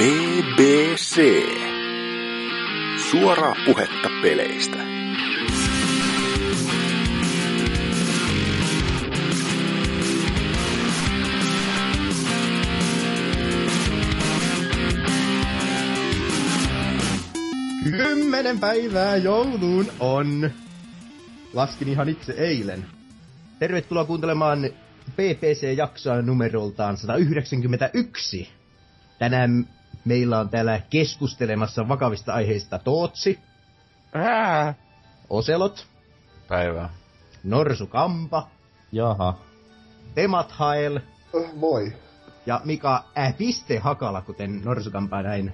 BBC. 0.00 1.20
Suoraa 3.10 3.54
puhetta 3.66 4.08
peleistä. 4.22 4.76
Kymmenen 17.96 18.60
päivää 18.60 19.16
jouluun 19.16 19.86
on. 20.00 20.50
Laskin 21.52 21.88
ihan 21.88 22.08
itse 22.08 22.32
eilen. 22.32 22.86
Tervetuloa 23.58 24.04
kuuntelemaan 24.04 24.70
PPC-jaksoa 25.16 26.22
numeroltaan 26.22 26.96
191. 26.96 28.48
Tänään 29.18 29.66
meillä 30.04 30.38
on 30.38 30.48
täällä 30.48 30.80
keskustelemassa 30.90 31.88
vakavista 31.88 32.32
aiheista 32.34 32.78
Tootsi, 32.78 33.38
Ää. 34.14 34.74
Oselot, 35.30 35.86
Päivää. 36.48 36.90
Norsu 37.44 37.86
Kampa, 37.86 38.48
Jaha. 38.92 39.38
Temathael 40.14 40.96
Äh, 40.96 41.54
moi. 41.54 41.92
ja 42.46 42.60
Mika 42.64 43.04
äh, 43.18 43.36
Piste 43.36 43.78
Hakala, 43.78 44.20
kuten 44.22 44.60
Norsu 44.64 44.90
Kampa 44.90 45.22
näin 45.22 45.52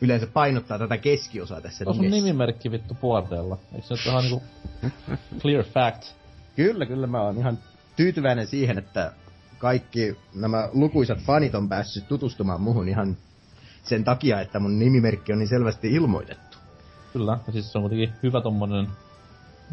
yleensä 0.00 0.26
painottaa 0.26 0.78
tätä 0.78 0.98
keskiosaa 0.98 1.60
tässä 1.60 1.84
On 1.88 1.98
nimimerkki 1.98 2.70
vittu 2.70 2.94
puorteella. 2.94 3.58
Eikö 3.74 3.86
se 3.86 3.94
nyt 3.94 4.06
vähän 4.06 4.22
niinku 4.22 4.42
clear 5.38 5.64
fact? 5.64 6.04
Kyllä, 6.56 6.86
kyllä 6.86 7.06
mä 7.06 7.22
oon 7.22 7.38
ihan 7.38 7.58
tyytyväinen 7.96 8.46
siihen, 8.46 8.78
että 8.78 9.12
kaikki 9.62 10.16
nämä 10.34 10.68
lukuisat 10.72 11.18
fanit 11.18 11.54
on 11.54 11.68
päässyt 11.68 12.08
tutustumaan 12.08 12.60
muhun 12.60 12.88
ihan 12.88 13.16
sen 13.82 14.04
takia, 14.04 14.40
että 14.40 14.58
mun 14.58 14.78
nimimerkki 14.78 15.32
on 15.32 15.38
niin 15.38 15.48
selvästi 15.48 15.92
ilmoitettu. 15.92 16.58
Kyllä. 17.12 17.38
Ja 17.46 17.52
siis 17.52 17.72
se 17.72 17.78
on 17.78 17.82
kuitenkin 17.82 18.12
hyvä 18.22 18.40
tommonen 18.40 18.88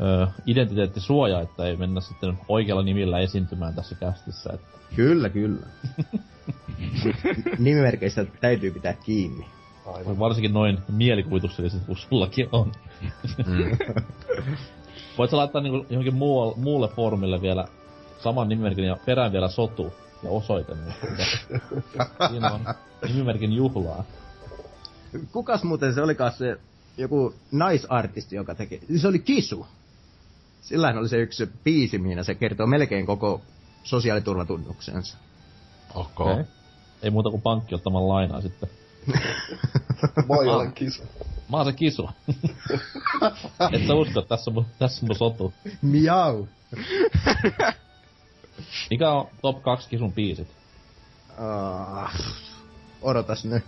ö, 0.01 0.27
identiteettisuoja, 0.45 1.41
että 1.41 1.65
ei 1.65 1.77
mennä 1.77 2.01
sitten 2.01 2.37
oikealla 2.47 2.83
nimillä 2.83 3.19
esiintymään 3.19 3.75
tässä 3.75 3.95
kästissä. 3.95 4.49
Että 4.53 4.67
Kyllä, 4.95 5.29
kyllä. 5.29 5.67
Nimimerkeistä 7.59 8.25
täytyy 8.41 8.71
pitää 8.71 8.93
kiinni. 8.93 9.45
Aivan. 9.85 10.19
varsinkin 10.19 10.53
noin 10.53 10.77
mielikuvitukselliset 10.91 11.85
kuin 11.85 11.97
sullakin 11.97 12.49
on. 12.51 12.71
Mm. 13.45 13.77
Voit 15.17 15.31
sä 15.31 15.37
laittaa 15.37 15.61
niinku 15.61 15.85
johonkin 15.89 16.15
muu, 16.15 16.55
muulle 16.55 16.87
foorumille 16.87 17.41
vielä 17.41 17.67
saman 18.23 18.49
nimimerkin 18.49 18.85
ja 18.85 18.97
perään 19.05 19.31
vielä 19.31 19.47
sotu 19.47 19.93
ja 20.23 20.29
osoite. 20.29 20.75
Niin 20.75 20.93
Siinä 22.29 22.51
on 22.51 22.65
nimimerkin 23.07 23.53
juhlaa. 23.53 24.03
Kukas 25.31 25.63
muuten 25.63 25.93
se 25.93 26.01
olikaan 26.01 26.31
se 26.31 26.57
joku 26.97 27.33
naisartisti, 27.51 28.35
joka 28.35 28.55
teki? 28.55 28.81
Se 28.97 29.07
oli 29.07 29.19
Kisu. 29.19 29.67
Sillähän 30.61 30.97
oli 30.97 31.09
se 31.09 31.17
yksi 31.17 31.49
biisi, 31.63 31.97
mihin 31.97 32.25
se 32.25 32.35
kertoo 32.35 32.67
melkein 32.67 33.05
koko 33.05 33.41
sosiaaliturvatunnuksensa. 33.83 35.17
Ok. 35.95 36.19
Okay. 36.19 36.45
Ei 37.01 37.09
muuta 37.09 37.29
kuin 37.29 37.41
pankki 37.41 37.75
ottamaan 37.75 38.07
lainaa 38.07 38.41
sitten. 38.41 38.69
Moi, 40.27 40.47
olen 40.47 40.73
kisu. 40.73 41.03
Mä 41.49 41.57
oon 41.57 41.65
se 41.65 41.73
kisu. 41.73 42.09
Et 43.73 43.87
sä 43.87 43.93
usko, 43.93 44.19
että 44.19 44.29
tässä 44.29 44.51
on 44.51 44.53
mun, 44.53 44.65
tässä 44.79 45.05
on 45.05 45.07
mun 45.07 45.15
sotu. 45.15 45.53
Miau. 45.81 46.45
Mikä 48.89 49.11
on 49.11 49.27
top 49.41 49.63
2 49.63 49.89
kisun 49.89 50.13
biisit? 50.13 50.47
Ah, 51.37 52.13
odotas 53.01 53.45
nyt. 53.45 53.63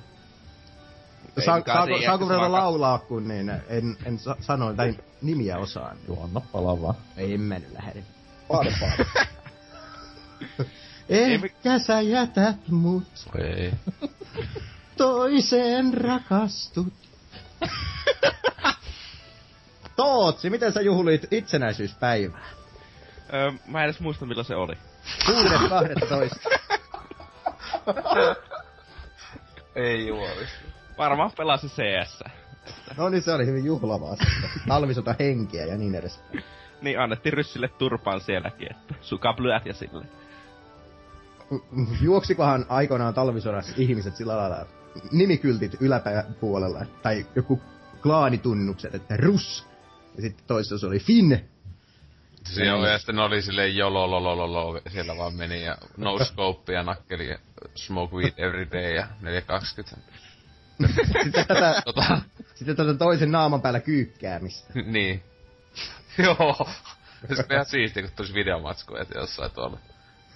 Sa- 1.40 1.46
saako, 1.46 1.72
saako 2.06 2.28
vaan 2.28 2.52
laulaa, 2.52 2.98
kun 3.00 3.28
niin 3.28 3.50
en, 3.50 3.98
en 4.06 4.20
sa- 4.20 4.36
sano 4.42 4.74
tai 4.74 4.96
nimiä 5.22 5.58
osaan. 5.58 5.98
Joo, 6.08 6.24
anna 6.24 6.42
palaa 6.52 6.82
vaan. 6.82 6.96
Ei 7.18 7.34
en 7.34 7.42
mä 7.42 7.60
nyt 7.60 7.72
lähde. 7.74 8.04
Paade. 8.48 8.74
Ehkä 11.10 11.80
sä 11.80 12.02
jätät 12.02 12.68
mut, 12.68 13.04
Ei. 13.38 13.74
toiseen 14.98 15.94
rakastut. 15.94 16.94
Tootsi, 19.96 20.50
miten 20.50 20.74
sä 20.74 20.82
juhlit 20.82 21.28
itsenäisyyspäivää? 21.32 22.42
Öö, 23.34 23.52
mä 23.68 23.80
en 23.80 23.86
edes 23.86 24.00
muista 24.00 24.26
milloin 24.26 24.46
se 24.46 24.56
oli. 24.56 24.74
6.12. 24.74 25.32
Ei 29.76 30.08
juoli. 30.08 30.48
Varmaan 30.98 31.32
pelasi 31.38 31.68
CS. 31.68 32.24
No 32.98 33.10
niin, 33.10 33.24
se 33.24 33.34
oli 33.34 33.46
hyvin 33.46 33.66
juhlavaa. 33.66 34.16
sitten. 34.16 34.50
Talvisota 34.68 35.16
henkiä 35.20 35.66
ja 35.66 35.78
niin 35.78 35.96
edes. 35.96 36.20
Niin 36.82 37.00
annettiin 37.00 37.34
ryssille 37.34 37.68
turpaan 37.68 38.22
sielläkin, 38.22 38.72
että 38.72 38.96
suka 39.02 39.34
blyät 39.34 39.66
ja 39.66 39.74
sille. 39.74 40.06
Juoksikohan 42.02 42.66
aikoinaan 42.70 43.14
talvisodassa 43.14 43.74
ihmiset 43.78 44.16
sillä 44.16 44.38
lailla 44.38 44.66
nimikyltit 45.12 45.78
yläpuolella, 45.80 46.86
tai 47.02 47.26
joku 47.36 47.62
klaanitunnukset, 48.04 48.96
että 48.96 49.18
Rus, 49.18 49.68
ja 50.16 50.22
sitten 50.22 50.46
toisessa 50.48 50.88
oli 50.88 51.00
Finn. 51.00 51.51
Se 52.46 52.74
oli, 52.74 52.90
ja 52.92 52.98
sitten 52.98 53.16
ne 53.16 53.22
oli 53.22 53.42
silleen 53.42 53.76
jolololololo, 53.76 54.82
siellä 54.92 55.18
vaan 55.18 55.34
meni 55.36 55.64
ja 55.64 55.78
no 55.98 56.20
scope 56.26 56.74
ja 56.74 56.84
nakkeli 56.84 57.30
ja 57.30 57.38
smoke 57.76 58.16
weed 58.16 58.34
every 58.38 58.68
day 58.72 58.94
ja 58.96 59.08
420. 59.22 60.12
Sitten 60.96 61.32
tätä, 61.48 61.82
Tota, 61.86 62.22
sitten 62.56 62.76
tätä 62.76 62.94
toisen 62.94 63.32
naaman 63.32 63.62
päällä 63.62 63.80
kyykkäämistä. 63.80 64.74
niin. 64.86 65.24
Joo. 66.18 66.68
Se 67.36 67.42
on 67.50 67.54
ihan 67.54 67.66
siistiä, 67.66 68.04
kun 68.04 68.12
tulisi 68.16 68.34
videomatsku, 68.34 68.96
että 68.96 69.20
jossain 69.20 69.52
tuolla 69.52 69.78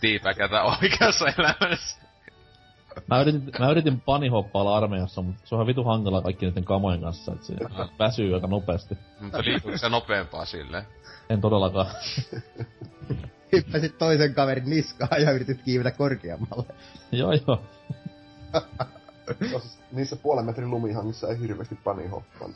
tiipäkätä 0.01 0.63
oikeassa 0.63 1.25
elämässä. 1.37 2.04
Mä 3.07 3.21
yritin, 3.21 3.51
mä 3.59 3.71
yritin 3.71 4.01
panihoppailla 4.01 4.77
armeijassa, 4.77 5.21
mutta 5.21 5.41
se 5.45 5.55
on 5.55 5.67
vitu 5.67 5.83
hankala 5.83 6.21
kaikki 6.21 6.45
niiden 6.45 6.63
kamojen 6.65 7.01
kanssa, 7.01 7.31
että 7.33 7.45
se 7.45 7.53
väsyy 7.99 8.35
aika 8.35 8.47
nopeasti. 8.47 8.97
Mutta 9.19 9.43
liikkuuko 9.43 9.77
se 9.77 9.89
nopeampaa 9.89 10.45
silleen? 10.45 10.83
En 11.29 11.41
todellakaan. 11.41 11.87
Hyppäsit 13.51 13.97
toisen 13.97 14.33
kaverin 14.33 14.69
niskaan 14.69 15.21
ja 15.21 15.31
yritit 15.31 15.61
kiivetä 15.61 15.91
korkeammalle. 15.91 16.65
joo 17.11 17.31
joo. 17.47 17.61
Niissä 19.91 20.15
puolen 20.15 20.45
metrin 20.45 20.71
lumihangissa 20.71 21.27
ei 21.27 21.39
hirveästi 21.39 21.75
pani 21.83 22.07
hoppaa. 22.07 22.49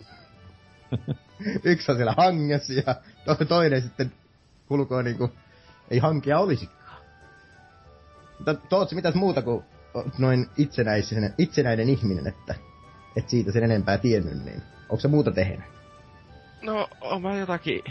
Yksi 1.64 1.92
on 1.92 1.98
siellä 1.98 2.14
hangessa 2.18 2.74
ja 2.74 2.96
to- 3.26 3.46
toinen 3.46 3.82
sitten 3.82 4.12
kulkoo 4.68 5.02
niinku, 5.02 5.32
ei 5.92 6.00
hankia 6.00 6.40
olisikaan. 6.40 6.98
Mutta 8.38 8.56
Tootsi, 8.56 8.96
mitäs 8.96 9.16
muuta 9.16 9.42
kuin 9.42 9.64
noin 10.18 10.46
itsenäisen, 10.58 11.34
itsenäinen 11.38 11.90
ihminen, 11.90 12.28
että 12.28 12.56
et 13.16 13.30
siitä 13.30 13.52
sen 13.52 13.64
enempää 13.64 13.98
tiennyt, 13.98 14.46
niin 14.46 14.62
onko 14.90 15.00
se 15.00 15.08
muuta 15.08 15.32
tehnyt? 15.32 15.66
No, 16.62 16.88
oon 17.02 17.22
mä 17.22 17.36
jotakin 17.36 17.84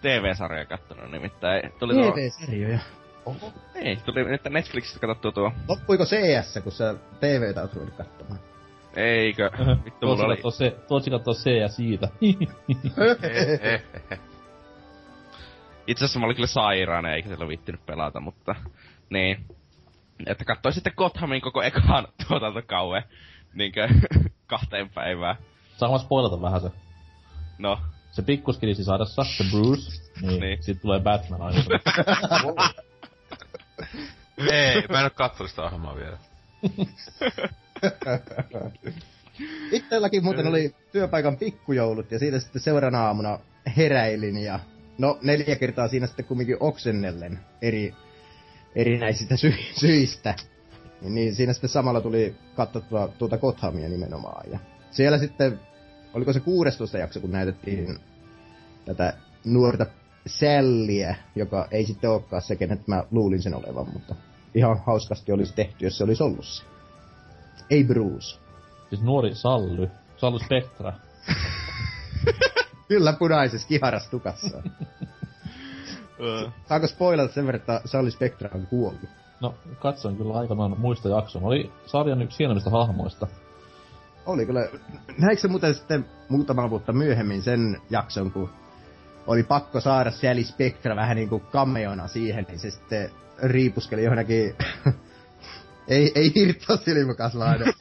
TV-sarjaa 0.00 0.64
kattonut 0.64 1.10
nimittäin. 1.10 1.72
Tuli 1.78 1.94
tuo... 1.94 2.12
TV-sarjoja. 2.12 2.78
Oho. 3.26 3.52
Ei, 3.74 3.96
tuli 3.96 4.24
nyt 4.24 4.44
Netflixistä 4.50 5.00
katsottua 5.00 5.32
tuo. 5.32 5.52
Loppuiko 5.68 6.04
CS, 6.04 6.58
kun 6.62 6.72
sä 6.72 6.94
TVtä 7.20 7.60
oot 7.60 7.74
ruvennut 7.74 7.96
katsomaan? 7.96 8.40
Eikö? 8.96 9.50
Vittu 9.84 10.06
mulla 10.06 10.24
oli... 10.24 10.52
se, 10.52 10.76
Tuotsi 10.88 11.10
kattoo 11.10 11.34
se 11.34 11.50
ja 11.50 11.68
siitä. 11.68 12.08
Itse 15.86 16.04
asiassa 16.04 16.20
mä 16.20 16.26
olin 16.26 16.36
kyllä 16.36 16.46
sairaana, 16.46 17.14
eikä 17.14 17.28
sillä 17.28 17.48
viittinyt 17.48 17.86
pelata, 17.86 18.20
mutta... 18.20 18.54
Niin. 19.10 19.44
Että 20.26 20.44
kattoi 20.44 20.72
sitten 20.72 20.92
Gothamin 20.96 21.40
koko 21.40 21.62
ekaan 21.62 22.08
tuotantokauen. 22.28 23.02
Niinkö 23.54 23.88
kahteen 24.46 24.88
päivään. 24.90 25.36
Saanko 25.76 25.98
spoilata 25.98 26.42
vähän 26.42 26.60
se? 26.60 26.70
No, 27.58 27.78
Se 28.10 28.22
pikkuskilisi 28.22 28.84
saadessa, 28.84 29.24
se 29.24 29.44
Bruce, 29.50 29.90
niin, 30.20 30.28
Niin. 30.28 30.40
niin. 30.40 30.62
sit 30.62 30.80
tulee 30.80 31.00
Batman 31.00 31.42
aina. 31.42 31.62
Ei, 34.52 34.82
mä 34.88 34.98
en 34.98 35.04
oo 35.04 35.10
kattonut 35.14 35.50
sitä 35.50 35.62
ohjelmaa 35.62 35.96
vielä. 35.96 36.18
Itselläkin 39.72 40.24
muuten 40.24 40.46
oli 40.46 40.74
työpaikan 40.92 41.36
pikkujoulut 41.36 42.10
ja 42.12 42.18
siitä 42.18 42.40
sitten 42.40 42.62
seuraavana 42.62 43.06
aamuna 43.06 43.38
heräilin 43.76 44.36
ja 44.44 44.60
no 44.98 45.18
neljä 45.22 45.56
kertaa 45.56 45.88
siinä 45.88 46.06
sitten 46.06 46.24
kumminkin 46.24 46.56
oksennellen 46.60 47.38
eri, 47.62 47.94
erinäisistä 48.74 49.36
sy- 49.36 49.54
syistä. 49.80 50.34
Niin, 51.00 51.14
niin 51.14 51.34
siinä 51.34 51.52
sitten 51.52 51.70
samalla 51.70 52.00
tuli 52.00 52.34
katsottua 52.54 53.08
tuota 53.08 53.38
Gothamia 53.38 53.88
nimenomaan. 53.88 54.50
Ja 54.50 54.58
siellä 54.90 55.18
sitten, 55.18 55.60
oliko 56.14 56.32
se 56.32 56.40
16 56.40 56.98
jakso, 56.98 57.20
kun 57.20 57.30
näytettiin 57.30 57.98
tätä 58.84 59.12
nuorta 59.44 59.86
Sälliä, 60.26 61.16
joka 61.36 61.68
ei 61.70 61.86
sitten 61.86 62.10
olekaan 62.10 62.42
se, 62.42 62.56
kenet 62.56 62.88
mä 62.88 63.04
luulin 63.10 63.42
sen 63.42 63.54
olevan, 63.54 63.92
mutta 63.92 64.14
ihan 64.54 64.82
hauskasti 64.86 65.32
olisi 65.32 65.54
tehty, 65.54 65.84
jos 65.84 65.98
se 65.98 66.04
olisi 66.04 66.22
ollut 66.22 66.46
se. 66.46 66.64
Ei 67.70 67.84
Bruce. 67.84 68.38
Siis 68.88 69.02
nuori 69.02 69.34
Sally. 69.34 69.90
Sally 70.16 70.38
Spectra. 70.38 70.92
Kyllä 72.88 73.12
punaisessa 73.12 73.68
kiharas 73.68 74.08
tukassa. 74.08 74.62
Saanko 76.68 76.86
spoilata 76.86 77.34
sen 77.34 77.46
verran, 77.46 77.60
että 77.60 77.80
Sally 77.84 78.10
Spectra 78.10 78.50
on 78.54 78.66
kuollut? 78.66 79.10
No, 79.40 79.54
katsoin 79.78 80.16
kyllä 80.16 80.34
aikanaan 80.34 80.80
muista 80.80 81.08
jakson. 81.08 81.44
Oli 81.44 81.72
sarjan 81.86 82.22
yksi 82.22 82.38
hienommista 82.38 82.70
hahmoista. 82.70 83.26
Oli 84.26 84.46
kyllä. 84.46 84.68
Näikö 85.18 85.40
se 85.40 85.48
muuten 85.48 85.74
sitten 85.74 86.06
muutama 86.28 86.70
vuotta 86.70 86.92
myöhemmin 86.92 87.42
sen 87.42 87.80
jakson, 87.90 88.30
kun 88.30 88.50
oli 89.26 89.42
pakko 89.42 89.80
saada 89.80 90.10
Sally 90.10 90.44
Spectra 90.44 90.96
vähän 90.96 91.16
niinku 91.16 91.42
cameona 91.52 92.08
siihen, 92.08 92.46
niin 92.48 92.58
se 92.58 92.70
sitten 92.70 93.10
riipuskeli 93.42 94.04
johonkin... 94.04 94.54
ei, 95.88 96.12
ei 96.14 96.32
hirttosilmukaslainen, 96.34 97.72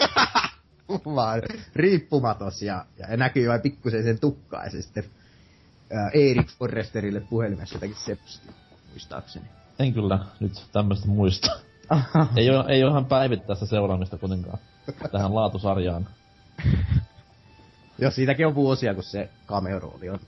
vaan 1.16 1.42
riippumatos 1.76 2.62
ja, 2.62 2.86
ja 2.98 3.18
näkyy 3.18 3.50
vain 3.50 3.62
pikkusen 3.62 4.04
sen 4.04 4.20
tukkaa 4.20 4.64
ja 4.64 4.72
se 4.72 4.82
sitten 4.82 5.04
ää, 5.94 6.10
Erik 6.14 6.48
Forresterille 6.52 7.20
puhelimessa 7.20 7.76
jotakin 7.76 7.96
sepsti, 7.96 8.50
muistaakseni. 8.90 9.46
En 9.80 9.94
kyllä 9.94 10.20
nyt 10.40 10.66
tämmöistä 10.72 11.08
muista. 11.08 11.60
ei, 12.36 12.50
ole, 12.50 12.66
ei 12.68 12.84
ole 12.84 12.92
ihan 12.92 13.06
päivittäistä 13.06 13.66
seuraamista 13.66 14.18
kuitenkaan 14.18 14.60
tähän 15.12 15.36
laatusarjaan. 15.36 16.08
Joo, 17.98 18.12
siitäkin 18.12 18.48
on 18.48 18.56
vuosia, 18.56 18.94
kun 18.94 19.04
se 19.04 19.30
cameo-rooli 19.48 20.10
on 20.10 20.20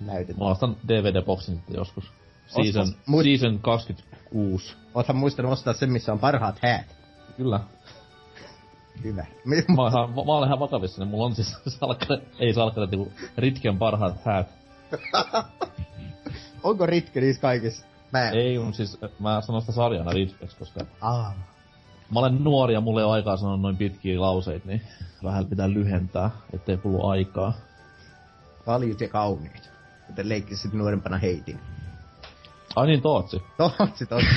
näytetty. 0.00 0.42
Mä 0.42 0.48
ostan 0.48 0.76
DVD-boksin 0.88 1.54
sitten 1.54 1.76
joskus. 1.76 2.04
Season, 2.46 2.82
Ostas- 2.82 2.98
muist- 3.10 3.24
season 3.24 3.58
26. 3.58 4.74
Oothan 4.94 5.16
muistanut 5.16 5.52
ostaa 5.52 5.74
sen, 5.74 5.92
missä 5.92 6.12
on 6.12 6.18
parhaat 6.18 6.58
häät. 6.62 6.96
Kyllä. 7.36 7.60
Hyvä. 9.04 9.26
Mä, 9.44 9.82
oon 9.82 9.92
ihan, 9.92 10.10
mä 10.10 10.20
olen 10.32 10.46
ihan 10.48 10.60
vakavissa, 10.60 11.00
niin 11.02 11.10
mulla 11.10 11.24
on 11.24 11.34
siis 11.34 11.56
salkkare, 11.68 12.22
ei 12.38 12.54
salkkare, 12.54 12.88
Ritken 13.38 13.78
parhaat 13.78 14.24
häät. 14.24 14.63
Onko 16.62 16.86
Ritke 16.86 17.20
niissä 17.20 17.42
kaikissa? 17.42 17.86
Mä... 18.12 18.30
Ei, 18.30 18.58
on 18.58 18.74
siis, 18.74 18.98
mä 19.18 19.40
sanon 19.40 19.60
sitä 19.60 19.72
sarjana 19.72 20.12
Ritkeksi, 20.12 20.56
koska 20.56 20.80
Aa. 21.00 21.34
mä 22.10 22.20
olen 22.20 22.44
nuori 22.44 22.74
ja 22.74 22.80
mulla 22.80 23.00
ei 23.00 23.04
ole 23.04 23.12
aikaa 23.12 23.36
sanoa 23.36 23.56
noin 23.56 23.76
pitkiä 23.76 24.20
lauseita, 24.20 24.68
niin 24.68 24.82
vähän 25.24 25.46
pitää 25.46 25.70
lyhentää, 25.70 26.30
ettei 26.52 26.76
kulu 26.76 27.06
aikaa. 27.06 27.52
Valjut 28.66 29.00
ja 29.00 29.08
kauniit. 29.08 29.70
Kuten 30.06 30.28
leikkisit 30.28 30.72
nuorempana 30.72 31.18
heitin. 31.18 31.60
Ai 32.76 32.86
niin, 32.86 33.02
Tootsi. 33.02 33.42
Tootsi, 33.56 34.06
tootsi. 34.06 34.28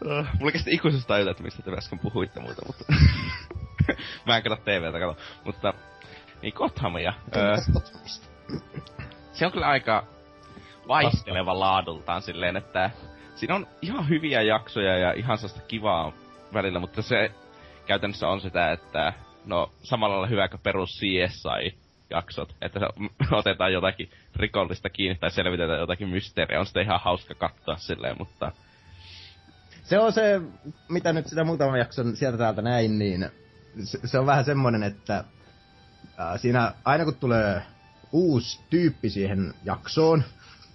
Mulla 0.38 0.52
kesti 0.52 0.74
ikuisesti 0.74 1.08
tajuta, 1.08 1.30
että 1.30 1.42
mistä 1.42 1.62
te 1.62 1.70
äsken 1.70 1.98
puhuitte 1.98 2.40
muuta, 2.40 2.62
mutta... 2.66 2.84
mä 4.26 4.36
en 4.36 4.42
katso 4.42 4.64
TVtä, 4.64 4.98
kato. 4.98 5.16
Mutta... 5.44 5.74
Niin 6.42 6.54
Gothamia. 6.56 7.12
Öö, 7.36 7.56
se 9.32 9.46
on 9.46 9.52
kyllä 9.52 9.66
aika 9.66 10.06
vaihteleva 10.88 11.60
laadultaan 11.60 12.22
silleen, 12.22 12.56
että 12.56 12.90
siinä 13.34 13.54
on 13.54 13.66
ihan 13.82 14.08
hyviä 14.08 14.42
jaksoja 14.42 14.98
ja 14.98 15.12
ihan 15.12 15.38
sellaista 15.38 15.66
kivaa 15.68 16.12
välillä, 16.54 16.78
mutta 16.78 17.02
se 17.02 17.30
käytännössä 17.86 18.28
on 18.28 18.40
sitä, 18.40 18.72
että 18.72 19.12
no 19.44 19.72
samalla 19.82 20.14
lailla 20.14 20.26
hyvä 20.26 20.48
kuin 20.48 20.60
perus 20.60 20.90
CSI-jaksot, 21.00 22.56
että 22.62 22.80
otetaan 23.32 23.72
jotakin 23.72 24.10
rikollista 24.36 24.90
kiinni 24.90 25.18
tai 25.18 25.30
selvitetään 25.30 25.80
jotakin 25.80 26.08
mysteeriä, 26.08 26.60
on 26.60 26.66
sitä 26.66 26.80
ihan 26.80 27.00
hauska 27.04 27.34
katsoa 27.34 27.76
silleen, 27.76 28.16
mutta 28.18 28.52
Se 29.82 29.98
on 29.98 30.12
se, 30.12 30.40
mitä 30.88 31.12
nyt 31.12 31.26
sitä 31.26 31.44
muutaman 31.44 31.78
jakson 31.78 32.16
sieltä 32.16 32.38
täältä 32.38 32.62
näin, 32.62 32.98
niin 32.98 33.30
se, 33.84 33.98
se 34.04 34.18
on 34.18 34.26
vähän 34.26 34.44
semmonen, 34.44 34.82
että 34.82 35.24
ää, 36.18 36.38
siinä 36.38 36.72
aina 36.84 37.04
kun 37.04 37.14
tulee 37.14 37.62
uusi 38.12 38.60
tyyppi 38.70 39.10
siihen 39.10 39.54
jaksoon 39.64 40.22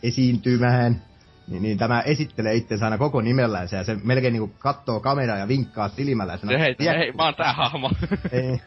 esiintymään, 0.04 1.02
niin, 1.48 1.64
niin 1.64 1.78
tämä 1.78 2.02
esittelee 2.02 2.54
itsensä 2.56 2.86
aina 2.86 2.98
koko 2.98 3.22
nimellänsä 3.22 3.78
ja 3.78 3.84
se 3.84 3.98
melkein 4.04 4.34
niinku 4.34 4.56
kattoo 4.60 5.00
kameraa 5.00 5.38
ja 5.38 5.48
vinkkaa 5.48 5.90
silmällä. 5.90 6.38
sanoo, 6.38 6.60
hei, 6.60 6.76
"Tiedätkö- 6.76 7.00
hei, 7.00 7.12
mä 7.12 7.24
oon 7.26 7.36
tää 7.36 7.54
hahmo. 7.54 7.92
ei, 8.32 8.62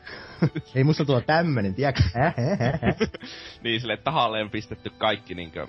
ei 0.75 0.85
musta 0.85 1.05
tuo 1.05 1.21
tämmönen, 1.21 1.75
tiedätkö? 1.75 2.03
Niin 3.63 3.81
sille 3.81 3.97
tahalleen 3.97 4.51
pistetty 4.51 4.91
kaikki 4.91 5.35
niinkö... 5.35 5.67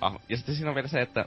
Ah, 0.00 0.14
ja 0.28 0.36
sitten 0.36 0.54
siinä 0.54 0.68
on 0.70 0.74
vielä 0.74 0.88
se, 0.88 1.00
että... 1.00 1.24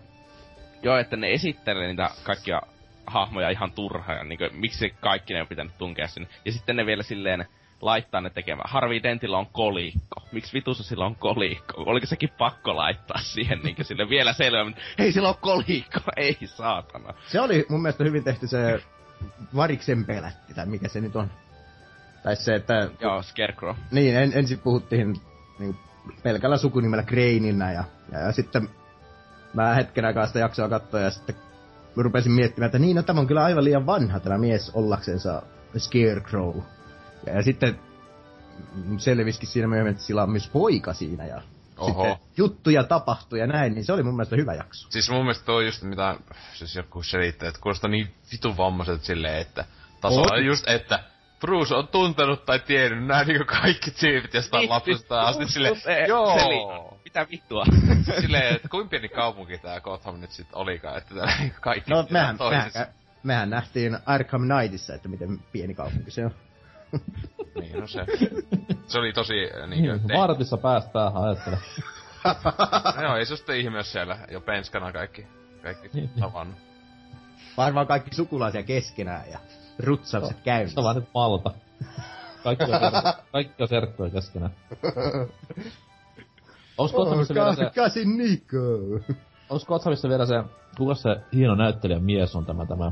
Joo, 0.83 0.98
että 0.98 1.15
ne 1.18 1.31
esittelee 1.33 1.88
niitä 1.88 2.10
kaikkia 2.24 2.62
hahmoja 3.07 3.50
ihan 3.50 3.71
turhaa, 3.71 4.15
ja 4.15 4.24
niinkö, 4.24 4.50
miksi 4.54 4.94
kaikki 5.01 5.33
ne 5.33 5.42
on 5.42 5.48
pitänyt 5.48 5.77
tunkea 5.77 6.07
sinne. 6.07 6.30
Ja 6.45 6.51
sitten 6.51 6.75
ne 6.75 6.86
vielä 6.86 7.04
silleen 7.04 7.45
laittaa 7.85 8.21
ne 8.21 8.30
tekemään. 8.30 8.69
Harvey 8.69 9.03
Dentillä 9.03 9.38
on 9.38 9.47
kolikko. 9.47 10.24
Miksi 10.31 10.53
vitussa 10.53 10.83
sillä 10.83 11.06
on 11.06 11.15
kolikko? 11.15 11.83
Oliko 11.85 12.06
sekin 12.06 12.30
pakko 12.38 12.75
laittaa 12.75 13.18
siihen 13.33 13.59
niinkö 13.63 13.83
sille 13.83 14.09
vielä 14.09 14.33
selvemmin? 14.33 14.75
Hei, 15.00 15.12
sillä 15.12 15.30
on 15.30 15.38
kolikko! 15.41 16.00
Ei 16.18 16.38
saatana. 16.45 17.13
Se 17.27 17.41
oli 17.41 17.65
mun 17.69 17.81
mielestä 17.81 18.03
hyvin 18.03 18.24
tehty 18.24 18.47
se 18.47 18.81
variksen 19.56 20.06
pelätti, 20.06 20.53
tai 20.53 20.65
mikä 20.65 20.88
se 20.88 21.01
nyt 21.01 21.15
on. 21.15 21.31
Tai 22.24 22.35
se, 22.35 22.56
että 22.56 22.89
Joo, 23.00 23.24
Scarecrow. 23.24 23.75
Niin, 23.91 24.15
en, 24.15 24.31
ensin 24.36 24.59
puhuttiin 24.59 25.15
niin 25.59 25.75
pelkällä 26.24 26.57
sukunimellä 26.57 27.03
Craineina 27.03 27.71
ja, 27.71 27.83
ja, 28.12 28.19
ja 28.19 28.31
sitten 28.31 28.69
mä 29.53 29.74
hetken 29.74 30.06
aikaa 30.06 30.27
sitä 30.27 30.39
jaksoa 30.39 30.69
katsoin 30.69 31.03
ja 31.03 31.12
sitten 31.12 31.36
rupesin 31.95 32.31
miettimään, 32.31 32.65
että 32.65 32.79
niin, 32.79 32.95
no 32.95 33.03
tämä 33.03 33.19
on 33.19 33.27
kyllä 33.27 33.44
aivan 33.44 33.63
liian 33.63 33.86
vanha 33.86 34.19
tämä 34.19 34.38
mies 34.38 34.71
ollaksensa 34.74 35.41
Scarecrow. 35.77 36.57
Ja, 37.28 37.34
ja 37.34 37.44
sitten 37.44 37.80
selvisikin 38.98 39.48
siinä 39.50 39.68
myöhemmin, 39.68 39.92
että 39.92 40.04
sillä 40.04 40.24
on 40.24 40.30
myös 40.31 40.50
poika 40.50 40.94
siinä 40.94 41.25
ja 41.25 41.42
Oho. 41.78 42.04
sitten 42.04 42.28
juttuja 42.38 42.84
tapahtui 42.84 43.40
ja 43.40 43.48
näin, 43.48 43.74
niin 43.74 43.86
se 43.86 43.94
oli 43.94 44.04
mun 44.04 44.14
mielestä 44.16 44.36
hyvä 44.36 44.54
jakso. 44.54 44.88
Siis 44.92 45.10
mun 45.10 45.22
mielestä 45.22 45.46
toi 45.46 45.66
just 45.66 45.81
mitä, 45.84 46.16
siis 46.54 46.75
joku 46.75 47.04
selittää, 47.04 47.50
että 47.50 47.62
kuulostaa 47.62 47.90
niin 47.90 48.14
vitun 48.31 48.58
vammaiset 48.58 49.04
silleen, 49.04 49.42
että 49.42 49.66
tasolla 50.02 50.36
On. 50.36 50.46
just, 50.46 50.68
että 50.70 51.04
Bruce 51.40 51.75
on 51.75 51.88
tuntenut 51.88 52.46
tai 52.46 52.60
tiennyt 52.60 53.06
nämä 53.08 53.24
niinku 53.24 53.46
kaikki 53.46 53.92
tyypit 53.92 54.34
jostain 54.34 54.62
Niin, 54.62 54.70
lapsesta 54.70 55.22
asti 55.22 55.48
silleen, 55.48 55.75
joo. 56.08 56.38
seli- 56.40 57.00
Mitä 57.06 57.28
vittua? 57.31 57.66
silleen, 58.22 58.56
että 58.56 58.68
kuinka 58.70 58.90
pieni 58.90 59.10
kaupunki 59.10 59.58
tää 59.58 59.81
Gotham 59.81 60.20
nyt 60.20 60.31
sit 60.31 60.48
olikaan, 60.54 60.98
että 60.98 61.16
tää 61.16 61.36
niinku 61.40 61.58
kaikki 61.62 61.92
No 61.92 62.08
mehän, 62.10 62.38
toisessa. 62.38 62.80
mehän, 62.80 62.94
mehän 63.24 63.50
nähtiin 63.50 63.98
Arkham 64.06 64.42
Knightissa, 64.48 64.94
että 64.96 65.08
miten 65.10 65.39
pieni 65.51 65.75
kaupunki 65.75 66.12
se 66.12 66.25
on. 66.25 66.32
Niin, 67.62 67.79
no 67.79 67.88
se. 67.88 68.05
Se 68.88 69.00
oli 69.00 69.13
tosi 69.13 69.33
Niin, 69.33 69.69
niinkö... 69.69 70.00
te- 70.07 70.17
Vartissa 70.17 70.57
päästä 70.57 70.91
päähän 70.91 71.23
ajattele. 71.23 71.57
Joo, 73.03 73.15
ei 73.15 73.25
se 73.25 73.35
sitten 73.38 73.57
ihme, 73.59 73.77
jos 73.77 73.91
siellä 73.91 74.17
jo 74.31 74.41
penskana 74.41 74.91
kaikki, 74.91 75.27
kaikki 75.63 75.89
Niin. 75.93 76.09
tavannut. 76.19 76.55
Varmaan 77.57 77.88
kaikki 77.88 78.15
sukulaisia 78.15 78.63
keskenään 78.63 79.23
ja 79.31 79.39
rutsaukset 79.79 80.38
käynnissä. 80.43 80.73
Se 80.73 80.79
on 80.79 80.83
vaan 80.83 80.95
nyt 80.95 81.09
malta. 81.13 81.51
Kaikki 82.43 82.63
on, 82.63 82.69
kaikki 83.31 83.63
on 83.63 83.67
serkkuja 83.69 84.09
keskenään. 84.09 84.51
Onks 86.77 86.93
Gothamissa 86.93 87.33
vielä 87.33 87.55
se, 87.55 87.71
Käsin 87.75 88.17
Niko. 88.17 88.57
onks 89.50 89.65
Gothamissa 89.65 90.09
vielä 90.09 90.25
se, 90.25 90.43
kuka 90.77 90.95
se 90.95 91.09
hieno 91.33 91.55
näyttelijä 91.55 92.00
mies 92.00 92.35
on 92.35 92.45
tämä, 92.45 92.65
tämä? 92.65 92.91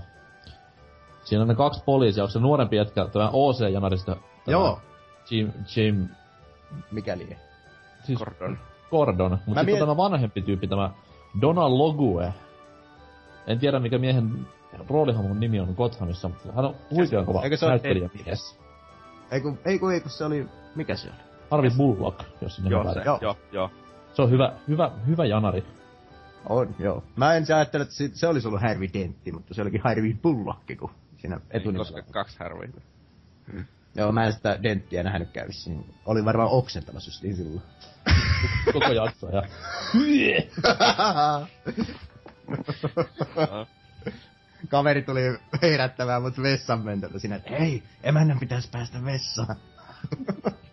Siinä 1.24 1.42
on 1.42 1.48
ne 1.48 1.56
kaksi 1.56 1.84
poliisia, 1.86 2.24
onko 2.24 2.32
se 2.32 2.40
nuorempi 2.40 2.76
jätkä, 2.76 3.06
tämä 3.06 3.30
OC-janarista? 3.30 4.16
tämä 4.16 4.22
Joo, 4.48 4.80
Jim, 5.30 5.52
Jim, 5.76 6.08
mikäli. 6.92 7.38
siis 8.04 8.20
Gordon. 8.20 8.58
Gordon, 8.92 9.32
mutta 9.32 9.46
sitten 9.46 9.66
mie- 9.66 9.74
on 9.74 9.80
tämä 9.88 9.98
vanhempi 9.98 10.42
tyyppi, 10.42 10.68
tämä 10.68 10.92
Donald 11.42 11.74
Logue. 11.74 12.34
En 13.48 13.60
tiedä 13.60 13.80
mikä 13.80 13.98
miehen 13.98 14.48
roolihahmon 14.90 15.40
nimi 15.40 15.60
on 15.60 15.74
Gothamissa, 15.78 16.30
mutta 16.30 16.52
hän 16.52 16.66
on 16.66 16.76
huikean 16.92 17.26
kova 17.26 17.42
Eikö 17.44 17.58
se 17.58 17.66
ole 17.66 17.72
näyttelijämies. 17.72 18.60
Ei 19.32 19.42
kun, 19.42 19.60
ei 19.66 19.80
kun, 19.80 19.94
ei 19.94 20.02
kun 20.02 20.12
se 20.12 20.26
oli, 20.26 20.48
mikä 20.76 20.96
se 20.96 21.08
oli? 21.08 21.18
Harvey 21.52 21.72
Bullock, 21.78 22.22
jos 22.42 22.56
sinne 22.56 22.70
Joo, 22.70 22.94
se, 22.94 23.02
Joo. 23.06 23.20
joo, 23.22 23.38
joo. 23.52 23.70
Se 24.14 24.22
on 24.22 24.30
hyvä, 24.30 24.54
hyvä, 24.68 24.92
hyvä 25.08 25.26
janari. 25.26 25.64
On, 26.50 26.76
joo. 26.80 27.04
Mä 27.16 27.36
en 27.36 27.46
ajatella, 27.56 27.84
että 27.84 27.96
se, 27.96 28.10
se 28.14 28.28
olisi 28.28 28.48
ollut 28.48 28.62
Harvey 28.62 28.90
Dentti, 28.94 29.32
mutta 29.32 29.54
se 29.54 29.62
olikin 29.62 29.82
Harvey 29.82 30.14
Bullock, 30.14 30.60
kun 30.80 30.92
siinä 31.22 31.40
etunimellä. 31.52 31.92
koska 31.92 32.14
kaksi 32.14 32.40
härviä. 32.40 32.70
Joo, 33.96 34.12
mä 34.12 34.26
en 34.26 34.34
sitä 34.34 34.60
Denttiä 34.64 35.04
nähnyt 35.04 35.32
kävissä. 35.32 35.70
Niin 35.70 35.96
oli 36.06 36.26
varmaan 36.26 36.50
oksentamassa 36.50 37.10
just 37.10 37.24
niin 37.24 37.36
silloin. 37.36 37.62
Koko 38.74 38.92
jakso 38.92 39.30
ja... 39.30 39.44
Kaveri 44.70 45.02
tuli 45.02 45.22
herättämään 45.62 46.22
mut 46.22 46.42
vessan 46.42 46.86
mentöltä 46.86 47.20
siinä, 47.20 47.36
että 47.36 47.50
hei, 47.50 47.84
emännän 48.04 48.40
pitäisi 48.40 48.70
päästä 48.70 49.06
vessaan. 49.06 49.56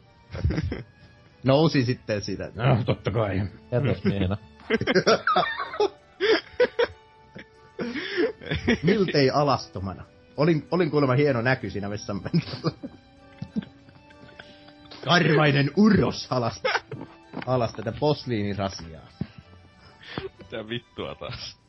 Nousi 1.45 1.85
sitten 1.85 2.23
siitä, 2.23 2.51
no 2.55 2.85
totta 2.85 3.11
kai. 3.11 3.49
Herrasmiehenä. 3.73 4.37
Miltei 8.83 9.31
alastomana. 9.31 10.05
Olin, 10.39 10.69
olin 10.71 10.91
kuulemma 10.91 11.15
hieno 11.15 11.43
näky 11.43 11.71
siinä 11.71 11.91
vessanpentolla. 11.91 12.71
Karvainen 15.05 15.71
uros 15.77 16.27
alas, 16.31 16.63
alas 17.47 17.73
tätä 17.73 17.93
posliinirasiaa. 18.01 19.09
Mitä 20.39 20.69
vittua 20.69 21.15
taas. 21.15 21.61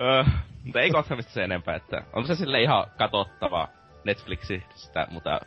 Öö, 0.00 0.24
mutta 0.64 0.80
ei 0.80 0.90
Gothamista 0.90 1.32
se 1.32 1.44
enempää, 1.44 1.76
että 1.76 2.02
on 2.12 2.26
se 2.26 2.34
sille 2.34 2.62
ihan 2.62 2.86
katottava 2.98 3.68
Netflixistä, 4.04 5.06
mutta 5.10 5.40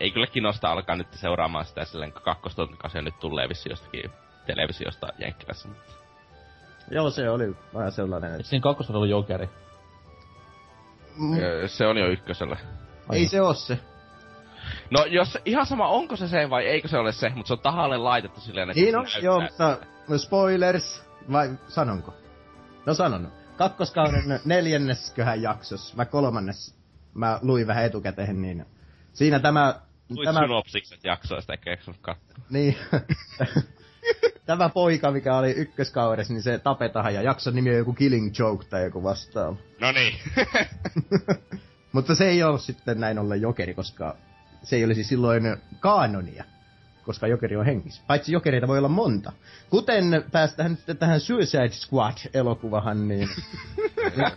ei 0.00 0.10
kyllä 0.10 0.26
kiinnosta 0.26 0.72
alkaa 0.72 0.96
nyt 0.96 1.12
seuraamaan 1.12 1.64
sitä 1.64 1.84
silleen, 1.84 2.12
kun 2.12 2.22
kakkostuotantokasia 2.22 3.02
nyt 3.02 3.20
tulee 3.20 3.48
vissi 3.48 3.70
jostakin 3.70 4.10
televisiosta 4.46 5.08
Jenkkilässä. 5.18 5.68
Joo, 6.90 7.10
se 7.10 7.30
oli 7.30 7.56
vähän 7.74 7.92
sellainen, 7.92 8.30
Eikö 8.30 8.40
että 8.40 8.50
siinä 8.50 8.62
kakkosella 8.62 8.98
ollut 8.98 9.10
jokeri? 9.10 9.48
Mm, 11.16 11.36
se 11.66 11.86
on 11.86 11.96
jo 11.96 12.06
ykkösellä. 12.06 12.56
ei 13.12 13.28
se 13.28 13.42
oo 13.42 13.54
se. 13.54 13.78
No 14.90 15.04
jos, 15.04 15.38
ihan 15.44 15.66
sama 15.66 15.88
onko 15.88 16.16
se 16.16 16.28
se 16.28 16.50
vai 16.50 16.66
eikö 16.66 16.88
se 16.88 16.98
ole 16.98 17.12
se, 17.12 17.28
mutta 17.28 17.46
se 17.46 17.52
on 17.52 17.58
tahalle 17.58 17.96
laitettu 17.96 18.40
silleen, 18.40 18.70
että 18.70 18.80
Niin 18.80 18.92
se 18.92 18.98
on, 18.98 19.06
joo, 19.22 19.40
mutta 19.40 19.78
spoilers, 20.18 21.02
vai 21.32 21.50
sanonko? 21.68 22.14
No 22.86 22.94
sanon. 22.94 23.32
Kakkoskauden 23.56 24.40
neljännesköhän 24.44 25.42
jaksos, 25.42 25.96
vai 25.96 26.06
kolmannes, 26.06 26.78
mä 27.14 27.38
luin 27.42 27.66
vähän 27.66 27.84
etukäteen, 27.84 28.42
niin 28.42 28.66
siinä 29.12 29.38
tämä, 29.40 29.80
Luit 30.10 30.24
tämä, 30.24 30.40
synopsikset 30.40 31.04
jaksoista, 31.04 31.52
eikä 31.52 31.76
katsoa. 32.00 32.44
niin, 32.50 32.76
tämä 34.46 34.68
poika, 34.68 35.10
mikä 35.10 35.36
oli 35.36 35.50
ykköskaudessa, 35.50 36.32
niin 36.32 36.42
se 36.42 36.58
tapetahan, 36.58 37.14
ja 37.14 37.22
jakson 37.22 37.54
nimi 37.54 37.70
on 37.70 37.76
joku 37.76 37.92
Killing 37.92 38.38
Joke 38.38 38.64
tai 38.64 38.84
joku 38.84 39.02
vastaava. 39.02 39.56
No 39.80 39.92
niin. 39.92 40.14
Mutta 41.92 42.14
se 42.14 42.28
ei 42.28 42.42
ollut 42.42 42.60
sitten 42.60 43.00
näin 43.00 43.18
ollen 43.18 43.40
jokeri, 43.40 43.74
koska 43.74 44.16
se 44.62 44.76
ei 44.76 44.84
olisi 44.84 45.04
silloin 45.04 45.56
kaanonia, 45.80 46.44
koska 47.04 47.26
jokeri 47.26 47.56
on 47.56 47.64
hengissä. 47.64 48.02
Paitsi 48.06 48.32
jokereita 48.32 48.68
voi 48.68 48.78
olla 48.78 48.88
monta. 48.88 49.32
Kuten 49.70 50.24
päästään 50.32 50.78
nyt 50.86 50.98
tähän 50.98 51.20
Suicide 51.20 51.68
Squad-elokuvahan, 51.68 53.08
niin... 53.08 53.28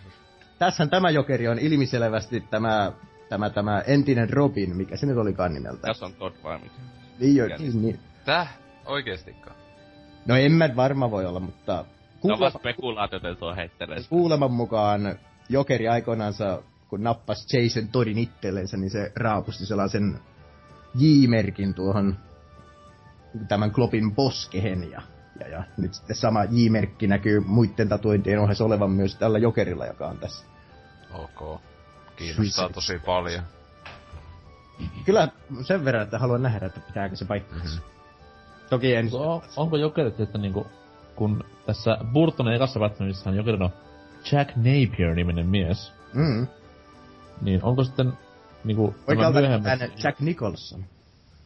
Tässähän 0.60 0.90
tämä 0.90 1.10
jokeri 1.10 1.48
on 1.48 1.60
ilmiselvästi 1.60 2.42
tämä, 2.42 2.92
tämä, 3.30 3.50
tämä 3.50 3.84
entinen 3.88 4.30
Robin, 4.30 4.76
mikä 4.76 4.98
se 4.98 5.06
nyt 5.06 5.18
olikaan 5.18 5.54
nimeltä. 5.54 5.82
Tässä 5.82 6.06
on 6.06 6.14
Todd 6.14 6.36
vai 6.44 6.58
mikä. 6.58 6.76
Niin, 7.20 7.36
jo, 7.36 7.48
niin, 7.58 7.82
niin. 7.82 8.00
Täh? 8.26 8.65
Oikeestikaan? 8.86 9.56
No 10.26 10.36
en 10.36 10.52
mä 10.52 10.70
varma 10.76 11.12
voi 11.12 11.26
olla, 11.26 11.40
mutta 11.40 11.86
Se 12.26 12.34
on 12.34 12.38
kuulema, 12.76 13.06
että 13.06 13.36
tuo 13.36 13.56
heittelee. 13.56 13.98
sitä. 13.98 14.10
kuuleman 14.10 14.52
mukaan 14.52 15.20
jokeri 15.50 15.88
aikoinansa, 15.88 16.62
kun 16.90 17.04
nappasi 17.04 17.58
Jason 17.58 17.88
Toddin 17.88 18.18
itsellensä, 18.18 18.78
niin 18.78 18.90
se 18.90 19.12
raapusti 19.16 19.66
sellaisen 19.66 20.20
J-merkin 20.96 21.74
tuohon 21.74 22.18
tämän 23.48 23.72
klopin 23.72 24.16
poskehen 24.16 24.92
ja, 24.92 25.02
ja, 25.40 25.48
ja 25.48 25.64
nyt 25.78 25.94
sitten 25.94 26.16
sama 26.16 26.44
J-merkki 26.44 27.08
näkyy 27.08 27.40
muiden 27.40 27.90
tatuointien 27.90 28.40
ohessa 28.40 28.66
olevan 28.66 28.92
myös 28.92 29.16
tällä 29.16 29.38
jokerilla, 29.38 29.86
joka 29.86 30.08
on 30.08 30.18
tässä. 30.18 30.46
Ok. 31.14 31.62
Kiinnostaa 32.16 32.70
tosi 32.70 33.00
paljon. 33.00 33.44
Kyllä 35.06 35.28
sen 35.64 35.86
verran, 35.86 36.04
että 36.04 36.20
haluan 36.20 36.42
nähdä, 36.42 36.66
että 36.66 36.80
pitääkö 36.80 37.16
se 37.16 37.26
paikkansa. 37.26 37.82
Toki 38.70 38.96
en... 38.96 39.10
On, 39.14 39.42
onko 39.58 39.78
jokerit, 39.78 40.20
että 40.20 40.38
niinku, 40.38 40.68
kun 41.16 41.44
tässä 41.66 41.98
Burtonin 42.14 42.54
ekassa 42.54 42.80
Batmanissahan 42.80 43.38
jokerina 43.38 43.66
on 43.66 43.72
Jack 44.32 44.56
Napier-niminen 44.56 45.48
mies, 45.48 45.94
Mm. 46.14 46.48
niin 47.42 47.64
onko 47.64 47.84
sitten 47.84 48.14
niinku 48.64 48.88
tämä 48.92 49.04
Oikealta 49.08 49.40
myöhemmät... 49.40 49.80
Jack 50.04 50.20
Nicholson. 50.20 50.86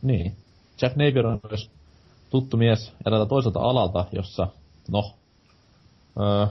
Niin. 0.01 0.35
Jack 0.81 0.95
Napier 0.95 1.27
on 1.27 1.39
myös 1.49 1.71
tuttu 2.29 2.57
mies 2.57 2.93
eräältä 3.07 3.29
toiselta 3.29 3.59
alalta, 3.59 4.05
jossa, 4.11 4.47
no, 4.91 5.13
öö, 6.19 6.47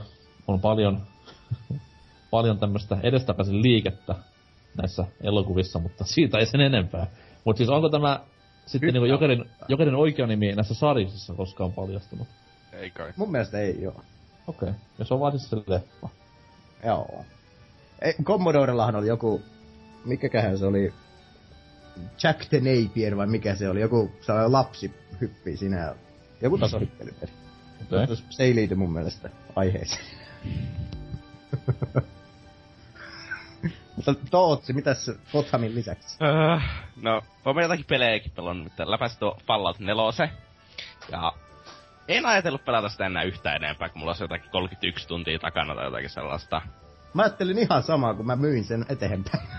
on 0.47 0.61
paljon, 0.61 1.01
paljon 2.31 2.59
tämmöistä 2.59 2.97
edestapäisen 3.03 3.61
liikettä 3.61 4.15
näissä 4.77 5.05
elokuvissa, 5.21 5.79
mutta 5.79 6.03
siitä 6.03 6.37
ei 6.37 6.45
sen 6.45 6.61
enempää. 6.61 7.07
Mutta 7.45 7.57
siis 7.57 7.69
onko 7.69 7.89
tämä 7.89 8.19
sitten 8.71 8.87
Nyt 8.87 8.93
niinku 8.93 9.03
on. 9.03 9.09
jokerin, 9.09 9.45
jokerin 9.67 9.95
oikea 9.95 10.27
nimi 10.27 10.55
näissä 10.55 10.73
sarjissa 10.73 11.33
koskaan 11.33 11.71
paljastunut? 11.71 12.27
Ei 12.73 12.91
kai. 12.91 13.13
Mun 13.15 13.31
mielestä 13.31 13.59
ei 13.59 13.87
oo. 13.87 14.01
Okei. 14.47 14.69
Okay. 14.69 14.73
Ja 14.99 15.05
se 15.05 15.13
on 15.13 15.19
vaan 15.19 15.31
siis 15.31 15.49
se 15.49 15.55
leffa. 15.67 16.09
Joo. 16.85 17.25
Ei, 18.01 18.13
Commodorellahan 18.23 18.95
oli 18.95 19.07
joku, 19.07 19.41
mikäköhän 20.05 20.57
se 20.57 20.65
oli, 20.65 20.93
Jack 22.23 22.49
the 22.49 22.57
Napier 22.57 23.17
vai 23.17 23.27
mikä 23.27 23.55
se 23.55 23.69
oli, 23.69 23.81
joku 23.81 24.11
sellainen 24.21 24.51
lapsi 24.51 24.93
hyppii 25.21 25.57
siinä, 25.57 25.77
ja 25.77 25.95
joku 26.41 26.57
tasorittelypeli. 26.57 27.31
Okei. 27.81 28.03
Okay. 28.03 28.15
Se 28.29 28.43
ei 28.43 28.55
liity 28.55 28.75
mun 28.75 28.93
mielestä 28.93 29.29
aiheeseen. 29.55 30.05
Mutta 34.05 34.15
Tootsi, 34.31 34.73
mitäs 34.73 35.11
Gothamin 35.31 35.75
lisäksi? 35.75 36.17
Öö, 36.23 36.59
no, 37.01 37.21
olen 37.45 37.63
jotakin 37.63 37.85
pelejäkin 37.85 38.31
pelannut, 38.31 38.63
mutta 38.63 38.91
läpäsin 38.91 39.19
tuo 39.19 39.37
Fallout 39.47 39.79
4. 39.79 40.29
Ja 41.11 41.33
en 42.07 42.25
ajatellut 42.25 42.65
pelata 42.65 42.89
sitä 42.89 43.05
enää 43.05 43.23
yhtään 43.23 43.55
enempää, 43.63 43.89
kun 43.89 43.99
mulla 43.99 44.09
olisi 44.09 44.23
jotakin 44.23 44.51
31 44.51 45.07
tuntia 45.07 45.39
takana 45.39 45.75
tai 45.75 45.85
jotakin 45.85 46.09
sellaista. 46.09 46.61
Mä 47.13 47.21
ajattelin 47.21 47.57
ihan 47.57 47.83
samaa, 47.83 48.13
kun 48.13 48.25
mä 48.25 48.35
myin 48.35 48.63
sen 48.63 48.85
eteenpäin. 48.89 49.43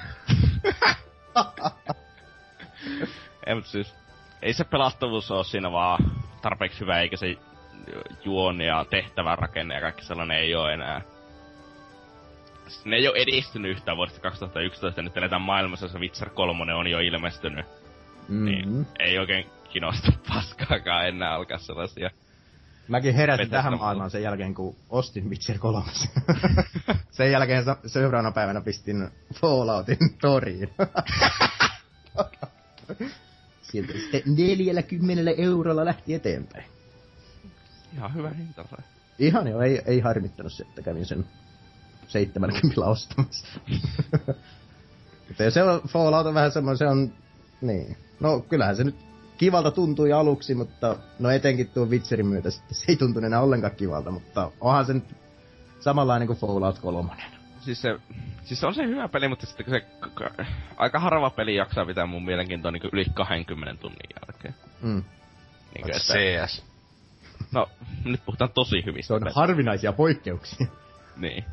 Ei, 3.47 3.54
mutta 3.54 3.70
siis, 3.70 3.94
ei 4.42 4.52
se 4.52 4.64
pelattavuus 4.64 5.30
ole 5.30 5.44
siinä 5.44 5.73
vaan 5.73 5.99
tarpeeksi 6.42 6.80
hyvä, 6.80 7.00
eikä 7.00 7.16
se 7.16 7.37
juoni 8.25 8.66
ja 8.66 8.85
tehtävän 8.90 9.38
rakenne 9.38 9.75
ja 9.75 9.80
kaikki 9.80 10.04
sellainen 10.04 10.38
ei 10.38 10.54
ole 10.54 10.75
enää. 10.75 11.00
Siis 12.71 12.85
Ne 12.85 12.97
ei 12.97 13.09
ole 13.09 13.19
edistynyt 13.19 13.71
yhtään 13.71 13.97
vuodesta 13.97 14.21
2011, 14.21 15.03
nyt 15.03 15.17
eletään 15.17 15.43
maailmassa, 15.43 15.85
jossa 15.85 15.99
Witcher 15.99 16.31
3 16.31 16.75
on 16.75 16.87
jo 16.87 16.99
ilmestynyt. 16.99 17.67
Mm-hmm. 18.29 18.45
Niin, 18.45 18.87
ei 18.99 19.19
oikein 19.19 19.47
kinosta 19.69 20.12
paskaakaan 20.29 21.09
enää 21.09 21.35
alkaa 21.35 21.59
sellaisia. 21.59 22.11
Mäkin 22.89 23.15
heräsin 23.15 23.39
Bethesda 23.39 23.57
tähän 23.57 23.73
mulla. 23.73 23.85
maailmaan 23.85 24.11
sen 24.11 24.23
jälkeen, 24.23 24.55
kun 24.55 24.77
ostin 24.91 25.31
Witcher 25.31 25.59
3. 25.59 25.91
sen 27.11 27.33
jälkeen 27.33 27.65
seuraavana 27.87 28.33
päivänä 28.33 28.61
pistin 28.61 29.11
Falloutin 29.35 30.19
toriin. 30.21 30.71
Sieltä 33.62 33.93
sitten 33.93 34.23
40 34.27 35.31
eurolla 35.43 35.85
lähti 35.85 36.15
eteenpäin. 36.15 36.65
Ihan 37.95 38.15
hyvä 38.15 38.31
hinta 38.31 38.65
sai. 38.71 38.85
Ihan 39.19 39.49
jo, 39.49 39.61
ei, 39.61 39.83
ei 39.87 40.00
harmittanut 40.00 40.53
se, 40.53 40.62
että 40.62 40.83
kävin 40.83 41.07
sen 41.07 41.25
70 42.11 42.81
ostamassa. 42.81 43.47
Mutta 45.29 45.50
se 45.50 45.62
on, 45.62 45.81
Fallout 45.88 46.26
on 46.26 46.35
vähän 46.35 46.52
semmoinen, 46.52 46.79
se 46.79 46.87
on, 46.87 47.12
niin. 47.61 47.97
No 48.21 48.40
kyllähän 48.40 48.76
se 48.76 48.85
nyt 48.85 48.97
kivalta 49.38 49.71
tuntui 49.71 50.12
aluksi, 50.12 50.55
mutta 50.55 50.97
no 51.19 51.31
etenkin 51.31 51.69
tuon 51.69 51.90
Witcherin 51.90 52.26
myötä 52.26 52.50
sitten 52.50 52.75
se 52.75 52.85
ei 52.88 52.97
tuntunut 52.97 53.26
enää 53.26 53.40
ollenkaan 53.40 53.75
kivalta, 53.76 54.11
mutta 54.11 54.50
onhan 54.61 54.87
se 54.87 54.93
nyt 54.95 55.05
samanlainen 55.81 56.26
kuin 56.26 56.38
Fallout 56.38 56.79
3. 56.79 57.11
Siis 57.61 57.83
se, 57.83 57.99
siis 58.45 58.61
se 58.61 58.67
on 58.67 58.75
se 58.75 58.87
hyvä 58.87 59.09
peli, 59.09 59.29
mutta 59.29 59.47
sitten 59.47 59.67
se 59.71 59.81
k- 59.81 60.14
k- 60.14 60.47
aika 60.76 60.99
harva 60.99 61.31
peli 61.31 61.57
jaksaa 61.57 61.87
pitää 61.87 62.07
mun 62.07 62.25
mielenkiintoa 62.25 62.71
niin 62.71 62.83
yli 62.93 63.05
20 63.14 63.81
tunnin 63.81 63.99
jälkeen. 64.26 64.55
Mm. 64.83 65.05
Niin 65.75 65.83
kuin, 65.83 65.97
että, 65.97 66.14
CS. 66.14 66.62
no, 67.52 67.69
nyt 68.05 68.21
puhutaan 68.26 68.50
tosi 68.55 68.85
hyvistä 68.87 69.07
Se 69.07 69.14
on 69.14 69.21
peleistä. 69.21 69.40
harvinaisia 69.40 69.93
poikkeuksia. 69.93 70.67
Niin. 71.17 71.45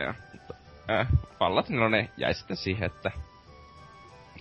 ja, 0.00 0.14
mutta, 0.32 0.54
äh, 0.90 1.08
Fallout 1.38 1.68
4 1.68 2.08
jäi 2.16 2.34
sitten 2.34 2.56
siihen, 2.56 2.86
että 2.86 3.10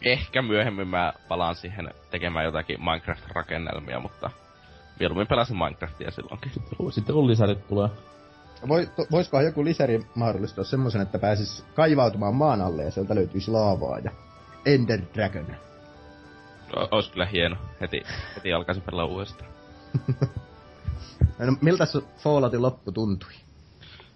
ehkä 0.01 0.41
myöhemmin 0.41 0.87
mä 0.87 1.13
palaan 1.27 1.55
siihen 1.55 1.93
tekemään 2.11 2.45
jotakin 2.45 2.79
Minecraft-rakennelmia, 2.79 3.99
mutta 3.99 4.29
mieluummin 4.99 5.27
pelasin 5.27 5.57
Minecraftia 5.57 6.11
silloinkin. 6.11 6.51
Sitten 6.91 7.15
kun 7.15 7.27
lisärit 7.27 7.67
tulee. 7.67 7.89
Voi, 8.67 8.85
to, 8.95 9.05
voisikohan 9.11 9.45
joku 9.45 9.65
lisäri 9.65 10.05
mahdollistaa 10.15 10.63
semmoisen, 10.63 11.01
että 11.01 11.19
pääsis 11.19 11.65
kaivautumaan 11.73 12.35
maan 12.35 12.61
alle 12.61 12.83
ja 12.83 12.91
sieltä 12.91 13.15
löytyisi 13.15 13.51
laavaa 13.51 13.99
ja 13.99 14.11
Ender 14.65 15.01
Dragon. 15.13 15.55
O- 16.75 16.87
Ois 16.91 17.09
kyllä 17.09 17.25
hieno. 17.25 17.55
Heti, 17.81 18.03
heti 18.35 18.53
alkaisin 18.53 18.83
pelaa 18.83 19.05
uudestaan. 19.05 19.51
No, 21.39 21.57
miltä 21.61 21.85
se 21.85 21.99
Falloutin 22.17 22.61
loppu 22.61 22.91
tuntui? 22.91 23.31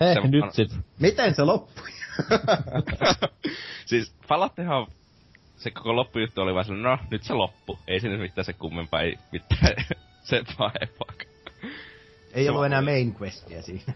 Hei, 0.02 0.14
Se- 0.14 0.28
nyt 0.28 0.54
sit. 0.54 0.72
Miten 1.00 1.36
se 1.36 1.44
loppui? 1.44 1.90
siis 3.86 4.14
Fallouttihan 4.28 4.88
se 5.60 5.72
koko 5.72 5.96
loppujuttu 5.96 6.42
oli 6.42 6.54
vaan 6.54 6.66
sellainen, 6.66 6.92
no 6.92 7.08
nyt 7.12 7.24
se 7.24 7.34
loppu. 7.34 7.80
Ei 7.88 8.00
siinä 8.00 8.18
mitään 8.18 8.46
se 8.46 8.54
kummempaa, 8.54 9.02
ei 9.02 9.18
mitään 9.32 9.76
se 10.30 10.44
pahempaa. 10.58 11.14
Ei 12.34 12.44
Se 12.44 12.50
ollut 12.50 12.56
vaan 12.60 12.66
enää 12.66 12.82
main 12.82 13.16
questia 13.22 13.62
siinä. 13.62 13.94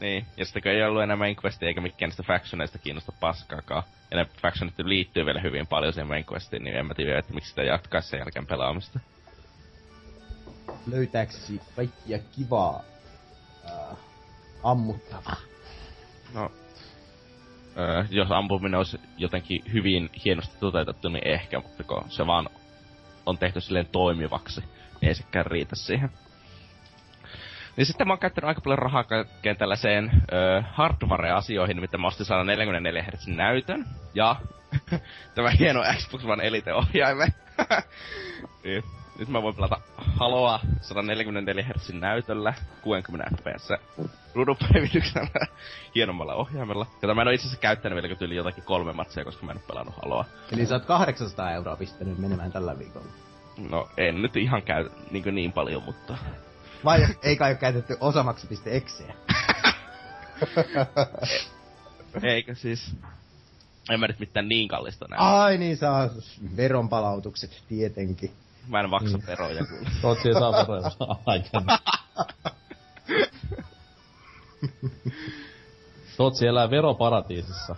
Niin, 0.00 0.26
ja 0.36 0.44
sitten 0.44 0.62
kun 0.62 0.72
ei 0.72 0.82
ollut 0.82 1.02
enää 1.02 1.16
main 1.16 1.36
questia 1.44 1.68
eikä 1.68 1.80
mikään 1.80 2.08
niistä 2.08 2.22
factioneista 2.22 2.78
kiinnosta 2.78 3.12
paskaakaan, 3.20 3.82
ja 4.10 4.16
ne 4.16 4.26
factionit 4.42 4.78
liittyy 4.78 5.26
vielä 5.26 5.40
hyvin 5.40 5.66
paljon 5.66 5.92
siihen 5.92 6.06
main 6.08 6.24
questiin, 6.32 6.64
niin 6.64 6.76
en 6.76 6.86
mä 6.86 6.94
tiedä, 6.94 7.18
että 7.18 7.34
miksi 7.34 7.48
sitä 7.50 7.62
jatkaisi 7.62 8.08
sen 8.08 8.18
jälkeen 8.18 8.46
pelaamista. 8.46 9.00
Löytääksesi 10.86 11.60
kaikkia 11.76 12.18
kivaa 12.36 12.82
äh, 13.64 13.96
ammuttavaa. 14.62 15.36
No, 16.34 16.52
öö, 17.76 18.04
jos 18.10 18.30
ampuminen 18.30 18.78
olisi 18.78 19.00
jotenkin 19.16 19.62
hyvin 19.72 20.10
hienosti 20.24 20.56
toteutettu, 20.60 21.08
niin 21.08 21.26
ehkä, 21.26 21.60
mutta 21.60 21.84
kun 21.84 22.04
se 22.08 22.26
vaan 22.26 22.48
on 23.26 23.38
tehty 23.38 23.60
silleen 23.60 23.86
toimivaksi, 23.86 24.60
niin 24.60 25.08
ei 25.08 25.14
sekään 25.14 25.46
riitä 25.46 25.76
siihen. 25.76 26.10
Niin 27.76 27.86
sitten 27.86 28.06
mä 28.06 28.12
oon 28.12 28.18
käyttänyt 28.18 28.48
aika 28.48 28.60
paljon 28.60 28.78
rahaa 28.78 29.04
kaikkeen 29.04 29.56
tällaiseen 29.56 30.10
öö, 30.32 30.62
hardware-asioihin, 30.72 31.80
mitä 31.80 31.98
mä 31.98 32.06
ostin 32.06 32.26
144 32.26 33.02
Hz 33.02 33.26
näytön. 33.26 33.86
Ja 34.14 34.36
tämä 35.34 35.50
hieno 35.50 35.80
Xbox 35.96 36.24
One 36.24 36.46
Elite-ohjaimen. 36.46 37.34
niin. 38.64 38.84
Nyt 39.18 39.28
mä 39.28 39.42
voin 39.42 39.54
pelata 39.54 39.80
Haloa 39.96 40.60
144 40.80 41.64
Hz 41.64 41.90
näytöllä 41.92 42.54
60 42.82 43.36
fps 43.36 43.68
ruudunpäivityksellä 44.34 45.46
hienommalla 45.94 46.34
ohjaimella. 46.34 46.86
Jota 47.02 47.14
mä 47.14 47.22
en 47.22 47.28
oo 47.28 47.32
itse 47.32 47.46
asiassa 47.46 47.60
käyttänyt 47.60 48.02
vielä 48.02 48.16
tyyli 48.16 48.36
jotakin 48.36 48.64
kolme 48.64 48.92
matsia, 48.92 49.24
koska 49.24 49.46
mä 49.46 49.52
en 49.52 49.58
oo 49.58 49.64
pelannut 49.68 49.94
Haloa. 50.02 50.24
Eli 50.52 50.66
sä 50.66 50.74
oot 50.74 50.84
800 50.84 51.52
euroa 51.52 51.76
pistänyt 51.76 52.18
menemään 52.18 52.52
tällä 52.52 52.78
viikolla. 52.78 53.06
No 53.70 53.88
en 53.96 54.22
nyt 54.22 54.36
ihan 54.36 54.62
käy 54.62 54.90
niin, 55.10 55.34
niin 55.34 55.52
paljon, 55.52 55.82
mutta... 55.82 56.18
Vai 56.84 57.06
ei 57.22 57.36
kai 57.36 57.50
ole 57.50 57.58
käytetty 57.58 57.96
osamaksu.exe? 58.00 59.04
Eikö 62.22 62.54
siis... 62.54 62.96
En 63.90 64.00
mä 64.00 64.06
nyt 64.06 64.18
mitään 64.18 64.48
niin 64.48 64.68
kallista 64.68 65.06
näe. 65.08 65.18
Ai 65.20 65.58
niin, 65.58 65.76
saa 65.76 66.08
veronpalautukset 66.56 67.62
tietenkin. 67.68 68.30
Mä 68.68 68.80
en 68.80 68.90
maksa 68.90 69.18
veroja 69.26 69.66
kyllä. 69.66 69.90
Tootsi 70.02 70.28
ei 70.28 70.34
saa 70.34 70.52
veroja 70.52 70.90
aikana. 71.26 71.78
Tootsi 76.16 76.46
elää 76.46 76.70
veroparatiisissa. 76.70 77.76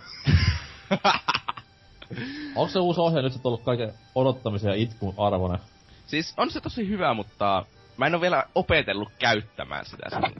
Onko 2.56 2.72
se 2.72 2.78
uusi 2.78 3.00
ohje 3.00 3.22
nyt 3.22 3.32
sit 3.32 3.46
ollut 3.46 3.62
kaiken 3.62 3.94
odottamisen 4.14 4.68
ja 4.68 4.74
itkun 4.74 5.14
arvoinen? 5.18 5.60
Siis 6.06 6.34
on 6.36 6.50
se 6.50 6.60
tosi 6.60 6.88
hyvä, 6.88 7.14
mutta 7.14 7.64
mä 7.96 8.06
en 8.06 8.14
oo 8.14 8.20
vielä 8.20 8.44
opetellut 8.54 9.08
käyttämään 9.18 9.86
sitä. 9.86 10.06
Okei. 10.16 10.32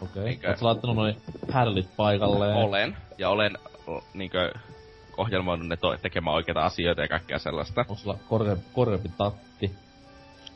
Okay. 0.00 0.24
Niinkö? 0.24 0.48
Oot 0.48 0.58
sä 0.58 0.64
laittanut 0.64 0.96
noin 0.96 1.16
härlit 1.52 1.96
paikalleen? 1.96 2.56
Olen, 2.56 2.96
ja 3.18 3.30
olen 3.30 3.58
niinkö 4.14 4.52
ohjelmoinut 5.16 5.68
ne 5.68 5.76
to- 5.76 5.96
tekemään 5.96 6.34
oikeita 6.34 6.64
asioita 6.64 7.02
ja 7.02 7.08
kaikkea 7.08 7.38
sellaista. 7.38 7.80
Onko 7.80 7.94
sulla 7.94 8.18
korke, 8.28 8.56
korkeampi 8.72 9.10
tatti? 9.18 9.70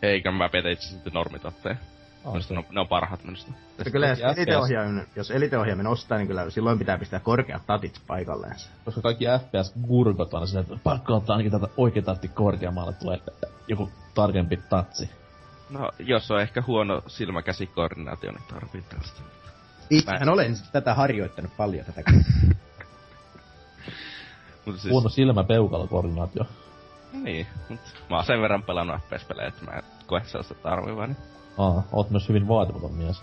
Eikä 0.02 0.32
mä 0.32 0.48
petä 0.48 0.68
itse 0.68 0.88
sitten 0.88 1.12
normitotteen. 1.12 1.78
Ah, 2.24 2.32
Minusta 2.32 2.54
ne 2.54 2.58
on, 2.58 2.64
ne 2.70 2.80
on 2.80 2.88
parhaat 2.88 3.24
minusta. 3.24 3.52
Mutta 3.76 3.90
kyllä 3.90 4.08
jos 4.08 4.20
Kaikki 4.20 4.40
eliteohjaimen, 4.40 5.06
jos 5.16 5.30
eliteohjaimen 5.30 5.86
ostaa, 5.86 6.18
niin 6.18 6.28
kyllä 6.28 6.50
silloin 6.50 6.78
pitää 6.78 6.98
pistää 6.98 7.20
korkeat 7.20 7.66
tatit 7.66 8.00
paikalleen. 8.06 8.56
Koska 8.84 9.00
kaikki 9.00 9.24
FPS-gurkot 9.24 10.34
on 10.34 10.48
sinne, 10.48 10.60
että 10.60 10.76
pakko 10.84 11.16
ottaa 11.16 11.36
ainakin 11.36 11.52
tätä 11.60 11.68
oikea 11.76 12.02
tatti 12.02 12.28
korkeammalle, 12.28 12.92
tulee 12.92 13.18
joku 13.68 13.90
tarkempi 14.14 14.56
tatsi. 14.56 15.10
No, 15.70 15.90
jos 15.98 16.30
on 16.30 16.40
ehkä 16.40 16.62
huono 16.66 17.02
silmäkäsikoordinaatio, 17.06 18.32
niin 18.32 18.42
tarvii 18.48 18.82
tällaista. 18.82 19.22
Itsehän 19.90 20.28
olen 20.28 20.54
tätä 20.72 20.94
harjoittanut 20.94 21.56
paljon 21.56 21.84
tätä. 21.84 22.02
Mutta 24.68 24.82
siis, 24.82 24.92
Huono 24.92 25.08
silmäpeukalokoordinaatio. 25.08 26.44
niin, 27.12 27.46
mut 27.68 27.80
mä 28.10 28.16
oon 28.16 28.24
sen 28.24 28.40
verran 28.42 28.62
pelannut 28.62 28.96
FPS-pelejä, 29.00 29.48
että 29.48 29.64
mä 29.64 29.70
en 29.70 29.82
koe 30.06 30.22
sellaista 30.24 30.54
tarvivaa, 30.54 31.06
niin. 31.06 31.16
Aa, 31.58 31.82
oot 31.92 32.10
myös 32.10 32.28
hyvin 32.28 32.48
vaatimaton 32.48 32.94
mies. 32.94 33.22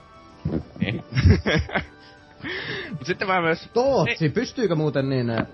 niin. 0.79 1.03
Mut 2.89 3.05
sitten 3.05 3.27
mä 3.27 3.41
myös... 3.41 3.69
Tootsi, 3.73 4.29
pystyykö 4.29 4.75
muuten 4.75 5.09
niin 5.09 5.29
äh, 5.29 5.47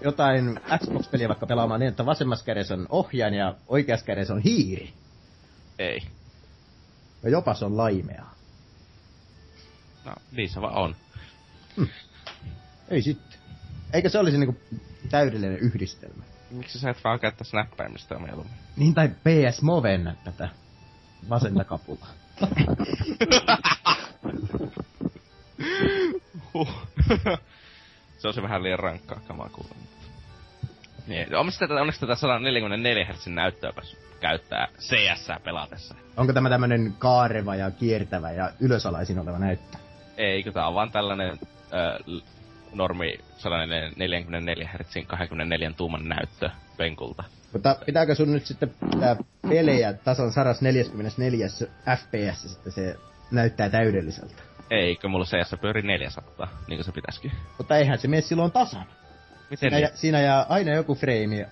jotain 0.00 0.60
Xbox-peliä 0.78 1.28
vaikka 1.28 1.46
pelaamaan 1.46 1.80
niin, 1.80 1.88
että 1.88 2.06
vasemmassa 2.06 2.44
kädessä 2.44 2.74
on 2.74 2.86
ohjain 2.88 3.34
ja 3.34 3.54
oikeassa 3.68 4.06
kädessä 4.06 4.34
on 4.34 4.40
hiiri? 4.40 4.92
Ei. 5.78 6.02
Ja 7.22 7.30
jopa 7.30 7.54
se 7.54 7.64
on 7.64 7.76
laimeaa. 7.76 8.34
No, 10.04 10.12
niin 10.32 10.48
se 10.48 10.60
vaan 10.60 10.74
on. 10.74 10.96
Ei 12.88 13.02
sitten. 13.02 13.38
Eikä 13.92 14.08
se 14.08 14.18
olisi 14.18 14.38
niinku 14.38 14.56
täydellinen 15.06 15.58
yhdistelmä. 15.58 16.22
Miksi 16.50 16.78
sä 16.78 16.90
et 16.90 17.04
vaan 17.04 17.20
käyttäis 17.20 17.52
näppäimistä 17.52 18.18
mieluummin? 18.18 18.54
Niin 18.76 18.94
tai 18.94 19.08
PS 19.08 19.62
Moven 19.62 20.12
tätä 20.24 20.48
vasenta 21.28 21.64
kapulaa. 21.64 22.08
Huh. 26.54 26.68
se 28.18 28.28
on 28.28 28.34
se 28.34 28.42
vähän 28.42 28.62
liian 28.62 28.78
rankkaa 28.78 29.20
kamaa 29.28 29.48
kuulla. 29.48 29.74
Niin, 31.06 31.34
onneksi 31.34 31.60
tätä, 31.60 31.74
onneksi 31.74 32.00
tätä 32.00 32.14
144 32.14 33.04
Hz 33.04 33.26
näyttöä 33.26 33.72
käyttää 34.20 34.68
CS 34.78 35.28
pelatessa. 35.44 35.94
Onko 36.16 36.32
tämä 36.32 36.48
tämmönen 36.48 36.94
kaareva 36.98 37.56
ja 37.56 37.70
kiertävä 37.70 38.32
ja 38.32 38.50
ylösalaisin 38.60 39.18
oleva 39.18 39.38
näyttö? 39.38 39.78
Eikö 40.16 40.52
tää 40.52 40.68
on 40.68 40.74
vaan 40.74 40.92
tällainen 40.92 41.38
ö, 41.72 42.20
normi 42.76 43.18
144 43.38 44.68
Hz 44.68 45.06
24 45.06 45.72
tuuman 45.76 46.08
näyttö 46.08 46.50
penkulta. 46.76 47.24
Mutta 47.52 47.76
pitääkö 47.86 48.14
sun 48.14 48.32
nyt 48.32 48.46
sitten 48.46 48.74
pitää 48.90 49.16
pelejä 49.48 49.92
tasan 49.92 50.32
144 50.32 51.46
FPS, 51.96 52.56
että 52.56 52.70
se 52.70 52.96
näyttää 53.30 53.70
täydelliseltä? 53.70 54.42
Eikö 54.70 55.08
mulla 55.08 55.24
CS 55.24 55.54
pyöri 55.60 55.82
400, 55.82 56.48
niin 56.68 56.76
kuin 56.76 56.84
se 56.84 56.92
pitäisikin. 56.92 57.32
Mutta 57.58 57.76
eihän 57.76 57.98
se 57.98 58.08
mene 58.08 58.20
silloin 58.22 58.52
tasan. 58.52 58.86
Miten 59.50 59.58
Siinä, 59.70 59.76
niin? 59.76 59.98
siinä 59.98 60.20
jää 60.20 60.46
aina 60.48 60.72
joku 60.72 60.94
freimi 60.94 61.44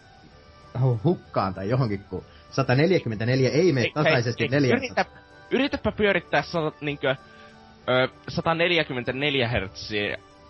hu- 0.79 1.01
hukkaan 1.05 1.55
tai 1.55 1.69
johonkin, 1.69 2.05
kun 2.11 2.25
144 2.51 3.51
ei 3.51 3.73
mene 3.73 3.87
tasaisesti 3.95 4.49
400. 4.49 4.79
yritä, 4.79 5.05
yritäpä 5.51 5.93
pyörittää 5.93 6.43
sa, 6.43 6.73
niinkö, 6.81 7.17
ö, 7.89 8.09
144 8.29 9.49
Hz 9.49 9.91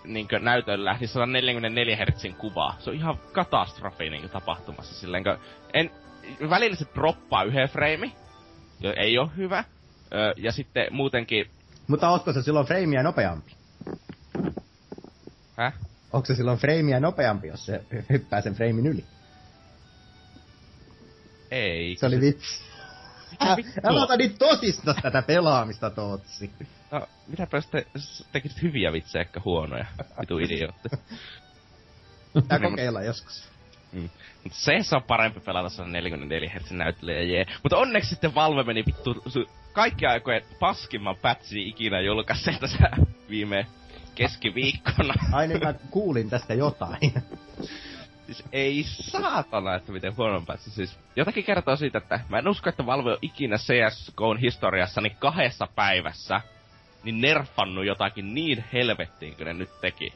niinkö 0.05 0.39
näytöllä, 0.39 0.97
niin 1.01 1.09
144 1.09 1.97
Hz 1.97 2.25
kuvaa. 2.39 2.77
Se 2.79 2.91
on 2.91 2.97
ihan 2.97 3.19
katastrofi 3.33 4.11
niinkö 4.11 4.29
tapahtumassa 4.29 4.95
silleen, 4.95 5.25
en, 5.73 5.91
välillä 6.51 6.77
se 6.77 6.87
droppaa 6.95 7.45
yhden 7.45 7.69
freimi, 7.69 8.13
jo 8.81 8.93
ei 8.97 9.19
ole 9.19 9.31
hyvä. 9.37 9.65
Ö, 10.13 10.35
ja 10.37 10.53
sitten 10.53 10.87
muutenkin, 10.91 11.51
Mutta 11.87 12.09
ootko 12.11 12.33
se 12.33 12.43
silloin 12.43 12.67
freimiä 12.67 13.03
nopeampi? 13.03 13.53
häh? 15.57 15.75
Onko 16.13 16.27
se 16.27 16.35
silloin 16.35 16.59
freimiä 16.59 17.01
nopeampi, 17.01 17.49
jos 17.49 17.67
se 17.67 17.85
hyppää 18.11 18.41
sen 18.41 18.55
freimin 18.55 18.87
yli? 18.87 19.05
Ei. 21.51 21.97
Se 21.97 22.07
oli 22.07 22.21
vitsi. 22.21 22.74
Älä 23.85 24.03
ota 24.03 24.17
niin 24.17 24.39
tosista 24.39 24.95
tätä 25.03 25.23
pelaamista, 25.23 25.91
Tootsi. 25.91 26.51
No, 26.91 27.09
mitäpä 27.27 27.61
sitten 27.61 27.85
tekisit 28.33 28.63
hyviä 28.63 28.93
vitsejä, 28.93 29.21
ehkä 29.21 29.41
huonoja. 29.45 29.87
Vitu 30.21 30.39
idiootti. 30.39 30.89
Niin, 32.35 32.63
kokeilla 32.71 33.03
joskus. 33.03 33.49
Mm. 33.93 34.11
Mutta 34.45 34.59
se 34.59 34.97
on 34.97 35.03
parempi 35.03 35.41
pelata 35.41 35.69
144 35.69 36.51
Hz 36.51 36.71
näytöllä 36.71 37.13
ja 37.13 37.23
jee. 37.23 37.47
Mutta 37.63 37.77
onneksi 37.77 38.11
sitten 38.11 38.35
Valve 38.35 38.63
meni 38.63 38.85
vittu 38.87 39.13
su- 39.13 39.51
kaikki 39.73 40.07
aikojen 40.07 40.43
paskimman 40.61 41.17
pätsi 41.17 41.69
ikinä 41.69 42.01
julkaiseen 42.01 42.59
tässä 42.59 42.91
viime 43.29 43.67
keskiviikkona. 44.15 45.15
Aina 45.33 45.59
mä 45.59 45.75
kuulin 45.91 46.31
tästä 46.31 46.55
jotain. 46.55 47.13
siis 48.27 48.45
ei 48.53 48.85
saatana, 48.87 49.75
että 49.75 49.93
miten 49.93 50.17
huonon 50.17 50.47
pätsi. 50.47 50.71
Siis 50.71 50.99
jotakin 51.17 51.45
kertoo 51.45 51.77
siitä, 51.77 51.99
että 51.99 52.21
mä 52.29 52.39
en 52.39 52.49
usko, 52.49 52.69
että 52.69 52.87
Valve 52.87 53.13
on 53.13 53.19
ikinä 53.23 53.57
CSGOn 53.57 54.39
historiassa 54.39 55.01
niin 55.01 55.17
kahdessa 55.19 55.69
päivässä 55.75 56.41
niin 57.05 57.21
nerfannut 57.21 57.87
jotakin 57.87 58.35
niin 58.35 58.65
helvettiin 58.73 59.37
kuin 59.37 59.47
ne 59.47 59.55
nyt 59.55 59.81
teki. 59.81 60.15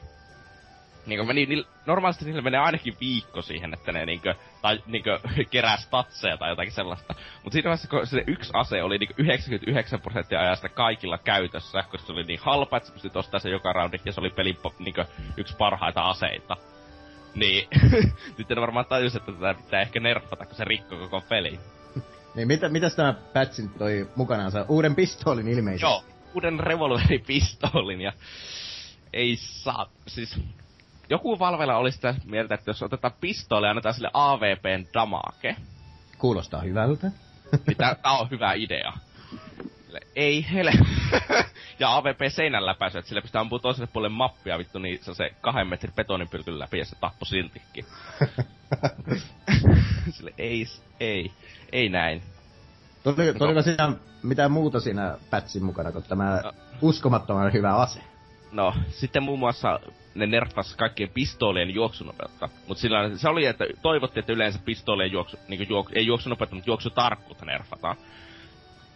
Niinku 1.05 1.25
meni, 1.25 1.45
niil, 1.45 1.63
normaalisti 1.85 2.25
niillä 2.25 2.41
menee 2.41 2.59
ainakin 2.59 2.97
viikko 3.01 3.41
siihen, 3.41 3.73
että 3.73 3.91
ne 3.91 4.05
niinkö, 4.05 4.35
tai 4.61 4.83
niinkö 4.85 5.19
kerää 5.51 5.77
statseja 5.77 6.37
tai 6.37 6.49
jotakin 6.49 6.71
sellaista. 6.71 7.15
Mutta 7.43 7.53
siinä 7.53 7.69
vaiheessa, 7.69 7.87
kun 7.87 8.07
se 8.07 8.23
yksi 8.27 8.51
ase 8.53 8.83
oli 8.83 8.97
niinkö 8.97 9.13
99 9.17 10.01
prosenttia 10.01 10.39
ajasta 10.39 10.69
kaikilla 10.69 11.17
käytössä, 11.17 11.83
koska 11.91 12.07
se 12.07 12.13
oli 12.13 12.23
niin 12.23 12.39
halpa, 12.43 12.77
että 12.77 12.87
sä 12.87 12.93
pystyt 12.93 13.15
ostamaan 13.15 13.41
se 13.41 13.49
joka 13.49 13.73
roundi, 13.73 13.97
ja 14.05 14.11
se 14.11 14.19
oli 14.19 14.29
pelin 14.29 14.57
niinkö 14.79 15.05
yksi 15.37 15.55
parhaita 15.57 16.01
aseita. 16.01 16.57
Niin, 17.35 17.67
nyt 18.37 18.51
en 18.51 18.61
varmaan 18.61 18.85
tajus, 18.85 19.15
että 19.15 19.31
tätä 19.31 19.53
pitää 19.53 19.81
ehkä 19.81 19.99
nerfata, 19.99 20.45
kun 20.45 20.55
se 20.55 20.65
rikkoo 20.65 20.99
koko 20.99 21.21
peli. 21.29 21.59
Niin 22.35 22.47
mitä, 22.47 22.69
mitäs 22.69 22.95
tämä 22.95 23.13
patchin 23.33 23.69
toi 23.69 24.09
mukanaan 24.15 24.51
saa? 24.51 24.65
Uuden 24.67 24.95
pistoolin 24.95 25.47
ilmeisesti. 25.47 25.85
Joo, 25.85 26.03
uuden 26.33 26.59
revolveripistoolin 26.59 28.01
ja 28.01 28.13
ei 29.13 29.35
saa, 29.35 29.89
siis 30.07 30.39
joku 31.09 31.39
Valvella 31.39 31.77
oli 31.77 31.91
sitä 31.91 32.15
mieltä, 32.25 32.55
että 32.55 32.69
jos 32.69 32.83
otetaan 32.83 33.13
pistooli 33.21 33.65
ja 33.65 33.69
annetaan 33.69 33.93
sille 33.95 34.09
AVPn 34.13 34.85
damake, 34.93 35.55
Kuulostaa 36.17 36.61
hyvältä. 36.61 37.11
niin 37.67 37.77
tää, 37.77 37.95
tää 37.95 38.11
on 38.11 38.29
hyvä 38.29 38.53
idea. 38.53 38.93
Sille, 39.89 39.99
ei 40.15 40.45
hele. 40.53 40.71
ja 41.79 41.95
AVP 41.97 42.19
seinän 42.29 42.65
läpäisy, 42.65 42.97
että 42.97 43.09
sille 43.09 43.21
pitää 43.21 43.41
ampua 43.41 43.59
toiselle 43.59 43.89
puolelle 43.93 44.15
mappia 44.15 44.57
vittu, 44.57 44.79
niin 44.79 44.99
se 45.03 45.11
on 45.11 45.15
se 45.15 45.33
kahden 45.41 45.67
metrin 45.67 45.93
betonipylkyn 45.95 46.59
läpi 46.59 46.79
ja 46.79 46.85
se 46.85 46.95
tappo 46.95 47.25
siltikin. 47.25 47.85
sille 50.15 50.33
ei, 50.37 50.65
ei, 50.99 51.31
ei 51.71 51.89
näin. 51.89 52.21
Tuli, 53.03 53.33
tuliko 53.37 53.61
siinä 53.61 53.91
mitään 54.23 54.51
muuta 54.51 54.79
siinä 54.79 55.17
pätsin 55.29 55.63
mukana 55.63 55.91
kuin 55.91 56.03
tämä 56.03 56.41
No. 56.43 56.51
uskomattoman 56.81 57.53
hyvä 57.53 57.75
ase? 57.75 57.99
No, 58.51 58.73
sitten 58.89 59.23
muun 59.23 59.39
muassa 59.39 59.79
ne 60.15 60.27
nerfas 60.27 60.75
kaikkien 60.75 61.09
pistoolien 61.09 61.73
juoksunopeutta. 61.73 62.49
Mutta 62.67 62.81
sillä 62.81 63.17
se 63.17 63.29
oli, 63.29 63.45
että 63.45 63.65
toivottiin, 63.81 64.21
että 64.21 64.33
yleensä 64.33 64.59
pistoolien 64.65 65.11
juoksu, 65.11 65.37
niin 65.47 65.69
juok, 65.69 65.89
ei 65.93 66.05
juoksunopeutta, 66.05 66.55
mutta 66.55 66.69
juoksutarkkuutta 66.69 67.45
nerfataan. 67.45 67.97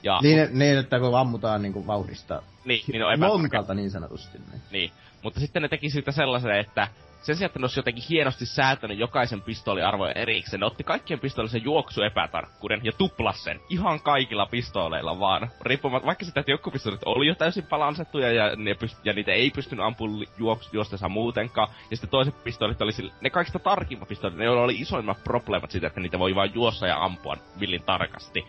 Ja, 0.04 0.20
Niin, 0.22 0.48
niin, 0.60 0.78
että 0.78 1.00
kun 1.00 1.20
ammutaan 1.20 1.62
niinku 1.62 1.88
vauhdista 1.88 2.42
niin, 2.66 2.82
niin 2.92 3.04
on 3.06 3.14
epätarkka. 3.14 3.34
lonkalta 3.38 3.74
niin 3.74 3.92
sanotusti. 3.92 4.38
Niin. 4.52 4.62
Niin. 4.72 4.92
Mutta 5.24 5.40
sitten 5.40 5.62
ne 5.62 5.68
teki 5.68 5.90
siitä 5.90 6.12
sellaisen, 6.12 6.60
että 6.60 6.88
sen 7.22 7.36
sijaan, 7.36 7.46
että 7.50 7.60
ne 7.60 7.64
olisi 7.64 7.80
jotenkin 7.80 8.04
hienosti 8.10 8.46
säätänyt 8.46 8.98
jokaisen 9.00 9.42
pistooliarvojen 9.42 10.18
erikseen, 10.18 10.60
ne 10.60 10.66
otti 10.66 10.84
kaikkien 10.84 11.20
pistoolisen 11.20 11.64
juoksuepätarkkuuden 11.64 12.82
ja 12.84 12.92
tuplas 12.92 13.44
sen 13.44 13.60
ihan 13.70 14.00
kaikilla 14.02 14.46
pistooleilla 14.46 15.20
vaan. 15.20 15.50
Riippumatta, 15.62 16.06
vaikka 16.08 16.26
sitä, 16.26 16.40
että 16.40 16.52
joku 16.52 16.72
pistoolit 16.72 17.02
oli 17.06 17.28
jo 17.28 17.36
täysin 17.36 17.68
balansettuja 17.68 18.32
ja, 18.32 18.56
ne 18.56 18.74
pyst- 18.74 19.02
ja 19.04 19.14
niitä 19.14 19.32
ei 19.32 19.52
pystynyt 19.52 19.86
ampumaan 19.86 20.26
juoks- 20.38 20.70
juostensa 20.74 21.10
muutenkaan. 21.10 21.68
Ja 21.92 21.98
sitten 21.98 22.10
toiset 22.10 22.44
pistoolit 22.44 22.82
oli 22.82 22.92
sille, 22.92 23.12
ne 23.22 23.30
kaikista 23.30 23.60
tarkimmat 23.60 24.08
pistoolit, 24.10 24.38
ne 24.38 24.50
oli 24.50 24.76
isoimmat 24.76 25.24
probleemat 25.24 25.72
siitä, 25.72 25.88
että 25.88 26.00
niitä 26.00 26.20
voi 26.20 26.36
vain 26.36 26.52
juossa 26.54 26.88
ja 26.88 27.04
ampua 27.04 27.38
villin 27.60 27.84
tarkasti. 27.84 28.46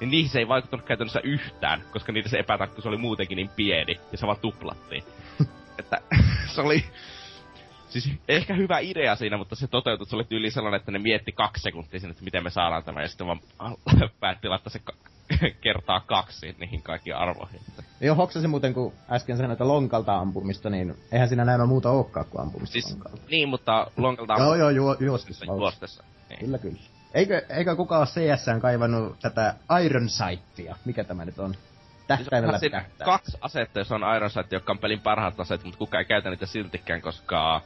Niin 0.00 0.10
niihin 0.10 0.30
se 0.30 0.38
ei 0.38 0.48
vaikuttanut 0.48 0.86
käytännössä 0.86 1.20
yhtään, 1.24 1.82
koska 1.92 2.12
niiden 2.12 2.30
se 2.30 2.38
epätarkkuus 2.38 2.86
oli 2.86 2.96
muutenkin 2.96 3.36
niin 3.36 3.50
pieni, 3.56 4.00
ja 4.12 4.18
se 4.18 4.26
vaan 4.26 4.40
tuplattiin. 4.40 5.04
että 5.78 6.00
se 6.54 6.60
oli 6.60 6.84
siis 7.88 8.10
ehkä 8.28 8.54
hyvä 8.54 8.78
idea 8.78 9.16
siinä, 9.16 9.36
mutta 9.36 9.54
se 9.56 9.66
toteutui, 9.66 10.06
se 10.06 10.16
oli 10.16 10.24
tyyli 10.24 10.50
sellainen, 10.50 10.78
että 10.80 10.90
ne 10.92 10.98
mietti 10.98 11.32
kaksi 11.32 11.62
sekuntia 11.62 12.00
siinä, 12.00 12.10
että 12.10 12.24
miten 12.24 12.42
me 12.42 12.50
saadaan 12.50 12.84
tämä, 12.84 13.02
ja 13.02 13.08
sitten 13.08 13.26
vaan 13.26 13.40
päätti 14.20 14.48
laittaa 14.48 14.70
se 14.70 14.78
ka- 14.78 14.92
kertaa 15.60 16.00
kaksi 16.00 16.56
niihin 16.58 16.82
kaikkiin 16.82 17.16
arvoihin. 17.16 17.60
Joo, 18.00 18.14
hoksasin 18.16 18.50
muuten, 18.50 18.74
kun 18.74 18.92
äsken 19.10 19.36
sanoin, 19.36 19.52
että 19.52 19.68
lonkalta 19.68 20.18
ampumista, 20.18 20.70
niin 20.70 20.94
eihän 21.12 21.28
siinä 21.28 21.44
näemmä 21.44 21.66
muuta 21.66 21.90
olekaan 21.90 22.26
kuin 22.30 22.40
ampumista 22.42 22.72
Siis, 22.72 22.90
lonkalta. 22.90 23.18
niin, 23.30 23.48
mutta 23.48 23.90
lonkalta 23.96 24.34
Joo, 24.38 24.54
joo, 24.54 24.70
juo, 24.70 24.96
juostessa. 25.00 25.44
juostessa. 25.44 26.04
Niin. 26.28 26.38
Kyllä, 26.40 26.58
kyllä. 26.58 26.78
Eikö, 27.16 27.46
eikö 27.48 27.76
kukaan 27.76 28.00
ole 28.00 28.36
CSään 28.36 28.60
kaivannut 28.60 29.20
tätä 29.20 29.54
Iron 29.84 30.08
Sightia? 30.08 30.76
Mikä 30.84 31.04
tämä 31.04 31.24
nyt 31.24 31.38
on? 31.38 31.54
Tähtäimellä 32.06 32.58
Siis 32.58 32.72
tähtää. 32.72 33.04
kaksi 33.04 33.38
asetta, 33.40 33.78
jos 33.78 33.92
on 33.92 34.00
Iron 34.16 34.30
Sight, 34.30 34.52
jotka 34.52 34.72
on 34.72 34.78
pelin 34.78 35.00
parhaat 35.00 35.40
aseet, 35.40 35.64
mutta 35.64 35.78
kukaan 35.78 35.98
ei 36.00 36.04
käytä 36.04 36.30
niitä 36.30 36.46
siltikään, 36.46 37.02
koska... 37.02 37.62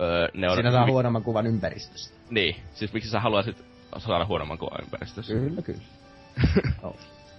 Öö, 0.00 0.28
ne 0.34 0.50
on... 0.50 0.54
Siinä 0.56 0.70
saa 0.70 0.86
huonomman 0.86 1.22
kuvan 1.22 1.46
ympäristöstä. 1.46 2.18
Niin, 2.30 2.56
siis 2.74 2.92
miksi 2.92 3.10
sä 3.10 3.20
haluaisit 3.20 3.64
saada 3.98 4.24
huonomman 4.24 4.58
kuvan 4.58 4.84
ympäristössä? 4.84 5.32
Kyllä, 5.32 5.62
kyllä. 5.62 5.80
no. 6.82 6.96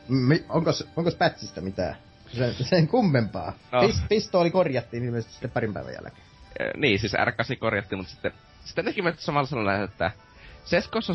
Mi- 0.27 0.45
onkos, 0.49 0.87
onkos 0.95 1.15
pätsistä 1.15 1.61
mitään? 1.61 1.95
Sen, 2.33 2.53
sen 2.53 2.87
kummempaa. 2.87 3.53
No. 3.71 3.81
No. 3.81 3.87
Pis, 3.87 4.03
pistooli 4.09 4.51
korjattiin 4.51 5.03
ilmeisesti 5.03 5.33
sitten 5.33 5.51
parin 5.51 5.73
päivän 5.73 5.93
jälkeen. 5.93 6.23
Eh, 6.59 6.71
niin, 6.77 6.99
siis 6.99 7.13
R8 7.13 7.57
korjattiin, 7.59 7.99
mutta 7.99 8.11
sitten, 8.11 8.31
sitten 8.65 8.85
nekin 8.85 9.13
samalla 9.17 9.47
sellainen, 9.47 9.83
että 9.83 10.11
Seskossa 10.69 11.13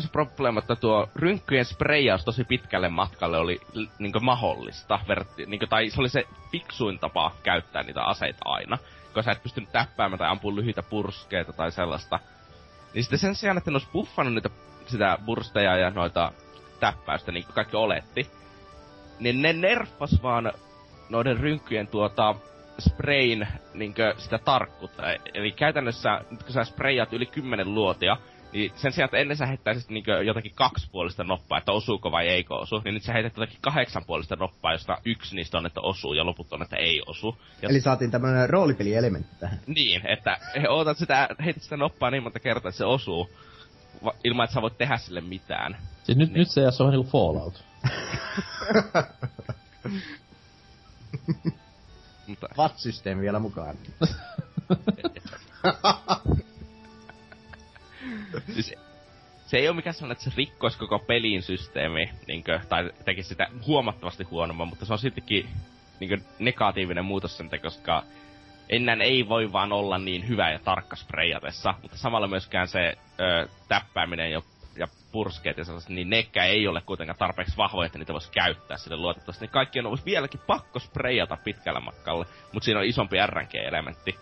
että 0.59 0.75
tuo 0.75 1.09
rynkkyjen 1.15 1.65
spreijaus 1.65 2.25
tosi 2.25 2.43
pitkälle 2.43 2.89
matkalle 2.89 3.37
oli 3.37 3.61
niin 3.99 4.13
mahdollista. 4.21 4.99
Niin 5.47 5.69
tai 5.69 5.89
se 5.89 6.01
oli 6.01 6.09
se 6.09 6.27
fiksuin 6.51 6.99
tapa 6.99 7.31
käyttää 7.43 7.83
niitä 7.83 8.03
aseita 8.03 8.39
aina. 8.45 8.77
Koska 9.03 9.21
sä 9.21 9.31
et 9.31 9.43
pystynyt 9.43 9.71
täppäämään 9.71 10.19
tai 10.19 10.29
ampumaan 10.29 10.55
lyhyitä 10.55 10.83
purskeita 10.83 11.53
tai 11.53 11.71
sellaista. 11.71 12.19
Niin 12.93 13.03
sitten 13.03 13.19
sen 13.19 13.35
sijaan, 13.35 13.57
että 13.57 13.71
ne 13.71 13.75
olisi 13.75 13.91
buffannut 13.93 14.33
niitä, 14.33 14.49
sitä 14.85 15.17
bursteja 15.25 15.77
ja 15.77 15.89
noita 15.89 16.31
täppäystä, 16.79 17.31
niin 17.31 17.43
kuin 17.45 17.55
kaikki 17.55 17.75
oletti, 17.75 18.27
niin 19.19 19.41
ne 19.41 19.53
nerfas 19.53 20.23
vaan 20.23 20.51
noiden 21.09 21.39
rynkkyjen 21.39 21.87
tuota 21.87 22.35
sprayin 22.79 23.47
niinkö 23.73 24.15
sitä 24.17 24.37
tarkkuutta. 24.37 25.03
Eli 25.33 25.51
käytännössä, 25.51 26.21
nyt 26.31 26.43
kun 26.43 26.53
sä 26.53 26.63
sprayat 26.63 27.13
yli 27.13 27.25
10 27.25 27.75
luotia, 27.75 28.17
niin 28.53 28.71
sen 28.75 28.91
sijaan, 28.91 29.05
että 29.05 29.17
ennen 29.17 29.37
sä 29.37 29.45
heittäisit 29.45 29.89
niinkö 29.89 30.23
jotakin 30.23 30.51
kaksipuolista 30.55 31.23
noppaa, 31.23 31.57
että 31.57 31.71
osuuko 31.71 32.11
vai 32.11 32.27
eikö 32.27 32.55
osu, 32.55 32.81
niin 32.85 32.93
nyt 32.93 33.03
sä 33.03 33.13
heität 33.13 33.37
jotakin 33.37 33.57
kahdeksanpuolista 33.61 34.35
noppaa, 34.35 34.71
josta 34.71 34.97
yksi 35.05 35.35
niistä 35.35 35.57
on, 35.57 35.65
että 35.65 35.81
osuu 35.81 36.13
ja 36.13 36.25
loput 36.25 36.53
on, 36.53 36.61
että 36.61 36.75
ei 36.75 37.01
osu. 37.07 37.37
Ja 37.61 37.69
Eli 37.69 37.81
saatiin 37.81 38.11
tämmönen 38.11 38.49
roolipelielementti 38.49 39.35
tähän. 39.39 39.59
niin, 39.67 40.01
että 40.07 40.37
he 40.61 40.69
ootat 40.75 40.97
sitä, 40.97 41.27
heität 41.45 41.63
sitä 41.63 41.77
noppaa 41.77 42.11
niin 42.11 42.23
monta 42.23 42.39
kertaa, 42.39 42.69
että 42.69 42.77
se 42.77 42.85
osuu, 42.85 43.29
va- 44.03 44.15
ilman 44.23 44.43
että 44.43 44.53
sä 44.53 44.61
voit 44.61 44.77
tehdä 44.77 44.97
sille 44.97 45.21
mitään. 45.21 45.77
Siis 46.03 46.17
nyt, 46.17 46.31
nyt 46.31 46.47
CS 46.47 46.81
on 46.81 46.87
vähän 46.87 46.99
niinku 46.99 47.11
Fallout. 47.11 47.63
Mutta 52.27 52.47
VAT-systeemi 52.57 53.21
vielä 53.21 53.39
mukaan. 53.39 53.75
siis, 58.53 58.73
se 59.45 59.57
ei 59.57 59.67
ole 59.67 59.75
mikään 59.75 59.93
sellainen, 59.93 60.11
että 60.11 60.23
se 60.23 60.37
rikkoisi 60.37 60.77
koko 60.77 60.99
pelin 60.99 61.41
systeemi, 61.41 62.09
niinkö, 62.27 62.59
tai 62.69 62.91
tekisi 63.05 63.29
sitä 63.29 63.47
huomattavasti 63.67 64.23
huonomman, 64.23 64.67
mutta 64.67 64.85
se 64.85 64.93
on 64.93 64.99
siltikin 64.99 65.49
niinkö, 65.99 66.17
negatiivinen 66.39 67.05
muutos 67.05 67.37
sen, 67.37 67.49
koska 67.61 68.03
ennen 68.69 69.01
ei 69.01 69.29
voi 69.29 69.51
vaan 69.51 69.71
olla 69.71 69.97
niin 69.97 70.27
hyvä 70.27 70.51
ja 70.51 70.59
tarkka 70.59 70.95
sprayatessa, 70.95 71.73
mutta 71.81 71.97
samalla 71.97 72.27
myöskään 72.27 72.67
se 72.67 72.97
ö, 73.19 73.47
täppääminen 73.67 74.31
ja, 74.31 74.41
ja 74.77 74.87
purskeet 75.11 75.57
ja 75.57 75.65
sellaiset, 75.65 75.89
niin 75.89 76.09
nekään 76.09 76.47
ei 76.47 76.67
ole 76.67 76.81
kuitenkaan 76.81 77.17
tarpeeksi 77.17 77.57
vahvoja, 77.57 77.85
että 77.85 77.99
niitä 77.99 78.13
voisi 78.13 78.31
käyttää 78.31 78.77
sille 78.77 78.97
luotettavasti. 78.97 79.45
Niin 79.45 79.51
kaikki 79.51 79.79
on 79.79 79.85
ollut 79.85 80.05
vieläkin 80.05 80.39
pakko 80.47 80.79
sprayata 80.79 81.37
pitkällä 81.43 81.79
matkalla, 81.79 82.25
mutta 82.53 82.65
siinä 82.65 82.79
on 82.79 82.85
isompi 82.85 83.17
RNG-elementti. 83.25 84.15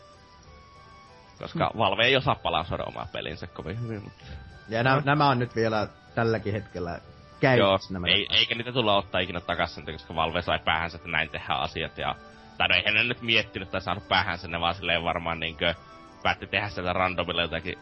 Koska 1.40 1.72
Valve 1.78 2.04
ei 2.04 2.18
osaa 2.18 2.36
balansoida 2.36 2.84
omaa 2.84 3.08
pelinsä 3.12 3.48
kovin 3.48 3.82
hyvin, 3.82 4.04
mutta... 4.04 4.26
Ja 4.70 4.84
nä, 4.84 5.02
nämä 5.06 5.30
on 5.30 5.40
nyt 5.40 5.56
vielä 5.56 5.88
tälläkin 6.16 6.54
hetkellä 6.54 7.00
käytössä 7.40 7.94
nämä. 7.94 8.08
ei, 8.08 8.28
eikä 8.32 8.56
niitä 8.56 8.72
tulla 8.72 8.98
ottaa 8.98 9.22
ikinä 9.22 9.40
takaisin, 9.40 9.86
koska 9.86 10.16
Valve 10.16 10.42
sai 10.42 10.60
päähänsä, 10.60 10.98
että 10.98 11.10
näin 11.10 11.30
tehdään 11.30 11.60
asiat 11.60 11.98
ja... 11.98 12.16
Tai 12.58 12.68
no 12.68 12.76
eihän 12.76 12.94
ne 12.94 13.04
nyt 13.04 13.22
miettinyt 13.22 13.72
tai 13.72 13.82
saanut 13.82 14.08
päähänsä, 14.08 14.48
ne 14.48 14.60
vaan 14.60 14.76
silleen 14.76 15.04
varmaan 15.04 15.40
niinkö 15.40 15.76
päätti 16.24 16.48
tehdä 16.48 16.70
sieltä 16.70 16.94
randomilla 16.94 17.42
jotakin 17.42 17.80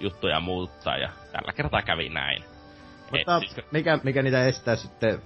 juttuja 0.00 0.40
muuttaa 0.40 0.96
ja 0.96 1.08
tällä 1.32 1.52
kertaa 1.52 1.82
kävi 1.82 2.08
näin. 2.08 2.44
Mutta 3.10 3.36
Et 3.36 3.40
siis- 3.40 3.66
mikä, 3.72 3.98
mikä 4.02 4.22
niitä 4.22 4.46
estää 4.46 4.76
sitten, 4.76 5.22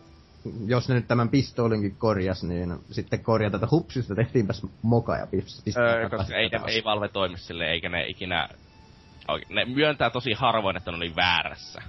jos 0.67 0.89
ne 0.89 0.95
nyt 0.95 1.09
tämän 1.09 1.29
pistoolinkin 1.29 1.97
korjas, 1.97 2.45
niin 2.45 2.79
sitten 2.91 3.25
korjata, 3.25 3.57
että 3.57 3.69
hupsista 3.71 4.15
tehtiinpäs 4.15 4.63
moka 4.83 5.17
ja 5.17 5.25
pis- 5.25 5.63
pistetään 5.65 5.99
Öö, 5.99 6.09
koska 6.09 6.37
ei, 6.37 6.51
taas. 6.51 6.65
ei 6.67 6.85
Valve 6.85 7.09
toimi 7.09 7.39
sille, 7.39 7.71
eikä 7.71 7.89
ne 7.89 8.07
ikinä... 8.07 8.49
Ne 9.49 9.65
myöntää 9.65 10.11
tosi 10.11 10.33
harvoin, 10.33 10.77
että 10.77 10.91
ne 10.91 10.97
oli 10.97 11.17
väärässä. 11.17 11.83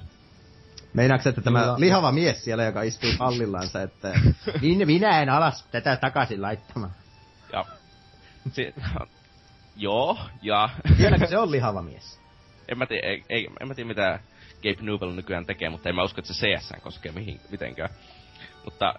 Meinaatko, 0.93 1.29
että 1.29 1.41
tämä 1.41 1.59
Kyllä. 1.61 1.75
lihava 1.77 2.11
mies 2.11 2.43
siellä, 2.43 2.63
joka 2.63 2.81
istuu 2.81 3.09
pallillansa, 3.17 3.81
että 3.81 4.13
minä, 4.61 4.85
minä 4.85 5.21
en 5.21 5.29
alas 5.29 5.67
tätä 5.71 5.97
takaisin 5.97 6.41
laittamaan. 6.41 6.91
Ja... 7.53 7.65
Si- 8.51 8.73
joo, 9.75 10.17
ja... 10.41 10.69
Vieläkö 10.97 11.27
se 11.27 11.37
on 11.37 11.51
lihava 11.51 11.81
mies? 11.81 12.21
en 12.71 12.77
mä 12.77 12.85
tiedä, 12.85 13.07
ei, 13.07 13.23
ei, 13.29 13.47
en 13.59 13.67
mä 13.67 13.75
tiedä 13.75 13.87
mitä 13.87 14.19
Gabe 14.63 14.81
Newell 14.81 15.11
nykyään 15.11 15.45
tekee, 15.45 15.69
mutta 15.69 15.89
en 15.89 15.95
mä 15.95 16.03
usko, 16.03 16.21
että 16.21 16.33
se 16.33 16.47
CS 16.47 16.73
koskee 16.81 17.11
mihin, 17.11 17.39
mitenkään. 17.51 17.89
Mutta 18.65 18.93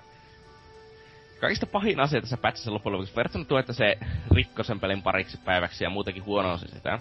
kaikista 1.40 1.66
pahin 1.66 2.00
asia 2.00 2.20
tässä 2.20 2.36
patchissa 2.36 2.72
loppujen 2.72 2.92
lopuksi, 2.92 3.16
verrattuna 3.16 3.44
tuo, 3.44 3.58
että 3.58 3.72
se 3.72 3.98
rikkoi 4.30 4.64
sen 4.64 4.80
pelin 4.80 5.02
pariksi 5.02 5.38
päiväksi 5.44 5.84
ja 5.84 5.90
muutenkin 5.90 6.24
huonosi 6.24 6.68
sitä, 6.68 6.98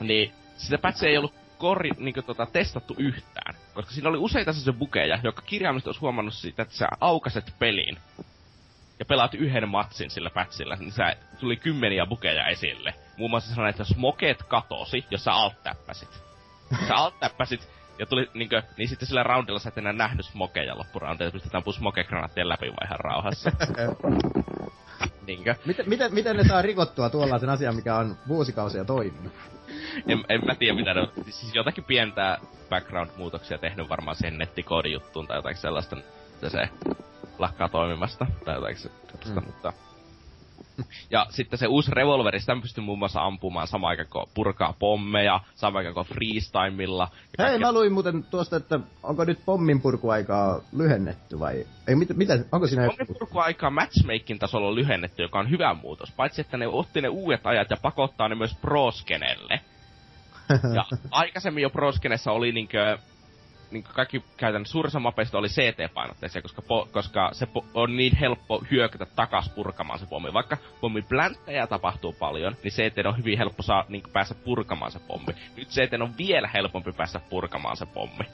niin 0.00 0.32
sitä 0.56 0.78
patchia 0.78 1.08
ei 1.08 1.18
ollut 1.18 1.34
korri, 1.58 1.90
niin 1.98 2.14
tota, 2.26 2.46
testattu 2.46 2.94
yhtään. 2.98 3.54
Koska 3.74 3.90
siinä 3.90 4.08
oli 4.08 4.18
useita 4.18 4.52
sellaisia 4.52 4.72
bukeja, 4.72 5.18
jotka 5.22 5.42
kirjaimisesti 5.42 5.88
olisi 5.88 6.00
huomannut 6.00 6.34
siitä, 6.34 6.62
että 6.62 6.74
sä 6.74 6.88
aukaset 7.00 7.54
pelin 7.58 7.98
ja 8.98 9.04
pelaat 9.04 9.34
yhden 9.34 9.68
matsin 9.68 10.10
sillä 10.10 10.30
patchilla, 10.30 10.76
niin 10.76 10.92
sä 10.92 11.16
tuli 11.40 11.56
kymmeniä 11.56 12.06
bukeja 12.06 12.46
esille. 12.46 12.94
Muun 13.16 13.30
muassa 13.30 13.50
sellainen, 13.50 13.70
että 13.70 13.84
smokeet 13.84 14.42
katosi, 14.42 15.04
jos 15.10 15.24
sä 15.24 15.32
alt-täppäsit. 15.32 16.22
Sä 16.88 16.94
alt-täppäsit 16.94 17.68
ja 17.98 18.06
tuli 18.06 18.30
niinkö, 18.34 18.62
niin 18.76 18.88
sitten 18.88 19.08
sillä 19.08 19.22
roundilla 19.22 19.58
sä 19.58 19.68
et 19.68 19.78
enää 19.78 19.92
nähnyt 19.92 20.26
smokeja 20.26 20.78
loppurauntia, 20.78 21.26
ja 21.26 21.30
pystytään 21.30 21.58
ampua 21.58 21.72
smoke-granaattien 21.72 22.48
läpi 22.48 22.66
vaan 22.66 22.86
ihan 22.86 23.00
rauhassa. 23.00 23.52
Niinkö? 25.26 25.54
Miten, 25.64 25.88
miten, 25.88 26.14
miten 26.14 26.36
ne 26.36 26.44
saa 26.48 26.62
rikottua 26.62 27.10
tuollaisen 27.10 27.50
asian, 27.50 27.76
mikä 27.76 27.96
on 27.96 28.16
vuosikausia 28.28 28.84
toiminut? 28.84 29.32
En, 30.08 30.24
en 30.28 30.44
mä 30.46 30.54
tiedä 30.54 30.74
mitä 30.74 30.94
ne 30.94 31.00
on. 31.00 31.08
Siis 31.30 31.54
jotakin 31.54 31.84
pientä 31.84 32.38
background-muutoksia 32.70 33.58
tehnyt 33.58 33.88
varmaan 33.88 34.16
siihen 34.16 34.38
nettikoodijuttuun 34.38 35.26
tai 35.26 35.38
jotakin 35.38 35.60
sellaista, 35.60 35.96
että 36.34 36.48
se 36.48 36.68
lakkaa 37.38 37.68
toimimasta 37.68 38.26
tai 38.44 38.54
jotakin 38.54 38.76
sellaista, 38.76 39.40
mm. 39.40 39.46
mutta... 39.46 39.72
Ja 41.10 41.26
sitten 41.30 41.58
se 41.58 41.66
uusi 41.66 41.90
revolveri, 41.90 42.40
sitä 42.40 42.56
pystyy 42.62 42.84
muun 42.84 42.98
muassa 42.98 43.22
ampumaan 43.22 43.66
samaan 43.66 43.90
aikaan 43.90 44.08
kun 44.08 44.28
purkaa 44.34 44.74
pommeja, 44.78 45.40
samaan 45.54 45.86
aikaan 45.86 45.94
kuin 45.94 46.16
freestimilla. 46.16 47.08
Hei, 47.38 47.58
mä 47.58 47.72
luin 47.72 47.92
muuten 47.92 48.24
tuosta, 48.24 48.56
että 48.56 48.80
onko 49.02 49.24
nyt 49.24 49.38
pommin 49.44 49.80
purkuaikaa 49.80 50.60
lyhennetty 50.76 51.38
vai... 51.38 51.66
Ei, 51.88 51.94
mit, 51.94 52.08
mitä, 52.16 52.38
onko 52.52 52.66
siinä... 52.66 52.86
Pommin 52.86 53.16
purkuaikaa 53.18 53.70
matchmaking 53.70 54.40
tasolla 54.40 54.68
on 54.68 54.74
lyhennetty, 54.74 55.22
joka 55.22 55.38
on 55.38 55.50
hyvä 55.50 55.74
muutos. 55.74 56.12
Paitsi, 56.12 56.40
että 56.40 56.56
ne 56.56 56.66
otti 56.66 57.00
ne 57.00 57.08
uudet 57.08 57.46
ajat 57.46 57.70
ja 57.70 57.76
pakottaa 57.82 58.28
ne 58.28 58.34
myös 58.34 58.54
proskenelle. 58.60 59.60
ja 60.76 60.84
aikaisemmin 61.10 61.62
jo 61.62 61.70
proskenessa 61.70 62.32
oli 62.32 62.52
niinkö 62.52 62.98
niin 63.70 63.82
kaikki 63.82 64.24
käytännössä 64.36 64.72
suurissa 64.72 65.00
mapeista 65.00 65.38
oli 65.38 65.48
CT-painotteisia, 65.48 66.42
koska, 66.42 66.62
po, 66.62 66.88
koska 66.92 67.30
se 67.32 67.46
po, 67.46 67.64
on 67.74 67.96
niin 67.96 68.16
helppo 68.16 68.64
hyökätä 68.70 69.06
takas 69.06 69.48
purkamaan 69.48 69.98
se 69.98 70.06
pommi. 70.06 70.32
Vaikka 70.32 70.56
pommi 70.80 71.02
plänttejä 71.02 71.66
tapahtuu 71.66 72.12
paljon, 72.12 72.56
niin 72.62 72.72
CT 72.72 73.06
on 73.06 73.18
hyvin 73.18 73.38
helppo 73.38 73.62
saa, 73.62 73.84
niin 73.88 74.02
päästä 74.12 74.34
purkamaan 74.34 74.92
se 74.92 74.98
pommi. 74.98 75.32
Nyt 75.56 75.68
CT 75.68 76.02
on 76.02 76.14
vielä 76.18 76.48
helpompi 76.54 76.92
päästä 76.92 77.20
purkamaan 77.30 77.76
se 77.76 77.86
pommi. 77.86 78.24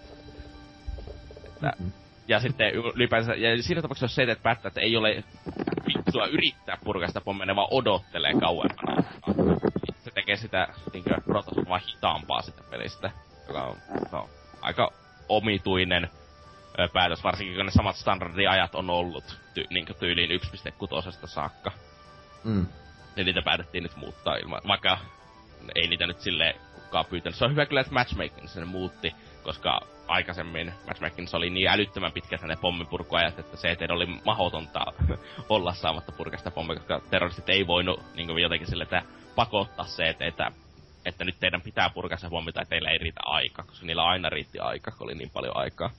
Että, 1.46 1.72
mm-hmm. 1.78 1.92
Ja 2.28 2.40
sitten 2.40 2.74
ylipäänsä, 2.74 3.34
ja 3.34 3.62
siinä 3.62 3.82
tapauksessa 3.82 4.22
jos 4.22 4.36
CT 4.36 4.42
päättää, 4.42 4.68
että 4.68 4.80
ei 4.80 4.96
ole 4.96 5.24
vittua 5.86 6.26
yrittää 6.26 6.78
purkaa 6.84 7.08
sitä 7.08 7.20
pommia, 7.20 7.46
ne 7.46 7.56
vaan 7.56 7.68
odottelee 7.70 8.32
kauempana. 8.40 9.02
Se 10.04 10.10
tekee 10.10 10.36
sitä 10.36 10.68
niin 10.92 11.04
kuin, 11.04 11.68
vaan 11.68 11.80
hitaampaa 11.88 12.42
sitä 12.42 12.62
pelistä, 12.70 13.10
joka 13.48 13.62
on 13.62 13.76
no, 14.12 14.28
aika 14.60 14.92
omituinen 15.36 16.10
ö, 16.78 16.88
päätös, 16.92 17.24
varsinkin 17.24 17.56
kun 17.56 17.66
ne 17.66 17.72
samat 17.72 17.96
standardiajat 17.96 18.74
on 18.74 18.90
ollut 18.90 19.38
ty, 19.54 19.64
niin 19.70 19.86
tyyliin 19.98 20.40
1.6 20.40 21.26
saakka. 21.26 21.72
Mm. 22.44 22.66
Ja 23.16 23.24
niitä 23.24 23.42
päätettiin 23.42 23.82
nyt 23.82 23.96
muuttaa 23.96 24.36
ilman, 24.36 24.60
vaikka 24.68 24.98
ei 25.74 25.88
niitä 25.88 26.06
nyt 26.06 26.20
sille 26.20 26.56
kukaan 26.74 27.04
pyytänyt. 27.04 27.36
Se 27.36 27.44
on 27.44 27.50
hyvä 27.50 27.66
kyllä, 27.66 27.80
että 27.80 27.92
matchmaking 27.92 28.48
sen 28.48 28.68
muutti, 28.68 29.14
koska 29.42 29.80
aikaisemmin 30.08 30.72
matchmaking 30.86 31.28
oli 31.32 31.50
niin 31.50 31.68
älyttömän 31.68 32.12
pitkät 32.12 32.42
ne 32.42 32.56
pommipurkuajat, 32.56 33.38
että 33.38 33.56
se 33.56 33.70
eteen 33.70 33.92
oli 33.92 34.06
mahdotonta 34.24 34.84
olla 35.48 35.74
saamatta 35.74 36.12
purkasta 36.12 36.50
pommi, 36.50 36.76
koska 36.76 37.00
terroristit 37.10 37.48
ei 37.48 37.66
voinut 37.66 38.00
niin 38.14 38.38
jotenkin 38.38 38.68
sille, 38.68 38.82
että 38.82 39.02
pakottaa 39.34 39.84
se, 39.84 40.16
että, 40.20 40.52
että 41.04 41.22
että 41.22 41.24
nyt 41.24 41.40
teidän 41.40 41.60
pitää 41.60 41.90
purkaa 41.90 42.18
se 42.18 42.26
huomioon, 42.26 42.54
tai 42.54 42.66
teillä 42.66 42.90
ei 42.90 42.98
riitä 42.98 43.20
aika, 43.24 43.62
koska 43.62 43.86
niillä 43.86 44.04
aina 44.04 44.30
riitti 44.30 44.58
aika, 44.58 44.90
kun 44.90 45.04
oli 45.06 45.14
niin 45.14 45.30
paljon 45.30 45.56
aikaa. 45.56 45.90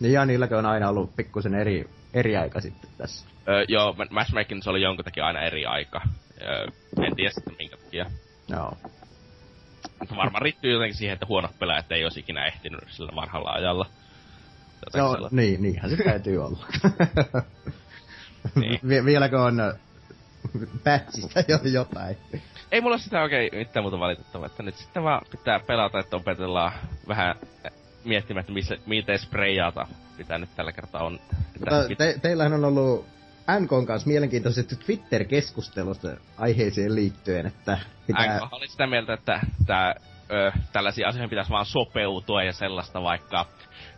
Niin 0.00 0.12
ja 0.12 0.26
niilläkin 0.26 0.56
on 0.56 0.66
aina 0.66 0.88
ollut 0.88 1.16
pikkusen 1.16 1.54
eri, 1.54 1.90
eri 2.14 2.36
aika 2.36 2.60
sitten 2.60 2.90
tässä. 2.98 3.28
Öö, 3.48 3.64
joo, 3.68 3.96
matchmaking 4.10 4.62
se 4.62 4.70
oli 4.70 4.82
jonkun 4.82 5.04
takia 5.04 5.26
aina 5.26 5.40
eri 5.40 5.66
aika. 5.66 6.00
Öö, 6.42 6.66
en 7.06 7.16
tiedä 7.16 7.30
sitten 7.30 7.54
minkä 7.58 7.76
takia. 7.76 8.06
Joo. 8.48 8.76
Mutta 9.98 10.16
varmaan 10.16 10.42
riittyy 10.42 10.72
jotenkin 10.72 10.96
siihen, 10.96 11.14
että 11.14 11.26
huonot 11.26 11.58
pelaajat 11.58 11.92
ei 11.92 12.04
olisi 12.04 12.20
ikinä 12.20 12.46
ehtinyt 12.46 12.80
sillä 12.88 13.12
vanhalla 13.16 13.50
ajalla. 13.50 13.86
Joo, 14.94 15.28
niin, 15.30 15.62
niinhän 15.62 15.90
se 15.90 15.96
täytyy 15.96 16.44
olla. 16.44 16.66
niin. 18.54 18.80
vieläkö 19.04 19.40
on 19.42 19.74
patchista 20.84 21.44
jo 21.48 21.58
jotain? 21.72 22.16
ei 22.72 22.80
mulla 22.80 22.98
sitä 22.98 23.22
oikein 23.22 23.50
mitään 23.58 23.84
muuta 23.84 23.98
valitettavaa, 23.98 24.46
että 24.46 24.62
nyt 24.62 24.76
sitten 24.76 25.02
vaan 25.02 25.22
pitää 25.30 25.60
pelata, 25.60 25.98
että 25.98 26.16
opetellaan 26.16 26.72
vähän 27.08 27.36
miettimään, 28.04 28.40
että 28.40 28.52
missä, 28.52 28.76
miten 28.86 29.18
sprayata 29.18 29.86
pitää 30.16 30.38
nyt 30.38 30.50
tällä 30.56 30.72
kertaa 30.72 31.04
on. 31.04 31.20
Että 31.56 31.94
te, 31.98 32.18
teillähän 32.22 32.52
on 32.52 32.64
ollut 32.64 33.06
NKn 33.60 33.86
kanssa 33.86 34.08
mielenkiintoiset 34.08 34.78
Twitter-keskustelusta 34.86 36.08
aiheeseen 36.38 36.94
liittyen, 36.94 37.46
että 37.46 37.78
pitää... 38.06 38.36
NK 38.36 38.52
oli 38.52 38.68
sitä 38.68 38.86
mieltä, 38.86 39.12
että 39.12 39.40
tää, 39.66 39.94
ö, 40.30 40.52
tällaisia 40.72 41.08
asioihin 41.08 41.30
pitäisi 41.30 41.50
vaan 41.50 41.66
sopeutua 41.66 42.42
ja 42.42 42.52
sellaista 42.52 43.02
vaikka... 43.02 43.46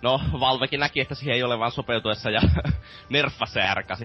No, 0.03 0.21
Valvekin 0.41 0.81
näki, 0.81 1.01
että 1.01 1.15
siihen 1.15 1.37
ei 1.37 1.43
ole 1.43 1.59
vaan 1.59 1.71
sopeutuessa 1.71 2.31
ja 2.31 2.41
nerffasi 3.11 3.53
se 3.53 3.63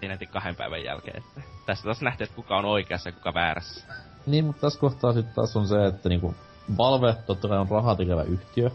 heti 0.10 0.26
kahden 0.26 0.56
päivän 0.56 0.84
jälkeen. 0.84 1.18
Että 1.18 1.42
tästä 1.66 1.84
taas 1.84 2.02
nähtiin, 2.02 2.26
että 2.26 2.36
kuka 2.36 2.58
on 2.58 2.66
oikeassa 2.66 3.10
ja 3.10 3.14
kuka 3.14 3.34
väärässä. 3.34 3.88
Niin, 4.26 4.46
mutta 4.46 4.62
tässä 4.62 4.80
kohtaa 4.80 5.14
sitten 5.14 5.36
taas 5.36 5.56
on 5.56 5.68
se, 5.68 5.86
että 5.86 6.10
niinku 6.10 6.36
Valve 6.78 7.16
totta 7.28 7.48
kai 7.48 7.58
on 7.58 7.70
rahaa 7.70 7.96
tekevä 7.96 8.24
yhtiö. 8.24 8.70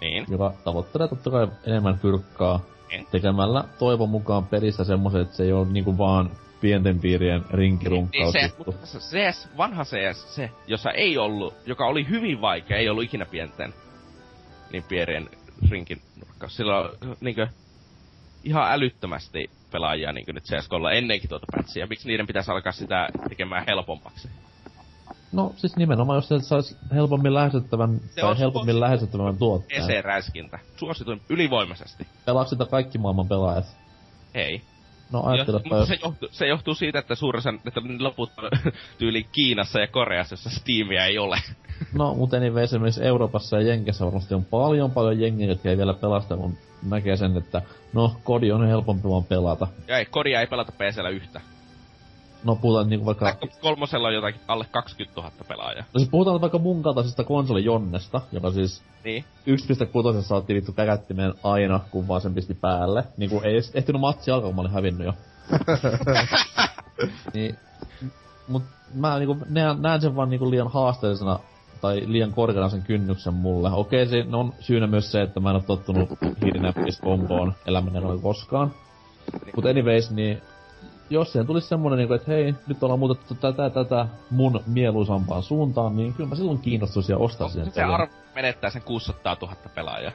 Niin. 0.00 0.24
Joka 0.28 0.52
tavoittelee 0.64 1.08
totta 1.08 1.30
kai 1.30 1.48
enemmän 1.66 1.98
fyrkkaa 1.98 2.60
niin. 2.88 3.06
tekemällä 3.10 3.64
toivon 3.78 4.08
mukaan 4.08 4.46
pelissä 4.46 4.84
semmoset, 4.84 5.20
että 5.20 5.36
se 5.36 5.42
ei 5.42 5.52
ole 5.52 5.66
niinku 5.68 5.98
vaan 5.98 6.30
pienten 6.60 7.00
piirien 7.00 7.44
rinkirunkkaus. 7.50 8.34
Niin, 8.34 8.50
se, 8.84 8.98
CS, 8.98 9.48
vanha 9.56 9.84
CS, 9.84 10.34
se, 10.34 10.50
jossa 10.66 10.90
ei 10.90 11.18
ollut, 11.18 11.54
joka 11.66 11.86
oli 11.86 12.08
hyvin 12.08 12.40
vaikea, 12.40 12.76
ei 12.76 12.88
ollut 12.88 13.04
ikinä 13.04 13.26
pienten 13.26 13.74
niin 14.72 14.84
piirien 14.88 15.28
rinkin 15.70 16.02
nurkkaus. 16.16 16.56
Sillä 16.56 16.78
on 16.78 16.90
niinkö 17.20 17.48
ihan 18.44 18.72
älyttömästi 18.72 19.50
pelaajia 19.70 20.12
niin 20.12 20.34
nyt 20.34 20.44
CSGOlla 20.44 20.92
ennenkin 20.92 21.28
tuota 21.28 21.46
pätsiä. 21.56 21.86
Miksi 21.86 22.08
niiden 22.08 22.26
pitäisi 22.26 22.50
alkaa 22.50 22.72
sitä 22.72 23.08
tekemään 23.28 23.64
helpommaksi? 23.66 24.28
No 25.32 25.52
siis 25.56 25.76
nimenomaan, 25.76 26.16
jos 26.16 26.28
sieltä 26.28 26.44
saisi 26.44 26.76
helpommin 26.94 27.34
lähestyttävän, 27.34 28.00
se 28.10 28.20
tai 28.20 28.38
helpommin 28.38 28.80
lähestyttävän 28.80 29.36
tuotteen. 29.36 29.82
PC-räiskintä. 29.82 30.58
Suosituin 30.76 31.20
ylivoimaisesti. 31.28 32.06
Pelaako 32.24 32.50
sitä 32.50 32.66
kaikki 32.66 32.98
maailman 32.98 33.28
pelaajat? 33.28 33.66
Ei. 34.34 34.62
No 35.12 35.22
ajattelepa 35.22 35.76
jos... 35.76 35.88
Se 35.88 35.98
johtuu, 36.02 36.28
se 36.32 36.46
johtuu 36.46 36.74
siitä, 36.74 36.98
että 36.98 37.14
suurissa, 37.14 37.54
että 37.66 37.80
loput 37.98 38.30
tyyli 38.98 39.26
Kiinassa 39.32 39.80
ja 39.80 39.86
Koreassa, 39.86 40.32
jossa 40.32 40.50
Steamia 40.50 41.04
ei 41.04 41.18
ole. 41.18 41.38
No, 41.94 42.14
mutta 42.14 42.36
anyway, 42.36 42.62
esimerkiksi 42.62 43.04
Euroopassa 43.04 43.56
ja 43.56 43.68
Jenkessä 43.68 44.04
varmasti 44.04 44.34
on 44.34 44.44
paljon 44.44 44.90
paljon 44.90 45.20
jengiä, 45.20 45.46
jotka 45.46 45.68
ei 45.68 45.76
vielä 45.76 45.94
pelasta, 45.94 46.36
mun 46.36 46.58
näkee 46.88 47.16
sen, 47.16 47.36
että 47.36 47.62
no, 47.92 48.16
kodi 48.24 48.52
on 48.52 48.66
helpompi 48.66 49.08
vaan 49.08 49.24
pelata. 49.24 49.66
Ja 49.88 49.98
ei, 49.98 50.04
kodia 50.04 50.40
ei 50.40 50.46
pelata 50.46 50.72
PCllä 50.72 51.08
yhtä. 51.08 51.40
No 52.44 52.56
puhutaan 52.56 52.88
niinku 52.88 53.06
vaikka... 53.06 53.36
Black 53.40 53.60
kolmosella 53.60 54.08
on 54.08 54.14
jotakin 54.14 54.40
alle 54.48 54.66
20 54.70 55.20
000 55.20 55.32
pelaajaa. 55.48 55.84
No 55.94 55.98
siis 55.98 56.10
puhutaan 56.10 56.40
vaikka 56.40 56.58
mun 56.58 56.82
kaltaisesta 56.82 57.24
konsolijonnesta, 57.24 58.20
joka 58.32 58.50
siis... 58.50 58.82
Niin. 59.04 59.24
1.6 60.16 60.22
saatti 60.22 60.54
vittu 60.54 60.72
käkättimeen 60.72 61.34
aina, 61.42 61.80
kun 61.90 62.08
vaan 62.08 62.20
sen 62.20 62.34
pisti 62.34 62.54
päälle. 62.54 63.04
Niinku 63.16 63.40
ei 63.44 63.52
edes 63.52 63.70
ehtinyt 63.74 64.00
matsi 64.00 64.30
alkaa, 64.30 64.48
kun 64.48 64.56
mä 64.56 64.60
olin 64.60 64.72
hävinnyt 64.72 65.06
jo. 65.06 65.12
niin, 67.34 67.56
mut 68.48 68.62
mä 68.94 69.18
niinku 69.18 69.36
näen, 69.48 69.82
näen 69.82 70.00
sen 70.00 70.16
vaan 70.16 70.30
niinku 70.30 70.50
liian 70.50 70.68
haasteellisena 70.68 71.38
tai 71.80 72.02
liian 72.06 72.32
korkeana 72.32 72.68
sen 72.68 72.82
kynnyksen 72.82 73.34
mulle. 73.34 73.70
Okei, 73.72 74.06
se 74.06 74.24
on 74.32 74.52
syynä 74.60 74.86
myös 74.86 75.12
se, 75.12 75.22
että 75.22 75.40
mä 75.40 75.50
en 75.50 75.56
oo 75.56 75.62
tottunut 75.66 76.08
hiirinäppis 76.44 77.00
komboon 77.00 77.54
elämäni 77.66 78.20
koskaan. 78.22 78.72
Mut 79.56 79.66
anyways, 79.66 80.10
niin 80.10 80.42
jos 81.10 81.32
siihen 81.32 81.46
tulisi 81.46 81.68
semmonen, 81.68 81.98
niin 81.98 82.12
että 82.12 82.30
hei, 82.30 82.54
nyt 82.66 82.82
ollaan 82.82 82.98
muutettu 82.98 83.34
tätä 83.34 83.70
tätä 83.70 84.06
mun 84.30 84.60
mieluisampaan 84.66 85.42
suuntaan, 85.42 85.96
niin 85.96 86.14
kyllä 86.14 86.28
mä 86.28 86.34
silloin 86.34 86.58
kiinnostuisin 86.58 87.12
ja 87.12 87.18
ostaisin. 87.18 87.64
No, 87.64 87.70
se 87.70 87.82
arvo 87.82 88.14
menettää 88.34 88.70
sen 88.70 88.82
600 88.82 89.36
000 89.42 89.54
pelaajaa. 89.74 90.12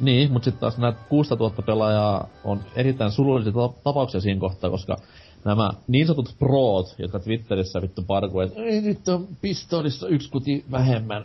Niin, 0.00 0.32
mutta 0.32 0.44
sitten 0.44 0.60
taas 0.60 0.78
nämä 0.78 0.92
600 0.92 1.48
000 1.48 1.62
pelaajaa 1.66 2.28
on 2.44 2.60
erittäin 2.76 3.10
surullisia 3.10 3.52
tapauksia 3.84 4.20
siinä 4.20 4.40
kohtaa, 4.40 4.70
koska 4.70 4.96
nämä 5.44 5.70
niin 5.88 6.06
sanotut 6.06 6.38
proot, 6.38 6.94
jotka 6.98 7.18
Twitterissä 7.18 7.82
vittu 7.82 8.02
parkuu, 8.02 8.40
että 8.40 8.62
ei 8.62 8.80
nyt 8.80 9.08
on 9.08 9.28
pistoolissa 9.40 10.08
yksi 10.08 10.30
kuti 10.30 10.64
vähemmän. 10.70 11.24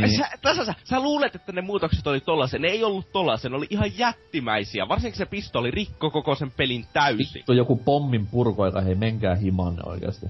Niin. 0.00 0.18
sä, 0.18 0.28
tässä, 0.42 0.64
sä, 0.64 0.74
sä, 0.84 1.00
luulet, 1.00 1.34
että 1.34 1.52
ne 1.52 1.60
muutokset 1.60 2.06
oli 2.06 2.20
tollasen. 2.20 2.62
Ne 2.62 2.68
ei 2.68 2.84
ollut 2.84 3.12
tollasen, 3.12 3.50
ne 3.50 3.56
oli 3.56 3.66
ihan 3.70 3.98
jättimäisiä. 3.98 4.88
Varsinkin 4.88 5.18
se 5.18 5.26
pistoli 5.26 5.70
rikko 5.70 6.10
koko 6.10 6.34
sen 6.34 6.50
pelin 6.50 6.86
täysin. 6.92 7.34
Vittu 7.34 7.52
joku 7.52 7.76
pommin 7.76 8.26
purko, 8.26 8.66
joka 8.66 8.80
hei 8.80 8.94
menkää 8.94 9.34
himanne 9.34 9.82
oikeasti. 9.86 10.26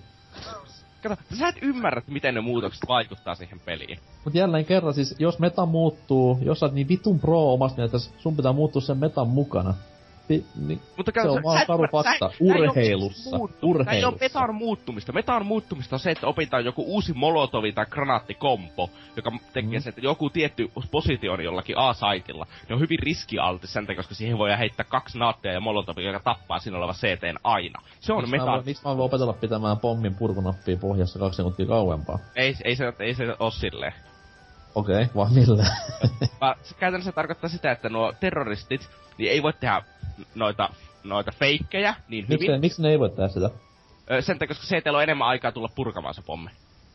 Kato, 1.03 1.17
sä 1.39 1.49
et 1.49 1.57
ymmärrä, 1.63 2.03
miten 2.07 2.35
ne 2.35 2.41
muutokset 2.41 2.89
vaikuttaa 2.89 3.35
siihen 3.35 3.61
peliin. 3.61 3.99
Mut 4.25 4.35
jälleen 4.35 4.65
kerran 4.65 4.95
siis, 4.95 5.15
jos 5.19 5.39
meta 5.39 5.67
muuttuu, 5.67 6.39
jos 6.43 6.61
sä 6.61 6.67
oot 6.67 6.75
niin 6.75 6.89
vitun 6.89 7.21
pro 7.21 7.53
omasta 7.53 7.77
mielestä, 7.77 7.99
sun 8.19 8.37
pitää 8.37 8.53
muuttua 8.53 8.83
sen 8.83 8.99
metan 8.99 9.29
mukana. 9.29 9.75
Pi, 10.31 10.45
niin, 10.67 10.81
Mutta 10.97 11.13
se 11.23 11.29
on 11.29 11.43
vaan 11.43 11.67
karu 11.67 11.87
fakta. 11.93 12.31
Urheilussa. 12.41 13.31
Tää 13.85 13.95
ei 13.95 14.05
ole 14.05 14.17
metan 14.21 14.55
muuttumista. 14.55 15.13
Metan 15.13 15.47
muuttumista 15.47 15.97
on 15.97 16.01
se, 16.01 16.11
että 16.11 16.27
opitaan 16.27 16.65
joku 16.65 16.85
uusi 16.87 17.13
molotovi 17.13 17.73
tai 17.73 17.87
granaattikompo, 17.87 18.91
joka 19.17 19.33
tekee 19.53 19.71
Mm. 19.79 19.83
sen, 19.83 19.89
että 19.89 20.01
joku 20.01 20.31
tietty 20.31 20.71
positio 20.91 21.33
on 21.33 21.45
jollakin 21.45 21.79
A-saitilla. 21.79 22.47
Ne 22.69 22.75
on 22.75 22.81
hyvin 22.81 22.99
riskialtis 22.99 23.73
sen 23.73 23.87
takia, 23.87 23.97
koska 23.97 24.15
siihen 24.15 24.39
voi 24.39 24.59
heittää 24.59 24.85
kaksi 24.85 25.19
naattia 25.19 25.53
ja 25.53 25.61
molotovi, 25.61 26.05
joka 26.05 26.21
tappaa 26.21 26.59
siinä 26.59 26.79
oleva 26.79 26.93
CTn 26.95 27.37
aina. 27.45 27.83
Se 28.01 28.13
on 28.13 28.25
mä, 28.25 28.37
metan. 28.37 28.63
miksi 28.67 28.83
mä 28.85 28.97
voin 28.97 29.07
opetella 29.07 29.33
pitämään 29.33 29.79
pommin 29.79 30.15
purkunappia 30.15 30.77
pohjassa 30.77 31.19
kaksi 31.19 31.37
sekuntia 31.37 31.67
kauempaa? 31.67 32.19
Ei, 32.37 32.57
ei, 32.65 32.77
se, 32.77 32.93
ei 32.99 33.15
se 33.15 33.37
oo 33.39 33.51
silleen. 33.51 33.93
Okei, 34.75 34.95
okay, 35.03 35.09
vaan 35.17 35.33
millä? 35.35 35.67
Vaan 36.41 36.57
se 36.63 36.75
käytännössä 36.75 37.13
tarkoittaa 37.13 37.51
sitä, 37.51 37.73
että 37.73 37.89
nuo 37.89 38.13
terroristit, 38.21 38.91
niin 39.19 39.31
ei 39.31 39.43
voi 39.43 39.53
tehdä 39.53 39.83
noita, 40.35 40.69
noita 41.05 41.33
feikkejä 41.39 41.95
niin 42.09 42.25
miksi, 42.29 42.47
hyvin. 42.47 42.61
miksi 42.61 42.83
ne 42.83 42.91
ei 42.91 42.99
voi 42.99 43.11
tehdä 43.11 43.29
sitä? 43.29 43.51
Sen 44.21 44.39
takia, 44.39 44.57
koska 44.57 44.77
CTllä 44.77 44.97
on 44.97 45.03
enemmän 45.03 45.29
aikaa 45.29 45.53
tulla 45.53 45.69
purkamaan 45.75 46.15
se 46.15 46.23
pommi. 46.23 46.51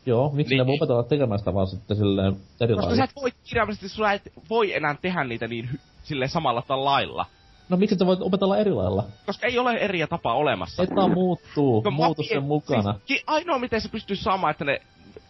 Joo, 0.06 0.30
miksi 0.32 0.54
Niin. 0.54 0.58
ne 0.58 0.66
voi 0.66 0.74
opetella 0.76 1.02
tekemään 1.02 1.38
sitä 1.38 1.54
vaan 1.54 1.66
sitten 1.66 1.96
silleen 1.96 2.36
eri 2.60 2.74
Koska 2.74 2.96
sä 2.96 3.04
et 3.04 3.16
voi 3.22 3.30
kirjaimellisesti, 3.44 3.88
sulla 3.88 4.12
et 4.12 4.32
voi 4.50 4.74
enää 4.74 4.96
tehdä 5.02 5.24
niitä 5.24 5.48
niin 5.48 5.68
hy- 5.72 5.80
silleen 6.02 6.28
samalla 6.28 6.62
tavalla 6.62 6.90
lailla. 6.90 7.26
No 7.68 7.76
miksi 7.76 7.94
et 7.94 8.06
voit 8.06 8.22
opetella 8.22 8.56
eri 8.58 8.72
lailla? 8.72 9.04
Koska 9.26 9.46
ei 9.46 9.58
ole 9.58 9.72
eri 9.72 10.06
tapaa 10.10 10.34
olemassa. 10.34 10.82
Eta 10.82 11.08
muuttuu, 11.08 11.82
Kun 11.82 11.92
muutu 11.92 12.22
sen 12.22 12.42
mukana. 12.42 12.94
Siis, 13.06 13.22
ainoa 13.26 13.58
miten 13.58 13.80
se 13.80 13.88
pystyy 13.88 14.16
saamaan, 14.16 14.50
että 14.50 14.64
ne 14.64 14.80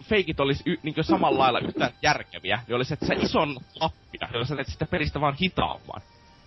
feikit 0.05 0.41
olisi 0.41 0.63
y- 0.67 0.77
niin 0.83 0.95
samalla 1.01 1.39
lailla 1.39 1.59
yhtään 1.59 1.91
järkeviä, 2.03 2.61
niin 2.67 2.77
olisi, 2.77 2.95
että 2.95 3.07
sä 3.07 3.15
ison 3.15 3.57
lappia, 3.81 4.29
jolla 4.33 4.47
sä 4.47 4.57
teet 4.57 4.69
sitä 4.69 4.87
pelistä 4.87 5.21
vaan 5.21 5.35
hitaamman. 5.43 6.03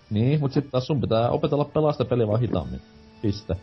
Niin, 0.09 0.39
mut 0.39 0.51
sitten 0.51 0.71
taas 0.71 0.87
sun 0.87 1.01
pitää 1.01 1.29
opetella 1.29 1.65
pelaa 1.65 1.91
sitä 1.91 2.05
peliä 2.05 2.27
vaan 2.27 2.39
hitaammin. 2.39 2.81
Piste. 3.21 3.55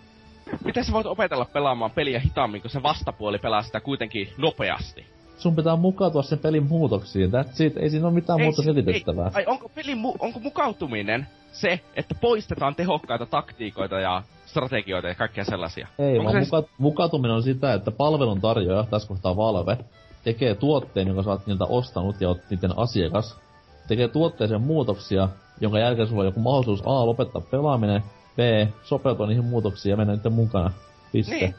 Miten 0.64 0.84
sä 0.84 0.92
voit 0.92 1.06
opetella 1.06 1.44
pelaamaan 1.44 1.90
peliä 1.90 2.20
hitaammin, 2.20 2.60
kun 2.62 2.70
se 2.70 2.82
vastapuoli 2.82 3.38
pelaa 3.38 3.62
sitä 3.62 3.80
kuitenkin 3.80 4.28
nopeasti? 4.38 5.06
Sun 5.38 5.56
pitää 5.56 5.76
mukautua 5.76 6.22
sen 6.22 6.38
pelin 6.38 6.66
muutoksiin. 6.66 7.30
That's 7.30 7.64
it. 7.64 7.76
Ei 7.76 7.90
siinä 7.90 8.06
ole 8.06 8.14
mitään 8.14 8.40
muuta 8.40 8.62
se- 8.62 8.64
selitettävää. 8.64 9.30
Ai 9.34 9.44
onko 9.46 9.68
pelin 9.74 9.98
mu- 9.98 10.16
onko 10.18 10.40
mukautuminen 10.40 11.26
se, 11.52 11.80
että 11.96 12.14
poistetaan 12.20 12.74
tehokkaita 12.74 13.26
taktiikoita 13.26 14.00
ja 14.00 14.22
strategioita 14.46 15.08
ja 15.08 15.14
kaikkea 15.14 15.44
sellaisia? 15.44 15.88
Ei, 15.98 16.18
onko 16.18 16.32
vaan 16.32 16.44
se, 16.44 16.50
muka- 16.56 16.68
mukautuminen 16.78 17.36
on 17.36 17.42
sitä, 17.42 17.74
että 17.74 17.90
palvelun 17.90 18.40
tarjoaja, 18.40 18.84
tässä 18.90 19.08
kohtaa 19.08 19.36
Valve, 19.36 19.78
tekee 20.24 20.54
tuotteen, 20.54 21.06
jonka 21.06 21.22
sä 21.22 21.30
oot 21.30 21.46
niiltä 21.46 21.64
ostanut 21.64 22.20
ja 22.20 22.28
oot 22.28 22.38
niiden 22.50 22.78
asiakas, 22.78 23.38
tekee 23.88 24.08
tuotteeseen 24.08 24.60
muutoksia, 24.60 25.28
jonka 25.60 25.78
jälkeen 25.78 26.08
sulla 26.08 26.20
on 26.22 26.26
joku 26.26 26.40
mahdollisuus 26.40 26.82
A. 26.86 27.06
lopettaa 27.06 27.42
pelaaminen, 27.50 28.02
B. 28.36 28.38
sopeutua 28.82 29.26
niihin 29.26 29.44
muutoksiin 29.44 29.90
ja 29.90 29.96
mennä 29.96 30.14
niiden 30.14 30.32
mukana. 30.32 30.70
Piste. 31.12 31.34
Niin. 31.34 31.54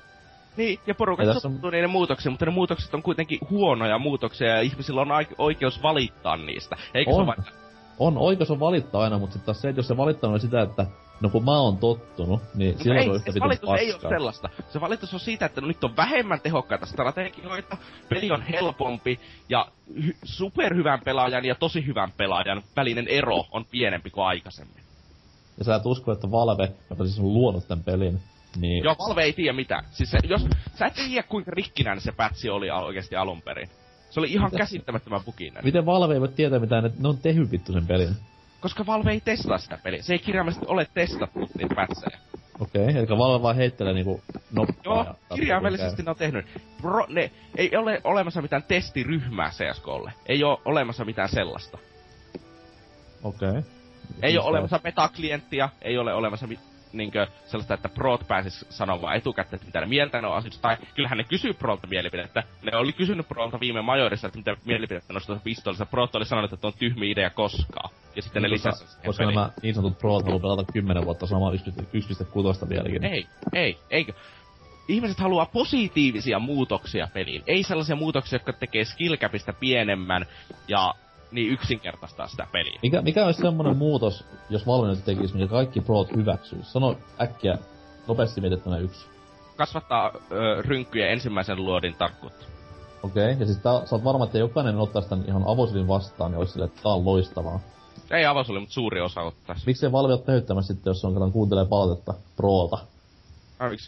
Niin, 0.58 0.80
ja 0.88 0.96
porukat 0.96 1.26
Ja 1.26 1.34
on- 1.46 1.72
niiden 1.72 1.90
muutoksiin, 1.90 2.34
mutta 2.34 2.46
ne 2.46 2.52
muutokset 2.52 2.94
on 2.94 3.04
kuitenkin 3.04 3.40
huonoja 3.50 4.00
muutoksia 4.00 4.48
ja 4.48 4.62
ihmisillä 4.62 5.02
on 5.02 5.08
oikeus 5.38 5.84
valittaa 5.84 6.38
niistä. 6.38 6.78
Eikö 6.94 7.12
se 7.12 7.18
On. 7.18 7.28
vaikka... 7.28 7.52
On 8.00 8.18
oikeus 8.18 8.52
on 8.52 8.60
valittaa 8.60 9.02
aina, 9.02 9.18
mutta 9.18 9.34
sitten 9.34 9.46
taas 9.46 9.62
se, 9.62 9.70
että 9.70 9.80
jos 9.80 9.88
se 9.88 9.98
valittaminen 9.98 10.34
on 10.34 10.40
sitä, 10.40 10.62
että 10.62 10.86
no 11.22 11.30
kun 11.30 11.46
mä 11.46 11.60
oon 11.60 11.78
tottunut, 11.78 12.42
niin 12.56 12.70
Mutta 12.72 12.84
silloin 12.84 13.00
ei, 13.00 13.06
se 13.06 13.10
on 13.10 13.16
yhtä 13.16 13.32
se 13.32 13.40
valitus 13.40 13.70
ei 13.70 13.86
ole 13.86 13.94
paskaa. 13.94 14.10
sellaista. 14.10 14.50
Se 14.70 14.82
valitus 14.82 15.14
on 15.14 15.20
siitä, 15.20 15.46
että 15.46 15.62
nyt 15.62 15.84
on 15.84 15.98
vähemmän 15.98 16.42
tehokkaita 16.42 16.86
strategioita, 16.86 17.78
peli 18.10 18.32
on 18.32 18.42
helpompi 18.42 19.20
ja 19.50 19.68
hy- 20.00 20.16
superhyvän 20.24 21.02
pelaajan 21.06 21.46
ja 21.46 21.56
tosi 21.56 21.86
hyvän 21.86 22.12
pelaajan 22.18 22.64
välinen 22.76 23.08
ero 23.08 23.46
on 23.52 23.66
pienempi 23.66 24.10
kuin 24.10 24.26
aikaisemmin. 24.26 24.84
Ja 25.58 25.64
sä 25.66 25.76
et 25.76 25.86
usko, 25.86 26.12
että 26.12 26.32
Valve, 26.32 26.72
joka 26.90 27.04
siis 27.06 27.20
on 27.20 27.34
luonut 27.34 27.68
tämän 27.68 27.84
pelin, 27.84 28.20
niin 28.60 28.84
Joo, 28.84 28.96
Valve 29.00 29.24
ei 29.24 29.34
tiedä 29.34 29.54
mitään. 29.54 29.84
Siis 29.92 30.12
se, 30.12 30.18
jos, 30.28 30.46
sä 30.80 30.86
et 30.86 30.94
tiedä 30.94 31.24
kuinka 31.24 31.52
rikkinäinen 31.52 32.02
se 32.02 32.12
pätsi 32.12 32.50
oli 32.50 32.70
oikeasti 32.72 33.16
alun 33.16 33.42
perin. 33.42 33.70
Se 34.10 34.20
oli 34.20 34.32
ihan 34.34 34.48
Mitä? 34.48 34.58
käsittämättömän 34.58 35.22
bukinen. 35.26 35.64
miten 35.66 35.86
Valve 35.86 36.14
ei 36.14 36.20
voi 36.20 36.28
tietää 36.28 36.60
mitään, 36.60 36.86
että 36.86 37.02
ne 37.02 37.08
on 37.08 37.18
tehnyt 37.18 37.52
vittu 37.52 37.74
sen 37.74 37.88
pelin. 37.88 38.16
Koska 38.62 38.86
Valve 38.86 39.12
ei 39.12 39.22
testaa 39.22 39.58
sitä 39.58 39.80
peliä. 39.84 40.02
Se 40.02 40.14
ei 40.14 40.20
kirjaimellisesti 40.20 40.68
ole 40.70 40.88
testattu 40.94 41.40
niitä 41.58 41.76
pätsejä. 41.76 42.18
Okei, 42.60 42.82
okay, 42.82 42.96
eli 42.96 43.08
Valve 43.08 43.44
vaan 43.44 43.56
heittelee 43.56 43.94
niinku 43.94 44.22
noppaa. 44.52 44.76
Joo, 44.84 45.06
ja- 45.06 45.36
kirjaimellisesti 45.36 46.04
ne 46.04 46.10
on 46.10 46.16
tehnyt. 46.16 46.46
Pro, 46.82 47.06
ne, 47.10 47.32
ei 47.56 47.76
ole 47.76 48.02
olemassa 48.04 48.42
mitään 48.42 48.64
testiryhmää 48.64 49.50
CSGOlle. 49.50 50.14
Ei 50.26 50.44
ole 50.44 50.58
olemassa 50.66 51.06
mitään 51.06 51.30
sellaista. 51.30 51.78
Okei. 53.24 53.50
Okay. 53.50 53.64
Ei 54.22 54.38
ole 54.38 54.48
olemassa 54.48 54.80
metaklienttia, 54.84 55.70
ei 55.82 55.98
ole 55.98 56.14
olemassa 56.14 56.48
mit, 56.48 56.60
niinkö, 56.94 57.28
sellaista, 57.46 57.74
että 57.74 57.90
Prot 57.90 58.28
pääsis 58.28 58.66
sanomaan 58.70 59.16
etukäteen, 59.16 59.56
että 59.56 59.66
mitä 59.66 59.80
ne 59.80 59.86
mieltä 59.86 60.22
ne 60.22 60.28
on 60.28 60.36
asioista. 60.36 60.62
Tai 60.62 60.78
kyllähän 60.96 61.18
ne 61.18 61.24
kysyy 61.24 61.54
Prolta 61.54 61.88
mielipidettä. 61.88 62.44
Ne 62.64 62.78
oli 62.78 62.94
kysynyt 62.94 63.28
Prolta 63.28 63.60
viime 63.60 63.82
majorissa, 63.82 64.28
että 64.28 64.38
mitä 64.38 64.58
mielipidettä 64.66 65.14
noista 65.14 65.40
pistolista. 65.44 65.86
Prot 65.86 66.16
oli 66.16 66.26
sanonut, 66.26 66.54
että 66.54 66.68
on 66.68 66.74
tyhmiä 66.80 67.12
idea 67.12 67.30
koskaan. 67.30 67.90
Ja 68.16 68.22
sitten 68.22 68.42
ne 68.42 68.50
lisäsi 68.50 68.88
sen 68.88 69.00
Koska 69.06 69.26
nämä 69.26 69.50
niin 69.62 69.76
sanotut 69.76 70.00
pros 70.00 70.24
haluaa 70.24 70.40
pelata 70.40 70.72
10 70.74 71.06
vuotta 71.06 71.28
samaa 71.28 71.52
1.6 71.52 72.70
vieläkin. 72.70 73.04
Ei, 73.04 73.28
ei, 73.54 73.78
eikö? 73.90 74.14
Ihmiset 74.88 75.20
haluaa 75.20 75.46
positiivisia 75.46 76.40
muutoksia 76.40 77.08
peliin. 77.14 77.44
Ei 77.48 77.64
sellaisia 77.64 77.96
muutoksia, 77.96 78.36
jotka 78.36 78.54
tekee 78.54 78.86
skillcapista 78.86 79.54
pienemmän 79.54 80.26
ja 80.68 80.94
niin 81.32 81.52
yksinkertaistaa 81.52 82.28
sitä 82.28 82.48
peliä. 82.52 82.80
Mikä, 82.82 83.02
mikä 83.02 83.26
olisi 83.26 83.42
semmonen 83.42 83.78
muutos, 83.78 84.26
jos 84.50 84.68
Valve 84.68 84.88
nyt 84.88 85.06
tekisi, 85.06 85.36
minkä 85.36 85.52
kaikki 85.52 85.82
prot 85.82 86.16
hyväksyis? 86.16 86.74
Sano 86.74 86.96
äkkiä, 87.22 87.58
nopeasti 88.08 88.42
mietittynä 88.42 88.78
yksi. 88.78 89.08
Kasvattaa 89.56 90.12
ö, 90.32 90.62
rynkkyjen 90.62 91.12
ensimmäisen 91.12 91.66
luodin 91.66 91.96
tarkkuutta. 91.96 92.46
Okei, 93.04 93.32
okay. 93.32 93.40
ja 93.40 93.46
siis 93.46 93.58
tää, 93.58 93.86
sä 93.86 93.96
oot 93.96 94.04
varma, 94.04 94.26
että 94.26 94.38
jokainen 94.38 94.78
ottaisi 94.78 95.10
tän 95.10 95.24
ihan 95.28 95.44
avosylin 95.46 95.88
vastaan, 95.88 96.32
niin 96.32 96.40
olisi 96.40 96.54
silleen, 96.54 96.70
että 96.70 96.84
tää 96.84 96.92
on 96.92 97.06
loistavaa. 97.06 97.60
Ei 98.12 98.26
avosuli, 98.26 98.60
mutta 98.60 98.74
suuri 98.74 99.02
osa 99.02 99.22
ottaisi. 99.22 99.64
Miksei 99.66 99.92
Valve 99.92 100.14
ole 100.14 100.64
sitten, 100.64 100.92
jos 100.92 101.02
se 101.02 101.08
on 101.08 101.14
kerran 101.14 101.32
kuuntelee 101.32 101.66
palautetta 101.66 102.14
proolta? 102.36 102.78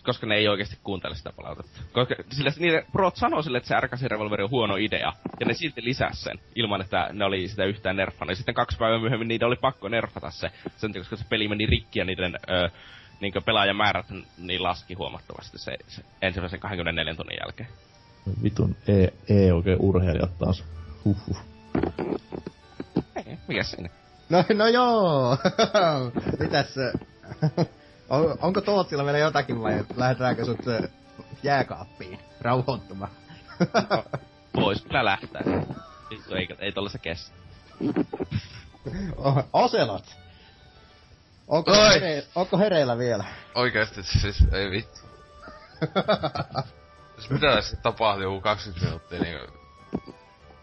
Koska 0.04 0.28
ne 0.28 0.36
ei 0.36 0.48
oikeasti 0.48 0.78
kuuntele 0.84 1.16
sitä 1.16 1.34
palautetta. 1.36 1.82
Koska 1.94 2.16
sillä 2.32 2.52
niiden 2.60 2.86
prot 2.92 3.16
sanoo 3.16 3.42
sille, 3.42 3.58
että 3.58 3.68
se 3.68 3.80
RKC 3.80 4.02
revolveri 4.02 4.44
on 4.44 4.50
huono 4.50 4.76
idea. 4.76 5.14
Ja 5.40 5.46
ne 5.46 5.54
silti 5.54 5.84
lisäs 5.84 6.24
sen, 6.24 6.40
ilman 6.56 6.82
että 6.82 7.10
ne 7.14 7.26
oli 7.26 7.48
sitä 7.48 7.66
yhtään 7.66 7.96
nerfannut. 7.96 8.32
Ja 8.32 8.36
sitten 8.36 8.56
kaksi 8.56 8.78
päivää 8.78 9.00
myöhemmin 9.00 9.28
niiden 9.28 9.48
oli 9.48 9.56
pakko 9.56 9.88
nerfata 9.88 10.32
se. 10.32 10.52
Sen 10.78 10.92
takia, 10.92 11.02
koska 11.02 11.16
se 11.16 11.26
peli 11.30 11.48
meni 11.48 11.66
rikki 11.66 12.00
ja 12.00 12.06
niiden 12.06 12.36
ö, 12.50 12.70
niin 13.22 13.34
pelaajamäärät 13.46 14.06
niin 14.38 14.64
laski 14.64 14.94
huomattavasti 14.94 15.58
se, 15.58 15.78
se 15.88 16.02
ensimmäisen 16.22 16.60
24 16.60 17.16
tunnin 17.16 17.38
jälkeen. 17.42 17.70
Vitun 18.44 18.76
E, 18.88 19.08
e 19.30 19.54
oikein 19.54 19.80
urheilijat 19.80 20.38
taas. 20.38 20.64
Huhhuh. 21.06 21.38
Ei, 23.16 23.38
mikä 23.48 23.64
siinä? 23.64 23.90
No, 24.30 24.44
no 24.54 24.68
joo. 24.68 25.38
Mitäs 26.40 26.74
se... 26.74 26.92
On, 28.10 28.38
onko 28.42 28.62
Tootsilla 28.62 29.06
vielä 29.06 29.18
jotakin 29.18 29.62
vai 29.62 29.86
lähdetäänkö 29.96 30.46
sut 30.46 30.60
jääkaappiin 31.44 32.20
rauhoittumaan? 32.42 33.12
Vois 34.56 34.82
kyllä 34.84 35.06
lähtää. 35.06 35.42
Vittu, 36.10 36.36
ei, 36.36 36.48
ei 36.60 36.72
tolla 36.72 36.90
se 36.90 36.98
kestä. 36.98 37.36
O- 39.18 39.44
Oselot! 39.54 40.06
Onko, 41.48 41.72
here, 41.74 42.24
onko 42.36 42.58
hereillä 42.58 42.98
vielä? 42.98 43.24
Oikeesti 43.56 44.04
siis, 44.04 44.44
ei 44.52 44.72
vittu. 44.72 45.00
Jos 47.16 47.30
mitä 47.30 47.56
tässä 47.56 47.78
tapahtui 47.78 48.24
joku 48.24 48.42
20 48.42 48.86
minuuttia 48.86 49.20
niinku... 49.20 49.60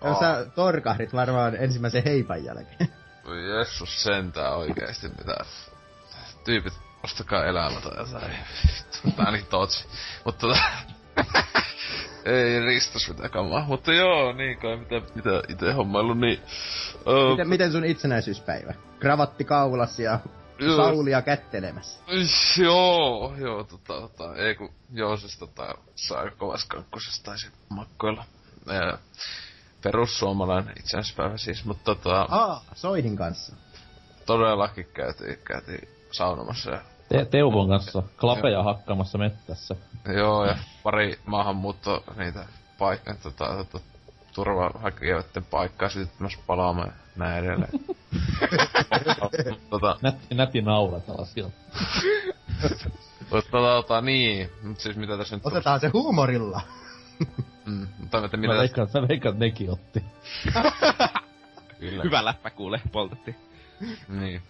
Oh. 0.01 0.21
Sä 0.21 0.47
torkahdit 0.55 1.13
varmaan 1.13 1.57
ensimmäisen 1.57 2.05
heipan 2.05 2.45
jälkeen. 2.45 2.89
Voi 3.25 3.59
Jessus 3.59 4.03
sentään 4.03 4.57
oikeesti 4.57 5.09
mitä. 5.09 5.37
Tyypit, 6.45 6.73
ostakaa 7.07 7.45
elämä 7.45 7.81
tai 7.81 7.99
jotain. 7.99 8.33
Ainakin 9.27 9.47
totsi. 9.47 9.89
Mutta 10.25 10.47
tota... 10.47 10.59
ei 12.25 12.61
ristos 12.61 13.09
mitään 13.09 13.31
kamaa. 13.31 13.65
Mutta 13.69 13.93
joo, 13.93 14.33
niin 14.33 14.59
kai 14.59 14.77
mitä, 14.77 15.03
mitä 15.15 15.31
ite 15.49 15.73
hommailu, 15.73 16.15
niin... 16.15 16.43
Öö, 17.09 17.31
Miten, 17.31 17.49
miten 17.49 17.73
sun 17.73 17.85
itsenäisyyspäivä? 17.85 18.75
Kravatti 18.99 19.45
kaulas 19.45 19.99
ja 19.99 20.21
Joo. 20.59 20.77
saulia 20.77 21.23
kättelemässä. 21.23 22.01
Joo, 22.63 23.35
joo, 23.39 23.65
tota, 23.65 24.01
tota, 24.01 24.37
ei 24.37 24.55
kun, 24.55 24.71
joo, 24.93 25.17
siis 25.17 25.39
tota, 25.39 25.75
saa 25.95 26.31
kovas 26.31 26.65
kakkosesta 26.65 27.25
taisi 27.25 27.47
makkoilla. 27.69 28.25
Ja, 28.67 28.99
perussuomalainen 29.83 30.75
itsenäispäivä 30.81 31.37
siis, 31.37 31.65
mutta 31.65 31.95
tota, 31.95 32.27
Aa, 32.31 32.65
Soihin 32.75 33.17
kanssa. 33.17 33.57
todellakin 34.27 34.87
käytiin, 34.95 35.39
käytiin 35.45 35.89
saunomassa 36.13 36.71
ja, 36.71 36.81
Te- 37.09 37.25
Teuvon 37.25 37.69
kanssa 37.69 38.03
klapeja 38.21 38.63
hakkaamassa 38.63 39.19
mettässä. 39.19 39.77
joo, 40.17 40.45
ja 40.45 40.57
pari 40.83 41.19
maahanmuutto 41.27 42.05
niitä 42.17 42.47
paikkaa, 42.79 43.15
tota, 43.23 43.47
tota, 43.57 43.81
turvahakijoiden 44.35 45.45
paikkaa 45.51 45.89
sitten 45.89 46.17
myös 46.19 46.37
palaamaan 46.47 46.89
ja 46.89 46.95
näin 47.17 47.45
edelleen. 47.45 47.71
tota, 49.71 49.97
Nät, 50.03 50.15
nätti 50.35 50.63
nauratella 50.63 51.25
sieltä. 51.25 51.55
mutta 53.31 53.51
tota, 53.51 54.01
niin, 54.01 54.51
mut 54.63 54.81
siis 54.81 54.97
mitä 54.97 55.19
tässä 55.19 55.37
nyt... 55.37 55.47
Otetaan 55.47 55.81
se 55.81 55.89
huumorilla. 55.89 56.61
Mm, 57.67 57.87
mutta 57.99 58.21
Mä 58.21 58.29
mitä 58.37 58.47
tässä... 58.47 58.59
veikkaan, 58.59 58.89
mä 58.95 59.09
veikkaan, 59.09 59.33
että 59.33 59.45
nekin 59.45 59.71
otti. 59.71 60.05
Kyllä. 61.81 62.03
Hyvä 62.05 62.25
läppä 62.25 62.51
kuule, 62.51 62.81
poltettiin. 62.93 63.37
Niin. 64.21 64.43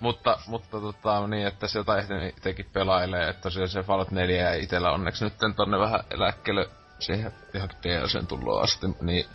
Mutta, 0.00 0.38
mutta 0.46 0.80
tota, 0.80 1.26
niin, 1.26 1.46
että 1.46 1.68
sieltä 1.68 1.96
ehti 1.96 2.12
itsekin 2.28 2.66
pelailee, 2.72 3.28
että 3.28 3.42
tosiaan 3.42 3.68
se 3.68 3.82
Fallout 3.82 4.10
4 4.10 4.42
ja 4.42 4.54
itellä 4.54 4.90
onneksi 4.90 5.24
nyt 5.24 5.34
tonne 5.56 5.78
vähän 5.78 6.00
eläkkeelle 6.10 6.68
siihen 6.98 7.32
johonkin 7.54 7.78
DLCn 7.82 8.26
tulloon 8.26 8.62
asti, 8.62 8.86
niin... 9.00 9.26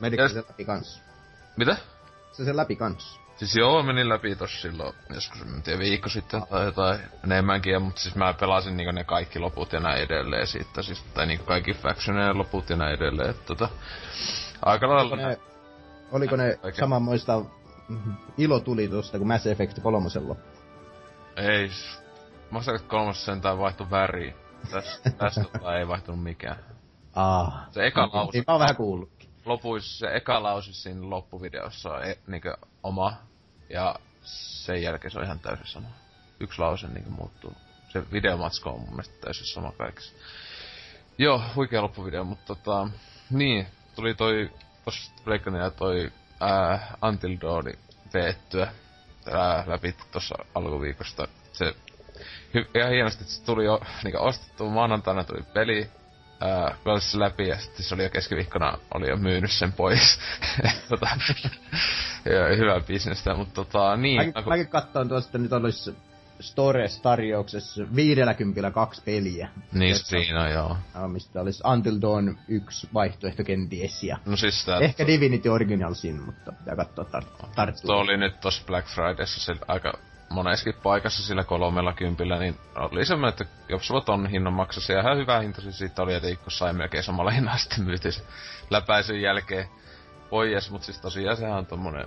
Menikö 0.00 0.28
se 0.28 0.44
läpi 0.48 0.64
kans? 0.64 1.02
Mitä? 1.56 1.76
Se 2.32 2.44
sen 2.44 2.56
läpi 2.56 2.76
kans. 2.76 3.20
Siis 3.36 3.56
joo, 3.56 3.82
menin 3.82 4.08
läpi 4.08 4.36
tossa 4.36 4.60
silloin 4.60 4.94
joskus, 5.14 5.40
en 5.40 5.62
tiedä, 5.62 5.78
viikko 5.78 6.08
sitten 6.08 6.42
tai 6.50 6.64
jotain 6.64 7.00
enemmänkin, 7.24 7.72
ja, 7.72 7.80
mutta 7.80 8.00
siis 8.00 8.14
mä 8.14 8.34
pelasin 8.40 8.76
niinku 8.76 8.92
ne 8.92 9.04
kaikki 9.04 9.38
loput 9.38 9.72
ja 9.72 9.80
näin 9.80 10.02
edelleen 10.02 10.46
siitä, 10.46 10.82
siis, 10.82 11.02
tai 11.02 11.26
niinku 11.26 11.44
kaikki 11.44 11.74
factionien 11.74 12.38
loput 12.38 12.70
ja 12.70 12.76
näin 12.76 12.94
edelleen, 12.94 13.30
että 13.30 13.42
tota, 13.46 13.68
aika 14.62 14.86
Oliko 14.86 15.16
lailla... 15.16 15.28
ne, 15.28 15.38
oliko 16.12 16.36
ne 16.36 16.58
Oikein. 16.62 17.59
Samanmoista 17.90 18.20
mm, 18.30 18.34
ilotulitusta 18.38 19.18
kuin 19.18 19.28
Mass 19.28 19.46
Effect 19.46 19.78
3 19.82 20.08
loppu? 20.20 20.60
Ei, 21.36 21.70
Mass 22.50 22.68
Effect 22.68 22.88
3 22.88 23.14
sentään 23.14 23.58
vaihtui 23.58 23.90
väriin. 23.90 24.34
Tässä, 24.70 25.10
tässä 25.18 25.44
tota 25.52 25.78
ei 25.78 25.88
vaihtunut 25.88 26.22
mikään. 26.22 26.56
Aa. 27.14 27.66
Se 27.70 27.86
eka 27.86 28.08
lause, 28.12 28.32
Niin 28.32 28.44
mä 28.46 28.52
oon 28.52 28.60
vähän 28.60 28.76
kuullutkin. 28.76 29.30
lopuissa, 29.44 29.98
se 29.98 30.16
eka 30.16 30.42
lause 30.42 30.72
siinä 30.72 31.10
loppuvideossa 31.10 31.90
on 31.90 32.04
e, 32.04 32.18
niinkö 32.26 32.56
oma, 32.82 33.12
ja 33.70 33.94
sen 34.22 34.82
jälkeen 34.82 35.10
se 35.10 35.18
on 35.18 35.24
ihan 35.24 35.38
täysin 35.40 35.66
sama. 35.66 35.88
Yksi 36.40 36.58
lause 36.58 36.86
niinkö 36.88 37.10
muuttuu. 37.10 37.52
Se 37.88 38.10
videomatsko 38.12 38.70
on 38.70 38.80
mun 38.80 38.90
mielestä 38.90 39.14
täysin 39.20 39.46
sama 39.46 39.72
kaikessa. 39.72 40.12
Joo, 41.18 41.42
huikea 41.56 41.82
loppuvideo, 41.82 42.24
mutta 42.24 42.54
tota, 42.54 42.88
niin, 43.30 43.66
tuli 43.94 44.14
toi, 44.14 44.50
tossa 44.84 45.12
Pleikkanilla 45.24 45.70
toi 45.70 46.12
ää, 46.40 46.96
Until 47.02 47.36
Dawni 47.40 47.72
veettyä 48.14 48.72
ää, 49.32 49.64
läpi 49.66 49.94
tossa 50.10 50.34
alkuviikosta. 50.54 51.28
Se 51.52 51.74
hy- 52.56 52.70
ihan 52.78 52.90
hienosti, 52.90 53.22
että 53.22 53.34
se 53.34 53.44
tuli 53.44 53.64
jo 53.64 53.80
niinku 54.04 54.18
ostettu 54.22 54.70
maanantaina 54.70 55.24
tuli 55.24 55.42
peli, 55.54 55.90
pelasin 56.84 57.10
se 57.10 57.18
läpi 57.18 57.48
ja 57.48 57.58
sitten 57.58 57.84
se 57.84 57.94
oli 57.94 58.02
jo 58.02 58.10
keskiviikkona 58.10 58.78
oli 58.94 59.08
jo 59.08 59.16
myynyt 59.16 59.50
sen 59.50 59.72
pois. 59.72 60.20
tota, 60.88 61.06
ja, 62.34 62.56
hyvä 62.56 62.80
bisnestä, 62.80 63.34
mutta 63.34 63.54
tota, 63.54 63.96
niin. 63.96 64.16
Mäkin, 64.16 64.34
kun- 64.34 64.48
mäkin 64.48 64.68
katsoin 64.68 65.08
tuosta, 65.08 65.28
että 65.28 65.38
nyt 65.38 65.52
olisi 65.52 65.96
Stores-tarjouksessa 66.40 67.84
50 67.96 68.70
kaksi 68.70 69.02
peliä. 69.04 69.48
niin 69.72 69.90
Jossa- 69.90 70.06
siinä 70.06 70.48
joo. 70.50 70.76
Mistä 71.08 71.40
olisi 71.40 71.62
Until 71.72 71.98
Dawn 72.02 72.38
yksi 72.48 72.88
vaihtoehto 72.94 73.44
kenties 73.44 74.02
ja 74.02 74.18
No 74.26 74.36
siis 74.36 74.64
tää, 74.64 74.78
ehkä 74.78 75.06
Divinity 75.06 75.48
Originalsin, 75.48 76.22
mutta 76.22 76.52
pitää 76.52 76.76
katsoa 76.76 77.04
tar- 77.04 77.46
tarttuu. 77.54 77.86
Tuo 77.86 77.96
oli 77.96 78.16
nyt 78.16 78.40
tossa 78.40 78.62
Black 78.66 78.88
Fridayssa 78.88 79.40
se 79.40 79.60
aika 79.68 79.92
moneskin 80.30 80.74
paikassa 80.82 81.22
sillä 81.22 81.44
kolmella 81.44 81.92
kympillä, 81.92 82.38
niin 82.38 82.56
oli 82.74 83.06
semmoinen, 83.06 83.28
että 83.42 83.54
jos 83.68 83.86
sulla 83.86 84.00
ton 84.00 84.26
hinnan 84.26 84.52
maksasi 84.52 84.92
ja 84.92 85.00
ihan 85.00 85.16
hyvä 85.18 85.38
hinta 85.40 85.60
se 85.60 85.72
siitä 85.72 86.02
oli, 86.02 86.14
että 86.14 86.28
Ikko 86.28 86.50
sai 86.50 86.72
melkein 86.72 87.04
samalla 87.04 87.30
hinnalla 87.30 87.58
sitten 87.64 87.84
myytiin 87.84 88.12
läpäisyn 88.70 89.20
jälkeen 89.22 89.66
pois, 90.30 90.70
mutta 90.70 90.84
siis 90.86 91.00
tosiaan 91.00 91.36
sehän 91.36 91.58
on 91.58 91.66
tommonen 91.66 92.06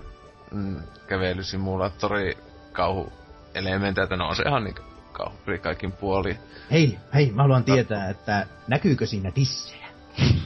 mm, 0.52 0.78
kävelysimulaattori 1.08 2.38
kauhu 2.72 3.14
elementeitä, 3.54 4.16
no 4.16 4.28
on 4.28 4.36
se 4.36 4.44
ihan 4.44 4.64
niinku 4.64 4.82
kauhupeli 5.12 5.60
kaikin 5.60 5.92
puoli. 5.92 6.40
Hei, 6.72 7.00
hei, 7.14 7.32
mä 7.32 7.42
haluan 7.42 7.64
tietää, 7.64 8.10
että 8.10 8.48
näkyykö 8.68 9.06
siinä 9.06 9.32
tissejä? 9.32 9.88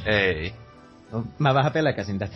Ei. 0.05 0.53
No, 1.11 1.23
mä 1.39 1.53
vähän 1.53 1.71
pelkäsin 1.71 2.19
tätä. 2.19 2.35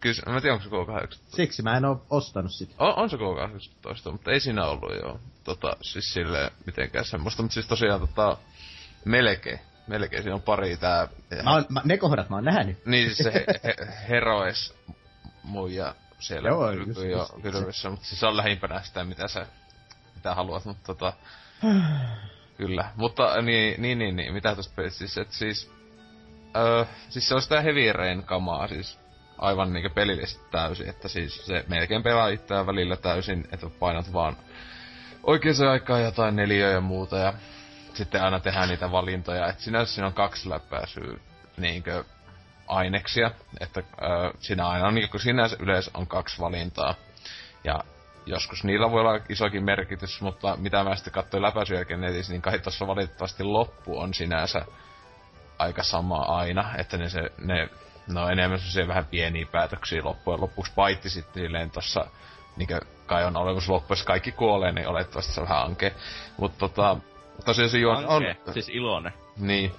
Kyllä, 0.00 0.22
mä 0.26 0.36
en 0.36 0.42
tiedä 0.42 0.54
onko 0.54 0.64
se 0.64 0.70
K18. 0.70 1.18
Siksi 1.28 1.62
mä 1.62 1.76
en 1.76 1.84
oo 1.84 2.06
ostanut 2.10 2.52
sitä. 2.52 2.74
On, 2.78 2.94
on 2.96 3.10
se 3.10 3.16
K18, 3.16 4.12
mutta 4.12 4.30
ei 4.30 4.40
siinä 4.40 4.64
ollut 4.64 4.94
joo. 5.02 5.20
Tota, 5.44 5.76
siis 5.82 6.12
silleen 6.12 6.50
mitenkään 6.66 7.04
semmoista, 7.04 7.42
mutta 7.42 7.54
siis 7.54 7.66
tosiaan 7.66 8.00
tota, 8.00 8.36
melkein. 9.04 9.60
Melkein 9.86 10.22
siinä 10.22 10.34
on 10.34 10.42
pari 10.42 10.76
tää... 10.76 11.08
Mä 11.44 11.52
oon, 11.54 11.66
mä, 11.68 11.80
ne 11.84 11.96
kohdat 11.98 12.30
mä 12.30 12.36
oon 12.36 12.44
nähnyt. 12.44 12.86
Niin 12.86 13.06
siis 13.14 13.18
se 13.18 13.32
he, 13.32 13.46
he, 13.64 13.74
Heroes 14.08 14.74
muija 15.42 15.94
siellä 16.18 16.48
Joo, 16.48 16.70
just- 16.72 16.96
jo 16.96 17.18
just 17.18 17.34
se. 17.34 17.40
kylvyssä, 17.42 17.90
mutta 17.90 18.06
siis 18.06 18.20
se 18.20 18.26
on 18.26 18.36
lähimpänä 18.36 18.82
sitä, 18.82 19.04
mitä 19.04 19.28
sä 19.28 19.46
mitä 20.24 20.34
haluat, 20.34 20.64
mutta 20.64 20.94
tota... 20.94 21.12
kyllä, 22.58 22.90
mutta 22.96 23.42
niin, 23.42 23.82
niin, 23.82 23.98
niin, 23.98 24.16
niin 24.16 24.34
mitä 24.34 24.56
pelistä 24.76 24.98
siis, 24.98 25.18
et 25.18 25.30
siis... 25.30 25.72
Öö, 26.56 26.84
siis 27.08 27.28
se 27.28 27.34
on 27.34 27.42
sitä 27.42 27.60
Heavy 27.60 27.92
Rain 27.92 28.22
kamaa, 28.22 28.68
siis 28.68 29.00
aivan 29.38 29.72
niinku 29.72 29.88
pelillisesti 29.94 30.50
täysin, 30.50 30.88
että 30.88 31.08
siis 31.08 31.46
se 31.46 31.64
melkein 31.68 32.02
pelaa 32.02 32.28
itseään 32.28 32.66
välillä 32.66 32.96
täysin, 32.96 33.48
että 33.52 33.70
painat 33.78 34.12
vaan 34.12 34.36
oikeaan 35.22 35.68
aikaan 35.70 36.02
jotain 36.02 36.36
neliöä 36.36 36.70
ja 36.70 36.80
muuta 36.80 37.18
ja 37.18 37.32
sitten 37.94 38.22
aina 38.22 38.40
tehdään 38.40 38.68
niitä 38.68 38.90
valintoja, 38.90 39.48
että 39.48 39.62
sinänsä 39.62 39.94
siinä 39.94 40.06
on 40.06 40.14
kaksi 40.14 40.50
läpäisyä 40.50 41.18
niinkö 41.56 42.04
aineksia, 42.66 43.30
että 43.60 43.80
ö, 43.80 44.32
siinä 44.38 44.68
aina 44.68 44.88
on, 44.88 44.94
niinku 44.94 45.18
sinänsä 45.18 45.56
yleensä 45.58 45.90
on 45.94 46.06
kaksi 46.06 46.40
valintaa. 46.40 46.94
Ja 47.64 47.84
joskus 48.26 48.64
niillä 48.64 48.90
voi 48.90 49.00
olla 49.00 49.20
isokin 49.28 49.64
merkitys, 49.64 50.20
mutta 50.20 50.56
mitä 50.56 50.84
mä 50.84 50.96
sitten 50.96 51.12
katsoin 51.12 51.42
läpäisyn 51.42 51.74
jälkeen 51.74 52.00
netissä, 52.00 52.32
niin 52.32 52.42
kai 52.42 52.58
tossa 52.58 52.86
valitettavasti 52.86 53.44
loppu 53.44 53.98
on 53.98 54.14
sinänsä 54.14 54.64
aika 55.58 55.82
sama 55.82 56.18
aina, 56.18 56.74
että 56.78 56.96
ne, 56.96 57.08
se, 57.08 57.30
ne, 57.38 57.68
on 58.16 58.32
enemmän 58.32 58.58
sellaisia 58.58 58.88
vähän 58.88 59.04
pieniä 59.04 59.46
päätöksiä 59.52 60.04
loppujen 60.04 60.40
lopuksi, 60.40 60.72
paitsi 60.74 61.10
sitten 61.10 61.42
silleen 61.42 61.70
tossa, 61.70 62.06
niinkö 62.56 62.80
kai 63.06 63.24
on 63.24 63.36
olemassa 63.36 63.72
loppu, 63.72 63.92
jos 63.92 64.02
kaikki 64.02 64.32
kuolee, 64.32 64.72
niin 64.72 64.88
olettavasti 64.88 65.32
se 65.32 65.40
on 65.40 65.48
vähän 65.48 65.64
anke. 65.64 65.94
Mutta 66.36 66.58
tota, 66.58 66.96
tosiaan 67.44 67.70
se 67.70 67.78
juon, 67.78 68.06
on, 68.06 68.22
siis 68.52 68.68
iloinen. 68.68 69.12
niin. 69.36 69.72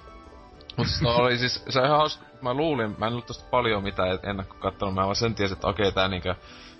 Mutta 0.76 0.92
se 0.92 1.08
oli 1.08 1.38
siis, 1.38 1.64
se 1.68 1.78
on 1.78 1.86
ihan 1.86 1.98
hauska, 1.98 2.24
mä 2.42 2.54
luulin, 2.54 2.94
mä 2.98 3.06
en 3.06 3.12
ollut 3.12 3.26
tosta 3.26 3.50
paljon 3.50 3.82
mitään 3.82 4.18
ennakko 4.22 4.56
kattonut, 4.60 4.94
mä 4.94 5.04
vaan 5.04 5.16
sen 5.16 5.34
tiesin, 5.34 5.54
että 5.54 5.68
okei 5.68 5.92
tää 5.92 6.08
niinkö, 6.08 6.34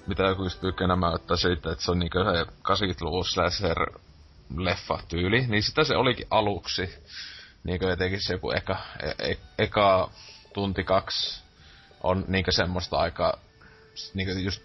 mitä 0.06 0.22
joku 0.22 0.42
tykkää 0.60 0.86
nämä 0.86 1.10
ottaa 1.10 1.36
siitä, 1.36 1.72
että 1.72 1.84
se 1.84 1.90
on 1.90 1.98
niinkö 1.98 2.24
se 2.24 2.42
80-luvun 2.42 3.24
slasher 3.24 3.78
leffa 4.56 4.98
tyyli, 5.08 5.46
niin 5.46 5.62
sitä 5.62 5.84
se 5.84 5.96
olikin 5.96 6.26
aluksi. 6.30 6.94
Niinkö 7.64 7.86
jotenkin 7.86 8.20
se 8.22 8.32
joku 8.32 8.50
eka, 8.50 8.76
e- 9.02 9.30
e- 9.30 9.38
eka 9.58 10.10
tunti 10.54 10.84
kaksi 10.84 11.42
on 12.02 12.24
niinkö 12.28 12.52
semmoista 12.52 12.96
aika, 12.96 13.38
niinkö 14.14 14.32
just 14.32 14.62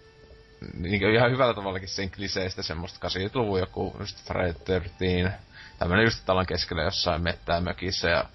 niinkö 0.73 1.11
ihan 1.11 1.31
hyvällä 1.31 1.53
tavallakin 1.53 1.89
sen 1.89 2.11
kliseistä 2.11 2.63
semmoista 2.63 3.07
80-luvun 3.07 3.59
joku 3.59 3.95
just 3.99 4.27
Friday 4.27 4.53
13, 4.79 5.37
tämmönen 5.79 6.05
just 6.05 6.25
talon 6.25 6.45
keskellä 6.45 6.83
jossain 6.83 7.21
mettää 7.21 7.61
mökissä 7.61 8.09
ja 8.09 8.25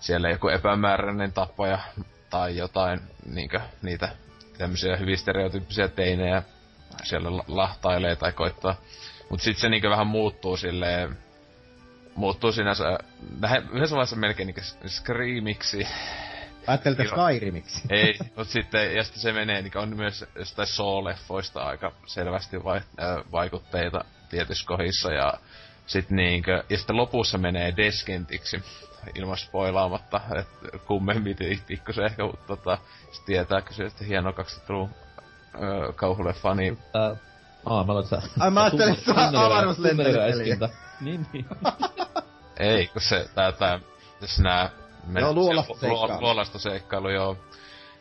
siellä 0.00 0.30
joku 0.30 0.48
epämääräinen 0.48 1.32
tappaja 1.32 1.78
tai 2.30 2.56
jotain 2.56 3.00
niinkö 3.26 3.60
niitä 3.82 4.08
tämmöisiä 4.60 4.96
hyvin 4.96 5.18
stereotyyppisiä 5.18 5.88
teinejä 5.88 6.42
siellä 7.02 7.36
la- 7.36 7.44
lahtailee 7.48 8.16
tai 8.16 8.32
koittaa. 8.32 8.76
Mut 9.30 9.40
sit 9.40 9.58
se 9.58 9.68
niinkö 9.68 9.90
vähän 9.90 10.06
muuttuu 10.06 10.56
silleen, 10.56 11.18
muuttuu 12.14 12.52
sinänsä, 12.52 12.98
lähe- 13.40 13.62
yhdessä 13.72 13.96
vaiheessa 13.96 14.16
melkein 14.16 14.46
niinkö 14.46 14.62
screamiksi. 14.86 15.86
Että 16.74 16.90
Joo. 17.02 17.28
Skyrimiksi. 17.28 17.82
Ei, 17.90 18.18
mut 18.36 18.48
sitten, 18.48 18.94
ja 18.94 19.04
sitten 19.04 19.22
se 19.22 19.32
menee, 19.32 19.62
niin 19.62 19.78
on 19.78 19.96
myös 19.96 20.24
jostain 20.38 20.68
Saw-leffoista 20.68 21.60
aika 21.60 21.92
selvästi 22.06 22.64
vai, 22.64 22.76
äh, 22.76 23.32
vaikutteita 23.32 24.04
tietyissä 24.30 24.66
kohdissa, 24.66 25.12
ja 25.12 25.34
sit 25.86 26.10
niinkö, 26.10 26.64
ja 26.70 26.76
sitten 26.78 26.96
lopussa 26.96 27.38
menee 27.38 27.74
Deskentiksi, 27.76 28.62
ilman 29.14 29.36
spoilaamatta, 29.36 30.20
että 30.38 30.78
kummemmin 30.78 31.36
pikkusen 31.66 32.04
ehkä, 32.04 32.24
mutta 32.24 32.46
tota, 32.46 32.78
sit 33.12 33.24
tietääkö 33.24 33.74
se, 33.74 33.84
että 33.84 34.04
hieno 34.04 34.30
2000-luvun 34.30 34.90
öö, 35.62 35.92
kauhuleffa, 35.92 36.54
niin 36.54 36.78
Tää... 36.92 37.16
Aa, 37.66 37.84
mä 37.84 37.92
aloin 37.92 38.06
sä... 38.06 38.22
Ai, 38.38 38.50
mä 38.50 38.62
ajattelin, 38.62 38.92
että 38.92 39.04
se 39.04 39.20
on 39.20 39.36
avaruuslentelypeli. 39.36 40.58
Niin, 41.00 41.26
niin. 41.32 41.46
ei, 42.58 42.86
kun 42.86 43.02
se, 43.02 43.28
tää, 43.34 43.52
tää, 43.52 43.80
jos 44.20 44.38
nää... 44.38 44.70
Joo, 45.20 45.32
luolasta 45.32 45.72
luo- 45.72 45.80
seikkailu. 45.80 46.20
Luolasta 46.20 46.58
seikkailu, 46.58 47.08
joo. 47.08 47.36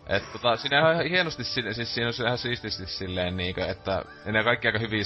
Et 0.07 0.31
tota, 0.31 0.55
siinä 0.55 0.87
on 0.87 0.93
ihan 0.93 1.05
hienosti, 1.05 1.43
siis 1.43 1.93
siinä 1.93 2.07
on 2.07 2.25
ihan 2.25 2.37
siististi 2.37 2.85
silleen 2.85 3.37
niinkö, 3.37 3.65
että 3.65 4.05
ne 4.25 4.43
kaikki 4.43 4.67
aika 4.67 4.79
hyvin 4.79 5.05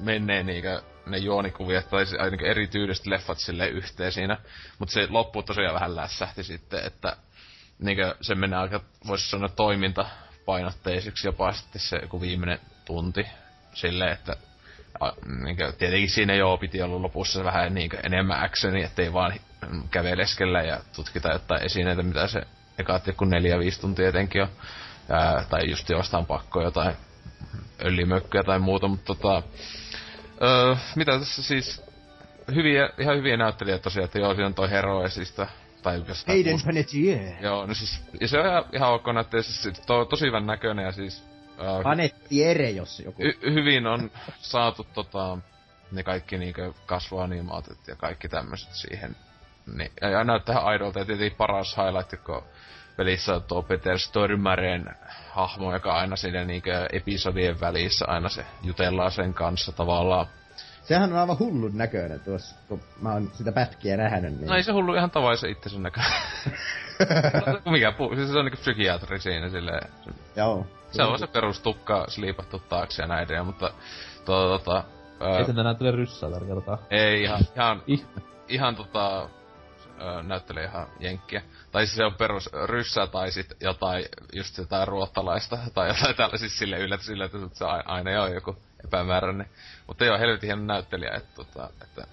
menee 0.00 0.42
niinkö, 0.42 0.82
ne 1.06 1.18
juonikuviot 1.18 1.90
tai 1.90 2.04
ainakin 2.18 2.46
eri 2.46 2.66
tyyliset 2.66 3.06
leffat 3.06 3.38
sille 3.38 3.68
yhteen 3.68 4.12
siinä. 4.12 4.38
Mut 4.78 4.90
se 4.90 5.06
loppu 5.10 5.42
tosiaan 5.42 5.74
vähän 5.74 5.96
lässähti 5.96 6.44
sitten, 6.44 6.84
että 6.84 7.16
niinkö 7.78 8.14
se 8.20 8.34
menee 8.34 8.58
aika, 8.58 8.80
voisi 9.06 9.30
sanoa 9.30 9.48
toimintapainotteiseksi 9.48 11.28
jopa 11.28 11.52
sitten 11.52 11.82
se 11.82 11.96
joku 12.02 12.20
viimeinen 12.20 12.60
tunti. 12.84 13.26
Silleen, 13.74 14.12
että 14.12 14.36
a, 15.00 15.12
niinkö, 15.44 15.72
tietenkin 15.72 16.10
siinä 16.10 16.34
jo 16.34 16.56
piti 16.60 16.82
olla 16.82 17.02
lopussa 17.02 17.44
vähän 17.44 17.74
niinkö 17.74 18.00
enemmän 18.02 18.44
actioni, 18.44 18.82
ettei 18.82 19.12
vaan 19.12 19.32
käveleskellä 19.90 20.62
ja 20.62 20.80
tutkita 20.96 21.32
jotain 21.32 21.62
esineitä, 21.62 22.02
mitä 22.02 22.26
se 22.26 22.42
ekat 22.78 23.06
joku 23.06 23.24
neljä 23.24 23.58
viisi 23.58 23.80
tuntia 23.80 24.08
etenkin 24.08 24.42
on. 24.42 24.48
Ää, 25.10 25.44
tai 25.50 25.70
just 25.70 25.88
jostain 25.88 26.26
pakko 26.26 26.62
jotain 26.62 26.96
öljymökkyä 27.84 28.42
tai 28.42 28.58
muuta, 28.58 28.88
mutta 28.88 29.14
tota... 29.14 29.42
Öö, 30.42 30.76
mitä 30.96 31.18
tässä 31.18 31.42
siis... 31.42 31.82
Hyviä, 32.54 32.90
ihan 32.98 33.16
hyviä 33.16 33.36
näyttelijät 33.36 33.82
tosiaan, 33.82 34.04
että 34.04 34.18
joo, 34.18 34.34
siinä 34.34 34.46
on 34.46 34.54
toi 34.54 34.70
Heroesista, 34.70 35.46
tai 35.82 36.02
jostain 36.08 36.38
Hayden. 36.38 36.60
Panettiere. 36.66 37.36
Joo, 37.40 37.66
no 37.66 37.74
siis, 37.74 38.00
ja 38.20 38.28
se 38.28 38.38
on 38.38 38.46
ihan, 38.46 38.64
ihan 38.72 38.92
ok 38.92 39.06
näyttelijä, 39.14 39.42
siis 39.42 39.80
to, 39.86 40.00
on 40.00 40.08
tosi 40.08 40.26
hyvän 40.26 40.46
näköinen 40.46 40.84
ja 40.84 40.92
siis... 40.92 41.24
Öö, 41.60 41.82
Panettiere, 41.82 42.70
jos 42.70 43.00
joku. 43.00 43.22
y- 43.22 43.52
hyvin 43.52 43.86
on 43.86 44.10
saatu 44.38 44.86
tota, 44.94 45.38
ne 45.92 46.02
kaikki 46.02 46.38
niinkö 46.38 46.72
kasvuanimaatit 46.86 47.88
ja 47.88 47.96
kaikki 47.96 48.28
tämmöiset 48.28 48.72
siihen. 48.72 49.16
Niin, 49.76 49.92
ja, 50.00 50.24
näyttää 50.24 50.52
ihan 50.52 50.64
aidolta 50.64 50.98
ja 50.98 51.04
tietenkin 51.04 51.36
paras 51.38 51.76
highlight, 51.76 52.24
kun 52.24 52.42
pelissä 52.96 53.34
on 53.34 53.42
tuo 53.42 53.62
Peter 53.62 53.98
Stormaren 53.98 54.96
hahmo, 55.32 55.72
joka 55.72 55.92
aina 55.92 56.16
siinä 56.16 56.44
niinkö 56.44 56.86
episodien 56.92 57.60
välissä 57.60 58.04
aina 58.08 58.28
se 58.28 58.46
jutellaan 58.62 59.10
sen 59.10 59.34
kanssa 59.34 59.72
tavallaan. 59.72 60.26
Sehän 60.82 61.12
on 61.12 61.18
aivan 61.18 61.38
hullun 61.38 61.78
näköinen 61.78 62.20
tuossa, 62.20 62.56
kun 62.68 62.80
mä 63.00 63.12
oon 63.12 63.30
sitä 63.34 63.52
pätkiä 63.52 63.96
nähnyt. 63.96 64.32
Niin... 64.32 64.46
No 64.48 64.54
ei 64.54 64.62
se 64.62 64.72
hullu 64.72 64.94
ihan 64.94 65.10
tavaisen 65.10 65.50
itsensä 65.50 65.78
näköinen. 65.78 66.12
No, 67.64 67.72
Mikä 67.72 67.92
puu, 67.92 68.16
siis 68.16 68.32
se 68.32 68.38
on 68.38 68.44
niinku 68.44 68.60
psykiatri 68.60 69.20
siinä 69.20 69.48
silleen. 69.48 69.90
Joo. 70.36 70.66
Se 70.90 71.02
on 71.02 71.18
se 71.18 71.26
perustukka 71.26 72.04
sliipattu 72.08 72.58
taakse 72.58 73.02
ja 73.02 73.08
näiden, 73.08 73.34
ja, 73.36 73.44
mutta 73.44 73.70
tota, 74.24 74.58
tota, 74.58 74.84
ää, 75.20 75.38
Ei 75.38 75.44
se 75.44 75.52
näyttele 75.52 75.90
ryssää 75.90 76.30
tällä 76.30 76.46
kertaa. 76.46 76.78
ei 76.90 77.22
ihan, 77.22 77.40
ihan 77.56 77.82
ihan 78.48 78.76
tota, 78.76 79.28
ö, 80.00 80.22
näyttelee 80.22 80.64
ihan 80.64 80.86
jenkkiä. 81.00 81.42
Tai 81.72 81.86
siis 81.86 81.96
se 81.96 82.04
on 82.04 82.14
perus 82.14 82.50
ryssää 82.66 83.06
tai 83.06 83.32
sit 83.32 83.52
jotain, 83.60 84.04
just 84.32 84.58
jotain 84.58 84.88
ruottalaista 84.88 85.58
tai 85.74 85.88
jotain 85.88 86.16
tällaisista 86.16 86.48
siis 86.48 86.58
sille 86.58 86.78
yllätys, 86.78 87.08
yllätys, 87.08 87.42
että 87.42 87.58
se 87.58 87.64
aina 87.64 88.22
on 88.22 88.34
joku 88.34 88.56
epämääräinen. 88.84 89.48
Mutta 89.86 90.04
joo, 90.04 90.18
helvetin 90.18 90.46
hieno 90.46 90.62
näyttelijä, 90.62 91.14
että, 91.14 91.34
tota, 91.34 91.70
että 91.82 92.06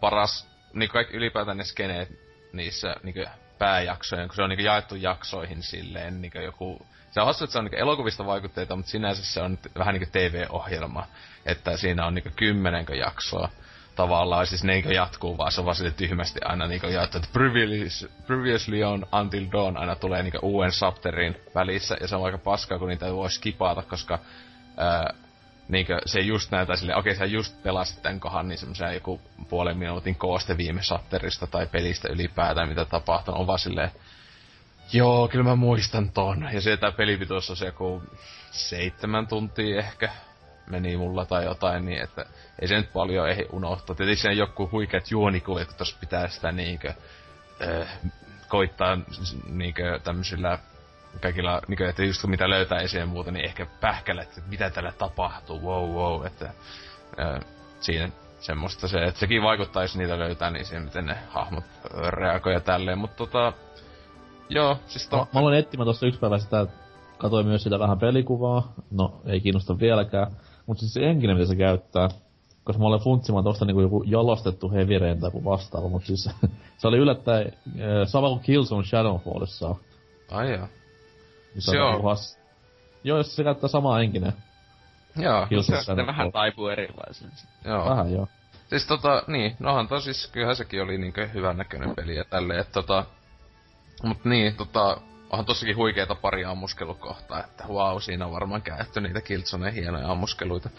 paras, 0.00 0.48
niin 0.72 0.90
kaikki 0.90 1.16
ylipäätään 1.16 1.56
ne 1.56 1.64
skeneet 1.64 2.08
niissä 2.52 2.96
niin 3.02 3.26
pääjaksojen, 3.58 4.28
kun 4.28 4.36
se 4.36 4.42
on 4.42 4.50
niin 4.50 4.64
jaettu 4.64 4.94
jaksoihin 4.94 5.62
silleen, 5.62 6.22
niin 6.22 6.32
joku 6.44 6.86
se 7.10 7.20
on 7.20 7.26
hassu, 7.26 7.44
että 7.44 7.52
se 7.52 7.58
on 7.58 7.64
niin 7.64 7.78
elokuvista 7.78 8.26
vaikutteita, 8.26 8.76
mutta 8.76 8.90
sinänsä 8.90 9.24
se 9.24 9.42
on 9.42 9.58
vähän 9.78 9.94
niin 9.94 10.10
TV-ohjelma. 10.12 11.06
Että 11.46 11.76
siinä 11.76 12.06
on 12.06 12.14
niin 12.14 12.32
kymmenenkö 12.36 12.94
jaksoa 12.94 13.48
tavallaan, 13.96 14.46
siis 14.46 14.64
ne 14.64 14.78
jatkuu 14.78 15.38
vaan, 15.38 15.52
se 15.52 15.60
on 15.60 15.64
vaan 15.64 15.74
sille 15.74 15.90
tyhmästi 15.90 16.40
aina 16.44 16.66
niin 16.66 16.92
jaettu, 16.92 17.18
että 17.18 17.28
previously, 18.26 18.82
on 18.82 19.06
Until 19.20 19.46
Dawn 19.52 19.76
aina 19.76 19.96
tulee 19.96 20.22
niin 20.22 20.32
uuden 20.42 20.70
chapterin 20.70 21.36
välissä, 21.54 21.96
ja 22.00 22.08
se 22.08 22.16
on 22.16 22.24
aika 22.24 22.38
paskaa, 22.38 22.78
kun 22.78 22.88
niitä 22.88 23.14
voi 23.14 23.30
skipata, 23.30 23.82
koska 23.82 24.18
ää, 24.76 25.14
niinkö 25.68 25.98
se 26.06 26.20
just 26.20 26.50
näyttää 26.50 26.76
silleen, 26.76 26.98
okei 26.98 27.14
sä 27.14 27.24
just 27.24 27.62
pelasit 27.62 28.02
tän 28.02 28.20
kohan, 28.20 28.48
niin 28.48 28.58
semmoisen 28.58 28.94
joku 28.94 29.20
puolen 29.48 29.78
minuutin 29.78 30.14
kooste 30.14 30.56
viime 30.56 30.80
chapterista 30.80 31.46
tai 31.46 31.66
pelistä 31.66 32.08
ylipäätään, 32.12 32.68
mitä 32.68 32.84
tapahtuu, 32.84 33.34
on 33.34 33.46
vaan 33.46 33.58
silleen, 33.58 33.90
Joo, 34.92 35.28
kyllä 35.28 35.44
mä 35.44 35.56
muistan 35.56 36.10
ton. 36.10 36.48
Ja 36.52 36.60
se 36.60 36.76
tää 36.76 36.92
pelipituus 36.92 37.50
on 37.50 37.56
se 37.56 37.66
joku 37.66 38.02
seitsemän 38.50 39.26
tuntia 39.26 39.78
ehkä 39.78 40.10
meni 40.66 40.96
mulla 40.96 41.24
tai 41.26 41.44
jotain, 41.44 41.84
niin 41.84 42.02
että 42.02 42.26
ei 42.58 42.68
se 42.68 42.76
nyt 42.76 42.92
paljon 42.92 43.28
ehdi 43.28 43.46
unohtaa. 43.52 43.96
Tietysti 43.96 44.22
siinä 44.22 44.34
joku 44.34 44.68
huikeat 44.72 45.04
tossa 45.78 45.96
pitää 46.00 46.28
sitä 46.28 46.52
niinkö, 46.52 46.94
äh, 47.62 47.98
koittaa 48.48 48.98
niinkö 49.48 50.00
tämmöisillä 50.04 50.58
kaikilla, 51.20 51.60
niinkö, 51.68 51.88
että 51.88 52.04
just 52.04 52.26
mitä 52.26 52.50
löytää 52.50 52.78
esiin 52.78 53.08
muuta, 53.08 53.30
niin 53.30 53.44
ehkä 53.44 53.66
pähkällä, 53.80 54.22
että 54.22 54.40
mitä 54.50 54.70
tällä 54.70 54.92
tapahtuu, 54.92 55.62
wow 55.62 55.90
wow, 55.90 56.26
että 56.26 56.44
äh, 57.20 57.40
siinä 57.80 58.08
semmoista 58.40 58.88
se, 58.88 59.04
että 59.04 59.20
sekin 59.20 59.42
vaikuttaa, 59.42 59.82
jos 59.82 59.96
niitä 59.96 60.18
löytää, 60.18 60.50
niin 60.50 60.64
siihen, 60.64 60.84
miten 60.84 61.06
ne 61.06 61.16
hahmot 61.28 61.64
reagoi 62.08 62.52
ja 62.52 62.60
tälleen, 62.60 62.98
mutta 62.98 63.16
tota, 63.16 63.52
Joo, 64.54 64.78
siis 64.86 65.10
Mä, 65.10 65.18
to... 65.18 65.28
mä 65.34 65.40
aloin 65.40 65.58
etsimään 65.58 65.86
tossa 65.86 66.06
yksi 66.06 66.20
päivä 66.20 66.38
sitä, 66.38 66.66
katsoin 67.18 67.46
myös 67.46 67.62
sitä 67.62 67.78
vähän 67.78 67.98
pelikuvaa, 67.98 68.72
no 68.90 69.20
ei 69.26 69.40
kiinnosta 69.40 69.78
vieläkään, 69.78 70.36
mutta 70.66 70.80
siis 70.80 70.94
se 70.94 71.00
engine, 71.00 71.34
mitä 71.34 71.46
se 71.46 71.56
käyttää, 71.56 72.08
koska 72.64 72.82
mä 72.82 72.88
olen 72.88 73.00
funtsimaan 73.00 73.44
tosta 73.44 73.64
niinku 73.64 73.80
joku 73.80 74.02
jalostettu 74.06 74.70
heavy 74.70 74.98
rain 74.98 75.20
tai 75.20 75.26
joku 75.26 75.44
vastaava, 75.44 75.88
mutta 75.88 76.06
siis 76.06 76.30
se 76.78 76.88
oli 76.88 76.98
yllättäen 76.98 77.52
äh, 77.66 78.08
sama 78.08 78.28
kuin 78.28 78.40
Killzone 78.40 78.84
Shadowfallissa. 78.84 79.74
Ai 80.30 80.52
joo. 80.52 80.68
Niin 81.54 81.62
Se 81.62 81.80
on 81.80 82.02
has... 82.02 82.38
Joo, 83.04 83.18
jos 83.18 83.36
se 83.36 83.44
käyttää 83.44 83.68
samaa 83.68 84.00
engine. 84.00 84.32
Joo, 85.16 85.46
Killzone 85.46 85.78
Se 85.78 85.84
sitten 85.84 86.06
vähän 86.06 86.32
taipuu 86.32 86.68
erilaisen. 86.68 87.30
joo. 87.64 87.90
Vähän 87.90 88.12
joo. 88.12 88.28
Siis 88.68 88.86
tota, 88.86 89.22
niin, 89.26 89.56
nohan 89.58 89.88
to 89.88 90.00
siis, 90.00 90.26
kyllähän 90.26 90.56
sekin 90.56 90.82
oli 90.82 90.98
niinkö 90.98 91.28
hyvän 91.28 91.56
näköinen 91.56 91.94
peli 91.96 92.16
ja 92.16 92.24
tälleen, 92.24 92.60
että 92.60 92.72
tota... 92.72 93.04
Mut 94.02 94.24
niin, 94.24 94.56
tota, 94.56 95.00
onhan 95.30 95.44
tossakin 95.46 95.76
huikeita 95.76 96.14
pari 96.14 96.44
ammuskelukohtaa, 96.44 97.44
että 97.44 97.64
wow, 97.68 97.98
siinä 98.00 98.26
on 98.26 98.32
varmaan 98.32 98.62
käytetty 98.62 99.00
niitä 99.00 99.20
Killzoneen 99.20 99.74
hienoja 99.74 100.10
ammuskeluita. 100.10 100.70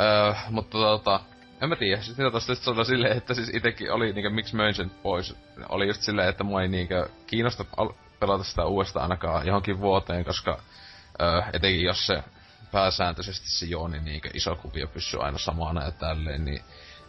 Öö, 0.00 0.34
mutta 0.50 0.78
tota, 0.78 1.20
en 1.60 1.68
mä 1.68 1.76
tiedä, 1.76 2.02
siis 2.02 2.18
mitä 2.18 2.30
tosta 2.30 2.52
just 2.52 2.68
oli 2.68 2.84
silleen, 2.84 3.16
että 3.16 3.34
siis 3.34 3.54
itekin 3.54 3.92
oli 3.92 4.12
niinkö, 4.12 4.30
miksi 4.30 4.56
möin 4.56 4.74
sen 4.74 4.90
pois, 4.90 5.36
oli 5.68 5.86
just 5.86 6.02
silleen, 6.02 6.28
että 6.28 6.44
mua 6.44 6.62
ei 6.62 6.68
niinkö 6.68 7.08
kiinnosta 7.26 7.64
al- 7.76 7.92
pelata 8.20 8.44
sitä 8.44 8.64
uudestaan 8.64 9.02
ainakaan 9.02 9.46
johonkin 9.46 9.80
vuoteen, 9.80 10.24
koska 10.24 10.58
öö, 11.22 11.42
etenkin 11.52 11.82
jos 11.82 12.06
se 12.06 12.22
pääsääntöisesti 12.72 13.50
se 13.50 13.66
Jooni 13.66 13.98
niinkö 14.00 14.30
iso 14.34 14.56
kuvio 14.56 14.86
pysyy 14.86 15.20
aina 15.22 15.38
samana 15.38 15.84
ja 15.84 15.90
tälleen, 15.90 16.44
niin 16.44 16.62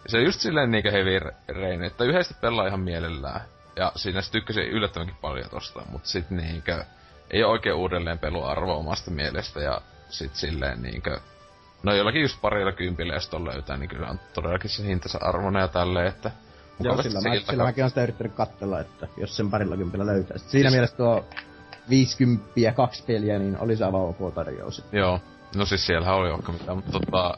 se 0.08 0.18
on 0.18 0.24
just 0.24 0.40
silleen 0.40 0.72
niinkö 0.72 0.92
heavy 0.92 1.20
rain, 1.48 1.84
että 1.84 2.04
yhdesti 2.04 2.34
pelaa 2.42 2.68
ihan 2.68 2.80
mielellään. 2.80 3.42
Ja 3.76 3.92
siinä 3.96 4.22
se 4.22 4.32
tykkäsin 4.32 4.64
yllättävänkin 4.64 5.18
paljon 5.22 5.50
tosta, 5.50 5.82
mut 5.90 6.06
sit 6.06 6.30
niinkö 6.30 6.84
ei 7.32 7.44
oo 7.44 7.52
oikein 7.52 7.76
uudelleen 7.76 8.20
peluarvo 8.20 8.78
omasta 8.78 9.12
mielestä 9.12 9.60
ja 9.60 9.82
sit 10.10 10.36
silleen 10.36 10.82
niinkö 10.82 11.20
No 11.84 11.94
jollakin 11.94 12.22
just 12.22 12.42
parilla 12.42 12.72
kympillä, 12.72 13.14
jos 13.14 13.30
ton 13.30 13.46
löytää, 13.46 13.78
niin 13.78 13.90
kyllä 13.90 14.08
on 14.08 14.20
todellakin 14.34 14.70
se 14.70 14.84
hintansa 14.84 15.20
arvona 15.22 15.60
ja 15.60 15.68
tälleen, 15.68 16.08
että... 16.08 16.32
Joo, 16.80 17.02
sillä, 17.02 17.22
se 17.22 17.30
mä, 17.30 17.36
sillä 17.36 17.64
mäkin 17.64 17.84
on 17.84 17.90
sitä 17.90 18.04
yrittänyt 18.04 18.34
katsella, 18.34 18.80
että 18.80 19.08
jos 19.18 19.38
sen 19.38 19.52
parilla 19.52 19.78
kympillä 19.78 20.06
löytää. 20.06 20.38
Sitten 20.38 20.52
siinä 20.52 20.72
mielessä 20.72 20.98
tuo 20.98 21.26
50 21.90 22.46
ja 22.56 22.72
kaksi 22.72 23.04
peliä, 23.04 23.40
niin 23.40 23.58
olisi 23.60 23.84
aivan 23.84 24.02
ok 24.02 24.34
tarjous. 24.36 24.86
Joo. 24.92 25.20
No 25.56 25.66
siis 25.66 25.86
siellähän 25.86 26.16
oli 26.16 26.32
vaikka 26.32 26.52
mitään, 26.52 26.78
mutta 26.78 26.92
tota... 26.92 27.38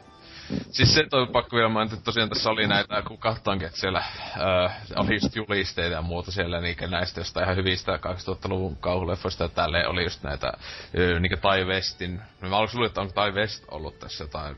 Siis 0.72 0.94
se 0.94 1.04
toi 1.10 1.28
pakko 1.28 1.56
vielä 1.56 1.70
mainita, 1.70 1.96
että 1.96 2.06
tosiaan 2.06 2.30
tässä 2.30 2.50
oli 2.50 2.68
näitä, 2.68 3.02
kun 3.02 3.18
katsoinkin, 3.18 3.68
että 3.68 3.80
siellä 3.80 4.04
öö, 4.38 4.70
oli 4.96 5.14
just 5.14 5.36
julisteita 5.36 5.96
ja 5.96 6.02
muuta 6.02 6.32
siellä 6.32 6.62
niinkö 6.62 6.88
näistä 6.88 7.20
jostain 7.20 7.44
ihan 7.44 7.56
hyvistä 7.56 7.92
2000-luvun 7.96 8.78
kauhuleffoista 8.78 9.44
ja 9.44 9.50
tälleen 9.50 9.90
oli 9.90 10.04
just 10.04 10.24
näitä 10.24 10.54
öö, 10.98 11.20
niinkö 11.20 11.38
Tai 11.38 11.66
Westin. 11.66 12.22
Mä 12.42 12.58
aluksi 12.58 12.76
luulin, 12.76 12.88
että 12.90 13.02
onko 13.02 13.14
Tai 13.14 13.32
West 13.32 13.64
ollut 13.68 14.00
tässä 14.00 14.24
jotain 14.24 14.56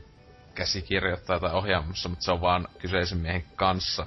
käsikirjoittaa 0.54 1.40
tai 1.40 1.52
ohjaamassa, 1.52 2.08
mutta 2.08 2.24
se 2.24 2.32
on 2.32 2.40
vaan 2.40 2.68
kyseisen 2.78 3.18
miehen 3.18 3.44
kanssa 3.56 4.06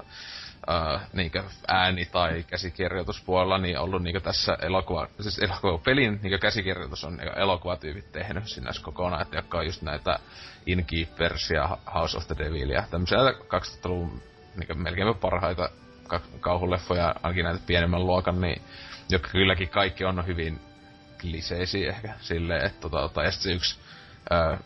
uh, 0.68 1.02
niinkö 1.14 1.44
ääni- 1.68 2.06
tai 2.06 2.44
käsikirjoituspuolella 2.44 3.58
niin 3.58 3.80
ollut 3.80 4.04
niinkö 4.04 4.20
tässä 4.20 4.58
elokuva, 4.62 5.08
siis 5.20 5.40
elokuva 5.40 5.78
pelin 5.78 6.20
niinkö 6.22 6.38
käsikirjoitus 6.38 7.04
on 7.04 7.18
niinkö 7.18 7.34
elokuvatyypit 7.40 8.12
tehnyt 8.12 8.48
sinänsä 8.48 8.82
kokonaan, 8.82 9.22
että 9.22 9.38
jotka 9.38 9.58
on 9.58 9.66
just 9.66 9.82
näitä 9.82 10.20
Innkeepers 10.66 11.50
ja 11.50 11.78
House 11.94 12.18
of 12.18 12.28
the 12.28 12.36
Devil 12.38 12.70
ja 12.70 12.84
tämmöisiä 12.92 13.18
2000-luvun 13.18 14.22
niinkö 14.56 14.74
melkein 14.74 15.16
parhaita 15.16 15.70
ka- 16.08 16.22
kauhuleffoja, 16.40 17.16
ainakin 17.24 17.46
näitä 17.46 17.60
pienemmän 17.68 18.08
luokan, 18.08 18.42
niin 18.42 18.62
jotka 19.10 19.30
kylläkin 19.30 19.70
kaikki 19.70 20.06
on 20.06 20.28
hyvin 20.28 20.60
kliseisiä 21.22 21.90
ehkä 21.90 22.14
silleen, 22.22 22.66
että 22.66 22.82
tota, 22.82 23.02
tota, 23.02 23.24
ja 23.24 23.32
se 23.32 23.52
yksi 23.52 23.80
ö, 24.32 24.58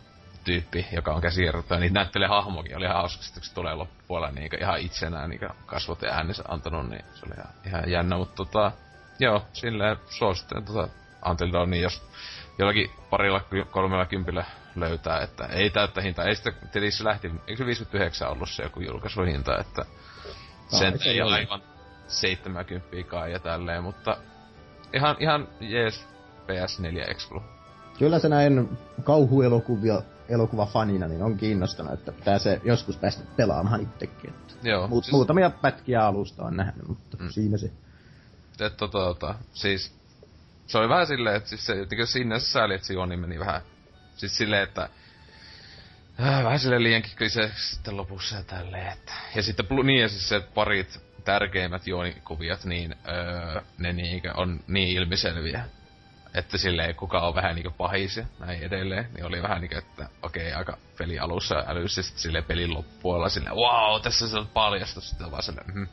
tyyppi, 0.43 0.87
joka 0.91 1.13
on 1.13 1.21
käsikirjoittaja, 1.21 1.79
niin 1.79 1.93
näyttelee 1.93 2.27
hahmokin, 2.27 2.77
oli 2.77 2.85
ihan 2.85 2.97
hauska, 2.97 3.23
sit 3.23 3.33
kun 3.33 3.43
se 3.43 3.53
tulee 3.53 3.75
loppupuolella 3.75 4.35
niin 4.35 4.49
ihan 4.59 4.79
itsenään 4.79 5.29
niin 5.29 5.41
kasvot 5.65 6.01
ja 6.01 6.13
äänensä 6.13 6.43
antanut, 6.47 6.89
niin 6.89 7.05
se 7.13 7.25
oli 7.25 7.33
ihan, 7.37 7.53
ihan 7.65 7.91
jännä, 7.91 8.17
mutta 8.17 8.35
tota, 8.35 8.71
joo, 9.19 9.45
silleen 9.53 9.97
suosittelen 10.09 10.65
tota 10.65 10.87
Until 11.29 11.65
niin 11.65 11.83
jos 11.83 12.03
jollakin 12.57 12.91
parilla 13.09 13.41
kolmella 13.71 14.05
kympillä 14.05 14.45
löytää, 14.75 15.21
että 15.21 15.45
ei 15.45 15.69
täyttä 15.69 16.01
hintaa, 16.01 16.25
ei 16.25 16.35
sitä, 16.35 16.51
tietysti 16.51 16.97
se 16.97 17.03
lähti, 17.03 17.31
eikö 17.47 17.57
se 17.57 17.65
59 17.65 18.29
ollut 18.29 18.49
se 18.49 18.63
joku 18.63 18.79
julkaisuhinta, 18.79 19.57
että 19.57 19.85
sen 20.67 20.99
se 20.99 21.09
ei 21.09 21.21
oli. 21.21 21.33
aivan 21.33 21.61
70 22.07 22.87
kai 23.07 23.31
ja 23.31 23.39
tälleen, 23.39 23.83
mutta 23.83 24.17
ihan, 24.93 25.15
ihan 25.19 25.47
jees 25.59 26.07
PS4 26.47 27.11
Exclu. 27.11 27.43
Kyllä 27.99 28.19
se 28.19 28.29
näin 28.29 28.77
kauhuelokuvia 29.03 30.01
elokuvafanina, 30.31 31.07
niin 31.07 31.23
on 31.23 31.37
kiinnostanut, 31.37 31.93
että 31.93 32.11
pitää 32.11 32.39
se 32.39 32.61
joskus 32.63 32.97
päästä 32.97 33.23
pelaamaan 33.37 33.81
itsekin. 33.81 34.29
Että 34.29 34.69
Joo. 34.69 34.87
Muut, 34.87 35.03
siis, 35.03 35.11
Muutamia 35.11 35.49
pätkiä 35.49 36.05
alusta 36.05 36.43
on 36.43 36.57
nähnyt, 36.57 36.87
mutta 36.87 37.17
mm. 37.19 37.29
siinä 37.29 37.57
se. 37.57 37.71
että 38.51 38.69
tota, 38.69 38.97
tota, 38.97 39.35
siis 39.53 39.93
se 40.67 40.77
oli 40.77 40.89
vähän 40.89 41.07
silleen, 41.07 41.35
että 41.35 41.49
siis 41.49 41.65
se 41.65 41.75
jotenkin 41.75 42.07
sinne 42.07 42.39
sääli, 42.39 42.73
että 42.73 42.87
se 42.87 42.93
juoni 42.93 43.17
meni 43.17 43.39
vähän, 43.39 43.61
siis 44.15 44.37
silleen, 44.37 44.63
että 44.63 44.89
äh, 46.19 46.43
vähän 46.43 46.59
silleen 46.59 46.83
liiankin 46.83 47.11
kyseiseksi 47.15 47.75
sitten 47.75 47.97
lopussa 47.97 48.35
ja 48.35 48.43
tälleen, 48.43 48.87
että. 48.87 49.13
Ja 49.35 49.43
sitten 49.43 49.65
niin 49.83 50.01
ja 50.01 50.09
siis 50.09 50.29
se 50.29 50.39
parit 50.39 51.01
tärkeimmät 51.25 51.87
juonikuviot, 51.87 52.65
niin 52.65 52.95
öö, 53.07 53.61
ne 53.77 53.93
niinkö 53.93 54.33
on 54.33 54.59
niin 54.67 54.97
ilmiselviä. 54.97 55.65
Että 56.33 56.57
silleen 56.57 56.95
kuka 56.95 57.19
on 57.19 57.35
vähän 57.35 57.55
niinku 57.55 57.71
pahis 57.77 58.17
ja 58.17 58.25
näin 58.39 58.63
edelleen, 58.63 59.09
niin 59.13 59.25
oli 59.25 59.41
vähän 59.41 59.61
niinku, 59.61 59.77
että 59.77 60.09
okei, 60.23 60.47
okay, 60.47 60.59
aika 60.59 60.77
peli 60.97 61.19
alussa 61.19 61.63
älyssä, 61.67 62.01
sitten 62.01 62.21
silleen 62.21 62.43
pelin 62.43 62.73
loppupuolella 62.73 63.29
silleen, 63.29 63.55
wow, 63.55 64.01
tässä 64.01 64.27
se 64.27 64.37
on 64.37 64.47
paljastus, 64.47 65.09
sitten 65.09 65.31
vaan 65.31 65.43
silleen, 65.43 65.67
mhm. 65.67 65.83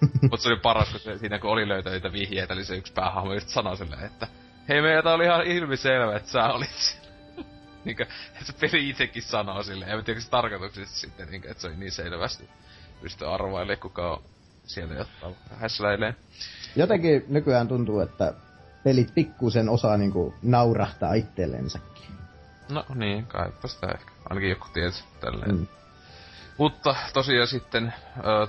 Mutta 0.30 0.36
se 0.36 0.48
oli 0.48 0.60
paras, 0.60 0.90
kun 0.90 1.00
se, 1.00 1.18
siinä 1.18 1.38
kun 1.38 1.50
oli 1.50 1.68
löytänyt 1.68 2.02
niitä 2.02 2.12
vihjeitä, 2.12 2.54
niin 2.54 2.64
se 2.64 2.76
yksi 2.76 2.92
päähahmo 2.92 3.34
just 3.34 3.48
sanoi 3.48 3.76
silleen, 3.76 4.04
että 4.04 4.26
hei 4.68 4.82
meitä 4.82 5.12
oli 5.12 5.24
ihan 5.24 5.46
ilmiselvä, 5.46 6.16
että 6.16 6.30
sä 6.30 6.44
olit 6.44 7.00
niinkö, 7.84 8.06
että 8.32 8.44
se 8.44 8.52
peli 8.52 8.88
itsekin 8.88 9.22
sanoo 9.22 9.62
silleen, 9.62 9.90
en 9.90 10.04
tiedä 10.04 10.20
se 10.20 10.30
tarkoituksesta 10.30 10.96
sitten, 10.96 11.30
niinkö, 11.30 11.50
että 11.50 11.60
se 11.60 11.66
oli 11.66 11.76
niin 11.76 11.92
selvästi. 11.92 12.48
Pystyi 13.00 13.28
arvailemaan, 13.28 13.78
kuka 13.78 14.12
on 14.12 14.22
siellä 14.66 14.94
jotain 14.94 15.36
häsläilee. 15.56 16.14
Jotenkin 16.76 17.24
nykyään 17.28 17.68
tuntuu, 17.68 18.00
että 18.00 18.34
pelit 18.88 19.14
pikkusen 19.14 19.68
osaa 19.68 19.96
niinku 19.96 20.34
naurahtaa 20.42 21.14
itsellensäkin. 21.14 22.08
No 22.72 22.84
niin, 22.94 23.26
kaipa 23.26 23.68
sitä 23.68 23.86
ehkä. 23.86 24.10
Ainakin 24.30 24.50
joku 24.50 24.66
tiesi 24.72 25.04
tälleen. 25.20 25.54
Mm. 25.56 25.66
Mutta 26.58 26.96
tosiaan 27.12 27.46
sitten 27.48 27.94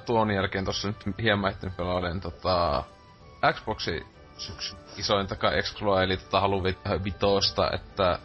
tuon 0.05 0.31
jälkeen 0.31 0.65
tossa 0.65 0.87
nyt 0.87 1.05
hieman 1.21 1.51
ehtinyt 1.51 1.77
pelailen 1.77 2.21
tota 2.21 2.83
Xboxin 3.53 4.05
syksyn 4.37 4.79
isointa 4.97 5.35
kai 5.35 5.59
Exclua, 5.59 6.03
eli 6.03 6.17
tota 6.17 6.39
Halo 6.39 6.63
Vi- 6.63 7.03
Vitosta, 7.03 7.69
että 7.73 8.19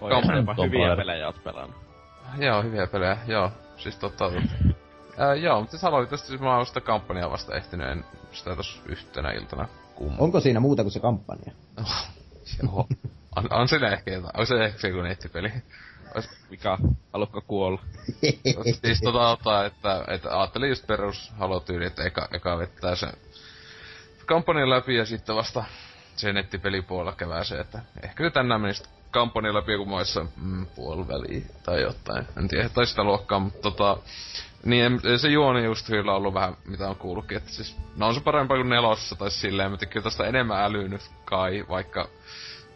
Oi, 0.00 0.10
Kamp- 0.10 0.64
hyviä 0.64 0.96
pelejä 0.96 1.26
oot 1.26 1.44
pelannut. 1.44 1.76
joo, 2.38 2.62
hyviä 2.62 2.86
pelejä, 2.86 3.16
joo. 3.26 3.50
Siis 3.76 3.96
tota, 3.96 4.24
ää, 5.18 5.34
joo, 5.34 5.58
mutta 5.60 5.70
siis 5.70 5.82
Halo 5.82 6.00
Vitosta 6.00 6.26
siis 6.26 6.40
mä 6.40 6.56
oon 6.56 6.66
sitä 6.66 6.80
kampanjaa 6.80 7.30
vasta 7.30 7.56
ehtinyt, 7.56 7.88
en 7.88 8.04
sitä 8.32 8.56
tossa 8.56 8.82
yhtenä 8.86 9.30
iltana 9.30 9.68
kummaa. 9.96 10.18
Onko 10.18 10.40
siinä 10.40 10.60
muuta 10.60 10.82
kuin 10.82 10.92
se 10.92 11.00
kampanja? 11.00 11.52
Joo. 12.62 12.86
On, 13.36 13.52
on 13.52 13.68
siinä 13.68 13.88
ehkä 13.88 14.10
jotain, 14.10 14.40
on 14.40 14.46
se 14.46 14.64
ehkä 14.64 14.88
joku 14.88 15.00
nettipeli. 15.00 15.52
Ois, 16.14 16.30
Mikä? 16.50 16.78
Haluatko 17.12 17.40
kuolla? 17.40 17.82
siis 18.84 19.00
tota, 19.04 19.36
tota 19.36 19.66
että, 19.66 20.04
että 20.08 20.38
ajattelin 20.38 20.68
just 20.68 20.86
perus 20.86 21.32
halotyyli, 21.38 21.86
että 21.86 22.04
eka, 22.04 22.28
eka 22.32 22.58
vettää 22.58 22.94
sen 22.94 23.12
kampanjan 24.26 24.70
läpi 24.70 24.94
ja 24.94 25.04
sitten 25.04 25.36
vasta 25.36 25.64
se 26.16 26.32
nettipelipuolella 26.32 27.12
kevääseen, 27.12 27.60
että 27.60 27.82
ehkä 28.02 28.24
se 28.24 28.30
tänään 28.30 28.60
menisi 28.60 28.84
kampanjan 29.10 29.54
läpi 29.54 29.72
joku 29.72 29.84
muissa 29.84 30.26
mm, 30.36 30.66
puoliväliin 30.66 31.46
tai 31.62 31.82
jotain. 31.82 32.26
En 32.38 32.48
tiedä, 32.48 32.68
tai 32.68 32.86
sitä 32.86 33.04
luokkaa, 33.04 33.38
mutta 33.38 33.62
tota, 33.62 33.98
niin 34.66 34.84
en- 34.84 35.18
se 35.18 35.28
juoni 35.28 35.64
just 35.64 35.86
kyllä 35.86 36.14
ollut 36.14 36.34
vähän, 36.34 36.56
mitä 36.64 36.88
on 36.88 36.96
kuullutkin, 36.96 37.36
että 37.36 37.50
siis, 37.50 37.76
no 37.96 38.06
on 38.06 38.14
se 38.14 38.20
parempaa 38.20 38.56
kuin 38.56 38.68
nelosessa 38.68 39.16
tai 39.16 39.30
silleen, 39.30 39.70
mutta 39.70 39.86
kyllä 39.86 40.04
tästä 40.04 40.24
enemmän 40.24 40.62
älyä 40.62 40.88
nyt 40.88 41.10
kai, 41.24 41.64
vaikka 41.68 42.08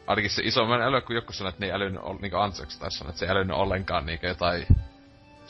ainakin 0.07 0.31
se 0.31 0.43
isomman 0.45 0.83
älyä, 0.83 1.01
kun 1.01 1.17
joku 1.17 1.33
sanoi, 1.33 1.49
että 1.49 1.61
ne 1.61 1.67
ei 1.67 1.73
älynyt, 1.73 2.01
ol- 2.03 2.19
niinku 2.21 2.37
Antseks 2.37 2.79
taisi 2.79 2.99
sanoa, 2.99 3.11
että 3.11 3.19
se 3.19 3.25
ei 3.25 3.31
älynyt 3.31 3.57
ollenkaan 3.57 4.07
niinku 4.07 4.27
jotain 4.27 4.67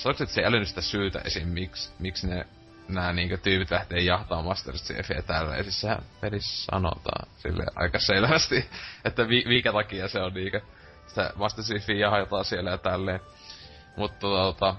Sanoiko 0.00 0.24
että 0.24 0.34
se 0.34 0.40
ei 0.40 0.46
älynyt 0.46 0.68
sitä 0.68 0.80
syytä 0.80 1.20
esim. 1.24 1.48
miksi, 1.48 1.90
miksi 1.98 2.28
ne 2.28 2.46
nää 2.88 3.12
niinku 3.12 3.36
tyypit 3.36 3.70
lähtee 3.70 3.98
jahtaa 4.00 4.42
Master 4.42 4.74
Chiefiä 4.74 5.22
tälleen. 5.22 5.64
Siis 5.64 5.80
sehän 5.80 6.02
pelissä 6.20 6.64
sanotaan 6.72 7.28
sille 7.36 7.66
aika 7.76 7.98
selvästi, 7.98 8.70
että 9.04 9.28
vi, 9.28 9.44
minkä 9.46 9.72
takia 9.72 10.08
se 10.08 10.20
on 10.20 10.34
niinku 10.34 10.58
sitä 11.06 11.32
Master 11.36 11.64
Chiefiä 11.64 11.96
jahataan 11.96 12.44
siellä 12.44 12.70
ja 12.70 12.78
tälleen. 12.78 13.20
Mutta 13.96 14.20
tota, 14.20 14.74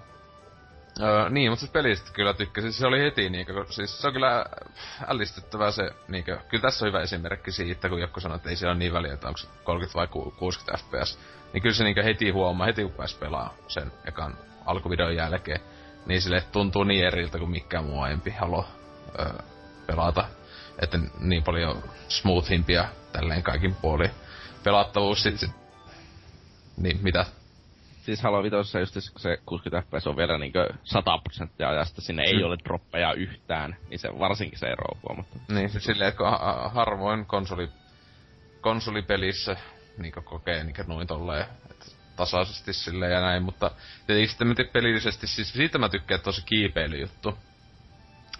Öö, 0.99 1.29
niin, 1.29 1.51
mutta 1.51 1.59
siis 1.59 1.71
pelistä 1.71 2.11
kyllä 2.13 2.33
tykkäsin. 2.33 2.73
Se 2.73 2.87
oli 2.87 2.99
heti 2.99 3.31
kun- 3.53 3.73
siis 3.73 4.01
se 4.01 4.07
on 4.07 4.13
kyllä 4.13 4.45
ällistyttävää 5.07 5.71
se, 5.71 5.91
niinku, 6.07 6.31
kyllä 6.49 6.61
tässä 6.61 6.85
on 6.85 6.87
hyvä 6.87 7.01
esimerkki 7.01 7.51
siitä, 7.51 7.89
kun 7.89 8.01
joku 8.01 8.19
sanoo, 8.19 8.35
että 8.35 8.49
ei 8.49 8.55
siellä 8.55 8.71
ole 8.71 8.79
niin 8.79 8.93
väliä, 8.93 9.13
että 9.13 9.27
onko 9.27 9.37
se 9.37 9.47
30 9.63 9.99
vai 9.99 10.07
ku- 10.07 10.33
60 10.39 10.77
fps. 10.85 11.19
Niin 11.53 11.61
kyllä 11.61 11.75
se 11.75 11.83
niinku 11.83 12.01
heti 12.03 12.29
huomaa, 12.29 12.67
heti 12.67 12.83
kun 12.83 12.91
pääsi 12.91 13.17
pelaa 13.17 13.53
sen 13.67 13.91
ekan 14.05 14.37
alkuvideon 14.65 15.15
jälkeen, 15.15 15.59
niin 16.05 16.21
sille 16.21 16.43
tuntuu 16.51 16.83
niin 16.83 17.05
eriltä 17.05 17.37
kuin 17.37 17.51
mikään 17.51 17.83
muu 17.85 18.01
aiempi 18.01 18.31
halo 18.31 18.65
öö, 19.19 19.29
pelata. 19.87 20.25
Että 20.81 20.99
niin 21.19 21.43
paljon 21.43 21.83
smoothimpia 22.07 22.85
tälleen 23.11 23.43
kaikin 23.43 23.75
puolin. 23.75 24.11
Pelattavuus 24.63 25.23
sit, 25.23 25.39
sit 25.39 25.51
niin, 26.77 26.99
mitä? 27.01 27.25
Siis 28.01 28.21
Halo 28.23 28.43
Vitossa 28.43 28.79
just 28.79 28.93
se, 28.93 29.11
kun 29.11 29.21
se 29.21 29.37
60 29.45 29.89
fps 29.89 30.07
on 30.07 30.15
vielä 30.15 30.37
niinkö 30.37 30.73
100 30.83 31.17
prosenttia 31.17 31.69
ajasta, 31.69 32.01
sinne 32.01 32.23
ei 32.23 32.33
Mm. 32.33 32.45
ole 32.45 32.57
droppeja 32.63 33.13
yhtään, 33.13 33.77
niin 33.89 33.99
se 33.99 34.19
varsinkin 34.19 34.59
se 34.59 34.67
ero 34.67 34.85
on. 35.09 35.25
Niin, 35.47 35.69
siis 35.69 35.83
silleen, 35.83 36.09
että 36.09 36.23
harvoin 36.73 37.25
konsoli, 37.25 37.69
konsolipelissä 38.61 39.55
niin 39.97 40.13
kokee 40.23 40.63
niin 40.63 40.75
noin 40.87 41.07
tolleen, 41.07 41.45
että 41.69 41.85
tasaisesti 42.15 42.73
silleen 42.73 43.11
ja 43.11 43.21
näin, 43.21 43.43
mutta 43.43 43.71
tietenkin 44.07 44.29
sitten 44.29 44.47
mä 44.47 44.55
pelillisesti, 44.73 45.27
siis 45.27 45.53
siitä 45.53 45.77
mä 45.77 45.89
tykkään, 45.89 46.15
että 46.17 46.29
on 46.29 46.33
se 46.33 46.41
kiipeilyjuttu. 46.45 47.37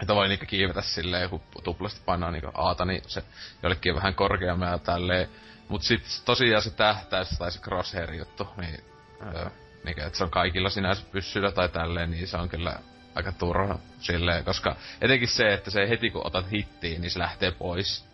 Että 0.01 0.15
voi 0.15 0.27
niinku 0.27 0.45
kiivetä 0.45 0.81
silleen, 0.81 1.29
kun 1.29 1.41
tuplasti 1.63 2.01
painaa 2.05 2.31
niinku 2.31 2.51
aata, 2.53 2.85
niin 2.85 3.01
se 3.07 3.23
jollekin 3.63 3.95
vähän 3.95 4.15
korkeammin 4.15 4.67
ja 4.69 4.77
tälleen. 4.77 5.29
Mut 5.69 5.81
sit 5.83 6.21
tosiaan 6.25 6.61
se 6.63 6.69
tähtäys 6.69 7.29
tai 7.29 7.51
se 7.51 7.59
crosshair 7.59 8.13
juttu, 8.13 8.47
niin, 8.57 8.90
öö, 9.35 9.49
mikä, 9.83 10.05
että 10.05 10.17
se 10.17 10.23
on 10.23 10.29
kaikilla 10.29 10.69
sinänsä 10.69 11.03
pyssyllä 11.11 11.51
tai 11.51 11.69
tälleen, 11.69 12.11
niin 12.11 12.27
se 12.27 12.37
on 12.37 12.49
kyllä 12.49 12.79
aika 13.15 13.31
turha 13.31 13.79
silleen, 13.99 14.45
koska 14.45 14.75
etenkin 15.01 15.27
se, 15.27 15.53
että 15.53 15.71
se 15.71 15.89
heti 15.89 16.09
kun 16.09 16.27
otat 16.27 16.51
hittiin, 16.51 17.01
niin 17.01 17.11
se 17.11 17.19
lähtee 17.19 17.51
pois 17.51 18.05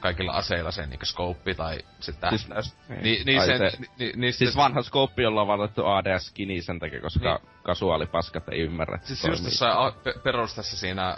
kaikilla 0.00 0.32
aseilla 0.32 0.70
se 0.70 0.86
niinku 0.86 1.06
scope 1.06 1.54
tai 1.54 1.78
se 2.00 2.12
tähtäys. 2.12 2.76
Niin, 3.02 3.26
niin, 3.26 3.40
Ai 3.40 3.46
sen, 3.46 3.58
se- 3.70 3.78
ni, 3.78 3.86
ni, 3.98 4.12
niin 4.16 4.32
Siis 4.32 4.36
sitten- 4.50 4.62
vanha 4.62 4.82
skooppi, 4.82 5.22
jolla 5.22 5.40
on 5.40 5.48
valittu 5.48 5.82
ADS-skini 5.86 6.62
sen 6.62 6.78
takia, 6.78 7.00
koska 7.00 7.34
Niin. 7.42 7.50
kasuaalipaskat 7.62 8.48
ei 8.48 8.60
ymmärrä. 8.60 8.94
että 8.94 9.06
Siis 9.06 9.22
se 9.22 9.28
just 9.28 9.44
tässä 9.44 9.80
a- 9.80 9.92
pe- 9.92 10.14
perustassa 10.22 10.76
siinä 10.76 11.16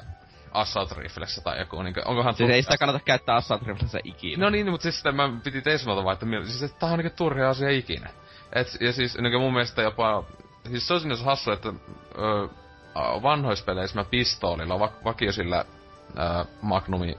Assault 0.52 0.92
Riflessä 0.92 1.40
tai 1.40 1.58
joku, 1.58 1.82
niinku, 1.82 2.00
onkohan... 2.04 2.34
Siis 2.34 2.50
ei 2.50 2.62
sitä 2.62 2.78
kannata 2.78 3.00
käyttää 3.04 3.36
Assault 3.36 3.62
Riflessä 3.62 3.98
ikinä. 4.04 4.44
No 4.44 4.50
niin, 4.50 4.70
mutta 4.70 4.82
siis 4.82 4.96
sitä 4.98 5.12
mä 5.12 5.30
piti 5.44 5.62
Teismalta 5.62 6.04
vaan, 6.04 6.12
että, 6.14 6.26
siis, 6.50 6.62
että 6.62 6.78
tää 6.78 6.88
on 6.90 6.98
niinku 6.98 7.16
turha 7.16 7.48
asia 7.48 7.70
ikinä. 7.70 8.10
Et, 8.52 8.76
ja 8.80 8.92
siis 8.92 9.18
niinku 9.18 9.38
mun 9.38 9.52
mielestä 9.52 9.82
jopa... 9.82 10.24
Siis 10.70 10.88
se 10.88 10.94
on 10.94 11.00
sinänsä 11.00 11.24
hassu, 11.24 11.50
että 11.50 11.68
ö, 11.68 12.48
vanhoissa 13.22 13.64
peleissä 13.64 13.98
mä 13.98 14.04
pistoolilla, 14.04 14.78
va- 14.78 14.92
vakiosilla 15.04 15.58
ö, 15.58 16.44
Magnumi 16.62 17.18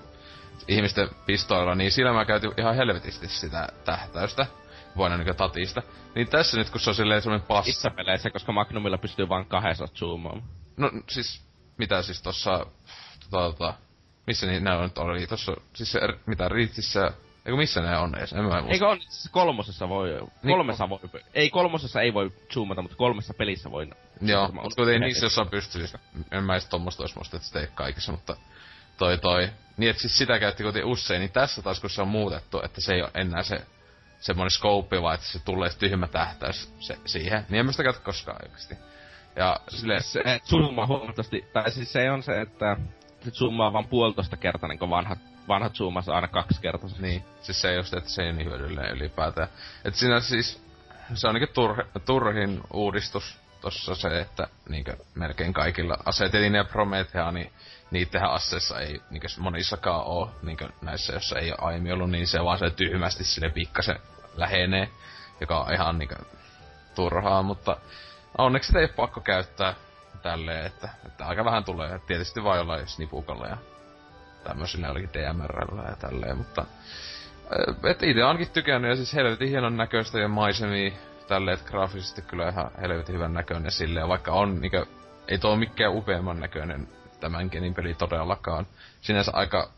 ihmisten 0.67 1.09
pistoolilla, 1.25 1.75
niin 1.75 1.91
sillä 1.91 2.13
mä 2.13 2.25
käytin 2.25 2.51
ihan 2.57 2.75
helvetisti 2.75 3.27
sitä 3.27 3.67
tähtäystä. 3.85 4.45
Voin 4.97 5.17
niinku 5.17 5.33
tatista. 5.33 5.81
Niin 6.15 6.27
tässä 6.27 6.57
nyt, 6.57 6.69
kun 6.69 6.79
se 6.79 6.89
on 6.89 6.95
silleen 6.95 7.21
semmonen 7.21 7.47
passa. 7.47 7.69
Missä 7.69 7.89
peleissä, 7.89 8.29
koska 8.29 8.51
Magnumilla 8.51 8.97
pystyy 8.97 9.29
vain 9.29 9.45
kahdessa 9.45 9.87
zoomaamaan. 9.95 10.47
No 10.77 10.91
siis, 11.09 11.45
mitä 11.77 12.01
siis 12.01 12.21
tossa, 12.21 12.65
tota, 13.29 13.51
tota, 13.51 13.73
missä 14.27 14.47
niin 14.47 14.67
on 14.67 14.83
nyt 14.83 14.97
oli, 14.97 15.27
tossa, 15.27 15.53
siis 15.75 15.91
se, 15.91 15.99
mitä 16.25 16.49
Riitsissä, 16.49 17.11
eikö 17.45 17.57
missä 17.57 17.81
ne 17.81 17.97
on 17.97 18.17
edes, 18.17 18.33
en 18.33 18.43
mä 18.43 18.49
muista. 18.49 18.71
Eikö 18.71 18.87
on 18.87 19.01
siis 19.01 19.29
kolmosessa 19.31 19.89
voi, 19.89 20.27
kolmessa 20.47 20.89
voi, 20.89 20.99
ei 21.33 21.49
kolmosessa 21.49 22.01
ei 22.01 22.13
voi 22.13 22.31
zoomata, 22.53 22.81
mutta 22.81 22.97
kolmessa 22.97 23.33
pelissä 23.33 23.71
voi. 23.71 23.87
Joo, 24.21 24.47
mutta 24.51 24.75
kuitenkin 24.75 25.01
niissä 25.01 25.25
jossain 25.25 25.49
pystyy, 25.49 25.85
en 26.31 26.43
mä 26.43 26.53
edes 26.53 26.65
tommoista 26.65 27.03
ois 27.03 27.15
muista, 27.15 27.37
että 27.37 27.59
ei 27.59 27.67
kaikissa, 27.75 28.11
mutta 28.11 28.35
toi 28.97 29.17
toi. 29.17 29.49
Niin 29.77 29.89
et 29.89 29.97
siis 29.97 30.17
sitä 30.17 30.39
käytti 30.39 30.63
kuitenkin 30.63 30.91
usein, 30.91 31.19
niin 31.19 31.31
tässä 31.31 31.61
taas 31.61 31.79
kun 31.79 31.89
se 31.89 32.01
on 32.01 32.07
muutettu, 32.07 32.61
että 32.61 32.81
se 32.81 32.93
ei 32.93 33.01
ole 33.01 33.11
enää 33.13 33.43
se 33.43 33.61
semmonen 34.19 34.51
scope, 34.51 35.01
vaan 35.01 35.15
että 35.15 35.27
se 35.27 35.39
tulee 35.39 35.69
se 35.69 35.77
tyhmä 35.77 36.07
tähtäys 36.07 36.73
se, 36.79 36.97
siihen, 37.05 37.45
niin 37.49 37.59
en 37.59 37.65
mä 37.65 37.71
sitä 37.71 37.83
käytä 37.83 37.99
koskaan 37.99 38.41
oikeesti. 38.43 38.75
Ja 39.35 39.59
silleen, 39.67 40.03
Se 40.03 40.39
zoomaa 40.45 40.87
huomattavasti, 40.87 41.45
tai 41.53 41.71
siis 41.71 41.93
se 41.93 42.11
on 42.11 42.23
se, 42.23 42.41
että 42.41 42.77
se 43.21 43.31
zoomaa 43.31 43.73
vaan 43.73 43.87
puolitoista 43.87 44.37
kertaa, 44.37 44.69
niin 44.69 44.79
kuin 44.79 44.89
vanhat, 44.89 45.19
vanhat 45.47 45.75
zoomas 45.75 46.09
aina 46.09 46.27
kaksi 46.27 46.61
kertaa. 46.61 46.89
Niin, 46.99 47.25
siis 47.41 47.61
se 47.61 47.73
just, 47.73 47.93
että 47.93 48.09
se 48.09 48.23
ei 48.23 48.33
niin 48.33 48.49
hyödyllinen 48.49 48.91
ylipäätään. 48.91 49.47
Et 49.85 49.95
siinä 49.95 50.19
siis, 50.19 50.63
se 51.13 51.27
on 51.27 51.35
niinku 51.35 51.53
turh, 51.53 51.79
turhin 52.05 52.61
uudistus 52.73 53.37
tossa 53.61 53.95
se, 53.95 54.19
että 54.19 54.47
niinkö 54.69 54.97
melkein 55.15 55.53
kaikilla 55.53 55.97
Asetelin 56.05 56.55
ja 56.55 56.63
Promethea, 56.63 57.31
niin 57.31 57.51
niittenhän 57.91 58.31
asseissa 58.31 58.79
ei 58.79 59.01
niinkö 59.09 59.27
monissakaan 59.37 60.03
oo, 60.05 60.31
niinkö 60.41 60.69
näissä, 60.81 61.13
jossa 61.13 61.39
ei 61.39 61.51
ole 61.51 61.59
aiemmin 61.61 61.93
ollut, 61.93 62.09
niin 62.09 62.27
se 62.27 62.43
vaan 62.43 62.59
se 62.59 62.69
tyhmästi 62.69 63.23
sille 63.23 63.49
pikkasen 63.49 63.99
lähenee, 64.35 64.89
joka 65.41 65.59
on 65.59 65.73
ihan 65.73 65.97
niinkö 65.99 66.15
turhaa, 66.95 67.43
mutta 67.43 67.77
onneksi 68.37 68.67
sitä 68.67 68.79
ei 68.79 68.85
ole 68.85 68.93
pakko 68.93 69.21
käyttää 69.21 69.75
tälleen, 70.21 70.65
että, 70.65 70.89
että 71.05 71.25
aika 71.25 71.45
vähän 71.45 71.63
tulee. 71.63 71.99
Tietysti 71.99 72.43
vaan 72.43 72.57
jollain 72.57 72.87
snipukalla 72.87 73.47
ja 73.47 73.57
tämmöisillä 74.43 74.87
jollakin 74.87 75.09
DMRllä 75.13 75.83
ja 75.89 75.95
tälleen, 75.95 76.37
mutta 76.37 76.65
et 77.89 78.03
itse 78.03 78.23
ainakin 78.23 78.49
tykännyt 78.49 78.89
ja 78.89 78.95
siis 78.95 79.13
helvetin 79.13 79.49
hienon 79.49 79.77
näköistä 79.77 80.19
ja 80.19 80.27
maisemia 80.27 80.91
tälleen, 81.27 81.57
että 81.57 81.71
graafisesti 81.71 82.21
kyllä 82.21 82.49
ihan 82.49 82.71
helvetin 82.81 83.15
hyvän 83.15 83.33
näköinen 83.33 83.71
silleen, 83.71 84.07
vaikka 84.07 84.31
on 84.31 84.61
niinkö, 84.61 84.85
ei 85.27 85.37
tuo 85.37 85.55
mikään 85.55 85.93
upeamman 85.93 86.39
näköinen 86.39 86.87
tämän 87.19 87.49
genin 87.51 87.73
peli 87.73 87.93
todellakaan. 87.93 88.67
Sinänsä 89.01 89.31
aika, 89.35 89.69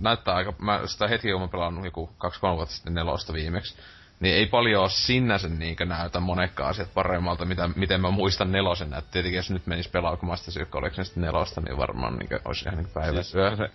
näyttää 0.00 0.34
aika, 0.34 0.52
mä 0.58 0.80
sitä 0.86 1.08
heti 1.08 1.32
olen 1.32 1.48
pelannut 1.48 1.84
joku 1.84 2.10
2-3 2.24 2.28
vuotta 2.56 2.74
sitten 2.74 2.94
nelosta 2.94 3.32
viimeksi, 3.32 3.76
niin 4.20 4.34
ei 4.34 4.46
paljon 4.46 4.82
ole 4.82 4.90
sinänsä 4.90 5.48
niinkö 5.48 5.84
näytä 5.84 6.20
monekkaan 6.20 6.70
asiat 6.70 6.94
paremmalta, 6.94 7.44
mitä, 7.44 7.68
miten 7.76 8.00
mä 8.00 8.10
muistan 8.10 8.52
nelosen 8.52 8.90
näyttää. 8.90 9.12
Tietenkin 9.12 9.36
jos 9.36 9.50
nyt 9.50 9.66
menis 9.66 9.88
pelaamaan 9.88 10.38
sitä 10.38 10.66
Collection 10.66 11.06
nelosta, 11.16 11.60
niin 11.60 11.76
varmaan 11.76 12.16
niinkö 12.16 12.40
olisi 12.44 12.64
ihan 12.64 12.76
niinkö 12.76 12.92
päivä 12.92 13.22
Siis 13.22 13.58
se 13.58 13.70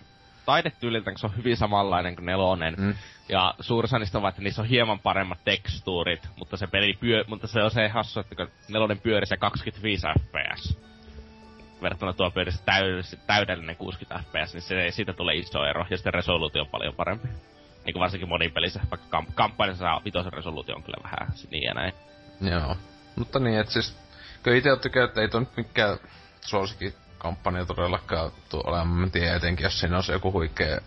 taidetyyliltä, 0.46 1.12
se 1.16 1.26
on 1.26 1.36
hyvin 1.36 1.56
samanlainen 1.56 2.14
kuin 2.14 2.26
nelonen. 2.26 2.74
Mm. 2.78 2.94
Ja 3.28 3.54
suurissa 3.60 3.98
niistä 3.98 4.18
on, 4.18 4.28
että 4.28 4.42
niissä 4.42 4.62
on 4.62 4.68
hieman 4.68 4.98
paremmat 4.98 5.44
tekstuurit, 5.44 6.28
mutta 6.36 6.56
se 6.56 6.66
peli 6.66 6.92
pyö, 7.00 7.24
mutta 7.26 7.46
se 7.46 7.62
on 7.62 7.70
se 7.70 7.88
hassu, 7.88 8.20
että 8.20 8.34
kun 8.34 8.48
nelonen 8.68 8.98
pyöri 8.98 9.26
se 9.26 9.36
25 9.36 10.06
fps. 10.20 10.78
Verrattuna 11.82 12.12
tuo 12.12 12.30
pyöri 12.30 12.52
se 12.52 12.64
täydellinen, 12.64 13.20
täydellinen 13.26 13.76
60 13.76 14.24
fps, 14.28 14.54
niin 14.54 14.62
se, 14.62 14.90
siitä 14.90 15.12
tulee 15.12 15.34
iso 15.34 15.64
ero, 15.64 15.86
ja 15.90 15.96
sitten 15.96 16.14
resoluutio 16.14 16.62
on 16.62 16.68
paljon 16.68 16.94
parempi. 16.94 17.28
Niin 17.84 17.92
kuin 17.92 18.00
varsinkin 18.00 18.28
monipelissä, 18.28 18.80
vaikka 18.90 19.18
kamp- 19.18 19.32
kampanjassa 19.34 19.84
saa 19.84 20.04
vitosen 20.04 20.32
resoluutio 20.32 20.76
on 20.76 20.82
kyllä 20.82 21.02
vähän 21.02 21.32
niin 21.50 21.62
ja 21.62 21.74
näin. 21.74 21.92
Joo. 22.40 22.76
Mutta 23.16 23.38
niin, 23.38 23.60
että 23.60 23.72
siis, 23.72 23.96
kyllä 24.42 24.56
itse 24.56 24.76
tykkää, 24.76 25.04
että 25.04 25.20
ei 25.20 25.28
tuo 25.28 25.40
nyt 25.40 25.56
mikään 25.56 25.98
suosikin 26.40 26.94
kampanja 27.18 27.66
todellakaan 27.66 28.30
tuu 28.48 28.62
olemaan. 28.66 28.88
Mä 28.88 29.08
tiedän 29.08 29.36
etenkin, 29.36 29.64
jos 29.64 29.80
siinä 29.80 29.96
on 29.96 30.02
se 30.02 30.12
joku 30.12 30.32
huikea 30.32 30.80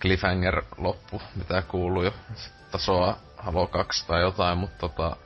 cliffhanger-loppu, 0.00 1.22
mitä 1.34 1.62
kuuluu 1.62 2.02
jo 2.02 2.14
tasoa 2.70 3.16
Halo 3.38 3.66
2 3.66 4.06
tai 4.06 4.20
jotain, 4.22 4.58
mutta 4.58 4.78
tota... 4.78 5.16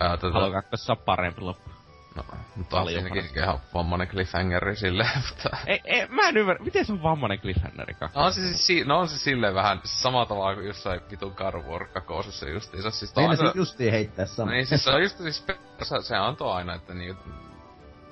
Ää, 0.00 0.16
tätä... 0.16 0.32
Halo 0.32 0.52
2 0.52 0.92
on 0.92 0.98
parempi 0.98 1.40
loppu. 1.40 1.70
No, 2.16 2.24
mutta 2.56 2.80
on 2.80 2.88
siinäkin 2.88 3.24
ihan 3.36 3.60
vammainen 3.74 4.08
cliffhangeri 4.08 4.76
silleen, 4.76 5.10
mutta... 5.28 5.56
Ei, 5.66 5.80
ei, 5.84 6.08
mä 6.08 6.28
en 6.28 6.36
ymmärrä, 6.36 6.64
miten 6.64 6.86
se 6.86 6.92
on 6.92 7.02
vammainen 7.02 7.40
cliffhangerikaan? 7.40 8.10
No 8.14 8.24
on 8.24 8.32
se, 8.32 8.40
siis, 8.40 8.66
si- 8.66 8.84
no 8.84 8.98
on 8.98 9.08
se 9.08 9.18
silleen 9.18 9.54
vähän 9.54 9.80
samalla 9.84 10.26
tavalla 10.26 10.54
kuin 10.54 10.66
jossain 10.66 11.00
vitun 11.10 11.34
Carwar 11.34 11.86
kakosessa 11.86 12.48
justiinsa. 12.48 12.90
Siis 12.90 13.16
Meina 13.16 13.36
se 13.36 13.44
justiin 13.54 13.92
heittää 13.92 14.26
sama. 14.26 14.50
Niin 14.50 14.66
siis 14.66 14.84
se 14.84 14.90
on 14.90 15.02
just 15.02 15.18
siis, 15.18 15.46
se, 15.82 16.02
se 16.02 16.16
antoi 16.16 16.52
aina, 16.52 16.74
että 16.74 16.94
niinku 16.94 17.22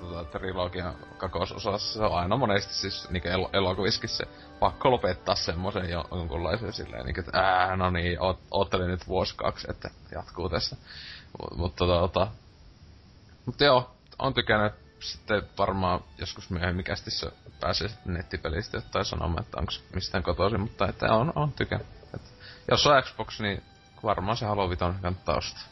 tota, 0.00 0.24
trilogian 0.38 0.94
kakososassa 1.16 1.98
se 1.98 2.04
on 2.04 2.18
aina 2.18 2.36
monesti 2.36 2.74
siis 2.74 3.10
niinku 3.10 3.28
el- 3.28 3.48
elokuviskin 3.52 4.08
se 4.08 4.24
pakko 4.60 4.90
lopettaa 4.90 5.34
semmosen 5.34 5.90
jo, 5.90 6.04
jonkunlaisen 6.10 6.72
silleen 6.72 7.06
niinku, 7.06 7.20
että 7.20 7.38
ää, 7.40 7.76
no 7.76 7.90
niin, 7.90 8.20
oot, 8.20 8.40
oottelin 8.50 8.88
nyt 8.88 9.08
vuosi 9.08 9.34
kaksi, 9.36 9.66
että 9.70 9.90
jatkuu 10.12 10.48
tässä. 10.48 10.76
Mutta 11.38 11.56
mut, 11.56 11.76
tota, 11.76 12.28
mutta 13.50 13.64
joo, 13.64 13.90
on 14.18 14.34
tykännyt 14.34 14.72
sitten 15.00 15.42
varmaan 15.58 16.04
joskus 16.18 16.50
myöhemmin 16.50 16.84
kästissä 16.84 17.32
pääsee 17.60 17.88
sitten 17.88 18.14
nettipelistä 18.14 18.76
jotain 18.76 19.04
sanomaan, 19.04 19.44
että 19.44 19.58
onko 19.58 19.72
mistään 19.94 20.22
kotoisin, 20.22 20.60
mutta 20.60 20.88
että 20.88 21.12
on, 21.12 21.32
on 21.34 21.52
tykännyt. 21.52 21.88
Et 22.14 22.22
jos 22.70 22.86
on 22.86 23.02
Xbox, 23.02 23.40
niin 23.40 23.62
varmaan 24.02 24.36
se 24.36 24.46
Halo 24.46 24.70
Viton 24.70 24.94
kannattaa 25.02 25.36
ostaa. 25.36 25.62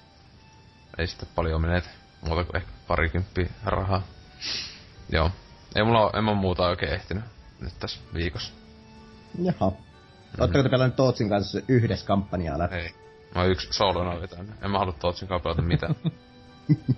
Ei 0.99 1.07
sitten 1.07 1.29
paljon 1.35 1.61
menetä, 1.61 1.89
muuta 2.20 2.45
kuin 2.45 2.57
ehkä 2.57 2.70
parikymppiä 2.89 3.51
rahaa. 3.64 4.03
Joo. 5.12 5.31
Ei 5.74 5.85
mulla 5.85 6.01
ole, 6.01 6.12
en 6.14 6.24
mä 6.24 6.35
muuta 6.35 6.66
oikein 6.66 6.93
ehtinyt 6.93 7.24
nyt 7.61 7.79
tässä 7.81 8.01
viikossa. 8.14 8.53
Jaha. 9.43 9.72
Ootteko 10.41 10.62
te 10.62 10.68
pelannut 10.68 10.97
Tootsin 10.97 11.29
kanssa 11.29 11.61
yhdessä 11.68 12.07
kampanjaa 12.07 12.59
läpi? 12.59 12.74
Ei. 12.74 12.95
Mä 13.35 13.41
oon 13.41 13.51
yksi 13.51 13.72
solona 13.72 14.20
vetänyt. 14.20 14.62
En 14.62 14.70
mä 14.70 14.79
halua 14.79 14.93
Tootsin 14.93 15.29
kanssa 15.29 15.43
pelata 15.43 15.62
mitään. 15.62 15.95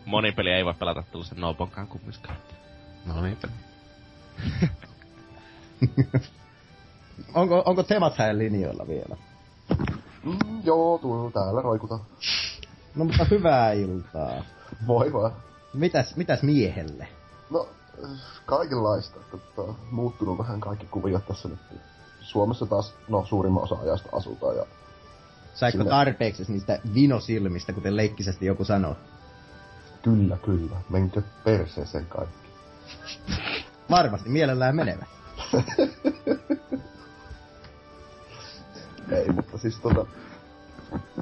Monipeli 0.05 0.51
ei 0.51 0.65
voi 0.65 0.75
pelata 0.75 1.03
tällaisen 1.03 1.41
Nobonkaan 1.41 1.87
kummiskaan. 1.87 2.37
no 3.07 3.23
niin. 3.23 3.39
onko, 7.35 7.63
onko 7.67 7.83
temat 7.83 8.19
hänen 8.19 8.39
linjoilla 8.39 8.89
vielä? 8.89 9.17
Mm, 10.25 10.63
joo, 10.65 10.99
tuo 10.99 11.31
täällä 11.31 11.63
roikuta. 11.63 11.99
No 12.95 13.05
mutta 13.05 13.27
hyvää 13.31 13.73
iltaa. 13.73 14.45
Voi 14.87 15.13
vaan. 15.13 15.33
Mitäs, 15.75 16.17
mitäs 16.17 16.43
miehelle? 16.43 17.09
No, 17.51 17.69
kaikenlaista. 18.47 19.21
Tota, 19.31 19.75
muuttunut 19.91 20.39
vähän 20.39 20.61
kaikki 20.61 20.87
kuviot 20.87 21.27
tässä 21.27 21.49
nyt. 21.49 21.59
Suomessa 22.21 22.67
taas, 22.67 22.95
no 23.09 23.27
suurimman 23.27 23.63
osa 23.63 23.77
ajasta 23.83 24.09
asutaan 24.13 24.57
ja... 24.57 24.67
Saiko 25.55 25.79
Sinne- 25.79 25.91
tarpeeksi 25.91 26.45
niistä 26.49 26.81
vinosilmistä, 26.95 27.73
kuten 27.73 27.97
leikkisesti 27.97 28.47
joku 28.47 28.65
sanoo? 28.65 28.97
Kyllä, 30.03 30.37
kyllä. 30.37 30.77
Menkö 30.91 31.23
perseeseen 31.45 32.07
kaikki. 32.07 32.49
Varmasti 33.91 34.29
mielellään 34.29 34.77
menevä. 34.77 35.07
Ei, 39.11 39.33
mutta 39.33 39.59
siis 39.59 39.79
tota... 39.79 40.07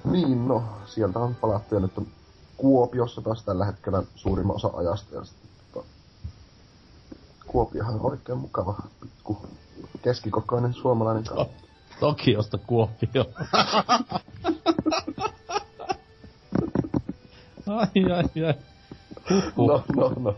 Niin, 0.04 0.48
no, 0.48 0.62
sieltä 0.86 1.18
on 1.18 1.34
palattu 1.34 1.74
ja 1.74 1.80
nyt 1.80 1.98
on 1.98 2.06
Kuopiossa 2.56 3.22
taas 3.22 3.44
tällä 3.44 3.64
hetkellä 3.64 4.02
suurimman 4.14 4.56
osa 4.56 4.70
ajasta 4.74 5.14
ja 5.14 5.24
sitten 5.24 5.50
tota... 5.72 5.86
Kuopiohan 7.46 7.94
on 7.94 8.06
oikein 8.12 8.38
mukava 8.38 8.74
pikku 9.00 9.46
keskikokoinen 10.02 10.74
suomalainen 10.74 11.24
kaupunki. 11.24 11.68
Tokiosta 12.00 12.58
Kuopio. 12.58 13.24
ai 17.66 18.12
ai 18.12 18.44
ai. 18.44 18.54
Huhhuh. 19.30 19.68
No, 19.68 19.84
no, 19.96 20.12
no. 20.20 20.34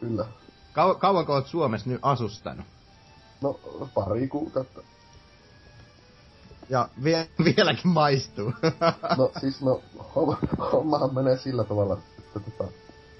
Kyllä. 0.00 0.24
Kau- 0.72 0.98
kauanko 0.98 1.32
oot 1.32 1.46
Suomessa 1.46 1.90
nyt 1.90 1.98
asustanut? 2.02 2.66
No, 3.40 3.60
pari 3.94 4.28
kuukautta. 4.28 4.80
Ja 6.68 6.88
vie- 7.04 7.28
vieläkin 7.44 7.90
maistuu. 7.90 8.52
No 9.18 9.30
siis 9.40 9.60
no, 9.62 9.80
homma, 10.14 10.38
hommahan 10.72 11.14
menee 11.14 11.36
sillä 11.36 11.64
tavalla, 11.64 11.98
että 12.18 12.40
tota, 12.40 12.64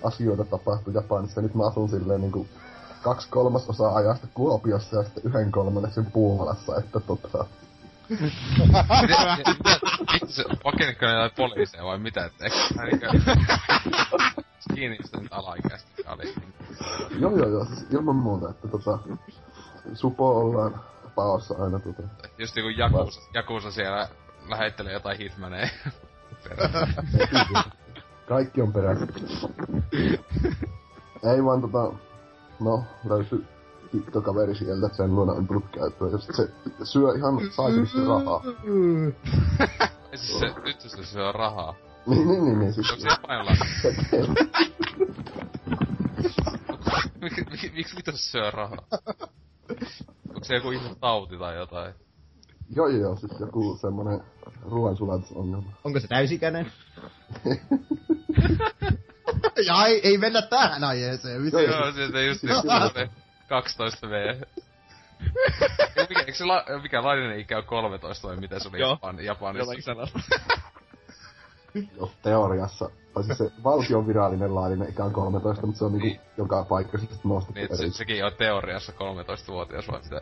asioita 0.03 0.45
tapahtuu 0.45 0.93
Japanissa. 0.93 1.41
Nyt 1.41 1.55
mä 1.55 1.67
asun 1.67 1.89
silleen 1.89 2.21
niinku 2.21 2.47
kaksi 3.03 3.29
kolmasosaa 3.29 3.95
ajasta 3.95 4.27
Kuopiossa 4.35 4.97
ja 4.97 5.03
sitten 5.03 5.23
yhden 5.27 5.53
kolmanneksen 5.53 6.07
Puolassa, 6.07 6.77
että 6.77 7.01
tota... 7.01 7.45
Pakeniko 10.63 11.07
ne 11.07 11.31
poliiseja 11.37 11.85
vai 11.85 11.99
mitä? 11.99 12.25
Et 12.25 12.33
eikö 12.43 12.57
niinkö... 12.85 13.09
Kiinni 14.75 14.99
sitä 15.05 15.21
nyt 15.21 15.33
alaikäistä 15.33 15.91
oli. 16.07 16.35
Joo 17.21 17.37
joo 17.37 17.49
joo, 17.49 17.65
siis 17.65 17.87
ilman 17.91 18.17
muuta, 18.17 18.51
että 18.51 18.69
tota... 18.69 18.99
Supo 19.95 20.39
ollaan 20.41 20.81
paossa 21.15 21.55
aina 21.59 21.79
tota... 21.79 22.03
Just 22.39 22.57
joku 22.57 22.69
Jakusa, 22.69 23.21
Jakusa 23.35 23.71
siellä 23.71 24.09
lähettelee 24.49 24.93
jotain 24.93 25.19
hitmaneja. 25.19 25.69
Kaikki 28.29 28.63
on 28.63 28.73
perässä. 28.73 29.07
Ei 31.33 31.45
vaan 31.45 31.61
tota... 31.61 31.93
No, 32.61 32.85
löysi 33.05 33.45
tyttökaveri 34.01 34.55
sieltä, 34.55 34.87
että 34.87 34.97
sen 34.97 35.15
luona 35.15 35.33
on 35.33 35.47
tullut 35.47 35.65
käyttöön. 35.73 36.13
Ja 36.13 36.19
sit 36.19 36.35
se 36.35 36.49
syö 36.85 37.15
ihan 37.17 37.41
saakelisti 37.51 38.05
rahaa. 38.07 38.43
Ei 40.13 40.19
siis 40.19 40.41
se, 40.41 40.47
nyt 40.65 40.81
se 40.81 41.05
syö 41.05 41.33
rahaa. 41.33 41.75
Niin, 42.07 42.29
niin, 42.29 42.45
niin, 42.45 42.59
niin 42.59 42.73
siis... 42.73 42.91
Onko 42.91 43.03
se 43.03 43.09
mik- 47.21 47.75
Miksi 47.75 47.97
mitä 47.97 48.13
se 48.13 48.19
syö 48.19 48.51
rahaa? 48.51 48.87
Onko 50.29 50.45
se 50.45 50.55
joku 50.55 50.71
ihme 50.71 50.95
tauti 51.01 51.39
tai 51.39 51.57
jotain? 51.57 51.95
joo 52.77 52.89
joo 52.89 53.01
joo, 53.01 53.17
siis 53.17 53.41
joku 53.41 53.79
semmonen 53.81 54.21
ruoansulatusongelma. 54.63 55.73
Onko 55.85 56.01
se 56.01 56.09
täysikäinen? 56.09 56.73
ja 59.67 59.87
ei, 59.87 60.09
ei 60.09 60.19
mennä 60.19 60.43
tähän 60.43 60.85
aiheeseen. 60.85 61.43
Mitä? 61.43 61.61
Joo, 61.61 61.93
sieltä 61.93 62.23
just 62.23 62.43
niin 62.43 63.11
12 63.55 64.09
V. 64.11 64.41
mikä, 66.09 66.21
eikö 66.21 66.35
se 66.35 66.45
la, 66.45 66.65
mikä 66.83 67.03
laillinen 67.03 67.41
ikä 67.41 67.59
on 67.59 67.65
13 67.65 68.29
vai 68.29 68.37
mitä 68.37 68.59
se 68.59 68.69
oli 68.69 68.81
Joo. 68.81 68.91
Japan, 68.91 69.25
Japanissa? 69.25 69.63
Jollakin 69.63 69.83
sanalla. 69.83 70.21
jos 71.97 72.11
teoriassa, 72.23 72.91
tai 73.15 73.25
siis 73.25 73.39
se 73.39 73.51
valtion 73.65 74.07
virallinen 74.07 74.55
laillinen 74.55 74.89
ikä 74.89 75.05
on 75.05 75.13
13, 75.13 75.67
mutta 75.67 75.79
se 75.79 75.85
on 75.85 75.93
niinku 75.93 76.07
Niin. 76.07 76.21
joka 76.37 76.65
paikka 76.65 76.99
sitten 76.99 77.19
nostettu 77.25 77.61
Niin, 77.61 77.77
se, 77.77 77.91
sekin 77.91 78.25
on 78.25 78.33
teoriassa 78.39 78.93
13-vuotias 78.93 79.89
vai 79.89 80.01
mitä? 80.03 80.21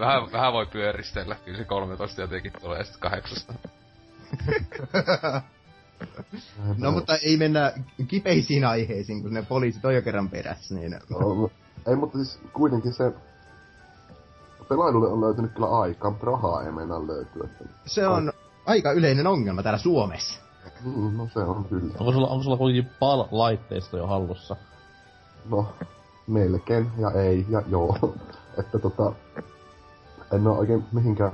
vähän, 0.00 0.32
vähän 0.32 0.52
voi 0.52 0.66
pyöristellä, 0.66 1.36
kyllä 1.44 1.58
se 1.58 1.64
13 1.64 2.20
jotenkin 2.20 2.52
tulee 2.60 2.84
sitten 2.84 3.00
kahdeksasta. 3.00 3.52
No 6.78 6.90
mutta 6.90 7.16
ei 7.16 7.36
mennä 7.36 7.72
kipeisiin 8.08 8.64
aiheisiin, 8.64 9.22
kun 9.22 9.34
ne 9.34 9.42
poliisit 9.42 9.84
on 9.84 9.94
jo 9.94 10.02
kerran 10.02 10.28
perässä, 10.28 10.74
niin... 10.74 11.00
No, 11.10 11.18
no, 11.18 11.50
ei, 11.86 11.96
mutta 11.96 12.18
siis 12.18 12.38
kuitenkin 12.52 12.92
se 12.92 13.12
pelailulle 14.68 15.08
on 15.08 15.20
löytynyt 15.20 15.52
kyllä 15.52 15.80
aikaa, 15.80 16.10
mutta 16.10 16.26
rahaa 16.26 16.62
ei 16.62 16.72
meinaa 16.72 17.06
löytyä. 17.06 17.44
Että, 17.44 17.64
Se 17.86 18.08
on 18.08 18.32
aika 18.66 18.92
yleinen 18.92 19.26
ongelma 19.26 19.62
täällä 19.62 19.78
Suomessa. 19.78 20.40
mm, 20.84 21.16
no 21.16 21.28
se 21.34 21.38
on 21.40 21.64
kyllä. 21.64 21.94
Onko 21.98 22.12
sulla, 22.12 22.28
onko 22.28 22.42
sulla 22.42 22.56
kuitenkin 22.56 22.92
PAL-laitteisto 23.00 23.96
jo 23.96 24.06
hallussa? 24.06 24.56
No, 25.50 25.68
melkein 26.26 26.90
ja 26.98 27.10
ei 27.10 27.46
ja 27.48 27.62
joo. 27.68 28.14
että 28.58 28.78
tota, 28.78 29.12
en 30.32 30.46
oo 30.46 30.58
oikein 30.58 30.84
mihinkään... 30.92 31.32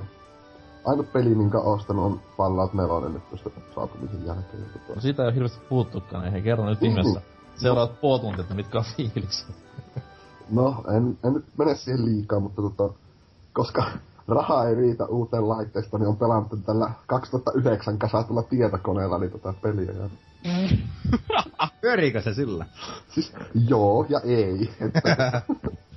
Ainut 0.84 1.12
peli, 1.12 1.34
minkä 1.34 1.58
ostanut 1.58 2.04
on 2.04 2.20
Fallout 2.36 2.74
4 2.74 3.08
nyt 3.08 3.28
tuosta 3.30 3.50
saapumisen 3.74 4.26
jälkeen. 4.26 4.66
No 4.94 5.00
siitä 5.00 5.22
ei 5.22 5.26
ole 5.26 5.34
hirveästi 5.34 5.60
puhuttukaan, 5.68 6.24
ei 6.24 6.32
he 6.32 6.40
kerro 6.40 6.66
nyt 6.66 6.80
Niin. 6.80 6.90
ihmeessä. 6.90 7.20
Seuraavat 7.56 8.00
puoli 8.00 8.20
tuntia, 8.20 8.40
että 8.40 8.54
mitkä 8.54 8.78
on 8.78 8.84
fiilikset. 8.96 9.54
no, 10.50 10.84
en, 10.96 11.18
en 11.24 11.32
nyt 11.32 11.44
mene 11.58 11.74
siihen 11.74 12.04
liikaa, 12.04 12.40
mutta 12.40 12.62
tota, 12.62 12.94
koska 13.52 13.84
rahaa 14.28 14.68
ei 14.68 14.74
riitä 14.74 15.04
uuteen 15.06 15.48
laitteistoon, 15.48 16.00
niin 16.00 16.08
on 16.08 16.16
pelannut 16.16 16.64
tällä 16.66 16.90
2009 17.06 17.98
kasatulla 17.98 18.42
tietokoneella 18.42 19.18
niin 19.18 19.30
tota 19.30 19.54
peliä. 19.62 19.92
Ja, 19.92 20.08
Pyöriikö 21.80 22.22
se 22.22 22.34
sillä? 22.34 22.66
siis 23.08 23.32
joo 23.68 24.06
ja 24.08 24.20
ei. 24.20 24.70
Että, 24.80 25.42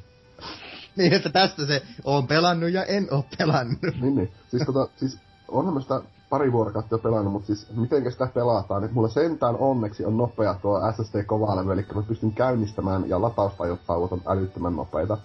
Niin, 0.98 1.14
että 1.14 1.30
tästä 1.30 1.66
se 1.66 1.82
on 2.04 2.28
pelannut 2.28 2.70
ja 2.70 2.84
en 2.84 3.08
oo 3.12 3.26
pelannut. 3.38 3.80
niin, 4.02 4.16
niin. 4.16 4.32
Siis, 4.48 4.64
tota, 4.66 4.88
siis 4.96 5.20
onhan 5.48 5.74
mä 5.74 5.82
sitä 5.82 6.02
pari 6.30 6.52
vuorokautta 6.52 6.96
jo 6.96 7.00
pelannut, 7.00 7.34
mutta 7.34 7.48
siis 7.48 7.68
miten 7.76 8.12
sitä 8.12 8.28
pelataan, 8.34 8.82
niin 8.82 8.94
mulla 8.94 9.10
sentään 9.10 9.56
onneksi 9.56 10.06
on 10.06 10.18
nopea 10.18 10.54
tuo 10.62 10.82
SSD-kovalevy, 10.92 11.74
eli 11.74 11.86
mä 11.96 12.02
pystyn 12.02 12.32
käynnistämään 12.32 13.10
ja 13.10 13.22
lataustauot 13.22 14.12
on 14.12 14.22
älyttömän 14.28 14.76
nopeita. 14.76 15.18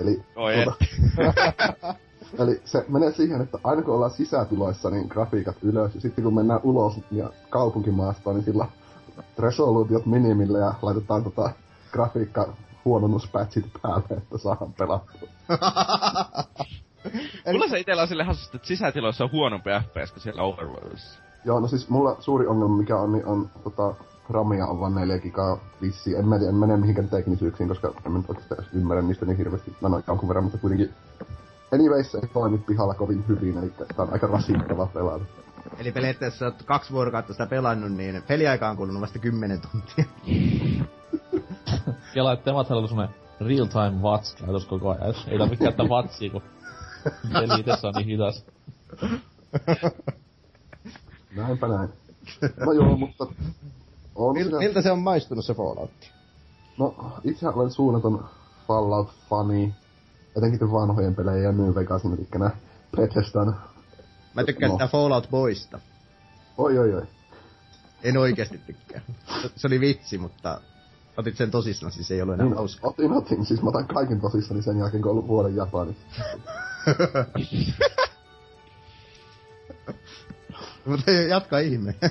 Eli, 0.00 0.22
Oi 0.36 0.54
eli 2.40 2.60
se 2.64 2.84
menee 2.88 3.12
siihen, 3.12 3.40
että 3.40 3.58
aina 3.64 3.82
kun 3.82 3.94
ollaan 3.94 4.10
sisätiloissa, 4.10 4.90
niin 4.90 5.06
grafiikat 5.08 5.56
ylös, 5.62 5.94
ja 5.94 6.00
sitten 6.00 6.24
kun 6.24 6.34
mennään 6.34 6.60
ulos 6.62 7.00
ja 7.10 7.30
kaupunkimaastoon, 7.50 8.36
niin 8.36 8.44
sillä 8.44 8.66
resoluutiot 9.38 10.06
minimille 10.06 10.58
ja 10.58 10.74
laitetaan 10.82 11.24
tota 11.24 11.50
grafiikka 11.92 12.52
huononnuspatchit 12.84 13.66
päälle, 13.82 14.04
että 14.10 14.38
saadaan 14.38 14.72
pelattua. 14.72 15.28
Mulla 17.52 17.68
se 17.68 17.78
itellä 17.78 18.02
on 18.02 18.08
sille 18.08 18.24
hassusti, 18.24 18.56
että 18.56 18.68
sisätiloissa 18.68 19.24
on 19.24 19.32
huonompi 19.32 19.70
FPS 19.70 20.12
kuin 20.12 20.22
siellä 20.22 20.42
Overworldissa. 20.42 21.20
Joo, 21.44 21.60
no 21.60 21.68
siis 21.68 21.88
mulla 21.88 22.16
suuri 22.20 22.46
ongelma 22.46 22.76
mikä 22.76 22.96
on, 22.96 23.12
niin 23.12 23.26
on 23.26 23.50
tota, 23.64 23.94
ramia 24.30 24.66
on 24.66 24.80
vain 24.80 24.94
4 24.94 25.18
gigaa 25.18 25.58
vissiin. 25.82 26.16
En, 26.16 26.28
mä 26.28 26.38
tiedä, 26.38 26.50
en 26.50 26.56
mene 26.56 26.76
mihinkään 26.76 27.08
teknisyyksiin, 27.08 27.68
koska 27.68 27.92
en 28.06 28.12
mä 28.12 28.18
nyt 28.18 28.30
oikeastaan 28.30 28.60
edes 28.60 28.74
ymmärrä 28.74 29.02
niistä 29.02 29.26
niin 29.26 29.36
hirveästi. 29.36 29.76
Mä 29.80 29.88
noin 29.88 30.04
jonkun 30.06 30.28
verran, 30.28 30.44
mutta 30.44 30.58
kuitenkin 30.58 30.94
Anyways, 31.74 32.12
se 32.12 32.18
ei 32.18 32.28
toimi 32.28 32.58
pihalla 32.58 32.94
kovin 32.94 33.24
hyvin, 33.28 33.58
eli 33.58 33.70
tää 33.70 33.86
on 33.98 34.12
aika 34.12 34.26
rasittava 34.26 34.86
pelata. 34.86 35.24
Eli 35.78 35.92
periaatteessa 35.92 36.44
oot 36.44 36.62
kaksi 36.62 36.92
vuorokautta 36.92 37.32
sitä 37.32 37.46
pelannut, 37.46 37.92
niin 37.92 38.22
peliaika 38.28 38.68
on 38.68 38.76
kulunut 38.76 39.02
vasta 39.02 39.18
10 39.18 39.60
tuntia. 39.60 40.04
Kela, 42.14 42.32
että 42.32 42.44
Temat 42.44 42.70
oli 42.70 42.88
semmonen 42.88 43.14
real 43.40 43.66
time 43.66 44.02
watch 44.02 44.36
käytös 44.44 44.64
koko 44.66 44.90
ajan. 44.90 45.14
Ei 45.28 45.38
tarvitse 45.38 45.64
käyttää 45.64 45.86
watchia, 45.86 46.30
kun 46.30 46.42
peli 47.32 47.60
itessä 47.60 47.88
on 47.88 47.94
niin 47.94 48.06
hidas. 48.06 48.44
Näinpä 51.36 51.68
näin. 51.68 51.88
No 52.66 52.72
joo, 52.72 52.96
mutta... 52.96 53.26
On 54.14 54.32
Mil, 54.34 54.44
siinä, 54.44 54.58
miltä 54.58 54.82
se 54.82 54.90
on 54.92 54.98
maistunut 54.98 55.44
se 55.44 55.54
Fallout? 55.54 55.90
no, 56.78 56.94
itse 57.24 57.48
olen 57.48 57.70
suunnaton 57.70 58.24
Fallout-fani. 58.68 59.74
Etenkin 60.36 60.72
vanhojen 60.72 61.14
pelejä 61.14 61.42
ja 61.42 61.52
New 61.52 61.74
Vegasin, 61.74 62.12
eli 62.12 62.26
nää 62.38 62.56
Bethesdan. 62.96 63.56
Mä 64.34 64.44
tykkään 64.44 64.70
No. 64.70 64.76
sitä 64.78 64.86
Fallout 64.88 65.30
Boysta. 65.30 65.80
Oi 66.58 66.78
oi 66.78 66.94
oi. 66.94 67.02
En 68.02 68.16
oikeesti 68.16 68.58
tykkää. 68.58 69.00
Se- 69.42 69.50
Se 69.56 69.66
oli 69.66 69.80
vitsi, 69.80 70.18
mutta 70.18 70.60
otit 71.20 71.36
sen 71.36 71.50
tosissaan, 71.50 71.92
siis 71.92 72.10
ei 72.10 72.22
ollut 72.22 72.34
enää 72.34 72.46
Niin, 72.46 72.56
hauska. 72.56 72.88
otin, 72.88 73.12
otin. 73.12 73.46
Siis 73.46 73.62
mä 73.62 73.68
otan 73.68 73.86
kaiken 73.86 74.20
tosissani 74.20 74.62
sen 74.62 74.78
jälkeen, 74.78 75.02
kun 75.02 75.10
on 75.10 75.16
ollut 75.16 75.28
vuoden 75.28 75.56
Japanissa. 75.56 76.06
mutta 80.86 81.10
jatka 81.10 81.58
ihme. 81.58 81.94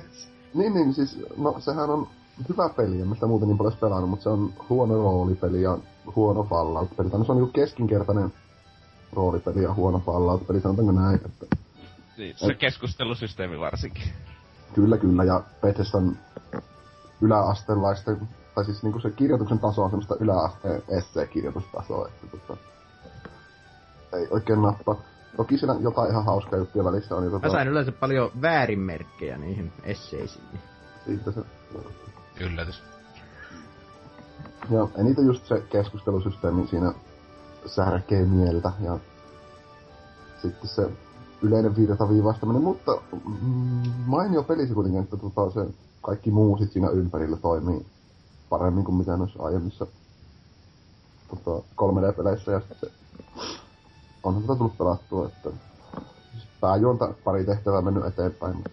Niin, 0.53 0.73
niin, 0.73 0.93
siis, 0.93 1.19
no 1.37 1.55
sehän 1.59 1.89
on 1.89 2.07
hyvä 2.49 2.69
peli, 2.69 3.01
en 3.01 3.07
mä 3.07 3.13
sitä 3.15 3.27
muuten 3.27 3.47
niin 3.47 3.57
paljon 3.57 3.77
pelannut, 3.81 4.09
mutta 4.09 4.23
se 4.23 4.29
on 4.29 4.53
huono 4.69 4.93
roolipeli 4.93 5.61
ja 5.61 5.77
huono 6.15 6.43
Fallout-peli. 6.43 7.09
Tai 7.09 7.25
se 7.25 7.31
on 7.31 7.37
niinku 7.37 7.51
keskinkertainen 7.53 8.33
roolipeli 9.13 9.63
ja 9.63 9.73
huono 9.73 9.99
Fallout-peli, 10.05 10.61
sanotaanko 10.61 10.91
näin, 10.91 11.15
että 11.25 11.45
Niin, 12.17 12.35
se 12.37 12.53
keskustelusysteemi 12.53 13.59
varsinkin. 13.59 14.03
kyllä 14.73 14.97
kyllä, 14.97 15.23
ja 15.23 15.43
Bethesdan 15.61 16.17
yläasteenlaisten, 17.21 18.17
tai 18.59 18.65
siis 18.65 18.83
niinku 18.83 18.99
se 18.99 19.09
kirjoituksen 19.11 19.59
taso 19.59 19.83
on 19.83 19.89
semmoista 19.89 20.15
yläasteen 20.19 20.83
essee-kirjoitustasoa, 20.87 22.07
että 22.07 22.27
tota, 22.37 22.57
ei 24.13 24.27
oikein 24.31 24.61
nappaa. 24.61 24.95
Toki 25.37 25.57
siinä 25.57 25.75
jotain 25.79 26.11
ihan 26.11 26.25
hauskaa 26.25 26.59
juttuja 26.59 26.83
välissä 26.83 27.15
on, 27.15 27.23
niin 27.23 27.41
Mä 27.41 27.49
sain 27.49 27.67
yleensä 27.67 27.91
paljon 27.91 28.31
väärinmerkkejä 28.41 29.37
niihin 29.37 29.71
esseisiin. 29.83 30.45
siitä 31.05 31.31
se 31.31 31.41
Yllätys. 32.39 32.83
Ja 34.69 34.87
eniten 34.97 35.25
just 35.25 35.45
se 35.45 35.63
keskustelusysteemi 35.69 36.67
siinä 36.67 36.93
särkee 37.65 38.25
mieltä 38.25 38.71
ja 38.81 38.99
sitten 40.41 40.69
se 40.69 40.89
yleinen 41.41 41.75
virtaviivaistaminen, 41.75 42.61
mutta 42.61 43.01
mm, 43.11 43.91
mainio 44.05 44.43
peli 44.43 44.67
se 44.67 44.73
kuitenkin, 44.73 45.03
että 45.03 45.17
tota, 45.17 45.51
se 45.51 45.73
kaikki 46.01 46.31
muu 46.31 46.57
sit 46.57 46.71
siinä 46.71 46.89
ympärillä 46.89 47.37
toimii 47.37 47.85
paremmin 48.49 48.83
kuin 48.83 48.95
mitä 48.95 49.17
noissa 49.17 49.43
aiemmissa 49.43 49.87
tota, 51.29 51.65
3D-peleissä 51.75 52.51
ja 52.51 52.59
sitten 52.59 52.77
se 52.79 52.91
onhan 54.23 54.43
tätä 54.43 54.55
tullut 54.55 54.77
pelattua, 54.77 55.27
että 55.27 55.49
siis 56.31 56.47
pääjuonta 56.61 57.13
pari 57.23 57.45
tehtävää 57.45 57.81
mennyt 57.81 58.05
eteenpäin, 58.05 58.55
mutta 58.55 58.69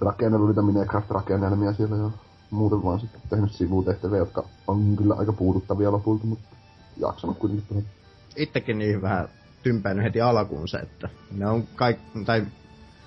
rakennellut 0.00 0.48
niitä 0.48 0.62
Minecraft-rakennelmia 0.62 1.72
siellä 1.72 1.96
ja 1.96 2.10
muuten 2.50 2.84
vaan 2.84 3.00
sitten 3.00 3.20
tehnyt 3.30 3.52
sivutehtäviä, 3.52 4.18
jotka 4.18 4.44
on 4.66 4.96
kyllä 4.96 5.14
aika 5.14 5.32
puuduttavia 5.32 5.92
lopulta, 5.92 6.26
mutta 6.26 6.48
jaksanut 6.96 7.38
kuitenkin 7.38 7.66
tehdä. 7.68 7.88
Itsekin 8.36 8.78
niihin 8.78 9.02
vähän 9.02 9.28
tympäännyt 9.62 10.04
heti 10.04 10.20
alkuunsa, 10.20 10.80
että 10.80 11.08
ne 11.30 11.46
on 11.46 11.66
kaik... 11.76 11.98
tai 12.26 12.46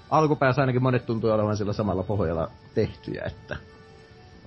alkupäässä 0.09 0.61
ainakin 0.61 0.83
monet 0.83 1.05
tuntuu 1.05 1.29
olevan 1.29 1.57
sillä 1.57 1.73
samalla 1.73 2.03
pohjalla 2.03 2.51
tehtyjä, 2.75 3.23
että 3.25 3.57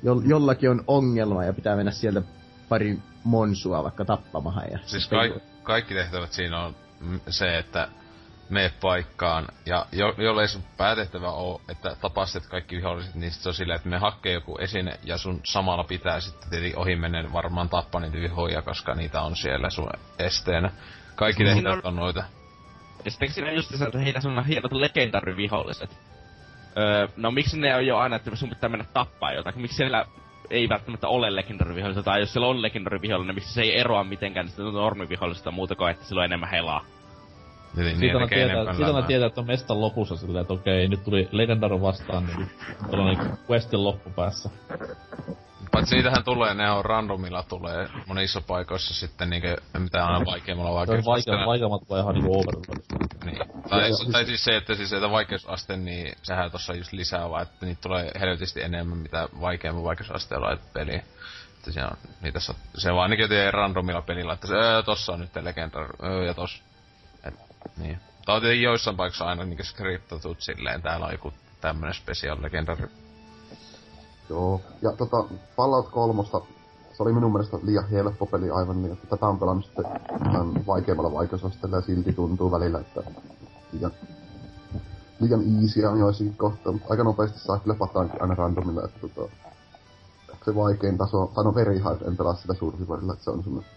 jo, 0.04 0.22
jollakin 0.26 0.70
on 0.70 0.84
ongelma 0.86 1.44
ja 1.44 1.52
pitää 1.52 1.76
mennä 1.76 1.92
sieltä 1.92 2.22
pari 2.68 2.98
monsua 3.24 3.82
vaikka 3.82 4.04
tappamahan. 4.04 4.64
Ja 4.72 4.78
Siis 4.86 5.06
kaik, 5.08 5.32
kaikki 5.62 5.94
tehtävät 5.94 6.32
siinä 6.32 6.60
on 6.60 6.76
se, 7.28 7.58
että 7.58 7.88
mene 8.48 8.72
paikkaan, 8.80 9.48
ja 9.66 9.86
jo, 9.92 10.14
jollei 10.18 10.48
sun 10.48 10.62
päätehtävä 10.76 11.30
oo, 11.30 11.60
että 11.68 11.96
tapasit 12.00 12.46
kaikki 12.46 12.76
viholliset, 12.76 13.14
niin 13.14 13.32
sit 13.32 13.42
se 13.42 13.48
on 13.48 13.54
silleen, 13.54 13.76
että 13.76 13.88
me 13.88 13.98
hakkee 13.98 14.32
joku 14.32 14.58
esine, 14.58 14.98
ja 15.04 15.18
sun 15.18 15.40
samalla 15.44 15.84
pitää 15.84 16.20
sitten 16.20 16.50
tietenkin 16.50 16.78
ohi 16.78 16.96
menen 16.96 17.32
varmaan 17.32 17.68
tappaa 17.68 18.00
niitä 18.00 18.16
vihoja, 18.16 18.62
koska 18.62 18.94
niitä 18.94 19.22
on 19.22 19.36
siellä 19.36 19.70
sun 19.70 19.90
esteenä. 20.18 20.70
Kaikki 21.14 21.44
tehtävät 21.44 21.84
on 21.84 21.96
noita. 21.96 22.24
Ja 23.04 23.10
sitten 23.10 23.32
siinä 23.32 23.52
just 23.52 23.78
se, 23.78 23.84
että 23.84 23.98
heitä 23.98 24.20
sun 24.20 24.44
hienot 24.44 24.72
legendaryviholliset. 24.72 25.90
Öö, 26.78 27.08
no 27.16 27.30
miksi 27.30 27.60
ne 27.60 27.76
on 27.76 27.86
jo 27.86 27.96
aina, 27.96 28.16
että 28.16 28.36
sun 28.36 28.48
pitää 28.48 28.68
mennä 28.68 28.84
tappaa 28.92 29.32
jotain? 29.32 29.60
Miksi 29.60 29.76
siellä 29.76 30.06
ei 30.50 30.68
välttämättä 30.68 31.08
ole 31.08 31.36
legendaryvihollista, 31.36 32.02
tai 32.02 32.20
jos 32.20 32.32
siellä 32.32 32.48
on 32.48 32.62
legendaryvihollinen, 32.62 33.34
miksi 33.34 33.54
se 33.54 33.62
ei 33.62 33.78
eroa 33.78 34.04
mitenkään 34.04 34.48
sitä 34.48 34.62
normivihollisesta 34.62 35.50
muuta 35.50 35.74
kuin, 35.74 35.90
että 35.90 36.04
sillä 36.04 36.20
on 36.20 36.24
enemmän 36.24 36.50
helaa. 36.50 36.84
Niin, 37.76 37.84
niin 37.84 37.98
Siitä 37.98 38.16
on 38.16 38.28
tekee 38.28 38.46
tietää, 38.46 38.74
siitä 38.74 39.02
tietää, 39.02 39.26
että 39.26 39.40
on 39.40 39.46
mestan 39.46 39.80
lopussa 39.80 40.16
silleen, 40.16 40.42
että 40.42 40.54
okei, 40.54 40.88
nyt 40.88 41.04
tuli 41.04 41.28
Legendaro 41.32 41.80
vastaan, 41.80 42.26
niin 42.26 42.50
tuolla 42.90 43.04
on 43.04 43.18
niinku 43.18 43.38
questin 43.50 43.84
loppupäässä. 43.84 44.50
Paitsi 45.74 45.94
niitähän 45.94 46.24
tulee, 46.24 46.54
ne 46.54 46.70
on 46.70 46.84
randomilla 46.84 47.42
tulee 47.42 47.88
monissa 48.06 48.40
paikoissa 48.40 48.94
sitten 48.94 49.30
niinkö, 49.30 49.56
mitä 49.78 50.06
aina 50.06 50.26
vaikeammalla 50.26 50.86
Se 50.86 50.92
on 50.92 51.04
vaikeus. 51.04 51.28
vaikea, 51.28 51.46
vaikeammat 51.46 51.90
vai 51.90 52.00
ihan 52.00 52.14
niinku 52.14 52.38
Overworld. 52.40 52.82
Niin. 53.24 53.38
Tai, 53.70 53.90
Ja- 53.90 54.12
tai 54.12 54.24
siis 54.24 54.44
se, 54.44 54.56
että 54.56 54.74
siis 54.74 54.92
että 54.92 55.10
vaikeusaste, 55.10 55.76
niin 55.76 56.12
sehän 56.22 56.50
tossa 56.50 56.74
just 56.74 56.92
lisää 56.92 57.30
vaan, 57.30 57.42
että 57.42 57.66
niitä 57.66 57.80
tulee 57.80 58.10
helvetisti 58.20 58.62
enemmän, 58.62 58.98
mitä 58.98 59.28
vaikeamman 59.40 59.84
vaikeusasteella 59.84 60.46
laitat 60.46 60.72
peliin. 60.72 61.02
Että 61.58 61.72
siinä 61.72 61.88
on, 61.88 61.96
niitä 62.22 62.40
saa, 62.40 62.56
se 62.74 62.92
vaan 62.92 63.02
ainakin 63.02 63.28
tee 63.28 63.50
randomilla 63.50 64.02
pelillä, 64.02 64.32
että 64.32 64.46
se, 64.46 64.54
öö, 64.54 64.82
tossa 64.82 65.12
on 65.12 65.20
nyt 65.20 65.36
legendar, 65.40 65.86
öö, 66.04 66.24
ja 66.24 66.34
tossa. 66.34 66.62
Et, 67.24 67.34
niin. 67.76 67.98
Tää 68.26 68.34
on 68.34 68.40
tietenkin 68.40 68.64
joissain 68.64 68.96
paikoissa 68.96 69.24
aina 69.24 69.44
niinku 69.44 69.64
skriptatut 69.64 70.40
silleen, 70.40 70.82
täällä 70.82 71.06
on 71.06 71.12
joku 71.12 71.34
tämmönen 71.60 71.94
special 71.94 72.42
legendary. 72.42 72.88
Joo. 74.30 74.60
Ja 74.82 74.92
tota, 74.92 75.24
Fallout 75.56 75.88
3, 75.88 76.22
se 76.92 77.02
oli 77.02 77.12
minun 77.12 77.32
mielestä 77.32 77.58
liian 77.62 77.88
helppo 77.88 78.26
peli 78.26 78.50
aivan 78.50 78.82
niin, 78.82 78.92
että 78.92 79.06
tätä 79.06 79.26
on 79.26 79.38
pelannut 79.38 79.64
sitten 79.64 79.84
vaikeammalla 80.66 81.12
vaikeusasteella 81.12 81.76
ja 81.76 81.82
silti 81.82 82.12
tuntuu 82.12 82.50
välillä, 82.50 82.78
että 82.78 83.02
liian, 83.72 83.92
liian 85.20 85.62
easy 85.62 85.84
on 85.84 85.98
joissakin 85.98 86.36
kohtaa, 86.36 86.72
mutta 86.72 86.88
aika 86.90 87.04
nopeasti 87.04 87.38
saa 87.38 87.58
kyllä 87.58 87.76
pataankin 87.76 88.22
aina 88.22 88.34
randomilla, 88.34 88.84
että 88.84 89.08
tota, 89.08 89.34
se 90.44 90.54
vaikein 90.54 90.98
taso, 90.98 91.32
tai 91.34 91.44
no 91.44 91.54
very 91.54 91.78
hard, 91.78 92.02
en 92.02 92.16
pelaa 92.16 92.34
sitä 92.34 92.54
survivorilla, 92.54 93.12
että 93.12 93.24
se 93.24 93.30
on 93.30 93.42
semmoinen 93.42 93.70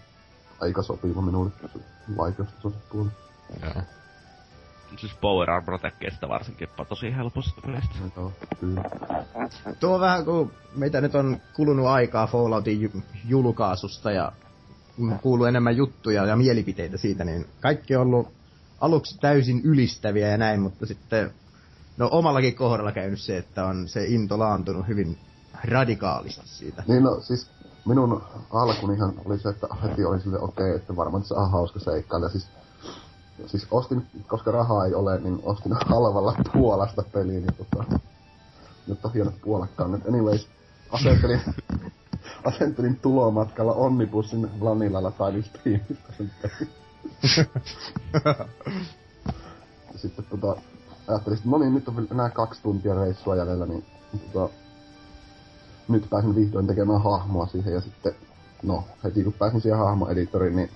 aika 0.59 0.81
sopiva 0.81 1.21
minulle 1.21 1.51
se 1.61 1.79
vaikeustaso 2.17 2.71
puoli. 2.91 3.09
Joo. 3.61 3.83
Siis 4.95 5.13
Power 5.21 5.49
Armor 5.51 5.79
tekee 5.79 6.09
varsinkin 6.29 6.67
tosi 6.89 7.15
helposti 7.15 7.61
pelistä. 7.61 7.95
Kyllä. 8.59 8.83
Tuo 9.79 9.93
on 9.93 10.01
vähän 10.01 10.25
kuin 10.25 10.51
meitä 10.75 11.01
nyt 11.01 11.15
on 11.15 11.41
kulunut 11.53 11.87
aikaa 11.87 12.27
Falloutin 12.27 12.81
ju- 12.81 13.03
julkaisusta 13.25 14.11
ja 14.11 14.31
kuuluu 15.21 15.45
enemmän 15.45 15.77
juttuja 15.77 16.25
ja 16.25 16.35
mielipiteitä 16.35 16.97
siitä, 16.97 17.23
niin 17.23 17.45
kaikki 17.61 17.95
on 17.95 18.01
ollut 18.01 18.27
aluksi 18.81 19.17
täysin 19.19 19.61
ylistäviä 19.63 20.27
ja 20.27 20.37
näin, 20.37 20.61
mutta 20.61 20.85
sitten 20.85 21.31
no 21.97 22.09
omallakin 22.11 22.55
kohdalla 22.55 22.91
käynyt 22.91 23.21
se, 23.21 23.37
että 23.37 23.65
on 23.65 23.87
se 23.87 24.05
into 24.05 24.39
laantunut 24.39 24.87
hyvin 24.87 25.17
radikaalisti 25.63 26.47
siitä. 26.47 26.83
Niin 26.87 27.03
no 27.03 27.19
siis 27.21 27.51
minun 27.85 28.23
alkunihan 28.53 29.13
oli 29.25 29.39
se, 29.39 29.49
että 29.49 29.67
heti 29.83 30.05
oli 30.05 30.19
sille 30.19 30.39
okei, 30.39 30.65
okay, 30.65 30.75
että 30.75 30.95
varmaan 30.95 31.23
se 31.23 31.33
on 31.33 31.51
hauska 31.51 31.79
seikkailla. 31.79 32.29
Siis, 32.29 32.47
siis 33.45 33.67
ostin, 33.71 34.07
koska 34.27 34.51
rahaa 34.51 34.85
ei 34.85 34.93
ole, 34.93 35.19
niin 35.19 35.39
ostin 35.43 35.73
halvalla 35.85 36.35
Puolasta 36.53 37.03
peliä, 37.13 37.39
niin 37.39 37.53
tota, 37.53 37.99
nyt 38.87 39.05
on 39.05 39.13
hienot 39.13 39.41
puolakkaan. 39.41 39.91
Nyt 39.91 40.07
anyways, 40.07 40.47
asentelin, 40.91 41.41
asentelin 42.45 42.95
tulomatkalla 42.95 43.73
Onnibussin 43.73 44.59
Vanillalla 44.63 45.11
tai 45.11 45.43
Steamista 45.43 46.13
sen 46.17 46.31
pelin. 46.41 46.69
Sitten 49.95 50.25
tota, 50.25 50.61
ajattelin, 51.07 51.37
että 51.37 51.49
no 51.49 51.57
niin, 51.57 51.73
nyt 51.73 51.87
on 51.87 51.95
vielä 51.95 52.07
enää 52.11 52.29
kaksi 52.29 52.61
tuntia 52.61 52.95
reissua 52.95 53.35
jäljellä, 53.35 53.65
niin 53.65 53.85
tota, 54.33 54.53
nyt 55.87 56.09
pääsin 56.09 56.35
vihdoin 56.35 56.67
tekemään 56.67 57.03
hahmoa 57.03 57.47
siihen 57.47 57.73
ja 57.73 57.81
sitten, 57.81 58.15
no, 58.63 58.83
heti 59.03 59.23
kun 59.23 59.33
pääsin 59.33 59.61
siihen 59.61 59.79
hahmoeditoriin, 59.79 60.55
niin 60.55 60.71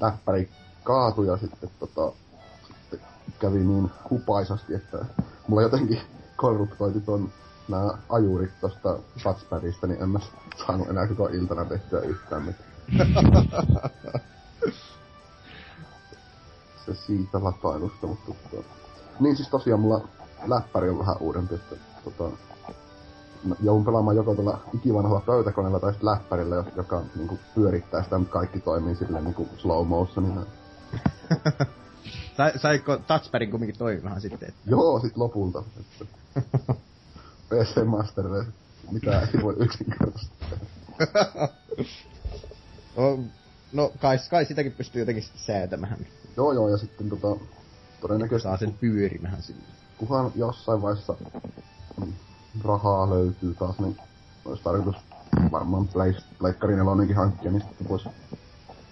läppäri 0.00 0.50
kaatui 0.88 1.26
ja 1.26 1.36
sitten 1.36 1.70
tota, 1.78 2.12
sitten 2.70 3.00
kävi 3.38 3.58
niin 3.58 3.90
hupaisasti, 4.10 4.74
että 4.74 5.04
mulla 5.48 5.62
jotenkin 5.62 6.00
korruptoitu 6.36 7.00
ton 7.00 7.32
nää 7.68 7.98
ajurit 8.08 8.50
tosta 8.60 8.98
touchpadista, 9.22 9.86
niin 9.86 10.02
en 10.02 10.08
mä 10.08 10.18
saanut 10.66 10.88
enää 10.88 11.06
koko 11.06 11.26
iltana 11.26 11.64
tehtyä 11.64 12.00
yhtään 12.00 12.42
mitään. 12.42 12.68
Se 16.86 16.94
siitä 16.94 17.44
latailusta, 17.44 18.06
mutta 18.06 18.32
tota... 18.52 18.68
Niin 19.20 19.36
siis 19.36 19.48
tosiaan 19.48 19.80
mulla 19.80 20.08
läppäri 20.46 20.90
on 20.90 20.98
vähän 20.98 21.16
uudempi, 21.20 21.54
että 21.54 21.76
tota, 22.04 22.24
joudun 23.62 23.84
pelaamaan 23.84 24.16
joko 24.16 24.34
tuolla 24.34 24.58
ikivanhalla 24.74 25.20
pöytäkoneella 25.20 25.80
tai 25.80 25.92
sitten 25.92 26.10
läppärillä, 26.10 26.54
jo- 26.54 26.64
joka 26.76 27.02
niinku 27.16 27.38
pyörittää 27.54 28.02
sitä, 28.02 28.18
mutta 28.18 28.32
kaikki 28.32 28.60
toimii 28.60 28.96
silleen 28.96 29.24
niinku 29.24 29.48
slow 29.56 29.86
motionina. 29.86 30.40
Sai, 30.40 30.67
saiko 32.56 32.96
touchpadin 32.96 33.50
kumminkin 33.50 33.78
toimimaan 33.78 34.20
sitten? 34.20 34.48
Että... 34.48 34.60
Joo, 34.66 35.00
sit 35.00 35.16
lopulta. 35.16 35.62
Että 35.80 36.04
PC 37.48 37.84
Master 37.84 38.24
mitä 38.90 39.20
ei 39.20 39.42
voi 39.42 39.56
yksinkertaisesti. 39.58 40.44
No, 42.96 43.18
no 43.72 43.92
kai, 44.00 44.18
kai 44.30 44.44
sitäkin 44.44 44.72
pystyy 44.72 45.02
jotenkin 45.02 45.24
säätämään. 45.36 46.06
Joo 46.36 46.52
joo, 46.52 46.68
ja 46.68 46.76
sitten 46.76 47.08
tota, 47.08 47.44
todennäköisesti 48.00 48.48
Saa 48.48 48.56
sen 48.56 48.72
pyörimään 48.80 49.42
sinne. 49.42 49.62
kuhan 49.98 50.32
jossain 50.34 50.82
vaiheessa 50.82 51.14
mm, 52.00 52.12
rahaa 52.64 53.10
löytyy 53.10 53.54
taas, 53.54 53.78
niin 53.78 53.96
olisi 54.44 54.62
tarkoitus 54.62 54.96
varmaan 55.52 55.88
Pleikkari 56.38 56.76
nelonenkin 56.76 57.16
hankkia, 57.16 57.50
niin 57.50 57.62
sitten 57.62 57.88
voisi 57.88 58.08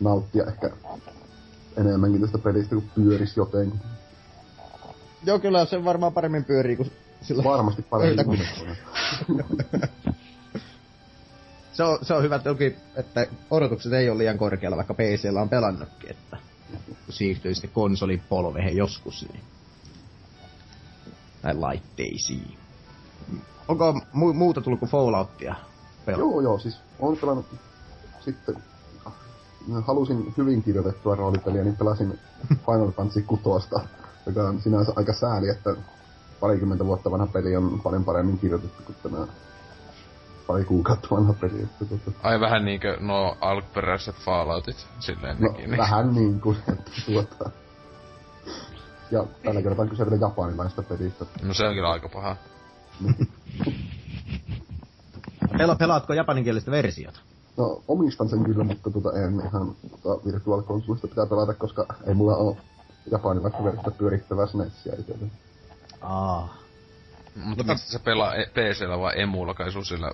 nauttia 0.00 0.44
ehkä 0.44 0.70
enemmänkin 1.76 2.20
tästä 2.20 2.38
pelistä, 2.38 2.74
kun 2.74 2.90
pyöris 2.94 3.36
jotenkin. 3.36 3.80
Joo, 5.24 5.38
kyllä 5.38 5.64
se 5.64 5.84
varmaan 5.84 6.12
paremmin 6.12 6.44
pyörii 6.44 6.76
kuin 6.76 6.92
sillä 7.22 7.44
Varmasti 7.44 7.82
paremmin 7.82 8.24
kuin 8.24 8.40
se 11.72 11.82
on, 11.82 11.98
se 12.02 12.14
on 12.14 12.22
hyvä 12.22 12.38
toki, 12.38 12.76
että 12.96 13.26
odotukset 13.50 13.92
ei 13.92 14.10
ole 14.10 14.18
liian 14.18 14.38
korkealla, 14.38 14.76
vaikka 14.76 14.94
PCllä 14.94 15.40
on 15.42 15.48
pelannutkin, 15.48 16.10
että 16.10 16.36
siirtyy 17.08 17.54
sitten 17.54 17.70
konsolipolvehen 17.70 18.76
joskus, 18.76 19.26
niin 19.32 19.44
näin 21.42 21.60
laitteisiin. 21.60 22.58
Onko 23.68 23.92
mu- 23.92 24.32
muuta 24.34 24.60
tullut 24.60 24.80
kuin 24.80 24.90
Falloutia? 24.90 25.54
Pel- 26.06 26.18
Joo, 26.18 26.40
joo, 26.40 26.58
siis 26.58 26.80
on 26.98 27.16
pelannut 27.16 27.46
sitten 28.20 28.56
halusin 29.86 30.34
hyvin 30.36 30.62
kirjoitettua 30.62 31.14
roolipeliä, 31.14 31.64
niin 31.64 31.76
pelasin 31.76 32.18
Final 32.48 32.90
Fantasy 32.90 33.22
6, 33.22 33.68
joka 34.26 34.42
on 34.42 34.60
sinänsä 34.60 34.92
aika 34.96 35.12
sääli, 35.12 35.48
että 35.48 35.76
parikymmentä 36.40 36.86
vuotta 36.86 37.10
vanha 37.10 37.26
peli 37.26 37.56
on 37.56 37.80
paljon 37.80 38.04
paremmin 38.04 38.38
kirjoitettu 38.38 38.82
kuin 38.82 38.96
tämä 39.02 39.26
pari 40.46 40.64
kuukautta 40.64 41.08
vanha 41.10 41.32
peli. 41.32 41.62
Että, 41.62 41.84
tota, 41.84 42.10
Ai 42.22 42.40
vähän 42.40 42.64
niinkö 42.64 42.96
no 43.00 43.36
alkuperäiset 43.40 44.16
Falloutit, 44.16 44.86
silleen 45.00 45.36
no, 45.40 45.48
nekin. 45.48 45.70
Niin. 45.70 45.78
vähän 45.78 46.14
niin 46.14 46.40
kuin, 46.40 46.56
että 46.68 46.90
tuota. 47.06 47.50
Ja 49.10 49.24
tällä 49.44 49.62
kertaa 49.62 49.82
on 49.82 49.88
kyse 49.88 50.04
vielä 50.04 50.20
japanilaista 50.20 50.82
pelistä. 50.82 51.24
No 51.42 51.54
se 51.54 51.66
on 51.66 51.74
kyllä 51.74 51.90
aika 51.90 52.08
paha. 52.08 52.36
Pela- 55.58 55.76
pelaatko 55.78 56.12
japaninkielistä 56.12 56.70
versiota? 56.70 57.20
No, 57.56 57.82
omistan 57.88 58.28
sen 58.28 58.44
kyllä, 58.44 58.64
mutta 58.64 58.90
tota, 58.90 59.12
en 59.18 59.40
ihan 59.40 59.76
tota, 59.90 60.24
Virtual 60.24 60.62
Consolesta 60.62 61.08
pitää 61.08 61.26
pelata, 61.26 61.54
koska 61.54 61.86
ei 62.06 62.14
mulla 62.14 62.36
ole 62.36 62.56
japanilaista 63.10 63.64
versiota 63.64 63.90
pyörittävää 63.90 64.46
SNESiä 64.46 64.92
itsellä. 64.98 65.26
Aa. 66.00 66.56
Mutta 67.36 67.64
mistä 67.64 67.90
se 67.90 67.98
pelaa 67.98 68.34
e- 68.34 68.46
PCllä 68.46 68.98
vai 68.98 69.20
emulla, 69.20 69.54
kai 69.54 69.72
sun 69.72 69.84
sillä 69.84 70.10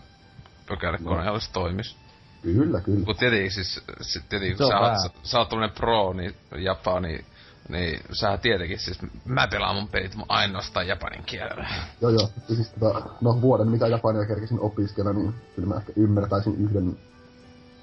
pökälekoneella 0.69 1.41
se 1.41 1.53
toimis. 1.53 1.97
Kyllä, 2.43 2.81
kyllä. 2.81 3.05
Kun 3.05 3.17
tietenkin 3.17 3.53
siis, 3.53 3.81
sit 4.01 4.29
tietenkin, 4.29 4.59
Se 4.59 4.65
kun 4.65 4.75
on 4.75 5.01
sä, 5.01 5.03
oot, 5.03 5.13
sä 5.23 5.39
oot 5.39 5.49
tämmönen 5.49 5.75
pro, 5.75 6.13
niin 6.13 6.35
Japani, 6.59 7.25
niin 7.69 8.01
sä 8.13 8.39
tietenkin 8.39 8.79
siis, 8.79 8.99
mä 9.25 9.49
pelaan 9.49 9.77
mun 9.77 9.89
pelit 9.89 10.15
mun 10.15 10.27
ainoastaan 10.29 10.89
japanin 10.89 11.25
kielellä. 11.25 11.67
Joo, 12.01 12.11
joo. 12.11 12.29
Siis 12.47 12.71
tota, 12.81 13.03
no 13.21 13.41
vuoden 13.41 13.69
mitä 13.69 13.87
Japania 13.87 14.27
kerkisin 14.27 14.61
opiskella, 14.61 15.13
niin 15.13 15.35
kyllä 15.57 15.69
mä 15.69 15.77
ehkä 15.77 15.93
ymmärtäisin 15.97 16.57
yhden 16.57 16.99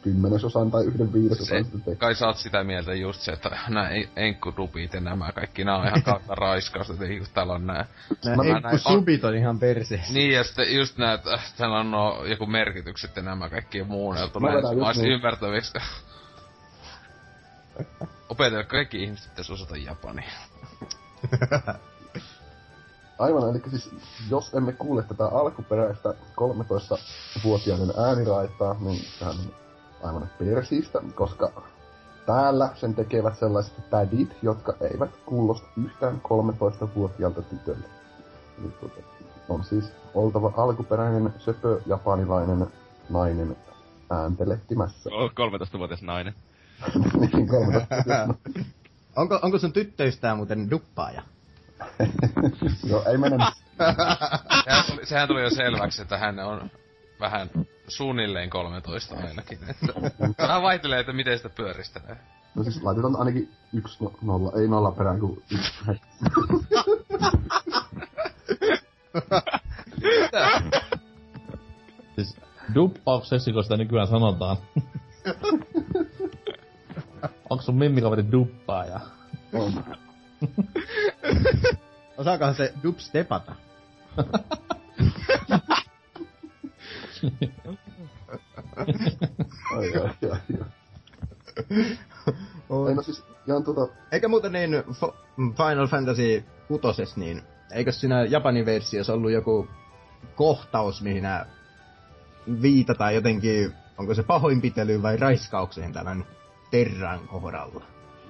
kymmenesosan 0.02 0.72
tai 0.72 0.86
yhden 0.86 1.14
viidesosan 1.14 1.66
Se, 1.86 1.96
kai 1.96 2.16
sä 2.16 2.28
oot 2.28 2.38
sitä 2.38 2.64
mieltä 2.64 2.94
just 2.94 3.22
se, 3.22 3.32
että 3.32 3.58
nää 3.70 3.90
en- 3.90 4.10
enkkudubit 4.16 4.94
ja 4.94 5.00
nämä 5.00 5.32
kaikki, 5.32 5.64
nää 5.64 5.78
on 5.78 5.88
ihan 5.88 6.04
kautta 6.04 6.36
raiskausta, 6.46 6.94
että 6.94 7.06
kun 7.06 7.28
täällä 7.34 7.54
on 7.54 7.68
nää. 7.68 7.86
Nää 8.26 8.36
Mä- 8.36 8.44
Enkku 8.44 8.68
näin- 8.68 8.80
subit 8.80 9.24
on 9.24 9.36
ihan 9.36 9.60
perseessä. 9.60 10.14
Niin, 10.14 10.32
ja 10.32 10.44
sitten 10.44 10.76
just 10.76 10.98
nää, 10.98 11.14
että 11.14 11.40
täällä 11.58 11.80
on 11.80 11.92
no, 11.92 12.26
joku 12.26 12.46
merkitykset 12.46 13.16
ja 13.16 13.22
nämä 13.22 13.50
kaikki 13.50 13.84
muunneltu. 13.84 14.40
Mä 14.40 14.48
Näin, 14.48 14.58
vedän 14.58 14.70
mä 14.70 14.74
just 14.80 14.86
olisin 14.88 15.04
niin. 15.04 15.14
ymmärtäviksi. 15.14 15.74
Opetella 18.30 18.64
kaikki 18.64 19.04
ihmiset 19.04 19.30
pitäisi 19.30 19.54
osata 19.54 19.78
japania. 19.78 20.30
Aivan, 23.20 23.50
eli 23.50 23.62
siis 23.70 23.90
jos 24.30 24.54
emme 24.54 24.72
kuule 24.74 25.04
tätä 25.04 25.26
alkuperäistä 25.26 26.10
13-vuotiaiden 26.10 27.92
ääniraitaa, 28.08 28.76
niin 28.80 29.06
sehän 29.20 29.36
on 29.36 29.54
aivan 30.04 30.30
persiistä, 30.40 31.00
koska 31.16 31.52
täällä 32.26 32.70
sen 32.76 32.96
tekevät 32.96 33.40
sellaiset 33.40 33.90
pädit, 33.90 34.38
jotka 34.42 34.74
eivät 34.82 35.12
kuulosta 35.26 35.68
yhtään 35.86 36.22
13-vuotiaalta 36.22 37.42
tytölle. 37.42 37.86
Eli 38.60 38.72
tuota, 38.80 39.02
on 39.50 39.64
siis 39.64 39.94
oltava 40.14 40.54
alkuperäinen 40.58 41.34
söpö 41.38 41.82
japanilainen 41.86 42.68
nainen 43.10 43.58
ääntelehtimässä. 44.10 45.10
O- 45.14 45.28
13-vuotias 45.28 46.02
nainen. 46.02 46.34
niin 47.20 47.48
13 47.48 47.96
Onko, 49.16 49.40
onko 49.42 49.60
sun 49.60 49.74
tyttöystävä 49.74 50.36
muuten 50.36 50.70
duppaaja? 50.70 51.22
Joo, 52.84 53.04
ei 53.12 53.18
mene 53.18 53.38
Sehän 54.64 54.86
tuli, 54.88 55.06
sehän 55.06 55.28
tuli 55.28 55.42
jo 55.42 55.50
selväksi, 55.50 56.02
että 56.02 56.18
hän 56.18 56.40
on 56.40 56.72
vähän 57.20 57.50
suunnilleen 57.90 58.50
13 58.50 59.16
ainakin. 59.16 59.60
Että 59.70 59.94
vähän 60.38 60.62
vaihtelee, 60.62 61.00
että 61.00 61.14
miten 61.14 61.38
sitä 61.38 61.50
pyöristelee. 61.50 62.18
No 62.56 62.64
siis 62.64 62.84
laitetaan 62.84 63.16
ainakin 63.16 63.52
yksi 63.74 64.04
no, 64.04 64.14
nolla, 64.22 64.52
ei 64.62 64.68
nolla 64.68 64.92
perään 64.92 65.20
kuin 65.20 65.44
yksi. 65.52 65.74
Siis 72.16 72.38
duppauksesi, 72.76 73.54
kun 73.54 73.64
sitä 73.64 73.78
nykyään 73.78 74.08
sanotaan. 74.08 74.58
Onko 77.50 77.64
sun 77.64 77.76
mimmikaveri 77.76 78.32
duppaaja? 78.32 79.00
On. 79.54 79.84
Osaakohan 82.18 82.56
se 82.56 82.74
dubstepata? 82.84 83.56
Ai, 89.78 89.96
ai, 89.96 90.30
ai, 90.32 90.40
ai. 90.62 90.68
Ei 92.90 92.96
no 92.96 93.02
siis, 93.02 93.24
ihan 93.48 93.64
tota, 93.64 93.88
Eikä 94.12 94.28
muuten 94.28 94.52
niin 94.52 94.72
Final 95.38 95.88
Fantasy 95.88 96.44
6, 96.68 97.04
niin 97.16 97.42
eikö 97.72 97.92
siinä 97.92 98.24
Japanin 98.24 98.66
versiossa 98.66 99.14
ollut 99.14 99.32
joku 99.32 99.68
kohtaus, 100.36 101.02
mihin 101.02 101.24
nää 101.24 101.46
viitataan 102.62 103.16
jotenkin, 103.16 103.74
onko 103.98 104.14
se 104.14 104.24
pahoinpitelyyn 104.24 105.02
vai 105.02 105.18
raiskaukseen 105.18 105.94
tämän 105.94 106.26
Terran 106.72 107.28
kohdalla? 107.28 107.84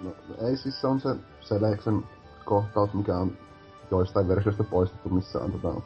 no, 0.04 0.16
ei 0.48 0.58
siis 0.58 0.82
se 0.82 0.88
on 0.88 1.02
se 1.02 1.16
Seleksen 1.42 2.04
kohtaus, 2.46 2.94
mikä 2.94 3.18
on 3.18 3.38
joistain 3.92 4.28
versioista 4.28 4.64
poistettu, 4.64 5.10
missä 5.10 5.40
on 5.40 5.52
tota, 5.52 5.82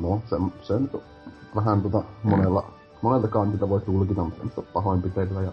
no 0.00 0.22
se, 0.30 0.36
se 0.66 0.80
nyt 0.80 0.94
on 0.94 1.02
vähän 1.54 1.82
tota 1.82 2.02
monella, 2.22 2.72
monelta 3.02 3.28
kantilta 3.28 3.68
voi 3.68 3.80
tulkita, 3.80 4.24
mutta 4.24 4.36
semmoista 4.36 4.62
pahoinpitelyä 4.62 5.42
ja 5.42 5.52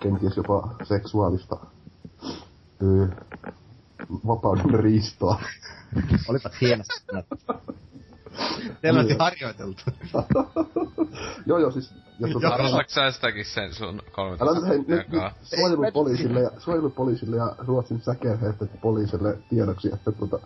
kenties 0.00 0.36
jopa 0.36 0.74
seksuaalista 0.82 1.56
öö, 2.82 3.08
vapauden 4.26 4.80
riistoa. 4.80 5.40
Olipa 6.28 6.50
hienosti 6.60 6.94
sanottu. 7.06 7.36
Selvästi 8.82 9.14
harjoiteltu. 9.18 9.82
joo 11.46 11.58
joo 11.58 11.70
siis, 11.70 11.94
ja 12.18 12.28
tota, 12.32 12.48
Arvostatko 12.48 12.92
sä 12.92 13.10
sitäkin 13.10 13.44
sen 13.44 13.74
sun 13.74 14.02
Älä 14.40 14.54
nyt 14.54 14.68
hei, 14.68 14.78
nyt, 14.78 14.88
nyt 14.88 15.06
13 15.10 15.40
suojelupoliisille 15.42 16.40
ja, 16.40 16.50
suojelupoliisille 16.58 17.36
ja 17.36 17.54
Ruotsin 17.58 18.00
säkeheet 18.00 18.56
poliisille 18.82 19.38
tiedoksi, 19.50 19.90
että 19.94 20.12
tota, 20.12 20.38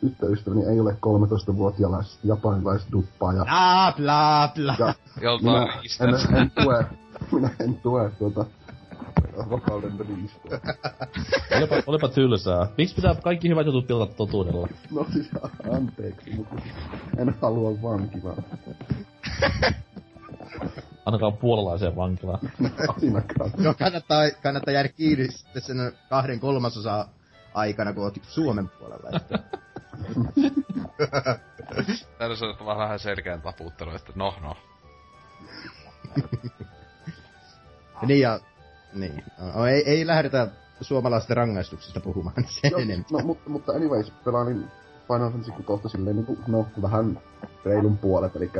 tyttöystäväni 0.00 0.64
ei 0.64 0.80
ole 0.80 0.92
13-vuotiaalais 0.92 2.18
japanilaisduppaa 2.24 3.32
ja, 3.32 3.44
Bla 3.44 3.92
bla 3.96 4.50
bla. 4.54 4.94
ja 5.22 5.38
minä 5.40 5.62
on 5.62 5.68
en, 6.00 6.36
en 6.36 6.50
tue, 6.50 6.86
minä 7.32 7.50
en 7.60 7.74
tue 7.74 8.10
tuota 8.18 8.44
vapauden 9.50 9.92
riistoa. 10.00 10.58
Olipa, 11.56 11.74
olipa 11.86 12.08
tylsää. 12.08 12.66
Miksi 12.78 12.94
pitää 12.94 13.14
kaikki 13.14 13.48
hyvät 13.48 13.66
jutut 13.66 13.86
pilata 13.86 14.14
totuudella? 14.14 14.68
No 14.90 15.06
siis 15.12 15.30
anteeksi, 15.72 16.30
mutta 16.36 16.54
en 17.18 17.34
halua 17.42 17.82
vankilaan. 17.82 18.44
Ainakaan 21.06 21.36
puolalaiseen 21.36 21.96
vankilaan. 21.96 22.40
Ainakaan. 23.02 23.50
Joo, 23.58 23.74
kannattaa, 23.78 24.30
kannattaa 24.42 24.74
jäädä 24.74 24.88
kiinni 24.88 25.30
sitten 25.30 25.62
sen 25.62 25.92
kahden 26.10 26.40
kolmasosa 26.40 27.08
aikana, 27.54 27.92
kun 27.92 28.02
oot 28.04 28.14
Suomen 28.22 28.68
puolella. 28.68 29.10
Että. 29.16 29.38
Täytyy 32.18 32.36
sanoa, 32.36 32.52
että 32.52 32.66
vähän 32.66 32.98
selkeän 32.98 33.42
taputtelu, 33.42 33.90
että 33.90 34.12
no 34.14 34.34
no. 34.40 34.56
niin 38.06 38.20
ja, 38.20 38.40
niin. 38.94 39.24
No, 39.54 39.66
ei, 39.66 39.82
ei 39.86 40.06
lähdetä 40.06 40.48
suomalaisten 40.80 41.36
rangaistuksista 41.36 42.00
puhumaan 42.00 42.44
sen 42.60 42.70
Joo, 42.70 42.80
enemmän. 42.80 43.04
no, 43.10 43.18
mutta, 43.18 43.50
mutta 43.50 43.72
anyways, 43.72 44.10
pelailin 44.24 44.64
Final 45.08 45.30
Fantasy 45.30 45.62
6 45.62 45.88
silleen 45.88 46.16
niin 46.16 46.26
kuin, 46.26 46.38
no, 46.46 46.66
vähän 46.82 47.20
reilun 47.64 47.98
puolet, 47.98 48.36
eli 48.36 48.50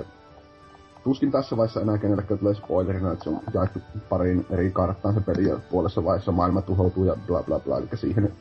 tuskin 1.05 1.31
tässä 1.33 1.57
vaiheessa 1.57 1.81
enää 1.81 1.99
kenellekään 1.99 2.39
tulee 2.39 2.55
spoilerina, 2.55 3.13
että 3.13 3.25
se 3.25 3.31
on 3.31 3.41
jaettu 3.55 3.79
pariin 4.09 4.47
eri 4.51 4.71
karttaan 4.71 5.15
se 5.15 5.21
peli 5.21 5.49
ja 5.49 5.59
puolessa 5.71 6.05
vaiheessa 6.05 6.33
maailma 6.33 6.63
tuhoutuu 6.63 7.05
ja 7.05 7.17
bla 7.27 7.43
bla 7.43 7.61
bla, 7.61 7.79
eli 7.79 7.89
siihen 7.95 8.33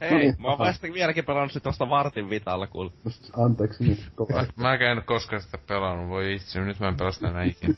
Hei, 0.00 0.18
niin. 0.18 0.34
mä 0.38 0.48
oon 0.48 0.58
vasta 0.58 0.86
vieläkin 0.92 1.24
pelannut 1.24 1.52
sit 1.52 1.62
tosta 1.62 1.90
vartin 1.90 2.30
vitalla, 2.30 2.66
kuule. 2.66 2.90
No 3.04 3.44
Anteeksi 3.44 3.84
nyt 3.84 3.98
Mä, 3.98 4.10
kovasti. 4.16 4.52
mä 4.56 4.72
en 4.72 4.78
käynyt 4.78 5.04
koskaan 5.06 5.42
sitä 5.42 5.58
pelannut, 5.68 6.08
voi 6.08 6.34
itse, 6.34 6.60
nyt 6.60 6.80
mä 6.80 6.88
en 6.88 6.96
pelaa 6.96 7.12
sitä 7.12 7.28
enää 7.28 7.42
ikinä. 7.42 7.74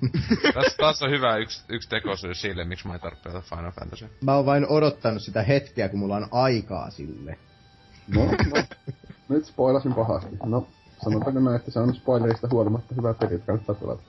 Tässä 0.54 0.76
taas 0.78 1.02
on 1.02 1.10
hyvä 1.10 1.36
yksi, 1.36 1.64
yksi 1.68 1.88
tekosyy 1.88 2.34
sille, 2.34 2.64
miksi 2.64 2.88
mä 2.88 2.94
en 2.94 3.00
tarvitse 3.00 3.28
pelata 3.28 3.56
Final 3.56 3.70
Fantasy. 3.72 4.10
Mä 4.20 4.34
oon 4.34 4.46
vain 4.46 4.66
odottanut 4.68 5.22
sitä 5.22 5.42
hetkeä, 5.42 5.88
kun 5.88 5.98
mulla 5.98 6.16
on 6.16 6.28
aikaa 6.32 6.90
sille. 6.90 7.38
No, 8.14 8.24
no. 8.24 8.62
Nyt 9.28 9.44
spoilasin 9.44 9.94
pahasti. 9.94 10.36
No, 10.44 10.66
sanotaanko 11.04 11.40
näin, 11.40 11.56
että 11.56 11.70
se 11.70 11.78
on 11.80 11.94
spoilerista 11.94 12.48
huolimatta 12.52 12.94
hyvä 12.94 13.14
peli, 13.14 13.34
että 13.34 13.46
kannattaa 13.46 13.74
pelata. 13.74 14.02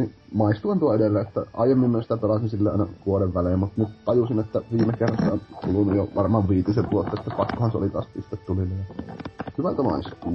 Niin 0.00 0.14
maistuan 0.34 0.78
tuo 0.78 0.94
edelleen, 0.94 1.26
että 1.26 1.46
aiemmin 1.54 1.90
myös 1.90 2.04
sitä 2.04 2.16
pelasin 2.16 2.48
sille 2.48 2.70
aina 2.70 2.86
vuoden 3.06 3.34
välein, 3.34 3.58
mutta 3.58 3.80
nyt 3.82 4.04
tajusin, 4.04 4.38
että 4.38 4.60
viime 4.72 4.92
kerrassa 4.92 5.32
on 5.32 5.40
kulunut 5.64 5.96
jo 5.96 6.08
varmaan 6.14 6.48
viitisen 6.48 6.90
vuotta, 6.90 7.20
että 7.20 7.36
pakkohan 7.36 7.70
se 7.70 7.78
oli 7.78 7.90
taas 7.90 8.06
piste 8.06 8.36
tulille. 8.36 8.74
Hyvältä 9.58 9.82
maistuu. 9.82 10.32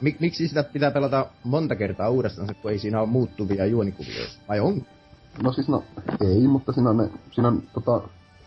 Mik, 0.00 0.20
miksi 0.20 0.48
sitä 0.48 0.62
pitää 0.62 0.90
pelata 0.90 1.26
monta 1.44 1.76
kertaa 1.76 2.10
uudestaan, 2.10 2.54
kun 2.62 2.70
ei 2.70 2.78
siinä 2.78 3.00
ole 3.00 3.08
muuttuvia 3.08 3.66
juonikuvia? 3.66 4.26
Vai 4.48 4.60
on? 4.60 4.82
No 5.42 5.52
siis 5.52 5.68
no, 5.68 5.84
ei, 6.20 6.48
mutta 6.48 6.72
siinä 6.72 6.90
on, 6.90 6.96
ne, 6.96 7.10
siinä 7.30 7.48
on 7.48 7.62
tota, 7.74 8.00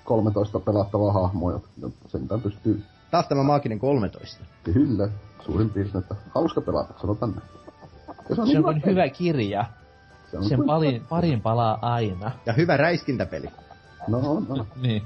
13 0.04 0.60
pelattavaa 0.60 1.14
hahmoa, 1.14 1.52
jotka 1.52 1.70
sentään 2.08 2.42
pystyy 2.42 2.84
Taas 3.12 3.28
tämä 3.28 3.44
maaginen 3.44 3.80
13. 3.80 4.44
kyllä 4.64 5.10
suurin 5.46 5.70
piirtein, 5.70 6.02
että 6.04 6.16
hauska 6.36 6.62
pelata, 6.62 6.94
sanotaan 7.02 7.32
näin. 7.32 7.57
Se 8.36 8.42
on, 8.42 8.48
Se 8.48 8.54
niin 8.54 8.58
on 8.58 8.64
kuin 8.64 8.84
hyvä 8.86 9.10
kirja. 9.10 9.66
Se 10.32 10.38
on 10.38 10.44
Sen 10.44 10.64
parin, 10.66 11.06
parin 11.10 11.42
palaa 11.42 11.80
aina. 11.82 12.32
Ja 12.46 12.54
hyvä 12.54 12.78
räiskintäpeli. 12.78 13.48
No, 14.08 14.18
on, 14.18 14.46
on. 14.50 14.68
Niin. 14.82 15.04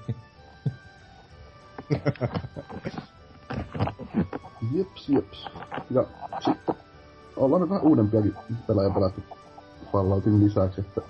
Jeps, 4.74 5.09
jeps. 5.09 5.49
Ja 5.89 6.05
sitten 6.39 6.76
ollaan 7.36 7.69
vähän 7.69 7.84
uudempiakin 7.84 8.36
pelaajia 8.67 8.93
pelattu 8.93 9.22
Falloutin 9.91 10.45
lisäksi, 10.45 10.82
että 10.82 11.01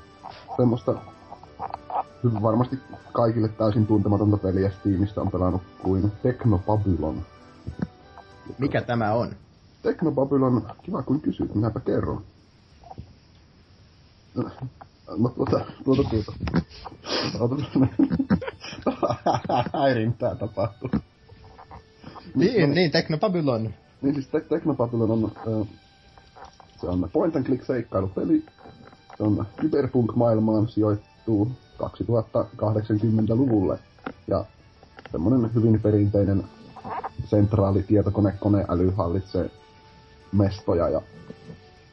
semmoista 0.58 0.96
hyvin 2.24 2.42
varmasti 2.42 2.80
kaikille 3.12 3.48
täysin 3.48 3.88
tuntematonta 3.88 4.38
peliä 4.38 4.72
Steamista 4.72 5.22
on 5.22 5.32
pelannut 5.32 5.62
kuin 5.84 6.12
Techno 6.24 6.58
Babylon. 6.58 7.26
Mikä 8.58 8.82
tämä 8.82 9.14
on? 9.14 9.36
Techno 9.82 10.12
Babylon, 10.12 10.68
kiva 10.84 11.04
kun 11.04 11.22
kysyt, 11.22 11.56
minäpä 11.56 11.80
kerron. 11.80 12.24
No 15.18 15.30
tuota, 15.30 15.66
tuota, 15.84 16.04
tuota. 16.10 16.32
Oota, 17.40 17.56
Häirintää 19.74 20.36
tapahtuu. 20.36 20.90
Niin, 22.36 22.72
niin, 22.72 22.92
Techno 22.92 23.18
Babylon. 23.18 23.74
Niin 24.02 24.14
siis 24.16 24.28
Te- 24.28 24.40
Technopapillon 24.42 25.12
on, 25.12 25.32
äh, 25.38 25.68
se 26.82 26.88
on 26.88 27.10
point 27.14 27.36
and 27.36 27.46
click 27.46 27.66
seikkailupeli. 27.66 28.46
Se 29.18 29.24
on 29.24 29.46
Cyberpunk-maailmaan 29.62 30.70
sijoittuu 30.70 31.52
2080-luvulle. 31.78 33.80
Ja 34.28 34.46
semmonen 35.12 35.54
hyvin 35.54 35.82
perinteinen 35.82 36.44
sentraali 37.26 37.84
tietokone 37.84 38.32
koneäly 38.40 38.94
hallitsee 38.98 39.52
mestoja 40.32 40.90
ja 40.90 41.02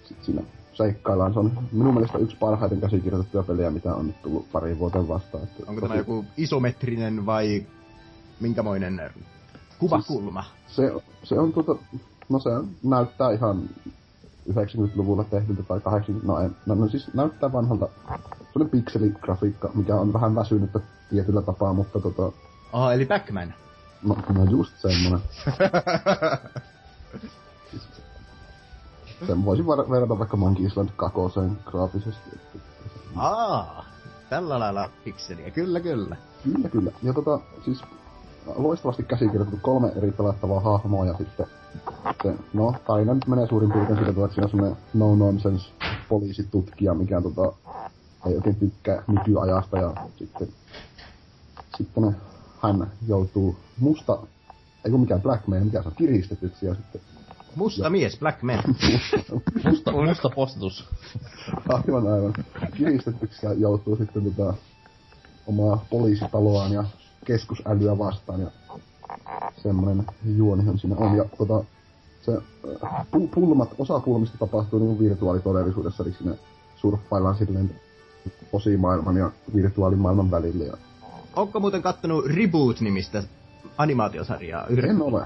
sit 0.04 0.24
siinä 0.24 0.42
seikkaillaan. 0.74 1.32
Se 1.32 1.38
on 1.38 1.68
minun 1.72 1.94
mielestä 1.94 2.18
yksi 2.18 2.36
parhaiten 2.36 2.80
käsikirjoitettuja 2.80 3.42
pelejä, 3.42 3.70
mitä 3.70 3.94
on 3.94 4.06
nyt 4.06 4.22
tullut 4.22 4.52
pari 4.52 4.78
vuoteen 4.78 5.08
vastaan. 5.08 5.42
Että 5.44 5.62
Onko 5.66 5.80
tosi- 5.80 5.88
tämä 5.88 6.00
joku 6.00 6.24
isometrinen 6.36 7.26
vai 7.26 7.66
minkämoinen 8.40 9.00
kuvakulma? 9.78 10.44
Se, 10.66 10.92
se 11.22 11.34
on 11.38 11.52
tota, 11.52 11.76
no 12.28 12.38
se 12.38 12.50
näyttää 12.82 13.32
ihan 13.32 13.70
90-luvulla 14.52 15.24
tehdyltä 15.24 15.62
tai 15.62 15.80
80 15.80 16.26
no, 16.26 16.40
en, 16.40 16.56
no, 16.66 16.74
no 16.74 16.88
siis 16.88 17.14
näyttää 17.14 17.52
vanhalta. 17.52 17.88
Se 18.38 18.50
oli 18.56 18.64
pikseligrafiikka, 18.64 19.70
mikä 19.74 19.94
on 19.96 20.12
vähän 20.12 20.34
väsynyttä 20.34 20.80
tietyllä 21.10 21.42
tapaa, 21.42 21.72
mutta 21.72 22.00
tota, 22.00 22.32
Aha, 22.72 22.92
eli 22.92 23.06
Backman. 23.06 23.54
no, 24.02 24.16
no 24.34 24.44
just 24.44 24.72
semmonen. 24.78 25.20
Siis, 27.70 27.82
sen 29.26 29.44
voisin 29.44 29.66
var- 29.66 29.90
verrata 29.90 30.18
vaikka 30.18 30.36
Monkey 30.36 30.66
Island 30.66 30.88
kakoseen 30.96 31.58
graafisesti. 31.66 32.30
Aa. 33.16 33.84
Tällä 34.30 34.58
lailla 34.58 34.90
pikseliä, 35.04 35.50
kyllä 35.50 35.80
kyllä. 35.80 36.16
Kyllä, 36.44 36.68
kyllä. 36.68 36.90
Ja 37.02 37.12
tota, 37.12 37.40
siis 37.64 37.82
loistavasti 38.56 39.02
käsikirjoitettu 39.02 39.60
kolme 39.62 39.92
eri 39.96 40.12
pelattavaa 40.12 40.60
hahmoa 40.60 41.06
ja 41.06 41.14
sitten, 41.18 41.46
sitten 42.08 42.38
no, 42.52 42.74
tarina 42.86 43.14
nyt 43.14 43.26
menee 43.26 43.46
suurin 43.46 43.72
piirtein 43.72 43.98
sillä 43.98 44.12
tavalla, 44.12 44.26
että 44.26 44.34
siinä 44.34 44.44
on 44.44 44.50
semmoinen 44.50 44.76
no-nonsense 44.94 45.66
poliisitutkija, 46.08 46.94
mikä 46.94 47.20
tota, 47.20 47.52
ei 48.26 48.34
oikein 48.36 48.56
tykkää 48.56 49.02
nykyajasta 49.06 49.78
ja 49.78 49.94
sitten, 50.18 50.48
sitten 51.76 52.16
hän 52.62 52.90
joutuu 53.06 53.56
musta, 53.80 54.18
ei 54.84 54.90
kun 54.90 55.00
mikään 55.00 55.22
Black 55.22 55.46
Man, 55.46 55.64
mikä 55.64 55.82
se 55.82 55.88
on, 55.88 55.94
kiristetyksi 55.94 56.66
ja 56.66 56.74
sitten 56.74 57.00
Musta 57.58 57.80
Joo. 57.82 57.90
mies, 57.90 58.18
Black 58.18 58.42
Man. 58.42 58.62
Musta, 59.64 59.92
musta 59.92 60.28
postitus. 60.30 60.84
aivan 61.68 62.06
aivan 62.12 62.32
kiristetyksi 62.76 63.46
ja 63.46 63.52
joutuu 63.52 63.96
sitten 63.96 64.24
tota, 64.34 64.54
omaa 65.46 65.84
poliisitaloaan 65.90 66.72
ja 66.72 66.84
keskusälyä 67.24 67.98
vastaan 67.98 68.40
ja 68.40 68.50
semmoinen 69.62 70.06
juonihan 70.36 70.78
siinä 70.78 70.96
on. 70.96 71.16
Ja 71.16 71.24
tota, 71.38 71.64
se 72.22 72.32
äh, 72.84 73.06
pu- 73.16 73.28
pulmat, 73.34 73.70
osa 73.78 74.00
pulmista 74.00 74.38
tapahtuu 74.38 74.78
niin 74.78 74.98
virtuaalitodellisuudessa, 74.98 76.02
eli 76.02 76.12
siinä 76.12 76.34
surffaillaan 76.76 77.36
silleen 77.36 77.80
osimaailman 78.52 79.16
ja 79.16 79.30
virtuaalimaailman 79.54 80.30
välillä. 80.30 80.64
Ja 80.64 80.72
Onko 81.36 81.60
muuten 81.60 81.82
kattonut 81.82 82.24
Reboot-nimistä 82.26 83.22
animaatiosarjaa? 83.78 84.66
Yhden- 84.66 84.90
en 84.90 85.02
ole. 85.02 85.22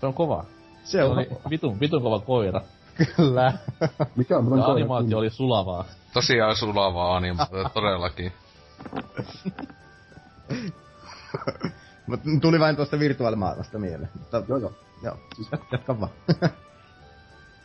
Se 0.00 0.06
on 0.06 0.14
kova. 0.14 0.44
Se 0.84 1.04
on. 1.04 1.12
oli 1.12 1.28
vitun, 1.50 1.80
vitun 1.80 2.02
kova 2.02 2.18
koira. 2.20 2.60
Kyllä. 3.16 3.52
Mikä 4.16 4.38
on 4.38 4.44
tämän 4.44 4.62
animaatio 4.62 5.18
oli 5.18 5.30
sulavaa. 5.30 5.84
Tosiaan 6.12 6.56
sulavaa 6.56 7.16
animaatio, 7.16 7.68
todellakin. 7.68 8.32
Mut 12.06 12.20
tuli 12.40 12.60
vain 12.60 12.76
tuosta 12.76 12.98
virtuaalimaailmasta 12.98 13.78
mieleen. 13.78 14.10
Mutta, 14.18 14.42
Joo, 14.48 14.58
joo. 14.58 14.72
joo. 15.02 15.16
Siis, 15.36 15.48
Jatka 15.72 16.00
vaan. 16.00 16.12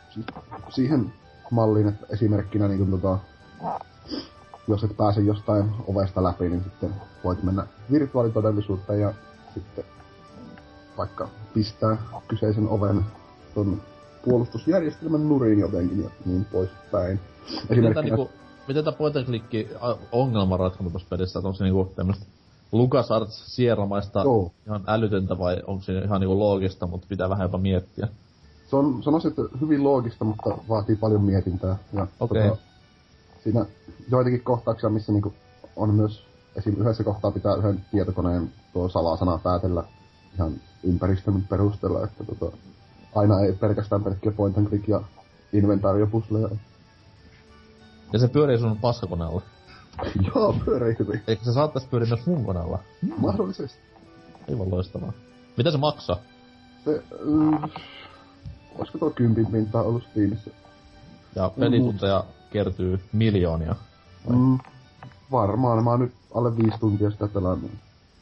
siis 0.10 0.26
siihen 0.70 1.14
malliin, 1.52 1.88
että 1.88 2.06
esimerkkinä 2.14 2.68
niin 2.68 2.78
kuin, 2.78 2.92
tota, 2.92 3.20
jos 4.68 4.84
et 4.84 4.98
pääse 4.98 5.22
jostain 5.22 5.72
ovesta 5.88 6.24
läpi, 6.24 6.50
niin 6.50 6.64
sitten 6.64 6.96
voit 7.24 7.44
mennä 7.44 7.68
virtuaalitodellisuuteen 7.92 9.00
ja 9.02 9.14
sitten 9.54 9.86
vaikka 10.98 11.30
pistää 11.56 11.98
kyseisen 12.28 12.68
oven 12.70 13.06
ton 13.56 13.82
puolustusjärjestelmän 14.26 15.30
nurin 15.30 15.60
jotenkin 15.60 16.04
ja 16.04 16.10
niin 16.26 16.46
poispäin. 16.46 17.20
Esimerkkinä, 17.70 18.02
niinku, 18.02 18.30
miten 18.68 18.84
tää 18.84 18.94
point 18.94 19.16
and 19.16 19.26
click 19.26 19.46
ongelma 20.12 20.58
ratkaisu 20.58 20.90
tossa 20.90 21.08
pelissä, 21.10 21.40
että 21.40 21.48
onko 21.48 21.58
se 21.58 21.64
niinku 21.64 21.92
tämmöstä 21.96 22.26
LucasArts 22.72 23.56
sieramaista 23.56 24.22
Joo. 24.22 24.52
ihan 24.68 24.84
älytöntä 24.88 25.38
vai 25.38 25.58
onko 25.68 25.84
se 25.84 25.98
ihan 26.00 26.22
niinku 26.22 26.40
loogista, 26.40 26.88
mutta 26.88 27.08
pitää 27.10 27.30
vähän 27.30 27.46
jopa 27.46 27.58
miettiä. 27.58 28.08
se 28.68 28.76
on, 28.76 29.04
sanoisin, 29.04 29.30
että 29.30 29.42
hyvin 29.62 29.84
loogista, 29.84 30.26
mutta 30.26 30.58
vaatii 30.70 30.96
paljon 30.96 31.22
mietintää. 31.22 31.78
Ja, 31.94 32.08
Okei. 32.20 32.52
siinä 33.44 33.66
joitakin 34.12 34.44
kohtauksia, 34.44 34.90
missä 34.90 35.12
niinku 35.12 35.34
on 35.76 35.94
myös 35.94 36.24
esim. 36.56 36.76
yhdessä 36.78 37.04
kohtaa 37.04 37.32
pitää 37.32 37.56
yhden 37.56 37.86
tietokoneen 37.92 38.54
tuo 38.74 38.90
salasana 38.90 39.40
päätellä 39.44 39.84
ihan 40.36 40.52
ympäristön 40.84 41.44
perusteella, 41.50 42.04
että 42.04 42.24
tota, 42.24 42.58
aina 43.16 43.40
ei 43.40 43.54
pelkästään 43.54 44.04
pelkkiä 44.04 44.32
point 44.32 44.58
and 44.58 44.68
click 44.68 44.88
ja 44.88 45.02
inventaariopusleja. 45.54 46.50
Ja 48.14 48.20
se 48.20 48.28
pyörii 48.28 48.58
sun 48.58 48.78
paskakoneella. 48.78 49.42
Joo, 50.36 50.56
pyörii 50.66 50.96
hyvin. 51.00 51.22
Eikö 51.28 51.44
se 51.44 51.54
saattais 51.54 51.86
pyöriä 51.86 52.08
myös 52.08 52.26
mun 52.26 52.46
koneella? 52.46 52.80
Mahdollisesti. 53.18 53.80
Aivan 54.50 54.72
loistavaa. 54.72 55.14
Mitä 55.58 55.72
se 55.72 55.78
maksaa? 55.78 56.18
Se, 56.86 57.04
äh, 57.54 57.70
olisiko 58.78 58.98
tuo 58.98 59.10
kympin 59.10 59.48
pintaa 59.48 59.84
ollut 59.84 60.04
Steamissa? 60.04 60.50
Ja 61.36 61.52
pelitunteja 61.60 62.24
kertyy 62.52 63.00
miljoonia. 63.14 63.76
Vai? 64.30 64.38
Mm, 64.38 64.58
varmaan. 65.32 65.84
Mä 65.84 65.90
oon 65.90 66.00
nyt 66.00 66.14
alle 66.34 66.58
viisi 66.58 66.80
tuntia 66.80 67.12
sitä 67.12 67.28
pelannut. 67.28 67.72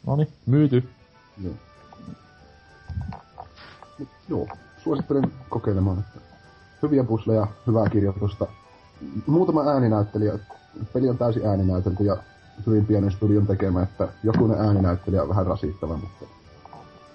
Noni, 0.08 0.28
myyty. 0.46 0.90
Joo. 1.44 1.54
Mut, 4.00 4.10
joo, 4.30 4.48
suosittelen 4.78 5.32
kokeilemaan. 5.50 6.00
Että 6.00 6.20
hyviä 6.82 7.04
pusleja, 7.04 7.48
hyvää 7.68 7.90
kirjoitusta. 7.90 8.48
Muutama 9.28 9.72
ääninäyttelijä. 9.72 10.40
Peli 10.94 11.10
on 11.10 11.18
täysin 11.18 11.46
ääninäytelty 11.46 12.04
ja 12.04 12.18
hyvin 12.68 12.86
pienen 12.86 13.12
studion 13.12 13.48
tekemä, 13.48 13.84
että 13.84 14.08
jokunen 14.24 14.62
ääninäyttelijä 14.62 15.22
on 15.24 15.30
vähän 15.30 15.46
rasittava, 15.48 15.98
mutta... 15.98 16.26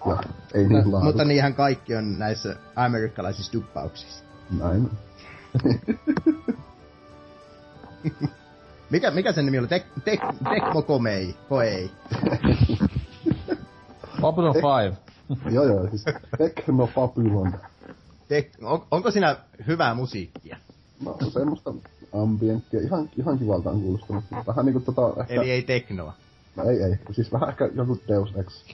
Ja 0.07 0.17
ei 0.55 0.63
niin 0.63 0.77
laadukasta. 0.77 1.05
Mutta 1.05 1.25
niinhän 1.25 1.55
kaikki 1.55 1.97
on 1.97 2.19
näissä 2.19 2.57
amerikkalaisissa 2.77 3.53
duppauksissa. 3.53 4.25
Näin. 4.59 4.91
Mikä, 8.91 9.11
mikä 9.11 9.33
sen 9.33 9.45
nimi 9.45 9.59
oli? 9.59 9.67
Tek, 9.69 9.87
tek, 10.05 10.21
Tekmo 10.51 10.83
Komei. 10.83 11.37
Koei. 11.49 11.91
Babylon 14.21 14.55
5. 14.55 15.08
joo 15.55 15.65
joo, 15.65 15.89
siis 15.91 16.05
Techno 16.39 16.89
Babylon. 16.95 17.53
Tek, 18.29 18.53
on, 18.63 18.87
onko 18.91 19.11
siinä 19.11 19.37
hyvää 19.67 19.95
musiikkia? 19.95 20.57
No 21.05 21.17
semmoista 21.33 21.75
ambienttia, 22.13 22.81
ihan, 22.81 23.11
ihan 23.19 23.39
kivalta 23.39 23.71
on 23.71 23.81
kuulostanut. 23.81 24.25
Vähän 24.47 24.67
niinku 24.67 24.81
tota 24.81 25.21
ehkä... 25.21 25.35
Eli 25.35 25.51
ei 25.51 25.63
teknoa. 25.63 26.15
No 26.57 26.65
ei 26.65 26.83
ei, 26.83 26.99
siis 27.13 27.33
vähän 27.33 27.49
ehkä 27.49 27.71
joku 27.75 28.01
Deus 28.09 28.33
Ex. 28.37 28.65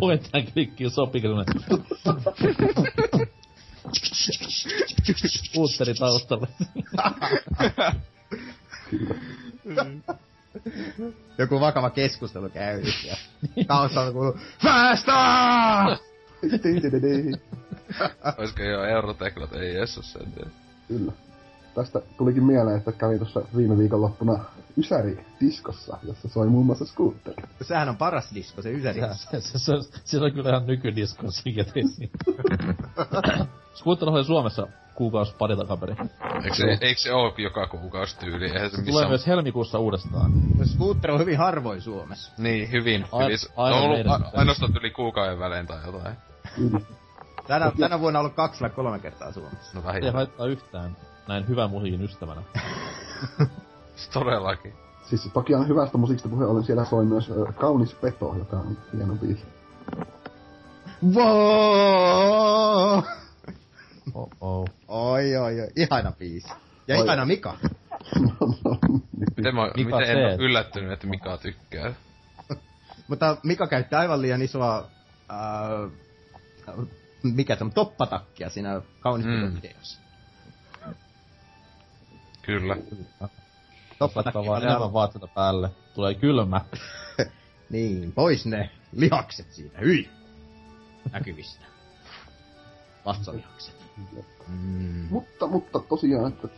Point 0.00 0.30
and 0.32 0.44
clickiin 0.52 0.90
sopii 0.90 1.20
kyllä 1.20 1.44
Puutteri 5.54 5.94
taustalle. 5.94 6.48
Joku 11.38 11.60
vakava 11.60 11.90
keskustelu 11.90 12.48
käynnissä. 12.48 13.16
Taustalla 13.66 14.12
kuuluu 14.12 14.36
FASTA! 14.62 15.98
Oisko 18.38 18.62
jo 18.62 18.84
Euroteknot, 18.84 19.52
ei 19.52 19.76
edes 19.76 19.96
oo 19.96 20.02
sen 20.02 20.32
tiedä. 20.32 20.50
Kyllä. 20.88 21.12
Tästä 21.74 22.00
tulikin 22.18 22.44
mieleen, 22.44 22.78
että 22.78 22.92
kävin 22.92 23.18
tuossa 23.18 23.42
viime 23.56 23.78
viikonloppuna 23.78 24.44
Ysäri 24.78 25.26
diskossa, 25.40 25.98
jossa 26.02 26.28
soi 26.28 26.46
muun 26.46 26.66
muassa 26.66 26.84
Scooter. 26.86 27.34
Sehän 27.62 27.88
on 27.88 27.96
paras 27.96 28.34
disko, 28.34 28.62
se 28.62 28.70
Ysäri. 28.72 29.00
se, 29.00 29.40
se, 29.40 29.58
se, 29.58 29.72
se, 30.04 30.18
on 30.18 30.32
kyllä 30.32 30.50
ihan 30.50 30.66
nykydisko 30.66 31.30
sinketeissä. 31.30 32.04
Scooter 33.78 34.08
oli 34.08 34.24
Suomessa 34.24 34.66
kuukausi 34.98 35.34
pari 35.38 35.56
takaperin. 35.56 35.96
Eikö 36.44 36.54
se, 36.56 36.78
eikö 36.80 37.00
se 37.00 37.12
oo 37.14 37.34
joka 37.38 37.66
kuukausi 37.66 38.18
tyyli? 38.18 38.44
Eihän 38.44 38.70
se 38.70 38.76
Se 38.76 38.82
tulee 38.82 39.08
myös 39.08 39.26
helmikuussa 39.26 39.78
uudestaan. 39.78 40.32
Scooter 40.64 41.10
on 41.10 41.20
hyvin 41.20 41.38
harvoin 41.38 41.80
Suomessa. 41.80 42.32
Niin, 42.38 42.72
hyvin. 42.72 43.06
Se 43.36 43.48
aivan 43.56 43.82
on 43.82 43.84
ollut 43.90 44.06
a- 44.06 44.30
ainoastaan 44.38 44.72
yli 44.80 44.90
kuukauden 44.90 45.38
välein 45.38 45.66
tai 45.66 45.78
jotain. 45.86 46.16
Tänä, 47.46 47.72
tänä 47.80 48.00
vuonna 48.00 48.18
on 48.18 48.22
ollut 48.24 48.36
kaksi 48.36 48.60
vai 48.60 48.70
kolme 48.70 48.98
kertaa 48.98 49.32
Suomessa. 49.32 49.70
No 49.74 49.80
Ei 49.80 49.86
vähintään. 49.86 50.14
haittaa 50.14 50.46
yhtään 50.46 50.96
näin 51.28 51.48
hyvän 51.48 51.70
musiikin 51.70 52.02
ystävänä. 52.02 52.42
Todellakin. 54.12 54.74
Siis 55.02 55.30
toki 55.32 55.54
on 55.54 55.68
hyvästä 55.68 55.98
musiikista 55.98 56.28
puheen 56.28 56.48
ollen, 56.48 56.64
siellä 56.64 56.84
soi 56.84 57.04
myös 57.04 57.30
ö, 57.30 57.52
Kaunis 57.52 57.94
Peto, 57.94 58.34
joka 58.38 58.56
on 58.56 58.76
hieno 58.96 59.14
biisi. 59.14 59.44
Wow! 61.14 63.02
Oh 64.14 64.28
oh. 64.40 64.68
Oi, 64.88 65.36
oi, 65.36 65.60
oi. 65.60 65.68
Ihana 65.76 66.12
biisi. 66.12 66.48
Ja 66.88 66.96
Oi. 66.98 67.04
ihana 67.04 67.24
Mika. 67.24 67.58
Miten, 69.36 69.54
mä, 69.54 69.70
Mika 69.76 69.96
miten 69.96 70.16
en 70.16 70.28
teet? 70.28 70.40
yllättynyt, 70.40 70.92
että 70.92 71.06
Mika 71.06 71.36
tykkää? 71.38 71.94
Mutta 73.08 73.36
Mika 73.42 73.66
käyttää 73.66 74.00
aivan 74.00 74.22
liian 74.22 74.42
isoa... 74.42 74.88
Äh, 75.30 75.90
mikä 77.22 77.56
se 77.56 77.64
on? 77.64 77.72
Toppatakkia 77.72 78.50
siinä 78.50 78.80
kaunis 79.00 79.26
Mm. 79.26 79.56
videossa. 79.62 80.00
Kyllä. 82.42 82.76
Toppatakki 83.98 84.38
vaan 84.38 84.48
on 84.48 84.56
enemmän 84.56 84.76
aivan... 84.76 84.92
vaatteita 84.92 85.26
päälle. 85.26 85.70
Tulee 85.94 86.14
kylmä. 86.14 86.60
Niin, 87.70 88.12
pois 88.12 88.46
ne 88.46 88.70
lihakset 88.92 89.52
siitä. 89.52 89.78
Hyi! 89.78 90.10
Näkyvistä. 91.12 91.64
Vatsalihakset. 93.04 93.77
Mm. 94.48 95.06
Mutta, 95.10 95.46
mutta 95.46 95.78
tosiaan, 95.78 96.32
että 96.32 96.48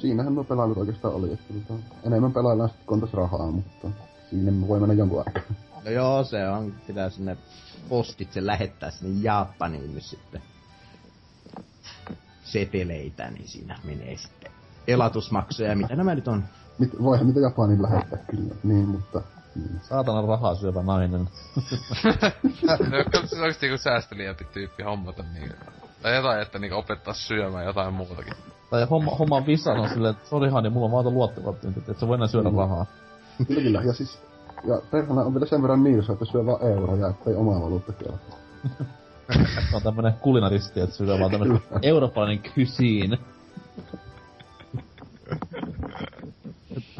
siinähän 0.00 0.34
nuo 0.34 0.44
pelailut 0.44 0.78
oikeastaan 0.78 1.14
oli, 1.14 1.32
että 1.32 1.54
tota, 1.54 1.82
enemmän 2.04 2.32
pelaillaan 2.32 2.68
sitten 2.68 2.86
kun 2.86 3.02
on 3.02 3.08
rahaa, 3.12 3.50
mutta 3.50 3.88
siinä 4.30 4.68
voi 4.68 4.80
mennä 4.80 4.94
jonkun 4.94 5.18
aikaa. 5.18 5.42
No 5.84 5.90
joo, 5.90 6.24
se 6.24 6.48
on. 6.48 6.74
Pitää 6.86 7.10
sinne 7.10 7.36
postitse 7.88 8.46
lähettää 8.46 8.90
sinne 8.90 9.20
Japaniin 9.22 9.94
nyt 9.94 10.04
sitten 10.04 10.42
seteleitä, 12.44 13.30
niin 13.30 13.48
siinä 13.48 13.78
menee 13.84 14.16
sitten 14.16 14.52
elatusmaksuja 14.86 15.68
ja 15.68 15.76
mitä 15.76 15.96
nämä 15.96 16.14
nyt 16.14 16.28
on? 16.28 16.44
Mit, 16.78 17.02
voihan 17.02 17.26
niitä 17.26 17.40
Japaniin 17.40 17.82
lähettää 17.82 18.18
kyllä, 18.18 18.54
niin, 18.62 18.88
mutta... 18.88 19.22
Niin. 19.54 19.80
Saatana 19.82 20.26
rahaa 20.26 20.54
syövä 20.54 20.82
nainen. 20.82 21.20
no, 22.66 23.26
se 23.26 23.36
oikeesti 23.36 23.66
joku 23.66 23.78
säästeliämpi 23.78 24.44
tyyppi 24.44 24.82
hommata 24.82 25.24
niin. 25.34 25.52
Tai 26.02 26.14
jotain, 26.16 26.42
että 26.42 26.58
niinku 26.58 26.76
opettaa 26.76 27.14
syömään 27.14 27.66
jotain 27.66 27.94
muutakin. 27.94 28.34
Tai 28.70 28.84
homma, 28.90 29.10
homma 29.10 29.46
visa 29.46 29.72
on 29.72 29.88
silleen, 29.88 30.14
että 30.14 30.28
sori 30.28 30.50
Hani, 30.50 30.70
mulla 30.70 30.86
on 30.86 30.92
vaan 30.92 31.14
luottokortti 31.14 31.66
että 31.68 31.92
et 31.92 31.98
sä 31.98 32.08
voi 32.08 32.14
enää 32.14 32.28
syödä 32.28 32.50
Mm. 32.50 32.56
rahaa. 32.58 32.86
Kyllä, 33.48 33.62
kyllä. 33.62 33.82
Ja 33.82 33.92
siis... 33.92 34.18
Ja 34.64 34.80
perhana 34.90 35.22
on 35.22 35.34
vielä 35.34 35.46
sen 35.46 35.62
verran 35.62 35.78
miinussa, 35.78 36.12
että 36.12 36.24
syö 36.24 36.46
vaan 36.46 36.62
euroja, 36.62 37.08
ettei 37.08 37.34
omaa 37.34 37.60
valuutta 37.60 37.92
kelpaa. 37.92 38.38
Se 39.70 39.76
on 39.76 39.82
tämmönen 39.82 40.12
kulinaristi, 40.12 40.80
että 40.80 40.96
syö 40.96 41.18
vaan 41.18 41.30
tämmönen 41.30 41.60
eurooppalainen 41.82 42.38
kysiin. 42.54 43.18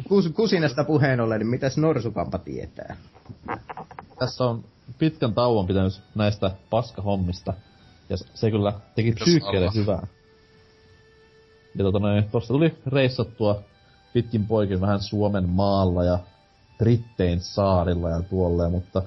Kus, 0.07 0.29
kusinasta 0.35 0.83
puheen 0.83 1.19
ollen, 1.19 1.39
niin 1.39 1.47
mitäs 1.47 1.77
Norsukampa 1.77 2.37
tietää? 2.37 2.95
Tässä 4.19 4.43
on 4.43 4.63
pitkän 4.99 5.33
tauon 5.33 5.67
pitänyt 5.67 6.01
näistä 6.15 6.51
paskahommista. 6.69 7.53
Ja 8.09 8.17
se 8.17 8.51
kyllä 8.51 8.73
teki 8.95 9.11
psyykkeelle 9.11 9.69
hyvää. 9.75 10.07
Ja 11.77 11.83
tota 11.83 11.99
noin, 11.99 12.23
tosta 12.31 12.53
tuli 12.53 12.77
reissattua 12.87 13.63
pitkin 14.13 14.47
poikin 14.47 14.81
vähän 14.81 15.01
Suomen 15.01 15.49
maalla 15.49 16.03
ja 16.03 16.19
Brittein 16.77 17.39
saarilla 17.39 18.09
ja 18.09 18.21
tuolleen, 18.21 18.71
mutta 18.71 19.01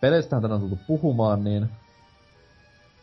peleistähän 0.00 0.42
tänään 0.42 0.62
on 0.62 0.68
tultu 0.68 0.84
puhumaan, 0.86 1.44
niin 1.44 1.68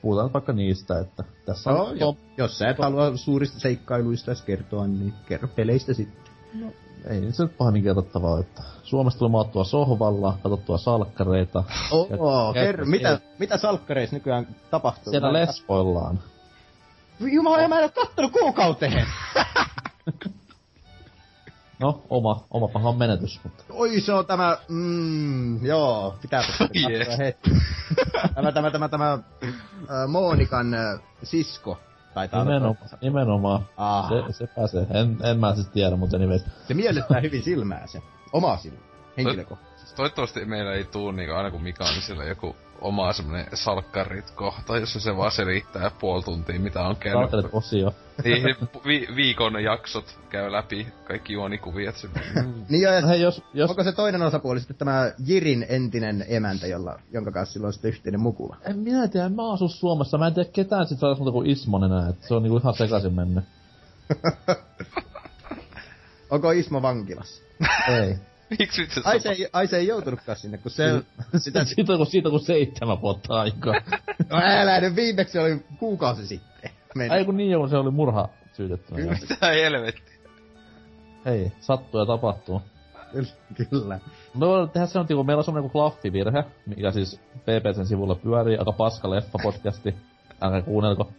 puhutaan 0.02 0.34
vaikka 0.34 0.54
niistä, 0.54 1.00
että 1.00 1.24
tässä 1.46 1.72
No, 1.72 1.84
on 1.84 2.00
jo, 2.00 2.18
jos 2.38 2.58
sä 2.58 2.70
et 2.70 2.78
halua 2.78 3.18
suurista 3.18 3.60
seikkailuista 3.60 4.32
kertoa, 4.46 4.88
niin 4.88 5.14
kerro 5.28 5.48
peleistä 5.48 5.94
sitten. 5.94 6.34
Ei 7.10 7.32
se 7.32 7.44
nyt 7.44 7.58
pahemmin 7.58 7.84
kerrottavaa, 7.84 8.40
että 8.40 8.64
Suomesta 8.84 9.20
tuli 9.20 9.32
maattua 9.32 9.64
sohvalla, 9.64 10.38
katsottua 10.44 10.78
salkkareita. 10.78 11.64
Oo, 11.92 12.08
Ja- 12.56 12.64
kerro, 12.64 12.86
mitä, 12.86 13.20
mitä 13.40 13.58
salkkareissa 13.58 14.16
nykyään 14.16 14.48
tapahtuu? 14.72 15.12
Siellä 15.12 15.28
Mä- 15.32 15.34
lespoillaan. 15.34 16.20
Jumala, 17.20 17.68
mä 17.68 17.80
en 17.80 17.84
oo 17.84 18.06
kattonut 18.06 18.32
kuukauteen! 18.32 19.06
No, 21.80 22.02
oma, 22.10 22.44
oma 22.52 22.68
pahan 22.68 22.98
menetys, 22.98 23.40
mutta 23.44 23.64
Oi, 23.70 24.02
se 24.02 24.14
on 24.14 24.26
tämä, 24.26 24.58
mm, 24.68 25.66
joo, 25.66 26.16
pitää 26.22 26.42
katsoa 26.48 26.68
Yes. 26.90 27.18
hetki. 27.18 27.50
Tämä, 28.36 28.52
tämä, 28.52 28.72
tämä, 28.72 28.90
tämä, 28.90 29.14
äh, 29.14 30.08
Moonikan 30.08 30.74
äh, 30.74 31.00
sisko. 31.24 31.78
Taitaa 32.18 32.42
olla. 32.42 32.52
nimenomaan, 32.54 32.78
nimenomaan. 33.02 33.66
Ah, 33.78 34.10
Se, 34.10 34.34
se 34.34 34.48
pääsee. 34.48 34.88
En, 34.90 35.18
en 35.24 35.40
mä 35.40 35.56
siis 35.56 35.68
tiedä, 35.68 35.96
mutta 35.96 36.18
anyways. 36.18 36.46
se 36.68 36.74
miellyttää 36.74 37.20
hyvin 37.20 37.44
silmää 37.44 37.88
se. 37.88 38.02
Omaa 38.34 38.58
silmää. 38.58 38.82
Henkilökohtaisesti. 39.18 39.77
Toivottavasti 39.98 40.46
meillä 40.46 40.74
ei 40.74 40.84
tuu 40.84 41.12
niinku 41.12 41.34
aina 41.34 41.52
kun 41.52 41.64
Mika 41.64 41.84
on 41.84 41.94
niin 41.94 42.02
siellä 42.02 42.24
joku 42.24 42.56
oma 42.82 43.14
semmonen 43.14 43.46
salkkarit 43.54 44.32
kohta, 44.32 44.78
jossa 44.78 45.00
se 45.00 45.18
vaan 45.18 45.32
selittää 45.32 45.92
puoli 46.00 46.24
tuntia 46.24 46.60
mitä 46.60 46.82
on 46.82 46.96
käynyt. 46.96 47.22
Saatelet 47.30 47.54
osio. 47.54 47.94
Niin, 48.24 48.44
vi- 48.86 49.08
viikon 49.16 49.64
jaksot 49.64 50.20
käy 50.30 50.52
läpi 50.52 50.88
kaikki 51.08 51.34
mm. 51.36 51.42
Niin 52.70 52.82
joo, 52.82 52.94
ja 52.94 53.02
No 53.02 53.08
hei, 53.08 53.22
jos, 53.22 53.44
jos... 53.54 53.70
onko 53.70 53.84
se 53.84 53.92
toinen 53.92 54.22
osapuoli 54.22 54.60
sitten 54.60 54.78
tämä 54.78 55.12
Jirin 55.26 55.66
entinen 55.70 56.26
emäntä, 56.28 56.68
jolla, 56.68 57.00
jonka 57.12 57.32
kanssa 57.32 57.54
sillä 57.54 57.68
on 57.68 57.74
sitten 57.74 57.90
yhteinen 57.90 58.22
mukula? 58.22 58.58
En 58.66 58.80
minä 58.80 59.08
tiedä, 59.08 59.30
mä 59.30 59.54
asun 59.54 59.70
Suomessa. 59.70 60.18
Mä 60.18 60.28
en 60.28 60.34
tiedä 60.34 60.50
ketään 60.54 60.88
sit 60.88 61.00
saada 61.00 61.32
kuin 61.32 61.50
Ismon 61.50 61.84
enää. 61.84 62.14
Se 62.22 62.34
on 62.34 62.44
niinku 62.44 62.58
ihan 62.58 62.74
sekaisin 62.74 63.14
mennyt. 63.14 63.44
Onko 66.30 66.52
Ismo 66.52 66.82
vankilassa? 66.82 67.44
Ei. 67.90 68.16
Miksi 68.60 68.86
se 68.86 69.02
Ai 69.04 69.20
se, 69.20 69.30
ei, 69.30 69.48
ai 69.54 69.68
se 69.68 69.78
ei 69.78 69.88
joutunutkaan 69.88 70.38
sinne, 70.38 70.58
kun 70.58 70.72
se... 70.72 70.84
sitä, 71.38 71.66
siitä, 71.66 71.94
on, 71.94 72.06
siitä 72.06 72.30
on 72.30 72.32
kuin 72.32 72.46
seitsemän 72.46 73.02
vuotta 73.02 73.40
aikaa. 73.40 73.74
no 74.32 74.42
älä 74.44 74.82
nyt 74.82 74.96
viimeksi 74.96 75.40
oli 75.40 75.66
kuukausi 75.80 76.28
sitten. 76.28 76.72
Meni. 76.96 77.16
Ei 77.16 77.26
kun 77.26 77.38
niin 77.38 77.52
joo, 77.52 77.68
se 77.68 77.78
oli 77.78 77.92
murha 77.92 78.30
syytettynä. 78.54 79.18
Mitä 79.30 79.48
helvetti? 79.48 80.18
Ei, 81.26 81.52
sattuu 81.60 82.00
ja 82.00 82.06
tapahtuu. 82.06 82.62
Kyllä. 83.70 84.00
No 84.36 84.48
voidaan 84.48 84.70
tehdä 84.70 84.88
se 84.88 85.00
on, 85.00 85.08
kun 85.08 85.26
meillä 85.26 85.40
on 85.40 85.44
semmonen 85.44 85.72
kuin 85.72 85.72
klaffivirhe, 85.72 86.44
mikä 86.66 86.92
siis 86.92 87.20
PPCn 87.42 87.86
sivulla 87.86 88.16
pyörii, 88.16 88.58
aika 88.58 88.72
paska 88.72 89.08
leffa-podcasti, 89.08 89.94
älkää 90.42 90.62
kuunnelko. 90.62 91.12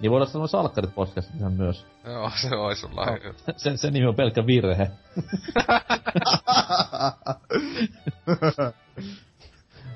Niin 0.00 0.10
voidaan 0.10 0.30
sanoa 0.30 0.46
salkkarit 0.46 0.94
podcastit 0.94 1.36
ihan 1.36 1.52
myös. 1.52 1.86
Joo, 2.04 2.30
se 2.36 2.56
olisi 2.56 2.80
sulla. 2.80 3.06
No. 3.06 3.18
Se, 3.56 3.76
se 3.76 3.90
nimi 3.90 4.06
on 4.06 4.14
pelkkä 4.14 4.46
virhe. 4.46 4.90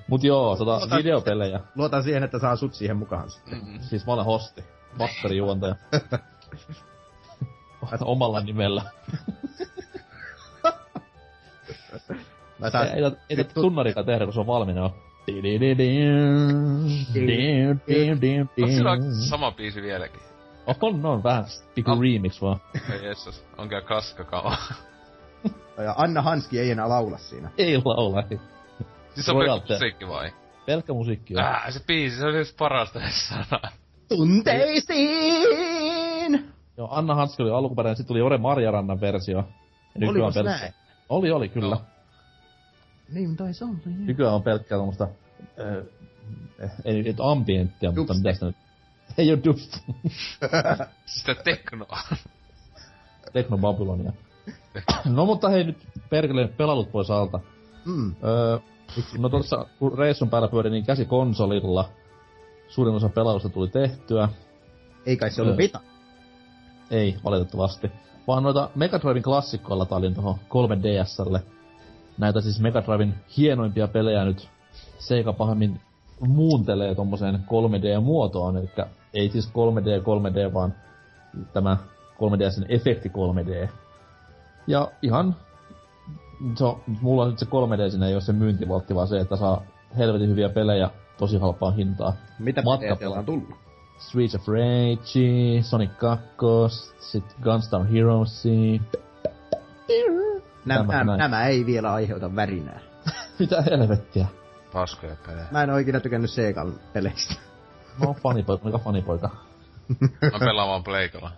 Mut 0.08 0.24
joo, 0.24 0.56
tota, 0.56 0.96
videopelejä. 0.96 1.60
Luotan 1.74 2.02
siihen, 2.02 2.22
että 2.22 2.38
saa 2.38 2.56
sut 2.56 2.74
siihen 2.74 2.96
mukaan 2.96 3.30
sitten. 3.30 3.58
Mm. 3.66 3.80
Siis 3.80 4.06
mä 4.06 4.12
olen 4.12 4.24
hosti. 4.24 4.64
Vakkarijuontaja. 4.98 5.74
Omalla 8.00 8.40
nimellä. 8.40 8.82
Mä 12.58 12.70
saan... 12.70 12.86
Ei, 12.86 13.04
ei, 13.04 13.12
ei 13.30 13.36
tätä 13.36 13.54
tunnarikaan 13.54 14.06
tehdä, 14.06 14.24
kun 14.24 14.34
se 14.34 14.40
on 14.40 14.46
valmiina. 14.46 14.90
Onko 18.62 19.05
sama 19.28 19.50
biisi 19.52 19.82
vieläkin? 19.82 20.20
On, 20.80 21.06
on 21.06 21.22
vähän 21.22 21.44
pikku 21.74 21.90
Ah. 21.90 22.00
remix 22.00 22.42
vaan. 22.42 22.60
Ei 22.92 23.05
jessus, 23.05 23.44
on 23.59 23.68
kyllä 23.68 23.82
kaskakama. 23.82 24.56
Ja 25.84 25.94
Anna 25.96 26.22
Hanski 26.22 26.60
ei 26.60 26.70
enää 26.70 26.88
laula 26.88 27.18
siinä. 27.18 27.50
Ei 27.59 27.82
laula, 27.84 28.24
ei. 28.30 28.38
siis 29.14 29.28
on 29.28 29.36
pelkkä 29.36 29.74
musiikki 29.74 30.09
vai? 30.09 30.32
Pelkkä 30.66 30.92
musiikki 30.92 31.34
on. 31.36 31.42
Äh, 31.44 31.62
se 31.70 31.80
biisi, 31.86 32.16
se 32.16 32.26
oli 32.26 32.38
just 32.38 32.56
parasta 32.56 33.00
edes 33.00 33.28
sanaa. 33.28 33.70
Tunteisiin! 35.09 36.52
Joo, 36.76 36.88
Anna 36.90 37.14
Hanski 37.14 37.42
oli 37.42 37.50
alkuperäinen, 37.50 37.96
sitten 37.96 38.09
tuli 38.09 38.20
Ore 38.22 38.38
Marjarannan 38.38 39.00
versio. 39.00 39.44
Oliko 40.09 40.26
on 40.26 40.32
näin? 40.44 40.74
Oli, 41.09 41.30
oli, 41.30 41.48
kyllä. 41.48 41.76
Joo. 41.76 41.97
Niin 43.12 43.36
taisi 43.36 43.64
olla, 43.64 43.74
joo. 43.86 43.94
Nykyään 43.98 44.35
on 44.35 44.43
pelkkää 44.43 44.78
tommoista... 44.78 45.09
Äh, 45.60 46.70
ei 46.85 47.02
nyt 47.02 47.16
ambienttia, 47.20 47.93
mutta 47.93 48.14
mitä 48.14 48.32
sitä 48.32 48.47
nyt... 48.47 48.56
Ei 49.18 49.30
oo 49.30 49.39
dubst. 49.44 49.78
Sitä 51.06 51.35
teknoa. 51.44 51.98
Techno 53.32 53.59
Babylonia. 53.59 54.12
no 55.05 55.26
mutta 55.26 55.48
hei 55.48 55.64
nyt 55.64 55.89
perkele 56.10 56.48
pelailut 56.48 56.93
pois 56.93 57.10
alta. 57.10 57.40
Mm. 57.85 58.14
Öö, 58.24 58.59
no 59.18 59.28
tuossa 59.28 59.66
kun 59.78 59.98
reissun 59.98 60.30
päällä 60.30 60.48
pyöri 60.48 60.70
niin 60.70 60.86
käsikonsolilla. 60.86 61.89
Suurin 62.68 62.94
osa 62.94 63.09
pelausta 63.09 63.48
tuli 63.48 63.68
tehtyä. 63.68 64.28
Ei 65.06 65.16
kai 65.16 65.30
se 65.30 65.43
ollut 65.43 65.55
Ö. 65.55 65.59
vita. 65.59 65.80
Ei, 66.90 67.16
valitettavasti. 67.24 67.90
Vaan 68.26 68.43
noita 68.43 68.70
Mega 68.74 69.01
Driven 69.01 69.22
klassikkoilla 69.22 69.86
talin 69.86 70.14
tuohon 70.14 70.35
3DSlle. 70.35 71.40
Näitä 72.18 72.40
siis 72.40 72.60
Mega 72.60 72.82
Driven 72.82 73.14
hienoimpia 73.36 73.88
pelejä 73.88 74.24
nyt 74.24 74.48
Sega 74.98 75.32
pahemmin 75.32 75.80
muuntelee 76.20 76.94
tommoseen 76.94 77.34
3D-muotoon. 77.34 78.56
Eli 78.56 78.70
ei 79.14 79.30
siis 79.30 79.48
3D 79.48 80.02
3D, 80.02 80.54
vaan 80.54 80.74
tämä 81.52 81.76
3DSn 82.14 82.66
efekti 82.68 83.08
3D. 83.08 83.68
Ja 84.66 84.90
ihan... 85.02 85.36
Se 86.54 86.64
on, 86.64 86.80
mulla 87.00 87.22
on 87.22 87.28
nyt 87.30 87.38
se 87.38 87.46
3D 87.46 87.90
siinä 87.90 88.06
ei 88.06 88.14
ole 88.14 88.20
se 88.20 88.32
myyntivaltti, 88.32 88.94
vaan 88.94 89.08
se, 89.08 89.18
että 89.18 89.36
saa 89.36 89.62
helvetin 89.98 90.28
hyviä 90.28 90.48
pelejä 90.48 90.90
tosi 91.18 91.38
halpaan 91.38 91.76
hintaan. 91.76 92.12
Mitä 92.38 92.62
Matka- 92.62 92.80
pelejä 92.80 92.96
siellä 92.96 93.18
on 93.18 93.24
tullut? 93.24 93.48
Streets 93.98 94.34
of 94.34 94.48
Rage, 94.48 95.62
Sonic 95.62 95.90
2, 95.96 96.26
sit 96.98 97.24
Gunstar 97.42 97.84
Heroes. 97.84 98.44
Nämä, 100.68 100.92
nämä, 100.92 101.16
nämä 101.16 101.46
ei 101.46 101.66
vielä 101.66 101.92
aiheuta 101.92 102.36
värinää. 102.36 102.80
Mitä 103.38 103.62
helvettiä? 103.62 104.26
Paskoja 104.72 105.16
pelejä. 105.26 105.46
Mä 105.50 105.62
en 105.62 105.70
oo 105.70 105.76
ikinä 105.76 106.00
tykännyt 106.00 106.30
Segan 106.30 106.72
peleistä. 106.92 107.34
No, 108.02 108.14
fanipoika, 108.22 108.64
mikä 108.64 108.78
fanipoika. 108.78 109.30
Mä 110.32 110.38
pelaan 110.38 110.68
vaan 110.68 110.84
pleikalla. 110.84 111.32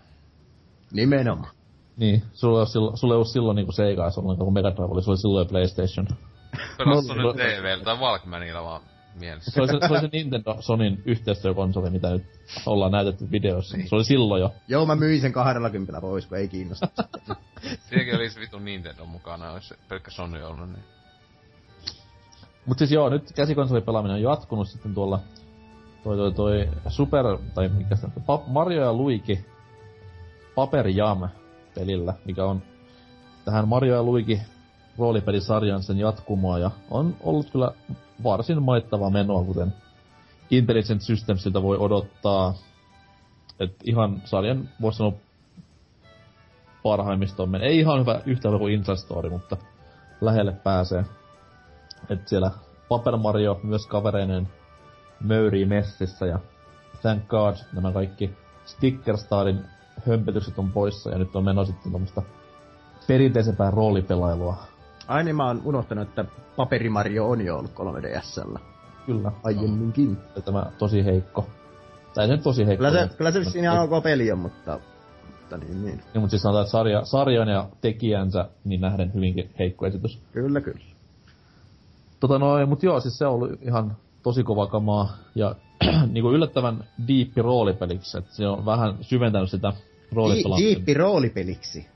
Nimenomaan. 0.92 1.52
Niin, 1.96 2.22
sulla 2.32 2.60
ei 2.60 2.66
silloin, 2.66 2.96
ei 3.04 3.14
ollut 3.14 3.28
silloin 3.28 3.54
niinku 3.56 3.72
Sega, 3.72 4.10
sulla 4.10 4.36
kun 4.36 4.52
Mega 4.54 4.70
Drive 4.70 4.84
oli, 4.84 5.02
sulla 5.02 5.12
oli 5.12 5.18
silloin 5.20 5.48
PlayStation. 5.48 6.06
Pelas 6.78 7.04
Mulla- 7.04 7.14
nyt 7.14 7.36
TVllä 7.36 7.84
tai 7.84 7.96
Walkmanilla 7.98 8.64
vaan 8.64 8.82
mielessä. 9.14 9.50
Se 9.50 9.60
oli 9.60 9.68
se, 9.68 9.78
se, 9.80 9.92
oli 9.92 10.00
se 10.00 10.08
Nintendo 10.12 10.56
Sonin 10.60 11.02
yhteistyökonsoli, 11.04 11.90
mitä 11.90 12.10
nyt 12.10 12.24
ollaan 12.66 12.92
näytetty 12.92 13.30
videossa. 13.30 13.78
Se 13.88 13.94
oli 13.94 14.04
silloin 14.04 14.40
jo. 14.40 14.54
Joo, 14.68 14.86
mä 14.86 14.96
myin 14.96 15.20
sen 15.20 15.32
20 15.32 16.00
pois, 16.00 16.26
kun 16.26 16.38
ei 16.38 16.48
kiinnosta. 16.48 16.88
Siinäkin 17.88 18.16
olisi 18.16 18.40
vitun 18.40 18.64
Nintendo 18.64 19.06
mukana, 19.06 19.52
olisi 19.52 19.74
pelkkä 19.88 20.10
Sony 20.10 20.42
ollut, 20.42 20.68
niin... 20.68 20.84
Mut 22.66 22.78
siis 22.78 22.92
joo, 22.92 23.08
nyt 23.08 23.32
käsikonsolipelaaminen 23.32 24.14
on 24.14 24.22
jatkunut 24.22 24.68
sitten 24.68 24.94
tuolla 24.94 25.20
toi 26.04 26.16
toi 26.16 26.32
toi 26.32 26.68
Super, 26.88 27.24
tai 27.54 27.68
mikä 27.68 27.96
se 27.96 28.06
on, 28.06 28.12
Pa- 28.22 28.42
Mario 28.46 28.82
ja 28.82 28.92
Luigi 28.92 29.44
Paper 30.54 30.88
Jam 30.88 31.28
pelillä, 31.74 32.14
mikä 32.24 32.44
on 32.44 32.62
tähän 33.44 33.68
Mario 33.68 33.94
ja 33.94 34.02
Luigi 34.02 34.42
roolipelisarjan 34.98 35.82
sen 35.82 35.98
jatkumoa 35.98 36.58
ja 36.58 36.70
on 36.90 37.16
ollut 37.20 37.50
kyllä 37.50 37.72
varsin 38.24 38.62
maittavaa 38.62 39.10
menoa, 39.10 39.44
kuten 39.44 39.74
Intelligent 40.50 41.02
Systemsiltä 41.02 41.62
voi 41.62 41.76
odottaa. 41.76 42.54
Et 43.60 43.74
ihan 43.84 44.22
sarjan 44.24 44.68
voisi 44.80 44.98
sanoa 44.98 45.12
parhaimmistoon 46.82 47.48
men 47.50 47.62
Ei 47.62 47.78
ihan 47.78 48.00
hyvä 48.00 48.20
yhtä 48.26 48.48
hyvä 48.48 48.58
kuin 48.58 48.74
Inside 48.74 48.96
Story, 48.96 49.30
mutta 49.30 49.56
lähelle 50.20 50.52
pääsee. 50.52 51.04
Et 52.08 52.28
siellä 52.28 52.50
Paper 52.88 53.16
Mario 53.16 53.60
myös 53.62 53.86
kavereinen 53.86 54.48
möyrii 55.20 55.64
messissä 55.64 56.26
ja 56.26 56.38
thank 57.02 57.28
god 57.28 57.54
nämä 57.72 57.92
kaikki 57.92 58.30
Stickerstarin 58.64 59.64
hömpetykset 60.06 60.58
on 60.58 60.72
poissa 60.72 61.10
ja 61.10 61.18
nyt 61.18 61.36
on 61.36 61.44
meno 61.44 61.64
sitten 61.64 61.92
tämmöstä 61.92 62.22
perinteisempää 63.06 63.70
roolipelailua. 63.70 64.56
Ai 65.10 65.24
niin, 65.24 65.36
mä 65.36 65.46
oon 65.46 65.62
unohtanut, 65.64 66.08
että 66.08 66.24
Paperimario 66.56 67.28
on 67.28 67.40
jo 67.40 67.56
ollut 67.58 67.70
3DSllä. 67.70 68.58
Kyllä. 69.06 69.32
Aiemminkin. 69.44 70.18
Ja 70.36 70.42
tämä 70.42 70.66
tosi 70.78 71.04
heikko. 71.04 71.46
Tai 72.14 72.26
se 72.26 72.32
nyt 72.32 72.42
tosi 72.42 72.66
heikko. 72.66 72.84
Kyllä 72.84 72.98
se, 72.98 73.02
ole. 73.02 73.10
kyllä 73.16 73.30
se 73.30 73.40
vissiin 73.40 73.64
ihan 73.64 73.88
ok 73.90 74.02
peli 74.02 74.32
on, 74.32 74.38
mutta... 74.38 74.80
Mutta 75.40 75.56
niin, 75.56 75.84
niin. 75.84 75.96
Niin, 75.96 76.20
mutta 76.20 76.30
siis 76.30 76.42
sanotaan, 76.42 76.62
että 76.62 76.70
sarja, 76.70 77.04
sarjan 77.04 77.48
ja 77.48 77.68
tekijänsä 77.80 78.48
niin 78.64 78.80
nähden 78.80 79.14
hyvinkin 79.14 79.50
heikko 79.58 79.86
esitys. 79.86 80.18
Kyllä, 80.32 80.60
kyllä. 80.60 80.80
Tota 82.20 82.38
noin, 82.38 82.68
mut 82.68 82.82
joo, 82.82 83.00
siis 83.00 83.18
se 83.18 83.26
on 83.26 83.34
ollut 83.34 83.50
ihan 83.62 83.96
tosi 84.22 84.42
kova 84.42 84.66
kamaa. 84.66 85.16
Ja 85.34 85.54
niinku 86.12 86.30
yllättävän 86.30 86.84
diippi 87.06 87.42
roolipeliksi, 87.42 88.18
että 88.18 88.34
se 88.34 88.48
on 88.48 88.66
vähän 88.66 88.94
syventänyt 89.00 89.50
sitä 89.50 89.72
roolipelaamista. 90.12 90.68
Diippi 90.68 90.94
roolipeliksi. 90.94 91.88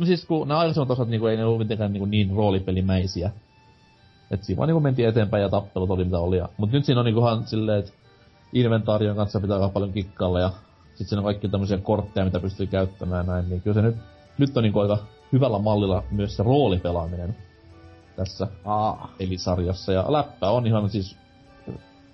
No 0.00 0.06
siis 0.06 0.24
kun 0.24 0.48
nämä 0.48 0.60
aikaisemmat 0.60 0.90
osat 0.90 1.08
niinku, 1.08 1.26
ei 1.26 1.36
ne 1.36 1.44
ollut 1.44 1.58
mitenkään 1.58 1.92
niinku 1.92 2.06
niin 2.06 2.30
roolipelimäisiä. 2.36 3.30
Et 4.30 4.42
siinä 4.42 4.58
vaan 4.58 4.66
niinku 4.66 4.80
mentiin 4.80 5.08
eteenpäin 5.08 5.42
ja 5.42 5.48
tappelut 5.48 5.90
oli 5.90 6.04
mitä 6.04 6.18
oli. 6.18 6.36
Ja, 6.36 6.48
mut 6.56 6.72
nyt 6.72 6.84
siinä 6.84 7.00
on 7.00 7.04
niinku 7.04 7.22
silleen, 7.44 7.78
että 7.78 7.92
inventaarion 8.52 9.16
kanssa 9.16 9.40
pitää 9.40 9.56
aika 9.56 9.68
paljon 9.68 9.92
kikkailla 9.92 10.40
ja 10.40 10.50
sit 10.94 11.08
siinä 11.08 11.20
on 11.20 11.24
kaikki 11.24 11.48
tämmöisiä 11.48 11.78
kortteja, 11.78 12.24
mitä 12.24 12.40
pystyy 12.40 12.66
käyttämään 12.66 13.26
ja 13.26 13.32
näin. 13.32 13.48
Niin 13.48 13.62
kyllä 13.62 13.74
se 13.74 13.82
nyt, 13.82 13.96
nyt 14.38 14.56
on 14.56 14.62
niinku 14.62 14.80
aika 14.80 14.98
hyvällä 15.32 15.58
mallilla 15.58 16.02
myös 16.10 16.36
se 16.36 16.42
roolipelaaminen 16.42 17.36
tässä 18.16 18.48
Aa. 18.64 19.14
pelisarjassa. 19.18 19.92
Ja 19.92 20.04
läppä 20.08 20.50
on 20.50 20.66
ihan 20.66 20.90
siis 20.90 21.16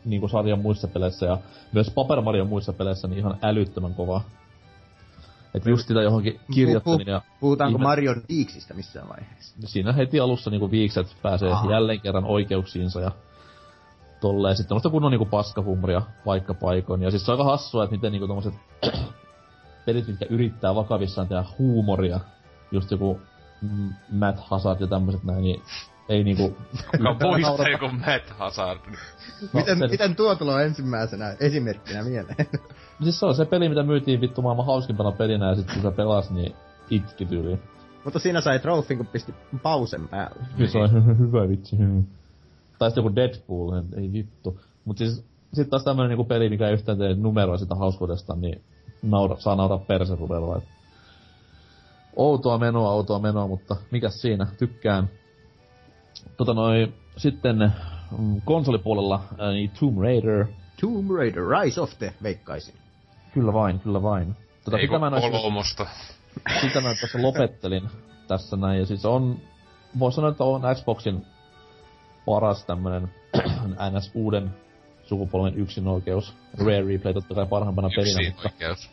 niinku 0.05 0.29
sarjan 0.29 0.59
muissa 0.59 0.89
peleissä 0.89 1.27
ja 1.27 1.39
myös 1.73 1.91
Paper 1.91 2.21
Mario 2.21 2.45
muissa 2.45 2.73
peleissä 2.73 3.09
niin 3.09 3.19
ihan 3.19 3.39
älyttömän 3.43 3.95
kovaa. 3.95 4.25
Et 5.57 5.67
just 5.67 5.89
sitä 5.89 6.03
johonkin 6.03 6.41
kirjoittelin 6.55 7.07
ja 7.07 7.23
Puhutaanko 7.41 7.79
Ihme- 7.79 7.83
Marion 7.83 8.23
Diiksistä 8.29 8.75
missään 8.75 9.09
vaiheessa? 9.09 9.57
siinä 9.65 9.93
heti 9.93 10.21
alussa 10.21 10.51
niinku 10.51 10.71
viikset 10.71 11.17
pääsee 11.23 11.53
Aha. 11.53 11.71
jälleen 11.73 12.01
kerran 12.01 12.25
oikeuksiinsa 12.25 13.01
ja 13.01 13.11
tolleen 14.21 14.57
sitten 14.57 14.69
tämmöstä 14.69 14.91
kunnon 14.91 15.11
niinku 15.11 15.25
paskahumria 15.25 16.03
vaikka 16.27 16.55
paikoin. 16.55 17.03
Ja 17.03 17.11
siis 17.11 17.27
se 17.27 17.33
on 17.33 17.39
aika 17.39 17.51
hassua, 17.51 17.85
että 17.85 17.97
miten 17.97 18.13
niinku 18.13 18.27
tommoset 18.27 18.55
pelit, 19.87 20.07
mitkä 20.09 20.27
yrittää 20.31 20.75
vakavissaan 20.75 21.29
tehdä 21.29 21.45
huumoria, 21.59 22.21
just 22.73 22.91
joku 22.91 23.21
Matt 24.13 24.39
Hazard 24.41 24.81
ja 24.81 24.87
tämmöset 24.87 25.25
näin, 25.25 25.43
niin 25.43 25.63
ei 26.09 26.25
niinku... 26.25 26.57
Joka 26.99 27.39
naurata. 27.39 27.69
joku 27.69 27.89
Matt 27.89 28.31
Hazard. 28.39 28.81
miten, 29.53 29.79
se- 29.79 29.89
miten 29.89 30.17
tuo 30.17 30.35
tulee 30.35 30.65
ensimmäisenä 30.67 31.37
esimerkkinä 31.41 32.03
mieleen? 32.03 32.37
No 32.99 33.05
Siis 33.05 33.21
se 33.21 33.27
on 33.27 33.35
se 33.35 33.45
peli, 33.45 33.69
mitä 33.69 33.83
myytiin 33.83 34.21
vittu 34.21 34.43
maailman 34.43 34.67
hauskimpana 34.67 35.13
pelinä 35.13 35.49
ja 35.49 35.55
sit 35.55 35.73
kun 35.73 35.83
se 35.83 35.91
pelasi, 35.91 36.35
niin 36.35 36.55
itki 36.91 37.27
tyyliin. 37.27 37.63
Mutta 38.05 38.19
siinä 38.19 38.41
sai 38.41 38.59
trofin, 38.59 38.97
kun 38.97 39.07
pisti 39.07 39.35
pausen 39.63 40.09
päälle. 40.09 40.43
Kyllä 40.57 40.71
se 40.71 40.79
on 40.79 41.19
hyvä 41.19 41.49
vitsi. 41.49 41.79
hy. 41.79 42.03
Tai 42.79 42.91
sitten 42.91 43.05
joku 43.05 43.17
Deadpool, 43.17 43.73
ei 43.97 44.13
vittu. 44.13 44.61
Mut 44.85 44.99
siis 44.99 45.25
sit 45.53 45.71
taas 45.71 45.85
tämmönen 45.85 46.09
niinku 46.09 46.25
peli, 46.25 46.49
mikä 46.49 46.67
ei 46.69 46.75
yhtään 46.75 46.99
tee 46.99 47.15
numeroa 47.15 47.57
sitä 47.59 47.75
hauskuudesta, 47.75 48.37
niin 48.37 48.63
naura, 49.03 49.37
saa 49.39 49.57
nauraa 49.57 49.79
perserudella. 49.79 50.63
Outoa 52.17 52.59
menoa, 52.59 52.91
outoa 52.93 53.19
menoa, 53.19 53.47
mutta 53.47 53.77
mikäs 53.91 54.23
siinä, 54.23 54.47
tykkään. 54.59 55.11
Tota 56.37 56.55
noi, 56.55 56.93
sitten 57.17 57.73
mm, 58.19 58.41
konsolipuolella, 58.45 59.21
niin 59.53 59.71
Tomb 59.81 59.99
Raider. 59.99 60.47
Tomb 60.81 61.11
Raider, 61.11 61.43
Rise 61.43 61.81
of 61.81 61.91
the, 61.99 62.15
veikkaisin. 62.23 62.75
Kyllä 63.35 63.53
vain, 63.53 63.81
kyllä 63.81 64.03
vain. 64.03 64.37
Tota, 64.65 64.79
Ei 64.79 64.87
sitä 64.87 64.99
kun 64.99 65.11
mä 65.11 65.21
kolmosta. 65.31 65.87
sitä 66.61 66.81
mä 66.81 66.95
tässä 67.01 67.23
lopettelin 67.23 67.83
tässä 68.29 68.57
näin. 68.57 68.79
Ja 68.79 68.87
siis 68.87 69.05
on, 69.05 69.41
voi 69.99 70.13
sanoa, 70.13 70.31
että 70.31 70.45
on 70.45 70.63
Xboxin 70.75 71.27
paras 72.27 72.65
tämmönen 72.65 73.11
NS 73.93 74.11
uuden 74.15 74.55
sukupolven 75.05 75.55
yksinoikeus. 75.59 76.35
Rare 76.59 76.87
Replay 76.89 77.15
totta 77.15 77.35
kai 77.35 77.47
parhaimpana 77.47 77.89
pelinä, 77.97 78.21
Yksin 78.21 78.33
mutta 78.35 78.49
oikeus. 78.49 78.91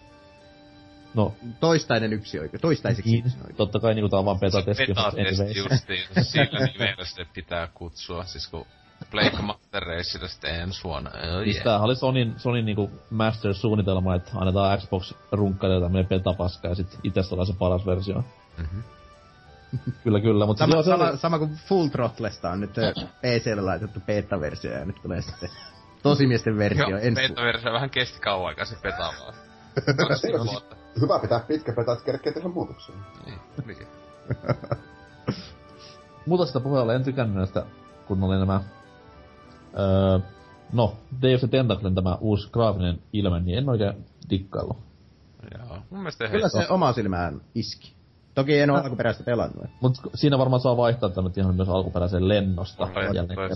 No, 1.13 1.33
Toistainen 1.59 2.13
yksi 2.13 2.39
oikein, 2.39 2.61
toistaiseksi 2.61 3.11
niin, 3.11 3.25
yksi 3.25 3.37
oikein. 3.37 3.55
totta 3.55 3.79
kai 3.79 3.93
niinku 3.93 4.09
tää 4.09 4.19
on 4.19 4.25
vaan 4.25 4.39
beta-testi. 4.39 4.85
Betatesti 4.87 5.59
justiin. 5.59 6.03
Sillä 6.21 6.67
nimellä 6.67 7.05
se 7.05 7.25
pitää 7.33 7.67
kutsua. 7.73 8.23
Siis 8.23 8.47
kun 8.47 8.65
Blake 9.11 9.41
Master 9.41 9.83
Racella 9.83 10.27
sitten 10.27 10.55
ensi 10.55 10.83
vuonna. 10.83 11.09
Oh, 11.09 11.43
Siis 11.43 11.55
yeah. 11.55 11.63
tämähän 11.63 11.85
oli 11.85 11.95
Sonin, 11.95 12.33
Sonin 12.37 12.65
niinku 12.65 12.91
Master-suunnitelma, 13.09 14.15
että 14.15 14.31
annetaan 14.35 14.79
Xbox 14.79 15.13
runkkaille 15.31 15.81
tämmönen 15.81 16.07
beta-paska 16.07 16.67
ja 16.67 16.75
sit 16.75 16.99
itse 17.03 17.23
saadaan 17.23 17.47
se 17.47 17.53
paras 17.59 17.85
versio. 17.85 18.23
Mhm. 18.57 18.79
Kyllä, 20.03 20.19
kyllä, 20.21 20.45
mutta 20.45 20.67
Sama, 20.67 20.83
sama, 20.83 21.09
oli, 21.09 21.17
sama 21.17 21.39
kuin 21.39 21.51
Full 21.67 21.87
Throttlesta 21.87 22.49
on 22.49 22.59
nyt 22.59 22.71
PClle 23.21 23.61
laitettu 23.61 23.99
beta-versio 23.99 24.71
ja 24.71 24.85
nyt 24.85 24.95
tulee 25.01 25.21
sitten 25.21 25.49
tosimiesten 26.03 26.57
versio 26.57 26.89
Joo, 26.89 26.99
beta-versio 27.15 27.73
vähän 27.73 27.89
kesti 27.89 28.19
kauan 28.19 28.47
aikaa 28.47 28.65
se 28.65 28.75
petaa 28.81 29.13
vaan. 29.19 29.33
Hyvä 31.01 31.19
pitää 31.19 31.39
pitkä 31.39 31.73
petä, 31.73 31.91
että 31.91 32.05
kerkee 32.05 32.33
tehdä 32.33 32.47
muutoksia. 32.49 32.95
Niin. 33.25 33.77
Muuta 36.25 36.45
sitä 36.45 36.59
puheella 36.59 36.93
en 36.93 37.03
tykännyt 37.03 37.37
näistä, 37.37 37.65
kun 38.07 38.23
oli 38.23 38.37
nämä... 38.37 38.61
Öö, 39.79 40.19
no, 40.73 40.97
Day 41.21 41.33
of 41.33 41.39
the 41.39 41.47
Tentaclen 41.47 41.95
tämä 41.95 42.17
uusi 42.21 42.49
graafinen 42.51 42.99
ilme, 43.13 43.39
niin 43.39 43.57
en 43.57 43.69
oikein 43.69 44.05
dikkaillut. 44.29 44.77
Joo. 45.57 45.77
Mun 45.89 45.99
mielestä 45.99 46.27
Kyllä 46.27 46.49
se 46.49 46.67
oma 46.69 46.93
silmään 46.93 47.41
iski. 47.55 47.93
Toki 48.35 48.59
en 48.59 48.69
ole 48.69 48.79
alkuperäistä 48.79 49.23
pelannut. 49.23 49.65
Mut 49.81 49.93
siinä 50.15 50.37
varmaan 50.37 50.61
saa 50.61 50.77
vaihtaa 50.77 51.09
tämmöt 51.09 51.37
ihan 51.37 51.55
myös 51.55 51.69
alkuperäiseen 51.69 52.27
lennosta 52.27 52.89
jälleen. 53.13 53.55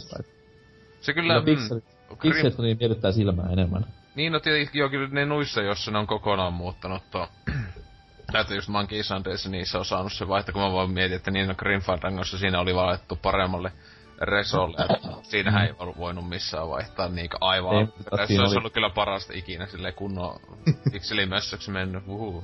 Se 1.02 1.14
Kyllä 1.14 1.34
kyllä... 1.34 1.42
pikselit, 1.46 1.84
mm, 2.10 2.18
pikselit 2.22 2.58
niin 2.58 2.78
miellyttää 2.80 3.12
silmää 3.12 3.50
enemmän. 3.50 3.86
Niin, 4.18 4.34
no 4.34 4.40
tietenkin 4.40 4.80
joo, 4.80 4.90
kyllä 4.90 5.08
ne 5.08 5.26
nuissa, 5.26 5.62
jossa 5.62 5.92
ne 5.92 5.98
on 5.98 6.08
kokonaan 6.08 6.54
muuttanut 6.54 7.04
tuo... 7.12 7.28
Täytyy 8.32 8.58
just 8.58 8.68
Monkey 8.68 9.00
Islandissa 9.00 9.50
niissä 9.50 9.80
on 9.80 9.86
saanut 9.86 10.14
se 10.14 10.28
vaihto, 10.28 10.52
kun 10.52 10.62
mä 10.62 10.72
voin 10.72 10.92
mietin, 10.92 11.16
että 11.16 11.32
niin 11.32 11.56
Grim 11.58 11.82
Fandangossa 11.82 12.38
siinä 12.38 12.60
oli 12.60 12.76
valittu 12.76 13.16
paremmalle 13.16 13.72
resolle, 14.22 14.78
että 14.80 15.08
siinähän 15.24 15.66
ei 15.66 15.74
ollut 15.80 15.98
voinut 15.98 16.30
missään 16.30 16.70
vaihtaa 16.70 17.10
niinku 17.10 17.38
aivan. 17.42 17.88
Se 17.88 18.22
olisi 18.22 18.40
oli- 18.40 18.58
ollut 18.58 18.74
kyllä 18.74 18.90
parasta 18.90 19.34
ikinä 19.36 19.66
silleen 19.66 19.94
kunnon 19.94 20.40
pikselimössöksi 20.92 21.72
mennyt, 21.72 22.04
uhu. 22.08 22.44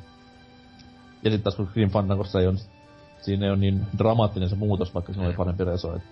Ja 1.23 1.31
sit 1.31 1.43
taas 1.43 1.55
kun 1.55 1.69
Grim 1.73 1.89
Fandangossa 1.89 2.39
ei 2.39 2.47
on, 2.47 2.57
siinä 3.21 3.45
ei 3.45 3.51
ole 3.51 3.59
niin 3.59 3.85
dramaattinen 3.97 4.49
se 4.49 4.55
muutos, 4.55 4.93
vaikka 4.93 5.13
siinä 5.13 5.27
oli 5.27 5.35
parempi 5.35 5.63
reso. 5.63 5.95
Et... 5.95 6.03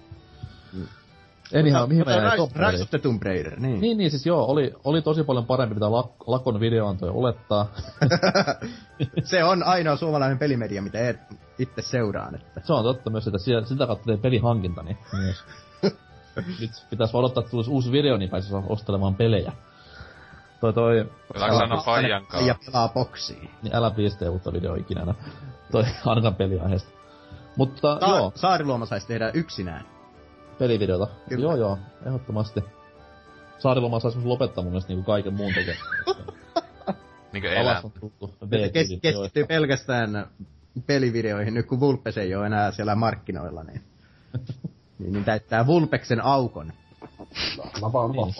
Anyhow, 1.60 1.90
mihin 1.90 2.06
mä 2.06 2.11
jäin? 2.11 2.32
Rise, 2.72 2.84
of 2.84 2.90
the 2.90 2.99
Tomb 2.99 3.23
Raider, 3.23 3.60
niin. 3.60 3.82
Niin, 3.82 3.98
niin 3.98 4.11
siis 4.11 4.26
joo, 4.26 4.45
oli, 4.45 4.73
oli 4.84 5.02
tosi 5.02 5.23
paljon 5.23 5.45
parempi, 5.45 5.73
mitä 5.73 5.86
Lak- 5.86 6.23
Lakon 6.28 6.60
video 6.60 6.88
antoi 6.88 7.10
olettaa. 7.10 7.72
se 9.23 9.44
on 9.44 9.64
ainoa 9.64 9.95
suomalainen 9.95 10.38
pelimedia, 10.40 10.82
mitä 10.82 11.10
et 11.10 11.19
itse 11.60 11.82
seuraan. 11.82 12.36
Että. 12.36 12.61
Se 12.64 12.73
on 12.73 12.84
totta 12.84 13.10
myös, 13.10 13.28
että 13.28 13.40
siellä, 13.40 13.65
sitä 13.65 13.88
kautta 13.88 14.06
tein 14.06 14.19
pelihankintani 14.19 14.98
myös. 15.14 15.44
Nyt 16.61 16.72
pitäis 16.90 17.14
vaan 17.14 17.19
odottaa, 17.26 17.41
että 17.41 17.52
tulisi 17.52 17.72
uusi 17.72 17.91
video, 17.91 18.18
niin 18.18 18.30
pääsis 18.30 18.53
ostelemaan 18.69 19.15
pelejä. 19.15 19.52
Toi 20.61 20.73
toi, 20.73 21.10
sanoa 21.40 21.84
Fajan 21.84 22.26
Ja 22.45 22.56
pelaa 22.65 22.90
boksiin. 22.90 23.49
niin 23.64 23.76
älä 23.76 23.91
please 23.91 24.18
tee 24.18 24.30
uutta 24.30 24.53
video 24.53 24.76
ikinä. 24.76 25.14
Toi 25.72 25.84
ainakaan 26.06 26.36
peliaiheesta. 26.36 26.91
Mutta 27.56 27.99
Sa- 27.99 28.07
joo, 28.07 28.32
Saariluoma 28.36 28.86
saisi 28.86 29.07
tehdä 29.07 29.32
yksinään. 29.34 29.86
Pelivideota. 30.62 31.08
Kyllä. 31.30 31.44
Joo 31.44 31.56
joo, 31.56 31.78
ehdottomasti. 32.06 32.64
Saariloma 33.60 34.00
saisi 34.00 34.18
myös 34.18 34.28
lopettaa 34.28 34.64
mun 34.64 34.72
mielestä 34.72 34.90
niinku 34.94 35.06
kaiken 35.06 35.34
muun 35.34 35.54
tekemään. 35.54 35.86
Niinkö 37.34 37.54
elää? 37.54 37.82
On 37.84 37.92
Kes- 38.74 38.90
keskittyy 39.02 39.46
pelkästään 39.46 40.28
pelivideoihin, 40.88 41.54
nyt 41.54 41.66
kun 41.68 41.80
Vulpes 41.80 42.18
ei 42.18 42.36
ole 42.36 42.46
enää 42.46 42.72
siellä 42.72 42.96
markkinoilla, 42.96 43.64
niin, 43.64 43.82
niin, 45.00 45.14
niin 45.14 45.26
täyttää 45.26 45.68
Vulpeksen 45.68 46.24
aukon. 46.24 46.74
Mä 47.82 47.92
Niin. 48.12 48.36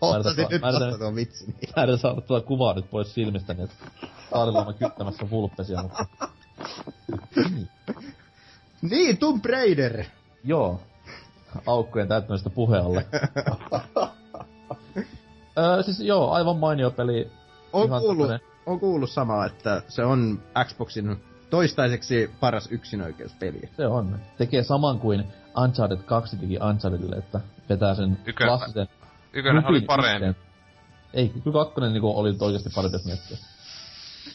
Ottasin 0.00 0.46
nyt 0.50 0.60
mä 0.62 0.68
yritän- 0.70 0.86
vasta 0.86 0.98
tuon 0.98 1.14
vitsin. 1.14 1.54
Niin. 1.60 1.90
Mä 1.90 1.96
saada 1.96 2.20
tuota 2.20 2.46
kuvaa 2.46 2.74
nyt 2.74 2.90
pois 2.90 3.14
silmistä, 3.14 3.54
niin 3.54 3.64
että 3.64 3.76
Saariloma 4.30 4.72
kyttämässä 4.72 5.30
vulppesia, 5.30 5.82
mutta... 5.82 6.06
Niin, 8.82 9.18
Tomb 9.18 9.44
Raider! 9.44 10.04
Joo. 10.44 10.80
Aukkojen 11.66 12.08
täyttämistä 12.08 12.50
puhealle. 12.50 13.06
öö, 15.58 15.82
siis 15.86 16.00
joo, 16.00 16.30
aivan 16.30 16.56
mainio 16.56 16.90
peli. 16.90 17.30
On 17.72 17.86
Ihan 17.86 18.00
kuullut, 18.00 18.26
tämmönen- 18.28 18.46
on 18.66 18.80
kuullut 18.80 19.10
samaa, 19.10 19.46
että 19.46 19.82
se 19.88 20.04
on 20.04 20.42
Xboxin 20.64 21.16
toistaiseksi 21.50 22.30
paras 22.40 22.68
yksinäyköispeli. 22.70 23.60
Se 23.76 23.86
on. 23.86 24.20
Tekee 24.38 24.62
saman 24.62 24.98
kuin 24.98 25.24
Uncharted 25.64 25.98
2 25.98 26.36
teki 26.36 26.58
Unchartedille, 26.70 27.16
että 27.16 27.40
vetää 27.68 27.94
sen 27.94 28.18
Ykö- 28.26 28.44
klassisen... 28.46 28.88
Ykkönen 29.32 29.66
oli 29.66 29.80
parempi. 29.80 30.14
yhteen. 30.14 30.36
Ei, 31.14 31.28
kyllä 31.28 31.64
kakkonen 31.64 31.92
niinku 31.92 32.18
oli 32.18 32.36
oikeesti 32.40 32.70
parempi, 32.74 32.94
jos 32.94 33.04
miettii. 33.04 33.38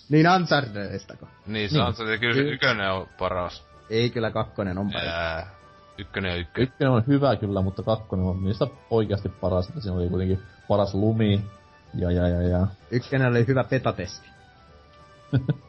Niin 0.10 0.30
Unchartedistako? 0.30 1.28
Niin, 1.48 1.70
se 1.70 1.78
Niin. 1.78 1.94
se, 1.96 2.18
kyllä 2.18 2.34
se 2.36 2.40
Kyllä. 2.42 2.54
ykkönen 2.54 2.92
on 2.92 3.08
paras. 3.20 3.64
Ei 3.90 4.10
kyllä 4.10 4.32
kakkonen 4.32 4.78
on 4.78 4.92
paras. 4.92 5.08
Ää, 5.08 5.50
ykkönen 5.98 6.32
ja 6.32 6.38
ykkönen. 6.38 6.68
Ykkönen 6.68 6.94
on 6.94 7.04
hyvä 7.08 7.36
kyllä, 7.36 7.62
mutta 7.62 7.84
kakkonen 7.84 8.26
on 8.26 8.44
niistä 8.44 8.68
oikeasti 8.90 9.30
paras. 9.30 9.68
Että 9.68 9.82
siinä 9.82 9.98
oli 9.98 10.10
kuitenkin 10.10 10.40
paras 10.68 10.94
lumi. 10.94 11.42
Ja, 11.94 12.12
ja, 12.12 12.28
ja, 12.28 12.42
ja. 12.42 12.68
Ykkönen 12.92 13.28
oli 13.28 13.48
hyvä 13.48 13.64
petatesti. 13.64 14.30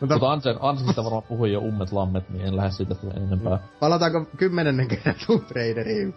Mutta 0.00 0.32
Ansen, 0.32 0.56
Ansista 0.60 1.04
varmaan 1.04 1.22
puhui 1.22 1.52
jo 1.52 1.60
ummet 1.60 1.92
lammet, 1.92 2.30
niin 2.30 2.46
en 2.46 2.56
lähde 2.56 2.70
siitä 2.70 2.94
enempää. 3.16 3.58
palataanko 3.80 4.24
kymmenennen 4.36 4.88
kerran 4.88 5.14
Tomb 5.26 5.50
Raideriin? 5.50 6.14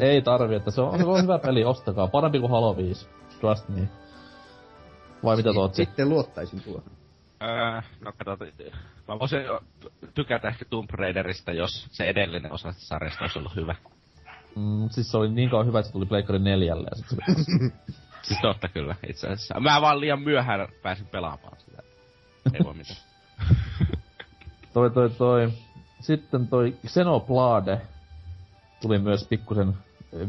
Ei 0.00 0.22
tarvi, 0.22 0.54
että 0.54 0.70
se 0.70 0.80
on, 0.80 0.98
se 0.98 1.04
on 1.04 1.22
hyvä 1.22 1.38
peli, 1.38 1.64
ostakaa. 1.64 2.08
Parempi 2.08 2.40
kuin 2.40 2.50
Halo 2.50 2.76
5. 2.76 3.08
Trust 3.40 3.68
me. 3.68 3.88
Vai 5.24 5.36
mitä 5.36 5.52
tuot 5.52 5.74
Sitten 5.74 6.08
luottaisin 6.08 6.60
tuohon. 6.60 7.03
Öö, 7.42 7.80
no 8.00 8.12
katsotaan. 8.12 8.50
Mä 9.08 9.18
voisin 9.18 9.40
tykätä 10.14 10.48
ehkä 10.48 10.64
Tomb 10.64 10.90
Raiderista, 10.90 11.52
jos 11.52 11.86
se 11.90 12.04
edellinen 12.04 12.52
osa 12.52 12.72
sarjasta 12.72 13.24
olisi 13.24 13.38
ollut 13.38 13.56
hyvä. 13.56 13.74
Mm, 14.56 14.88
siis 14.90 15.10
se 15.10 15.16
oli 15.16 15.28
niin 15.28 15.50
kauan 15.50 15.66
hyvä, 15.66 15.78
että 15.78 15.86
se 15.86 15.92
tuli 15.92 16.06
Pleikkari 16.06 16.38
neljälle. 16.38 16.88
Ja 16.90 16.96
sit 16.96 17.08
se... 17.08 17.16
Siis 18.22 18.40
totta 18.42 18.68
kyllä, 18.68 18.94
itse 19.08 19.26
asiassa. 19.26 19.60
Mä 19.60 19.80
vaan 19.80 20.00
liian 20.00 20.22
myöhään 20.22 20.68
pääsin 20.82 21.06
pelaamaan 21.06 21.56
sitä. 21.60 21.82
Ei 22.54 22.60
voi 22.64 22.74
mitään. 22.74 22.98
toi, 24.74 24.90
toi, 24.90 25.10
toi. 25.10 25.52
Sitten 26.00 26.48
toi 26.48 26.76
Xenoblade 26.86 27.80
tuli 28.82 28.98
myös 28.98 29.26
pikkusen 29.28 29.74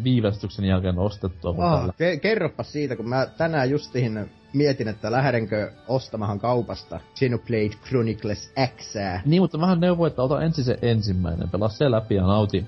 viivästyksen 0.04 0.66
jälkeen 0.66 1.00
ostettua. 1.00 1.56
Ah, 1.60 1.80
tällä- 1.80 1.94
ke- 1.94 2.20
kerropas 2.20 2.72
siitä, 2.72 2.96
kun 2.96 3.10
mä 3.10 3.26
tänään 3.26 3.70
justiin 3.70 4.32
mietin, 4.56 4.88
että 4.88 5.12
lähdenkö 5.12 5.72
ostamahan 5.88 6.40
kaupasta 6.40 7.00
Xenoblade 7.16 7.76
Chronicles 7.88 8.54
X. 8.78 8.96
Niin, 9.26 9.42
mutta 9.42 9.62
vähän 9.62 9.80
neuvoin, 9.80 10.10
että 10.10 10.22
ota 10.22 10.42
ensin 10.42 10.64
se 10.64 10.78
ensimmäinen, 10.82 11.50
pelaa 11.50 11.70
se 11.70 11.92
läpi 11.92 12.16
ja 12.16 12.24
nauti 12.24 12.66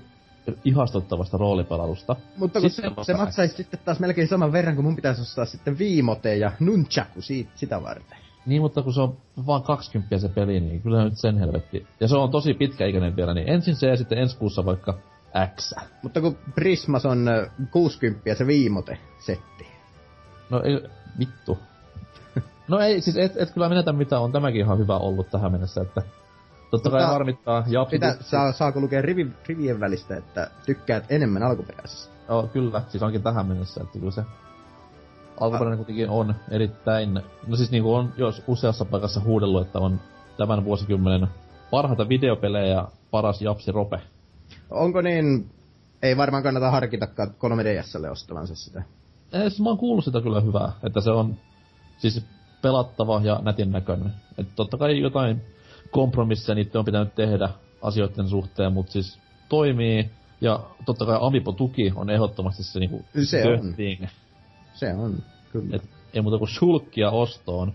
ihastuttavasta 0.64 1.36
roolipelailusta. 1.36 2.16
Mutta 2.36 2.60
kun 2.60 2.70
Sitten 2.70 2.94
se, 2.98 3.04
se 3.04 3.14
maksaisi 3.14 3.56
sitten 3.56 3.80
taas 3.84 4.00
melkein 4.00 4.28
saman 4.28 4.52
verran, 4.52 4.74
kun 4.74 4.84
mun 4.84 4.96
pitäisi 4.96 5.22
ostaa 5.22 5.44
sitten 5.44 5.78
viimote 5.78 6.36
ja 6.36 6.52
nunchaku 6.60 7.22
siitä, 7.22 7.50
sitä 7.54 7.82
varten. 7.82 8.18
Niin, 8.46 8.62
mutta 8.62 8.82
kun 8.82 8.94
se 8.94 9.00
on 9.00 9.16
vaan 9.46 9.62
20 9.62 10.18
se 10.18 10.28
peli, 10.28 10.60
niin 10.60 10.82
kyllä 10.82 11.04
nyt 11.04 11.18
sen 11.18 11.38
helvetti. 11.38 11.86
Ja 12.00 12.08
se 12.08 12.16
on 12.16 12.30
tosi 12.30 12.54
pitkäikäinen 12.54 13.16
vielä, 13.16 13.34
niin 13.34 13.48
ensin 13.48 13.76
se 13.76 13.86
ja 13.86 13.96
sitten 13.96 14.18
ensi 14.18 14.36
kuussa 14.36 14.64
vaikka 14.64 14.98
X. 15.56 15.74
Mutta 16.02 16.20
kun 16.20 16.38
Prismas 16.54 17.06
on 17.06 17.28
ö, 17.28 17.50
60 17.70 18.34
se 18.34 18.46
viimote-setti. 18.46 19.66
No 20.50 20.62
ei, 20.62 20.80
vittu. 21.18 21.58
No 22.68 22.78
ei, 22.78 23.00
siis 23.00 23.16
et, 23.16 23.32
et 23.36 23.50
kyllä 23.50 23.68
menetä 23.68 23.92
mitä 23.92 24.20
on 24.20 24.32
tämäkin 24.32 24.60
ihan 24.60 24.78
hyvä 24.78 24.96
ollut 24.96 25.30
tähän 25.30 25.52
mennessä, 25.52 25.80
että 25.80 26.02
totta 26.70 26.90
kai 26.90 27.00
Mutta- 27.00 27.12
harmittaa. 27.12 27.64
Japsi, 27.66 27.96
Mitä, 27.96 28.16
saa, 28.20 28.52
saako 28.52 28.80
lukea 28.80 29.02
rivi, 29.02 29.32
rivien 29.46 29.80
välistä, 29.80 30.16
että 30.16 30.50
tykkäät 30.66 31.04
enemmän 31.08 31.42
alkuperäisestä? 31.42 32.14
Joo, 32.28 32.46
kyllä, 32.46 32.82
siis 32.88 33.02
onkin 33.02 33.22
tähän 33.22 33.46
mennessä, 33.46 33.80
että 33.80 33.98
kyllä 33.98 34.10
se 34.12 34.22
alkuperäinen 35.40 35.78
kuitenkin 35.78 36.10
on 36.10 36.34
erittäin, 36.50 37.14
no 37.46 37.56
siis 37.56 37.70
niinku 37.70 37.94
on 37.94 38.12
jos 38.16 38.42
useassa 38.46 38.84
paikassa 38.84 39.20
huudellut, 39.20 39.66
että 39.66 39.78
on 39.78 40.00
tämän 40.36 40.64
vuosikymmenen 40.64 41.28
parhaita 41.70 42.08
videopelejä 42.08 42.66
ja 42.66 42.88
paras 43.10 43.42
japsi 43.42 43.72
rope. 43.72 44.00
Onko 44.70 45.00
niin, 45.00 45.50
ei 46.02 46.16
varmaan 46.16 46.42
kannata 46.42 46.70
harkitakaan 46.70 47.28
3DSlle 47.28 48.10
ostavansa 48.10 48.54
sitä. 48.54 48.82
Ei, 49.32 49.50
siis 49.50 49.60
mä 49.60 49.68
oon 49.68 49.78
kuullut 49.78 50.04
sitä 50.04 50.20
kyllä 50.20 50.40
hyvää, 50.40 50.72
että 50.82 51.00
se 51.00 51.10
on 51.10 51.36
siis 51.98 52.24
pelattava 52.62 53.20
ja 53.24 53.40
nätin 53.42 53.72
näköinen. 53.72 54.12
Että 54.38 54.52
totta 54.56 54.76
kai 54.76 55.00
jotain 55.00 55.42
kompromisseja 55.90 56.54
niitä 56.54 56.78
on 56.78 56.84
pitänyt 56.84 57.14
tehdä 57.14 57.48
asioiden 57.82 58.28
suhteen, 58.28 58.72
mutta 58.72 58.92
siis 58.92 59.18
toimii. 59.48 60.10
Ja 60.40 60.60
totta 60.86 61.06
kai 61.06 61.18
Amiibo-tuki 61.20 61.92
on 61.94 62.10
ehdottomasti 62.10 62.62
se 62.62 62.78
niinku 62.80 63.04
Se 63.24 63.40
the 63.42 63.52
on. 63.52 63.74
thing. 63.74 64.04
Se 64.74 64.94
on, 64.94 65.22
kyllä. 65.52 65.76
Et 65.76 65.82
ei 66.14 66.22
muuta 66.22 66.38
kuin 66.38 66.48
shulkkia 66.48 67.10
ostoon. 67.10 67.72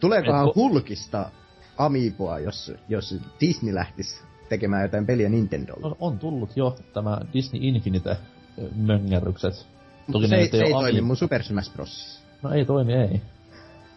Tuleekohan 0.00 0.48
et- 0.48 0.56
Hulkista 0.56 1.30
Amiiboa, 1.78 2.38
jos, 2.38 2.72
jos 2.88 3.14
Disney 3.40 3.74
lähtisi 3.74 4.22
tekemään 4.48 4.82
jotain 4.82 5.06
peliä 5.06 5.28
Nintendolle? 5.28 5.88
No, 5.88 5.96
on 6.00 6.18
tullut 6.18 6.56
jo 6.56 6.76
tämä 6.94 7.18
Disney 7.32 7.60
Infinite 7.64 8.10
ö, 8.10 8.68
möngärrykset. 8.76 9.66
Mutta 10.06 10.28
se, 10.28 10.36
ei, 10.36 10.48
se 10.50 10.62
ei 10.62 10.72
toimi 10.72 11.00
mun 11.00 11.16
Super 11.16 11.42
Smash 11.42 11.72
Bros. 11.72 12.19
No 12.42 12.50
ei 12.50 12.64
toimi, 12.64 12.94
ei. 12.94 13.22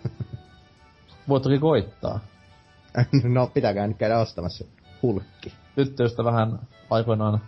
Voit 1.30 1.44
toki 1.44 1.60
koittaa. 1.60 2.20
no, 3.24 3.48
pitääkään 3.54 3.90
nyt 3.90 3.98
käydä 3.98 4.20
ostamassa 4.20 4.66
Hulkki. 5.02 5.54
tyttöystä 5.76 6.24
vähän 6.24 6.60
aikoinaan, 6.90 7.42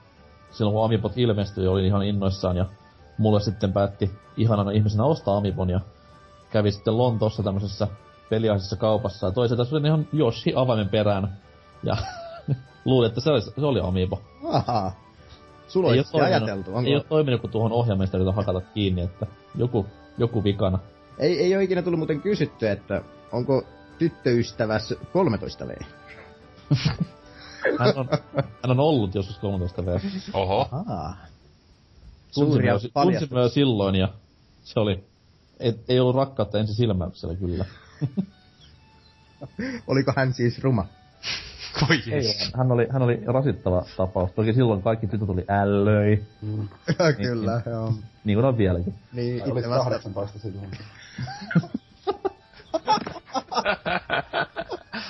silloin 0.52 0.74
kun 0.74 0.86
Amibot 0.86 1.18
ilmestyi, 1.18 1.68
oli 1.68 1.88
ihan 1.88 2.04
innoissaan 2.04 2.58
ja 2.58 2.66
mulle 3.18 3.40
sitten 3.40 3.74
päätti 3.74 4.12
ihanana 4.38 4.72
ihmisenä 4.72 5.04
ostaa 5.04 5.38
Amibon 5.38 5.70
ja 5.70 5.80
kävi 6.50 6.72
sitten 6.72 6.98
Lontoossa 6.98 7.44
tämmöisessä 7.44 7.88
peliaisessa 8.30 8.76
kaupassa 8.76 9.28
ja 9.28 9.32
toisaalta 9.32 9.66
se 9.66 9.76
oli 9.76 9.88
ihan 9.88 10.08
Yoshi 10.14 10.54
avaimen 10.56 10.90
perään 10.90 11.38
ja 11.84 11.98
luulin, 12.86 13.08
että 13.08 13.22
se 13.22 13.32
oli, 13.32 13.42
se 13.42 13.52
oli 13.58 13.80
Amiibo. 13.80 14.22
Ahaa. 14.52 14.92
Sulla 15.68 15.90
olisi 15.90 16.18
ajateltu. 16.22 16.76
Onko... 16.76 16.90
ei 16.90 16.96
ole 16.96 17.04
toiminut, 17.04 17.42
kun 17.42 17.50
tuohon 17.50 17.88
yritän 18.14 18.34
hakata 18.34 18.62
kiinni, 18.62 19.02
että 19.02 19.26
joku, 19.56 19.86
joku 20.18 20.44
vikana. 20.44 20.80
Ei, 21.20 21.40
ei 21.40 21.56
ole 21.56 21.64
ikinä 21.64 21.82
tullut 21.82 22.00
muuten 22.00 22.22
kysytty, 22.22 22.68
että 22.68 23.02
onko 23.32 23.64
tyttöystäväs 23.98 24.94
13V? 24.94 25.86
Hän 27.80 27.94
on, 27.96 28.10
hän 28.36 28.72
on 28.72 28.80
ollut 28.80 29.16
joskus 29.16 29.40
13 29.40 29.86
V. 29.86 30.00
Oho. 30.34 30.70
Ahaa. 30.72 31.18
Suuria 32.32 32.74
tunsin 32.94 33.50
silloin 33.54 33.96
ja 33.96 34.14
se 34.64 34.80
oli, 34.80 35.04
ei, 35.60 35.74
ei 35.88 36.00
ollut 36.00 36.16
rakkautta 36.16 36.60
ensi 36.60 36.74
silmäyksellä 36.74 37.36
kyllä. 37.36 37.66
Oliko 39.88 40.14
hän 40.16 40.34
siis 40.34 40.64
ruma? 40.64 40.86
Voi 41.82 42.02
Ei, 42.12 42.36
hän 42.58 42.72
oli, 42.72 42.88
hän 42.90 43.02
oli 43.02 43.22
rasittava 43.26 43.86
tapaus. 43.98 44.32
Toki 44.32 44.54
silloin 44.54 44.82
kaikki 44.82 45.08
tytöt 45.08 45.30
oli 45.30 45.46
ällöi, 45.50 46.24
Kyllä, 47.22 47.62
joo. 47.66 47.94
niin 48.24 48.38
kuin 48.38 48.46
on 48.46 48.58
vieläkin. 48.58 48.94
Niin, 49.14 49.44
Oli 49.52 49.60
itse 49.60 49.70
vasta... 49.70 49.84
18 49.90 50.40
silloin. 50.40 50.72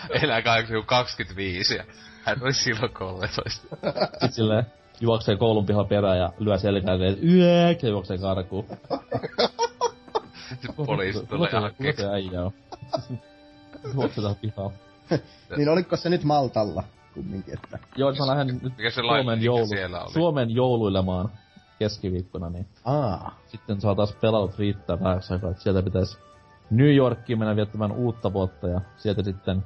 Elää 0.24 0.42
kai 0.42 0.66
joku 0.70 0.86
25 0.86 1.76
ja 1.76 1.84
hän 2.24 2.38
oli 2.42 2.54
silloin 2.54 2.94
13. 2.94 3.62
Sitten 4.12 4.32
silleen 4.32 4.66
juoksee 5.02 5.38
koulun 5.38 5.66
pihan 5.66 5.88
perään 5.88 6.18
ja 6.18 6.34
lyö 6.40 6.58
selkään 6.58 7.02
ja 7.02 7.16
yök 7.24 7.84
ja 7.84 7.90
juoksee 7.90 8.18
karkuun. 8.18 8.66
Sitten 10.50 10.76
poliisi 10.86 11.26
tulee 11.26 11.52
hakkeen. 11.52 11.98
se 11.98 12.08
äijä 12.08 12.42
on? 12.42 12.52
Juoksee 13.94 14.22
tähän 14.22 14.38
pihaan. 14.42 14.72
Niin 15.58 15.70
oliko 15.70 15.96
se 15.96 16.10
nyt 16.10 16.24
Maltalla 16.24 16.84
kumminkin, 17.14 17.54
että... 17.54 17.80
Joo, 17.96 18.14
mä 18.20 18.28
lähden 18.28 18.48
nyt 18.48 18.78
Mikä 18.78 18.90
se 18.90 19.02
Suomen, 19.02 19.44
joulu, 19.44 19.68
siellä 19.68 20.02
oli? 20.02 20.14
Suomen 20.14 20.56
jouluilemaan 20.56 21.32
keskiviikkona, 21.80 22.50
niin 22.50 22.68
Aa. 22.86 23.40
sitten 23.48 23.82
saa 23.82 23.96
taas 23.96 24.16
pelatut 24.16 24.60
riittää 24.60 25.04
vähäksi 25.04 25.34
aikaa, 25.34 25.52
että 25.52 25.64
sieltä 25.64 25.84
pitäisi 25.84 26.18
New 26.70 26.96
Yorkiin 26.96 27.40
mennä 27.40 27.56
viettämään 27.56 27.92
uutta 27.92 28.34
vuotta 28.34 28.68
ja 28.68 28.82
sieltä 28.98 29.24
sitten 29.24 29.64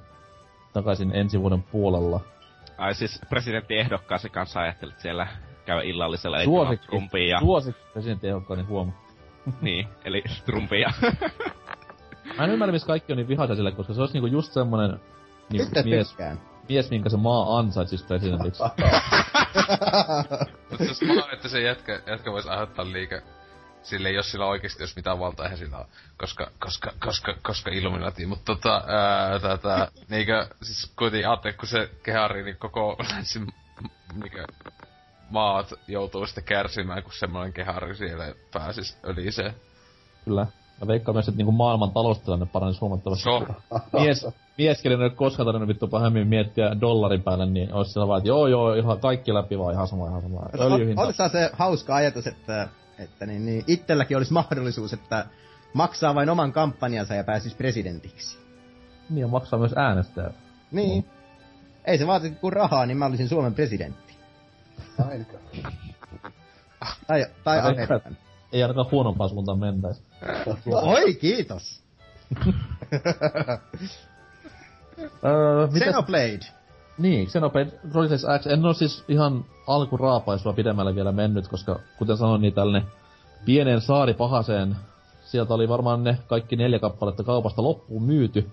takaisin 0.74 1.12
ensi 1.16 1.42
vuoden 1.42 1.64
puolella. 1.64 2.20
Ai 2.78 2.94
siis 2.94 3.22
presidenttiehdokkaasi 3.30 4.30
kanssa 4.30 4.60
ajattelit 4.60 5.00
siellä 5.00 5.28
käydä 5.66 5.82
illallisella 5.82 6.40
eikä 6.40 6.46
Suosikki, 6.46 6.88
Trumpia. 6.88 7.28
Ja... 7.28 7.40
suosikki 7.40 7.84
presidenttiehdokkaani 7.94 8.64
huomaa. 8.64 9.02
niin, 9.62 9.88
eli 10.06 10.24
Trumpia. 10.46 10.94
Mä 12.38 12.44
en 12.44 12.50
ymmärrä, 12.50 12.72
missä 12.72 12.88
kaikki 12.88 13.14
on 13.14 13.18
niin 13.18 13.28
vihaisia 13.28 13.56
sille, 13.56 13.72
koska 13.72 13.94
se 13.94 14.02
olisi 14.02 14.14
niinku 14.14 14.28
just 14.28 14.54
semmonen 14.54 15.00
niinku 15.50 15.66
Sitten 15.66 15.88
mies, 15.88 16.10
tykkään. 16.10 16.42
mies, 16.70 16.90
minkä 16.90 17.10
se 17.10 17.18
maa 17.18 17.58
ansaitsisi 17.58 18.06
presidentiksi. 18.06 18.64
Mutta 20.70 20.84
jos 20.84 21.02
mä 21.02 21.34
että 21.34 21.48
se 21.48 21.62
jätkä, 21.62 22.02
jätkä 22.08 22.32
vois 22.32 22.46
aiheuttaa 22.48 22.92
liikä 22.92 23.22
sille 23.84 24.12
jos 24.12 24.32
sillä 24.32 24.46
oikeesti 24.46 24.84
jos 24.84 24.96
mitään 24.96 25.20
valtaa, 25.20 25.46
eihän 25.46 25.58
sillä 25.58 25.78
ole, 25.78 25.86
koska, 26.18 26.52
koska, 26.60 26.92
koska, 27.00 27.36
koska 27.42 27.72
Illuminati, 27.72 28.26
mutta 28.26 28.56
tota, 28.56 28.84
ää, 28.88 29.40
tätä, 29.40 29.92
niinkö, 30.10 30.48
siis 30.62 30.92
kuitenkin 30.96 31.30
ajattelin, 31.30 31.58
kun 31.58 31.68
se 31.68 31.90
kehari, 32.04 32.44
niin 32.44 32.58
koko 32.58 32.96
länsi, 33.14 33.40
niinkö, 34.14 34.46
maat 35.30 35.74
joutuu 35.88 36.26
sitten 36.26 36.44
kärsimään, 36.44 37.04
kun 37.04 37.14
semmoinen 37.14 37.54
kehari 37.54 37.96
siellä 37.96 38.34
pääsis 38.54 38.98
öliseen. 39.04 39.54
Kyllä. 40.26 40.48
Mä 40.82 40.88
veikkaan 40.88 41.16
myös, 41.16 41.28
että 41.28 41.38
niinku 41.38 41.52
maailman 41.52 41.92
taloustilanne 41.92 42.46
paranisi 42.46 42.80
huomattavasti. 42.80 43.24
So. 43.24 43.48
Mies, 43.94 44.28
mies, 44.58 44.82
kenen 44.82 45.00
ei 45.02 45.06
ole 45.06 45.16
koskaan 45.16 45.46
tarvinnut 45.46 45.68
vittu 45.68 45.88
pahemmin 45.88 46.28
miettiä 46.28 46.82
dollarin 46.82 47.24
päälle, 47.24 47.46
niin 47.46 47.74
olisi 47.74 47.92
siellä 47.92 48.08
vaan, 48.08 48.18
että 48.18 48.28
joo 48.28 48.48
joo, 48.48 48.74
ihan 48.74 49.00
kaikki 49.00 49.34
läpi 49.34 49.60
vaan 49.60 49.74
ihan 49.74 49.88
sama, 49.88 50.08
ihan 50.08 50.22
sama. 50.22 50.40
Öljyhinta. 50.60 51.30
Se 51.30 51.50
hauska 51.54 51.96
ajatus, 51.96 52.28
että, 52.28 52.68
että 53.00 53.26
niin, 53.26 53.46
niin 53.46 53.64
itselläkin 53.68 54.18
olisi 54.18 54.34
mahdollisuus, 54.34 54.94
että 54.94 55.26
maksaa 55.74 56.16
vain 56.16 56.30
oman 56.30 56.52
kampanjansa 56.52 57.16
ja 57.16 57.24
pääsisi 57.24 57.56
presidentiksi. 57.56 58.38
Niin, 59.10 59.22
ja 59.22 59.28
maksaa 59.28 59.60
myös 59.60 59.74
äänestäjät. 59.76 60.36
Niin. 60.72 61.06
Ei 61.86 61.98
se 61.98 62.08
vaati 62.08 62.32
kuin 62.32 62.54
rahaa, 62.54 62.86
niin 62.86 62.98
mä 62.98 63.06
olisin 63.06 63.30
Suomen 63.30 63.54
presidentti. 63.54 64.14
Aika. 65.10 65.38
Tai, 67.08 67.26
tai 67.44 67.60
Amerikan. 67.60 68.18
Ei 68.54 68.64
ainakaan 68.64 68.92
huonompaan 68.92 69.30
suuntaan 69.30 69.60
mentäisi. 69.60 70.09
Oi, 70.82 71.14
kiitos! 71.14 71.84
Öö, 75.26 75.68
mitäs- 75.68 75.84
Xenoblade. 75.84 76.40
Niin, 76.98 77.28
Xenoblade 77.28 77.72
Chronicles 77.90 78.26
X. 78.42 78.48
En 78.48 78.66
ole 78.66 78.74
siis 78.74 79.04
ihan 79.08 79.46
alkuraapaisua 79.68 80.54
pidemmälle 80.54 80.96
vielä 80.96 81.12
mennyt, 81.12 81.48
koska 81.48 81.80
kuten 81.98 82.18
sanoin, 82.18 82.42
niin 82.42 82.54
tällainen 82.54 82.90
pienen 83.46 83.82
saari 83.82 84.14
pahaseen, 84.14 84.76
sieltä 85.26 85.54
oli 85.54 85.70
varmaan 85.70 86.04
ne 86.04 86.18
kaikki 86.28 86.56
neljä 86.56 86.80
kappaletta 86.80 87.24
kaupasta 87.24 87.64
loppuun 87.64 88.04
myyty. 88.04 88.50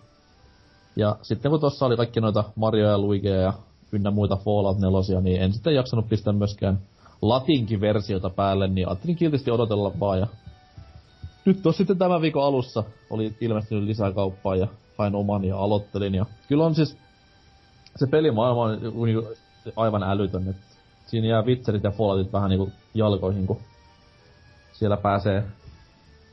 Ja 0.96 1.16
sitten 1.22 1.50
kun 1.50 1.60
tuossa 1.60 1.86
oli 1.86 1.96
kaikki 1.96 2.20
noita 2.20 2.44
Mario 2.56 2.90
ja 2.90 2.98
Luigia 2.98 3.34
ja 3.36 3.52
ynnä 3.92 4.10
muita 4.10 4.36
Fallout 4.36 4.78
4, 4.78 5.20
niin 5.20 5.42
en 5.42 5.52
sitten 5.52 5.74
jaksanut 5.74 6.08
pistää 6.08 6.32
myöskään 6.32 6.78
latinkin 7.22 7.80
versiota 7.80 8.30
päälle, 8.30 8.68
niin 8.68 8.88
ajattelin 8.88 9.16
kiltisti 9.16 9.50
odotella 9.50 9.92
vaan. 10.00 10.18
Ja 10.18 10.26
nyt 11.46 11.62
tuossa 11.62 11.78
sitten 11.78 11.98
tämän 11.98 12.20
viikon 12.20 12.44
alussa 12.44 12.84
oli 13.10 13.34
ilmestynyt 13.40 13.84
lisää 13.84 14.12
kauppaa 14.12 14.56
ja 14.56 14.66
hain 14.98 15.14
oman 15.14 15.44
ja 15.44 15.58
aloittelin. 15.58 16.14
Ja 16.14 16.26
kyllä 16.48 16.64
on 16.64 16.74
siis 16.74 16.96
se 17.96 18.06
pelimaailma 18.06 18.62
on 18.62 18.80
niinku, 19.04 19.28
aivan 19.76 20.02
älytön, 20.02 20.48
että 20.48 20.62
siinä 21.06 21.26
jää 21.26 21.42
Witcherit 21.42 21.84
ja 21.84 21.90
Falloutit 21.90 22.32
vähän 22.32 22.50
niinku 22.50 22.72
jalkoihin, 22.94 23.46
kun 23.46 23.60
siellä 24.72 24.96
pääsee, 24.96 25.44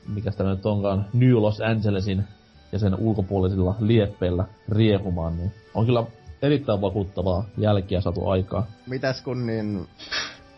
mikä 0.08 0.32
sitä 0.32 0.44
nyt 0.44 0.66
onkaan, 0.66 1.06
New 1.14 1.34
Los 1.34 1.62
Angelesin 1.62 2.24
ja 2.72 2.80
sen 2.80 2.96
ulkopuolisilla 2.96 3.76
lieppeillä 3.80 4.46
riehumaan, 4.70 5.38
niin 5.38 5.52
on 5.74 5.86
kyllä 5.86 6.04
erittäin 6.42 6.82
vakuuttavaa 6.82 7.46
jälkiä 7.58 8.02
saatu 8.02 8.30
aikaa. 8.30 8.66
Mitäs 8.88 9.22
kun 9.22 9.46
niin... 9.48 9.88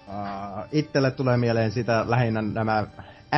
Uh, 0.08 0.64
itselle 0.72 1.12
tulee 1.12 1.38
mieleen 1.38 1.72
sitä 1.72 2.06
lähinnä 2.08 2.42
nämä 2.42 2.88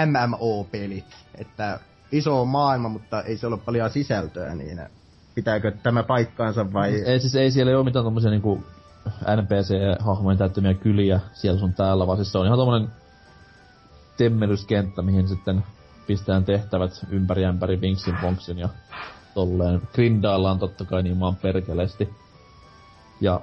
MMO-pelit, 0.05 1.17
että 1.35 1.79
iso 2.11 2.45
maailma, 2.45 2.89
mutta 2.89 3.21
ei 3.21 3.37
se 3.37 3.47
ole 3.47 3.57
paljon 3.57 3.89
sisältöä, 3.89 4.55
niin 4.55 4.81
pitääkö 5.35 5.71
tämä 5.83 6.03
paikkaansa 6.03 6.73
vai... 6.73 7.01
Ei 7.01 7.19
siis 7.19 7.35
ei 7.35 7.51
siellä 7.51 7.77
ole 7.77 7.83
mitään 7.85 8.05
tommosia 8.05 8.31
niinku 8.31 8.63
NPC-hahmojen 9.23 10.37
täyttämiä 10.37 10.73
kyliä 10.73 11.19
siellä 11.33 11.59
sun 11.59 11.73
täällä, 11.73 12.07
vaan 12.07 12.17
siis 12.17 12.31
se 12.31 12.37
on 12.37 12.45
ihan 12.45 12.57
tommonen 12.57 12.89
temmelyskenttä, 14.17 15.01
mihin 15.01 15.27
sitten 15.27 15.63
pistetään 16.07 16.45
tehtävät 16.45 17.05
ympäri 17.09 17.45
ämpäri 17.45 17.81
vinksin 17.81 18.15
vonksin 18.21 18.57
ja 18.57 18.69
tolleen. 19.33 19.81
Grindaillaan 19.93 20.59
totta 20.59 20.85
kai 20.85 21.03
niin 21.03 21.17
maan 21.17 21.35
perkeleesti. 21.35 22.09
Ja 23.21 23.41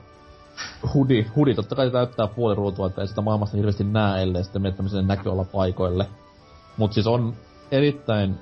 hudi, 0.94 1.26
hudi 1.36 1.54
totta 1.54 1.76
kai 1.76 1.90
täyttää 1.90 2.26
puoli 2.26 2.54
ruutua, 2.54 2.86
että 2.86 3.00
ei 3.00 3.08
sitä 3.08 3.20
maailmasta 3.20 3.56
hirveästi 3.56 3.84
näe, 3.84 4.22
ellei 4.22 4.44
sitten 4.44 4.62
mene 4.62 4.74
tämmöiselle 4.76 5.06
näköala 5.06 5.44
paikoille. 5.44 6.06
Mut 6.76 6.92
siis 6.92 7.06
on 7.06 7.34
erittäin... 7.70 8.34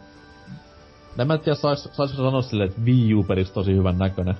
En 1.18 1.26
mä 1.26 1.38
tiedä, 1.38 1.56
sais, 1.56 1.88
saisiko 1.92 2.22
sanoa 2.22 2.42
silleen, 2.42 2.70
että 2.70 2.82
Wii 2.82 3.14
U 3.14 3.26
tosi 3.54 3.74
hyvän 3.74 3.98
näköinen. 3.98 4.34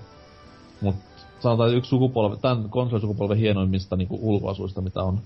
Mut 0.81 0.97
sanotaan, 1.41 1.69
että 1.69 1.79
yksi 1.79 1.89
sukupolve, 1.89 2.37
tämän 2.37 2.71
konsolisukupolven 2.71 3.39
hienoimmista 3.39 3.97
niinku 3.97 4.19
ulkoasuista, 4.21 4.81
mitä 4.81 5.03
on 5.03 5.21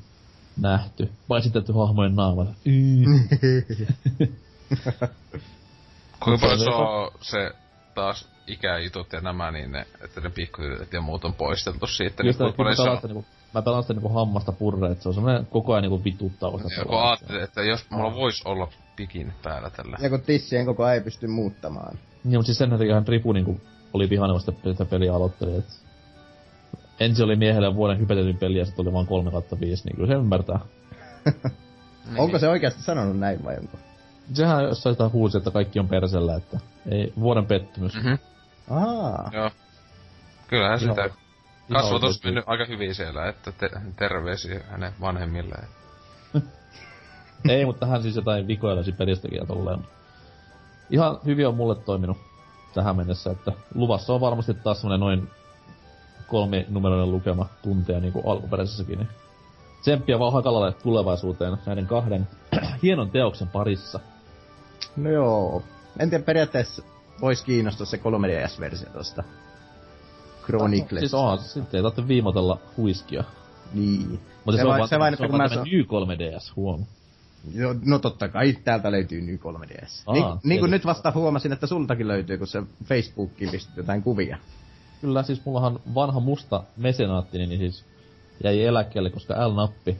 nähty. 0.60 1.10
Paisitetty 1.28 1.72
hahmojen 1.72 2.14
naamat. 2.14 2.48
Kuinka 6.24 6.46
paljon 6.46 6.58
se 6.58 6.70
on 6.70 7.10
se 7.20 7.50
taas 7.94 8.28
ikäjutut 8.46 9.12
ja 9.12 9.20
nämä, 9.20 9.50
niin 9.50 9.72
ne, 9.72 9.86
että 10.04 10.20
ne 10.20 10.30
pikkuyritykset 10.30 10.92
ja 10.92 11.00
muut 11.00 11.24
on 11.24 11.34
poisteltu 11.34 11.86
siitä, 11.86 12.22
niin 12.22 12.28
Just, 12.28 12.38
kuinka 12.38 12.56
kun 12.56 12.66
mä 12.66 12.74
paljon 12.76 12.98
se 13.00 13.06
on. 13.06 13.14
niinku, 13.14 13.30
mä 13.54 13.62
pelaan 13.62 13.82
sitä 13.82 13.94
niinku 13.94 14.08
hammasta 14.08 14.52
purre, 14.52 14.90
että 14.90 15.02
se 15.02 15.08
on 15.08 15.14
semmonen 15.14 15.46
koko 15.46 15.72
ajan 15.72 15.82
niinku 15.82 16.04
vituttava 16.04 16.58
sitä 16.58 16.74
Ja 16.80 16.84
kun 16.84 17.02
ajattelin, 17.02 17.42
että 17.42 17.62
jos 17.62 17.90
mulla 17.90 18.14
vois 18.14 18.42
olla 18.44 18.68
pikin 18.96 19.32
päällä 19.42 19.70
tällä. 19.70 19.96
Ja 20.00 20.10
kun 20.10 20.20
tissien 20.20 20.66
koko 20.66 20.84
ajan 20.84 20.94
ei 20.94 21.00
pysty 21.00 21.26
muuttamaan. 21.26 21.98
Niin, 22.24 22.38
mutta 22.38 22.46
siis 22.46 22.58
sen 22.58 22.70
takia 22.70 23.02
Ripu 23.08 23.32
niinku 23.32 23.60
oli 23.92 24.10
vihane, 24.10 24.32
kun 24.32 24.40
sitä, 24.40 24.52
sitä 24.70 24.84
peliä 24.84 25.14
aloitteli, 25.14 25.56
et... 25.56 25.64
Ensin 27.00 27.24
oli 27.24 27.36
miehelle 27.36 27.74
vuoden 27.74 27.98
hypetetyn 27.98 28.38
peli 28.38 28.58
ja 28.58 28.64
sitten 28.64 28.86
oli 28.86 28.92
vaan 28.92 29.06
3 29.06 29.30
kautta 29.30 29.60
5, 29.60 29.84
niin 29.84 29.96
kyllä 29.96 30.08
se 30.08 30.14
ymmärtää. 30.14 30.60
Niin. 32.06 32.20
Onko 32.20 32.38
se 32.38 32.48
oikeasti 32.48 32.82
sanonut 32.82 33.18
näin 33.18 33.44
vai 33.44 33.56
onko? 33.56 33.78
Sehän 34.32 34.64
jossain 34.64 34.94
sitä 34.94 35.08
huusi, 35.08 35.38
että 35.38 35.50
kaikki 35.50 35.78
on 35.80 35.88
persellä, 35.88 36.36
että 36.36 36.60
ei 36.90 37.12
vuoden 37.20 37.46
pettymys. 37.46 37.94
Mhm. 37.94 38.14
Aa, 38.70 39.30
Joo. 39.32 39.50
Kyllähän 40.48 40.78
Ihan- 40.82 40.94
sitä 40.94 41.04
ihan 41.04 41.18
kasvatus 41.72 42.02
oikeesti. 42.02 42.26
mennyt 42.26 42.44
aika 42.46 42.64
hyvin 42.64 42.94
siellä, 42.94 43.28
että 43.28 43.52
te- 43.52 43.80
terveisiä 43.96 44.60
hänen 44.70 44.92
vanhemmilleen. 45.00 45.68
Ei, 47.48 47.64
mutta 47.64 47.86
hän 47.86 48.02
siis 48.02 48.16
jotain 48.16 48.46
vikoja 48.46 48.74
löysi 48.74 48.92
pelistäkin 48.92 49.38
ja 49.38 49.46
tolleen. 49.46 49.78
Ihan 50.90 51.18
hyvin 51.24 51.48
on 51.48 51.54
mulle 51.54 51.74
toiminut 51.74 52.18
tähän 52.74 52.96
mennessä, 52.96 53.30
että 53.30 53.52
luvassa 53.74 54.12
on 54.14 54.20
varmasti 54.20 54.54
taas 54.54 54.80
semmonen 54.80 55.00
noin 55.00 55.30
kolminumeroinen 56.26 57.12
lukema 57.12 57.48
tunteja 57.62 58.00
niin 58.00 58.12
kuin 58.12 58.26
alkuperäisessäkin. 58.26 58.98
Niin 58.98 59.08
tsemppiä 59.80 60.18
vaan 60.18 60.32
Hakalalle 60.32 60.72
tulevaisuuteen 60.72 61.58
näiden 61.66 61.86
kahden 61.86 62.28
hienon 62.82 63.10
teoksen 63.10 63.48
parissa. 63.48 64.00
no 64.96 65.10
joo. 65.10 65.62
En 65.98 66.10
tiedä, 66.10 66.24
periaatteessa 66.24 66.82
vois 67.20 67.42
kiinnostaa 67.42 67.86
se 67.86 67.96
3DS-versio 67.96 68.90
tosta. 68.92 69.24
Chronicles. 70.46 71.00
Siis 71.00 71.14
onhan, 71.14 71.38
se 71.38 71.44
sitten 71.48 71.78
ei 71.78 71.82
tarvitse 71.82 72.08
viimotella 72.08 72.58
huiskia. 72.76 73.24
Niin. 73.74 74.20
Mutta 74.44 74.52
se, 74.52 74.56
Se 74.56 74.62
on 74.62 74.68
vaan, 74.68 74.88
se 74.88 74.98
vain, 74.98 75.12
se 75.12 75.14
että 75.14 75.24
on 75.24 75.38
vaan 75.38 75.42
mä 75.42 75.48
tämä 75.48 75.64
New 75.64 75.80
3DS, 75.80 76.52
huom. 76.56 76.84
Joo, 77.54 77.74
no 77.84 77.98
totta 77.98 78.28
kai, 78.28 78.56
täältä 78.64 78.90
löytyy 78.92 79.20
New 79.20 79.34
3DS. 79.34 80.02
Aa, 80.06 80.14
niin, 80.14 80.24
niin 80.44 80.60
kuin 80.60 80.70
nyt 80.70 80.86
vasta 80.86 81.12
huomasin, 81.14 81.52
että 81.52 81.66
sultakin 81.66 82.08
löytyy, 82.08 82.38
kun 82.38 82.46
se 82.46 82.62
Facebookiin 82.84 83.50
pistit 83.50 83.76
jotain 83.76 84.02
kuvia. 84.02 84.38
Kyllä, 85.00 85.22
siis 85.22 85.44
mullahan 85.44 85.80
vanha 85.94 86.20
musta 86.20 86.62
mesenaattini 86.76 87.46
niin 87.46 87.58
siis 87.58 87.84
jäi 88.44 88.64
eläkkeelle, 88.64 89.10
koska 89.10 89.48
L-nappi 89.48 89.96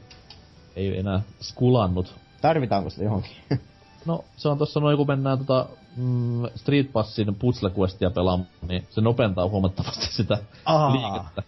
ei 0.75 0.99
enää 0.99 1.21
skulannut. 1.41 2.15
Tarvitaanko 2.41 2.89
sitä 2.89 3.03
johonkin? 3.03 3.31
No, 4.05 4.25
se 4.37 4.49
on 4.49 4.57
tossa 4.57 4.79
noin, 4.79 4.97
kun 4.97 5.07
mennään 5.07 5.37
tota 5.37 5.65
mm, 5.97 6.43
Street 6.55 6.91
Passin 6.93 7.35
Puzzle 7.35 7.71
Questia 7.79 8.09
pelaamaan, 8.09 8.49
niin 8.67 8.83
se 8.89 9.01
nopentaa 9.01 9.47
huomattavasti 9.49 10.05
sitä 10.05 10.37
Aa. 10.65 10.93
liikettä. 10.93 11.43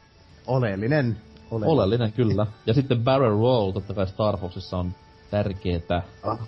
Oleellinen. 0.48 1.18
Oleellinen. 1.52 1.74
Oleellinen 1.74 2.14
kyllä. 2.14 2.48
Ja 2.66 2.74
sitten 2.74 3.04
Barrel 3.04 3.30
Roll 3.32 3.72
totta 3.72 3.94
kai 3.94 4.08
Star 4.08 4.38
Foxissa 4.38 4.78
on 4.78 4.96
tärkeetä. 5.32 6.02
Ah, 6.24 6.40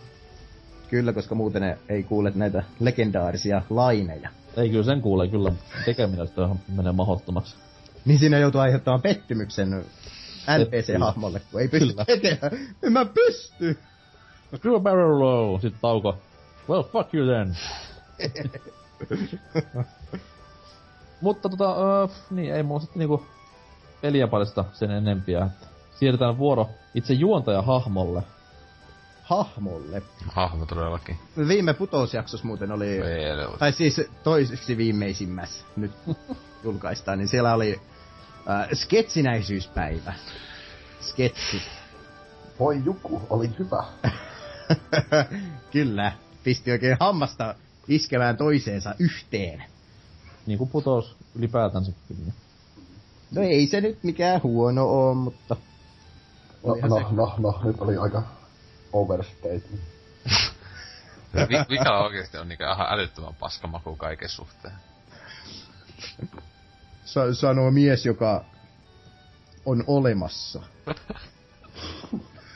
Kyllä, 0.90 1.14
koska 1.14 1.36
muuten 1.36 1.62
ne 1.62 1.78
ei 1.90 2.04
kuule 2.04 2.32
näitä 2.36 2.64
legendaarisia 2.80 3.62
laineja. 3.70 4.30
Ei 4.58 4.70
kyllä 4.70 4.84
sen 4.84 5.02
kuulee 5.02 5.28
kyllä. 5.28 5.52
Tekeminen 5.86 6.28
sitä 6.28 6.50
menee 6.76 6.92
mahottomaksi. 6.92 7.56
Niin 8.06 8.20
siinä 8.20 8.40
joutuu 8.40 8.62
aiheuttamaan 8.62 9.02
pettymyksen 9.02 9.86
NPC-hahmolle, 10.48 11.42
kun 11.52 11.62
ei 11.62 11.68
pysty 11.68 11.88
Kyllä. 11.88 12.06
tekemään. 12.06 12.52
En 12.84 12.94
mä 12.94 13.06
pysty! 13.06 13.78
Do 14.64 14.76
a 14.76 14.80
barrel 14.80 15.20
roll! 15.20 15.58
Sitten 15.60 15.82
tauko. 15.82 16.18
Well, 16.70 16.84
fuck 16.84 17.14
you 17.14 17.26
then. 17.28 17.58
Mutta 21.22 21.50
tota, 21.50 21.76
öö, 21.76 22.08
niin 22.30 22.56
ei 22.56 22.64
mulla 22.64 22.80
sitten 22.80 23.00
niinku 23.00 23.26
peliä 24.02 24.28
paljasta 24.28 24.66
sen 24.74 24.92
enempiä. 24.92 25.46
että 25.46 25.68
Siirretään 26.00 26.38
vuoro 26.38 26.70
itse 26.96 27.14
juontajahahmolle. 27.14 28.24
Hahmolle. 29.24 30.02
Hahmo 30.28 30.66
todellakin. 30.66 31.20
Viime 31.48 31.74
putousjaksossa 31.74 32.48
muuten 32.48 32.72
oli... 32.72 32.88
Ei 32.88 33.24
helvetti. 33.24 33.58
Tai 33.58 33.72
siis 33.72 34.02
toiseksi 34.24 34.78
viimeisimmässä 34.78 35.66
nyt 35.76 35.92
julkaistaan, 36.64 37.18
niin 37.18 37.28
siellä 37.28 37.54
oli 37.54 37.82
äh, 38.50 38.70
sketsinäisyyspäivä. 38.74 40.14
Sketsi. 41.02 41.62
voi 42.60 42.82
Juku, 42.86 43.22
oli 43.30 43.50
hyvä. 43.60 43.84
Kyllä, 45.74 46.12
pisti 46.44 46.72
oikein 46.72 46.98
hammasta 47.00 47.56
iskemään 47.92 48.38
toiseensa 48.38 48.96
yhteen. 49.00 49.64
Niinku 50.46 50.66
putous 50.66 51.16
ylipäätänsä 51.36 51.92
kyllä. 52.08 52.32
No 53.32 53.42
ei 53.42 53.68
se 53.68 53.82
nyt 53.82 54.04
mikään 54.04 54.44
huono 54.44 54.84
oo, 54.86 55.14
mutta... 55.14 55.56
No, 56.66 56.76
no, 56.88 56.98
se- 56.98 57.16
no, 57.16 57.36
no, 57.38 57.62
nyt 57.64 57.76
oli 57.80 57.98
aika 57.98 58.24
overstatement. 58.94 59.82
Vi- 61.50 61.66
Mikä 61.78 61.98
oikeesti 62.00 62.38
on 62.38 62.48
niinku 62.48 62.64
ihan 62.64 62.88
älyttömän 62.94 63.36
paskamaku 63.36 63.96
kaiken 63.96 64.30
suhteen. 64.30 64.74
Sa- 67.06 67.34
sanoo 67.34 67.72
mies, 67.72 68.06
joka 68.06 68.46
on 69.66 69.84
olemassa. 69.88 70.62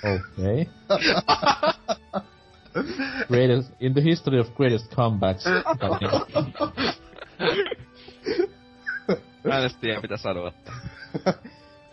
Okei. 0.03 0.69
greatest, 3.27 3.73
in 3.79 3.93
the 3.93 4.01
history 4.03 4.39
of 4.39 4.55
greatest 4.55 4.95
comebacks. 4.95 5.45
Mä 9.43 9.55
en 9.55 9.59
edes 9.59 9.77
tiedä 9.77 10.01
mitä 10.01 10.17
sanoa. 10.17 10.51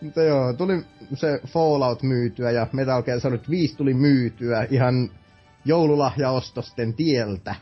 Mutta 0.01 0.21
joo, 0.21 0.53
tuli 0.53 0.85
se 1.13 1.39
Fallout 1.47 2.03
myytyä 2.03 2.51
ja 2.51 2.67
Metal 2.73 3.03
Gear 3.03 3.19
Solid 3.19 3.39
5 3.49 3.77
tuli 3.77 3.93
myytyä 3.93 4.67
ihan 4.69 5.09
joululahjaostosten 5.65 6.93
tieltä. 6.93 7.55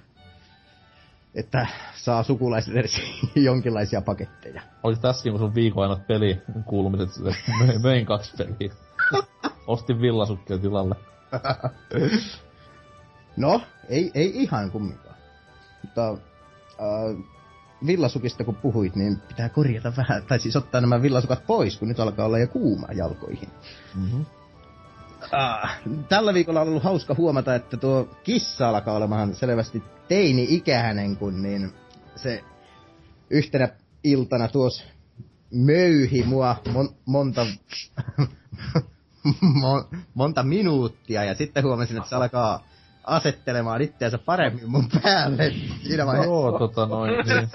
Että 1.35 1.68
saa 1.95 2.23
sukulaiset 2.23 2.76
edes 2.76 3.02
jonkinlaisia 3.35 4.02
paketteja. 4.02 4.61
Oliko 4.84 5.02
tässä 5.02 5.23
niinku 5.23 5.38
sun 5.38 5.56
viikon 5.56 5.84
ainoat 5.84 6.07
peli 6.07 6.41
kuulumiset 6.65 7.14
sille, 7.14 7.30
että 7.30 7.52
möin, 7.65 7.81
möin 7.81 8.06
kaksi 8.06 8.34
peliä. 8.38 8.73
Ostin 9.68 10.02
villasukkia 10.02 10.57
tilalle. 10.57 10.95
No, 13.37 13.61
ei, 13.89 14.11
ei 14.13 14.43
ihan 14.43 14.71
kumminkaan. 14.71 15.15
Mutta 15.83 16.09
äh, 16.11 17.17
villasukista 17.85 18.43
kun 18.43 18.55
puhuit, 18.55 18.95
niin 18.95 19.19
pitää 19.27 19.49
korjata 19.49 19.93
vähän, 19.97 20.23
tai 20.27 20.39
siis 20.39 20.55
ottaa 20.55 20.81
nämä 20.81 21.01
villasukat 21.01 21.47
pois, 21.47 21.77
kun 21.77 21.87
nyt 21.87 21.99
alkaa 21.99 22.25
olla 22.25 22.39
jo 22.39 22.47
kuuma 22.47 22.87
jalkoihin. 22.93 23.49
Mm-hmm. 23.95 24.25
Ah, 25.31 25.79
tällä 26.09 26.33
viikolla 26.33 26.61
on 26.61 26.67
ollut 26.67 26.83
hauska 26.83 27.15
huomata, 27.15 27.55
että 27.55 27.77
tuo 27.77 28.09
kissa 28.23 28.69
alkaa 28.69 28.95
olemaan 28.95 29.35
selvästi 29.35 29.83
teini-ikäinen, 30.07 31.17
kun 31.17 31.41
niin 31.41 31.73
se 32.15 32.43
yhtenä 33.29 33.69
iltana 34.03 34.47
tuos 34.47 34.83
möyhi 35.51 36.23
mua 36.23 36.55
mon- 36.67 36.93
monta, 37.05 37.45
mon- 39.61 39.97
monta 40.13 40.43
minuuttia 40.43 41.23
ja 41.23 41.35
sitten 41.35 41.63
huomasin, 41.63 41.97
että 41.97 42.09
se 42.09 42.15
alkaa 42.15 42.63
asettelemaan 43.03 43.82
itseänsä 43.82 44.18
paremmin 44.18 44.69
mun 44.69 44.90
päälle 45.03 45.53
siinä 45.84 46.06
vaiheessa. 46.06 46.32
Joo, 46.32 46.60
tota 46.60 46.86
noin, 46.86 47.14
niin. 47.26 47.49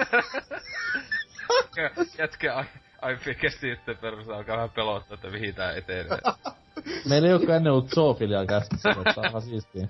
Jätkä 2.19 2.55
ai, 2.55 2.65
ai 3.03 3.17
kesti 3.41 3.69
yhteen 3.69 3.99
perusteella 3.99 4.39
alkaa 4.39 4.57
vähän 4.57 4.71
pelottaa, 4.71 5.15
että 5.15 5.31
mihin 5.31 5.55
tää 5.55 5.73
etenee. 5.73 6.19
Meillä 7.09 7.29
ei 7.29 7.35
olekaan 7.35 7.57
ennen 7.57 7.73
ollut 7.73 7.91
zoofiliaa 7.91 8.47
kästissä, 8.47 8.95
mutta 8.97 9.21
on 9.21 9.27
ihan 9.27 9.43
siistiä. 9.43 9.89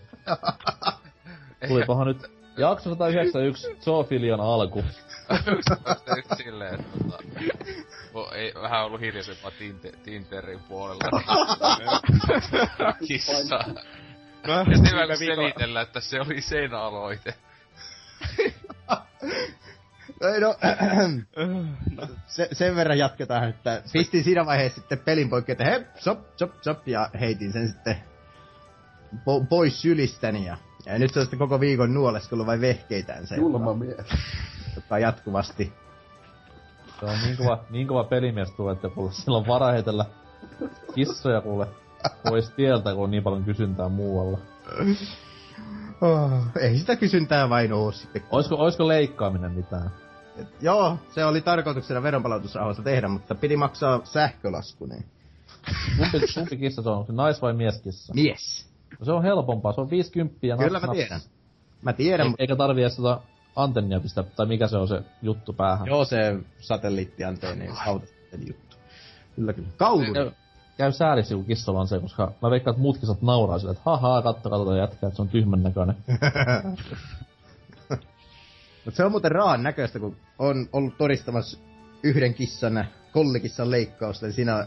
Tulipahan 1.69 2.07
nyt 2.07 2.31
jakso 2.57 2.91
191 2.91 3.77
zoofilian 3.81 4.41
alku. 4.41 4.85
Nyt 6.16 6.27
silleen, 6.37 6.74
että 6.74 6.99
tota, 6.99 8.35
ei 8.35 8.55
vähän 8.62 8.85
ollut 8.85 9.01
hiljaisempaa 9.01 9.51
tinte, 9.51 9.93
Tinterin 10.05 10.61
puolella. 10.69 11.23
Kissa. 13.09 13.59
Ja 14.46 14.64
sitten 14.64 14.94
vielä 14.94 15.16
selitellä, 15.16 15.80
että 15.80 16.00
se 16.00 16.20
oli 16.20 16.40
sen 16.40 16.74
aloite. 16.74 17.34
Ei 20.20 20.40
no, 20.40 20.56
se, 22.26 22.48
sen 22.52 22.76
verran 22.76 22.98
jatketaan, 22.98 23.48
että 23.48 23.82
pistin 23.92 24.24
siinä 24.24 24.46
vaiheessa 24.46 24.80
sitten 24.80 24.98
pelin 24.98 25.30
poikki, 25.30 25.52
että 25.52 25.64
hep, 25.64 25.96
sop, 25.96 26.18
sop, 26.36 26.50
sop, 26.62 26.88
ja 26.88 27.10
heitin 27.20 27.52
sen 27.52 27.68
sitten 27.68 27.96
po- 29.14 29.46
pois 29.48 29.82
sylistäni. 29.82 30.46
Ja, 30.46 30.56
ja 30.86 30.98
nyt 30.98 31.12
se 31.12 31.18
on 31.18 31.24
sitten 31.24 31.38
koko 31.38 31.60
viikon 31.60 31.94
nuoleskellut 31.94 32.46
vai 32.46 32.60
vehkeitään 32.60 33.26
se, 33.26 33.36
Julma 33.36 33.74
mies. 33.74 33.96
joka 34.76 34.98
jatkuvasti. 34.98 35.72
Se 37.00 37.06
on 37.06 37.18
niin 37.24 37.36
kova, 37.36 37.64
niin 37.70 37.86
kova 37.86 38.04
pelimies 38.04 38.50
tuo, 38.50 38.72
että 38.72 38.88
kuule, 38.88 39.12
sillä 39.12 39.38
on 39.38 39.46
vara 39.46 39.72
heitellä 39.72 40.04
kissoja 40.94 41.40
kuule 41.40 41.66
pois 42.28 42.51
tieltä, 42.51 42.95
kun 42.95 43.05
on 43.05 43.11
niin 43.11 43.23
paljon 43.23 43.45
kysyntää 43.45 43.89
muualla. 43.89 44.39
Oh, 46.01 46.31
ei 46.61 46.78
sitä 46.78 46.97
kysyntää 46.97 47.49
vain 47.49 47.73
oo 47.73 47.93
sitten. 47.93 48.23
Oisko, 48.31 48.55
oisko 48.57 48.89
leikkaaminen 48.89 49.53
mitään? 49.53 49.91
Et, 50.37 50.49
joo, 50.62 50.99
se 51.15 51.24
oli 51.24 51.41
tarkoituksena 51.41 52.03
veronpalautusrahoista 52.03 52.83
tehdä, 52.83 53.09
mutta 53.09 53.35
piti 53.35 53.57
maksaa 53.57 54.01
sähkölasku, 54.05 54.87
niin. 54.87 55.05
Kumpi, 55.99 56.27
kumpi 56.35 56.57
kissa 56.57 56.83
se 56.83 56.89
on? 56.89 56.97
Onko 56.99 57.07
se 57.07 57.12
nais- 57.12 57.43
vai 57.43 57.53
mieskissa? 57.53 58.15
Mies. 58.15 58.66
No 58.99 59.05
se 59.05 59.12
on 59.12 59.23
helpompaa, 59.23 59.73
se 59.73 59.81
on 59.81 59.91
50 59.91 60.47
ja 60.47 60.57
Kyllä 60.57 60.70
naps, 60.70 60.83
mä 60.83 60.87
naps. 60.87 60.97
tiedän. 60.99 61.20
Mä 61.83 61.93
tiedän, 61.93 62.27
E- 62.27 62.28
mutta 62.28 62.43
eikä 62.43 62.57
tarvii 62.57 62.85
edes 62.85 62.97
tota 62.97 63.20
antennia 63.57 64.01
pistää, 64.01 64.24
tai 64.24 64.47
mikä 64.47 64.69
se 64.69 64.77
on 64.77 64.89
se 64.89 65.03
juttu 65.23 65.53
päähän. 65.53 65.87
joo 65.87 66.05
se 66.05 66.37
satelliittianteeni 66.59 67.69
autasatelli 67.87 68.47
juttu. 68.49 68.77
Kyllä, 69.37 69.53
kyllä. 69.53 69.69
Kauluri. 69.77 70.31
Käy, 70.77 70.93
sääliksi, 70.93 71.35
kun 71.35 71.44
kissalla 71.44 71.81
on 71.81 71.89
se, 71.89 72.01
koska 72.01 72.32
mä 72.43 72.51
veikkaan, 72.51 72.73
että 72.73 72.82
muut 72.82 72.98
kissat 72.98 73.23
nauraa 73.23 73.59
sille, 73.59 73.70
että 73.70 73.82
haha, 73.85 74.23
katso, 74.23 74.51
katso 74.51 74.77
jätkää, 74.77 75.09
että 75.09 75.16
se 75.16 75.23
on 75.23 75.28
tyhmän 75.28 75.62
näköinen. 75.62 75.97
Mutta 78.85 78.97
se 78.97 79.05
on 79.05 79.11
muuten 79.11 79.32
raan 79.32 79.62
näköistä, 79.62 79.98
kun 79.98 80.16
on 80.39 80.69
ollut 80.73 80.98
todistamassa 80.98 81.59
yhden 82.03 82.35
kissan, 82.35 82.85
kollikissan 83.12 83.70
leikkausta, 83.70 84.27
niin 84.27 84.35
siinä 84.35 84.66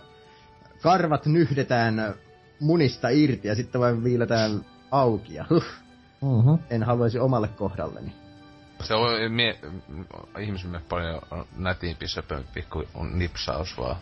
karvat 0.81 1.25
nyhdetään 1.25 2.13
munista 2.59 3.09
irti 3.09 3.47
ja 3.47 3.55
sitten 3.55 3.81
vain 3.81 4.03
viiletään 4.03 4.65
auki 4.91 5.33
ja 5.33 5.45
huh, 5.49 5.63
Mm-hmm. 6.21 6.57
en 6.69 6.83
haluaisi 6.83 7.19
omalle 7.19 7.47
kohdalleni. 7.47 8.13
Se 8.83 8.93
on 8.93 9.31
mie, 9.31 9.59
ihmisille 10.39 10.81
paljon 10.89 11.21
nätimpi, 11.57 12.07
söpömpi 12.07 12.61
kuin 12.61 12.87
on 12.93 13.19
nipsaus 13.19 13.77
vaan. 13.77 13.95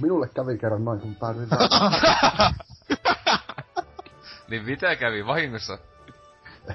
Minulle 0.00 0.28
kävi 0.28 0.58
kerran 0.58 0.84
noin, 0.84 1.00
kun 1.00 1.14
päädyin 1.14 1.48
Niin 4.50 4.64
mitä 4.64 4.96
kävi 4.96 5.26
vahingossa? 5.26 5.78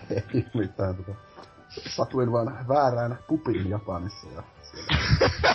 Ei 0.10 0.46
mitään 0.54 0.96
tota. 0.96 1.12
Satuin 1.90 2.32
vaan 2.32 2.68
väärään 2.68 3.20
pupiin 3.28 3.70
Japanissa 3.70 4.28
ja 4.36 4.44
siellä. 4.62 4.94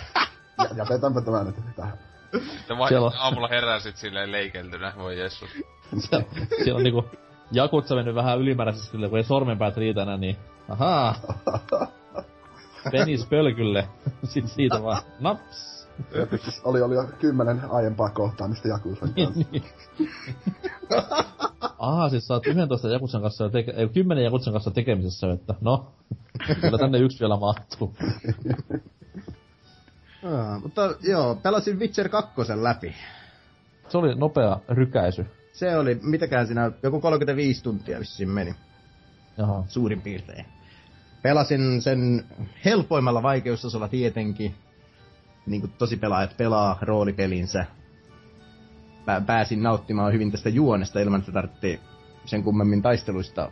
ja, 0.59 0.66
jätetänpä 0.77 1.20
tämän 1.20 1.47
nyt 1.47 1.77
tähän. 1.77 1.98
Siellä 2.89 3.06
on- 3.06 3.12
aamulla 3.19 3.48
heräsit 3.48 3.97
silleen 3.97 4.32
leikeltynä, 4.32 4.93
voi 4.98 5.19
jessus. 5.19 5.51
Siellä, 5.98 6.27
siellä 6.64 6.77
on 6.77 6.82
niinku 6.82 7.10
jakutsa 7.52 7.94
mennyt 7.94 8.14
vähän 8.14 8.39
ylimääräisesti 8.39 8.90
sille, 8.90 9.09
kun 9.09 9.19
ei 9.19 9.24
sormenpäät 9.24 9.77
riitä 9.77 10.02
enää, 10.02 10.16
niin 10.16 10.36
ahaa. 10.73 11.15
Penis 12.93 13.27
pölkylle. 13.27 13.89
Sitten 14.24 14.55
siitä 14.55 14.82
vaan 14.82 15.03
naps. 15.20 15.73
Oli, 16.65 16.82
oli 16.82 16.94
jo 16.94 17.05
kymmenen 17.20 17.61
aiempaa 17.70 18.11
kohtaamista 18.11 18.69
Jakusan 18.69 19.15
kanssa. 19.15 19.44
Niin. 19.53 19.65
Aha, 21.78 22.09
siis 22.09 22.27
sä 22.27 22.35
oot 22.35 22.47
11 22.47 22.89
Jakutsan 22.89 23.23
kanssa 23.23 23.47
teke- 23.49 23.74
ei, 23.77 23.89
10 23.89 24.24
Jakutsan 24.24 24.53
kanssa 24.53 24.70
tekemisessä, 24.70 25.32
että 25.32 25.55
no, 25.61 25.93
kyllä 26.61 26.78
tänne 26.78 26.99
yksi 26.99 27.20
vielä 27.20 27.36
mahtuu. 27.36 27.94
Aa, 30.32 30.59
mutta 30.61 30.94
joo, 31.03 31.35
pelasin 31.35 31.78
Witcher 31.78 32.09
2 32.09 32.31
läpi. 32.55 32.94
Se 33.89 33.99
oli 33.99 34.15
nopea 34.15 34.59
rykäisy. 34.69 35.27
Se 35.53 35.77
oli, 35.78 35.99
mitäkään 36.03 36.47
siinä, 36.47 36.70
joku 36.82 37.01
35 37.01 37.62
tuntia 37.62 38.01
vissiin 38.01 38.28
meni, 38.31 38.55
Jaha. 39.39 39.65
suurin 39.69 40.01
piirtein. 40.03 40.47
Pelasin 41.23 41.82
sen 41.82 42.24
helpoimmalla 42.65 43.23
vaikeustasolla 43.23 43.89
tietenkin, 43.89 44.55
niin 45.47 45.61
kuin 45.61 45.73
tosi 45.78 45.97
pelaajat 45.97 46.36
pelaa 46.36 46.78
roolipelinsä. 46.82 47.66
Pä- 49.03 49.24
pääsin 49.27 49.62
nauttimaan 49.62 50.12
hyvin 50.12 50.31
tästä 50.31 50.49
juonesta 50.49 51.01
ilman, 51.01 51.20
että 51.20 51.32
tarvitsi 51.32 51.81
sen 52.24 52.43
kummemmin 52.43 52.82
taisteluista, 52.82 53.51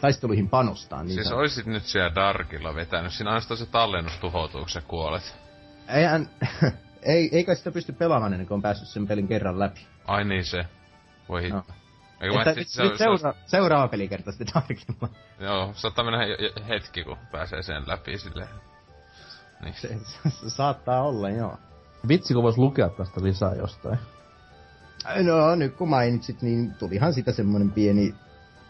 taisteluihin 0.00 0.48
panostaa. 0.48 1.02
Niin 1.02 1.14
Siis 1.14 1.32
oisit 1.32 1.66
nyt 1.66 1.84
siellä 1.84 2.14
Darkilla 2.14 2.74
vetänyt, 2.74 3.12
siinä 3.12 3.30
ainoastaan 3.30 3.58
se 3.58 3.66
tallennus 3.66 4.16
tuhoutuu, 4.16 4.60
kun 4.60 4.68
sä 4.68 4.80
kuolet. 4.80 5.36
Eihän, 5.88 6.30
ei, 7.02 7.28
eikä 7.36 7.54
sitä 7.54 7.70
pysty 7.70 7.92
pelaamaan 7.92 8.32
ennen 8.32 8.46
kuin 8.46 8.56
on 8.56 8.62
päässyt 8.62 8.88
sen 8.88 9.06
pelin 9.06 9.28
kerran 9.28 9.58
läpi. 9.58 9.80
Ai 10.06 10.24
niin 10.24 10.44
se. 10.44 10.64
Voi. 11.28 11.48
No. 11.48 11.62
Että 12.22 12.44
se, 12.44 12.54
nyt 12.54 12.68
se, 12.68 12.82
seura- 13.04 13.34
seuraava 13.46 13.88
pelikerta 13.88 14.32
sitten 14.32 14.52
tarkemmin. 14.52 15.16
Joo, 15.40 15.70
saattaa 15.74 16.04
mennä 16.04 16.18
he- 16.18 16.36
he- 16.40 16.68
hetki, 16.68 17.04
kun 17.04 17.16
pääsee 17.32 17.62
sen 17.62 17.82
läpi 17.86 18.18
silleen. 18.18 18.48
Niin. 19.62 19.74
Se, 19.74 19.88
se 20.30 20.50
saattaa 20.50 21.02
olla, 21.02 21.30
joo. 21.30 21.56
Vitsi, 22.08 22.34
kun 22.34 22.42
vois 22.42 22.58
lukea 22.58 22.88
tästä 22.88 23.22
lisää 23.22 23.54
jostain. 23.54 23.98
No 25.22 25.54
nyt 25.54 25.74
kun 25.76 25.88
mainitsit, 25.88 26.42
niin 26.42 26.74
tulihan 26.74 27.14
sitä 27.14 27.32
semmonen 27.32 27.70
pieni 27.72 28.14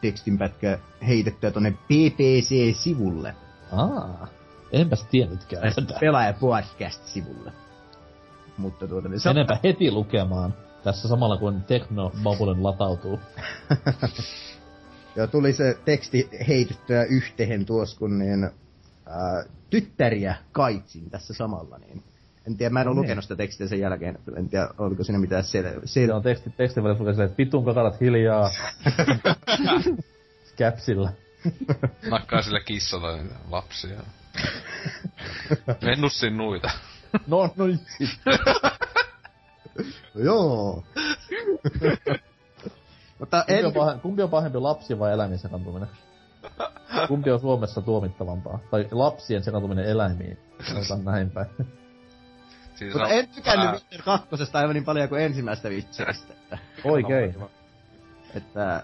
tekstinpätkä 0.00 0.78
heitettyä 1.06 1.50
tonne 1.50 1.70
PPC-sivulle. 1.70 3.34
Aa, 3.72 4.26
enpäs 4.72 5.06
tiennytkään. 5.10 5.72
Pelaaja 6.00 6.32
podcast-sivulle. 6.32 7.52
Mutta 8.56 8.88
tuota, 8.88 9.08
niin 9.08 9.20
se 9.20 9.28
on- 9.28 9.36
Enempä 9.36 9.58
heti 9.64 9.90
lukemaan. 9.90 10.54
Tässä 10.84 11.08
samalla 11.08 11.36
kun 11.36 11.62
Tekno 11.62 12.12
Babulen 12.22 12.62
latautuu. 12.62 13.20
Ja 15.16 15.26
tuli 15.26 15.52
se 15.52 15.78
teksti 15.84 16.28
heitettyä 16.48 17.04
yhteen 17.04 17.66
tuossa, 17.66 17.98
kun 17.98 18.18
niin, 18.18 18.44
ää, 19.06 19.44
tyttäriä 19.70 20.34
kaitsin 20.52 21.10
tässä 21.10 21.34
samalla. 21.34 21.78
Niin. 21.78 22.02
En 22.46 22.56
tiedä, 22.56 22.70
mä 22.70 22.80
en 22.80 22.88
ole 22.88 22.94
niin. 22.94 23.02
lukenut 23.02 23.24
sitä 23.24 23.36
tekstiä 23.36 23.68
sen 23.68 23.80
jälkeen. 23.80 24.14
että 24.14 24.32
En 24.36 24.48
tiedä, 24.48 24.68
oliko 24.78 25.04
siinä 25.04 25.18
mitään 25.18 25.44
sel- 25.44 25.78
sel- 25.78 25.80
Siinä 25.84 26.16
on 26.16 26.22
teksti, 26.22 26.50
tekstin 26.50 26.84
välissä 26.84 27.04
lukee 27.04 27.24
että 27.24 27.38
vitun 27.38 27.64
kakarat 27.64 28.00
hiljaa. 28.00 28.50
Käpsillä. 30.56 31.12
Nakkaa 32.10 32.40
tai 33.00 33.22
niitä 33.22 33.34
lapsia. 33.50 34.00
Mennussin 35.84 36.36
nuita. 36.36 36.70
No, 37.26 37.54
no 37.56 37.64
sit. 37.98 38.20
Joo. 40.24 40.82
Mutta 43.18 43.44
Kumpi 43.46 43.58
en, 43.58 43.66
on, 43.66 43.72
pah- 43.72 43.98
kumpi 44.00 44.22
on 44.22 44.30
pahempi 44.30 44.58
lapsi 44.58 44.98
vai 44.98 45.12
eläimien 45.12 45.38
sekaantuminen? 45.38 45.88
Kumpi 47.08 47.30
on 47.30 47.40
Suomessa 47.40 47.82
tuomittavampaa? 47.82 48.58
Tai 48.70 48.88
lapsien 48.90 49.42
sekaantuminen 49.44 49.84
eläimiin? 49.84 50.38
Sanotaan 50.68 51.04
näin 51.04 51.30
päin. 51.30 51.46
Siis 52.74 52.94
mutta 52.94 53.06
on 53.08 53.12
en 53.12 53.28
tykännyt 53.28 53.58
vähän- 53.66 53.74
Witcher 53.74 54.02
kakkosesta 54.02 54.58
aivan 54.58 54.74
niin 54.74 54.84
paljon 54.84 55.08
kuin 55.08 55.22
ensimmäistä 55.22 55.68
Witcheristä. 55.68 56.34
Oikein. 56.84 57.34
että 58.34 58.82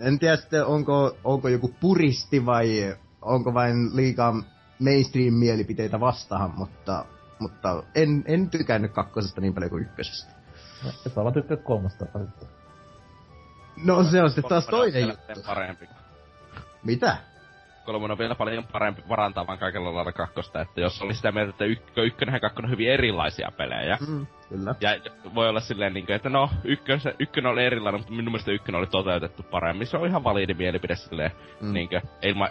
en 0.00 0.18
tiedä 0.18 0.36
sitten, 0.36 0.66
onko, 0.66 1.16
onko 1.24 1.48
joku 1.48 1.74
puristi 1.80 2.46
vai 2.46 2.96
onko 3.22 3.54
vain 3.54 3.96
liikaa 3.96 4.42
mainstream-mielipiteitä 4.78 6.00
vastaan, 6.00 6.52
mutta, 6.56 7.04
mutta 7.42 7.82
en, 7.94 8.24
en 8.26 8.50
tykännyt 8.50 8.92
kakkosesta 8.92 9.40
niin 9.40 9.54
paljon 9.54 9.70
kuin 9.70 9.82
ykkösestä. 9.82 10.32
No, 10.84 10.90
et 11.06 11.16
vaan 11.16 11.32
tykkää 11.32 11.56
kolmasta. 11.56 12.04
sitten. 12.04 12.48
No 13.84 14.04
se 14.04 14.22
on 14.22 14.30
sitten 14.30 14.48
taas 14.48 14.66
toinen 14.66 15.02
juttu. 15.08 15.42
Parempi. 15.46 15.88
Mitä? 16.84 17.16
Kolmonen 17.84 18.12
on 18.12 18.18
vielä 18.18 18.34
paljon 18.34 18.64
parempi 18.72 19.02
parantamaan 19.08 19.58
kaikella 19.58 19.94
lailla 19.94 20.12
kakkosta, 20.12 20.60
että 20.60 20.80
jos 20.80 21.02
oli 21.02 21.14
sitä 21.14 21.32
mieltä, 21.32 21.50
että 21.50 21.64
ykkö, 21.64 22.02
ykkönen 22.02 22.32
ja 22.32 22.40
kakkonen 22.40 22.66
on 22.66 22.70
hyvin 22.70 22.90
erilaisia 22.90 23.52
pelejä. 23.56 23.98
Mm, 24.08 24.26
kyllä. 24.48 24.74
Ja 24.80 24.90
voi 25.34 25.48
olla 25.48 25.60
silleen, 25.60 25.94
niin 25.94 26.06
kuin, 26.06 26.16
että 26.16 26.28
no, 26.28 26.50
ykkönen, 26.64 27.00
ykkönen 27.18 27.52
oli 27.52 27.64
erilainen, 27.64 28.00
mutta 28.00 28.12
minun 28.12 28.32
mielestä 28.32 28.50
ykkönen 28.52 28.78
oli 28.78 28.86
toteutettu 28.86 29.42
paremmin. 29.42 29.86
Se 29.86 29.96
on 29.96 30.06
ihan 30.06 30.24
validi 30.24 30.54
mielipide 30.54 30.96
silleen, 30.96 31.30
Mm. 31.60 31.72
niin 31.72 31.88
kuin, 31.88 32.02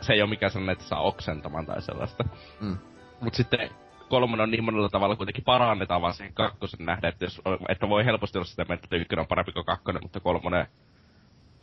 se 0.02 0.14
ei 0.14 0.22
ole 0.22 0.30
mikään 0.30 0.52
sellainen, 0.52 0.74
että 0.74 0.86
saa 0.86 1.02
oksentamaan 1.02 1.66
tai 1.66 1.82
sellaista. 1.82 2.24
Mm. 2.62 2.78
Mut 3.22 3.34
sitten 3.34 3.70
kolmonen 4.12 4.44
on 4.44 4.52
niin 4.52 4.64
monella 4.64 4.90
tavalla 4.90 5.16
kuitenkin 5.16 5.44
parannetaan 5.44 6.02
vaan 6.02 6.14
siihen 6.14 6.34
kakkosen 6.34 6.86
nähdä, 6.86 7.08
että, 7.08 7.26
jos, 7.26 7.42
että 7.70 7.90
voi 7.90 8.06
helposti 8.06 8.38
olla 8.38 8.46
sitä 8.46 8.66
mieltä, 8.68 8.84
että 8.84 8.96
ykkönen 8.96 9.22
on 9.22 9.28
parempi 9.28 9.52
kuin 9.52 9.66
kakkonen, 9.66 10.04
mutta 10.04 10.20
kolmonen 10.20 10.68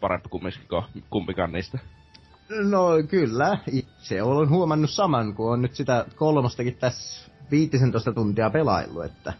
parempi 0.01 0.29
kumminkin 0.29 0.63
kuin 0.69 0.85
kumpikaan 1.11 1.53
niistä. 1.53 1.79
No 2.71 2.89
kyllä, 3.09 3.59
itse 3.73 4.23
olen 4.23 4.49
huomannut 4.49 4.91
saman, 4.91 5.35
kun 5.35 5.53
on 5.53 5.63
nyt 5.63 5.75
sitä 5.75 6.07
kolmostakin 6.17 6.75
tässä 6.75 7.31
15 7.51 8.13
tuntia 8.13 8.51
pelaillut, 8.51 9.05
että 9.05 9.33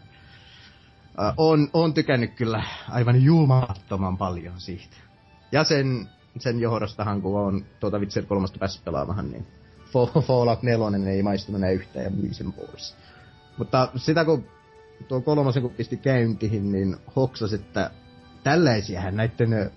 äh, 1.21 1.33
on, 1.37 1.67
on 1.73 1.93
tykännyt 1.93 2.33
kyllä 2.35 2.63
aivan 2.89 3.23
julmattoman 3.23 4.17
paljon 4.17 4.59
siitä. 4.59 4.97
Ja 5.51 5.63
sen, 5.63 6.09
sen 6.37 6.59
johdostahan, 6.59 7.21
kun 7.21 7.39
on 7.39 7.65
tuota 7.79 7.99
Witcher 7.99 8.25
3 8.25 8.47
päässyt 8.59 8.85
pelaamaan, 8.85 9.31
niin 9.31 9.47
Fallout 10.21 10.63
4 10.63 11.11
ei 11.11 11.23
maistunut 11.23 11.61
enää 11.61 11.71
yhtään 11.71 12.05
ja 12.05 12.11
myin 12.11 12.33
sen 12.33 12.53
pois. 12.53 12.95
Mutta 13.57 13.91
sitä 13.95 14.25
kun 14.25 14.45
tuo 15.07 15.21
kolmosen 15.21 15.61
kun 15.61 15.71
pisti 15.71 15.97
käyntiin, 15.97 16.71
niin 16.71 16.97
hoksas, 17.15 17.53
että 17.53 17.91
tällaisiahan 18.43 19.15
näiden 19.15 19.71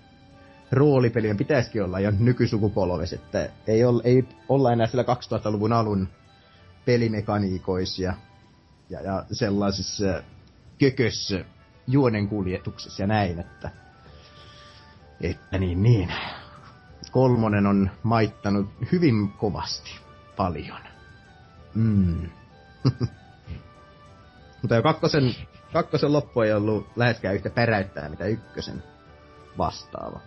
roolipelien 0.71 1.37
pitäisikin 1.37 1.83
olla 1.83 1.99
jo 1.99 2.11
nykysukupolves, 2.19 3.13
että 3.13 3.49
ei, 3.67 3.85
olla, 3.85 4.01
ei 4.05 4.27
olla 4.49 4.71
enää 4.71 4.87
sillä 4.87 5.03
2000-luvun 5.03 5.73
alun 5.73 6.07
pelimekaniikoissa 6.85 8.01
ja, 8.01 8.13
ja 8.89 9.25
sellaisissa 9.31 10.23
kökössä 10.79 11.45
juonen 11.87 12.27
kuljetuksessa 12.27 13.03
ja 13.03 13.07
näin, 13.07 13.39
että, 13.39 13.71
että 15.21 15.57
niin 15.57 15.83
niin. 15.83 16.13
Kolmonen 17.11 17.67
on 17.67 17.91
maittanut 18.03 18.69
hyvin 18.91 19.29
kovasti 19.29 20.02
paljon. 20.35 20.79
Mm. 21.75 22.29
Mutta 24.61 24.75
jo 24.75 24.83
kakkosen, 24.83 25.35
kakkosen 25.73 26.13
loppu 26.13 26.41
ei 26.41 26.53
ollut 26.53 26.87
läheskään 26.95 27.35
yhtä 27.35 27.49
päräyttää, 27.49 28.09
mitä 28.09 28.25
ykkösen 28.25 28.83
vastaava. 29.57 30.19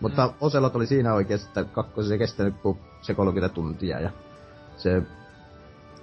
Mutta 0.00 0.26
mm. 0.26 0.32
Oselot 0.40 0.76
oli 0.76 0.86
siinä 0.86 1.14
oikeassa, 1.14 1.48
että 1.48 1.64
kakkosessa 1.64 2.14
ei 2.14 2.18
kestänyt 2.18 2.54
kuin 2.62 2.78
se 3.02 3.14
30 3.14 3.54
tuntia 3.54 4.00
ja 4.00 4.10
se 4.76 5.02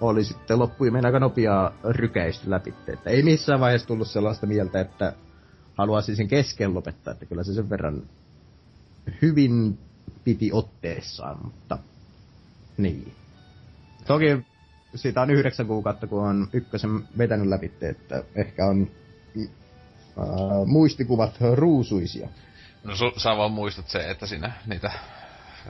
oli 0.01 0.23
sitten 0.23 0.59
loppuimen 0.59 1.05
aika 1.05 1.19
nopeaa 1.19 1.73
rykäistä 1.83 2.49
läpi. 2.49 2.73
Että 2.87 3.09
ei 3.09 3.23
missään 3.23 3.59
vaiheessa 3.59 3.87
tullut 3.87 4.07
sellaista 4.07 4.47
mieltä, 4.47 4.79
että 4.79 5.13
haluaisin 5.77 6.15
sen 6.15 6.27
kesken 6.27 6.73
lopettaa, 6.73 7.11
että 7.11 7.25
kyllä 7.25 7.43
se 7.43 7.53
sen 7.53 7.69
verran 7.69 8.01
hyvin 9.21 9.79
piti 10.23 10.49
otteessaan, 10.53 11.37
mutta 11.43 11.77
niin. 12.77 13.13
Toki 14.07 14.45
siitä 14.95 15.21
on 15.21 15.29
yhdeksän 15.29 15.67
kuukautta, 15.67 16.07
kun 16.07 16.23
on 16.23 16.47
ykkösen 16.53 16.89
vetänyt 17.17 17.47
läpi, 17.47 17.71
että 17.81 18.23
ehkä 18.35 18.65
on 18.65 18.91
äh, 19.37 19.47
muistikuvat 20.65 21.37
ruusuisia. 21.53 22.27
No 22.83 22.95
su, 22.95 23.11
sä 23.17 23.37
vaan 23.37 23.51
muistat 23.51 23.87
se, 23.87 24.09
että 24.11 24.25
siinä 24.27 24.51
niitä, 24.65 24.91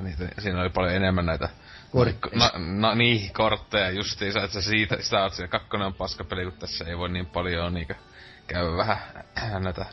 niitä 0.02 0.28
siinä 0.40 0.62
oli 0.62 0.70
paljon 0.70 0.96
enemmän 0.96 1.26
näitä 1.26 1.50
Kortteja. 1.92 2.38
Na, 2.40 2.52
na, 2.58 2.96
niin, 2.96 3.34
kortteja 3.34 3.90
justiinsa, 3.90 4.44
että 4.44 4.62
siitä, 4.62 4.98
sitä 5.00 5.24
oot 5.24 5.34
siinä 5.34 5.48
kakkonen 5.48 5.88
on 5.88 5.94
paskapeli, 5.94 6.44
kun 6.44 6.54
tässä 6.60 6.86
ei 6.86 6.98
voi 6.98 7.10
niin 7.10 7.26
paljon 7.26 7.74
niinkö 7.74 7.96
käydä 8.48 8.78
vähän 8.78 8.98
näitä 9.64 9.86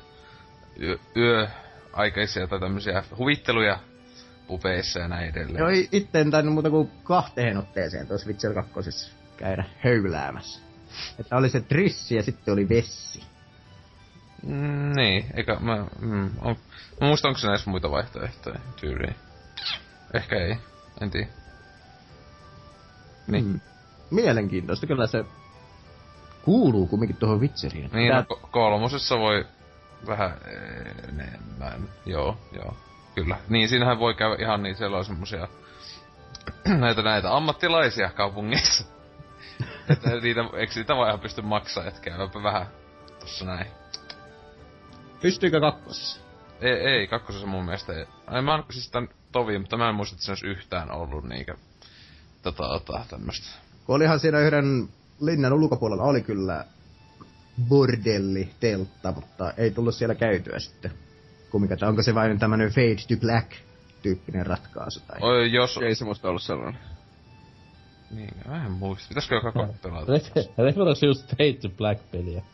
yö, 0.83 0.99
yöaikaisia 1.17 2.47
tai 2.47 2.61
tämmöisiä 2.61 3.03
huvitteluja 3.19 3.79
pubeissa 4.47 5.01
ja 5.01 5.09
näin 5.09 5.31
edelleen. 5.31 5.59
Joo, 5.59 5.69
itse 5.93 6.21
en 6.21 6.31
tainnut 6.31 6.55
muuta 6.55 6.71
kuin 6.71 6.91
kahteen 7.03 7.57
otteeseen 7.57 8.07
tuossa 8.07 8.27
Witcher 8.27 8.55
2 8.55 8.73
käydä 9.37 9.65
höyläämässä. 9.85 10.61
Että 11.19 11.37
oli 11.37 11.49
se 11.49 11.61
Trissi 11.61 12.15
ja 12.15 12.23
sitten 12.23 12.53
oli 12.53 12.69
Vessi. 12.69 13.23
Mm, 14.47 14.93
niin, 14.97 15.27
eikä 15.35 15.57
mä, 15.61 15.87
mm, 16.01 16.31
on, 16.41 16.57
mä 17.01 17.07
muistan, 17.07 17.29
onko 17.29 17.39
se 17.39 17.47
näissä 17.47 17.71
muita 17.71 17.91
vaihtoehtoja 17.91 18.59
tyyliin. 18.81 19.17
Ehkä 20.15 20.37
ei, 20.37 20.57
en 21.01 21.11
tiedä. 21.11 21.27
Niin. 23.27 23.45
Mm. 23.45 23.61
Mielenkiintoista, 24.11 24.87
kyllä 24.87 25.07
se 25.07 25.25
kuuluu 26.45 26.87
kumminkin 26.87 27.17
tuohon 27.17 27.41
Witcheriin. 27.41 27.91
Niin, 27.93 28.13
Tää- 28.13 28.25
no, 28.31 28.37
ko- 28.37 28.49
kolmosessa 28.51 29.19
voi 29.19 29.45
vähän 30.07 30.39
enemmän, 31.09 31.89
joo, 32.07 32.39
joo, 32.53 32.77
kyllä. 33.15 33.37
Niin, 33.49 33.69
siinähän 33.69 33.99
voi 33.99 34.15
käydä 34.15 34.37
ihan 34.39 34.63
niin, 34.63 34.77
siellä 34.77 34.97
on 34.97 35.05
semmosia 35.05 35.49
näitä 36.65 37.03
näitä 37.03 37.37
ammattilaisia 37.37 38.11
kaupungissa. 38.11 38.85
että 39.91 40.11
niitä, 40.11 40.41
eikö 40.57 40.73
niitä 40.75 40.97
vaan 40.97 41.09
ihan 41.09 41.21
pysty 41.21 41.43
maksaa, 41.43 41.85
että 41.85 42.01
käyväpä 42.01 42.43
vähän 42.43 42.67
tossa 43.21 43.45
näin. 43.45 43.67
Pystyykö 45.23 45.61
kakkosessa? 45.61 46.21
Ei, 46.61 46.73
ei, 46.73 47.07
kakkosessa 47.07 47.47
mun 47.47 47.65
mielestä 47.65 47.93
ei. 47.93 48.07
Ai 48.27 48.43
mä 48.43 48.55
oon 48.55 48.65
siis 48.71 48.91
tän 48.91 49.09
tovi, 49.33 49.59
mutta 49.59 49.77
mä 49.77 49.89
en 49.89 49.95
muista, 49.95 50.15
että 50.15 50.25
se 50.25 50.31
olisi 50.31 50.47
yhtään 50.47 50.91
ollut 50.91 51.25
niinkö 51.25 51.55
tota, 52.43 52.69
tota, 52.69 53.05
tämmöstä. 53.11 53.47
Kun 53.87 53.97
olihan 53.97 54.21
siinä 54.21 54.39
yhden 54.39 54.89
linnan 55.21 55.53
ulkopuolella 55.53 56.03
oli 56.03 56.23
kyllä 56.23 56.65
bordelli, 57.69 58.51
teltta, 58.61 59.13
mutta 59.13 59.53
ei 59.57 59.71
tullut 59.71 59.95
siellä 59.95 60.15
käytyä 60.15 60.59
sitten. 60.59 60.93
Kumminkaan, 61.53 61.75
että 61.75 61.89
onko 61.89 62.03
se 62.03 62.15
vain 62.15 62.39
tämmönen 62.39 62.71
fade 62.71 62.97
to 63.09 63.17
black 63.21 63.53
tyyppinen 64.03 64.47
ratkaisu 64.47 65.01
tai... 65.01 65.19
Oi, 65.21 65.53
jos... 65.53 65.79
Ei 65.83 65.95
se 65.95 66.05
musta 66.05 66.29
ollut 66.29 66.43
sellainen. 66.43 66.81
Niin, 68.11 68.31
mä 68.49 68.67
en 68.67 68.73
muista. 68.73 69.09
Pitäisikö 69.09 69.35
joka 69.35 69.53
koko 69.53 69.75
pelata? 69.83 70.13
Referoisi 70.59 71.07
just 71.07 71.31
Fade 71.31 71.53
to 71.53 71.69
Black-peliä. 71.69 72.43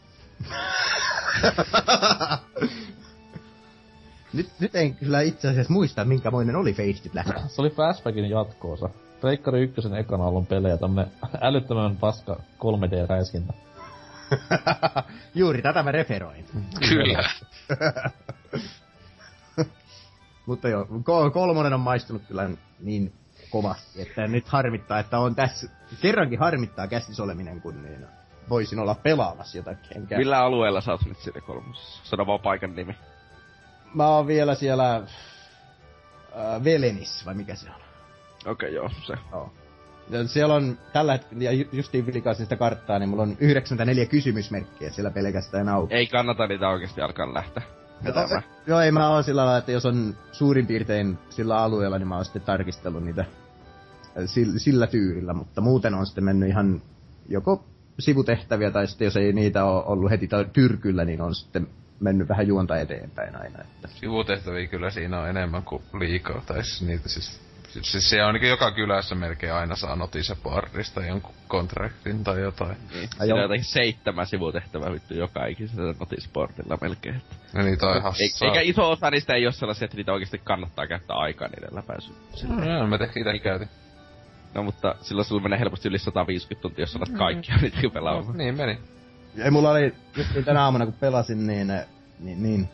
Nyt, 4.32 4.50
nyt 4.60 4.76
en 4.76 4.94
kyllä 4.94 5.20
itse 5.20 5.48
asiassa 5.48 5.72
muista, 5.72 6.04
minkämoinen 6.04 6.56
oli 6.56 6.72
Fade 6.72 6.92
to 6.92 7.08
Black. 7.12 7.48
Se 7.48 7.62
oli 7.62 7.70
Flashbackin 7.70 8.30
jatkoosa. 8.30 8.88
Reikkari 9.22 9.62
ykkösen 9.62 9.94
ekana 9.94 10.24
allon 10.24 10.46
pelejä, 10.46 10.76
tämmönen 10.76 11.12
älyttömän 11.40 11.96
paska 11.96 12.40
3D-räiskintä. 12.58 13.52
Juuri 15.34 15.62
tätä 15.62 15.82
mä 15.82 15.92
referoin. 15.92 16.44
Kyllä. 16.88 17.28
Mutta 20.48 20.68
joo, 20.68 20.84
ko- 20.84 21.30
kolmonen 21.32 21.74
on 21.74 21.80
maistunut 21.80 22.22
kyllä 22.28 22.50
niin 22.80 23.12
kovasti, 23.50 24.02
että 24.02 24.26
nyt 24.26 24.48
harmittaa, 24.48 24.98
että 24.98 25.18
on 25.18 25.34
tässä, 25.34 25.68
kerrankin 26.02 26.38
harmittaa 26.38 26.86
käsissä 26.86 27.22
oleminen, 27.22 27.60
kun 27.60 27.82
niin 27.82 28.06
voisin 28.48 28.78
olla 28.78 28.94
pelaamassa 28.94 29.56
jotakin. 29.56 29.96
Enkä... 29.96 30.16
Millä 30.18 30.38
alueella 30.38 30.80
sä 30.80 30.92
oot 30.92 31.04
nyt 31.06 31.18
siinä 31.18 31.40
kolmosessa? 31.40 32.00
Sano 32.04 32.26
vaan 32.26 32.40
paikan 32.40 32.76
nimi. 32.76 32.96
Mä 33.94 34.08
oon 34.08 34.26
vielä 34.26 34.54
siellä 34.54 34.96
äh, 34.96 35.04
Velenis, 36.64 37.26
vai 37.26 37.34
mikä 37.34 37.54
se 37.54 37.70
on? 37.70 37.80
Okei, 38.46 38.52
okay, 38.52 38.70
joo, 38.70 38.90
se. 39.06 39.14
Joo. 39.32 39.52
Ja 40.10 40.28
siellä 40.28 40.54
on 40.54 40.78
tällä 40.92 41.12
hetkellä, 41.12 41.44
ja 41.44 41.52
ju- 41.52 41.68
justiin 41.72 42.06
vilkaisin 42.06 42.46
sitä 42.46 42.56
karttaa, 42.56 42.98
niin 42.98 43.08
mulla 43.08 43.22
on 43.22 43.36
94 43.40 44.06
kysymysmerkkiä 44.06 44.90
siellä 44.90 45.10
pelkästään 45.10 45.68
auki. 45.68 45.94
Ei 45.94 46.06
kannata 46.06 46.46
niitä 46.46 46.68
oikeesti 46.68 47.00
alkaa 47.00 47.34
lähteä. 47.34 47.77
Vetämään. 48.04 48.42
Joo, 48.66 48.80
ei 48.80 48.92
mä 48.92 49.10
oon 49.10 49.24
sillä 49.24 49.44
lailla, 49.44 49.58
että 49.58 49.72
jos 49.72 49.86
on 49.86 50.16
suurin 50.32 50.66
piirtein 50.66 51.18
sillä 51.30 51.56
alueella, 51.56 51.98
niin 51.98 52.08
mä 52.08 52.14
oon 52.14 52.24
sitten 52.24 52.42
tarkistellut 52.42 53.04
niitä 53.04 53.20
äh, 53.20 53.26
sillä, 54.26 54.58
sillä 54.58 54.86
tyylillä, 54.86 55.34
mutta 55.34 55.60
muuten 55.60 55.94
on 55.94 56.06
sitten 56.06 56.24
mennyt 56.24 56.48
ihan 56.48 56.82
joko 57.28 57.64
sivutehtäviä, 57.98 58.70
tai 58.70 58.86
sitten 58.86 59.04
jos 59.04 59.16
ei 59.16 59.32
niitä 59.32 59.64
ole 59.64 59.84
ollut 59.84 60.10
heti 60.10 60.28
tyrkyllä, 60.52 61.04
niin 61.04 61.20
on 61.20 61.34
sitten 61.34 61.68
mennyt 62.00 62.28
vähän 62.28 62.46
juonta 62.46 62.76
eteenpäin 62.76 63.36
aina. 63.36 63.58
Että. 63.60 63.88
Sivutehtäviä 63.88 64.66
kyllä 64.66 64.90
siinä 64.90 65.20
on 65.20 65.28
enemmän 65.28 65.62
kuin 65.62 65.82
liikaa, 65.98 66.42
tai 66.46 66.64
siis 66.64 66.82
niitä 66.82 67.08
siis... 67.08 67.47
Siis 67.68 68.10
se 68.10 68.20
on 68.20 68.26
ainakin 68.26 68.48
joka 68.48 68.70
kylässä 68.70 69.14
melkein 69.14 69.52
aina 69.52 69.76
saa 69.76 69.96
notiseboardista 69.96 71.00
jonkun 71.00 71.34
kontraktin 71.48 72.24
tai 72.24 72.40
jotain. 72.40 72.76
Niin. 72.94 73.08
Ai 73.18 73.26
Siinä 73.26 73.34
on 73.34 73.42
jotenkin 73.42 73.64
seitsemän 73.64 74.26
sivutehtävää 74.26 74.92
vittu 74.92 75.14
joka 75.14 75.46
ikisellä 75.46 75.94
notisportilla 76.00 76.78
melkein. 76.80 77.16
Että. 77.16 77.62
Niitä 77.62 77.86
on 77.86 77.96
ihan 77.96 78.12
Ei, 78.20 78.48
eikä 78.48 78.60
iso 78.60 78.90
osa 78.90 79.10
niistä 79.10 79.34
ei 79.34 79.46
ole 79.46 79.52
sellaisia, 79.52 79.84
että 79.84 79.96
niitä 79.96 80.12
oikeasti 80.12 80.40
kannattaa 80.44 80.86
käyttää 80.86 81.16
aikaa 81.16 81.48
niiden 81.48 81.74
läpäisyyn. 81.76 82.16
No, 82.48 82.72
joo, 82.72 82.86
mä 82.86 82.98
tehtiin 82.98 83.26
itse 83.26 83.38
käytin. 83.38 83.68
No 84.54 84.62
mutta 84.62 84.94
silloin 85.00 85.24
sulla 85.24 85.42
menee 85.42 85.58
helposti 85.58 85.88
yli 85.88 85.98
150 85.98 86.62
tuntia, 86.62 86.82
jos 86.82 86.96
alat 86.96 87.08
kaikkia 87.08 87.56
niitä 87.62 87.78
pelaamaan. 87.92 88.38
Niin 88.38 88.56
meni. 88.56 88.78
Ja 89.34 89.50
mulla 89.50 89.70
oli 89.70 89.94
just 90.16 90.34
niin 90.34 90.44
tänä 90.44 90.64
aamuna, 90.64 90.84
kun 90.84 90.94
pelasin, 90.94 91.46
niin, 91.46 91.72
niin, 92.18 92.42
niin 92.42 92.68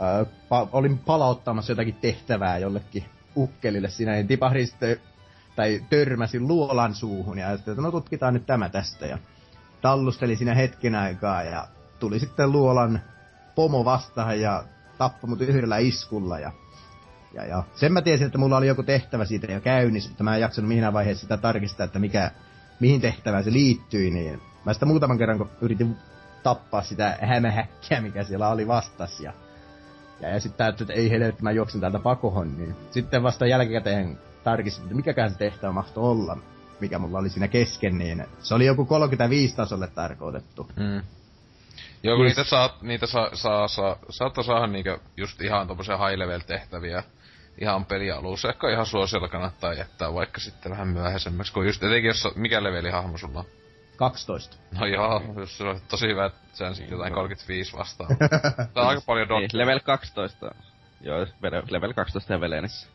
äh, 0.00 0.26
pa- 0.26 0.68
olin 0.72 0.98
palauttamassa 0.98 1.72
jotakin 1.72 1.94
tehtävää 1.94 2.58
jollekin 2.58 3.04
ukkelille. 3.36 3.90
Siinä, 3.90 4.12
niin 4.12 4.28
tipahdin 4.28 4.66
sitten, 4.66 4.96
tai 5.56 5.84
törmäsin 5.90 6.48
luolan 6.48 6.94
suuhun, 6.94 7.38
ja 7.38 7.48
ajattelin, 7.48 7.74
että 7.74 7.82
no 7.82 7.90
tutkitaan 7.90 8.34
nyt 8.34 8.46
tämä 8.46 8.68
tästä, 8.68 9.06
ja 9.06 9.18
tallustelin 9.82 10.36
siinä 10.36 10.54
hetken 10.54 10.94
aikaa, 10.94 11.42
ja 11.42 11.68
tuli 11.98 12.18
sitten 12.18 12.52
luolan 12.52 13.00
pomo 13.54 13.84
vastaan, 13.84 14.40
ja 14.40 14.64
tappoi 14.98 15.30
mut 15.30 15.40
yhdellä 15.40 15.78
iskulla, 15.78 16.38
ja 16.38 16.52
ja, 17.34 17.44
ja 17.46 17.62
sen 17.74 17.92
mä 17.92 18.02
tiesin, 18.02 18.26
että 18.26 18.38
mulla 18.38 18.56
oli 18.56 18.66
joku 18.66 18.82
tehtävä 18.82 19.24
siitä 19.24 19.52
jo 19.52 19.60
käynnissä, 19.60 20.10
mutta 20.10 20.24
mä 20.24 20.34
en 20.34 20.40
jaksanut 20.40 20.68
mihin 20.68 20.92
vaiheessa 20.92 21.22
sitä 21.22 21.36
tarkistaa, 21.36 21.84
että 21.84 21.98
mikä, 21.98 22.30
mihin 22.80 23.00
tehtävään 23.00 23.44
se 23.44 23.52
liittyi, 23.52 24.10
niin 24.10 24.40
mä 24.64 24.72
sitä 24.72 24.86
muutaman 24.86 25.18
kerran, 25.18 25.38
kun 25.38 25.50
yritin 25.60 25.96
tappaa 26.42 26.82
sitä 26.82 27.18
hämähäkkiä, 27.22 28.00
mikä 28.00 28.24
siellä 28.24 28.48
oli 28.48 28.66
vastas, 28.66 29.20
ja, 29.20 29.32
ja, 30.22 30.28
ja 30.28 30.40
sitten 30.40 30.68
että 30.68 30.92
ei 30.92 31.10
helvetti, 31.10 31.42
mä 31.42 31.50
juoksen 31.50 31.80
täältä 31.80 31.98
pakohon, 31.98 32.58
niin 32.58 32.76
sitten 32.90 33.22
vasta 33.22 33.46
jälkikäteen 33.46 34.18
tarkistin, 34.44 34.82
että 34.82 34.94
mikäkään 34.94 35.30
se 35.30 35.38
tehtävä 35.38 35.72
mahtoi 35.72 36.04
olla, 36.04 36.38
mikä 36.80 36.98
mulla 36.98 37.18
oli 37.18 37.30
siinä 37.30 37.48
kesken, 37.48 37.98
niin 37.98 38.26
se 38.42 38.54
oli 38.54 38.66
joku 38.66 38.84
35 38.84 39.56
tasolle 39.56 39.86
tarkoitettu. 39.86 40.68
Mm. 40.76 41.02
Joo, 42.02 42.16
kun 42.16 42.24
Yes. 42.24 42.36
niitä 42.36 42.50
saa, 42.50 42.78
niitä 42.82 43.06
saa, 43.06 43.30
saa, 43.34 43.68
saa, 43.68 43.96
saattaa 44.10 44.44
saada 44.44 44.66
niinkö 44.66 44.98
just 45.16 45.40
ihan 45.40 45.68
tommosia 45.68 45.96
high 45.96 46.18
level 46.18 46.40
tehtäviä 46.40 47.02
ihan 47.60 47.84
pelialussa. 47.84 48.48
Ehkä 48.48 48.70
ihan 48.70 48.86
suosiolla 48.86 49.28
kannattaa 49.28 49.74
jättää 49.74 50.14
vaikka 50.14 50.40
sitten 50.40 50.72
vähän 50.72 50.88
myöhäisemmäksi, 50.88 51.52
kun 51.52 51.66
just 51.66 51.82
etenkin 51.82 52.08
jos, 52.08 52.28
mikä 52.34 52.62
leveli 52.62 52.90
hahmo 52.90 53.18
sulla 53.18 53.38
on? 53.38 53.44
12. 54.02 54.56
No 54.80 54.86
joo, 54.86 55.22
jos 55.36 55.58
se 55.58 55.64
on 55.64 55.80
tosi 55.88 56.06
hyvä, 56.06 56.26
että 56.26 56.38
se 56.52 56.64
on 56.64 56.74
sitten 56.74 56.92
jotain 56.96 57.12
35 57.14 57.76
vastaan. 57.76 58.16
Se 58.74 58.80
on 58.80 58.86
aika 58.86 59.02
paljon 59.06 59.28
Niin, 59.28 59.42
dot. 59.42 59.52
level 59.52 59.80
12. 59.80 60.54
Joo, 61.00 61.26
level 61.70 61.92
12 61.92 62.32
ja 62.32 62.40
Velenissä. 62.40 62.88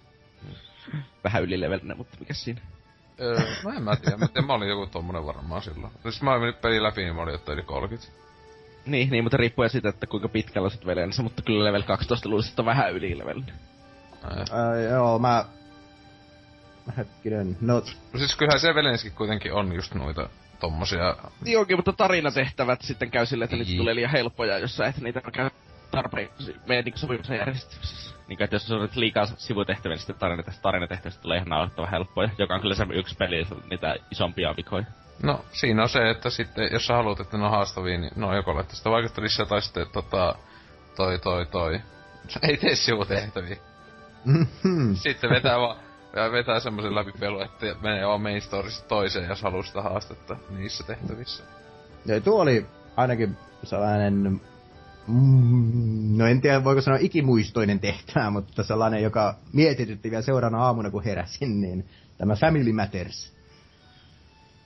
Vähän 1.24 1.44
ylilevelinen, 1.44 1.98
mutta 1.98 2.18
mikä 2.20 2.34
siinä? 2.34 2.62
Öö, 3.22 3.40
no 3.64 3.72
en 3.72 3.84
mä 3.84 3.96
tiedä, 3.96 4.18
mä, 4.18 4.28
tiedän, 4.28 4.46
mä 4.48 4.54
olin 4.54 4.70
joku 4.70 4.88
tommonen 4.88 5.26
varmaan 5.26 5.62
silloin. 5.62 5.94
Siis 6.04 6.22
mä 6.22 6.34
olin 6.34 6.54
peli 6.54 6.84
läpi, 6.84 7.02
niin 7.02 7.16
mä 7.16 7.22
olin 7.22 7.32
jotain 7.32 7.54
yli 7.58 7.66
30. 7.66 8.08
Niin, 8.86 9.10
niin, 9.10 9.24
mutta 9.24 9.38
riippuen 9.38 9.70
siitä, 9.70 9.90
että 9.90 10.08
kuinka 10.08 10.30
pitkällä 10.30 10.70
sit 10.70 10.86
Velenissä, 10.86 11.24
mutta 11.24 11.42
kyllä 11.42 11.64
level 11.66 11.82
12 11.84 12.30
luulisin, 12.30 12.50
että 12.50 12.62
on 12.62 12.66
vähän 12.66 12.94
ylilevelinen. 12.94 13.54
Ää. 14.24 14.46
Ää, 14.52 14.82
joo, 14.82 15.20
mä... 15.20 15.46
Hetkinen, 16.98 17.58
no 17.62 17.74
No 18.14 18.20
siis 18.20 18.36
kyllähän 18.36 18.60
se 18.60 18.76
Velenskin 18.76 19.12
kuitenkin 19.12 19.54
on 19.54 19.74
just 19.74 19.94
noita 19.94 20.30
tommosia... 20.60 21.16
Niin 21.46 21.76
mutta 21.76 21.94
tarinatehtävät 21.94 22.82
sitten 22.82 23.12
käy 23.12 23.26
silleen, 23.26 23.46
että 23.46 23.56
niitä 23.56 23.70
Niin. 23.70 23.78
tulee 23.80 23.96
liian 23.96 24.12
helppoja, 24.12 24.58
jos 24.58 24.78
sä 24.78 24.86
et 24.86 24.98
niitä 24.98 25.22
käy 25.22 25.50
tarpeeksi 25.92 26.56
meidän 26.68 26.86
niin 26.86 26.98
sopimuksen 26.98 27.38
järjestyksessä. 27.38 28.16
Niin 28.28 28.44
että 28.44 28.56
jos 28.56 28.72
on 28.72 28.90
liikaa 28.96 29.26
sivutehtäviä, 29.26 29.94
niin 29.94 30.00
sitten 30.00 30.16
tarinatehtävistä, 30.20 30.62
tarinatehtävistä 30.62 31.22
tulee 31.22 31.38
ihan 31.38 31.50
naurettavan 31.50 31.92
helppoja, 31.92 32.30
joka 32.38 32.56
on 32.56 32.62
kyllä 32.62 32.76
se 32.76 32.86
yksi 32.94 33.16
peli, 33.16 33.48
niitä 33.70 33.96
isompia 34.12 34.54
vikoja. 34.58 34.86
No, 35.24 35.46
siinä 35.52 35.84
on 35.84 35.90
se, 35.90 36.10
että 36.10 36.30
sitten, 36.30 36.70
jos 36.72 36.88
sä 36.88 36.94
haluat, 36.94 37.20
että 37.20 37.38
ne 37.38 37.44
on 37.46 37.52
haastavia, 37.52 37.98
niin 37.98 38.12
no 38.16 38.36
joko 38.36 38.56
laittaa 38.56 38.76
sitä 38.76 38.90
vaikuttelissa 38.90 39.46
tai 39.46 39.62
sitten 39.62 39.88
tota, 39.94 40.36
toi, 40.96 41.20
toi, 41.20 41.46
toi. 41.46 41.82
Ei 42.50 42.58
tee 42.58 42.76
sivutehtäviä. 42.76 43.58
Sitten 44.94 45.30
vetää 45.30 45.60
vaan, 45.60 45.78
ja 46.18 46.32
vetää 46.32 46.60
semmosen 46.60 46.96
läpi 46.96 47.12
pelu, 47.20 47.42
että 47.42 47.76
menee 47.82 48.08
vaan 48.08 48.22
main 48.22 48.42
storista 48.42 48.88
toiseen, 48.88 49.30
jos 49.30 49.42
haluaa 49.42 49.64
sitä 49.64 49.82
haastetta 49.82 50.38
niissä 50.50 50.84
tehtävissä. 50.84 51.44
Ja 52.06 52.22
tuo 52.22 52.42
oli 52.42 52.66
ainakin 52.96 53.38
sellainen, 53.64 54.42
mm, 55.08 56.18
no 56.18 56.28
en 56.28 56.42
tiedä 56.42 56.64
voiko 56.64 56.82
sanoa 56.82 57.00
ikimuistoinen 57.02 57.80
tehtävä, 57.80 58.30
mutta 58.30 58.64
sellainen, 58.64 59.04
joka 59.04 59.36
mietitytti 59.54 60.10
vielä 60.12 60.22
seuraavana 60.22 60.64
aamuna 60.64 60.92
kun 60.92 61.04
heräsin, 61.04 61.62
niin 61.62 61.86
tämä 62.18 62.36
Family 62.36 62.74
Matters 62.74 63.38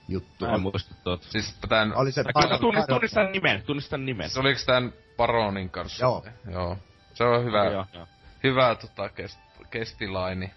juttu. 0.08 0.46
Mä 0.46 0.54
en 0.54 0.60
muista 0.60 0.94
tuota. 1.04 1.26
Siis 1.28 1.56
tän... 1.68 1.94
Oli 1.96 2.12
se 2.12 2.24
Kyllä 2.24 2.56
Paro- 2.56 2.86
tunnistan, 2.86 3.32
nimen, 3.32 3.62
tunnistan 3.62 4.06
nimen. 4.06 4.28
Siis 4.28 4.38
oliks 4.38 4.66
tän 4.66 4.92
Baronin 5.16 5.70
kanssa? 5.70 6.04
Joo. 6.04 6.24
Joo. 6.50 6.78
Se 7.14 7.24
on 7.24 7.44
hyvä, 7.44 7.64
Joo, 7.64 7.86
joo. 7.94 8.06
hyvä 8.44 8.74
tota, 8.74 9.08
kest, 9.08 9.38
kestilaini. 9.70 10.50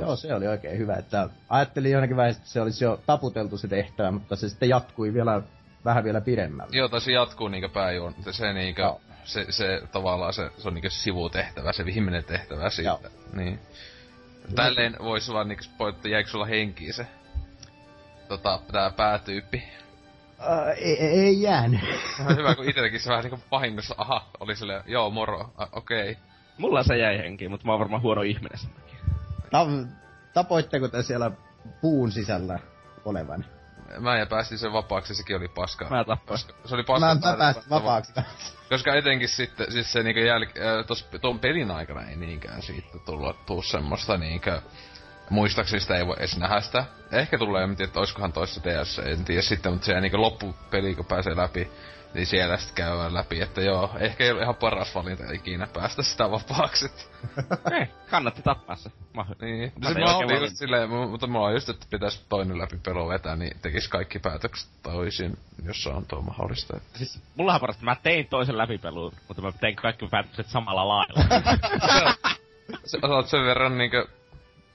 Joo, 0.00 0.16
se 0.16 0.34
oli 0.34 0.46
oikein 0.46 0.78
hyvä. 0.78 0.94
Että 0.94 1.28
ajattelin 1.48 1.92
jonnekin 1.92 2.16
vaiheessa, 2.16 2.40
että 2.40 2.52
se 2.52 2.60
olisi 2.60 2.84
jo 2.84 3.00
taputeltu 3.06 3.58
se 3.58 3.68
tehtävä, 3.68 4.10
mutta 4.10 4.36
se 4.36 4.48
sitten 4.48 4.68
jatkui 4.68 5.14
vielä 5.14 5.42
vähän 5.84 6.04
vielä 6.04 6.20
pidemmälle. 6.20 6.76
Joo, 6.76 6.88
tai 6.88 7.00
se 7.00 7.12
jatkuu 7.12 7.48
niinkö 7.48 7.68
pääjuon, 7.68 8.14
se 8.30 8.52
niinkö, 8.52 8.82
Joo. 8.82 9.00
se, 9.24 9.46
se 9.50 9.82
tavallaan 9.92 10.32
se, 10.32 10.50
se 10.58 10.68
on 10.68 10.74
niinkö 10.74 10.90
sivutehtävä, 10.90 11.72
se 11.72 11.84
viimeinen 11.84 12.24
tehtävä 12.24 12.70
siitä. 12.70 12.90
Joo. 12.90 13.00
Niin. 13.32 13.58
Tälleen 14.54 14.96
voisi 15.02 15.32
vaan 15.32 15.48
niinkö 15.48 15.64
että 15.88 16.08
jäikö 16.08 16.30
sulla 16.30 16.46
henkiin 16.46 16.94
se, 16.94 17.06
tota, 18.28 18.60
tää 18.72 18.90
päätyyppi. 18.90 19.62
Äh, 20.40 20.68
ei, 20.68 21.00
ei, 21.00 21.20
ei 21.20 21.42
jäänyt. 21.42 21.80
Hyvä, 22.36 22.54
kun 22.54 22.68
itelläkin 22.70 23.00
se 23.00 23.10
vähän 23.10 23.24
niinku 23.24 23.40
vahingossa, 23.50 23.94
aha, 23.98 24.26
oli 24.40 24.56
silleen, 24.56 24.82
joo, 24.86 25.10
moro, 25.10 25.52
okei. 25.72 26.10
Okay. 26.10 26.22
Mulla 26.58 26.82
se 26.82 26.96
jäi 26.96 27.18
henkiin, 27.18 27.50
mutta 27.50 27.66
mä 27.66 27.72
oon 27.72 27.80
varmaan 27.80 28.02
huono 28.02 28.22
ihminen 28.22 28.58
sen 28.58 28.70
takia. 28.70 28.91
Ta- 29.52 29.66
tapoitteko 30.34 30.88
te 30.88 31.02
siellä 31.02 31.30
puun 31.80 32.12
sisällä 32.12 32.58
olevan? 33.04 33.44
Mä 33.98 34.18
ja 34.18 34.26
päästin 34.26 34.58
sen 34.58 34.72
vapaaksi, 34.72 35.14
sekin 35.14 35.36
oli 35.36 35.48
paskaa. 35.48 35.90
Mä 35.90 36.04
tappoin. 36.04 36.38
Paska- 36.40 36.68
Se 36.68 36.74
oli 36.74 36.82
paska. 36.82 37.06
Mä, 37.06 37.30
mä 37.30 37.36
pääsin 37.38 37.62
vapaaksi. 37.70 38.12
Koska 38.68 38.94
etenkin 38.94 39.28
sitten, 39.28 39.72
siis 39.72 39.92
se 39.92 40.02
niinkö 40.02 40.20
jäl... 40.20 40.42
Äh, 40.42 40.86
tos, 40.86 41.08
ton 41.20 41.38
pelin 41.38 41.70
aikana 41.70 42.02
ei 42.02 42.16
niinkään 42.16 42.62
siitä 42.62 42.98
tulla, 43.06 43.34
tuu 43.46 43.62
semmoista 43.62 44.16
niinkö... 44.16 44.60
Muistaakseni 45.30 45.80
sitä 45.80 45.96
ei 45.96 46.06
voi 46.06 46.16
edes 46.18 46.36
nähdä 46.36 46.60
sitä. 46.60 46.84
Ehkä 47.12 47.38
tulee, 47.38 47.64
en 47.64 47.76
tiedä, 47.76 47.88
että 47.88 48.00
oiskohan 48.00 48.32
toissa 48.32 48.60
DS, 48.64 48.98
en 48.98 49.24
tiedä 49.24 49.42
sitten, 49.42 49.72
mutta 49.72 49.86
se 49.86 50.00
niinkö 50.00 50.18
loppupeli, 50.18 50.94
kun 50.94 51.04
pääsee 51.04 51.36
läpi, 51.36 51.70
niin 52.14 52.26
siellä 52.26 52.56
sitten 52.56 52.74
käydään 52.74 53.14
läpi, 53.14 53.40
että 53.40 53.60
joo, 53.60 53.90
ehkä 54.00 54.24
ei 54.24 54.30
ole 54.30 54.42
ihan 54.42 54.54
paras 54.54 54.94
valinta 54.94 55.32
ikinä 55.32 55.66
päästä 55.66 56.02
sitä 56.02 56.30
vapaaksi. 56.30 56.90
Ei, 57.72 57.86
kannatti 58.10 58.42
tappaa 58.42 58.76
se. 58.76 58.90
Mä, 59.14 59.24
Niin, 59.40 59.72
Mä 59.82 59.92
se 59.92 60.00
mä 60.00 60.16
olin 60.16 60.40
just 60.40 60.56
silleen, 60.56 60.90
mu- 60.90 61.08
mutta 61.08 61.26
mulla 61.26 61.46
on 61.46 61.52
just, 61.52 61.68
että 61.68 61.86
pitäisi 61.90 62.24
toinen 62.28 62.58
läpi 62.58 62.78
pelu 62.84 63.08
vetää, 63.08 63.36
niin 63.36 63.56
tekis 63.62 63.88
kaikki 63.88 64.18
päätökset 64.18 64.70
toisin, 64.82 65.38
jos 65.64 65.82
se 65.82 65.90
on 65.90 66.06
tuo 66.06 66.20
mahdollista. 66.22 66.76
Että. 66.76 66.98
siis 66.98 67.22
mullahan 67.36 67.60
parasta, 67.60 67.84
mä 67.84 67.96
tein 68.02 68.26
toisen 68.26 68.58
läpipeluun, 68.58 69.12
mutta 69.28 69.42
mä 69.42 69.52
tein 69.52 69.76
kaikki 69.76 70.08
päätökset 70.10 70.46
samalla 70.46 70.88
lailla. 70.88 71.24
Sä 72.84 72.98
sä 73.00 73.06
oot 73.06 73.28
sen 73.28 73.44
verran 73.44 73.78
niinkö 73.78 74.06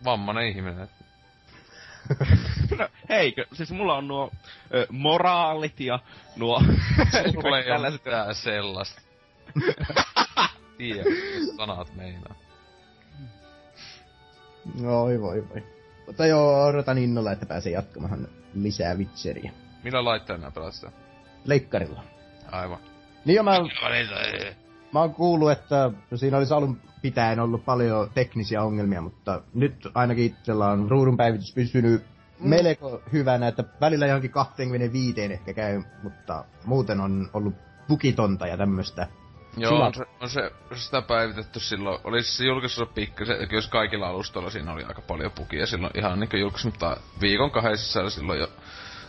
vammainen 0.03 0.47
ihminen, 0.47 0.89
no, 2.77 2.87
heikö, 3.09 3.45
siis 3.53 3.71
mulla 3.71 3.95
on 3.95 4.07
nuo 4.07 4.31
ö, 4.73 4.87
moraalit 4.89 5.79
ja 5.79 5.99
nuo 6.35 6.61
Sulla 7.33 7.59
ei 7.59 7.71
ole 7.71 7.89
mitään 7.89 8.35
sellaista. 8.35 9.01
Tiedä, 10.77 11.03
mitä 11.03 11.55
sanat 11.57 11.95
meinaa. 11.95 12.35
Oi 14.85 15.21
voi 15.21 15.49
voi. 15.49 15.63
Mutta 16.07 16.25
joo, 16.25 16.65
odotan 16.65 16.97
innolla, 16.97 17.31
että 17.31 17.45
pääsee 17.45 17.71
jatkamaan 17.71 18.27
lisää 18.53 18.95
Witcheria. 18.95 19.51
Millä 19.83 20.05
laitteena 20.05 20.51
pelaat 20.51 20.73
sitä? 20.73 20.91
Leikkarilla. 21.45 22.03
Aivan. 22.51 22.79
Niin 23.25 23.35
jo 23.35 23.43
mä, 23.43 23.57
mä 24.93 24.99
oon 24.99 25.13
kuullut, 25.13 25.51
että 25.51 25.91
siinä 26.15 26.37
olisi 26.37 26.53
alun 26.53 26.81
pitäen 27.01 27.39
ollut 27.39 27.65
paljon 27.65 28.09
teknisiä 28.13 28.63
ongelmia, 28.63 29.01
mutta 29.01 29.41
nyt 29.53 29.87
ainakin 29.93 30.25
itsellä 30.25 30.67
on 30.67 30.91
ruudun 30.91 31.17
päivitys 31.17 31.53
pysynyt 31.53 32.05
mm. 32.39 32.49
melko 32.49 33.01
hyvänä, 33.13 33.47
että 33.47 33.63
välillä 33.81 34.07
johonkin 34.07 34.31
25 34.31 35.21
ehkä 35.21 35.53
käy, 35.53 35.83
mutta 36.03 36.45
muuten 36.65 36.99
on 36.99 37.29
ollut 37.33 37.53
bukitonta 37.87 38.47
ja 38.47 38.57
tämmöstä. 38.57 39.07
Joo, 39.57 39.85
on 39.85 39.93
se, 39.93 40.05
on 40.21 40.29
se, 40.29 40.51
sitä 40.75 41.01
päivitetty 41.01 41.59
silloin. 41.59 41.99
Oli 42.03 42.23
se 42.23 42.45
julkaisussa 42.45 42.85
pikkasen, 42.85 43.47
jos 43.51 43.67
kaikilla 43.67 44.07
alustoilla 44.07 44.49
siinä 44.49 44.73
oli 44.73 44.83
aika 44.83 45.01
paljon 45.01 45.31
pukia 45.31 45.65
silloin 45.65 45.97
ihan 45.97 46.19
niinku 46.19 46.37
julkaisu, 46.37 46.67
mutta 46.67 46.97
viikon 47.21 47.51
kahden 47.51 47.77
sisällä 47.77 48.09
silloin 48.09 48.39
jo 48.39 48.47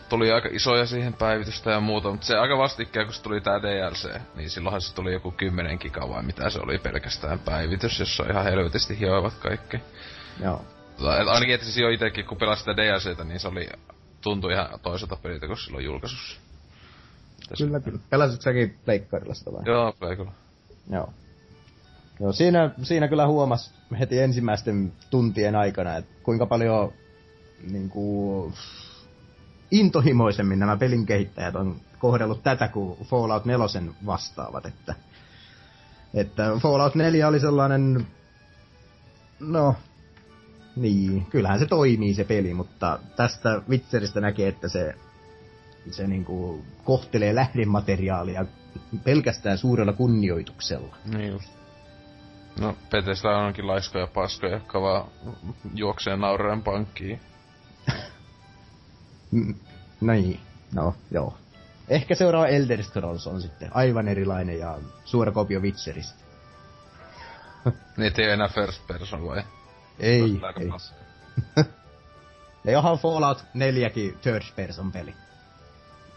tuli 0.09 0.31
aika 0.31 0.49
isoja 0.51 0.85
siihen 0.85 1.13
päivitystä 1.13 1.71
ja 1.71 1.79
muuta, 1.79 2.11
mutta 2.11 2.25
se 2.27 2.37
aika 2.37 2.57
vastikään, 2.57 3.05
kun 3.05 3.13
se 3.13 3.23
tuli 3.23 3.41
tää 3.41 3.61
DLC, 3.61 4.09
niin 4.35 4.49
silloinhan 4.49 4.81
se 4.81 4.95
tuli 4.95 5.13
joku 5.13 5.31
10 5.31 5.77
giga 5.81 6.09
vai 6.09 6.23
mitä 6.23 6.49
se 6.49 6.59
oli 6.59 6.77
pelkästään 6.77 7.39
päivitys, 7.39 7.99
jossa 7.99 8.23
ihan 8.29 8.43
helvetisti 8.43 8.99
hioivat 8.99 9.33
kaikki. 9.33 9.77
Joo. 10.43 10.65
Tota, 10.97 11.21
et 11.21 11.27
ainakin 11.27 11.55
että 11.55 11.65
siis 11.65 11.77
jo 11.77 11.89
itekin, 11.89 12.25
kun 12.25 12.37
pelasin 12.37 12.59
sitä 12.59 12.77
DLCtä, 12.77 13.23
niin 13.23 13.39
se 13.39 13.47
oli, 13.47 13.69
tuntui 14.21 14.53
ihan 14.53 14.79
toiselta 14.81 15.15
peliltä 15.15 15.47
kuin 15.47 15.57
silloin 15.57 15.85
julkaisussa. 15.85 16.39
Tässä- 17.49 17.65
Kyllä, 17.65 17.79
kyllä. 17.79 17.99
Pelasitko 18.09 18.41
säkin 18.41 18.77
leikkarilla 18.87 19.33
sitä 19.33 19.51
vai? 19.51 19.61
Joo, 19.65 19.93
kyllä 19.99 20.15
kyllä. 20.15 20.31
Joo. 20.91 21.13
Joo, 22.19 22.33
siinä, 22.33 22.71
siinä 22.83 23.07
kyllä 23.07 23.27
huomas 23.27 23.73
heti 23.99 24.19
ensimmäisten 24.19 24.93
tuntien 25.09 25.55
aikana, 25.55 25.95
että 25.95 26.11
kuinka 26.23 26.45
paljon 26.45 26.93
niin 27.71 27.89
kuin, 27.89 28.53
intohimoisemmin 29.71 30.59
nämä 30.59 30.77
pelin 30.77 31.05
kehittäjät 31.05 31.55
on 31.55 31.81
kohdellut 31.99 32.43
tätä 32.43 32.67
kuin 32.67 32.99
Fallout 33.05 33.45
4 33.45 33.65
vastaavat, 34.05 34.65
että, 34.65 34.95
että 36.13 36.51
Fallout 36.61 36.95
4 36.95 37.27
oli 37.27 37.39
sellainen, 37.39 38.07
no, 39.39 39.75
niin, 40.75 41.25
kyllähän 41.25 41.59
se 41.59 41.65
toimii 41.65 42.13
se 42.13 42.23
peli, 42.23 42.53
mutta 42.53 42.99
tästä 43.15 43.61
Witcheristä 43.69 44.21
näkee, 44.21 44.47
että 44.47 44.69
se, 44.69 44.95
se 45.91 46.07
niin 46.07 46.25
kuin 46.25 46.65
kohtelee 46.83 47.35
lähdemateriaalia 47.35 48.45
pelkästään 49.03 49.57
suurella 49.57 49.93
kunnioituksella. 49.93 50.95
Niin 51.05 51.31
just. 51.31 51.59
No, 52.59 52.75
Bethesda 52.89 53.29
on 53.29 53.45
onkin 53.45 53.67
laiskoja 53.67 54.07
paskoja, 54.07 54.53
jotka 54.53 54.81
vaan 54.81 55.07
juoksee 55.73 56.17
naureen 56.17 56.61
pankkiin. 56.61 57.19
Mm, 59.31 59.55
Niin, 60.01 60.39
no 60.73 60.95
joo. 61.11 61.37
Ehkä 61.89 62.15
seuraava 62.15 62.47
Elder 62.47 62.83
Scrolls 62.83 63.27
on 63.27 63.41
sitten 63.41 63.75
aivan 63.75 64.07
erilainen 64.07 64.59
ja 64.59 64.77
suora 65.05 65.31
kopio 65.31 65.59
Witcheristä. 65.59 66.19
Niin, 67.97 68.07
ettei 68.07 68.29
enää 68.29 68.47
first 68.47 68.87
person 68.87 69.25
vai? 69.27 69.43
Ei, 69.99 70.21
ei. 70.21 70.69
Ja 72.63 72.71
johan 72.71 72.97
Fallout 72.97 73.37
4kin 73.39 74.17
third 74.21 74.43
person 74.55 74.91
peli. 74.91 75.13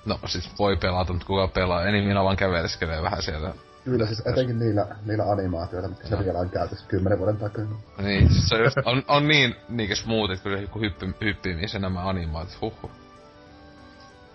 No, 0.06 0.18
siis 0.26 0.50
voi 0.58 0.76
pelata, 0.76 1.12
mutta 1.12 1.26
kuka 1.26 1.48
pelaa? 1.48 1.84
Eni 1.84 2.02
minä 2.02 2.24
vaan 2.24 2.36
käveleskelee 2.36 3.02
vähän 3.02 3.22
siellä. 3.22 3.54
Kyllä 3.84 4.06
siis 4.06 4.22
etenkin 4.26 4.58
niillä, 4.58 4.86
niillä 5.06 5.24
animaatioilla, 5.24 5.88
mitkä 5.88 6.08
se 6.08 6.18
vielä 6.18 6.38
on 6.38 6.50
käytössä 6.50 6.86
kymmenen 6.88 7.18
vuoden 7.18 7.36
takana. 7.36 7.76
Niin, 7.98 8.32
siis 8.32 8.48
se 8.48 8.56
on, 8.56 8.72
on, 8.84 9.02
on 9.08 9.28
niin 9.28 9.54
niinkö 9.68 9.96
smoothit, 9.96 10.40
kun 10.40 10.52
joku 10.62 10.80
hyppy, 10.80 11.14
hyppimisen 11.20 11.82
nämä 11.82 12.08
animaatiot, 12.08 12.60
huhhuh. 12.60 12.90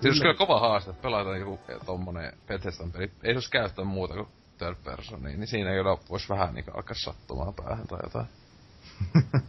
Se 0.02 0.08
olisi 0.08 0.22
kyllä 0.22 0.34
kova 0.34 0.60
haaste, 0.60 0.90
että 0.90 1.02
pelataan 1.02 1.40
joku 1.40 1.60
tommonen 1.86 2.34
Bethesdan 2.48 2.92
peli. 2.92 3.12
Ei 3.24 3.34
se 3.34 3.38
olisi 3.38 3.52
käyttää 3.52 3.86
muuta 3.86 4.14
kuin 4.14 4.28
third 4.58 4.76
person, 4.84 5.24
niin, 5.24 5.40
niin 5.40 5.48
siinä 5.48 5.70
kyllä 5.70 5.98
voisi 6.10 6.30
vähän 6.30 6.54
niinku 6.54 6.72
alkaa 6.72 6.96
sattumaan 6.96 7.54
päähän 7.54 7.88
tai 7.88 8.00
jotain. 8.04 8.26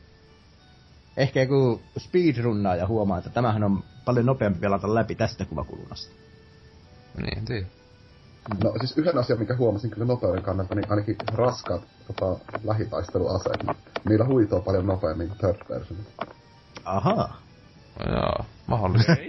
Ehkä 1.16 1.40
joku 1.42 1.82
speedrunnaa 1.98 2.76
ja 2.76 2.86
huomaa, 2.86 3.18
että 3.18 3.30
tämähän 3.30 3.64
on 3.64 3.84
paljon 4.04 4.26
nopeampi 4.26 4.60
pelata 4.60 4.94
läpi 4.94 5.14
tästä 5.14 5.44
kuvakulmasta. 5.44 6.14
Niin, 7.22 7.44
tii. 7.44 7.66
No 8.64 8.72
siis 8.78 8.98
yhden 8.98 9.18
asian, 9.18 9.38
mikä 9.38 9.56
huomasin 9.56 9.90
kyllä 9.90 10.06
nopeuden 10.06 10.42
kannalta, 10.42 10.74
niin 10.74 10.90
ainakin 10.90 11.16
raskaat 11.32 11.82
tota, 12.06 12.44
lähitaisteluaseet, 12.64 13.62
niin 13.62 13.76
niillä 14.08 14.24
huitoo 14.24 14.60
paljon 14.60 14.86
nopeammin 14.86 15.28
kuin 15.28 15.38
third 15.38 15.68
person. 15.68 15.98
Ahaa. 16.84 17.40
No 17.98 18.14
Joo, 18.14 18.44
mahdollista. 18.66 19.16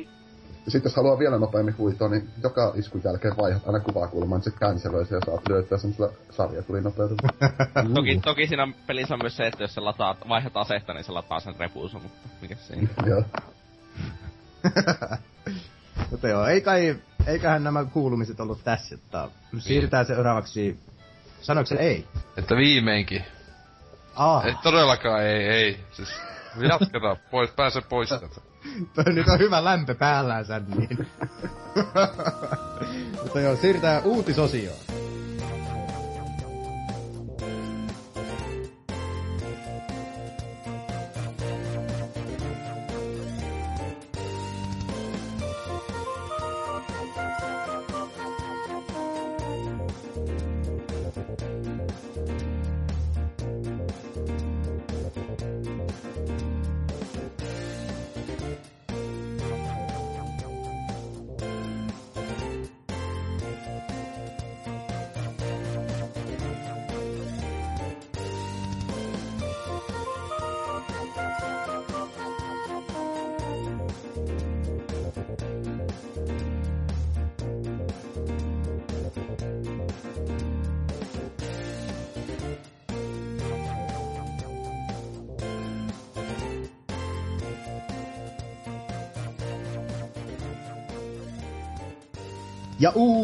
Ja 0.65 0.71
sitten 0.71 0.89
jos 0.89 0.95
haluaa 0.95 1.19
vielä 1.19 1.37
nopeammin 1.37 1.77
huitoa, 1.77 2.09
niin 2.09 2.29
joka 2.43 2.73
iskun 2.75 3.01
jälkeen 3.03 3.37
vaihdat 3.37 3.67
aina 3.67 3.79
kuvakulman, 3.79 4.39
niin 4.39 4.43
se 4.53 4.59
canceloi 4.59 5.05
se 5.05 5.15
ja 5.15 5.21
saat 5.25 5.49
lyötyä 5.49 5.77
semmoisella 5.77 6.11
sarjatulinopeudella. 6.31 7.29
Toki, 7.95 8.19
toki 8.23 8.47
siinä 8.47 8.67
pelissä 8.87 9.13
on 9.13 9.19
myös 9.23 9.37
se, 9.37 9.47
että 9.47 9.63
jos 9.63 9.73
sä 9.75 9.85
lataat, 9.85 10.17
vaihdat 10.29 10.57
asetta, 10.57 10.93
niin 10.93 11.03
se 11.03 11.11
lataa 11.11 11.39
sen 11.39 11.55
repuusun, 11.59 12.01
mutta 12.01 12.29
mikä 12.41 12.55
siinä? 12.55 12.87
Joo. 13.05 13.23
Mutta 16.11 16.27
joo, 16.27 16.45
ei 16.45 16.61
kai, 16.61 16.95
eiköhän 17.27 17.63
nämä 17.63 17.85
kuulumiset 17.85 18.39
ollut 18.39 18.63
tässä, 18.63 18.95
että 18.95 19.29
siirrytään 19.57 20.05
seuraavaksi... 20.05 20.79
Sanoiko 21.41 21.67
se 21.67 21.75
ei? 21.75 22.07
Että 22.37 22.55
viimeinkin. 22.55 23.23
Ah, 24.15 24.45
Ei 24.45 24.55
todellakaan, 24.63 25.23
ei, 25.23 25.47
ei. 25.47 25.79
Siis 25.91 26.09
jatketaan, 26.69 27.17
pois, 27.31 27.49
pääse 27.49 27.81
pois 27.81 28.09
tätä. 28.09 28.48
toi 28.95 29.13
nyt 29.13 29.27
on 29.27 29.39
hyvä 29.39 29.63
lämpö 29.63 29.95
päällänsä, 29.95 30.61
niin. 30.75 31.07
Mutta 33.23 33.39
joo, 33.39 33.55
siirrytään 33.55 34.03
uutisosioon. 34.03 34.98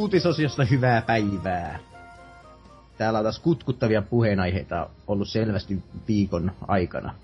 Uutisosiosta 0.05 0.65
hyvää 0.65 1.01
päivää. 1.01 1.79
Täällä 2.97 3.19
on 3.19 3.25
taas 3.25 3.39
kutkuttavia 3.39 4.01
puheenaiheita 4.01 4.89
ollut 5.07 5.29
selvästi 5.29 5.83
viikon 6.07 6.51
aikana. 6.67 7.15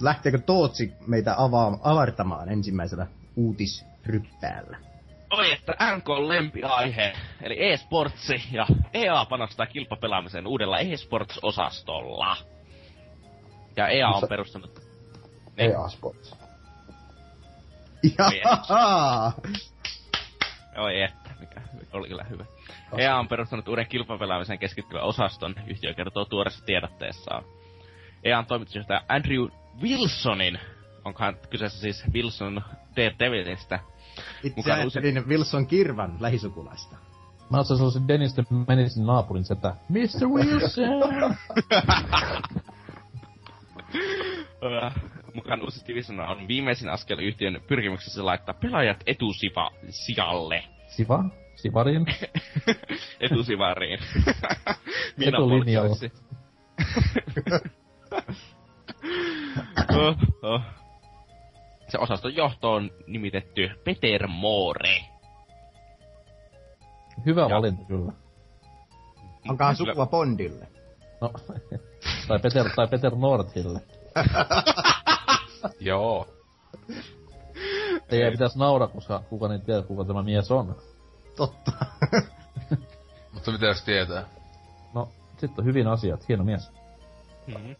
Lähteekö 0.00 0.38
Tootsi 0.38 0.92
meitä 1.06 1.34
avaa, 1.38 1.78
avartamaan 1.82 2.48
ensimmäisellä 2.48 3.06
uutisryppäällä? 3.36 4.76
Oi, 5.30 5.52
että 5.52 5.76
NK 5.96 6.08
on 6.08 6.28
lempiaihe, 6.28 7.12
eli 7.42 7.72
e-sportsi, 7.72 8.42
ja 8.52 8.66
EA 8.94 9.24
panostaa 9.24 9.66
kilpapelaamiseen 9.66 10.46
uudella 10.46 10.78
e-sports-osastolla. 10.78 12.36
Ja 13.76 13.88
EA 13.88 14.08
on 14.08 14.28
perustanut... 14.28 14.80
EA 15.58 15.88
Sports. 15.88 16.36
Jaha! 18.18 19.32
Oi 20.76 21.02
että, 21.02 21.25
oli 21.96 22.08
kyllä 22.08 22.24
hyvä. 22.24 22.44
EA 22.98 23.18
on 23.18 23.28
perustanut 23.28 23.68
uuden 23.68 23.86
kilpapelaamiseen 23.86 24.58
keskittyvän 24.58 25.04
osaston, 25.04 25.54
yhtiö 25.66 25.94
kertoo 25.94 26.24
tuoreessa 26.24 26.64
tiedotteessaan. 26.64 27.44
EAN 28.24 28.46
toimitusjohtaja 28.46 29.02
Andrew 29.08 29.46
Wilsonin, 29.82 30.58
onkohan 31.04 31.36
kyseessä 31.50 31.80
siis 31.80 32.04
Wilson 32.12 32.62
Daredevilistä, 32.96 33.78
Itse 34.42 34.52
Mukaan 34.56 34.80
ajattelin 34.80 35.28
Wilson 35.28 35.66
Kirvan 35.66 36.16
lähisukulaista. 36.20 36.96
Mä 37.50 37.56
oon 37.56 37.64
sellaisen 37.64 38.08
Dennis 38.08 38.34
the 38.34 38.44
Menacein 38.68 39.06
naapurin 39.06 39.44
setä. 39.44 39.74
Mr. 39.88 40.28
Wilson! 40.28 41.34
Mukaan 45.34 45.62
uusi 45.62 45.86
Division 45.86 46.20
on 46.20 46.48
viimeisin 46.48 46.88
askel 46.88 47.18
yhtiön 47.18 47.60
pyrkimyksessä 47.68 48.26
laittaa 48.26 48.54
pelaajat 48.54 49.02
etusiva 49.06 49.70
sijalle. 49.88 50.64
Siva? 50.88 51.24
Sivarin? 51.56 52.06
Etusivariin. 53.20 53.98
Etulinjalla. 55.26 55.88
polttoisin. 55.88 56.12
oh, 59.96 60.16
oh. 60.42 60.60
Se 61.88 61.98
osaston 61.98 62.36
johto 62.36 62.72
on 62.72 62.90
nimitetty 63.06 63.70
Peter 63.84 64.26
Moore. 64.26 65.00
Hyvä 67.26 67.40
Ja. 67.42 67.48
valinta 67.56 67.84
kyllä. 67.84 68.12
Onkohan 69.48 69.76
sukua 69.76 70.06
Bondille? 70.06 70.68
No, 71.20 71.30
tai 72.28 72.38
Peter, 72.38 72.70
tai 72.76 72.88
Peter 72.88 73.14
Nordhille. 73.14 73.80
Joo. 75.80 76.28
Ei 78.08 78.30
pitäisi 78.30 78.58
nauraa, 78.58 78.88
koska 78.88 79.22
kuka 79.28 79.48
niin 79.48 79.60
tiedä, 79.60 79.82
kuka 79.82 80.04
tämä 80.04 80.22
mies 80.22 80.50
on. 80.50 80.76
Totta. 81.36 81.72
Mutta 83.34 83.52
mitä 83.52 83.66
jos 83.66 83.82
tietää? 83.82 84.24
No, 84.94 85.08
sitten 85.36 85.58
on 85.58 85.64
hyvin 85.64 85.86
asiat. 85.86 86.28
Hieno 86.28 86.44
mies. 86.44 86.72
Mm-hmm. 87.46 87.76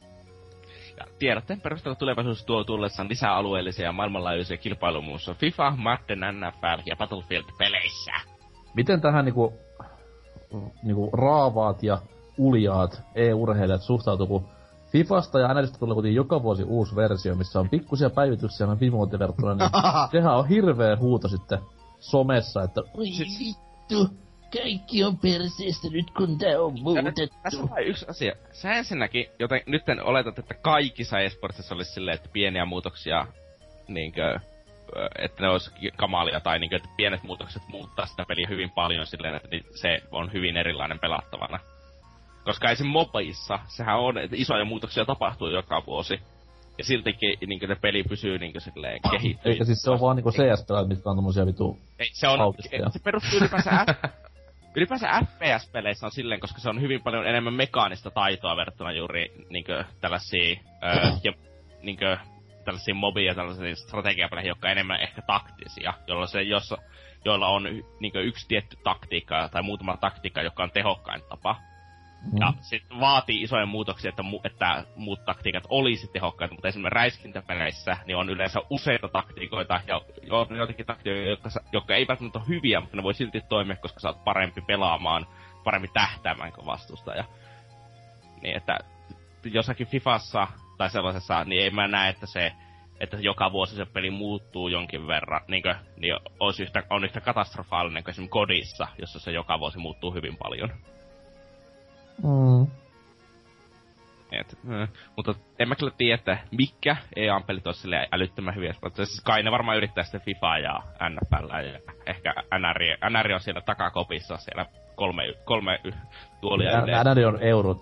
Ja 0.98 1.06
tiedotteen 1.18 1.60
perusteella 1.60 1.96
tulevaisuus 1.96 2.44
tuo 2.44 2.64
tullessaan 2.64 3.08
lisää 3.08 3.34
alueellisia 3.34 3.84
ja 3.84 3.92
maailmanlaajuisia 3.92 4.56
kilpailumuussa 4.56 5.34
FIFA, 5.34 5.70
Madden, 5.76 6.20
NFL 6.20 6.82
ja 6.86 6.96
Battlefield-peleissä. 6.96 8.12
Miten 8.74 9.00
tähän 9.00 9.24
niinku, 9.24 9.52
niinku 10.82 11.10
raavaat 11.12 11.82
ja 11.82 11.98
uljaat 12.38 13.02
e-urheilijat 13.14 13.82
suhtautuu, 13.82 14.26
kun 14.26 14.48
Fifasta 14.92 15.40
ja 15.40 15.54
NListä 15.54 15.78
tulee 15.78 15.94
kuitenkin 15.94 16.16
joka 16.16 16.42
vuosi 16.42 16.64
uusi 16.64 16.96
versio, 16.96 17.34
missä 17.34 17.60
on 17.60 17.68
pikkusia 17.68 18.10
päivityksiä 18.10 18.66
noin 18.66 18.80
viime 18.80 18.96
verrattuna, 18.96 19.54
niin 19.54 19.70
sehän 20.12 20.36
on 20.36 20.48
hirveä 20.48 20.96
huuto 20.96 21.28
sitten 21.28 21.58
somessa, 21.98 22.62
että 22.62 22.80
Oi 22.80 23.06
vittu, 23.38 24.16
kaikki 24.62 25.04
on 25.04 25.18
perseestä 25.18 25.88
nyt 25.90 26.10
kun 26.10 26.38
tää 26.38 26.60
on 26.60 26.72
Tässä 26.72 26.84
muutettu. 26.84 27.62
on 27.62 27.70
vain 27.70 27.86
yksi 27.86 28.06
asia. 28.08 28.32
Sä 28.52 28.72
ensinnäkin, 28.72 29.26
joten 29.38 29.60
nyt 29.66 29.88
en 29.88 30.02
oletat, 30.02 30.38
että 30.38 30.54
kaikissa 30.54 31.20
esportsissa 31.20 31.74
olisi 31.74 31.92
silleen, 31.92 32.14
että 32.14 32.28
pieniä 32.32 32.64
muutoksia, 32.64 33.26
niinkö, 33.88 34.40
että 35.18 35.42
ne 35.42 35.48
olisi 35.48 35.70
kamalia, 35.96 36.40
tai 36.40 36.58
niinkö, 36.58 36.76
että 36.76 36.88
pienet 36.96 37.22
muutokset 37.22 37.62
muuttaa 37.68 38.06
sitä 38.06 38.24
peliä 38.28 38.46
hyvin 38.48 38.70
paljon 38.70 39.06
silleen, 39.06 39.34
että 39.34 39.48
se 39.80 40.02
on 40.12 40.32
hyvin 40.32 40.56
erilainen 40.56 40.98
pelattavana. 40.98 41.58
Koska 42.44 42.70
esim. 42.70 42.86
mobaissa, 42.86 43.58
sehän 43.68 43.98
on, 43.98 44.18
että 44.18 44.36
isoja 44.38 44.64
muutoksia 44.64 45.04
tapahtuu 45.04 45.48
joka 45.48 45.82
vuosi. 45.86 46.20
Ja 46.78 46.84
siltikin 46.84 47.38
niinkö 47.46 47.66
se 47.66 47.74
peli 47.74 48.02
pysyy 48.02 48.38
niinkö 48.38 48.60
silleen 48.60 49.00
kehittyy. 49.10 49.52
eikä 49.52 49.64
siis 49.64 49.82
se 49.82 49.90
on 49.90 50.00
vaan 50.00 50.16
niinku 50.16 50.30
CS-pelaajat, 50.30 50.88
mitkä 50.88 51.10
on 51.10 51.16
tommosia 51.16 51.46
vitu 51.46 51.78
Ei, 51.98 52.08
se 52.12 52.28
on, 52.28 52.40
autisteja. 52.40 52.90
se 52.90 52.98
perustuu 52.98 53.38
ylipäänsä, 53.38 53.70
F, 53.70 54.10
ylipäänsä 54.76 55.08
FPS-peleissä 55.24 56.06
on 56.06 56.12
silleen, 56.12 56.40
koska 56.40 56.58
se 56.60 56.68
on 56.68 56.80
hyvin 56.80 57.02
paljon 57.02 57.26
enemmän 57.26 57.54
mekaanista 57.54 58.10
taitoa 58.10 58.56
verrattuna 58.56 58.92
juuri 58.92 59.32
niinkö 59.50 59.84
tällaisiin, 60.00 60.60
öö, 60.84 61.10
ja 61.24 61.32
niinkö 61.82 62.16
tällaisiin 62.64 62.96
mobi- 62.96 63.24
ja 63.24 63.34
tällaisiin 63.34 63.76
strategiapeleihin, 63.76 64.48
jotka 64.48 64.68
on 64.68 64.72
enemmän 64.72 65.00
ehkä 65.00 65.22
taktisia, 65.22 65.94
jolloin 66.06 66.28
se, 66.28 66.42
jossa, 66.42 66.78
joilla 67.24 67.48
on 67.48 67.62
niinkö 68.00 68.20
yksi 68.20 68.48
tietty 68.48 68.76
taktiikka 68.84 69.48
tai 69.52 69.62
muutama 69.62 69.96
taktiikka, 69.96 70.42
joka 70.42 70.62
on 70.62 70.70
tehokkain 70.70 71.22
tapa. 71.28 71.56
Mm. 72.32 72.38
Ja 72.40 72.52
sit 72.60 72.82
vaatii 73.00 73.42
isoja 73.42 73.66
muutoksia, 73.66 74.08
että, 74.08 74.22
mu- 74.22 74.40
että 74.44 74.84
muut 74.96 75.24
taktiikat 75.24 75.64
olisi 75.68 76.08
tehokkaita, 76.12 76.54
mutta 76.54 76.68
esimerkiksi 76.68 76.94
räiskintäpeleissä 76.94 77.96
niin 78.06 78.16
on 78.16 78.30
yleensä 78.30 78.60
useita 78.70 79.08
taktiikoita 79.08 79.80
ja 79.86 80.00
on 80.30 80.56
joitakin 80.56 80.86
taktiikoita, 80.86 81.30
jotka, 81.30 81.48
jotka 81.72 81.94
ei 81.94 82.08
välttämättä 82.08 82.38
ole 82.38 82.48
hyviä, 82.48 82.80
mutta 82.80 82.96
ne 82.96 83.02
voi 83.02 83.14
silti 83.14 83.40
toimia, 83.40 83.76
koska 83.76 84.00
sä 84.00 84.08
oot 84.08 84.24
parempi 84.24 84.60
pelaamaan, 84.60 85.26
paremmin 85.64 85.90
tähtäämään 85.92 86.52
kuin 86.52 86.66
vastustaja. 86.66 87.24
Niin 88.42 88.56
että 88.56 88.78
jossakin 89.44 89.86
Fifassa 89.86 90.46
tai 90.78 90.90
sellaisessa, 90.90 91.44
niin 91.44 91.62
ei 91.62 91.70
mä 91.70 91.88
näe, 91.88 92.10
että 92.10 92.26
se 92.26 92.52
että 93.00 93.16
joka 93.20 93.52
vuosi 93.52 93.76
se 93.76 93.84
peli 93.84 94.10
muuttuu 94.10 94.68
jonkin 94.68 95.06
verran, 95.06 95.40
niinkö, 95.48 95.74
niin 95.96 96.14
olisi 96.40 96.62
yhtä, 96.62 96.82
on 96.90 97.04
yhtä 97.04 97.20
katastrofaalinen 97.20 98.04
kuin 98.04 98.10
esimerkiksi 98.10 98.32
Kodissa, 98.32 98.88
jossa 98.98 99.18
se 99.18 99.30
joka 99.30 99.60
vuosi 99.60 99.78
muuttuu 99.78 100.14
hyvin 100.14 100.36
paljon. 100.36 100.70
Mm. 102.22 102.66
Et, 104.32 104.58
äh, 104.70 104.88
mutta 105.16 105.34
en 105.58 105.68
mä 105.68 105.74
kyllä 105.74 105.92
tiedä, 105.98 106.14
että 106.14 106.38
mikä 106.50 106.96
EA-pelit 107.16 107.66
olisi 107.66 107.80
silleen 107.80 108.08
älyttömän 108.12 108.54
hyviä. 108.54 108.74
Mutta 108.82 109.06
siis 109.06 109.20
kai 109.20 109.42
ne 109.42 109.50
varmaan 109.50 109.76
yrittää 109.76 110.04
sitten 110.04 110.20
FIFA 110.20 110.58
ja 110.58 110.82
NFL 111.10 111.48
ja 111.48 111.80
ehkä 112.06 112.34
NR, 112.58 113.10
NR 113.10 113.32
on 113.32 113.40
siellä 113.40 113.60
takakopissa 113.60 114.36
siellä 114.36 114.66
kolme, 114.94 115.22
kolme 115.44 115.80
tuolia. 116.40 116.80
NRI 117.04 117.24
on 117.24 117.42
euro 117.42 117.76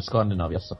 Skandinaviassa. 0.00 0.76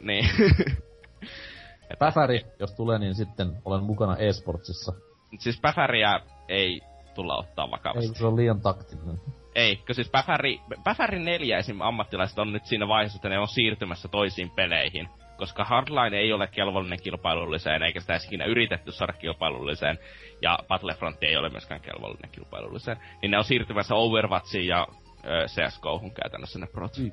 Niin. 0.00 0.28
Päfäri, 1.98 2.46
jos 2.58 2.72
tulee, 2.72 2.98
niin 2.98 3.14
sitten 3.14 3.52
olen 3.64 3.82
mukana 3.84 4.16
e-sportsissa. 4.16 4.92
siis 5.38 5.60
Päfäriä 5.60 6.20
ei 6.48 6.80
tulla 7.14 7.36
ottaa 7.36 7.64
Ei, 7.64 7.70
vakavasti. 7.70 8.06
kun 8.06 8.16
se 8.16 8.26
on 8.26 8.36
liian 8.36 8.60
taktinen. 8.60 9.20
Ei, 9.54 9.76
kun 9.76 9.94
siis 9.94 10.10
Päfäri, 10.10 10.60
Päfäri 10.84 11.18
4 11.18 11.58
esim. 11.58 11.80
ammattilaiset 11.80 12.38
on 12.38 12.52
nyt 12.52 12.64
siinä 12.66 12.88
vaiheessa, 12.88 13.16
että 13.18 13.28
ne 13.28 13.38
on 13.38 13.48
siirtymässä 13.48 14.08
toisiin 14.08 14.50
peleihin. 14.50 15.08
Koska 15.36 15.64
Hardline 15.64 16.16
ei 16.18 16.32
ole 16.32 16.46
kelvollinen 16.46 17.02
kilpailulliseen, 17.02 17.82
eikä 17.82 18.00
sitä 18.00 18.12
edes 18.12 18.24
ikinä 18.24 18.44
yritetty 18.44 18.92
saada 18.92 19.12
kilpailulliseen, 19.12 19.98
ja 20.42 20.58
Battlefront 20.68 21.22
ei 21.22 21.36
ole 21.36 21.48
myöskään 21.48 21.80
kelvollinen 21.80 22.30
kilpailulliseen, 22.30 22.96
niin 23.22 23.30
ne 23.30 23.38
on 23.38 23.44
siirtymässä 23.44 23.94
Overwatchiin 23.94 24.66
ja 24.66 24.86
ö, 25.24 25.46
CSGOhun 25.46 26.10
käytännössä 26.22 26.58
ne 26.58 26.66
prot. 26.66 26.98
Mm. 26.98 27.12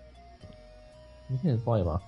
Miten 1.29 1.59
se 1.59 1.65
vaivaa? 1.65 1.99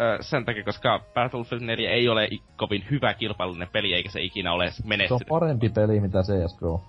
Ö, 0.00 0.22
sen 0.22 0.44
takia, 0.44 0.64
koska 0.64 1.00
Battlefield 1.14 1.62
4 1.62 1.90
ei 1.90 2.08
ole 2.08 2.28
kovin 2.56 2.84
hyvä 2.90 3.14
kilpailullinen 3.14 3.68
peli, 3.72 3.94
eikä 3.94 4.10
se 4.10 4.20
ikinä 4.22 4.52
ole 4.52 4.70
Se 4.70 4.82
on 4.82 4.88
menestynyt. 4.88 5.28
parempi 5.28 5.68
peli 5.68 6.00
mitä 6.00 6.18
CSGO. 6.22 6.82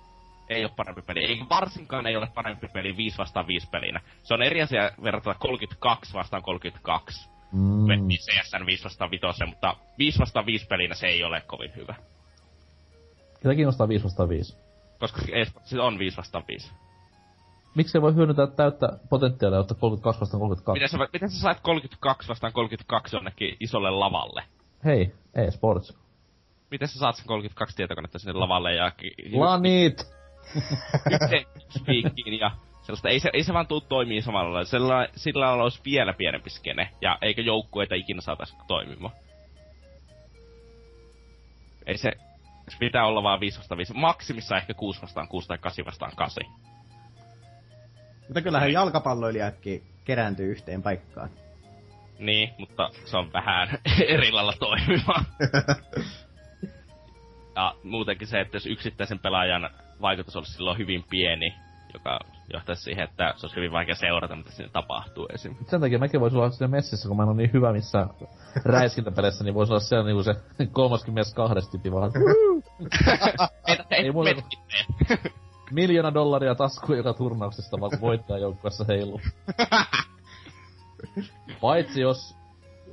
Ei 0.48 0.64
ole 0.64 0.72
parempi 0.76 1.02
peli. 1.02 1.24
Ei 1.24 1.40
varsinkaan 1.50 2.06
ei 2.06 2.16
ole 2.16 2.28
parempi 2.34 2.68
peli 2.68 2.96
5 2.96 3.18
vastaan 3.18 3.46
5 3.46 3.68
pelinä. 3.70 4.00
Se 4.22 4.34
on 4.34 4.42
eri 4.42 4.62
asia 4.62 4.90
verrattuna 5.02 5.34
32 5.38 6.14
vastaan 6.14 6.42
32. 6.42 7.30
Mm. 7.52 7.86
CSN 8.08 8.66
5 8.66 8.84
vastaan 8.84 9.10
5, 9.10 9.26
mutta 9.46 9.76
5 9.98 10.18
vastaan 10.18 10.46
5 10.46 10.66
pelinä 10.66 10.94
se 10.94 11.06
ei 11.06 11.24
ole 11.24 11.40
kovin 11.40 11.72
hyvä. 11.76 11.94
Ketä 13.42 13.54
kiinnostaa 13.54 13.88
5 13.88 14.04
vastaan 14.04 14.28
5? 14.28 14.56
Koska 15.00 15.22
se 15.64 15.80
on 15.80 15.98
5 15.98 16.16
vastaan 16.16 16.44
5. 16.48 16.72
Miksi 17.74 17.92
se 17.92 18.02
voi 18.02 18.14
hyödyntää 18.14 18.46
täyttä 18.46 18.88
potentiaalia 19.10 19.58
ottaa 19.58 19.76
32 19.80 20.20
vastaan 20.20 20.40
32? 20.40 20.72
Miten 20.72 20.88
sä, 20.88 21.08
miten 21.12 21.30
sä 21.30 21.40
saat 21.40 21.60
32 21.60 22.28
vastaan 22.28 22.52
32 22.52 23.16
jonnekin 23.16 23.56
isolle 23.60 23.90
lavalle? 23.90 24.42
Hei, 24.84 25.14
e-sports. 25.34 25.98
Miten 26.70 26.88
sä 26.88 26.98
saat 26.98 27.16
sen 27.16 27.26
32 27.26 27.76
tietokonetta 27.76 28.18
sinne 28.18 28.32
lavalle 28.32 28.74
ja... 28.74 28.92
Lanit! 29.32 30.15
yhteen 31.12 31.46
spiikkiin 31.70 32.38
ja 32.38 32.50
sellaista. 32.82 33.08
Ei 33.08 33.20
se, 33.20 33.30
ei 33.32 33.42
se 33.42 33.52
vaan 33.52 33.66
tuu 33.66 33.80
toimii 33.80 34.22
samalla 34.22 34.52
lailla. 34.52 34.64
Sillä, 34.64 35.08
sillä 35.16 35.46
lailla 35.46 35.62
olisi 35.62 35.80
vielä 35.84 36.12
pienempi 36.12 36.50
skene, 36.50 36.90
ja 37.00 37.18
eikä 37.22 37.42
joukkueita 37.42 37.94
ikinä 37.94 38.20
saataisi 38.20 38.56
toimimaan. 38.66 39.14
Ei 41.86 41.98
se, 41.98 42.12
se 42.68 42.76
pitää 42.78 43.06
olla 43.06 43.22
vaan 43.22 43.40
5 43.40 43.58
vastaan 43.58 43.78
5. 43.78 43.94
Maksimissa 43.94 44.56
ehkä 44.56 44.74
6 44.74 45.02
vastaan 45.02 45.28
6 45.28 45.48
tai 45.48 45.58
8 45.58 45.86
vastaan 45.86 46.12
8. 46.16 46.44
Mutta 48.28 48.42
kyllähän 48.42 48.72
jalkapalloilijatkin 48.72 49.82
kerääntyy 50.04 50.50
yhteen 50.50 50.82
paikkaan. 50.82 51.30
Niin, 52.18 52.50
mutta 52.58 52.90
se 53.04 53.16
on 53.16 53.32
vähän 53.32 53.78
eri 54.08 54.32
lailla 54.32 54.54
toimiva. 54.58 55.24
ja 57.56 57.74
muutenkin 57.82 58.28
se, 58.28 58.40
että 58.40 58.56
jos 58.56 58.66
yksittäisen 58.66 59.18
pelaajan 59.18 59.70
vaikutus 60.00 60.36
olisi 60.36 60.52
silloin 60.52 60.78
hyvin 60.78 61.04
pieni, 61.10 61.54
joka 61.94 62.18
johtaisi 62.52 62.82
siihen, 62.82 63.04
että 63.04 63.34
se 63.36 63.46
olisi 63.46 63.56
hyvin 63.56 63.72
vaikea 63.72 63.94
seurata, 63.94 64.36
mitä 64.36 64.50
siinä 64.50 64.70
tapahtuu 64.72 65.26
esim. 65.34 65.56
Sen 65.66 65.80
takia 65.80 65.98
mäkin 65.98 66.20
voisin 66.20 66.38
olla 66.38 66.50
siinä 66.50 66.68
messissä, 66.68 67.08
kun 67.08 67.16
mä 67.16 67.22
en 67.22 67.28
ole 67.28 67.36
niin 67.36 67.52
hyvä 67.52 67.72
missä 67.72 68.06
räiskintäpeleissä, 68.64 69.44
niin 69.44 69.54
voisi 69.54 69.72
olla 69.72 69.80
siellä 69.80 70.04
niinku 70.04 70.22
se 70.22 70.34
32 70.72 71.70
tyyppi 71.70 71.92
vaan. 71.92 72.12
ei, 73.90 74.12
Miljoona 75.70 76.14
dollaria 76.14 76.54
taskuun 76.54 76.98
joka 76.98 77.14
turnauksesta, 77.14 77.80
vaan 77.80 78.00
voittajajoukkuessa 78.00 78.84
heiluu. 78.88 79.20
Paitsi 81.60 82.00
jos 82.00 82.36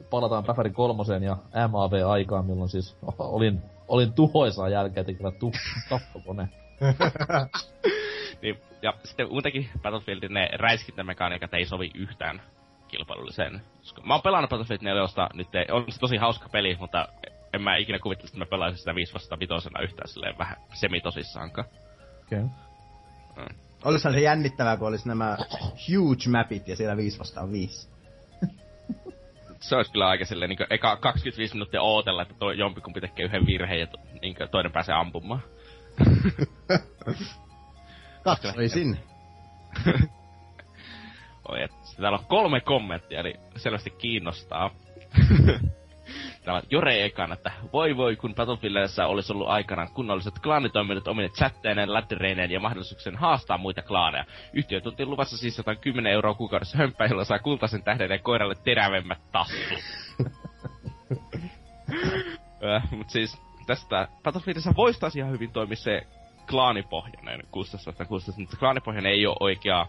palataan 0.09 0.43
Päfäri 0.43 0.69
kolmoseen 0.69 1.23
ja 1.23 1.37
MAV-aikaan, 1.67 2.45
milloin 2.45 2.69
siis 2.69 2.97
olin, 3.19 3.61
olin 3.87 4.13
tuhoisaa 4.13 4.69
jälkeen 4.69 5.05
tekevä 5.05 5.31
tu- 5.31 5.51
tappokone. 5.89 6.49
niin, 8.41 8.57
ja 8.81 8.93
sitten 9.03 9.29
muutenkin 9.29 9.69
Battlefieldin 9.81 10.33
ne 10.33 10.49
räiskintämekaniikat 10.53 11.53
ei 11.53 11.65
sovi 11.65 11.91
yhtään 11.95 12.41
kilpailullisen. 12.87 13.61
Koska 13.79 14.01
Mä 14.01 14.13
oon 14.13 14.21
pelannut 14.21 14.49
Battlefield 14.49 14.81
4 14.81 15.03
nyt, 15.33 15.55
ei- 15.55 15.65
on 15.71 15.85
se 15.89 15.99
tosi 15.99 16.17
hauska 16.17 16.49
peli, 16.49 16.77
mutta 16.79 17.07
en 17.53 17.61
mä 17.61 17.75
ikinä 17.75 17.99
kuvittelisi, 17.99 18.33
että 18.35 18.45
mä 18.45 18.49
pelaisin 18.49 18.79
sitä 18.79 18.95
5 18.95 19.13
vasta 19.13 19.39
vitosena 19.39 19.81
yhtään 19.81 20.07
silleen 20.07 20.37
vähän 20.37 20.57
semitosissaankaan. 20.73 21.67
Okei. 22.25 22.39
Mm. 22.39 23.55
Olisihan 23.85 24.13
se 24.13 24.19
jännittävää, 24.19 24.77
kun 24.77 24.87
olisi 24.87 25.07
nämä 25.07 25.37
huge 25.89 26.29
mapit 26.29 26.67
ja 26.67 26.75
siellä 26.75 26.97
5 26.97 27.19
vastaan 27.19 27.51
5. 27.51 27.89
Se 29.59 29.75
olisi 29.75 29.91
kyllä 29.91 30.07
aika 30.07 30.25
silleen, 30.25 30.49
niin 30.49 30.67
eka 30.69 30.97
25 30.97 31.53
minuuttia 31.53 31.81
ootella, 31.81 32.21
että 32.21 32.33
toi 32.39 32.57
jompikumpi 32.57 33.01
tekee 33.01 33.25
yhden 33.25 33.45
virheen 33.45 33.79
ja 33.79 33.87
to, 33.87 33.97
niin 34.21 34.35
toinen 34.51 34.71
pääsee 34.71 34.95
ampumaan. 34.95 35.41
Katsoisin. 38.23 38.99
Oi, 41.49 41.63
et, 41.63 41.71
sitten 41.71 42.01
täällä 42.01 42.17
on 42.17 42.25
kolme 42.25 42.61
kommenttia, 42.61 43.19
eli 43.19 43.35
selvästi 43.55 43.89
kiinnostaa. 43.89 44.71
Täällä 46.43 46.57
on 46.57 46.63
Jore 46.69 47.05
ekana, 47.05 47.33
että 47.33 47.51
voi 47.73 47.97
voi, 47.97 48.15
kun 48.15 48.35
Battlefieldissa 48.35 49.05
olisi 49.05 49.33
ollut 49.33 49.47
aikanaan 49.47 49.93
kunnolliset 49.93 50.39
klaanitoiminnot 50.39 51.07
omine 51.07 51.29
chatteineen, 51.29 51.93
laddereineen 51.93 52.51
ja 52.51 52.59
mahdollisuuksien 52.59 53.15
haastaa 53.15 53.57
muita 53.57 53.81
klaaneja. 53.81 54.25
Yhtiö 54.53 54.81
tunti 54.81 55.05
luvassa 55.05 55.37
siis 55.37 55.57
jotain 55.57 55.77
10 55.77 56.13
euroa 56.13 56.33
kuukaudessa 56.33 56.77
hömppää, 56.77 57.07
jolla 57.07 57.25
saa 57.25 57.39
kultaisen 57.39 57.83
tähden 57.83 58.11
ja 58.11 58.19
koiralle 58.19 58.55
terävemmät 58.63 59.19
tassut. 59.31 59.79
Äh, 62.63 62.91
Mut 62.91 63.09
siis 63.09 63.41
tästä 63.65 64.07
Battlefieldissa 64.23 64.73
voisi 64.77 64.99
taas 64.99 65.15
ihan 65.15 65.31
hyvin 65.31 65.51
toimia 65.51 65.75
se 65.75 66.01
klaanipohjainen 66.49 67.47
16 67.51 68.05
16, 68.05 68.41
mutta 68.41 68.57
klaanipohjainen 68.57 69.11
ei 69.11 69.27
ole 69.27 69.37
oikea 69.39 69.87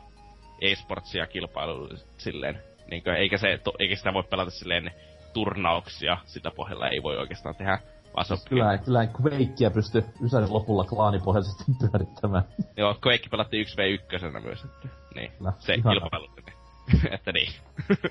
e-sportsia 0.61 1.27
kilpailu 1.27 1.89
silleen. 2.19 2.59
Niinkö, 2.91 3.17
eikä, 3.17 3.37
se, 3.37 3.59
to, 3.65 3.73
eikä 3.79 3.97
sitä 3.97 4.13
voi 4.13 4.23
pelata 4.23 4.51
silleen 4.51 4.91
turnauksia 5.33 6.19
sitä 6.25 6.51
pohjalla 6.51 6.89
ei 6.89 7.03
voi 7.03 7.17
oikeastaan 7.19 7.55
tehdä. 7.55 7.79
Vaan 8.17 8.27
se 8.27 8.33
on 8.33 8.39
Kyllä, 8.49 8.79
kyllä 8.79 9.03
en 9.03 9.11
Quakea 9.23 9.71
pysty 9.71 10.05
Ysärin 10.25 10.53
lopulla 10.53 10.85
klaanipohjaisesti 10.85 11.65
pyörittämään. 11.81 12.45
Joo, 12.77 12.97
Quake 13.07 13.29
pelattiin 13.31 13.67
1v1 13.67 14.41
myös, 14.41 14.65
että 14.65 14.89
niin, 15.15 15.33
Kyllä, 15.39 15.53
se 15.59 15.75
ihana. 15.75 16.01
kilpailu. 16.01 16.29
että 17.15 17.33
niin. 17.33 17.53
Sitten 17.89 18.11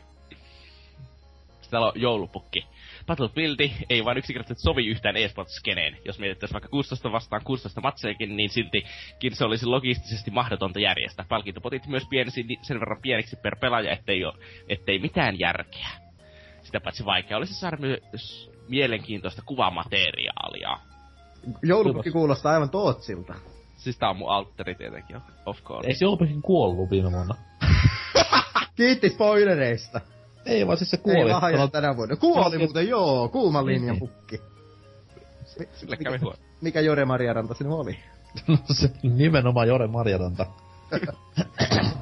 täällä 1.71 1.87
on 1.87 1.93
joulupukki. 1.95 2.67
Battlefield 3.05 3.69
ei 3.89 4.05
vain 4.05 4.17
yksinkertaisesti 4.17 4.63
sovi 4.63 4.87
yhtään 4.87 5.17
e-sport-skeneen. 5.17 5.97
Jos 6.05 6.19
mietittäisiin 6.19 6.53
vaikka 6.53 6.69
16 6.69 7.11
vastaan 7.11 7.41
16 7.43 7.81
matsejakin, 7.81 8.37
niin 8.37 8.49
siltikin 8.49 9.35
se 9.35 9.45
olisi 9.45 9.65
logistisesti 9.65 10.31
mahdotonta 10.31 10.79
järjestää. 10.79 11.25
Palkintopotit 11.29 11.87
myös 11.87 12.03
pienisi 12.09 12.43
ni- 12.43 12.59
sen 12.61 12.79
verran 12.79 13.01
pieniksi 13.01 13.35
per 13.35 13.55
pelaaja, 13.59 13.91
ettei, 13.91 14.25
ole, 14.25 14.33
ettei 14.69 14.99
mitään 14.99 15.39
järkeä. 15.39 15.89
Sitä 16.61 16.79
paitsi 16.79 17.05
vaikea 17.05 17.37
olisi 17.37 17.53
saada 17.53 17.77
myös 17.77 18.51
mielenkiintoista 18.69 19.41
kuvamateriaalia. 19.45 20.77
Joulupukki 21.63 22.11
kuulostaa 22.11 22.53
aivan 22.53 22.69
Tootsilta. 22.69 23.33
Siis 23.75 23.97
tää 23.97 24.09
on 24.09 24.17
mun 24.17 24.31
altteri 24.31 24.75
tietenkin, 24.75 25.17
of 25.45 25.63
course. 25.63 25.87
Eikö 25.87 26.05
Joulupukin 26.05 26.41
kuollut 26.41 26.89
viime 26.91 27.11
vuonna? 27.11 27.35
Kiitti 28.77 29.09
spoilereista. 29.09 30.01
Ei 30.45 30.67
vaan 30.67 30.77
siis 30.77 30.91
se 30.91 30.97
Ei 30.97 31.01
kuoli. 31.03 31.31
lahja 31.31 31.57
Sanot- 31.65 31.71
tänä 31.71 31.95
vuonna. 31.95 32.15
Kuoli 32.15 32.55
sanot- 32.55 32.59
muuten, 32.59 32.87
joo. 32.87 33.29
Kuuman 33.29 33.65
linjan 33.65 33.85
Niin. 33.95 33.99
pukki. 33.99 34.41
Sille 35.45 35.67
mikä, 35.95 36.03
kävi 36.03 36.17
huono. 36.17 36.37
mikä 36.61 36.79
Jore 36.81 37.05
Marjaranta 37.05 37.53
sinun 37.53 37.79
oli? 37.79 37.99
se 38.73 38.91
nimenomaan 39.03 39.67
Jore 39.67 39.87
Marjaranta. 39.87 40.45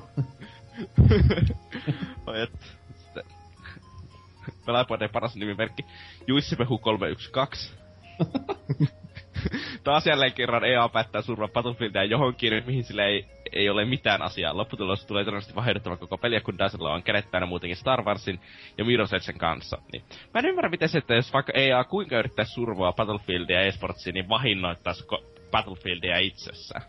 Oi, 2.27 2.41
et. 2.41 2.51
Pelaajapuolten 4.65 5.09
paras 5.09 5.35
nimimerkki. 5.35 5.85
Juissimehu 6.27 6.77
312. 6.77 7.73
Taas 9.83 10.05
jälleen 10.05 10.33
kerran 10.33 10.65
EA 10.65 10.89
päättää 10.89 11.21
surua 11.21 11.47
Battlefieldia 11.47 12.03
johonkin, 12.03 12.63
mihin 12.65 12.83
sille 12.83 13.05
ei, 13.05 13.25
ei 13.53 13.69
ole 13.69 13.85
mitään 13.85 14.21
asiaa. 14.21 14.57
Lopputulos 14.57 15.05
tulee 15.05 15.23
todennäköisesti 15.23 15.55
vaihdettava 15.55 15.97
koko 15.97 16.17
peliä, 16.17 16.41
kun 16.41 16.57
Dazzlella 16.57 16.93
on 16.93 17.03
kädet 17.03 17.31
täynnä 17.31 17.45
muutenkin 17.45 17.77
Star 17.77 18.03
Warsin 18.03 18.39
ja 18.77 18.83
Mirror's 18.83 19.15
Edgen 19.15 19.37
kanssa. 19.37 19.77
Niin. 19.91 20.03
Mä 20.33 20.39
en 20.39 20.45
ymmärrä, 20.45 20.69
miten 20.69 20.89
se, 20.89 20.97
että 20.97 21.15
jos 21.15 21.33
vaikka 21.33 21.53
EA 21.55 21.83
kuinka 21.83 22.19
yrittäisi 22.19 22.53
survoa 22.53 22.93
Battlefieldia 22.93 23.59
ja 23.59 23.67
eSportsia, 23.67 24.13
niin 24.13 24.29
vahinnoittaisi 24.29 25.05
Battlefieldia 25.51 26.17
itsessään. 26.17 26.81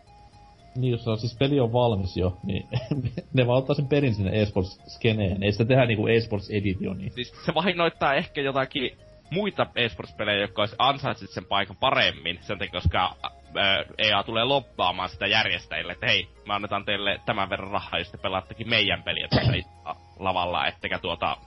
Niin, 0.75 0.91
jos 0.91 1.07
on 1.07 1.17
siis 1.17 1.37
peli 1.37 1.59
on 1.59 1.73
valmis 1.73 2.17
jo, 2.17 2.37
niin 2.43 2.67
ne 3.33 3.47
vaan 3.47 3.57
ottaa 3.57 3.75
sen 3.75 3.87
perin 3.87 4.13
sinne 4.13 4.31
eSports-skeneen. 4.31 5.43
Ei 5.43 5.51
sitä 5.51 5.65
tehdä 5.65 5.85
niinku 5.85 6.07
eSports-editioni. 6.07 7.09
Siis 7.09 7.33
se 7.45 7.53
vahinnoittaa 7.53 8.13
ehkä 8.13 8.41
jotakin 8.41 8.97
muita 9.33 9.67
esports-pelejä, 9.75 10.41
jotka 10.41 10.61
olisi 10.61 10.75
ansaitsit 10.79 11.29
sen 11.29 11.45
paikan 11.45 11.75
paremmin, 11.75 12.39
sen 12.41 12.59
takia, 12.59 12.81
koska 12.81 13.15
ää, 13.55 13.83
EA 13.97 14.23
tulee 14.23 14.43
loppaamaan 14.43 15.09
sitä 15.09 15.27
järjestäjille, 15.27 15.91
että 15.91 16.05
hei, 16.05 16.27
me 16.47 16.53
annetaan 16.53 16.85
teille 16.85 17.19
tämän 17.25 17.49
verran 17.49 17.71
rahaa, 17.71 17.99
jos 17.99 18.11
te 18.11 18.17
pelaattekin 18.17 18.69
meidän 18.69 19.03
peliä 19.03 19.27
tässä 19.27 19.51
lavalla, 20.19 20.67
ettekä 20.67 20.99
tuota 20.99 21.37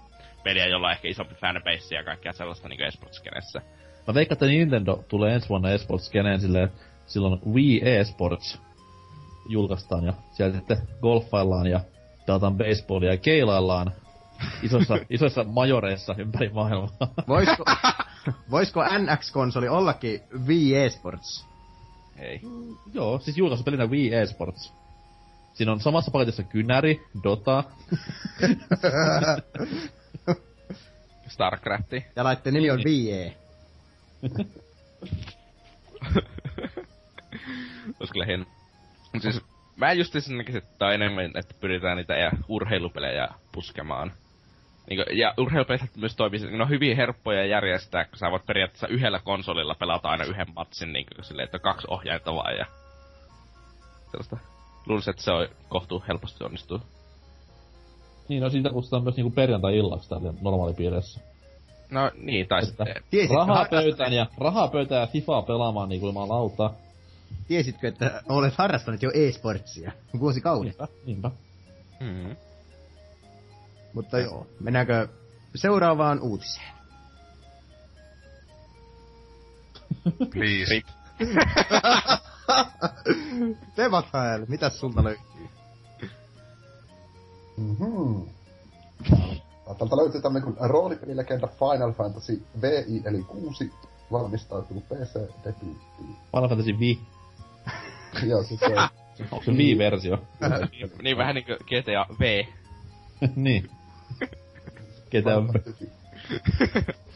peliä, 0.44 0.66
jolla 0.66 0.86
on 0.86 0.92
ehkä 0.92 1.08
isompi 1.08 1.34
fanbase 1.34 1.94
ja 1.94 2.04
kaikkea 2.04 2.32
sellaista 2.32 2.68
niin 2.68 2.82
esports-skenessä. 2.82 3.60
Mä 4.06 4.14
veikkaan, 4.14 4.34
että 4.34 4.46
Nintendo 4.46 5.04
tulee 5.08 5.34
ensi 5.34 5.48
vuonna 5.48 5.70
eSports-skeneen 5.70 6.40
silleen, 6.40 6.72
silloin 7.06 7.40
Wii 7.52 7.80
eSports 7.84 8.62
julkaistaan 9.48 10.04
ja 10.04 10.12
sieltä 10.32 10.56
sitten 10.56 10.78
golfaillaan 11.00 11.66
ja 11.66 11.80
pelataan 12.26 12.56
baseballia 12.56 13.10
ja 13.10 13.16
keilaillaan 13.16 13.92
isoissa, 14.62 14.98
isoissa 15.10 15.44
majoreissa 15.44 16.14
ympäri 16.18 16.48
maailmaa. 16.48 16.88
Voisiko, 17.28 17.64
voisiko 18.50 18.84
NX-konsoli 18.84 19.68
ollakin 19.68 20.20
Wii 20.46 20.76
Esports? 20.76 21.46
Ei. 22.18 22.40
Joo, 22.94 23.18
siis 23.18 23.38
julkaisupelinä 23.38 23.86
Wii 23.86 24.14
eSports. 24.14 24.72
Siinä 25.54 25.72
on 25.72 25.80
samassa 25.80 26.10
paketissa 26.10 26.42
Kynäri, 26.42 27.02
Dota, 27.24 27.64
Starcrafti. 31.28 32.04
Ja 32.16 32.24
laitteen 32.24 32.54
nimi 32.54 32.70
on 32.70 32.80
Wii 32.84 33.12
E. 33.12 33.36
Olisi 38.00 38.12
kyllä 38.12 38.26
hieno. 38.26 38.44
Mut 39.12 39.22
siis, 39.22 39.40
mä 39.76 39.92
just 39.92 40.14
näkisin, 40.36 40.62
että 40.62 40.86
on 40.86 40.92
enemmän, 40.92 41.30
että 41.34 41.54
pyritään 41.60 41.96
niitä 41.96 42.14
urheilupelejä 42.48 43.28
puskemaan. 43.52 44.12
Niin 44.90 45.04
kuin, 45.04 45.18
ja 45.18 45.34
urheilupelijat 45.38 45.96
myös 45.96 46.16
toimii, 46.16 46.40
ne 46.40 46.62
on 46.62 46.68
hyvin 46.68 46.96
helppoja 46.96 47.46
järjestää, 47.46 48.04
kun 48.04 48.18
sä 48.18 48.30
voit 48.30 48.46
periaatteessa 48.46 48.88
yhdellä 48.88 49.20
konsolilla 49.24 49.74
pelata 49.74 50.08
aina 50.08 50.24
yhden 50.24 50.46
matsin, 50.56 50.92
niin 50.92 51.06
kuin 51.14 51.24
silleen, 51.24 51.44
että 51.44 51.56
on 51.56 51.60
kaksi 51.60 51.86
ohjainta 51.90 52.34
vaan 52.34 52.56
ja 52.56 52.66
sellaista. 54.10 54.36
Luulisin, 54.86 55.10
että 55.10 55.22
se 55.22 55.30
on 55.30 55.48
kohtuu 55.68 56.04
helposti 56.08 56.44
onnistuu. 56.44 56.80
Niin, 58.28 58.42
no 58.42 58.50
siitä 58.50 58.70
kutsutaan 58.70 59.02
myös 59.02 59.16
niinku 59.16 59.30
perjantai-illaksi 59.30 60.08
täällä 60.08 60.34
normaalipiireissä. 60.40 61.20
No 61.90 62.10
niin, 62.16 62.48
tai 62.48 62.62
Että 62.62 62.84
sitten... 62.94 63.36
Rahaa 63.36 63.66
pöytään 63.70 64.12
ja, 64.12 64.26
rahaa 64.38 64.68
pöytään 64.68 65.00
ja 65.00 65.06
FIFAa 65.06 65.42
pelaamaan 65.42 65.88
niinku 65.88 66.06
ilman 66.06 66.28
lauta. 66.28 66.70
Tiesitkö, 67.48 67.88
että 67.88 68.22
olet 68.28 68.54
harrastanut 68.54 69.02
jo 69.02 69.10
e-sportsia 69.14 69.92
vuosikaudet? 70.20 70.76
Niinpä, 70.78 70.88
niinpä. 71.06 71.30
Mm. 72.00 72.36
Mutta 73.96 74.18
joo, 74.18 74.46
mennäänkö 74.60 75.08
seuraavaan 75.54 76.20
uutiseen? 76.20 76.72
Please. 80.32 80.74
Rip. 80.74 80.86
Tevathael, 83.76 84.46
mitäs 84.48 84.80
sulta 84.80 85.04
löytyy? 85.04 85.48
Mhm. 87.56 88.20
Täältä 89.78 89.96
löytyy 89.96 90.22
tämmönen 90.22 90.54
kuin 90.54 90.70
roolipelilegenda 90.70 91.46
Final 91.46 91.92
Fantasy 91.92 92.42
VI 92.62 93.02
eli 93.04 93.22
6 93.22 93.72
valmistautuu 94.12 94.80
PC-debyyttiin. 94.80 96.16
Final 96.32 96.48
Fantasy 96.48 96.72
V. 96.78 96.96
Joo, 98.30 98.42
siis 98.42 98.60
se 98.60 98.66
on... 98.66 98.88
Onko 99.30 99.44
se 99.44 99.52
V-versio? 99.52 100.18
Niin, 100.72 100.92
niin 101.02 101.16
vähän 101.16 101.34
niinku 101.34 101.52
GTA 101.52 102.14
V. 102.20 102.44
niin. 103.36 103.70
Ketä 105.10 105.30
Final 105.30 105.38
on... 105.38 105.46
Fantasy. 105.46 105.90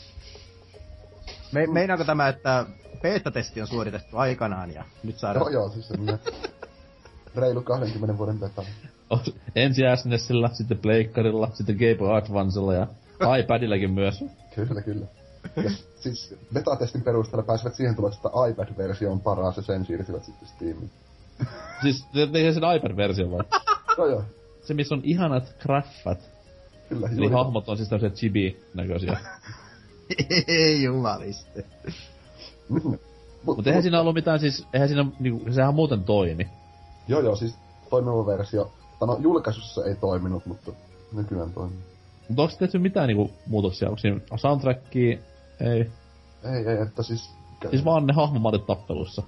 Me, 1.53 1.67
meinaako 1.67 2.05
tämä, 2.05 2.29
että 2.29 2.67
beta-testi 3.03 3.61
on 3.61 3.67
suoritettu 3.67 4.17
aikanaan 4.17 4.75
ja 4.75 4.85
nyt 5.03 5.19
saadaan... 5.19 5.53
Joo, 5.53 5.63
joo, 5.63 5.69
siis 5.69 5.89
semmonen 5.89 6.19
reilu 7.37 7.63
20 7.63 8.19
vuoden 8.19 8.39
beta. 8.39 8.63
Ensin 9.57 9.85
SNESillä, 9.97 10.49
sitten 10.53 10.79
Pleikkarilla, 10.79 11.51
sitten 11.55 11.77
Game 11.77 11.95
Boy 11.95 12.17
Advancella 12.17 12.75
ja 12.75 12.87
iPadillakin 13.39 13.91
myös. 13.91 14.25
Kyllä, 14.55 14.83
kyllä. 14.83 15.07
Ja 15.57 15.71
siis 16.01 16.35
beta-testin 16.55 17.03
perusteella 17.03 17.43
pääsivät 17.43 17.75
siihen 17.75 17.97
tulokseen, 17.97 18.27
että 18.27 18.49
iPad-versio 18.51 19.13
on 19.13 19.21
paras 19.21 19.57
ja 19.57 19.63
sen 19.63 19.87
siirsivät 19.87 20.25
sitten 20.25 20.49
Steamiin. 20.49 20.91
Siis 21.83 22.05
te- 22.13 22.27
tehdään 22.27 22.55
sen 22.55 22.63
iPad-versio 22.77 23.31
vai? 23.31 23.41
No 23.99 24.07
joo, 24.07 24.25
Se, 24.63 24.75
missä 24.75 24.95
on 24.95 25.01
ihanat 25.05 25.55
graffat. 25.63 26.31
Kyllä, 26.91 27.07
Eli 27.07 27.17
juuri. 27.17 27.35
hahmot 27.35 27.69
on 27.69 27.77
siis 27.77 27.89
tämmösiä 27.89 28.11
chibi-näköisiä. 28.11 29.19
Ei 30.49 30.83
jumaliste. 30.83 31.65
Mut, 32.69 33.01
Mutta 33.45 33.71
eihän 33.71 33.83
siinä 33.83 34.01
ollut 34.01 34.15
mitään 34.15 34.41
siis, 34.41 34.67
eihän 34.73 34.89
siinä 34.89 35.07
niinku, 35.21 35.53
sehän 35.53 35.75
muuten 35.75 36.05
toimi. 36.05 36.49
Joo, 37.09 37.21
joo, 37.21 37.37
siis 37.37 37.55
toimiva 37.91 38.27
versio. 38.27 38.73
Tai 38.99 39.09
no, 39.09 39.19
julkaisussa 39.21 39.85
ei 39.85 39.95
toiminut, 39.95 40.47
mutta 40.47 40.73
nykyään 41.13 41.53
toimii. 41.53 41.79
Mutta 42.29 42.43
onko 42.43 42.55
tehty 42.59 42.79
mitään 42.79 43.07
niinku 43.09 43.31
muutoksia? 43.47 43.89
Onko 43.89 43.99
siinä 43.99 44.21
soundtrackia? 44.37 45.19
Ei. 45.61 45.91
Ei, 46.45 46.67
ei, 46.67 46.83
että 46.83 47.03
siis... 47.03 47.31
Siis 47.71 47.85
vaan 47.85 48.07
ne 48.07 48.13
hahmomallit 48.13 48.67
tappeluissa. 48.67 49.23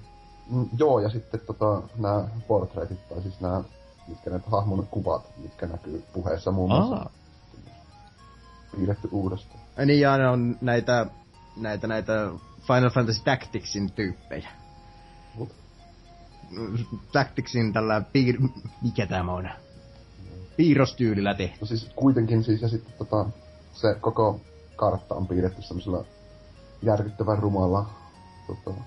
Mm, 0.49 0.69
joo, 0.77 0.99
ja 0.99 1.09
sitten 1.09 1.39
tota, 1.47 1.81
nämä 1.97 2.27
portraitit, 2.47 3.09
tai 3.09 3.21
siis 3.21 3.41
nämä, 3.41 3.63
mitkä 4.07 4.29
ne 4.29 4.39
hahmon 4.51 4.87
kuvat, 4.91 5.31
mitkä 5.37 5.67
näkyy 5.67 6.03
puheessa 6.13 6.51
muun 6.51 6.69
muassa, 6.69 6.95
Aa. 6.95 7.09
Piirretty 8.75 9.09
uudestaan. 9.11 9.59
Niin 9.85 9.99
ja 9.99 10.17
ne 10.17 10.27
on 10.29 10.57
näitä, 10.61 11.05
näitä, 11.57 11.87
näitä 11.87 12.29
Final 12.67 12.89
Fantasy 12.89 13.23
Tacticsin 13.23 13.91
tyyppejä. 13.91 14.49
Mut? 15.35 15.49
Tacticsin 17.11 17.73
tällä 17.73 18.01
piir... 18.13 18.39
Mikä 18.81 19.05
tämä 19.05 19.33
on? 19.33 19.49
Piirrostyylillä 20.57 21.33
tehty. 21.33 21.57
No 21.61 21.67
siis 21.67 21.91
kuitenkin 21.95 22.43
siis, 22.43 22.61
ja 22.61 22.67
sitten 22.67 22.93
tota, 22.97 23.25
se 23.73 23.95
koko 24.01 24.41
kartta 24.75 25.15
on 25.15 25.27
piirretty 25.27 25.61
semmoisella 25.61 26.05
järkyttävän 26.81 27.39
rumalla 27.39 27.89
tota, 28.47 28.81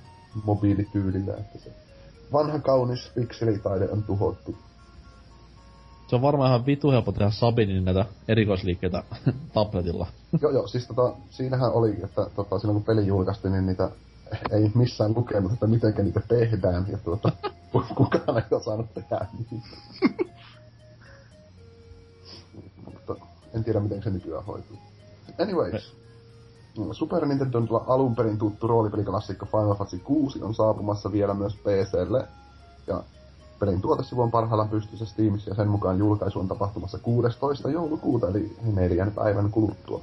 mobiilityylillä, 0.45 1.35
että 1.37 1.59
se 1.59 1.71
vanha 2.33 2.59
kaunis 2.59 3.11
pikselitaide 3.15 3.89
on 3.89 4.03
tuhottu. 4.03 4.59
Se 6.07 6.16
on 6.16 6.23
varmaan 6.23 6.49
ihan 6.49 6.66
vitu 6.66 6.91
helppo 6.91 7.12
tehdä 7.12 7.31
Sabinin 7.31 7.85
näitä 7.85 8.07
erikoisliikkeitä 8.28 9.03
tabletilla. 9.55 10.07
joo, 10.43 10.53
joo, 10.53 10.66
siis 10.66 10.87
tota, 10.87 11.12
siinähän 11.31 11.73
oli, 11.73 11.97
että 12.05 12.27
tota, 12.37 12.59
silloin 12.59 12.77
kun 12.77 12.85
peli 12.85 13.07
julkaistiin, 13.07 13.53
niin 13.53 13.66
niitä 13.66 13.91
ei 14.51 14.70
missään 14.74 15.15
lukenut, 15.16 15.53
että 15.53 15.66
miten 15.66 15.95
niitä 15.97 16.20
tehdään, 16.28 16.87
ja 16.89 16.99
tuota, 16.99 17.33
kukaan 17.97 18.39
ei 18.39 18.57
osannut 18.57 18.95
tehdä 18.95 19.27
niitä. 19.39 19.66
Mutta 22.85 23.16
en 23.55 23.65
tiedä, 23.65 23.81
miten 23.81 24.03
se 24.03 24.11
nykyään 24.11 24.45
hoituu. 24.45 24.77
Anyways. 25.43 25.97
Super 26.93 27.27
Nintendon 27.27 27.69
alun 27.87 28.16
perin 28.16 28.39
tuttu 28.39 28.66
roolipeliklasikko 28.66 29.47
Final 29.47 29.74
Fantasy 29.74 29.99
6 29.99 30.43
on 30.43 30.55
saapumassa 30.55 31.12
vielä 31.12 31.35
myös 31.35 31.57
PClle. 31.57 32.28
Ja 32.87 33.03
pelin 33.59 33.81
tuotesivu 33.81 34.23
on 34.23 34.31
parhaillaan 34.31 34.69
pystyssä 34.69 35.07
Steamissa 35.07 35.51
ja 35.51 35.55
sen 35.57 35.69
mukaan 35.69 35.99
julkaisu 35.99 36.41
on 36.41 36.49
tapahtumassa 36.49 36.99
16. 36.99 37.70
joulukuuta, 37.70 38.28
eli 38.28 38.57
neljän 38.62 39.12
päivän 39.12 39.51
kuluttua. 39.51 40.01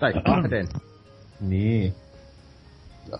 Tai 0.00 0.12
kahden. 0.26 0.68
Niin. 1.40 1.94
Ja 3.10 3.18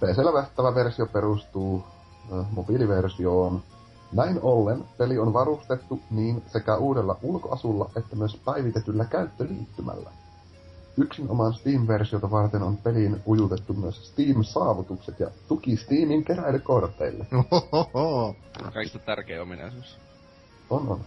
PCllä 0.00 0.32
vähtävä 0.32 0.74
versio 0.74 1.06
perustuu 1.06 1.84
äh, 2.32 2.46
mobiiliversioon. 2.50 3.62
Näin 4.12 4.38
ollen 4.42 4.84
peli 4.98 5.18
on 5.18 5.32
varustettu 5.32 6.00
niin 6.10 6.42
sekä 6.46 6.76
uudella 6.76 7.16
ulkoasulla 7.22 7.90
että 7.96 8.16
myös 8.16 8.36
päivitetyllä 8.44 9.04
käyttöliittymällä. 9.04 10.10
Yksinomaan 10.96 11.54
Steam-versiota 11.54 12.30
varten 12.30 12.62
on 12.62 12.76
peliin 12.76 13.22
ujutettu 13.26 13.72
myös 13.72 14.08
Steam-saavutukset 14.12 15.20
ja 15.20 15.30
tuki 15.48 15.76
Steamin 15.76 16.24
keräilykorteille. 16.24 17.26
Ohoho. 17.50 18.36
Kaikista 18.74 18.98
tärkein 18.98 19.42
ominaisuus. 19.42 19.98
On, 20.70 20.88
on. 20.88 21.00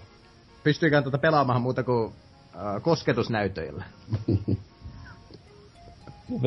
Pystyykään 0.64 1.04
tuota 1.04 1.18
pelaamaan 1.18 1.62
muuta 1.62 1.84
kuin 1.84 2.14
äh, 2.56 2.82
kosketusnäytöillä. 2.82 3.84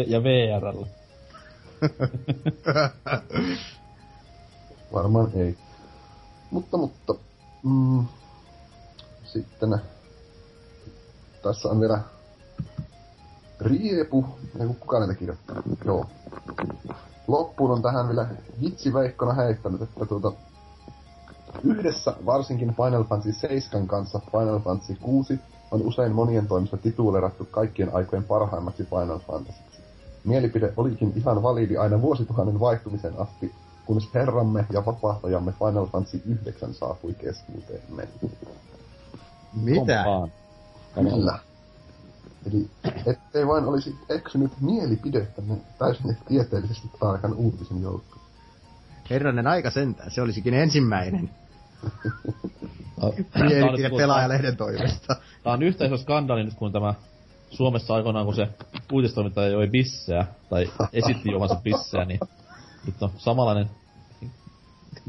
Ja 0.07 0.23
VRllä. 0.23 0.87
Varmaan 4.93 5.31
ei. 5.35 5.57
Mutta, 6.51 6.77
mutta... 6.77 7.15
Mm, 7.63 8.05
sitten... 9.25 9.79
Tässä 11.43 11.69
on 11.69 11.81
vielä... 11.81 12.01
Riepu. 13.61 14.25
Ei 14.61 14.67
kuka 14.67 14.99
näitä 14.99 15.15
kirjoittaa. 15.15 15.63
Joo. 15.85 16.07
Loppuun 17.29 17.71
on 17.71 17.83
tähän 17.83 18.09
vielä 18.09 18.27
vitsiveikkona 18.63 19.33
heittänyt, 19.33 19.83
että 19.83 20.07
tuota... 20.07 20.33
Yhdessä 21.65 22.15
varsinkin 22.27 22.75
Final 22.75 23.05
Fantasy 23.05 23.33
7 23.33 23.87
kanssa 23.87 24.21
Final 24.33 24.61
Fantasy 24.61 24.95
6 24.95 25.41
on 25.71 25.83
usein 25.83 26.13
monien 26.13 26.49
toimesta 26.49 26.77
titulerattu 26.77 27.49
kaikkien 27.51 27.95
aikojen 27.95 28.25
parhaimmaksi 28.25 28.85
Final 28.85 29.19
Fantasyksi. 29.19 29.81
Mielipide 30.25 30.73
olikin 30.77 31.13
ihan 31.17 31.43
validi 31.43 31.77
aina 31.77 32.03
vuosituhannen 32.03 32.61
vaihtumisen 32.61 33.19
asti, 33.19 33.55
kunnes 33.87 34.09
herramme 34.15 34.67
ja 34.73 34.87
vapahtajamme 34.87 35.53
Final 35.53 35.87
Fantasy 35.87 36.23
9 36.27 36.75
saapui 36.75 37.15
keskuuteemme. 37.15 38.09
Mitä? 39.63 40.05
Kompaan. 40.05 40.33
Kyllä. 40.95 41.39
Eli 42.47 42.71
ettei 43.07 43.47
vain 43.47 43.65
olisi 43.65 43.99
eksynyt 44.09 44.53
mielipidettämme 44.61 45.57
täysin 45.79 46.17
tieteellisesti 46.29 46.91
tarkan 47.01 47.35
uutisen 47.35 47.83
joukkoon. 47.83 48.25
Herranen 49.11 49.47
aika 49.47 49.71
sentään, 49.71 50.11
se 50.11 50.23
olisikin 50.23 50.55
ensimmäinen 50.55 51.31
mielipide 53.49 53.91
pelaajalehden 53.97 54.57
toimesta. 54.57 55.17
Tää 55.43 55.53
on 55.53 55.63
yhtä 55.63 55.85
iso 55.85 55.97
skandaali 55.97 56.45
nyt 56.45 56.55
kun 56.55 56.73
tämä 56.73 56.95
Suomessa 57.51 57.95
aikoinaan, 57.95 58.27
kun 58.27 58.35
se 58.35 58.49
uutistoimittaja 58.93 59.49
joi 59.49 59.69
bissejä, 59.69 60.27
tai 60.51 60.71
esitti 60.93 61.31
juomansa 61.31 61.61
bissejä, 61.65 62.05
niin 62.05 62.21
nyt 62.87 63.03
on 63.03 63.11
samanlainen 63.17 63.71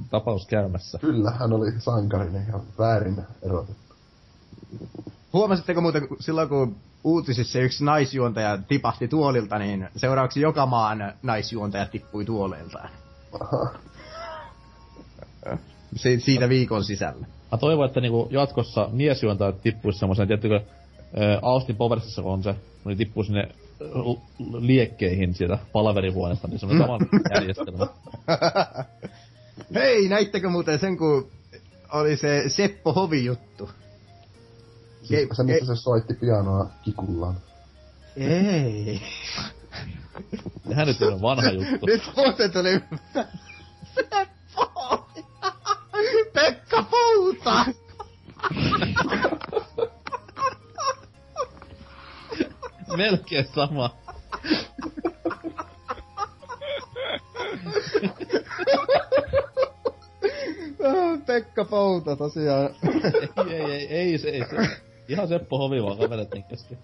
tapaus 0.09 0.47
käymässä. 0.47 0.99
Kyllä, 0.99 1.31
hän 1.31 1.53
oli 1.53 1.71
sankarinen 1.79 2.45
ja 2.47 2.59
väärin 2.79 3.23
erotettu. 3.41 3.95
Huomasitteko 5.33 5.81
muuten, 5.81 6.07
kun 6.07 6.17
silloin 6.19 6.49
kun 6.49 6.75
uutisissa 7.03 7.59
yksi 7.59 7.83
naisjuontaja 7.83 8.57
tipahti 8.57 9.07
tuolilta, 9.07 9.59
niin 9.59 9.89
seuraavaksi 9.95 10.41
joka 10.41 10.65
maan 10.65 11.13
naisjuontaja 11.23 11.85
tippui 11.85 12.25
tuoleiltaan. 12.25 12.89
Si- 15.95 16.19
siitä 16.19 16.49
viikon 16.49 16.83
sisällä. 16.83 17.27
Mä 17.51 17.57
toivon, 17.57 17.85
että 17.85 18.01
niinku 18.01 18.27
jatkossa 18.31 18.89
miesjuontajat 18.91 19.61
tippuis 19.61 19.99
semmoisen, 19.99 20.27
tiettykö, 20.27 20.61
Austin 21.41 21.75
Powersissa 21.75 22.21
kun 22.21 22.31
on 22.31 22.43
se, 22.43 22.55
niin 22.85 22.97
tippuu 22.97 23.23
sinne 23.23 23.47
liekkeihin 24.59 25.33
sieltä 25.33 25.59
palaverihuoneesta, 25.73 26.47
niin 26.47 26.59
semmoinen 26.59 26.87
saman 26.87 27.07
järjestelmä. 27.35 27.87
Hei, 29.75 30.09
näittekö 30.09 30.49
muuten 30.49 30.79
sen, 30.79 30.97
kun 30.97 31.31
oli 31.93 32.17
se 32.17 32.43
Seppo 32.47 32.93
Hovi-juttu? 32.93 33.69
Siis 35.11 35.29
se, 35.37 35.43
missä 35.43 35.75
se 35.75 35.81
soitti 35.81 36.13
pianoa 36.13 36.69
kikullaan. 36.83 37.35
Ei. 38.17 39.01
Sehän 40.67 40.87
nyt 40.87 41.01
on 41.01 41.21
vanha 41.21 41.51
juttu. 41.51 41.85
Nyt 41.85 42.01
muuten 42.17 42.51
tuli... 42.51 42.81
Pekka 46.33 46.83
Pouta! 46.91 47.65
Melkein 52.97 53.47
sama. 53.55 53.95
Pekka 61.25 61.65
Pouta 61.65 62.15
tosiaan. 62.15 62.69
ei, 63.49 63.53
ei, 63.53 63.71
ei, 63.71 63.87
ei, 63.87 64.17
se, 64.17 64.29
ei 64.29 64.43
se. 64.49 64.90
Ihan 65.11 65.27
Seppo 65.27 65.57
Hovi 65.57 65.83
vaan 65.83 65.97
kaverettiin 65.97 66.43
kesken. 66.43 66.77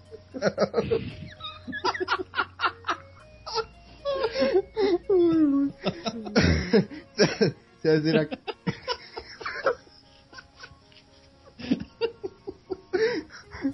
se, 7.17 7.55
se 7.83 8.01
siinä... 8.01 8.25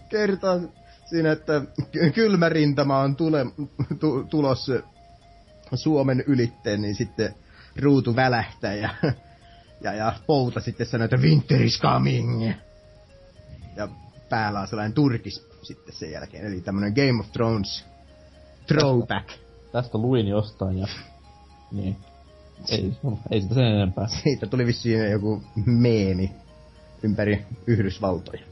Kertoo 0.09 0.61
siinä, 1.09 1.31
että 1.31 1.61
ky- 1.91 2.11
kylmä 2.11 2.49
rintama 2.49 2.99
on 2.99 3.15
tule, 3.15 3.45
tu, 3.99 4.23
tulos 4.23 4.71
Suomen 5.75 6.23
ylitteen, 6.27 6.81
niin 6.81 6.95
sitten 6.95 7.35
ruutu 7.81 8.15
välähtää 8.15 8.73
ja, 8.73 8.89
ja, 9.81 9.93
ja 9.93 10.13
pouta 10.27 10.59
sitten 10.59 10.87
sanoo, 10.87 11.05
että 11.05 11.17
winter 11.17 11.61
is 11.61 11.81
coming. 11.81 12.53
Ja 13.75 13.87
päällä 14.33 14.59
on 14.59 14.67
sellainen 14.67 14.93
turkis 14.93 15.47
sitten 15.61 15.95
sen 15.95 16.11
jälkeen, 16.11 16.45
eli 16.45 16.61
tämmönen 16.61 16.93
Game 16.93 17.19
of 17.19 17.31
Thrones 17.31 17.85
throwback. 18.67 19.29
Tästä 19.71 19.97
luin 19.97 20.27
jostain 20.27 20.77
ja... 20.77 20.87
Niin. 21.71 21.97
Ei, 22.69 22.93
ei 23.31 23.41
sitä 23.41 23.53
sen 23.53 23.63
enempää. 23.63 24.07
Siitä 24.23 24.47
tuli 24.47 24.65
vissiin 24.65 25.11
joku 25.11 25.43
meemi 25.65 26.31
ympäri 27.03 27.45
Yhdysvaltoja. 27.67 28.43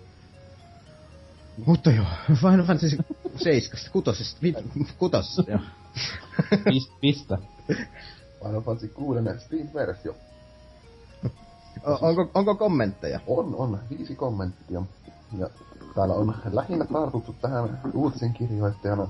Mutta 1.65 1.91
joo, 1.91 2.05
Final 2.27 2.65
Fantasy 2.65 2.97
7, 3.35 3.79
kutosesta, 3.91 4.39
vi, 4.41 4.53
kutosesta, 4.97 5.43
joo. 5.47 5.59
Pist, 6.63 6.91
pistä. 7.01 7.37
Final 8.43 8.61
Fantasy 8.61 8.87
6 8.87 9.19
Steam-versio. 9.45 10.15
O- 11.87 12.07
onko, 12.07 12.31
onko 12.33 12.55
kommentteja? 12.55 13.19
On, 13.27 13.55
on. 13.55 13.79
Viisi 13.89 14.15
kommenttia. 14.15 14.81
Ja 15.37 15.49
täällä 15.95 16.13
on 16.13 16.35
lähinnä 16.51 16.85
tartuttu 16.85 17.35
tähän 17.41 17.81
uutisen 17.93 18.33
kirjoittajana 18.33 19.07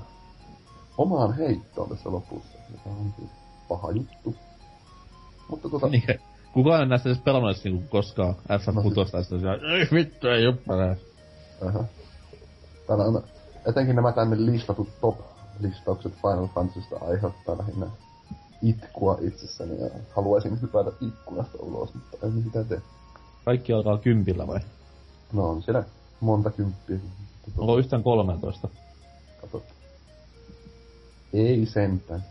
omaan 0.98 1.36
heittoon 1.36 1.88
tässä 1.88 2.12
lopussa. 2.12 2.58
Joka 2.70 2.90
on 2.90 3.14
siis 3.18 3.30
paha 3.68 3.90
juttu. 3.90 4.34
Mutta 5.48 5.68
tota, 5.68 5.88
Niin, 5.88 6.20
kukaan 6.52 6.80
ei 6.80 6.86
näistä 6.86 7.08
edes 7.08 7.22
pelannut 7.22 7.56
niinku 7.64 7.88
koskaan 7.88 8.34
FF6 8.34 9.16
ja 9.16 9.22
sitten 9.22 9.40
siellä, 9.40 9.76
ei 9.78 9.88
vittu, 9.92 10.28
ei 10.28 10.44
juppa 10.44 10.76
nää. 10.76 10.96
Aha. 11.68 11.84
Täällä 12.86 13.04
on 13.04 13.22
etenkin 13.66 13.96
nämä 13.96 14.12
tänne 14.12 14.36
listatut 14.38 14.88
top-listaukset 15.00 16.12
Final 16.12 16.48
Fantasysta 16.54 16.96
aiheuttaa 17.00 17.58
lähinnä 17.58 17.86
itkua 18.62 19.18
itsessäni 19.20 19.80
ja 19.80 19.90
haluaisin 20.16 20.62
hypätä 20.62 20.90
ikkunasta 21.00 21.58
ulos, 21.60 21.94
mutta 21.94 22.26
en 22.26 22.42
sitä 22.44 22.64
tee. 22.64 22.82
Kaikki 23.44 23.72
alkaa 23.72 23.98
kympillä 23.98 24.46
vai? 24.46 24.60
No 25.32 25.50
on 25.50 25.62
siellä 25.62 25.84
monta 26.22 26.50
kymppiä. 26.50 26.98
Onko 27.58 27.78
yhtään 27.78 28.02
13? 28.02 28.68
Katsotaan. 29.40 29.74
Ei 31.32 31.66
sentään. 31.66 32.24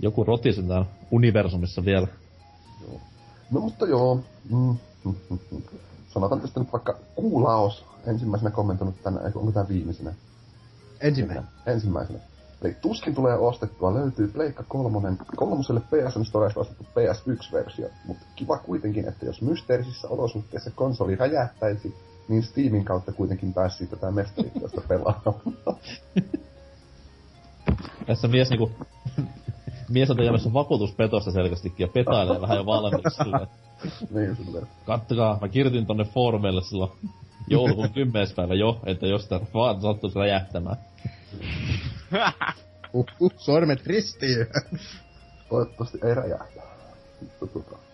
Joku 0.00 0.24
roti 0.24 0.52
sen 0.52 0.68
täällä 0.68 0.86
universumissa 1.10 1.84
vielä. 1.84 2.06
No 3.50 3.60
mutta 3.60 3.86
joo. 3.86 4.20
Mm, 4.50 4.76
mm, 5.04 5.14
mm, 5.30 5.38
mm. 5.50 5.62
Sanotaan 6.08 6.40
tästä 6.40 6.60
nyt 6.60 6.72
vaikka 6.72 6.96
Kuulaos 7.14 7.84
ensimmäisenä 8.06 8.50
kommentoinut 8.50 9.02
tänä, 9.02 9.20
eikö 9.20 9.38
onko 9.38 9.52
tää 9.52 9.68
viimeisenä? 9.68 10.14
Ensimmäinen. 11.00 11.44
Ensimmäisenä. 11.66 12.18
Eli 12.62 12.76
tuskin 12.82 13.14
tulee 13.14 13.34
ostettua, 13.34 13.94
löytyy 13.94 14.28
Pleikka 14.28 14.64
kolmonen, 14.68 15.18
kolmoselle 15.36 15.80
PSN 15.80 16.24
Storesta 16.24 16.60
ostettu 16.60 16.84
PS1-versio, 16.84 17.88
mutta 18.06 18.24
kiva 18.36 18.58
kuitenkin, 18.58 19.08
että 19.08 19.26
jos 19.26 19.42
mysteerisissä 19.42 20.08
olosuhteissa 20.08 20.70
konsoli 20.70 21.16
räjähtäisi, 21.16 21.94
niin 22.30 22.42
Steamin 22.42 22.84
kautta 22.84 23.12
kuitenkin 23.12 23.54
pääsi 23.54 23.86
tätä 23.86 24.10
mestariteosta 24.10 24.80
pelaamaan. 24.88 25.40
Tässä 28.06 28.28
mies 28.28 28.50
niinku... 28.50 28.70
mies 29.88 30.10
on 30.10 30.16
tekemässä 30.16 30.52
vakuutuspetosta 30.52 31.30
selkeästikin 31.30 31.84
ja 31.84 31.88
petailee 31.88 32.40
vähän 32.40 32.56
jo 32.56 32.66
valmiiksi 32.66 33.16
sillä. 33.22 33.46
niin 34.14 34.36
silleen. 34.36 34.66
Kattokaa, 34.86 35.38
mä 35.40 35.48
kirjoitin 35.48 35.86
tonne 35.86 36.04
foorumeille 36.04 36.62
silloin 36.62 36.90
joulukuun 37.48 37.90
10. 37.90 38.28
päivä 38.36 38.54
jo, 38.54 38.80
että 38.86 39.06
jos 39.06 39.28
tää 39.28 39.40
vaan 39.54 39.80
sattuisi 39.80 40.18
räjähtämään. 40.18 40.76
Uh, 42.92 43.06
uh, 43.20 43.32
sormet 43.36 43.86
ristiin. 43.86 44.46
Toivottavasti 45.48 45.98
ei 46.04 46.14
räjähdä. 46.14 46.62
Mutta 47.20 47.46
tota. 47.46 47.89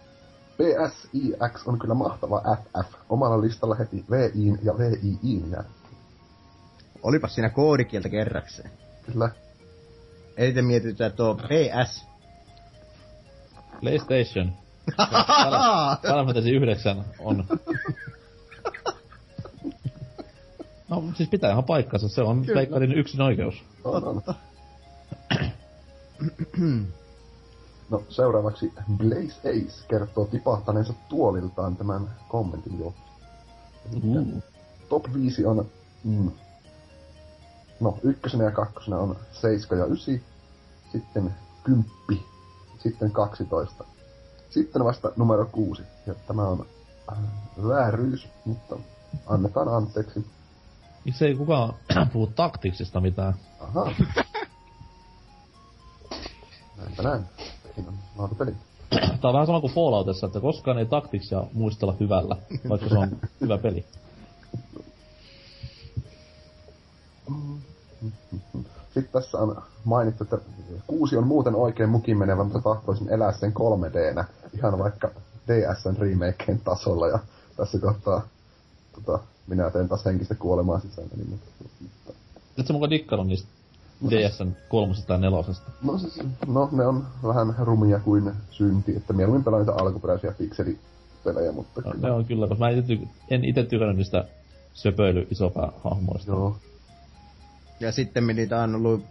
PSIX 0.56 1.66
on 1.66 1.78
kyllä 1.78 1.94
mahtava 1.94 2.42
FF. 2.56 2.94
Omalla 3.08 3.40
listalla 3.40 3.74
heti 3.74 4.04
VIin 4.10 4.58
ja 4.62 4.78
VIIin 4.78 5.50
jää. 5.50 5.64
Olipas 7.02 7.34
siinä 7.34 7.50
koodikieltä 7.50 8.08
kerrakseen. 8.08 8.70
Kyllä. 9.06 9.30
Eniten 10.36 10.64
mietitään 10.64 11.12
tuo 11.12 11.34
PS. 11.34 12.06
PlayStation. 13.80 14.52
Final 16.02 16.26
Fantasy 16.26 16.50
9 16.50 17.04
on... 17.18 17.44
No, 20.88 21.04
siis 21.14 21.28
pitää 21.28 21.50
ihan 21.50 21.64
paikkansa, 21.64 22.08
se 22.08 22.22
on 22.22 22.44
Pleikkarin 22.44 22.92
yksin 22.92 23.20
oikeus. 23.20 23.64
On, 23.84 24.04
on. 24.04 24.22
No 27.90 28.02
seuraavaksi 28.08 28.72
Blaze 28.96 29.48
Ace 29.50 29.86
kertoo 29.88 30.24
tipahtaneensa 30.24 30.94
tuoliltaan 31.08 31.76
tämän 31.76 32.10
kommentin 32.28 32.80
jo. 32.80 32.94
Uh. 34.04 34.42
Top 34.88 35.04
5 35.14 35.46
on... 35.46 35.66
Mm, 36.04 36.30
no, 37.80 37.98
ykkösenä 38.02 38.44
ja 38.44 38.50
kakkosena 38.50 38.98
on 38.98 39.16
7 39.32 39.78
ja 39.78 39.86
9. 39.86 40.20
Sitten 40.92 41.34
10. 41.64 42.24
Sitten 42.78 43.10
12. 43.10 43.84
Sitten 44.50 44.84
vasta 44.84 45.12
numero 45.16 45.46
6. 45.52 45.82
Ja 46.06 46.14
tämä 46.14 46.42
on 46.42 46.66
äh, 47.12 47.18
vääryys, 47.68 48.28
mutta 48.44 48.76
annetaan 49.26 49.68
anteeksi. 49.68 50.26
Miksi 51.04 51.24
ei 51.26 51.34
kukaan 51.34 51.74
puhu 52.12 52.26
taktiksista 52.26 53.00
mitään? 53.00 53.34
Aha. 53.60 53.90
Näinpä 56.76 57.02
näin. 57.02 57.24
Siinä 57.76 57.90
on 57.90 57.98
laatupeli. 58.18 58.54
Tää 58.90 59.18
on 59.22 59.32
vähän 59.32 59.46
sama 59.46 59.60
kuin 59.60 59.72
Falloutissa, 59.72 60.26
että 60.26 60.40
koskaan 60.40 60.78
ei 60.78 60.86
taktiksia 60.86 61.44
muistella 61.52 61.94
hyvällä, 62.00 62.36
vaikka 62.68 62.88
se 62.88 62.98
on 62.98 63.16
hyvä 63.40 63.58
peli. 63.58 63.84
Sitten 68.94 69.12
tässä 69.12 69.38
on 69.38 69.62
mainittu, 69.84 70.24
että 70.24 70.38
kuusi 70.86 71.16
on 71.16 71.26
muuten 71.26 71.54
oikein 71.54 71.88
mukin 71.88 72.18
menevä, 72.18 72.44
mutta 72.44 72.60
tahtoisin 72.60 73.08
elää 73.08 73.32
sen 73.32 73.52
3Dnä. 73.52 74.24
Ihan 74.54 74.78
vaikka 74.78 75.10
DSn 75.48 75.96
remakeen 75.98 76.60
tasolla. 76.64 77.08
Ja 77.08 77.18
tässä 77.56 77.78
kohtaa 77.78 78.22
tota, 78.92 79.18
minä 79.46 79.70
teen 79.70 79.88
taas 79.88 80.04
henkistä 80.04 80.34
kuolemaa 80.34 80.80
sisään. 80.80 81.08
Niin, 81.16 81.30
mutta, 81.30 81.46
mutta, 81.80 82.12
Et 82.58 82.66
sä 82.66 82.72
mukaan 82.72 82.90
dikkannut 82.90 83.26
niistä 83.26 83.48
DSn 84.10 84.52
kolmosesta 84.68 85.06
tai 85.09 85.18
nelosesta? 85.18 85.70
no, 85.82 85.98
siis, 85.98 86.20
no, 86.47 86.68
ne 86.73 86.86
on 86.86 87.06
vähän 87.27 87.55
rumia 87.59 87.98
kuin 88.01 88.32
synti, 88.51 88.97
että 88.97 89.12
mieluummin 89.12 89.44
pelaan 89.44 89.62
niitä 89.66 89.82
alkuperäisiä 89.82 90.32
pikselipelejä, 90.39 91.52
mutta 91.52 91.81
No, 91.85 91.93
kyllä. 91.93 92.09
ne 92.09 92.14
on 92.14 92.24
kyllä, 92.24 92.48
koska 92.48 92.64
mä 92.64 92.70
en 92.70 92.78
ite, 92.78 92.94
ty- 92.94 93.09
en 93.31 93.44
ite 93.44 93.62
tykännyt 93.64 93.97
niistä 93.97 94.24
söpöily 94.74 95.27
isopäähahmoista. 95.31 96.31
Joo. 96.32 96.56
Ja 97.81 97.93
sitten 97.93 98.27
niitä 98.27 98.62
on 98.62 98.74
ollut 98.74 99.05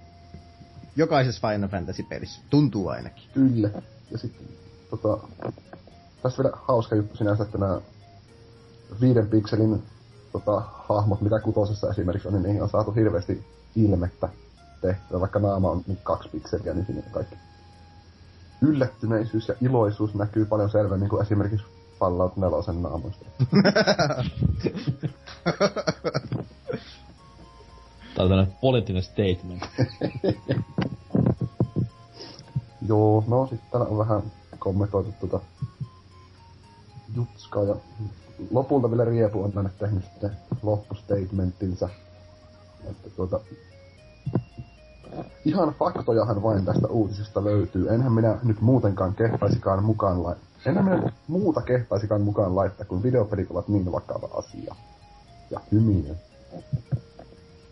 jokaisessa 0.96 1.48
Final 1.48 1.70
Fantasy-pelissä. 1.70 2.42
Tuntuu 2.50 2.88
ainakin. 2.88 3.24
Kyllä. 3.34 3.70
Ja 4.12 4.18
sitten 4.18 4.48
tota, 4.90 5.18
tässä 6.24 6.44
vielä 6.44 6.58
hauska 6.68 6.96
juttu 6.96 7.18
sinänsä, 7.18 7.44
että 7.44 7.58
nämä 7.58 7.82
viiden 9.02 9.28
pikselin 9.28 9.84
tota, 10.32 10.62
hahmot, 10.90 11.22
mitä 11.22 11.40
kutosessa 11.40 11.90
esimerkiksi 11.90 12.28
on, 12.28 12.34
niin 12.34 12.44
niihin 12.44 12.64
on 12.64 12.70
saatu 12.70 12.92
hirveästi 12.92 13.44
ilmettä 13.76 14.30
tehtyä. 14.82 15.20
Vaikka 15.20 15.40
naama 15.40 15.70
on 15.70 15.84
nyt 15.88 16.00
kaksi 16.04 16.30
pikseliä, 16.30 16.74
niin 16.74 16.86
siinä 16.86 17.02
kaikki 17.12 17.36
yllättyneisyys 18.62 19.48
ja 19.48 19.56
iloisuus 19.62 20.16
näkyy 20.16 20.46
paljon 20.46 20.70
selvemmin 20.70 21.10
kuin 21.10 21.22
esimerkiksi 21.22 21.66
Fallout 22.00 22.38
4 22.38 22.82
naamoista. 22.82 23.26
Tää 28.16 28.24
on 28.24 28.30
tämmönen 28.30 28.54
poliittinen 28.62 29.04
statement. 29.04 29.64
Joo, 32.88 33.24
no 33.28 33.48
sitten 33.48 33.70
täällä 33.72 33.88
on 33.88 33.98
vähän 33.98 34.24
kommentoitu 34.60 35.14
tuota 35.20 35.40
Jutskaa 37.16 37.64
ja 37.64 37.76
lopulta 38.52 38.92
vielä 38.92 39.06
Riepu 39.06 39.44
on 39.44 39.52
tänne 39.52 39.70
tehnyt 39.80 40.04
sitten 40.04 40.32
loppustatementtinsa. 40.64 41.90
Että 42.90 43.10
tuota, 43.10 43.40
ihan 45.46 45.74
faktojahan 45.74 46.44
vain 46.44 46.66
tästä 46.66 46.88
uutisesta 46.88 47.44
löytyy. 47.44 47.94
Enhän 47.94 48.12
minä 48.12 48.38
nyt 48.44 48.62
muutenkaan 48.62 49.16
kehtaisikaan 49.16 49.84
mukaan 49.84 50.24
lai... 50.24 50.36
Enhän 50.66 50.86
minä 50.86 51.12
muuta 51.28 51.62
kehtaisikaan 51.62 52.22
mukaan 52.22 52.56
laittaa, 52.56 52.86
kun 52.86 53.04
videopelit 53.04 53.52
ovat 53.52 53.68
niin 53.68 53.92
vakava 53.92 54.30
asia. 54.34 54.76
Ja 55.52 55.60
hyminen. 55.72 56.20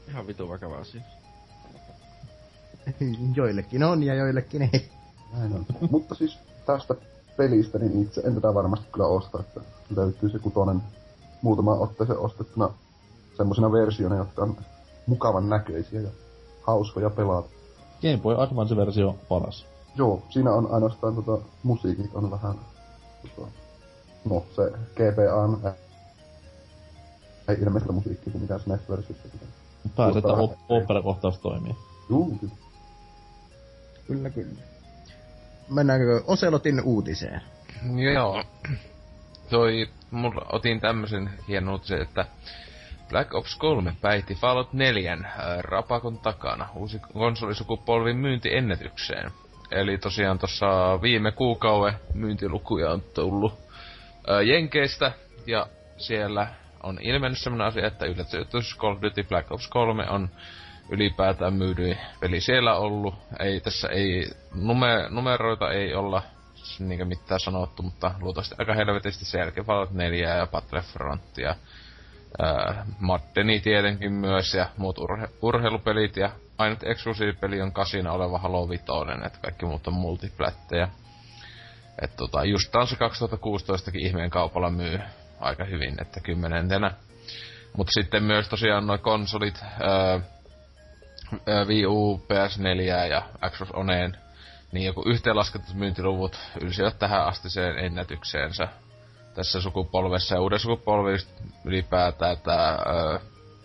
Ihan 0.09 0.27
vitu 0.27 0.49
vakava 0.49 0.77
asia. 0.77 1.01
joillekin 3.35 3.83
on 3.83 4.03
ja 4.03 4.15
joillekin 4.15 4.61
ei. 4.61 4.89
Näin 5.37 5.53
on. 5.53 5.65
Mutta 5.91 6.15
siis 6.15 6.39
tästä 6.65 6.95
pelistä, 7.37 7.79
niin 7.79 8.01
itse 8.01 8.21
en 8.21 8.35
tätä 8.35 8.53
varmasti 8.53 8.85
kyllä 8.91 9.07
osta, 9.07 9.39
että 9.39 9.61
löytyy 9.95 10.29
se 10.29 10.39
kutonen 10.39 10.81
muutama 11.41 11.73
otteeseen 11.73 12.19
ostettuna 12.19 12.69
semmosina 13.37 13.71
versioina, 13.71 14.17
jotka 14.17 14.41
on 14.41 14.57
mukavan 15.07 15.49
näköisiä 15.49 16.01
ja 16.01 16.09
hauskoja 16.64 17.10
pelata. 17.10 17.49
Game 18.02 18.18
Boy 18.18 18.35
Advance-versio 18.44 19.15
paras. 19.30 19.65
Joo, 19.95 20.23
siinä 20.30 20.52
on 20.52 20.72
ainoastaan 20.72 21.15
tota, 21.15 21.45
musiikit 21.64 22.11
on 22.14 22.31
vähän, 22.31 22.56
tota, 23.22 23.52
no 24.30 24.44
se 24.56 24.72
GBA 24.72 25.35
on 25.35 25.61
ä, 25.65 25.73
ei 27.48 27.56
ilmeistä 27.61 27.91
musiikkia 27.91 28.31
kuin 28.31 28.41
mitä 28.41 28.60
SNES-versiossa. 28.60 29.27
Pääset, 29.95 30.18
että 30.18 30.34
op- 30.34 30.60
opera-kohtaus 30.69 31.40
toimii. 31.40 31.76
Juu, 32.10 32.38
kyllä. 32.40 32.53
Kyllä, 34.07 34.30
kyllä. 34.30 34.61
Mennäänkö 35.69 36.23
Oselotin 36.27 36.81
uutiseen? 36.84 37.41
Joo. 38.14 38.44
Toi, 39.49 39.90
mulla 40.11 40.45
otin 40.52 40.81
tämmösen 40.81 41.30
hienon 41.48 41.73
uutisen, 41.73 42.02
että 42.02 42.26
Black 43.14 43.35
Ops 43.35 43.56
3 43.56 43.95
päihti 44.02 44.35
Fallout 44.35 44.73
4 44.73 45.14
äh, 45.14 45.60
rapakon 45.60 46.19
takana 46.19 46.69
uusi 46.76 46.99
konsolisukupolvin 47.14 48.18
myyntiennätykseen. 48.18 49.31
Eli 49.72 49.98
tosiaan 49.98 50.40
tuossa 50.40 50.68
viime 51.02 51.31
kuukauden 51.31 51.99
myyntilukuja 52.14 52.91
on 52.91 53.02
tullut 53.02 53.53
ää, 54.27 54.41
Jenkeistä, 54.41 55.11
ja 55.48 55.68
siellä 55.98 56.48
on 56.84 56.99
ilmennyt 57.02 57.40
sellainen 57.40 57.68
asia, 57.68 57.88
että 57.88 58.06
yllätys 58.06 58.77
Call 58.77 58.94
of 58.94 59.02
Duty 59.02 59.23
Black 59.23 59.52
Ops 59.52 59.68
3 59.68 60.10
on 60.10 60.30
ylipäätään 60.90 61.53
myydyin 61.53 61.98
peli 62.19 62.41
siellä 62.41 62.76
ollut. 62.76 63.15
Ei 63.40 63.60
tässä 63.60 63.88
ei, 63.88 64.31
nume, 64.56 65.07
numeroita 65.10 65.72
ei 65.72 65.95
olla 65.95 66.22
niinkö 66.80 67.06
mitään 67.06 67.40
sanottu, 67.40 67.84
mutta 67.84 68.11
luultavasti 68.19 68.56
aika 68.57 68.73
helvetisti 68.73 69.26
sen 69.26 69.40
jälkeen 69.40 69.65
Fallout 69.65 69.91
4 69.91 70.35
ja 70.35 70.48
Battlefront 70.48 71.38
ää, 72.41 72.85
Maddeni 72.99 73.60
tietenkin 73.60 74.11
myös 74.11 74.53
ja 74.53 74.69
muut 74.77 74.97
urhe, 74.97 75.27
urheilupelit 75.41 76.18
ja 76.18 76.30
ainut 76.57 76.84
eksklusiivipeli 76.84 77.61
on 77.61 77.72
kasina 77.73 78.11
oleva 78.11 78.38
Halo 78.38 78.69
Vitoinen, 78.69 79.26
että 79.26 79.39
kaikki 79.41 79.65
muut 79.65 79.88
on 79.88 79.93
multiplättejä. 79.93 80.88
että 82.01 82.18
tota, 82.18 82.45
just 82.45 82.73
se 82.85 82.95
2016 82.95 83.91
ihmeen 83.95 84.30
kaupalla 84.30 84.69
myy 84.69 84.99
aika 85.39 85.65
hyvin, 85.65 86.01
että 86.01 86.19
kymmenentenä. 86.19 86.91
Mutta 87.77 87.91
sitten 87.91 88.23
myös 88.23 88.49
tosiaan 88.49 88.88
noin 88.88 88.99
konsolit, 88.99 89.60
ää, 89.64 90.19
Wii 91.68 91.85
U, 91.85 92.18
PS4 92.18 93.10
ja 93.10 93.23
Xbox 93.49 93.69
Oneen, 93.73 94.18
niin 94.72 94.85
joku 94.85 95.03
yhteenlasketut 95.05 95.76
myyntiluvut 95.76 96.39
ylsivät 96.61 96.99
tähän 96.99 97.26
astiseen 97.26 97.77
ennätykseensä 97.77 98.68
tässä 99.35 99.61
sukupolvessa 99.61 100.35
ja 100.35 100.41
uuden 100.41 100.60
sukupolvi 100.60 101.18
ylipäätään 101.65 102.38
tämä 102.38 102.80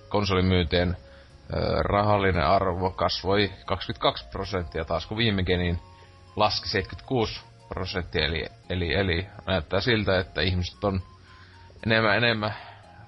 konsolimyyntien 0.09 0.97
rahallinen 1.81 2.47
arvo 2.47 2.91
kasvoi 2.91 3.53
22 3.67 4.29
prosenttia 4.29 4.85
taas 4.85 5.07
kun 5.07 5.17
viime 5.17 5.43
genin 5.43 5.79
laski 6.37 6.69
76 6.69 7.41
prosenttia, 7.69 8.27
eli, 8.27 8.47
eli, 8.71 8.95
eli 8.95 9.27
näyttää 9.47 9.81
siltä, 9.81 10.19
että 10.19 10.41
ihmiset 10.41 10.85
on 10.85 11.03
enemmän 11.87 12.17
enemmän 12.17 12.55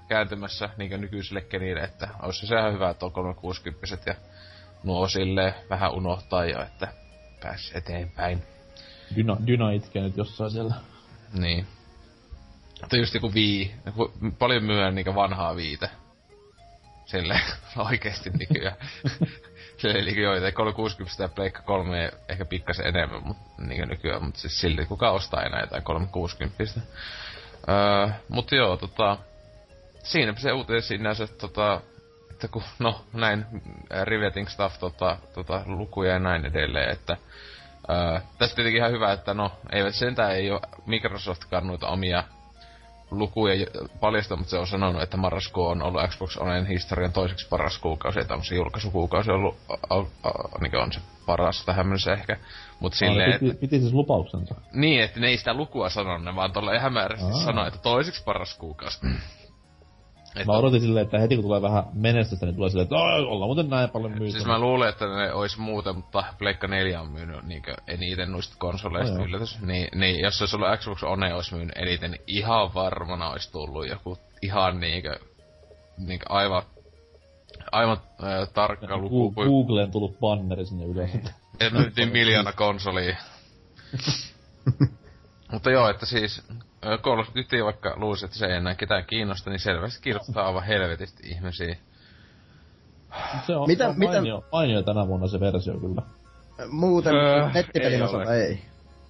kääntymässä 0.09 0.69
niin 0.77 1.01
nykyisille 1.01 1.41
kenille, 1.41 1.81
että 1.81 2.09
olisi 2.23 2.47
se 2.47 2.59
ihan 2.59 2.73
hyvä, 2.73 2.91
että 2.91 3.07
on 3.07 3.12
360 3.12 3.97
ja 4.07 4.15
nuo 4.85 5.09
sille 5.09 5.55
vähän 5.70 5.93
unohtaa 5.93 6.45
jo, 6.45 6.62
että 6.62 6.89
pääs 7.43 7.73
eteenpäin. 7.74 8.43
Dyna, 9.16 9.37
Dyna 9.47 9.70
itkee 9.70 10.03
nyt 10.03 10.16
jossain 10.16 10.51
siellä. 10.51 10.74
Niin. 11.32 11.66
Mutta 12.81 12.97
just 12.97 13.15
joku 13.15 13.35
vii, 13.35 13.74
paljon 14.39 14.65
myydään 14.65 14.94
niinku 14.94 15.15
vanhaa 15.15 15.57
viite. 15.57 15.90
Sille 17.11 17.40
oikeesti 17.90 18.31
nykyään. 18.31 18.77
Sille 19.81 20.02
niinku 20.02 20.20
joita 20.20 20.52
360 20.52 21.24
ja 21.24 21.28
Pleikka 21.28 21.62
3 21.62 22.11
ehkä 22.28 22.44
pikkasen 22.44 22.86
enemmän 22.86 23.27
mut, 23.27 23.36
niinku 23.59 23.86
nykyään, 23.86 24.24
mutta 24.24 24.40
siis 24.40 24.61
silti 24.61 24.86
kuka 24.86 25.11
ostaa 25.11 25.43
enää 25.43 25.61
jotain 25.61 25.82
360. 25.82 26.65
Öö, 27.69 28.09
mut 28.28 28.52
joo, 28.52 28.77
tota, 28.77 29.16
siinä 30.02 30.35
se 30.36 30.52
uutinen 30.52 30.82
sinänsä, 30.82 31.27
tota, 31.27 31.81
että 32.31 32.48
kun, 32.48 32.62
no, 32.78 33.05
näin 33.12 33.47
riveting 34.05 34.48
stuff, 34.48 34.78
tota, 34.78 35.16
tota, 35.35 35.62
lukuja 35.66 36.12
ja 36.12 36.19
näin 36.19 36.47
edelleen, 36.47 36.90
että 36.90 37.16
öö, 37.90 38.20
tästä 38.39 38.57
tietenkin 38.57 38.78
ihan 38.78 38.93
hyvä, 38.93 39.12
että 39.12 39.35
no, 39.35 39.52
eivät 39.73 39.94
sentään 39.94 40.35
ei 40.36 40.51
ole 40.51 40.61
Microsoftkaan 40.86 41.66
noita 41.66 41.89
omia 41.89 42.24
lukuja 43.11 43.66
paljasta, 44.01 44.37
mutta 44.37 44.51
se 44.51 44.59
on 44.59 44.66
sanonut, 44.66 45.03
että 45.03 45.16
marraskuu 45.16 45.66
on 45.66 45.82
ollut 45.82 46.01
Xbox 46.11 46.37
Onen 46.37 46.66
historian 46.66 47.12
toiseksi 47.12 47.49
paras 47.49 47.78
kuukausi, 47.78 48.19
ja 48.19 48.24
tämmöisen 48.24 48.57
julkaisukuukausi 48.57 49.31
on 49.31 49.37
ollut, 49.37 49.57
a, 49.69 49.97
a, 49.97 49.99
a, 50.23 50.59
niin 50.61 50.77
on 50.77 50.93
se 50.93 51.01
paras 51.27 51.65
tähän 51.65 51.87
mennessä 51.87 52.12
ehkä. 52.12 52.37
Mut 52.81 52.95
silleen, 52.95 53.32
piti, 53.32 53.51
että, 53.51 53.61
piti 53.61 53.81
siis 53.81 53.93
lupauksensa. 53.93 54.55
Niin, 54.73 55.03
että 55.03 55.20
ne 55.20 55.28
ei 55.28 55.39
sitä 55.39 55.55
lukua 55.55 55.89
sanonut, 55.89 56.24
ne 56.24 56.37
vaan 56.37 56.53
tolleen 56.53 56.81
hämärästi 56.81 57.45
sanoi, 57.45 57.69
että 57.69 57.81
toiseksi 57.82 58.24
paras 58.24 58.59
kuukausi. 58.59 58.99
Et 60.36 60.47
mä 60.47 60.52
odotin 60.52 60.81
silleen, 60.81 61.05
että 61.05 61.19
heti 61.19 61.35
kun 61.35 61.44
tulee 61.44 61.62
vähän 61.62 61.85
menestystä, 61.93 62.47
niin 62.47 62.57
tulee 62.57 62.70
silleen, 62.70 62.85
että 62.85 62.97
ollaan 62.97 63.48
muuten 63.48 63.70
näin 63.70 63.90
paljon 63.90 64.12
myyty. 64.12 64.31
Siis 64.31 64.47
mä 64.47 64.59
luulen, 64.59 64.89
että 64.89 65.07
ne 65.07 65.32
ois 65.32 65.59
muuten, 65.59 65.97
mutta 65.97 66.24
Pleikka 66.39 66.69
4 66.69 67.01
on 67.01 67.11
myynyt 67.11 67.43
niinkö 67.43 67.74
eniten 67.86 68.32
noista 68.32 68.55
konsoleista 68.59 69.19
no, 69.19 69.24
yllätys. 69.24 69.61
Niin, 69.61 69.89
niin, 69.94 70.20
jos 70.20 70.39
se 70.39 70.44
olisi 70.44 70.57
ollut 70.57 70.81
Xbox 70.81 71.02
One 71.02 71.35
ois 71.35 71.52
myynyt 71.52 71.78
eniten, 71.78 72.11
niin 72.11 72.23
ihan 72.27 72.74
varmana 72.74 73.31
ois 73.31 73.51
tullut 73.51 73.89
joku 73.89 74.19
ihan 74.43 74.81
niinkö, 74.81 75.19
niinkö 75.98 76.27
aivan, 76.28 76.62
aivan 77.73 77.97
äh, 78.24 78.48
tarkka 78.55 78.98
luku. 78.98 79.31
Googleen 79.31 79.90
tullut 79.90 80.20
banneri 80.20 80.66
sinne 80.66 80.85
ylös. 80.85 81.11
Et 81.61 81.73
myytiin 81.73 82.09
miljoona 82.09 82.52
konsolia. 82.52 83.17
Mutta 85.52 85.70
joo, 85.70 85.89
että 85.89 86.07
siis 86.07 86.42
Call 87.02 87.20
of 87.20 87.28
Duty, 87.34 87.65
vaikka 87.65 87.94
luusi, 87.97 88.25
että 88.25 88.39
se 88.39 88.47
ei 88.47 88.57
enää 88.57 88.75
ketään 88.75 89.05
kiinnosta, 89.05 89.50
niin 89.50 89.60
selvästi 89.60 90.02
kiinnostaa 90.02 90.47
aivan 90.47 90.65
helvetisti 90.65 91.28
ihmisiä. 91.28 91.76
Se 93.47 93.57
on, 93.57 93.67
mitä, 93.67 93.84
se 93.84 93.91
on 93.91 93.99
mitä... 93.99 94.12
mainio, 94.12 94.44
mainio 94.52 94.83
tänä 94.83 95.07
vuonna 95.07 95.28
se 95.28 95.41
versio 95.41 95.75
kyllä. 95.75 96.02
Muuten 96.70 97.15
öö, 97.15 97.49
nettipelin 97.55 98.02
osalta 98.02 98.34
ei. 98.34 98.62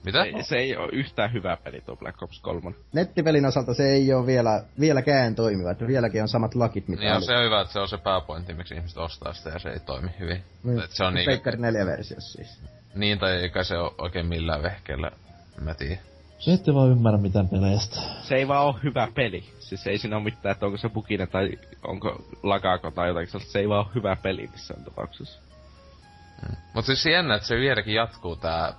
Mitä? 0.04 0.24
Ei, 0.24 0.42
se 0.42 0.56
ei 0.56 0.76
ole 0.76 0.88
yhtään 0.92 1.32
hyvä 1.32 1.56
peli 1.64 1.80
tuo 1.80 1.96
Black 1.96 2.22
Ops 2.22 2.40
3. 2.40 2.74
Nettipelin 2.92 3.46
osalta 3.46 3.74
se 3.74 3.82
ei 3.82 4.14
ole 4.14 4.26
vielä, 4.26 4.64
vieläkään 4.80 5.34
toimiva, 5.34 5.70
että 5.70 5.86
vieläkin 5.86 6.22
on 6.22 6.28
samat 6.28 6.54
lakit, 6.54 6.88
mitä 6.88 7.04
Ja 7.04 7.20
se 7.20 7.32
on 7.32 7.44
hyvä, 7.44 7.60
että 7.60 7.72
se 7.72 7.80
on 7.80 7.88
se 7.88 7.98
pääpointti, 7.98 8.54
miksi 8.54 8.74
ihmiset 8.74 8.98
ostaa 8.98 9.32
sitä 9.32 9.50
ja 9.50 9.58
se 9.58 9.68
ei 9.68 9.80
toimi 9.80 10.10
hyvin. 10.18 10.42
Niin, 10.64 10.82
se 10.88 11.04
on 11.04 11.14
niin... 11.14 11.40
4 11.58 11.86
versiossa 11.86 12.32
siis. 12.32 12.62
Niin, 12.94 13.18
tai 13.18 13.32
eikä 13.32 13.64
se 13.64 13.78
ole 13.78 13.92
oikein 13.98 14.26
millään 14.26 14.62
vehkeellä, 14.62 15.10
mä 15.60 15.74
tiedän. 15.74 16.09
Se 16.40 16.52
ette 16.52 16.74
vaan 16.74 16.90
ymmärrä 16.90 17.18
mitään 17.18 17.48
peleistä. 17.48 18.00
Se 18.22 18.34
ei 18.34 18.48
vaan 18.48 18.64
oo 18.64 18.78
hyvä 18.82 19.08
peli. 19.14 19.44
Siis 19.58 19.86
ei 19.86 19.98
siinä 19.98 20.16
oo 20.16 20.22
mitään, 20.22 20.52
että 20.52 20.66
onko 20.66 20.78
se 20.78 20.88
buginen 20.88 21.28
tai 21.28 21.50
onko 21.82 22.24
lagaako 22.42 22.90
tai 22.90 23.08
jotakin 23.08 23.40
Se 23.40 23.58
ei 23.58 23.68
vaan 23.68 23.86
oo 23.86 23.92
hyvä 23.94 24.16
peli 24.16 24.46
missään 24.52 24.84
tapauksessa. 24.84 25.40
Mm. 26.42 26.56
Mut 26.74 26.84
siis 26.84 27.06
jännä, 27.06 27.34
että 27.34 27.48
se 27.48 27.56
vieläkin 27.56 27.94
jatkuu 27.94 28.36
tää 28.36 28.72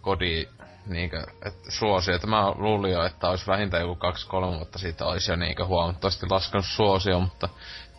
kodi 0.00 0.48
niinkö, 0.86 1.26
että 1.46 1.70
suosio, 1.70 2.14
että 2.14 2.26
mä 2.26 2.50
luulin 2.50 2.92
jo, 2.92 3.04
että 3.04 3.28
olisi 3.28 3.46
vähintään 3.46 3.82
joku 3.82 3.94
kaksi-kolme 3.94 4.56
vuotta 4.56 4.78
siitä 4.78 5.06
olisi 5.06 5.32
jo 5.32 5.36
niinkö 5.36 5.66
huomattavasti 5.66 6.26
laskenut 6.30 6.66
suosio, 6.66 7.20
mutta 7.20 7.48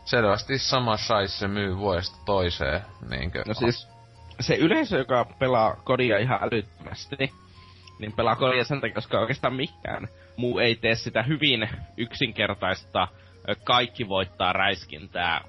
selvästi 0.06 0.58
sama 0.58 0.98
size 0.98 1.28
se 1.28 1.48
myy 1.48 1.78
vuodesta 1.78 2.18
toiseen, 2.26 2.82
niinkö. 3.10 3.44
No 3.48 3.54
siis, 3.54 3.88
se 4.40 4.56
yleisö, 4.56 4.98
joka 4.98 5.26
pelaa 5.40 5.76
kodia 5.84 6.18
ihan 6.18 6.40
älyttömästi, 6.44 7.34
niin 8.00 8.14
pelaa 8.14 8.36
kodia 8.36 8.64
sen 8.64 8.82
takia, 8.82 8.96
koska 8.96 9.20
oikeastaan 9.20 9.56
mikään 9.56 10.08
muu 10.38 10.60
ei 10.60 10.76
tee 10.76 10.96
sitä 10.96 11.24
hyvin 11.24 11.70
yksinkertaista 11.98 13.08
kaikki 13.64 14.10
voittaa 14.10 14.54
räiskintää 14.54 15.42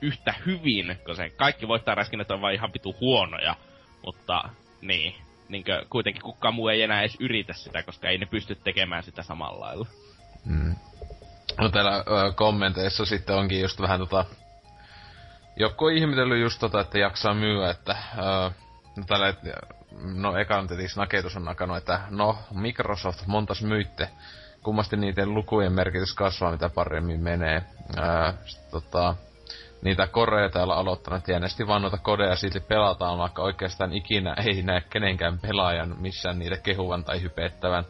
yhtä 0.00 0.34
hyvin, 0.46 0.98
kun 1.06 1.16
se 1.16 1.30
kaikki 1.30 1.68
voittaa 1.68 1.94
räiskinnät 1.94 2.30
on 2.30 2.40
vaan 2.40 2.54
ihan 2.54 2.72
pitu 2.72 2.96
huonoja, 3.00 3.56
mutta 4.04 4.48
niin, 4.80 5.14
niin 5.48 5.64
kuitenkin 5.90 6.22
kukaan 6.22 6.54
muu 6.54 6.68
ei 6.68 6.82
enää 6.82 7.00
edes 7.00 7.16
yritä 7.20 7.52
sitä, 7.52 7.82
koska 7.82 8.08
ei 8.08 8.18
ne 8.18 8.26
pysty 8.26 8.54
tekemään 8.54 9.02
sitä 9.02 9.22
samalla 9.22 9.60
lailla. 9.60 9.86
Mm. 10.44 10.74
No 11.60 11.68
täällä 11.68 11.96
ö, 11.96 12.32
kommenteissa 12.34 13.04
sitten 13.04 13.36
onkin 13.36 13.60
just 13.60 13.80
vähän 13.80 14.00
tota... 14.00 14.24
Joku 15.56 15.84
on 15.84 15.92
ihmetellyt 15.92 16.40
just 16.40 16.60
tota, 16.60 16.80
että 16.80 16.98
jaksaa 16.98 17.34
myyä, 17.34 17.70
että... 17.70 17.96
Ö, 18.18 18.50
no 18.96 19.04
täällä, 19.06 19.34
no 20.02 20.36
ekan 20.36 20.68
tietysti 20.68 21.00
naketus 21.00 21.36
on 21.36 21.44
nakannut, 21.44 21.76
että 21.76 22.00
no 22.10 22.38
Microsoft 22.50 23.26
montas 23.26 23.62
myytte. 23.62 24.08
Kummasti 24.62 24.96
niiden 24.96 25.34
lukujen 25.34 25.72
merkitys 25.72 26.14
kasvaa, 26.14 26.52
mitä 26.52 26.68
paremmin 26.68 27.20
menee. 27.20 27.62
Ää, 27.96 28.34
sit, 28.46 28.70
tota, 28.70 29.14
niitä 29.82 30.06
koreja 30.06 30.48
täällä 30.48 30.74
aloittanut 30.74 31.28
jännästi 31.28 31.66
vaan 31.66 31.82
noita 31.82 31.98
kodeja 31.98 32.36
silti 32.36 32.60
pelataan, 32.60 33.18
vaikka 33.18 33.42
oikeastaan 33.42 33.92
ikinä 33.92 34.34
ei 34.46 34.62
näe 34.62 34.80
kenenkään 34.80 35.38
pelaajan 35.38 35.96
missään 36.00 36.38
niitä 36.38 36.56
kehuvan 36.56 37.04
tai 37.04 37.22
hypettävän. 37.22 37.84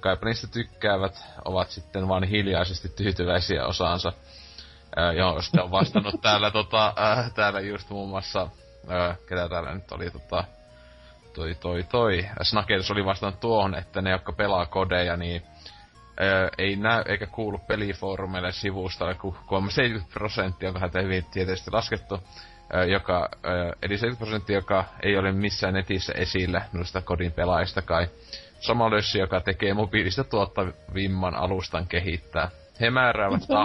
Kaipa 0.00 0.26
niistä 0.26 0.46
tykkäävät 0.46 1.24
ovat 1.44 1.70
sitten 1.70 2.08
vaan 2.08 2.24
hiljaisesti 2.24 2.88
tyytyväisiä 2.88 3.66
osaansa. 3.66 4.12
Ää, 4.96 5.12
joo, 5.12 5.42
sitten 5.42 5.62
on 5.62 5.70
vastannut 5.70 6.20
täällä, 6.22 6.50
tota, 6.50 6.94
äh, 6.98 7.32
täällä 7.32 7.60
just 7.60 7.90
muun 7.90 8.08
muassa, 8.08 8.48
äh, 8.90 9.18
ketä 9.28 9.48
täällä 9.48 9.74
nyt 9.74 9.92
oli, 9.92 10.10
tota, 10.10 10.44
toi 11.34 11.54
toi 11.54 11.82
toi. 11.82 12.26
Snaketus 12.42 12.90
oli 12.90 13.04
vastannut 13.04 13.40
tuohon, 13.40 13.74
että 13.74 14.02
ne, 14.02 14.10
jotka 14.10 14.32
pelaa 14.32 14.66
kodeja, 14.66 15.16
niin 15.16 15.42
ää, 16.20 16.48
ei 16.58 16.76
näy 16.76 17.02
eikä 17.06 17.26
kuulu 17.26 17.58
pelifoorumeille 17.58 18.52
sivusta, 18.52 19.14
kun 19.14 19.70
70 19.70 20.12
prosenttia, 20.14 20.68
on 20.68 20.74
vähän 20.74 20.90
hyvin 21.02 21.24
tietysti 21.30 21.70
laskettu, 21.70 22.20
joka, 22.90 23.28
ää, 23.42 23.72
eli 23.82 23.98
70 23.98 24.18
prosenttia, 24.18 24.56
joka 24.56 24.84
ei 25.02 25.16
ole 25.16 25.32
missään 25.32 25.74
netissä 25.74 26.12
esillä 26.16 26.62
noista 26.72 27.02
kodin 27.02 27.32
pelaajista 27.32 27.82
kai. 27.82 28.08
Sama 28.60 28.90
lössi, 28.90 29.18
joka 29.18 29.40
tekee 29.40 29.74
mobiilista 29.74 30.24
tuottavimman 30.24 31.34
alustan 31.34 31.86
kehittää. 31.86 32.48
he 32.80 32.90
määräävät 32.90 33.42
ta-? 33.48 33.64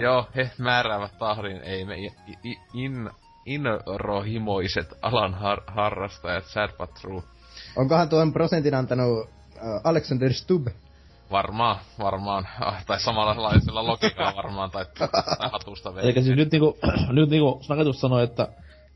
Joo, 0.00 0.28
he 0.36 0.50
määräävät 0.58 1.18
tahdin, 1.18 1.60
ei 1.62 1.84
me 1.84 1.96
i- 1.96 2.12
i- 2.44 2.58
in, 2.74 3.10
inrohimoiset 3.46 4.88
alan 5.02 5.34
har- 5.34 5.62
harrastajat, 5.66 6.44
sad 6.44 6.70
but 6.78 6.94
true. 6.94 7.22
Onkohan 7.76 8.08
tuon 8.08 8.32
prosentin 8.32 8.74
antanut 8.74 9.28
äh, 9.56 9.62
Alexander 9.84 10.32
Stubb? 10.32 10.68
Varmaan, 11.30 11.76
varmaan. 11.98 12.48
Ah, 12.60 12.84
tai 12.86 13.00
samanlaisella 13.00 13.86
logiikalla 13.86 14.36
varmaan, 14.36 14.70
tai, 14.70 14.84
tai 15.38 15.50
hatusta 15.52 15.94
vei. 15.94 16.04
Eli 16.04 16.22
siis 16.22 16.36
nyt 16.36 16.52
niinku, 16.52 16.78
nyt 17.12 17.30
niinku 17.30 17.58
Snaketus 17.62 18.00
sanoi, 18.00 18.24
että 18.24 18.48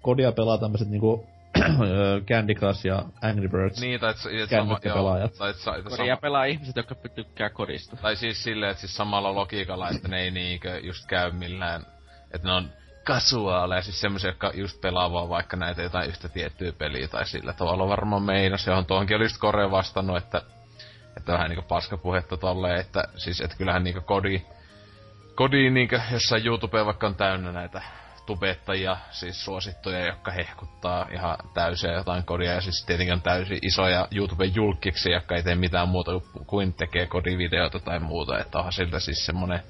kodia 0.03 0.33
pelaa 0.33 0.59
tämmöset 0.59 0.89
niinku 0.89 1.27
ö, 1.59 2.21
Candy 2.29 2.55
Crush 2.55 2.87
ja 2.87 3.03
Angry 3.23 3.49
Birds. 3.49 3.81
Niin, 3.81 4.01
tai 4.01 4.11
et, 4.11 4.17
et 4.17 4.23
sama, 4.25 4.33
joo, 4.33 4.47
Kännykkäpelaajat. 4.49 5.33
tai, 5.39 5.51
et, 5.51 5.57
sa- 5.57 5.77
et, 5.77 5.85
Kodia 5.85 5.97
sama, 6.15 6.17
pelaa 6.17 6.45
ihmiset, 6.45 6.77
jotka 6.77 6.95
tykkää 6.95 7.51
kodista. 7.51 7.97
tai 7.97 8.17
siis 8.17 8.43
silleen, 8.45 8.71
että 8.71 8.81
siis 8.81 8.97
samalla 8.97 9.35
logiikalla, 9.35 9.89
että 9.91 10.09
ne 10.09 10.21
ei 10.21 10.31
niinkö 10.31 10.79
just 10.79 11.07
käy 11.07 11.33
millään, 11.33 11.87
että 12.35 12.49
ne 12.49 12.55
on 12.55 12.69
kasuaaleja, 13.09 13.83
siis 13.83 14.01
semmoisia, 14.01 14.31
jotka 14.31 14.51
just 14.55 14.81
pelaa 14.81 15.13
vaan 15.13 15.29
vaikka 15.29 15.57
näitä 15.57 15.83
jotain 15.83 16.09
yhtä 16.09 16.29
tiettyä 16.29 16.73
peliä 16.73 17.09
tai 17.09 17.27
sillä 17.27 17.53
tavalla 17.53 17.89
varmaan 17.89 18.23
meinas, 18.23 18.67
johon 18.67 18.87
tuohonkin 18.87 19.17
oli 19.17 19.25
just 19.25 19.39
Kore 19.39 19.71
vastannut, 19.71 20.17
että, 20.17 20.43
että 21.17 21.33
vähän 21.33 21.49
niinku 21.49 21.65
paskapuhetta 21.69 22.37
tolleen, 22.37 22.81
että 22.81 23.05
siis, 23.17 23.41
että 23.41 23.57
kyllähän 23.57 23.85
niinku 23.85 24.01
kodi, 24.01 24.43
kodi 25.35 25.71
niinku 25.71 25.97
jossain 26.13 26.47
YouTubeen 26.47 26.87
vaikka 26.87 27.07
on 27.07 27.15
täynnä 27.15 27.53
näitä 27.53 27.83
tubettajia, 28.27 28.97
siis 29.11 29.45
suosittuja, 29.45 30.07
jotka 30.07 30.31
hehkuttaa 30.31 31.07
ihan 31.13 31.37
täysiä 31.55 31.93
jotain 31.93 32.25
kodia, 32.25 32.53
ja 32.53 32.61
siis 32.61 32.85
tietenkin 32.87 33.15
on 33.15 33.23
täysin 33.23 33.59
isoja 33.63 34.09
YouTuben 34.17 34.55
julkiksi, 34.55 35.11
jotka 35.11 35.37
ei 35.37 35.43
tee 35.43 35.55
mitään 35.55 35.89
muuta 35.89 36.11
kuin 36.47 36.75
tekee 36.75 37.07
kodivideoita 37.07 37.81
tai 37.81 37.99
muuta, 37.99 38.39
että 38.39 38.59
onhan 38.59 38.73
siltä 38.73 39.01
siis 39.01 39.27
semmonen 39.27 39.63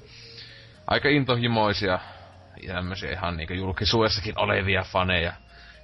aika 0.87 1.09
intohimoisia 1.09 1.99
ja 2.63 2.73
tämmösiä 2.73 3.11
ihan 3.11 3.37
niinku 3.37 3.53
julkisuudessakin 3.53 4.39
olevia 4.39 4.83
faneja 4.83 5.33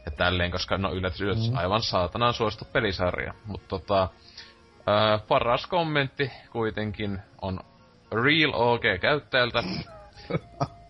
ja 0.06 0.12
tälleen, 0.12 0.52
koska 0.52 0.78
no 0.78 0.94
yllätys, 0.94 1.22
yllätys 1.22 1.52
mm. 1.52 1.58
aivan 1.58 1.82
saatanaan 1.82 2.34
suosittu 2.34 2.66
pelisarja. 2.74 3.34
Mutta 3.46 3.68
tota, 3.68 4.10
ää, 4.88 5.18
paras 5.18 5.68
kommentti 5.68 6.32
kuitenkin 6.52 7.20
on 7.42 7.60
Real 8.12 8.52
OG-käyttäjältä. 8.54 9.64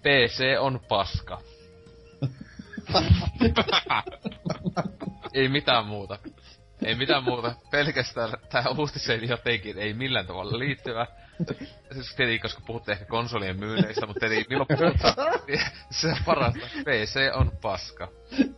PC 0.02 0.44
on 0.60 0.80
paska. 0.88 1.42
ei 5.34 5.50
mitään 5.50 5.86
muuta. 5.86 6.20
Ei 6.86 6.96
mitään 6.96 7.24
muuta. 7.24 7.56
Pelkästään 7.72 8.30
tähän 8.50 8.80
uutiseen 8.80 9.30
jotenkin 9.30 9.78
ei 9.78 9.94
millään 9.94 10.28
tavalla 10.28 10.60
liittyvä. 10.60 11.08
Siis 11.94 12.16
tietenkin, 12.16 12.42
koska 12.42 12.62
puhutte 12.66 12.92
ehkä 12.92 13.06
konsolien 13.06 13.60
myynneistä, 13.60 14.06
mutta 14.06 14.26
ei 14.26 14.46
milloin 14.50 14.68
puhutaan. 14.68 15.40
Se 15.92 16.08
on 16.08 16.18
parasta. 16.26 16.68
PC 16.84 17.20
on 17.34 17.52
paska. 17.62 18.08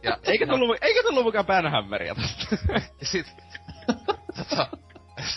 Ja, 0.03 0.17
Eikä 0.23 0.47
tullu, 0.47 0.77
eikä 0.81 1.03
tullu 1.03 1.23
mukaan 1.23 1.45
Banhammeria 1.45 2.15
tästä. 2.15 2.57
ja 2.73 3.06
sit, 3.06 3.27
tota, 4.38 4.67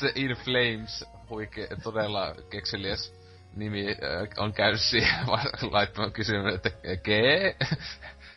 se 0.00 0.12
In 0.14 0.30
Flames, 0.30 1.04
huike, 1.30 1.68
todella 1.82 2.34
kekseliäs 2.50 3.14
nimi, 3.56 3.88
äh, 3.88 4.28
on 4.36 4.52
käynyt 4.52 4.80
siihen 4.80 5.14
laittamaan 5.70 6.12
kysymään, 6.12 6.54
että 6.54 6.70
ke? 7.02 7.56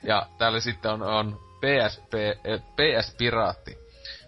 Ja 0.03 0.27
täällä 0.37 0.59
sitten 0.59 0.91
on, 0.91 1.01
on 1.01 1.39
PSP, 1.61 2.13
äh, 2.13 2.61
PS 2.61 3.15
Piraatti 3.17 3.77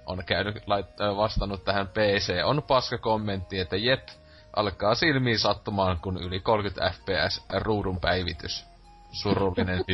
on 0.05 0.23
käynyt 0.25 0.67
lait, 0.67 0.85
äh, 1.01 1.15
vastannut 1.15 1.63
tähän 1.63 1.87
PC. 1.87 2.41
On 2.43 2.63
paska 2.63 2.97
kommentti, 2.97 3.59
että 3.59 3.77
jep, 3.77 4.07
alkaa 4.55 4.95
silmiin 4.95 5.39
sattumaan, 5.39 5.99
kun 5.99 6.23
yli 6.23 6.39
30 6.39 6.91
fps 6.91 7.45
ruudun 7.59 7.99
päivitys. 7.99 8.65
Surullinen. 9.11 9.77
Mutta 9.77 9.93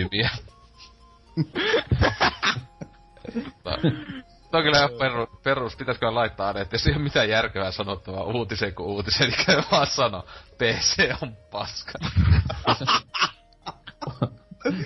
Tämä 4.51 4.59
on 4.59 4.63
kyllä 4.63 4.77
ihan 4.77 4.89
peru, 4.99 5.27
perus, 5.43 5.75
pitäisikö 5.75 6.15
laittaa 6.15 6.53
ne, 6.53 6.61
että 6.61 6.77
ei 6.87 6.93
ole 6.93 7.03
mitään 7.03 7.29
järkevää 7.29 7.71
sanottavaa 7.71 8.23
uutiseen 8.23 8.75
kuin 8.75 8.87
uutiseen, 8.87 9.29
niin 9.29 9.45
käy 9.45 9.61
vaan 9.71 9.87
sano, 9.87 10.25
PC 10.57 11.15
on 11.21 11.37
paska. 11.51 11.91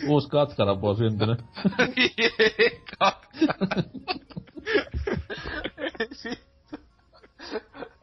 Uusi 0.08 0.30
katkarapu 0.30 0.88
on 0.88 0.98
syntynyt. 0.98 1.40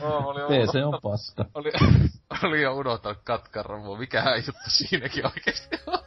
Oh, 0.00 0.26
oli, 0.26 0.40
PC 0.40 0.74
on 0.84 0.98
paska. 1.02 1.44
oli, 1.54 1.72
oli 2.42 2.62
jo 2.62 2.74
unohtanut 2.74 3.18
katkaramo, 3.24 3.96
mikähän 3.96 4.36
juttu 4.36 4.68
siinäkin 4.68 5.26
oikeesti 5.26 5.76
on. 5.86 5.98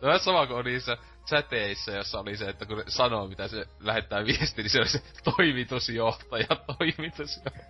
Tämä 0.00 0.12
on 0.12 0.20
sama 0.20 0.46
kuin 0.46 0.64
niissä 0.64 0.96
chateissa, 1.26 1.92
jossa 1.92 2.20
oli 2.20 2.36
se, 2.36 2.48
että 2.48 2.66
kun 2.66 2.82
sanoo, 2.88 3.26
mitä 3.26 3.48
se 3.48 3.66
lähettää 3.80 4.24
viesti, 4.24 4.62
niin 4.62 4.70
se 4.70 4.78
oli 4.78 4.88
se 4.88 5.02
toimitusjohtaja, 5.24 6.46
toimitusjohtaja. 6.78 7.66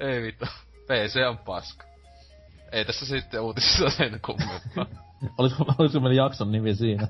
Ei 0.00 0.22
vittu. 0.22 0.44
PC 0.84 1.16
on 1.28 1.38
paska. 1.38 1.84
Ei 2.72 2.84
tässä 2.84 3.06
sitten 3.06 3.40
uutisissa 3.40 3.90
sen 3.90 4.20
kummempaa. 4.26 4.86
Olisiko, 5.38 5.64
olisiko 5.78 6.00
meidän 6.00 6.16
jakson 6.16 6.52
nimi 6.52 6.74
siinä? 6.74 7.08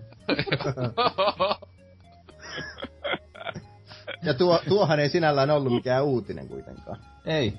Ja 4.23 4.35
tuo, 4.35 4.61
tuohan 4.69 5.01
ei 5.01 5.09
sinällään 5.09 5.51
ollut 5.51 5.73
mikään 5.73 6.05
uutinen 6.05 6.49
kuitenkaan. 6.49 6.99
Ei. 7.27 7.59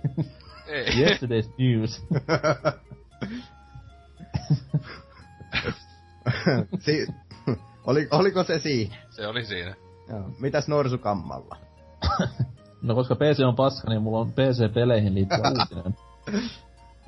Ei. 0.67 0.85
Yesterday's 1.05 1.49
news. 1.57 2.05
si- 6.79 7.07
oli, 7.85 8.07
oliko 8.11 8.43
se 8.43 8.59
siinä? 8.59 8.95
Se 9.09 9.27
oli 9.27 9.45
siinä. 9.45 9.75
Joo. 10.09 10.29
Mitäs 10.39 10.67
Norsukammalla? 10.67 11.57
No 12.81 12.95
koska 12.95 13.15
PC 13.15 13.39
on 13.47 13.55
paska, 13.55 13.89
niin 13.89 14.01
mulla 14.01 14.19
on 14.19 14.31
PC-peleihin 14.31 15.13
liittyvä 15.15 15.51
uutinen. 15.59 15.95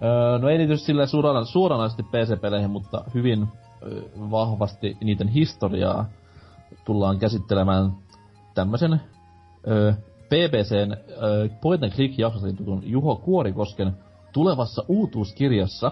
Öö, 0.04 0.38
no 0.40 0.50
ei 0.50 0.58
liity 0.58 0.78
sillä 0.78 1.06
suorana, 1.06 1.46
suoranaisesti 1.46 2.04
PC-peleihin, 2.04 2.70
mutta 2.70 3.04
hyvin 3.14 3.48
ö, 3.84 4.02
vahvasti 4.32 4.98
niiden 5.04 5.28
historiaa 5.28 6.06
tullaan 6.86 7.20
käsittelemään 7.20 7.92
tämmösen 8.56 9.02
ö, 9.68 9.94
BBCn 10.30 10.92
ö, 10.92 11.50
Point 11.62 11.84
and 11.84 11.92
Click 11.92 12.20
jaksossa 12.20 12.54
tutun 12.54 12.82
Juho 12.86 13.16
Kuorikosken 13.16 13.94
tulevassa 14.34 14.84
uutuuskirjassa. 14.88 15.92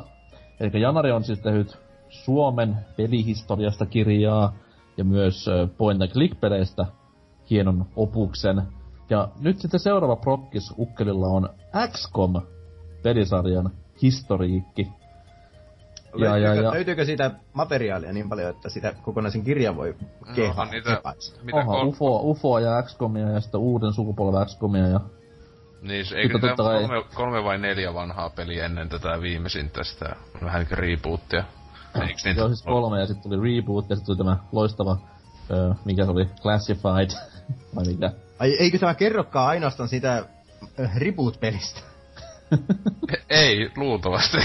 Eli 0.59 0.81
Janari 0.81 1.11
on 1.11 1.23
siis 1.23 1.39
tehnyt 1.39 1.77
Suomen 2.09 2.77
pelihistoriasta 2.97 3.85
kirjaa 3.85 4.53
ja 4.97 5.03
myös 5.03 5.45
Point 5.77 6.01
and 6.01 6.11
Click-peleistä 6.11 6.85
hienon 7.49 7.85
opuksen. 7.95 8.61
Ja 9.09 9.29
nyt 9.39 9.59
sitten 9.59 9.79
seuraava 9.79 10.15
prokkis 10.15 10.73
Ukkelilla 10.77 11.27
on 11.27 11.49
XCOM 11.91 12.33
pelisarjan 13.03 13.71
historiikki. 14.01 14.87
Ja, 16.17 16.25
ja, 16.25 16.31
löytyykö, 16.31 16.67
ja. 16.67 16.73
löytyykö 16.73 17.05
siitä 17.05 17.31
materiaalia 17.53 18.13
niin 18.13 18.29
paljon, 18.29 18.49
että 18.49 18.69
sitä 18.69 18.93
kokonaisen 19.01 19.43
kirjan 19.43 19.77
voi 19.77 19.95
kehua? 20.35 20.49
onhan 20.49 20.69
niitä-? 20.71 21.01
Mitä 21.43 21.57
Oha, 21.57 21.65
kol- 21.65 21.87
UFO, 21.87 22.19
UFO 22.21 22.59
ja 22.59 22.83
XCOMia 22.83 23.29
ja 23.29 23.41
sitten 23.41 23.59
uuden 23.59 23.93
sukupolven 23.93 24.45
XCOMia 24.45 24.87
ja... 24.87 24.99
Niin, 25.81 26.05
se- 26.05 26.15
eikö 26.15 26.39
tämä 26.39 26.55
kolme, 26.55 27.03
kolme 27.13 27.43
vai 27.43 27.57
neljä 27.57 27.93
vanhaa 27.93 28.29
peliä 28.29 28.65
ennen 28.65 28.89
tätä 28.89 29.21
viimeisintä 29.21 29.83
sitä 29.83 30.15
vähän 30.43 30.59
niinku 30.59 30.75
rebootia? 30.75 31.43
Niitä 32.25 32.39
Joo, 32.39 32.47
siis 32.47 32.63
kolme 32.63 32.99
ja 32.99 33.05
sitten 33.05 33.31
tuli 33.31 33.55
reboot 33.55 33.89
ja 33.89 33.95
sitten 33.95 34.15
tuli 34.15 34.17
tämä 34.17 34.37
loistava, 34.51 34.97
öö, 35.51 35.73
mikä 35.85 36.05
se 36.05 36.11
oli, 36.11 36.25
Classified, 36.41 37.09
vai 37.75 37.85
mikä. 37.85 38.11
Ai 38.39 38.55
eikö 38.59 38.79
tämä 38.79 38.93
kerrokaan 38.93 39.47
ainoastaan 39.47 39.89
sitä 39.89 40.25
reboot-pelistä? 40.95 41.81
Ei, 43.29 43.71
luultavasti. 43.77 44.37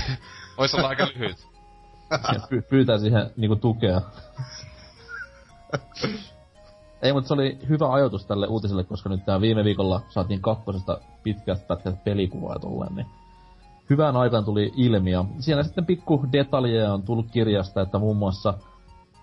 Vois 0.59 0.75
olla 0.75 0.89
aika 0.89 1.07
lyhyt. 1.15 1.54
Ja 2.35 2.41
py- 2.51 2.63
pyytää 2.69 2.99
siihen 2.99 3.31
niinku 3.37 3.57
tukea. 3.57 4.01
Ei, 7.03 7.13
mutta 7.13 7.29
se 7.29 7.35
oli 7.35 7.59
hyvä 7.69 7.93
ajoitus 7.93 8.27
tälle 8.27 8.47
uutiselle, 8.47 8.85
koska 8.85 9.09
nyt 9.09 9.25
tää 9.25 9.41
viime 9.41 9.65
viikolla 9.65 10.01
saatiin 10.09 10.41
kakkosesta 10.41 10.99
pitkät 11.23 11.67
pätkät 11.67 12.05
pelikuvaa 12.05 12.59
tolleen, 12.59 12.95
niin 12.95 13.07
hyvään 13.91 14.17
aikaan 14.17 14.45
tuli 14.45 14.73
ilmi. 14.77 15.11
Ja 15.11 15.25
siellä 15.39 15.63
sitten 15.63 15.87
pikku 15.87 16.25
detaljeja 16.33 16.93
on 16.93 17.03
tullut 17.03 17.31
kirjasta, 17.31 17.81
että 17.81 17.99
muun 17.99 18.17
muassa 18.17 18.55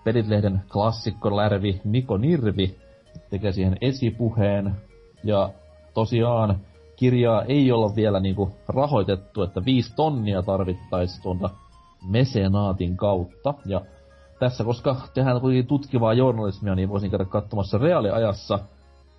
Pelitlehden 0.04 0.62
klassikko 0.72 1.36
lärvi 1.36 1.80
Niko 1.84 2.16
Nirvi 2.16 2.76
tekee 3.30 3.52
siihen 3.52 3.76
esipuheen. 3.80 4.76
Ja 5.24 5.50
tosiaan 5.94 6.60
kirjaa 6.96 7.42
ei 7.42 7.72
olla 7.72 7.96
vielä 7.96 8.20
niinku 8.20 8.56
rahoitettu, 8.68 9.42
että 9.42 9.64
viisi 9.64 9.96
tonnia 9.96 10.42
tarvittaisiin 10.42 11.22
tuonta 11.22 11.50
mesenaatin 12.08 12.96
kautta. 12.96 13.54
Ja 13.66 13.80
tässä, 14.38 14.64
koska 14.64 14.96
tehdään 15.14 15.40
kuitenkin 15.40 15.66
tutkivaa 15.66 16.14
journalismia, 16.14 16.74
niin 16.74 16.88
voisin 16.88 17.10
käydä 17.10 17.24
katsomassa 17.24 17.78
reaaliajassa 17.78 18.58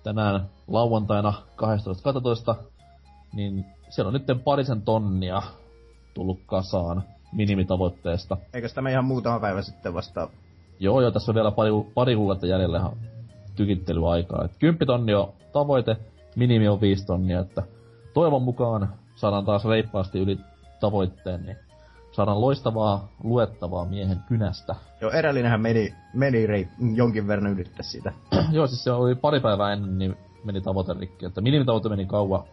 tänään 0.02 0.48
lauantaina 0.68 1.32
12.12. 2.56 2.64
Niin 3.32 3.64
siellä 3.90 4.08
on 4.08 4.12
nyt 4.12 4.44
parisen 4.44 4.82
tonnia 4.82 5.42
tullut 6.14 6.38
kasaan 6.46 7.02
minimitavoitteesta. 7.32 8.36
Eikös 8.54 8.74
tämä 8.74 8.90
ihan 8.90 9.04
muutama 9.04 9.40
päivä 9.40 9.62
sitten 9.62 9.94
vasta... 9.94 10.28
Joo, 10.80 11.00
joo, 11.00 11.10
tässä 11.10 11.32
on 11.32 11.34
vielä 11.34 11.50
pari, 11.50 11.70
pari 11.94 12.16
kuukautta 12.16 12.46
jäljellä 12.46 12.78
ihan 12.78 12.96
tykittelyaikaa. 13.56 14.44
Et 14.44 14.52
10 14.58 14.86
tonni 14.86 15.14
on 15.14 15.32
tavoite, 15.52 15.96
minimi 16.36 16.68
on 16.68 16.80
5 16.80 17.06
tonnia, 17.06 17.40
että 17.40 17.62
toivon 18.14 18.42
mukaan 18.42 18.94
saadaan 19.14 19.44
taas 19.44 19.64
reippaasti 19.64 20.18
yli 20.18 20.38
tavoitteen, 20.80 21.46
niin 21.46 21.56
saadaan 22.14 22.40
loistavaa 22.40 23.08
luettavaa 23.24 23.84
miehen 23.84 24.18
kynästä. 24.28 24.74
Joo, 25.00 25.10
edellinenhän 25.10 25.60
meni, 25.60 25.94
meni 26.12 26.46
rei, 26.46 26.68
jonkin 26.94 27.26
verran 27.26 27.52
ylittä 27.52 27.82
siitä. 27.82 28.12
Joo, 28.52 28.66
siis 28.66 28.84
se 28.84 28.92
oli 28.92 29.14
pari 29.14 29.40
päivää 29.40 29.72
ennen, 29.72 29.98
niin 29.98 30.16
meni 30.44 30.60
tavoite 30.60 30.92
rikki. 30.92 31.26
Että 31.26 31.40
minimitavoite 31.40 31.88
meni 31.88 32.06
kauan, 32.06 32.44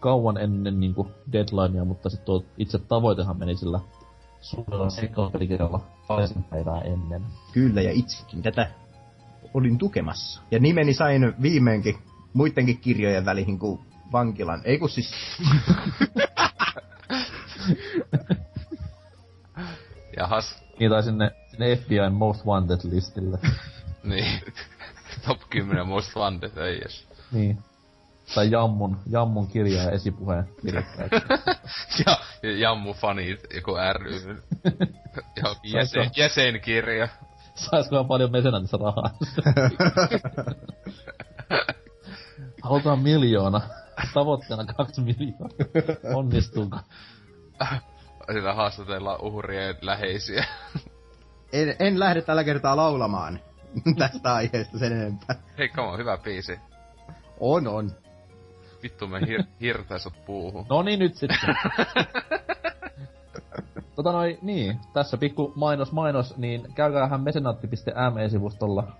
kauan 0.00 0.38
ennen 0.38 0.80
niin 0.80 0.94
kuin 0.94 1.08
deadlinea, 1.32 1.84
mutta 1.84 2.10
sitten 2.10 2.26
tuo 2.26 2.44
itse 2.58 2.78
tavoitehan 2.78 3.38
meni 3.38 3.56
sillä 3.56 3.80
suurella 4.40 4.90
seikkapelikirjalla 4.90 5.80
parisen 6.08 6.44
päivää 6.44 6.80
ennen. 6.80 7.22
Kyllä, 7.52 7.82
ja 7.82 7.92
itsekin 7.92 8.42
tätä 8.42 8.70
olin 9.54 9.78
tukemassa. 9.78 10.42
Ja 10.50 10.58
nimeni 10.58 10.94
sain 10.94 11.34
viimeinkin 11.42 11.98
muidenkin 12.32 12.78
kirjojen 12.78 13.24
väliin 13.24 13.58
kuin 13.58 13.80
vankilan. 14.12 14.60
Ei 14.64 14.78
kun 14.78 14.88
siis... 14.88 15.12
Jahas. 20.16 20.62
Niin 20.78 20.90
tai 20.90 21.02
sinne, 21.02 21.30
sinne 21.50 21.76
FBIn 21.76 22.12
Most 22.12 22.44
Wanted-listille. 22.46 23.38
Niin. 24.02 24.40
Top 25.26 25.38
10 25.50 25.86
Most 25.86 26.16
Wanted, 26.16 26.56
ei 26.56 26.76
edes. 26.78 27.06
niin. 27.32 27.58
Tai 28.34 28.50
Jammun, 28.50 28.98
Jammun 29.10 29.46
kirja 29.46 29.82
ja 29.82 29.90
esipuheen 29.90 30.48
kirjoittajat. 30.62 31.10
ja, 32.06 32.18
ja 32.42 32.56
Jammu 32.58 32.92
fanit, 32.94 33.40
joku 33.54 33.72
ry. 33.92 34.14
ja 35.42 35.54
jäsen, 35.64 36.10
jäsenkirja. 36.16 37.08
Saisikohan 37.54 38.06
paljon 38.06 38.32
mesenantissa 38.32 38.76
rahaa? 38.76 39.10
Halutaan 42.62 42.98
miljoona. 42.98 43.60
Tavoitteena 44.14 44.64
kaksi 44.64 45.00
miljoonaa. 45.00 45.56
Onnistuuko? 46.14 46.78
Sillä 48.32 48.54
haastatellaan 48.54 49.20
uhrien 49.22 49.74
läheisiä. 49.80 50.44
en, 51.52 51.76
en 51.78 52.00
lähde 52.00 52.22
tällä 52.22 52.44
kertaa 52.44 52.76
laulamaan 52.76 53.40
tästä 53.98 54.34
aiheesta 54.34 54.78
sen 54.78 54.92
enempää. 54.92 55.36
Hei, 55.58 55.68
come 55.68 55.88
on, 55.88 55.98
hyvä 55.98 56.18
biisi. 56.18 56.60
On, 57.40 57.66
on. 57.68 57.90
Vittu 58.82 59.06
me 59.06 59.18
hir- 59.20 59.46
hirtäisot 59.60 60.24
puuhun. 60.26 60.66
No 60.68 60.82
niin, 60.82 60.98
nyt 60.98 61.14
sitten. 61.14 61.38
tota 63.96 64.12
noi, 64.12 64.38
niin, 64.42 64.80
tässä 64.92 65.16
pikku 65.16 65.52
mainos 65.54 65.92
mainos, 65.92 66.36
niin 66.36 66.72
käykäähän 66.74 67.20
mesenaatti.me-sivustolla 67.20 68.92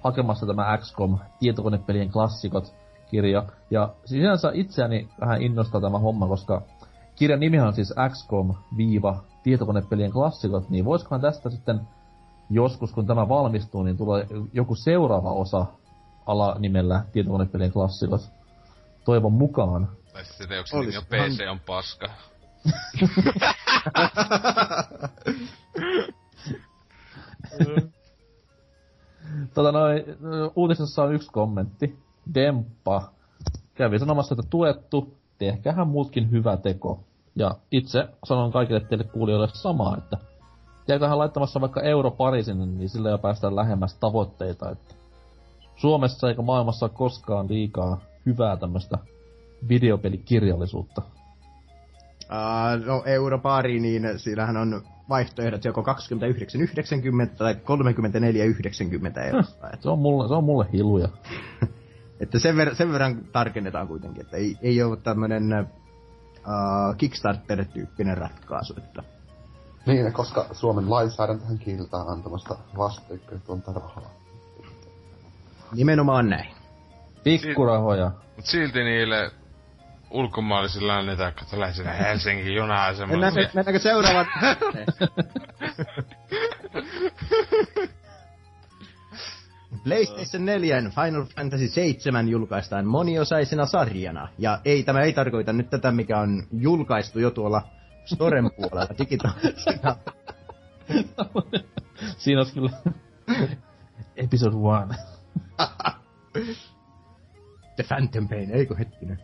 hakemassa 0.00 0.46
tämä 0.46 0.78
XCOM 0.78 1.18
tietokonepelien 1.40 2.10
klassikot 2.10 2.74
kirja. 3.10 3.42
Ja 3.70 3.94
sinänsä 4.04 4.50
itseäni 4.54 5.08
vähän 5.20 5.42
innostaa 5.42 5.80
tämä 5.80 5.98
homma, 5.98 6.28
koska 6.28 6.62
kirjan 7.18 7.40
nimihan 7.40 7.68
on 7.68 7.74
siis 7.74 7.94
XCOM 8.08 8.54
viiva 8.76 9.24
tietokonepelien 9.42 10.12
klassikot, 10.12 10.70
niin 10.70 10.84
voisikohan 10.84 11.20
tästä 11.20 11.50
sitten 11.50 11.80
joskus, 12.50 12.92
kun 12.92 13.06
tämä 13.06 13.28
valmistuu, 13.28 13.82
niin 13.82 13.96
tulee 13.96 14.26
joku 14.52 14.74
seuraava 14.74 15.32
osa 15.32 15.66
alanimellä 16.26 17.04
tietokonepelien 17.12 17.72
klassikot. 17.72 18.20
Toivon 19.04 19.32
mukaan. 19.32 19.88
Tai 20.12 20.24
sitten 20.24 20.58
onko 20.58 20.66
se 20.66 20.78
nimi 20.78 20.96
on 20.96 21.04
PC 21.04 21.40
on 21.50 21.60
paska. 21.66 22.10
tota 29.54 29.72
noin, 29.72 30.04
uutisessa 30.56 31.02
on 31.02 31.14
yksi 31.14 31.30
kommentti. 31.32 31.98
Demppa 32.34 33.12
kävi 33.74 33.98
sanomassa, 33.98 34.34
että 34.34 34.46
tuettu, 34.50 35.18
tehkähän 35.38 35.88
muutkin 35.88 36.30
hyvä 36.30 36.56
teko. 36.56 37.07
Ja 37.36 37.54
itse 37.70 38.08
sanon 38.24 38.52
kaikille 38.52 38.80
teille 38.80 39.04
kuulijoille 39.04 39.48
samaa, 39.52 39.96
että 39.96 40.16
jääköhän 40.88 41.18
laittamassa 41.18 41.60
vaikka 41.60 41.80
euro 41.80 42.10
pari 42.10 42.44
sinne, 42.44 42.66
niin 42.66 42.88
sillä 42.88 43.10
jo 43.10 43.18
päästään 43.18 43.56
lähemmäs 43.56 43.94
tavoitteita. 43.94 44.70
Että 44.70 44.94
Suomessa 45.76 46.28
eikä 46.28 46.42
maailmassa 46.42 46.86
ole 46.86 46.92
koskaan 46.94 47.48
liikaa 47.48 48.00
hyvää 48.26 48.56
tämmöistä 48.56 48.98
videopelikirjallisuutta. 49.68 51.02
Uh, 52.24 52.86
no 52.86 53.02
europari, 53.06 53.80
niin 53.80 54.02
siinähän 54.16 54.56
on 54.56 54.82
vaihtoehdot 55.08 55.64
joko 55.64 55.82
29,90 55.82 55.86
tai 57.38 57.54
34,90 57.54 59.20
euroa. 59.26 59.42
se, 59.80 59.88
on 59.88 59.98
mulle, 59.98 60.28
se 60.28 60.34
on 60.34 60.44
mulle 60.44 60.66
hiluja. 60.72 61.08
että 62.20 62.38
sen, 62.38 62.56
ver- 62.56 62.74
sen 62.74 62.92
verran 62.92 63.24
tarkennetaan 63.32 63.88
kuitenkin, 63.88 64.20
että 64.20 64.36
ei, 64.36 64.56
ei 64.62 64.82
ole 64.82 64.96
tämmönen 64.96 65.68
uh, 66.48 66.96
Kickstarter-tyyppinen 66.96 68.18
ratkaisu. 68.18 68.74
Että... 68.78 69.02
Niin, 69.86 70.12
koska 70.12 70.46
Suomen 70.52 70.90
lainsäädäntöhän 70.90 71.58
kiiltää 71.58 72.00
antamasta 72.00 72.56
vasteikkoitonta 72.76 73.72
rahaa. 73.72 74.10
Nimenomaan 75.72 76.28
näin. 76.28 76.54
Pikkurahoja. 77.24 78.10
Mut 78.36 78.46
silti 78.46 78.84
niille 78.84 79.30
ulkomaalaisilla 80.10 80.96
annetaan, 80.96 81.32
kun 81.38 81.46
tulee 81.50 81.72
sinne 81.72 81.98
Helsingin 81.98 82.54
juna-asemalle. 82.54 83.26
Mennäänkö, 83.26 83.50
mennäänkö 83.54 83.78
seuraavan? 83.78 84.26
PlayStation 89.88 90.44
4 90.44 90.90
Final 90.90 91.24
Fantasy 91.36 91.68
7 91.68 92.28
julkaistaan 92.28 92.86
moniosaisena 92.86 93.66
sarjana. 93.66 94.28
Ja 94.38 94.60
ei, 94.64 94.82
tämä 94.82 95.00
ei 95.00 95.12
tarkoita 95.12 95.52
nyt 95.52 95.70
tätä, 95.70 95.92
mikä 95.92 96.20
on 96.20 96.42
julkaistu 96.52 97.18
jo 97.18 97.30
tuolla 97.30 97.62
Storen 98.04 98.50
puolella 98.56 98.88
digitaalisena. 98.98 99.96
Siinä 102.18 102.40
olisi 102.40 102.54
kyllä 102.54 102.70
episode 104.16 104.56
one. 104.56 104.94
The 107.76 107.84
Phantom 107.88 108.28
Pain, 108.28 108.50
eikö 108.50 108.74
hetkinen. 108.76 109.18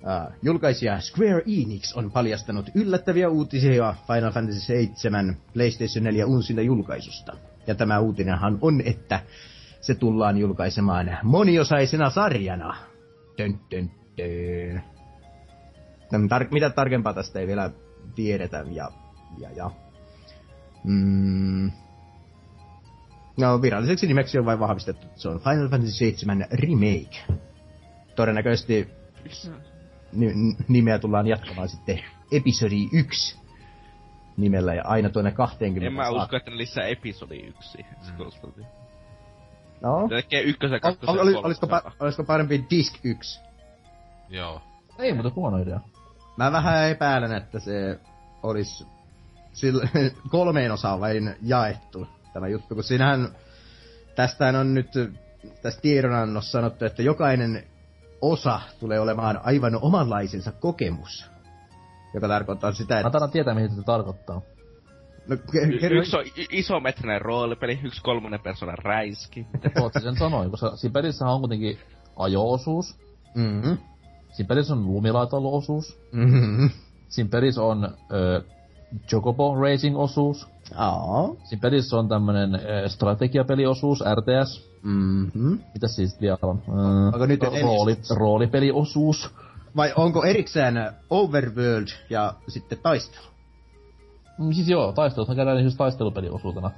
Uh, 0.00 0.32
julkaisija 0.42 1.00
Square 1.00 1.42
Enix 1.46 1.92
on 1.92 2.10
paljastanut 2.10 2.70
yllättäviä 2.74 3.28
uutisia 3.28 3.94
Final 4.06 4.32
Fantasy 4.32 4.60
7 4.60 5.36
PlayStation 5.52 6.04
4 6.04 6.26
uusinta 6.26 6.62
julkaisusta. 6.62 7.36
Ja 7.66 7.74
tämä 7.74 7.98
uutinenhan 7.98 8.58
on, 8.60 8.80
että 8.84 9.20
se 9.80 9.94
tullaan 9.94 10.38
julkaisemaan 10.38 11.18
moniosaisena 11.22 12.10
sarjana. 12.10 12.76
Dön, 13.38 13.60
dön, 13.70 13.90
dön. 14.16 14.82
Tar- 16.12 16.48
mitä 16.50 16.70
tarkempaa 16.70 17.14
tästä 17.14 17.40
ei 17.40 17.46
vielä 17.46 17.70
tiedetä. 18.14 18.64
Ja, 18.70 18.90
ja, 19.38 19.50
ja. 19.50 19.70
Mm. 20.84 21.70
No, 23.36 23.62
viralliseksi 23.62 24.06
nimeksi 24.06 24.38
on 24.38 24.44
vain 24.44 24.60
vahvistettu, 24.60 25.06
että 25.06 25.20
se 25.20 25.28
on 25.28 25.40
Final 25.40 25.68
Fantasy 25.68 25.92
7 25.92 26.46
Remake. 26.50 27.34
Todennäköisesti 28.16 28.88
nimeä 30.68 30.98
tullaan 30.98 31.26
jatkamaan 31.26 31.68
sitten 31.68 32.00
episodi 32.32 32.88
1 32.92 33.38
nimellä 34.36 34.74
ja 34.74 34.82
aina 34.84 35.10
tuonne 35.10 35.32
20 35.32 35.86
En 35.86 35.92
mä 35.92 36.22
usko, 36.22 36.36
että 36.36 36.50
ne 36.50 36.56
lisää 36.56 36.84
episodi 36.84 37.38
1 37.38 37.78
mm. 37.78 38.79
No. 39.80 40.08
Tekee 40.08 40.42
ykkösen, 40.42 40.80
kakkosen, 40.80 41.20
Ol, 41.20 41.44
olisiko, 41.44 41.66
pa- 41.66 41.92
olisiko 42.00 42.24
parempi 42.24 42.64
Disk 42.70 42.94
1? 43.04 43.40
Joo. 44.28 44.62
Ei 44.98 45.14
mutta 45.14 45.32
huono 45.36 45.58
idea. 45.58 45.80
Mä 46.36 46.52
vähän 46.52 46.88
epäilen, 46.88 47.32
että 47.32 47.60
se 47.60 48.00
olisi 48.42 48.86
sillä, 49.52 49.88
kolmeen 50.30 50.72
osaan 50.72 51.00
vain 51.00 51.36
jaettu 51.42 52.06
tämä 52.32 52.48
juttu, 52.48 52.74
kun 52.74 52.84
siinähän 52.84 53.28
tästähän 54.16 54.56
on 54.56 54.74
nyt 54.74 54.88
tässä 55.62 55.80
tiedonannossa 55.80 56.50
sanottu, 56.50 56.84
että 56.84 57.02
jokainen 57.02 57.64
osa 58.20 58.60
tulee 58.80 59.00
olemaan 59.00 59.40
aivan 59.44 59.78
omanlaisensa 59.82 60.52
kokemus. 60.52 61.30
Joka 62.14 62.28
tarkoittaa 62.28 62.72
sitä, 62.72 63.00
että... 63.00 63.20
Mä 63.20 63.28
tietää, 63.28 63.54
mitä 63.54 63.74
se 63.74 63.82
tarkoittaa. 63.82 64.42
No, 65.30 65.36
y- 65.92 65.98
yksi 65.98 66.16
on 66.16 66.24
isometrinen 66.50 67.20
roolipeli, 67.20 67.80
yksi 67.84 68.02
kolmonen 68.02 68.40
persoonan 68.40 68.78
räiski. 68.78 69.46
Ruotsi 69.76 70.00
sen 70.00 70.16
sanoi, 70.16 70.50
koska 70.50 70.76
siinä 70.76 70.92
pelissähän 70.92 71.34
on 71.34 71.40
kuitenkin 71.40 71.78
ajo-osuus. 72.16 72.98
Mm-hmm. 73.34 73.78
Siinä 74.32 74.48
pelissä 74.48 74.74
on 74.74 74.86
lumilaitalo-osuus. 74.86 75.98
Mm-hmm. 76.12 76.70
Siinä 77.08 77.30
pelissä 77.30 77.62
on 77.62 77.88
ö, 78.12 78.42
Chocobo 79.08 79.54
Racing-osuus. 79.54 80.48
Aa. 80.74 81.28
Siinä 81.44 81.60
pelissä 81.60 81.96
on 81.96 82.08
tämmönen 82.08 82.54
ö, 82.54 82.88
strategiapeliosuus, 82.88 84.00
RTS. 84.14 84.70
Mm-hmm. 84.82 85.58
Mitä 85.74 85.88
siis 85.88 86.20
vielä 86.20 86.38
on? 86.42 86.62
Onko 87.12 87.26
nyt 87.26 87.40
rooli, 87.62 87.96
roolipeliosuus. 88.16 89.30
Vai 89.76 89.92
onko 89.96 90.24
erikseen 90.24 90.74
Overworld 91.10 91.88
ja 92.10 92.34
sitten 92.48 92.78
taistelu? 92.82 93.29
Mm, 94.40 94.52
siis 94.52 94.68
joo, 94.68 94.92
taisteluthan 94.92 95.36
käydään 95.36 95.60
siis 95.60 95.76
taistelupeliosuutena. 95.76 96.70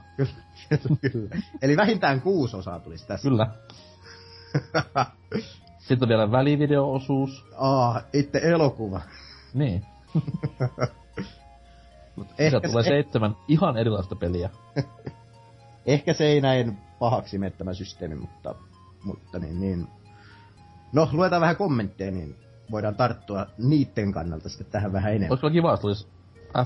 Kyllä. 1.12 1.36
Eli 1.62 1.76
vähintään 1.76 2.20
kuusi 2.20 2.56
osaa 2.56 2.80
tulisi 2.80 3.06
tässä. 3.06 3.28
Kyllä. 3.28 3.46
Sitten 5.78 6.02
on 6.02 6.08
vielä 6.08 6.32
välivideo-osuus. 6.32 7.44
Aa, 7.56 8.00
itse 8.12 8.40
elokuva. 8.42 9.00
Niin. 9.54 9.86
Mut 12.16 12.28
Ehkä 12.38 12.56
ehkä, 12.56 12.68
tulee 12.68 12.82
se, 12.82 12.88
seitsemän 12.88 13.36
ihan 13.48 13.76
erilaista 13.76 14.16
peliä. 14.16 14.50
ehkä 15.86 16.12
se 16.12 16.26
ei 16.26 16.40
näin 16.40 16.78
pahaksi 16.98 17.38
mene 17.38 17.50
tämä 17.50 17.74
systeemi, 17.74 18.14
mutta, 18.14 18.54
mutta 19.04 19.38
niin, 19.38 19.60
niin. 19.60 19.86
No, 20.92 21.08
luetaan 21.12 21.42
vähän 21.42 21.56
kommentteja, 21.56 22.10
niin 22.10 22.36
voidaan 22.70 22.94
tarttua 22.94 23.46
niitten 23.58 24.12
kannalta 24.12 24.48
sitten 24.48 24.66
tähän 24.66 24.92
vähän 24.92 25.10
enemmän. 25.10 25.30
Olis 25.30 25.40
kyllä 25.40 25.52
kiva, 25.52 25.70
jos 25.70 25.80
tulisi 25.80 26.06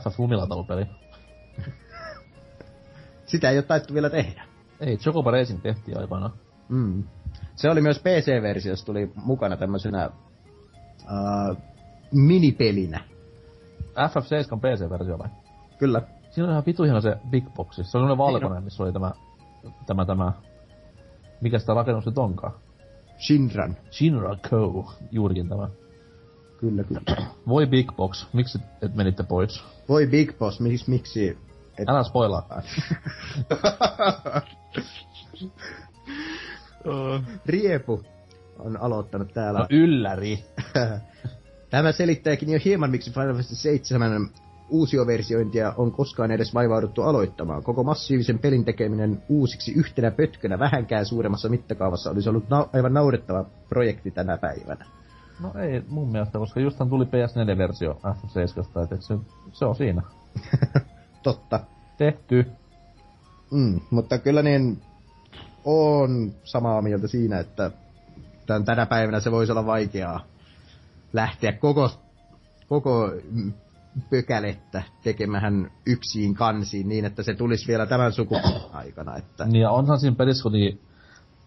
FF 0.01 0.19
Lumilatalupeli. 0.19 0.87
Sitä 3.27 3.51
ei 3.51 3.57
ole 3.57 3.63
taittu 3.63 3.95
vielä 3.95 4.11
tehdä. 4.11 4.43
Ei, 4.81 4.97
Chocobo 4.97 5.31
Racing 5.31 5.63
tehtiin 5.63 5.99
aikoinaan. 5.99 6.33
Mm. 6.69 7.05
Se 7.55 7.71
oli 7.71 7.81
myös 7.81 7.99
PC-versiossa, 7.99 8.87
tuli 8.87 9.13
mukana 9.15 9.57
tämmöisenä 9.57 10.11
uh, 11.03 11.57
minipelinä. 12.13 13.01
FF7 13.81 14.59
PC-versio 14.59 15.19
vai? 15.19 15.29
Kyllä. 15.79 16.03
Siinä 16.31 16.47
on 16.47 16.51
ihan 16.51 16.63
vitu 16.67 16.83
se 17.01 17.17
Big 17.31 17.45
Boxi. 17.55 17.75
Se 17.75 17.81
oli 17.81 17.91
semmonen 17.91 18.19
valkoinen, 18.19 18.65
missä 18.65 18.83
oli 18.83 18.93
tämä, 18.93 19.13
tämä, 19.87 20.05
tämä, 20.05 20.33
mikä 21.41 21.59
sitä 21.59 21.75
rakennus 21.75 22.07
nyt 22.07 22.19
onkaan? 22.19 22.53
Shinran. 23.19 23.77
Shinra 23.91 24.37
Co. 24.37 24.93
Juurikin 25.11 25.49
tämä. 25.49 25.69
Kyllä, 26.57 26.85
kyllä. 26.85 27.01
Voi 27.49 27.67
Big 27.67 27.93
Box, 27.97 28.27
miksi 28.33 28.59
et 28.83 28.95
menitte 28.95 29.23
pois? 29.23 29.65
Voi 29.89 30.07
Big 30.07 30.39
Boss, 30.39 30.61
miksi, 30.61 30.91
miksi 30.91 31.39
et... 31.79 31.89
Älä 31.89 32.03
spoilaa. 32.03 32.49
Riepu 37.47 38.03
on 38.59 38.77
aloittanut 38.77 39.33
täällä. 39.35 39.59
No 39.61 39.67
ylläri. 39.71 40.45
Tämä 41.71 41.93
selittääkin 41.93 42.53
jo 42.53 42.59
hieman, 42.65 42.91
miksi 42.91 43.11
Final 43.11 43.29
Fantasy 43.29 43.55
7 43.55 44.29
uusioversiointia 44.69 45.75
on 45.77 45.93
koskaan 45.93 46.31
edes 46.31 46.55
vaivauduttu 46.55 47.03
aloittamaan. 47.03 47.63
Koko 47.63 47.83
massiivisen 47.85 48.39
pelin 48.39 48.65
tekeminen 48.65 49.23
uusiksi 49.29 49.73
yhtenä 49.73 50.11
pötkönä 50.11 50.59
vähänkään 50.59 51.07
suuremmassa 51.07 51.49
mittakaavassa 51.49 52.11
olisi 52.11 52.29
ollut 52.29 52.49
na- 52.49 52.69
aivan 52.73 52.95
naurettava 52.95 53.45
projekti 53.69 54.11
tänä 54.11 54.39
päivänä. 54.39 54.87
No 55.41 55.53
ei 55.61 55.83
mun 55.89 56.13
mielestä, 56.13 56.39
koska 56.39 56.61
justhan 56.61 56.89
tuli 56.89 57.05
PS4-versio 57.05 58.01
FF7, 58.05 58.83
että 58.85 58.97
se, 59.01 59.19
se 59.53 59.65
on 59.65 59.77
siinä. 59.77 60.03
Totta. 61.23 61.61
Tehty. 61.99 62.47
Mm, 63.51 63.81
mutta 63.91 64.19
kyllä 64.19 64.43
niin 64.43 64.83
on 65.65 66.33
samaa 66.45 66.83
mieltä 66.83 67.09
siinä, 67.09 67.39
että 67.39 67.71
tän, 68.47 68.65
tänä 68.65 68.87
päivänä 68.87 69.21
se 69.21 69.31
voisi 69.31 69.53
olla 69.53 69.67
vaikeaa 69.67 70.21
lähteä 71.13 71.53
koko, 71.53 71.91
koko 72.69 73.13
pökälettä 74.11 74.83
tekemään 75.03 75.71
yksiin 75.87 76.35
kansiin 76.35 76.89
niin, 76.89 77.05
että 77.05 77.23
se 77.23 77.35
tulisi 77.35 77.67
vielä 77.69 77.87
tämän 77.87 78.13
sukupolven 78.13 78.75
aikana. 78.75 79.17
Että, 79.17 79.45
Niin 79.45 79.63
ja 79.63 79.71
onhan 79.71 80.01
siinä 80.01 80.17
pelissä 80.17 80.43
kuitenkin 80.43 80.81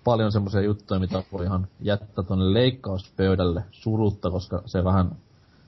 paljon 0.04 0.32
semmoisia 0.32 0.62
juttuja, 0.62 1.00
mitä 1.00 1.24
voi 1.32 1.46
ihan 1.46 1.68
jättää 1.82 2.24
tuonne 2.24 2.54
leikkauspöydälle 2.54 3.64
surutta, 3.72 4.32
koska 4.32 4.62
se 4.66 4.84
vähän 4.84 5.12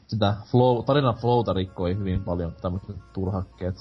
sitä 0.07 0.33
flow, 0.51 0.85
tarinan 0.85 1.15
flowta 1.15 1.53
rikkoi 1.53 1.97
hyvin 1.97 2.23
paljon 2.23 2.53
tämmöiset 2.61 2.95
turhakkeet. 3.13 3.75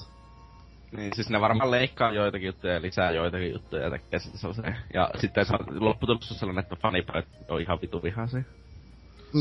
Niin, 0.97 1.11
siis 1.15 1.29
ne 1.29 1.41
varmaan 1.41 1.71
leikkaa 1.71 2.11
joitakin 2.11 2.45
juttuja 2.45 2.73
ja 2.73 2.81
lisää 2.81 3.11
joitakin 3.11 3.51
juttuja 3.51 3.83
ja 3.83 3.89
tekee 3.89 4.19
sitten. 4.19 4.75
Ja 4.93 5.09
sitten 5.17 5.45
se 5.45 5.53
on 5.55 6.17
sellainen, 6.21 6.63
että 6.63 6.75
fanipajat 6.75 7.25
on 7.49 7.61
ihan 7.61 7.79
vitu 7.81 8.03
vihaisia. 8.03 8.43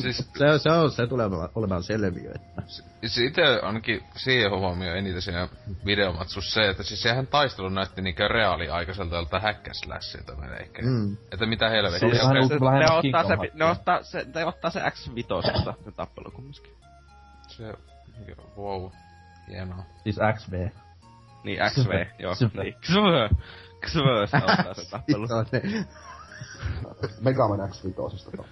Siis, 0.01 0.17
se, 0.39 0.59
se, 0.59 0.71
on, 0.71 0.91
se 0.91 1.07
tulee 1.07 1.27
olemaan 1.55 1.83
selviö. 1.83 2.33
Että. 2.35 2.63
siis 3.01 3.19
ite 3.19 3.43
ainakin 3.63 4.03
siihen 4.17 4.51
huomioon 4.51 4.99
eniten 4.99 5.23
siinä 5.23 5.49
videomatsussa 5.87 6.55
se, 6.55 6.69
että 6.71 6.83
siis 6.83 7.03
sehän 7.03 7.27
taistelu 7.27 7.69
näytti 7.69 8.03
niinkö 8.03 8.29
reaaliaikaiselta 8.29 9.17
jolta 9.17 9.41
häkkäslashilta 9.41 10.37
melkein. 10.37 10.89
Mm. 10.89 11.17
Että 11.33 11.47
mitä 11.47 11.69
Se 11.69 11.75
helvettiä. 11.75 12.09
oli 12.09 12.19
vähän 12.21 12.35
Ne, 12.81 12.91
ollut 12.91 13.03
ne, 13.03 13.15
ottaa 13.15 13.25
se, 13.25 13.51
ne, 13.55 13.65
ottaa 13.65 14.03
se, 14.03 14.27
ne 14.35 14.45
ottaa 14.45 14.71
se 14.71 14.81
X5 14.81 15.85
se 15.85 15.93
tappelu 15.97 16.31
kumminkin. 16.31 16.73
Se, 17.49 17.75
wow, 18.57 18.91
hienoa. 19.49 19.85
Siis 20.03 20.17
XV. 20.39 20.69
Niin, 21.45 21.59
XV, 21.71 21.91
joo. 22.23 22.35
Super. 22.35 22.65
Niin, 22.65 22.75
XV. 22.75 22.95
XV 23.87 24.01
se 24.31 24.37
ottaa 24.37 24.75
se 24.75 24.91
tappelu. 24.91 25.27
Ne- 27.03 27.09
Megaman 27.21 27.61
X5. 27.71 27.93
to. 27.93 28.45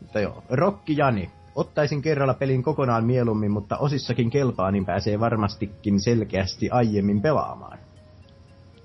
Mutta 0.00 0.20
joo, 0.20 0.42
Rokki 0.50 0.96
Jani. 0.96 1.30
Ottaisin 1.54 2.02
kerralla 2.02 2.34
pelin 2.34 2.62
kokonaan 2.62 3.04
mieluummin, 3.04 3.50
mutta 3.50 3.76
osissakin 3.76 4.30
kelpaa, 4.30 4.70
niin 4.70 4.86
pääsee 4.86 5.20
varmastikin 5.20 6.00
selkeästi 6.00 6.70
aiemmin 6.70 7.22
pelaamaan. 7.22 7.78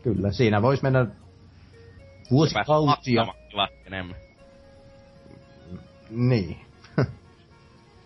Kyllä, 0.03 0.31
siinä 0.31 0.61
voisi 0.61 0.83
mennä 0.83 1.05
vuosikausia. 2.31 3.25
Enemmän. 3.85 4.15
Niin. 6.09 6.57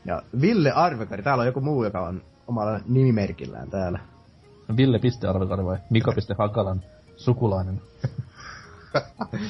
ja 0.05 0.21
Ville 0.41 0.71
Arvekari, 0.71 1.23
täällä 1.23 1.41
on 1.41 1.47
joku 1.47 1.61
muu, 1.61 1.83
joka 1.83 1.99
on 1.99 2.21
omalla 2.47 2.79
nimimerkillään 2.87 3.69
täällä. 3.69 3.99
Ville 4.77 4.99
Arvekari 5.29 5.65
vai 5.65 5.77
Mika 5.89 6.13
Hakalan 6.37 6.83
sukulainen. 7.15 7.81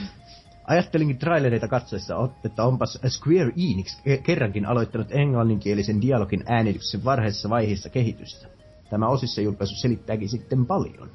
Ajattelinkin 0.67 1.17
trailereita 1.17 1.67
katsoessa, 1.67 2.15
että 2.45 2.63
onpas 2.63 2.99
Square 3.07 3.51
Enix 3.71 3.99
ke- 3.99 4.21
kerrankin 4.23 4.65
aloittanut 4.65 5.11
englanninkielisen 5.11 6.01
dialogin 6.01 6.43
äänityksen 6.45 7.03
varhaisessa 7.03 7.49
vaiheessa 7.49 7.89
kehitystä. 7.89 8.47
Tämä 8.89 9.07
osissa 9.07 9.41
julkaisu 9.41 9.75
selittääkin 9.75 10.29
sitten 10.29 10.65
paljon. 10.65 11.11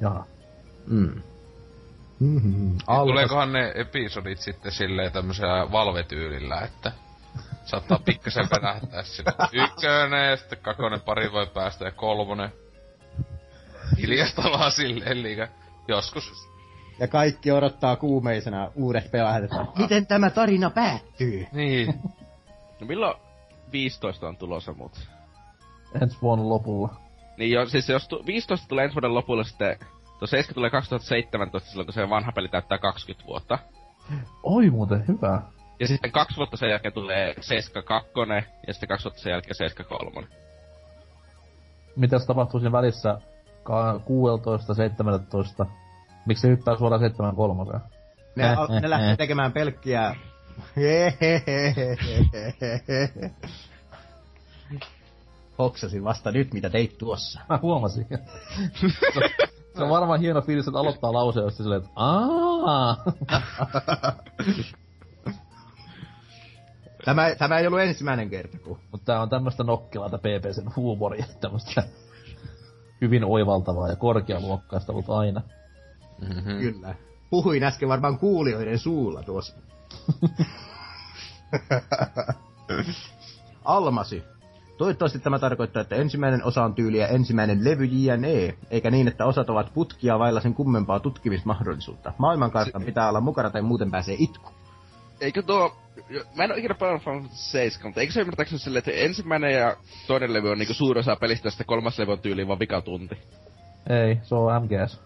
Jaha. 0.00 0.24
Mm. 0.86 1.22
Mm-hmm. 2.20 2.78
Tuleekohan 3.06 3.52
ne 3.52 3.72
episodit 3.74 4.38
sitten 4.38 4.72
silleen 4.72 5.12
tämmöisellä 5.12 5.72
valvetyylillä, 5.72 6.60
että 6.60 6.92
saattaa 7.64 7.98
pikkasen 8.04 8.48
venähtää 8.50 9.02
sille. 9.02 9.32
Ykkönen 9.52 10.30
ja 10.30 10.36
sitten 10.36 10.58
kakkonen 10.58 11.00
pari 11.00 11.32
voi 11.32 11.46
päästä 11.46 11.84
ja 11.84 11.90
kolmonen. 11.90 12.52
Hiljasta 13.98 14.42
vaan 14.42 14.72
silleen 14.72 15.22
liikä. 15.22 15.48
Joskus. 15.88 16.48
Ja 16.98 17.08
kaikki 17.08 17.52
odottaa 17.52 17.96
kuumeisena 17.96 18.70
uudet 18.74 19.10
pelaajat, 19.10 19.44
että 19.44 19.66
miten 19.78 20.06
tämä 20.06 20.30
tarina 20.30 20.70
päättyy? 20.70 21.46
Niin. 21.52 21.94
No 22.80 22.86
milloin 22.86 23.16
15 23.72 24.28
on 24.28 24.36
tulossa 24.36 24.72
muut? 24.72 25.08
Ensi 26.02 26.18
vuonna 26.22 26.48
lopulla. 26.48 26.96
Niin 27.36 27.50
jo, 27.50 27.66
siis 27.66 27.88
jos 27.88 28.08
tu- 28.08 28.26
15 28.26 28.68
tulee 28.68 28.84
ensi 28.84 28.94
vuoden 28.94 29.14
lopulla 29.14 29.44
sitten... 29.44 29.78
Tuo 30.18 30.26
7 30.26 30.54
tulee 30.54 30.70
2017 30.70 31.70
silloin, 31.70 31.86
kun 31.86 31.92
se 31.92 32.10
vanha 32.10 32.32
peli 32.32 32.48
täyttää 32.48 32.78
20 32.78 33.26
vuotta. 33.26 33.58
Oi 34.42 34.70
muuten, 34.70 35.04
hyvä. 35.08 35.42
Ja 35.80 35.86
sitten 35.86 36.12
kaksi 36.12 36.36
vuotta 36.36 36.56
sen 36.56 36.70
jälkeen 36.70 36.94
tulee 36.94 37.34
72 37.40 38.10
ja 38.66 38.72
sitten 38.72 38.88
kaksi 38.88 39.04
vuotta 39.04 39.20
sen 39.20 39.30
jälkeen 39.30 39.54
73. 39.54 40.28
Mitäs 41.96 42.26
tapahtuu 42.26 42.60
siinä 42.60 42.72
välissä 42.72 43.18
ka- 43.62 44.00
16, 44.04 44.74
17? 44.74 45.66
Miksi 46.26 46.42
se 46.42 46.48
hyppää 46.48 46.76
suoraan 46.76 47.00
73? 47.00 47.80
Ne, 48.36 48.54
al- 48.54 48.80
ne 48.80 48.90
lähtee 48.90 49.16
tekemään 49.16 49.52
pelkkiä... 49.52 50.16
Hoksasin 55.58 56.04
vasta 56.04 56.32
nyt, 56.32 56.52
mitä 56.54 56.70
teit 56.70 56.98
tuossa. 56.98 57.40
Mä 57.48 57.58
huomasin. 57.62 58.06
se 59.76 59.82
on 59.82 59.90
varmaan 59.90 60.20
hieno 60.20 60.42
fiilis, 60.42 60.68
että 60.68 60.78
aloittaa 60.78 61.12
lauseen 61.12 61.44
josta 61.44 61.62
silleen, 61.62 61.82
että. 61.82 61.90
Tämä, 67.06 67.34
tämä 67.38 67.58
ei 67.58 67.66
ollut 67.66 67.80
ensimmäinen 67.80 68.30
kerta, 68.30 68.58
kun... 68.58 68.78
Mutta 68.92 69.04
tää 69.04 69.22
on 69.22 69.28
tämmöstä 69.28 69.64
nokkelata 69.64 70.18
PPCn 70.18 70.70
huumoria, 70.76 71.24
tämmöstä 71.40 71.82
hyvin 73.00 73.24
oivaltavaa 73.24 73.88
ja 73.88 73.96
korkealuokkaista 73.96 74.92
ollut 74.92 75.10
aina. 75.10 75.42
Mm-hmm. 76.20 76.58
Kyllä. 76.58 76.94
Puhuin 77.30 77.64
äsken 77.64 77.88
varmaan 77.88 78.18
kuulijoiden 78.18 78.78
suulla 78.78 79.22
tuossa. 79.22 79.56
Almasi. 83.64 84.24
Toivottavasti 84.78 85.18
tämä 85.18 85.38
tarkoittaa, 85.38 85.82
että 85.82 85.96
ensimmäinen 85.96 86.44
osa 86.44 86.64
on 86.64 86.74
tyyliä 86.74 87.06
ensimmäinen 87.06 87.64
levy 87.64 87.84
JNE, 87.84 88.54
eikä 88.70 88.90
niin, 88.90 89.08
että 89.08 89.26
osat 89.26 89.50
ovat 89.50 89.74
putkia 89.74 90.18
vailla 90.18 90.40
sen 90.40 90.54
kummempaa 90.54 91.00
tutkimismahdollisuutta. 91.00 92.12
Maailmankartan 92.18 92.82
pitää 92.82 93.08
olla 93.08 93.20
mukana 93.20 93.50
tai 93.50 93.62
muuten 93.62 93.90
pääsee 93.90 94.16
itku. 94.18 94.50
Eikö 95.20 95.42
tuo... 95.42 95.85
Mä 96.36 96.44
en 96.44 96.52
oo 96.52 96.56
ikinä 96.56 96.74
pelannut 96.74 97.02
Final 97.02 97.20
Fantasy 97.20 97.50
7, 97.50 97.88
mutta 97.88 98.00
eikö 98.00 98.12
se 98.12 98.20
ymmärtääkseni 98.20 98.58
silleen, 98.58 98.78
että 98.78 98.90
ensimmäinen 98.90 99.54
ja 99.54 99.76
toinen 100.06 100.32
levy 100.32 100.50
on 100.50 100.58
niinku 100.58 100.74
suurin 100.74 101.00
osa 101.00 101.16
pelistä, 101.16 101.46
ja 101.46 101.50
sitten 101.50 101.66
kolmas 101.66 101.98
levy 101.98 102.12
on 102.12 102.18
tyyliin 102.18 102.48
vaan 102.48 102.58
vikatunti? 102.58 103.18
Ei, 103.90 104.18
se 104.22 104.34
on 104.34 104.62
MGS. 104.62 105.00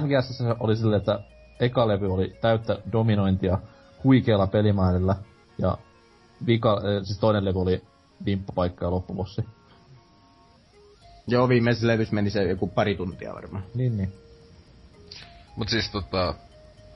MGS 0.00 0.38
se 0.38 0.44
oli 0.60 0.76
silleen, 0.76 0.98
että 0.98 1.20
eka 1.60 1.88
levy 1.88 2.14
oli 2.14 2.36
täyttä 2.40 2.78
dominointia 2.92 3.58
huikealla 4.04 4.46
pelimäärällä, 4.46 5.16
ja 5.58 5.78
vika, 6.46 6.80
eh, 6.84 7.02
siis 7.02 7.18
toinen 7.18 7.44
levy 7.44 7.60
oli 7.60 7.82
vimppapaikka 8.24 8.84
ja 8.84 8.90
loppubossi. 8.90 9.44
Joo, 11.26 11.48
viimeisessä 11.48 11.86
levyssä 11.86 12.14
meni 12.14 12.30
se 12.30 12.42
joku 12.42 12.66
pari 12.66 12.94
tuntia 12.94 13.34
varmaan. 13.34 13.64
Niin, 13.74 13.96
niin. 13.96 14.12
Mut 15.56 15.68
siis 15.68 15.90
tota... 15.90 16.34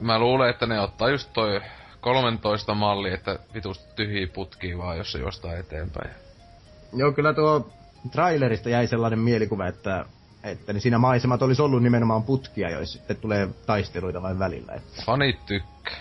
Mä 0.00 0.18
luulen, 0.18 0.50
että 0.50 0.66
ne 0.66 0.80
ottaa 0.80 1.10
just 1.10 1.30
toi 1.32 1.60
13 2.00 2.74
malli, 2.74 3.12
että 3.12 3.38
vitusti 3.54 3.84
tyhjiä 3.96 4.26
putkia 4.34 4.78
vaan, 4.78 4.98
jos 4.98 5.12
se 5.12 5.18
juostaa 5.18 5.56
eteenpäin. 5.56 6.10
Joo, 6.92 7.12
kyllä 7.12 7.34
tuo 7.34 7.68
trailerista 8.12 8.68
jäi 8.68 8.86
sellainen 8.86 9.18
mielikuva, 9.18 9.66
että, 9.66 10.04
että 10.44 10.72
niin 10.72 10.80
siinä 10.80 10.98
maisemat 10.98 11.42
olisi 11.42 11.62
ollut 11.62 11.82
nimenomaan 11.82 12.22
putkia, 12.22 12.70
joissa 12.70 12.98
sitten 12.98 13.16
tulee 13.16 13.48
taisteluita 13.66 14.22
vain 14.22 14.38
välillä. 14.38 14.72
Että, 14.72 15.02
Fanit 15.06 15.46
tykkää. 15.46 15.98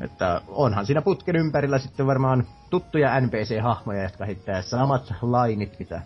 että 0.00 0.40
onhan 0.48 0.86
siinä 0.86 1.02
putken 1.02 1.36
ympärillä 1.36 1.78
sitten 1.78 2.06
varmaan 2.06 2.46
tuttuja 2.70 3.20
NPC-hahmoja, 3.20 4.02
jotka 4.02 4.24
heittää 4.24 4.62
samat 4.62 5.14
lainit, 5.22 5.78
mitä 5.78 6.00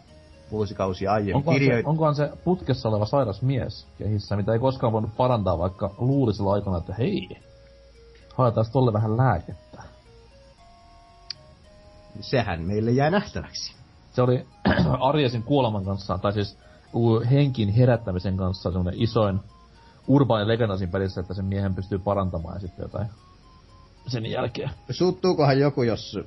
vuosikausia 0.50 1.12
aiemmin 1.12 1.36
Onkohan 1.36 1.58
se, 1.58 1.60
kirjoit... 1.60 1.86
onkohan 1.86 2.14
se 2.14 2.30
putkessa 2.44 2.88
oleva 2.88 3.06
sairas 3.06 3.42
mies 3.42 3.86
kehissä, 3.98 4.36
mitä 4.36 4.52
ei 4.52 4.58
koskaan 4.58 4.92
voinut 4.92 5.16
parantaa, 5.16 5.58
vaikka 5.58 5.90
luuli 5.98 6.34
sillä 6.34 6.52
aikana, 6.52 6.78
että 6.78 6.94
hei, 6.94 7.28
haetaan 8.34 8.66
tolle 8.72 8.92
vähän 8.92 9.16
lääkettä. 9.16 9.82
Sehän 12.20 12.62
meille 12.62 12.90
jää 12.90 13.10
nähtäväksi. 13.10 13.74
Se 14.12 14.22
oli 14.22 14.46
Arjesin 15.08 15.42
kuoleman 15.42 15.84
kanssa, 15.84 16.18
tai 16.18 16.32
siis 16.32 16.58
henkin 17.30 17.68
herättämisen 17.68 18.36
kanssa 18.36 18.70
semmonen 18.70 19.02
isoin 19.02 19.40
urbaani 20.08 20.48
legenda 20.48 20.76
siinä 20.76 20.92
pelissä, 20.92 21.20
että 21.20 21.34
sen 21.34 21.44
miehen 21.44 21.74
pystyy 21.74 21.98
parantamaan 21.98 22.54
ja 22.54 22.60
sitten 22.60 22.82
jotain 22.82 23.06
sen 24.06 24.26
jälkeen. 24.26 24.70
Suuttuukohan 24.90 25.58
joku, 25.58 25.82
jos 25.82 26.18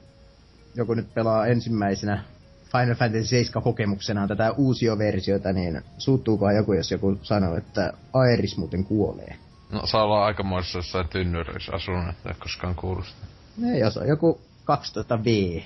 joku 0.75 0.93
nyt 0.93 1.13
pelaa 1.13 1.45
ensimmäisenä 1.45 2.23
Final 2.71 2.95
Fantasy 2.95 3.25
7 3.25 3.63
kokemuksenaan 3.63 4.27
tätä 4.27 4.51
uusioversiota, 4.51 5.53
niin 5.53 5.81
suuttuukohan 5.97 6.55
joku, 6.55 6.73
jos 6.73 6.91
joku 6.91 7.19
sanoo, 7.21 7.55
että 7.57 7.93
Aeris 8.13 8.57
muuten 8.57 8.85
kuolee? 8.85 9.35
No 9.73 9.85
saa 9.85 10.03
olla 10.03 10.25
aikamoisessa 10.25 10.77
jossain 10.77 11.09
tynnyröissä 11.09 11.71
asunut, 11.73 12.09
että 12.09 12.29
ei 12.29 12.35
koskaan 12.39 12.75
kuulu 12.75 13.03
sitä. 13.03 13.25
Ei, 13.73 13.79
jos 13.79 13.97
on 13.97 14.07
joku 14.07 14.41
12V. 14.61 15.63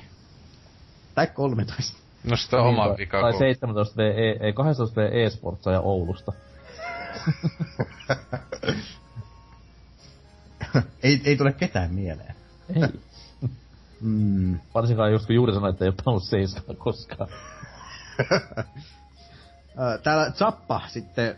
Tai 1.15 1.27
13. 1.27 1.97
No 2.23 2.35
sitä 2.35 2.57
on 2.57 2.67
oma 2.67 2.87
tai, 2.87 2.97
vika, 2.97 3.21
tai 3.21 3.31
kun 3.31 3.39
17 3.39 3.97
V, 3.97 3.99
e, 3.99 4.37
ei 4.45 4.53
12 4.53 5.01
V 5.01 5.09
e-sportsa 5.11 5.71
ja 5.71 5.79
Oulusta. 5.79 6.33
ei, 11.03 11.21
ei 11.23 11.37
tule 11.37 11.53
ketään 11.53 11.93
mieleen. 11.93 12.35
Ei. 12.75 12.81
Mm. 14.01 14.59
Varsinkaan 14.73 15.11
just 15.11 15.25
kun 15.25 15.35
juuri 15.35 15.53
sanoit, 15.53 15.73
että 15.73 15.85
ei 15.85 15.89
ole 15.89 15.95
pelannut 16.03 16.23
seiskaa 16.23 16.75
koskaan. 16.75 17.29
Täällä 20.03 20.31
Zappa 20.31 20.81
sitten 20.87 21.35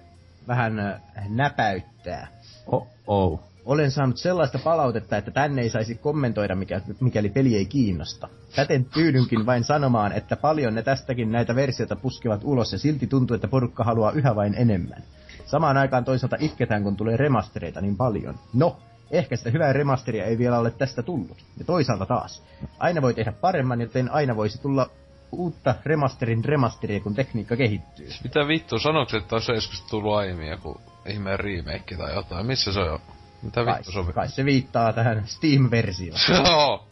vähän 0.48 1.02
näpäyttää. 1.30 2.28
Oh, 2.72 2.88
oh. 3.08 3.40
Olen 3.66 3.92
saanut 3.92 4.18
sellaista 4.18 4.60
palautetta, 4.64 5.18
että 5.18 5.32
tänne 5.32 5.62
ei 5.62 5.70
saisi 5.70 5.96
kommentoida, 5.96 6.56
mikä, 6.56 6.82
mikäli 7.00 7.30
peli 7.30 7.56
ei 7.56 7.66
kiinnosta. 7.66 8.28
Täten 8.56 8.86
tyydynkin 8.86 9.46
vain 9.46 9.64
sanomaan, 9.64 10.12
että 10.12 10.36
paljon 10.36 10.76
ne 10.76 10.82
tästäkin 10.84 11.32
näitä 11.32 11.56
versioita 11.56 11.96
puskevat 11.96 12.42
ulos 12.44 12.72
ja 12.72 12.80
silti 12.80 13.08
tuntuu, 13.08 13.36
että 13.36 13.48
porukka 13.48 13.84
haluaa 13.84 14.12
yhä 14.12 14.36
vain 14.36 14.54
enemmän. 14.58 15.04
Samaan 15.46 15.78
aikaan 15.78 16.06
toisaalta 16.06 16.38
itketään, 16.40 16.84
kun 16.84 16.96
tulee 16.96 17.18
remastereita 17.18 17.82
niin 17.82 17.98
paljon. 17.98 18.36
No, 18.54 18.78
ehkä 19.12 19.36
sitä 19.36 19.50
hyvää 19.50 19.74
remasteria 19.74 20.26
ei 20.26 20.38
vielä 20.38 20.60
ole 20.60 20.72
tästä 20.72 21.04
tullut. 21.04 21.38
Ja 21.60 21.66
toisaalta 21.66 22.06
taas, 22.06 22.44
aina 22.80 23.02
voi 23.02 23.14
tehdä 23.14 23.32
paremman, 23.32 23.82
joten 23.82 24.12
aina 24.12 24.36
voisi 24.36 24.62
tulla 24.62 24.90
uutta 25.32 25.76
remasterin 25.86 26.46
remasteria, 26.46 27.00
kun 27.00 27.16
tekniikka 27.16 27.56
kehittyy. 27.56 28.10
Mitä 28.24 28.48
vittu, 28.48 28.80
sanoks, 28.80 29.14
että 29.14 29.36
olisi 29.36 29.52
joskus 29.52 29.82
tullut 29.82 30.16
aiemmin 30.16 30.48
joku 30.48 30.82
ihmeen 31.10 31.40
remake 31.40 31.98
tai 31.98 32.16
jotain? 32.16 32.46
Missä 32.46 32.74
se 32.74 32.80
on? 32.80 33.00
Mitä 33.42 33.66
Kai, 33.66 33.78
vittu 33.78 33.92
se 33.92 34.00
on? 34.00 34.14
kai 34.14 34.30
se 34.30 34.46
viittaa 34.46 34.94
tähän 34.94 35.24
Steam-versioon. 35.28 36.20
Joo! 36.46 36.88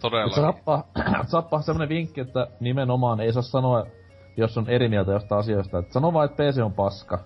Todella. 0.00 0.34
Zappa, 0.34 0.84
Zappa 1.26 1.62
semmonen 1.62 1.88
vinkki, 1.88 2.20
että 2.20 2.46
nimenomaan 2.60 3.20
ei 3.20 3.32
saa 3.32 3.42
sanoa, 3.42 3.86
jos 4.36 4.58
on 4.58 4.68
eri 4.68 4.88
mieltä 4.88 5.12
jostain 5.12 5.38
asioista, 5.38 5.78
että 5.78 5.92
sano 5.92 6.12
vaan, 6.12 6.24
että 6.30 6.42
PC 6.42 6.58
on 6.58 6.72
paska. 6.72 7.24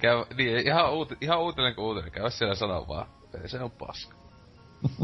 Käy, 0.00 0.24
niin, 0.36 0.66
ihan, 0.66 0.92
uuti, 0.92 1.16
ihan 1.20 1.40
uutinen 1.40 1.74
kuin 1.74 1.84
uutinen. 1.84 2.12
Käy 2.12 2.30
siellä 2.30 2.54
sanoa 2.54 2.88
vaan, 2.88 3.06
se 3.46 3.60
on 3.60 3.70
paska. 3.70 4.14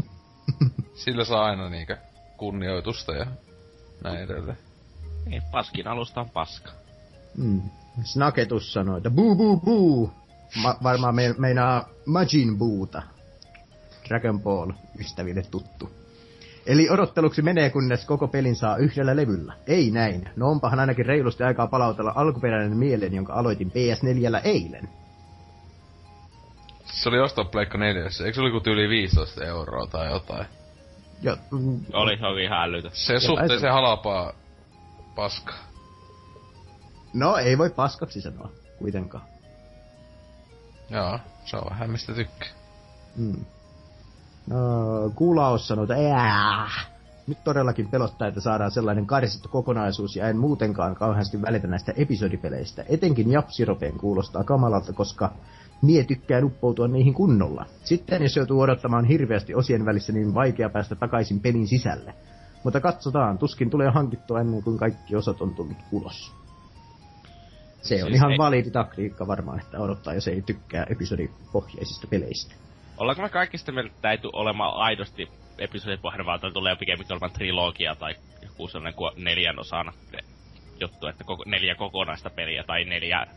Sillä 1.03 1.25
saa 1.25 1.45
aina 1.45 1.69
niinkö 1.69 1.97
kunnioitusta 2.37 3.15
ja 3.15 3.25
näin 4.03 4.19
edelleen. 4.19 4.57
Ei, 5.31 5.41
paskin 5.51 5.87
alusta 5.87 6.21
on 6.21 6.29
paska. 6.29 6.71
Mm. 7.37 7.61
Snaketus 8.03 8.73
sanoi, 8.73 8.97
että 8.97 9.09
buu 9.09 9.35
buu 9.35 9.57
buu. 9.57 10.11
Ma- 10.61 10.77
varmaan 10.83 11.15
me- 11.15 11.35
meinaa 11.37 11.89
Majin 12.05 12.57
Buuta. 12.57 13.01
Dragon 14.07 14.41
Ball 14.41 14.71
ystäville 14.99 15.43
tuttu. 15.51 15.89
Eli 16.65 16.89
odotteluksi 16.89 17.41
menee, 17.41 17.69
kunnes 17.69 18.05
koko 18.05 18.27
pelin 18.27 18.55
saa 18.55 18.77
yhdellä 18.77 19.15
levyllä. 19.15 19.53
Ei 19.67 19.91
näin. 19.91 20.29
No 20.35 20.47
onpahan 20.49 20.79
ainakin 20.79 21.05
reilusti 21.05 21.43
aikaa 21.43 21.67
palautella 21.67 22.13
alkuperäinen 22.15 22.77
mielen, 22.77 23.13
jonka 23.13 23.33
aloitin 23.33 23.71
PS4 23.71 24.41
eilen. 24.43 24.89
Se 26.85 27.09
oli 27.09 27.19
ostaa 27.19 27.45
Pleikka 27.45 27.77
4. 27.77 28.03
Eikö 28.03 28.33
se 28.33 28.41
oli 28.41 28.51
kuin 28.51 28.63
yli 28.73 28.89
15 28.89 29.45
euroa 29.45 29.87
tai 29.87 30.11
jotain? 30.11 30.45
Jo, 31.21 31.37
mm, 31.51 31.79
Oli, 31.93 32.17
se 32.17 32.25
oli 32.25 32.43
ihan 32.43 32.63
älytö. 32.63 32.89
Se 32.93 33.19
suhteeseen 33.19 33.73
halapaa 33.73 34.33
paska. 35.15 35.53
No 37.13 37.37
ei 37.37 37.57
voi 37.57 37.69
paskaksi 37.69 38.21
sanoa, 38.21 38.49
kuitenkaan. 38.79 39.23
Joo, 40.89 41.19
se 41.45 41.57
on 41.57 41.67
vähän 41.69 41.89
mistä 41.89 42.13
tykkää. 42.13 42.47
Mm. 43.15 43.45
No, 44.47 44.57
kuulaus 45.15 45.67
sanoi, 45.67 45.83
että 45.83 45.95
"Ää, 46.15 46.69
nyt 47.27 47.43
todellakin 47.43 47.87
pelottaa, 47.89 48.27
että 48.27 48.41
saadaan 48.41 48.71
sellainen 48.71 49.05
karsittu 49.05 49.49
kokonaisuus 49.49 50.15
ja 50.15 50.29
en 50.29 50.37
muutenkaan 50.37 50.95
kauheasti 50.95 51.41
välitä 51.41 51.67
näistä 51.67 51.93
episodipeleistä. 51.97 52.85
Etenkin 52.89 53.31
Japsiropeen 53.31 53.97
kuulostaa 53.97 54.43
kamalalta, 54.43 54.93
koska 54.93 55.31
mie 55.81 56.03
tykkää 56.03 56.41
uppoutua 56.45 56.87
niihin 56.87 57.13
kunnolla. 57.13 57.65
Sitten 57.83 58.23
jos 58.23 58.35
joutuu 58.35 58.61
odottamaan 58.61 59.05
hirveästi 59.05 59.55
osien 59.55 59.85
välissä, 59.85 60.13
niin 60.13 60.33
vaikea 60.33 60.69
päästä 60.69 60.95
takaisin 60.95 61.39
pelin 61.39 61.67
sisälle. 61.67 62.13
Mutta 62.63 62.79
katsotaan, 62.81 63.37
tuskin 63.37 63.69
tulee 63.69 63.89
hankittua 63.89 64.41
ennen 64.41 64.63
kuin 64.63 64.77
kaikki 64.77 65.15
osat 65.15 65.41
on 65.41 65.55
tullut 65.55 65.77
ulos. 65.91 66.33
Se 67.87 67.95
on 68.03 68.09
Siis 68.09 68.15
ihan 68.15 68.31
ei- 68.31 68.37
validi 68.37 68.71
taktiikka 68.71 69.27
varmaan, 69.27 69.59
että 69.59 69.79
odottaa, 69.79 70.13
jos 70.13 70.27
ei 70.27 70.41
tykkää 70.41 70.85
episodipohjaisista 70.89 72.07
peleistä. 72.07 72.55
Ollaanko 72.97 73.21
me 73.21 73.29
kaikki 73.29 73.57
sitten 73.57 73.75
mieltä, 73.75 73.91
että 73.95 74.11
ei 74.11 74.17
tule 74.17 74.31
olemaan 74.35 74.73
aidosti 74.77 75.27
episodipohjainen, 75.57 76.25
vaan 76.25 76.35
että 76.35 76.51
tulee 76.51 76.75
pikemminkin 76.75 77.13
olemaan 77.13 77.31
trilogia 77.31 77.95
tai 77.95 78.15
joku 78.41 78.67
sellainen 78.67 78.93
kuin 78.93 79.11
neljän 79.23 79.59
osana 79.59 79.93
juttu, 80.79 81.07
että 81.07 81.23
koko, 81.23 81.43
neljä 81.47 81.75
kokonaista 81.75 82.29
peliä 82.29 82.63
tai 82.63 82.83
neljä 82.85 83.27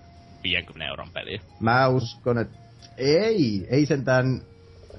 50 0.42 0.88
euron 0.88 1.10
peliä. 1.14 1.40
Mä 1.60 1.88
uskon, 1.88 2.38
että 2.38 2.56
ei, 2.96 3.66
ei 3.70 3.86
sentään 3.86 4.40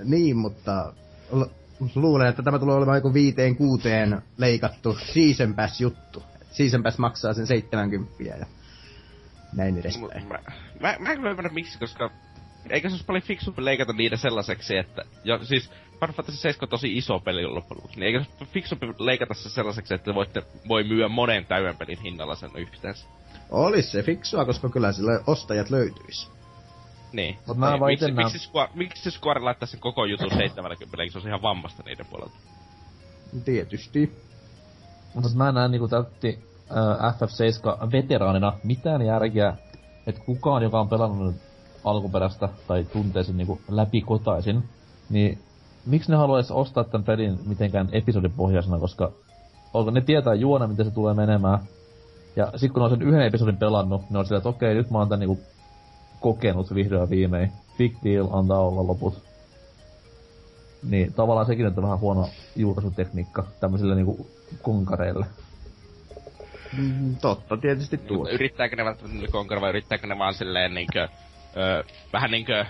niin, 0.04 0.38
mutta 0.38 0.94
l- 1.32 1.44
luulen, 1.96 2.28
että 2.28 2.44
tämä 2.44 2.60
tulee 2.60 2.76
olemaan 2.76 2.98
joku 2.98 3.14
viiteen 3.14 3.56
kuuteen 3.56 4.22
leikattu 4.38 4.98
Season 5.14 5.54
Pass 5.56 5.82
juttu. 5.82 6.24
Season 6.52 6.84
Pass 6.84 6.98
maksaa 6.98 7.34
sen 7.34 7.48
70 7.48 8.24
ja 8.24 8.46
näin 9.54 9.74
Mut 9.74 9.86
edespäin. 9.86 10.28
Mä, 10.28 10.40
mä, 10.80 10.96
mä 11.00 11.10
en 11.12 11.18
kyllä 11.18 11.30
ymmärrä 11.30 11.52
miksi, 11.54 11.80
koska 11.80 12.12
eikö 12.70 12.90
se 12.90 12.94
olisi 12.94 13.06
paljon 13.06 13.24
fiksumpi 13.24 13.66
leikata 13.66 13.94
niitä 13.94 14.18
sellaiseksi, 14.18 14.78
että... 14.78 15.04
Ja 15.24 15.46
siis 15.46 15.70
Final 16.00 16.14
Fantasy 16.14 16.38
7 16.38 16.66
on 16.66 16.70
tosi 16.70 16.98
iso 16.98 17.20
peli 17.20 17.46
loppujen 17.46 17.78
lopuksi, 17.78 18.00
niin 18.00 18.08
eikö 18.08 18.24
se 18.24 18.38
ole 18.42 18.50
fiksumpi 18.54 18.88
leikata 19.00 19.34
se 19.34 19.50
sellaiseksi, 19.50 19.94
että 19.94 20.16
voitte, 20.16 20.44
voi 20.68 20.84
myyä 20.84 21.08
monen 21.08 21.46
täyden 21.46 21.78
pelin 21.78 22.00
hinnalla 22.02 22.36
sen 22.36 22.52
yhteensä? 22.56 23.08
Olis 23.50 23.92
se 23.92 24.04
fiksua, 24.04 24.46
koska 24.46 24.70
kyllä 24.70 24.92
sille 24.92 25.20
ostajat 25.28 25.70
löytyisi. 25.70 26.32
Niin. 27.14 27.38
Mut 27.48 27.58
mä 27.58 27.70
Niin, 27.70 27.80
vaan 27.80 27.92
miksi, 27.92 28.06
näen- 28.06 28.16
miksi, 28.16 28.40
Square, 28.40 28.72
miksi 28.74 29.12
Square 29.12 29.40
laittaa 29.42 29.68
sen 29.68 29.80
koko 29.80 30.06
jutun 30.06 30.30
70, 30.30 31.04
eikö 31.04 31.12
se 31.12 31.18
olisi 31.18 31.28
ihan 31.28 31.42
vammasta 31.42 31.84
niiden 31.84 32.06
puolelta? 32.06 32.36
Tietysti. 33.46 34.12
Mutta 35.14 35.30
mä 35.36 35.50
en 35.50 35.56
näe 35.56 35.68
niinku 35.68 35.88
täytti 35.88 36.40
äh, 36.72 37.14
FF7-veteraanina 37.16 38.54
mitään 38.64 39.02
järkeä, 39.02 39.58
että 40.08 40.22
kukaan, 40.26 40.64
joka 40.64 40.80
on 40.80 40.90
pelannut 40.90 41.36
alkuperäistä 41.84 42.50
tai 42.68 42.84
tuntee 42.84 43.24
sen 43.24 43.38
niinku 43.38 43.62
läpikotaisin, 43.70 44.64
niin 45.10 45.40
miksi 45.86 46.12
ne 46.12 46.18
haluaisi 46.18 46.54
ostaa 46.54 46.84
tämän 46.84 47.06
pelin 47.06 47.40
mitenkään 47.46 47.90
episodipohjaisena, 47.92 48.80
koska 48.80 49.12
onko 49.74 49.92
ne 49.92 50.02
tietää 50.02 50.34
juona, 50.34 50.68
miten 50.68 50.86
se 50.86 50.92
tulee 50.92 51.14
menemään. 51.14 51.60
Ja 52.36 52.52
sit 52.56 52.72
kun 52.72 52.84
on 52.84 52.90
sen 52.90 53.02
yhden 53.02 53.22
episodin 53.22 53.58
pelannut, 53.58 54.10
ne 54.10 54.20
on 54.20 54.26
sillä, 54.26 54.38
että 54.38 54.50
okei, 54.50 54.74
nyt 54.74 54.92
mä 54.92 54.98
oon 54.98 55.10
tän 55.10 55.20
niinku 55.20 55.40
kokenut 56.20 56.76
vihdoin 56.76 57.10
viimein. 57.10 57.52
Big 57.78 57.96
deal, 58.04 58.28
antaa 58.32 58.60
olla 58.60 58.88
loput. 58.88 59.14
Niin 60.90 61.14
tavallaan 61.14 61.46
sekin 61.46 61.68
on 61.68 61.76
vähän 61.76 62.00
huono 62.00 62.30
julkaisutekniikka 62.56 63.44
tämmöisille 63.60 63.96
niinku 63.96 64.28
konkareille. 64.62 65.26
Mm, 66.78 67.16
totta, 67.16 67.58
tietysti 67.58 67.98
tuo. 67.98 68.18
Mutta 68.18 68.32
yrittääkö 68.32 68.76
ne 68.76 68.86
välttämättä 68.86 69.32
konkara 69.32 69.62
vai 69.62 69.70
yrittääkö 69.70 70.08
ne 70.08 70.18
vaan 70.18 70.34
silleen 70.34 70.74
niinkö, 70.74 71.08
öö, 71.58 71.84
vähän 72.14 72.32
niinkö 72.32 72.66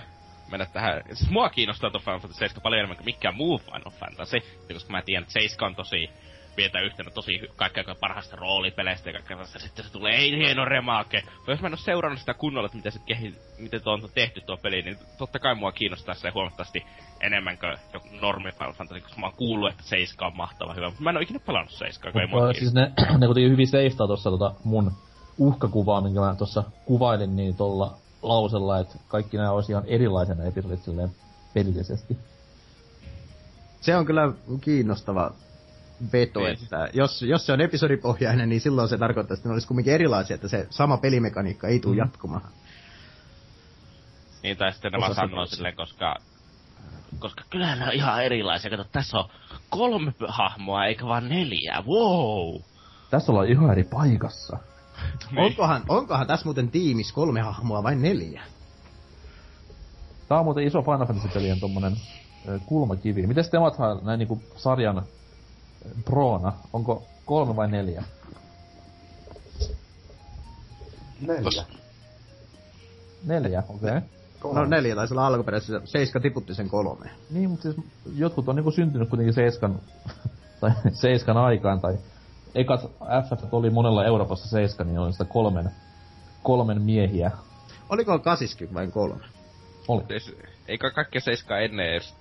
mennä 0.50 0.66
tähän, 0.66 1.02
siis 1.12 1.30
mua 1.30 1.48
kiinnostaa 1.48 1.90
tuo 1.90 2.00
Final 2.00 2.20
Fantasy 2.20 2.38
7 2.38 2.62
paljon 2.62 2.78
enemmän 2.78 2.96
kuin 2.96 3.04
mikään 3.04 3.34
muu 3.34 3.58
Final 3.58 3.90
Fantasy, 3.90 4.38
koska 4.72 4.92
mä 4.92 5.02
tiedän, 5.02 5.22
että 5.22 5.32
7 5.32 5.68
on 5.70 5.76
tosi 5.76 6.10
vietä 6.56 6.80
yhtenä 6.80 7.10
tosi 7.10 7.40
kaikkea 7.56 7.94
parhaista 8.00 8.36
roolipeleistä 8.36 9.08
ja 9.08 9.12
kaikkea 9.12 9.36
tästä. 9.36 9.58
Sitten 9.58 9.84
se 9.84 9.92
tulee, 9.92 10.16
ei 10.16 10.36
hieno 10.36 10.64
remake. 10.64 11.22
Mutta 11.36 11.50
jos 11.50 11.60
mä 11.60 11.66
en 11.66 11.72
oo 11.72 11.76
seurannut 11.76 12.20
sitä 12.20 12.34
kunnolla, 12.34 12.66
että 12.66 12.76
miten 12.76 12.92
se 12.92 13.00
kehi, 13.06 13.34
miten 13.58 13.82
tuo 13.82 13.92
on 13.92 14.08
tehty 14.14 14.40
tuo 14.40 14.56
peli, 14.56 14.82
niin 14.82 14.98
totta 15.18 15.38
kai 15.38 15.54
mua 15.54 15.72
kiinnostaa 15.72 16.14
se 16.14 16.30
huomattavasti 16.30 16.86
enemmän 17.20 17.58
kuin 17.58 17.76
joku 17.92 18.08
normi 18.20 18.52
Final 18.52 18.72
Fantasy, 18.72 19.00
koska 19.00 19.20
mä 19.20 19.26
oon 19.26 19.36
kuullut, 19.36 19.70
että 19.70 19.82
7 19.82 20.30
on 20.30 20.36
mahtava 20.36 20.74
hyvä. 20.74 20.86
Mutta 20.86 21.02
mä 21.02 21.10
en 21.10 21.16
oo 21.16 21.22
ikinä 21.22 21.40
pelannut 21.46 21.72
7, 21.72 22.12
kun 22.12 22.20
ei 22.20 22.26
mua 22.26 22.52
siis 22.52 22.74
ne, 22.74 22.92
ne 23.18 23.26
kuitenkin 23.26 23.52
hyvin 23.52 23.68
seistaa 23.68 24.06
tossa 24.06 24.30
tota 24.30 24.54
mun 24.64 24.92
uhkakuvaa, 25.38 26.00
minkä 26.00 26.20
mä 26.20 26.34
tossa 26.38 26.64
kuvailin, 26.84 27.36
niin 27.36 27.56
tolla 27.56 27.98
lausella, 28.22 28.78
että 28.78 28.98
kaikki 29.08 29.36
nämä 29.36 29.50
olisi 29.50 29.72
ihan 29.72 29.84
erilaisia 29.86 30.34
nämä 30.34 30.48
episodit 30.48 30.82
silleen 30.82 31.10
pelillisesti. 31.54 32.18
Se 33.80 33.96
on 33.96 34.06
kyllä 34.06 34.32
kiinnostava 34.60 35.32
veto, 36.12 36.40
Niin. 36.40 36.52
että 36.62 36.88
jos, 36.92 37.22
jos 37.22 37.46
se 37.46 37.52
on 37.52 37.60
episodipohjainen, 37.60 38.48
niin 38.48 38.60
silloin 38.60 38.88
se 38.88 38.98
tarkoittaa, 38.98 39.34
että 39.34 39.48
ne 39.48 39.52
olisi 39.52 39.68
kuitenkin 39.68 39.92
erilaisia, 39.94 40.34
että 40.34 40.48
se 40.48 40.66
sama 40.70 40.96
pelimekaniikka 40.96 41.68
ei 41.68 41.80
tule 41.80 41.94
Mm. 41.94 41.98
jatkumaan. 41.98 42.42
Niin, 44.42 44.56
tai 44.56 44.72
sitten 44.72 44.96
Osa 45.04 45.14
sanoo 45.14 45.46
silleen, 45.46 45.76
koska... 45.76 46.16
Koska 47.18 47.44
kyllä 47.50 47.76
ne 47.76 47.86
on 47.86 47.92
ihan 47.92 48.24
erilaisia. 48.24 48.70
Kato, 48.70 48.84
tässä 48.84 49.18
on 49.18 49.28
kolme 49.70 50.12
hahmoa, 50.28 50.86
eikä 50.86 51.06
vaan 51.06 51.28
neljä. 51.28 51.82
Wow! 51.86 52.60
Tässä 53.10 53.32
ollaan 53.32 53.48
ihan 53.48 53.70
eri 53.72 53.84
paikassa. 53.84 54.56
Niin. 55.30 55.38
Onkohan, 55.44 55.82
onkohan 55.88 56.26
tässä 56.26 56.44
muuten 56.44 56.70
tiimis 56.70 57.12
kolme 57.12 57.40
hahmoa 57.40 57.82
vai 57.82 57.96
neljä? 57.96 58.42
Tää 60.28 60.38
on 60.38 60.44
muuten 60.44 60.64
iso 60.66 60.82
Final 60.82 61.06
Fantasy-pelien 61.06 61.60
tommonen 61.60 61.96
kulmakivi. 62.66 63.26
Miten 63.26 63.44
temathan 63.50 64.00
näin 64.02 64.18
niinku 64.18 64.42
sarjan 64.56 65.02
proona? 66.04 66.52
Onko 66.72 67.02
kolme 67.26 67.56
vai 67.56 67.68
neljä? 67.68 68.04
Neljä. 71.20 71.64
Neljä, 73.24 73.62
okei. 73.68 73.88
Okay. 73.88 74.02
Kolme. 74.40 74.60
No 74.60 74.66
neljä 74.66 74.94
taisi 74.94 75.14
olla 75.14 75.26
alkuperäisessä. 75.26 75.80
Seiska 75.84 76.20
tiputti 76.20 76.54
sen 76.54 76.68
kolmeen. 76.68 77.10
Niin, 77.30 77.50
mutta 77.50 77.62
siis 77.62 77.86
jotkut 78.16 78.48
on 78.48 78.56
niinku 78.56 78.70
syntynyt 78.70 79.08
kuitenkin 79.08 79.34
seiskan, 79.34 79.80
tai 80.60 80.70
seiskan 80.92 81.36
aikaan, 81.36 81.80
tai 81.80 81.98
ekat 82.54 82.80
FF 83.28 83.54
oli 83.54 83.70
monella 83.70 84.04
Euroopassa 84.04 84.48
seiska, 84.48 84.84
niin 84.84 84.98
oli 84.98 85.12
sitä 85.12 85.24
kolmen, 85.24 85.70
kolmen 86.42 86.82
miehiä. 86.82 87.30
Oliko 87.88 88.18
kasiskin 88.18 88.74
vain 88.74 88.92
kolme? 88.92 89.24
Oli. 89.88 90.04
Siis, 90.08 90.36
ei 90.68 90.78
kai 90.78 90.90
kaikkea 90.90 91.20
seiskaa 91.20 91.58
ennen 91.58 91.86
edes 91.86 92.14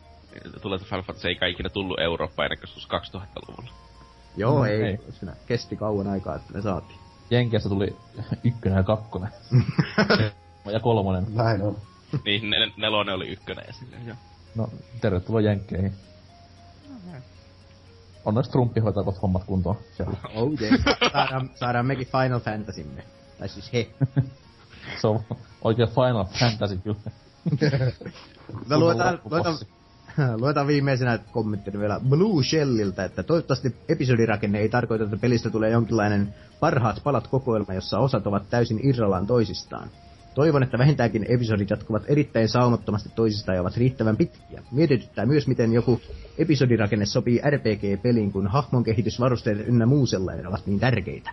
tulee 0.61 0.79
Final 0.79 1.01
Fantasy 1.03 1.27
eikä 1.27 1.45
ikinä 1.47 1.69
tullut 1.69 1.99
Eurooppaan 1.99 2.45
ennen 2.51 2.59
kuin 2.59 2.99
2000-luvulla. 3.25 3.71
Joo, 4.37 4.57
No, 4.57 4.65
ei. 4.65 4.83
ei. 4.83 4.97
Siinä 5.09 5.35
kesti 5.47 5.75
kauan 5.75 6.07
aikaa, 6.07 6.35
että 6.35 6.53
ne 6.53 6.61
saatiin. 6.61 6.99
Jenkeissä 7.29 7.69
tuli 7.69 7.95
ykkönen 8.43 8.77
ja 8.77 8.83
kakkonen. 8.83 9.29
ja 10.73 10.79
kolmonen. 10.79 11.25
Näin 11.35 11.61
on. 11.61 11.77
niin, 12.25 12.41
nel- 12.43 12.73
nelonen 12.77 13.15
oli 13.15 13.27
ykkönen 13.29 13.63
ja 13.67 13.73
silleen, 13.73 14.07
joo. 14.07 14.17
No, 14.55 14.69
tervetuloa 15.01 15.41
Jenkkeihin. 15.41 15.93
Onneksi 18.25 18.51
Trumpi 18.51 18.79
hoitaa 18.79 19.03
kohta 19.03 19.21
hommat 19.21 19.43
kuntoon 19.43 19.77
siellä. 19.97 20.17
Oh 20.35 20.49
yeah. 20.61 20.79
saadaan, 21.13 21.49
saadaan 21.55 21.85
mekin 21.85 22.07
Final 22.07 22.39
Fantasymme. 22.39 23.03
Tai 23.39 23.49
siis 23.49 23.73
he. 23.73 23.89
Se 25.01 25.07
on 25.07 25.19
oikein 25.61 25.89
Final 25.89 26.25
Fantasy 26.25 26.77
kyllä. 26.77 26.99
No 28.69 28.79
luetaan, 28.79 29.21
luetaan. 29.29 29.57
Luetaan 30.35 30.67
viimeisenä 30.67 31.19
kommenttina 31.31 31.79
vielä 31.79 31.99
Blue 32.09 32.43
Shelliltä, 32.43 33.03
että 33.03 33.23
toivottavasti 33.23 33.75
episodirakenne 33.89 34.59
ei 34.59 34.69
tarkoita, 34.69 35.03
että 35.03 35.17
pelistä 35.17 35.49
tulee 35.49 35.69
jonkinlainen 35.69 36.33
parhaat 36.59 37.01
palat 37.03 37.27
kokoelma, 37.27 37.73
jossa 37.73 37.99
osat 37.99 38.27
ovat 38.27 38.49
täysin 38.49 38.79
irrallaan 38.83 39.27
toisistaan. 39.27 39.89
Toivon, 40.33 40.63
että 40.63 40.77
vähintäänkin 40.77 41.25
episodit 41.29 41.69
jatkuvat 41.69 42.03
erittäin 42.07 42.49
saumattomasti 42.49 43.09
toisistaan 43.15 43.55
ja 43.55 43.61
ovat 43.61 43.77
riittävän 43.77 44.17
pitkiä. 44.17 44.63
Mietityttää 44.71 45.25
myös, 45.25 45.47
miten 45.47 45.73
joku 45.73 46.01
episodirakenne 46.37 47.05
sopii 47.05 47.41
RPG-peliin, 47.49 48.31
kun 48.31 48.47
hahmon 48.47 48.83
kehitys, 48.83 49.19
varusteet 49.19 49.67
ynnä 49.67 49.85
muu 49.85 50.05
sellainen 50.05 50.47
ovat 50.47 50.67
niin 50.67 50.79
tärkeitä. 50.79 51.29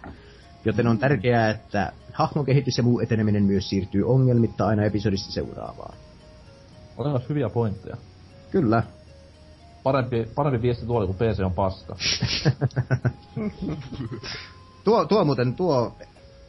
Joten 0.65 0.87
on 0.87 0.99
tärkeää, 0.99 1.51
että 1.51 1.93
hahmon 2.13 2.45
kehitys 2.45 2.79
ja 2.79 2.83
muu 2.83 3.01
eteneminen 3.01 3.43
myös 3.43 3.69
siirtyy 3.71 4.09
ongelmitta 4.09 4.67
aina 4.67 4.85
episodista 4.85 5.33
seuraavaan. 5.33 5.97
Oli 6.97 7.21
hyviä 7.29 7.51
pointteja. 7.51 7.97
Kyllä. 8.51 8.83
Parempi, 9.83 10.29
parempi 10.35 10.63
viesti 10.63 10.87
tuolla, 10.87 11.07
kun 11.07 11.15
PC 11.15 11.41
on 11.45 11.53
paska. 11.53 11.97
Tuo, 14.85 15.05
tuo 15.05 15.25
muuten 15.25 15.55
tuo 15.55 15.93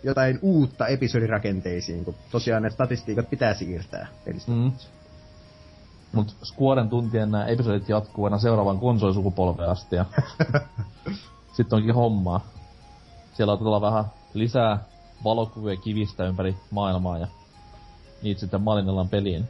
jotain 0.03 0.39
uutta 0.41 0.87
episodirakenteisiin, 0.87 2.05
kun 2.05 2.15
tosiaan 2.31 2.63
ne 2.63 2.69
statistiikat 2.69 3.29
pitää 3.29 3.53
siirtää 3.53 4.07
pelistä. 4.25 4.51
Mm. 4.51 4.71
Mut 6.11 6.35
Squaren 6.43 6.89
tuntien 6.89 7.31
nämä 7.31 7.45
episodit 7.45 7.89
jatkuu 7.89 8.25
aina 8.25 8.37
seuraavaan 8.37 8.79
konsolisukupolveen 8.79 9.69
asti 9.69 9.95
ja 9.95 10.05
sitten 11.57 11.77
onkin 11.77 11.95
hommaa. 11.95 12.41
Siellä 13.33 13.53
otetaan 13.53 13.81
vähän 13.81 14.05
lisää 14.33 14.83
valokuvia 15.23 15.77
kivistä 15.77 16.25
ympäri 16.25 16.55
maailmaa 16.71 17.17
ja 17.17 17.27
niitä 18.21 18.39
sitten 18.39 18.61
maalinnellaan 18.61 19.09
peliin. 19.09 19.47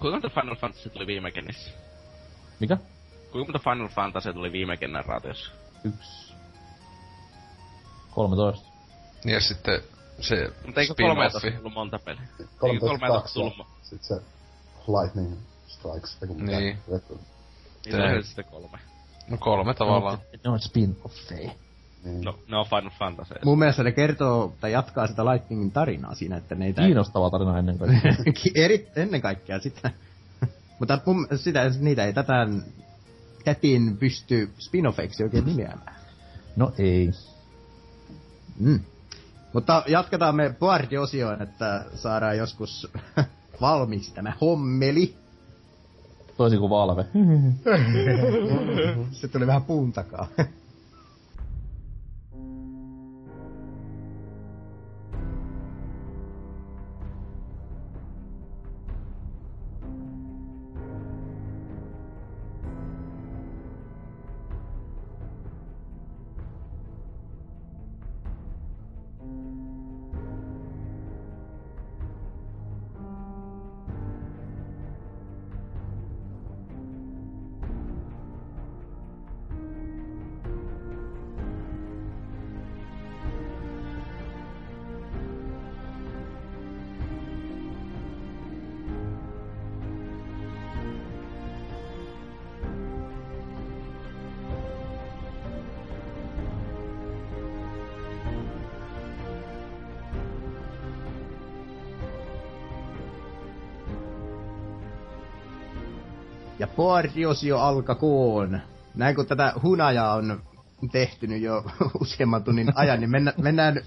Kuinka 0.00 0.20
monta 0.20 0.40
Final 0.40 0.56
Fantasy 0.56 0.90
tuli 0.90 1.06
viime 1.06 1.30
genissä? 1.30 1.70
Mikä? 2.60 2.76
Kuinka 3.32 3.52
monta 3.52 3.70
Final 3.70 3.88
Fantasy 3.88 4.32
tuli 4.32 4.52
viime 4.52 4.76
generaatiossa? 4.76 5.50
Yksi. 5.84 6.34
13. 8.10 8.68
Ja 9.24 9.40
sitten 9.40 9.82
se 10.20 10.52
Mutta 10.66 10.80
eikö 10.80 10.94
13 10.94 11.38
spin-offi. 11.38 11.56
tullut 11.56 11.72
monta 11.74 11.98
peliä? 11.98 12.22
13 12.58 12.66
Eikö 12.66 12.86
13 12.86 13.34
tullut 13.34 13.58
ja 13.58 13.64
mo- 13.64 13.68
sit 13.82 14.02
se 14.02 14.14
Lightning 14.88 15.36
Strikes. 15.66 16.18
Niin. 16.20 16.38
Niin 16.46 16.78
se 17.90 17.96
oli 18.02 18.24
sitten 18.24 18.44
kolme. 18.44 18.78
No 19.28 19.36
kolme 19.38 19.74
tavallaan. 19.74 20.18
Ne 20.44 20.50
on 20.50 20.58
spin-offeja. 20.58 21.50
Niin. 22.04 22.24
No, 22.24 22.38
ne 22.48 22.56
on 22.56 22.66
Final 22.66 22.90
Fantasy. 22.98 23.34
Mun 23.44 23.58
mielestä 23.58 23.82
ne 23.82 23.92
kertoo 23.92 24.52
tai 24.60 24.72
jatkaa 24.72 25.06
sitä 25.06 25.24
Lightningin 25.24 25.70
tarinaa 25.70 26.14
siinä, 26.14 26.36
että 26.36 26.54
ne 26.54 26.66
ei... 26.66 26.72
Kiinnostava 26.72 27.30
tarina 27.30 27.58
ennen 27.58 27.78
kaikkea. 27.78 28.12
Ki- 28.42 28.52
Eri, 28.54 28.88
ennen 28.96 29.20
kaikkea 29.20 29.60
sitä. 29.60 29.90
Mutta 30.78 30.98
mun, 31.06 31.26
sitä, 31.36 31.70
niitä 31.80 32.04
ei 32.04 32.12
tätä 32.12 32.46
tätin 33.44 33.96
pysty 33.96 34.50
spin-offeiksi 34.58 35.22
oikein 35.22 35.44
nimeämään. 35.46 35.96
no 36.56 36.72
ei. 36.78 37.10
Mm. 38.58 38.80
Mutta 39.52 39.82
jatketaan 39.86 40.36
me 40.36 40.54
Boardi-osioon, 40.60 41.42
että 41.42 41.84
saadaan 41.94 42.38
joskus 42.38 42.90
valmiiksi 43.60 44.14
tämä 44.14 44.32
hommeli. 44.40 45.14
Toisin 46.36 46.58
kuin 46.58 46.70
Valve. 46.70 47.04
Se 49.12 49.28
tuli 49.28 49.46
vähän 49.46 49.62
puun 49.64 49.92
takaa. 49.92 50.28
Party-osio 106.80 107.58
alkakoon. 107.58 108.60
Näin 108.94 109.16
kun 109.16 109.26
tätä 109.26 109.52
hunajaa 109.62 110.14
on 110.14 110.42
tehty 110.92 111.26
nyt 111.26 111.42
jo 111.42 111.64
useamman 112.02 112.44
tunnin 112.44 112.72
ajan, 112.74 113.00
niin 113.00 113.10
mennä, 113.10 113.32
mennään 113.42 113.80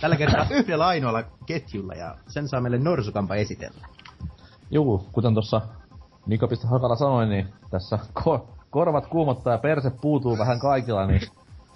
tällä 0.00 0.16
kertaa 0.16 0.46
yhdellä 0.50 0.86
ainoalla 0.86 1.22
ketjulla 1.46 1.94
ja 1.94 2.14
sen 2.28 2.48
saa 2.48 2.60
meille 2.60 2.78
Norsukampa 2.78 3.34
esitellä. 3.34 3.86
Juu, 4.70 5.06
kuten 5.12 5.34
tuossa 5.34 5.60
Mika 6.26 6.48
Pistä 6.48 6.68
Hakala 6.68 6.96
sanoi, 6.96 7.26
niin 7.26 7.48
tässä 7.70 7.98
ko- 8.20 8.46
korvat 8.70 9.06
kuumottaa 9.06 9.52
ja 9.52 9.58
perse 9.58 9.90
puutuu 9.90 10.38
vähän 10.38 10.60
kaikilla, 10.60 11.06
niin 11.06 11.20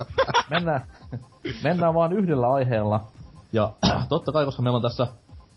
mennään, 0.51 0.87
mennään 1.65 1.95
vaan 1.95 2.13
yhdellä 2.13 2.53
aiheella. 2.53 3.07
Ja 3.53 3.73
totta 4.09 4.33
kai, 4.33 4.45
koska 4.45 4.63
meillä 4.63 4.77
on 4.77 4.83
tässä 4.83 5.07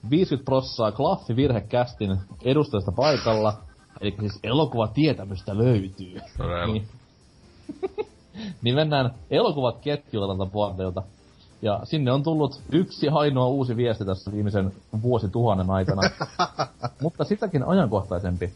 50 0.10 0.46
prossaa 0.46 0.92
Klaffi 0.92 1.36
virhekästin 1.36 2.18
edustajasta 2.44 2.92
paikalla, 2.92 3.67
eli 4.02 4.16
siis 4.20 4.40
elokuvatietämystä 4.44 5.58
löytyy. 5.58 6.22
Todella. 6.38 6.74
Niin, 6.74 6.88
niin 8.62 8.76
mennään 8.76 9.12
elokuvat 9.30 9.78
ketjulla 9.82 10.36
tältä 10.36 10.52
puolelta. 10.52 11.04
Ja 11.62 11.80
sinne 11.84 12.12
on 12.12 12.24
tullut 12.24 12.62
yksi 12.72 13.10
ainoa 13.10 13.48
uusi 13.48 13.76
viesti 13.76 14.06
tässä 14.06 14.32
viimeisen 14.32 14.72
vuosituhannen 15.02 15.70
aikana. 15.70 16.02
Mutta 17.02 17.24
sitäkin 17.24 17.64
ajankohtaisempi. 17.64 18.54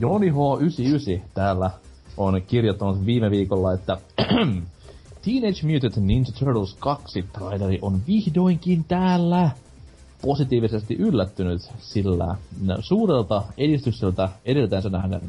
Joni 0.00 0.30
H99 0.30 1.20
täällä 1.34 1.70
on 2.16 2.42
kirjoittanut 2.46 3.06
viime 3.06 3.30
viikolla, 3.30 3.72
että 3.72 3.98
Teenage 5.24 5.72
Mutant 5.72 5.96
Ninja 5.96 6.32
Turtles 6.38 6.74
2 6.74 7.22
traileri 7.32 7.78
on 7.82 8.00
vihdoinkin 8.06 8.84
täällä. 8.84 9.50
Positiivisesti 10.22 10.94
yllättynyt 10.94 11.62
sillä 11.78 12.36
suurelta 12.80 13.42
edistykseltä 13.58 14.28
edeltänsä 14.44 14.88
nähden, 14.88 15.20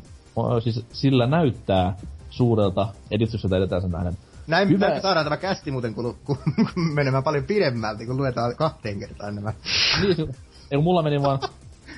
siis 0.64 0.86
sillä 0.94 1.28
näyttää 1.28 1.98
suurelta 2.30 2.88
edistykseltä 3.12 3.58
edeltänsä 3.58 3.88
nähden. 3.88 4.18
Näin, 4.48 4.70
Hyvä. 4.70 4.88
näin 4.90 5.02
saadaan 5.02 5.26
tämä 5.26 5.38
kästi 5.38 5.72
muuten 5.72 5.94
kun, 5.94 6.16
kun, 6.24 6.38
kun 6.56 6.84
menemään 6.94 7.24
paljon 7.24 7.44
pidemmälti, 7.44 8.06
kun 8.06 8.18
luetaan 8.18 8.56
kahteen 8.56 9.00
kertaan 9.00 9.36
nämä. 9.36 9.54
Niin, 10.02 10.36
ei 10.72 10.78
mulla 10.78 11.04
meni 11.04 11.22
vaan 11.22 11.40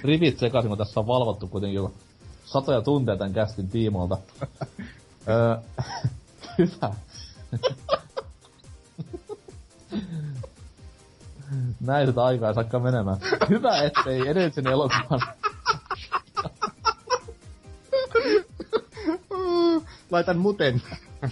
rivit 0.04 0.40
sekaisin, 0.40 0.70
kun 0.70 0.78
tässä 0.78 1.00
on 1.00 1.08
valvottu 1.08 1.48
kuitenkin 1.48 1.76
jo 1.76 1.94
satoja 2.46 2.82
tunteja 2.82 3.18
tämän 3.18 3.34
kästin 3.34 3.70
tiimoilta. 3.70 4.18
öö, 5.28 5.58
hyvä. 6.58 6.94
Näin 11.88 12.08
sitä 12.08 12.24
aikaa 12.24 12.50
ei 12.50 12.56
saakaan 12.56 12.84
menemään. 12.84 13.18
Hyvä, 13.50 13.82
ettei 13.82 14.28
edellisen 14.28 14.68
elokuvan... 14.68 15.22
Laitan 20.12 20.38
muten. 20.38 20.82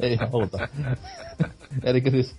ei 0.00 0.18
auta. 0.32 0.68
Eli 1.82 2.02
siis 2.10 2.34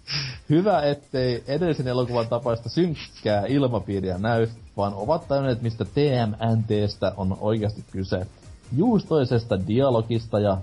hyvä, 0.49 0.81
ettei 0.81 1.43
edellisen 1.47 1.87
elokuvan 1.87 2.27
tapaista 2.27 2.69
synkkää 2.69 3.45
ilmapiiriä 3.45 4.17
näy, 4.17 4.47
vaan 4.77 4.93
ovat 4.93 5.27
tajunneet, 5.27 5.61
mistä 5.61 5.85
TMNTstä 5.85 7.13
on 7.17 7.37
oikeasti 7.39 7.85
kyse. 7.91 8.27
Juustoisesta 8.75 9.67
dialogista 9.67 10.39
ja 10.39 10.57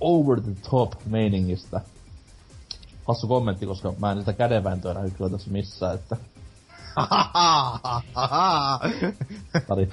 over 0.00 0.40
the 0.40 0.52
top 0.70 0.92
meiningistä. 1.06 1.80
Hassu 3.12 3.28
kommentti, 3.28 3.66
koska 3.66 3.94
mä 3.98 4.12
en 4.12 4.18
sitä 4.18 4.32
kädenvääntöä 4.32 4.94
näy 4.94 5.10
kyllä 5.10 5.30
tässä 5.30 5.50
missään, 5.50 5.94
että 5.94 6.16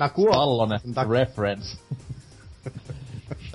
kuolen. 0.10 0.36
pallonen 0.36 0.80
reference. 1.10 1.78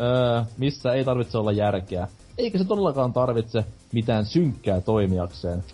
öö, 0.00 0.42
missä 0.56 0.92
ei 0.92 1.04
tarvitse 1.04 1.38
olla 1.38 1.52
järkeä. 1.52 2.08
Eikä 2.38 2.58
se 2.58 2.64
todellakaan 2.64 3.12
tarvitse 3.12 3.64
mitään 3.92 4.26
synkkää 4.26 4.80
toimijakseen. 4.80 5.64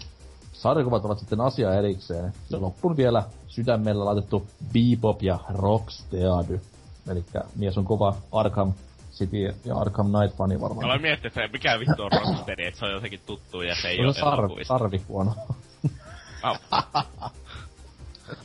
Sarjakuvat 0.52 1.04
ovat 1.04 1.18
sitten 1.18 1.40
asia 1.40 1.74
erikseen. 1.74 2.32
Ja 2.50 2.60
loppuun 2.60 2.96
vielä 2.96 3.22
sydämellä 3.48 4.04
laitettu 4.04 4.46
Bebop 4.72 5.22
ja 5.22 5.38
Rocksteady. 5.48 6.60
Eli 7.08 7.24
mies 7.56 7.78
on 7.78 7.84
kova 7.84 8.14
Arkham 8.32 8.72
City 9.20 9.54
ja 9.64 9.76
Arkham 9.76 10.06
Knight-fani 10.06 10.60
varmaan. 10.60 10.84
Aloin 10.84 11.02
miettiä, 11.02 11.28
että 11.28 11.48
mikä 11.52 11.78
vittu 11.78 12.02
on 12.02 12.12
Rocksteady, 12.12 12.62
että 12.62 12.80
se 12.80 12.86
on 12.86 12.92
jotenkin 12.92 13.20
tuttu 13.26 13.62
ja 13.62 13.74
se 13.82 13.88
ei 13.88 13.96
Se 13.96 14.02
ole 14.02 14.12
sarvi, 14.14 14.64
sarvi 14.64 15.02
huono. 15.08 15.34
Au. 16.42 16.56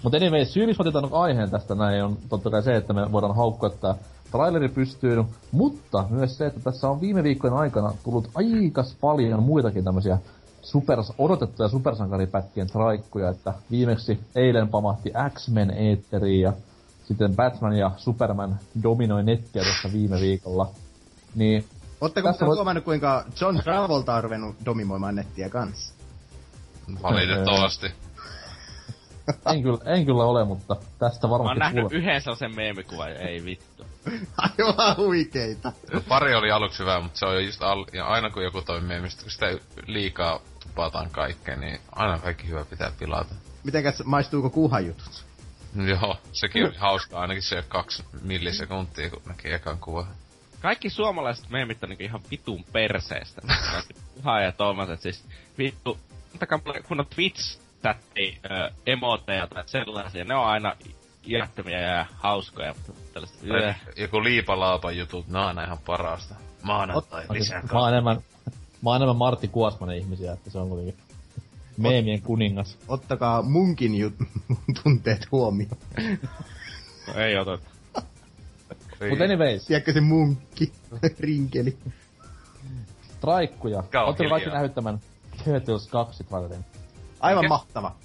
Mutta 0.04 0.18
anyway, 0.18 0.46
syy, 0.46 0.66
miksi 0.66 0.84
mä 0.84 0.90
otin 0.90 0.94
tämän 0.94 1.22
aiheen 1.22 1.52
tästä 1.52 1.76
näin, 1.76 2.04
on 2.04 2.18
totta 2.30 2.50
kai 2.50 2.64
se, 2.64 2.76
että 2.76 2.94
me 2.94 3.12
voidaan 3.12 3.36
haukkua, 3.36 3.70
että 3.70 3.96
traileri 4.32 4.70
pystyy, 4.70 5.24
mutta 5.52 6.06
myös 6.10 6.38
se, 6.38 6.46
että 6.46 6.60
tässä 6.60 6.90
on 6.90 7.02
viime 7.02 7.24
viikkojen 7.24 7.58
aikana 7.58 7.94
tullut 8.04 8.30
aikas 8.36 8.96
paljon 9.02 9.44
muitakin 9.44 9.84
tämmöisiä 9.84 10.18
super, 10.62 11.00
odotettuja 11.18 11.70
supersankaripätkien 11.70 12.68
traikkuja, 12.68 13.30
että 13.30 13.54
viimeksi 13.72 14.20
eilen 14.36 14.68
pamahti 14.68 15.12
X-Men 15.34 15.72
eetteriin 15.72 16.42
ja 16.42 16.54
sitten 17.08 17.36
Batman 17.36 17.78
ja 17.78 17.92
Superman 17.98 18.60
dominoi 18.84 19.24
nettiä 19.24 19.64
tässä 19.64 19.92
viime 19.94 20.20
viikolla. 20.20 20.70
Niin 21.36 21.66
Ootteko 22.02 22.28
Tässä 22.28 22.46
voit- 22.46 22.56
huomannut, 22.56 22.84
kuinka 22.84 23.26
John 23.42 23.60
Travolta 23.64 24.16
on 24.16 24.24
ruvennut 24.24 24.56
domimoimaan 24.66 25.16
nettiä 25.16 25.50
kanssa? 25.50 25.94
Valitettavasti. 27.04 27.88
en 29.54 29.64
kyllä, 29.64 29.78
en 29.86 30.06
kyllä 30.06 30.24
ole, 30.24 30.46
mutta 30.46 30.76
tästä 31.00 31.28
Mä 31.28 31.34
oon 31.34 31.40
varmasti 31.46 31.60
nähnyt 31.60 31.92
yhden 31.94 32.22
sellaisen 32.22 32.56
meemikuvan 32.56 33.12
ja 33.12 33.20
ei 33.20 33.46
vittu. 33.46 33.86
Aivan 34.38 34.98
huikeita. 34.98 35.72
Pari 36.08 36.36
oli 36.36 36.52
aluksi 36.52 36.80
hyvä, 36.80 37.00
mutta 37.00 37.20
se 37.20 37.26
on 37.26 37.34
jo 37.34 37.40
just 37.40 37.62
al- 37.64 37.86
ja 37.94 38.06
aina 38.06 38.30
kun 38.30 38.44
joku 38.44 38.62
toimii, 38.62 39.02
mistä 39.02 39.22
kun 39.22 39.32
sitä 39.32 39.46
liikaa 39.88 40.40
tupataan 40.60 41.10
kaikkeen, 41.10 41.60
niin 41.60 41.80
aina 41.92 42.20
kaikki 42.20 42.48
hyvä 42.48 42.66
pitää 42.66 42.92
pilata. 43.00 43.36
Mitenkäs 43.64 44.04
maistuuko 44.06 44.50
kuhajutut? 44.50 45.26
Joo, 45.92 46.18
sekin 46.32 46.66
oli 46.66 46.78
hauskaa, 46.78 47.22
ainakin 47.22 47.44
se 47.44 47.64
kaksi 47.68 48.04
millisekuntia, 48.22 49.10
kun 49.10 49.22
näki 49.26 49.52
ekan 49.52 49.78
kuvan. 49.78 50.08
Kaikki 50.62 50.90
suomalaiset 50.90 51.50
meemit 51.50 51.84
on 51.84 51.90
niinku 51.90 52.04
ihan 52.04 52.22
vitun 52.32 52.64
perseestä. 52.72 53.42
Ihan 54.20 54.44
ja 54.44 54.52
tommoset 54.52 55.02
siis 55.02 55.26
vittu. 55.58 55.98
Antakaa 56.34 56.60
mulle 56.66 56.82
kunnon 56.82 57.08
Twitch 57.16 57.60
tätti 57.82 58.40
ö, 58.46 58.72
emoteja 58.86 59.48
tai 59.48 59.64
sellaisia. 59.66 60.24
Ne 60.24 60.36
on 60.36 60.46
aina 60.46 60.76
iättömiä 61.28 61.80
ja 61.80 62.06
hauskoja. 62.14 62.74
mutta 62.74 62.92
Tällaista, 63.14 63.48
Tai 63.48 63.62
yö. 63.62 63.74
Joku 63.96 64.24
liipalaapan 64.24 64.98
jutut, 64.98 65.28
ne 65.28 65.40
on 65.40 65.46
aina 65.46 65.64
ihan 65.64 65.78
parasta. 65.86 66.36
Maanantai 66.62 67.26
lisää 67.30 67.62
Mä 67.74 67.80
oon 67.80 67.90
enemmän, 67.90 68.18
mä 68.82 68.90
oon 68.90 68.96
enemmän 68.96 69.16
Martti 69.16 69.48
Kuosmanen 69.48 69.98
ihmisiä, 69.98 70.34
että 70.34 70.50
se 70.50 70.60
on 70.60 70.70
kuitenkin 70.70 71.05
meemien 71.78 72.22
kuningas. 72.22 72.78
Ottakaa 72.88 73.42
munkin 73.42 73.92
jut- 73.92 74.26
tunteet 74.84 75.32
huomioon. 75.32 75.78
No, 77.08 77.14
ei 77.22 77.38
ota. 77.38 77.58
Mut 79.10 79.22
anyways, 79.22 79.66
Tiedätkö 79.66 79.94
se 79.94 80.02
munkki? 80.02 80.74
Rinkeli. 81.20 81.78
traikkuja. 83.22 83.84
Ootteko 84.06 84.30
kaikki 84.30 84.50
nähnyt 84.50 84.74
tämän 84.76 85.00
Turtles 85.44 85.88
2 85.88 86.24
trailerin? 86.24 86.66
Aivan 87.20 87.44
Mikä? 87.44 87.50
mahtava. 87.50 87.96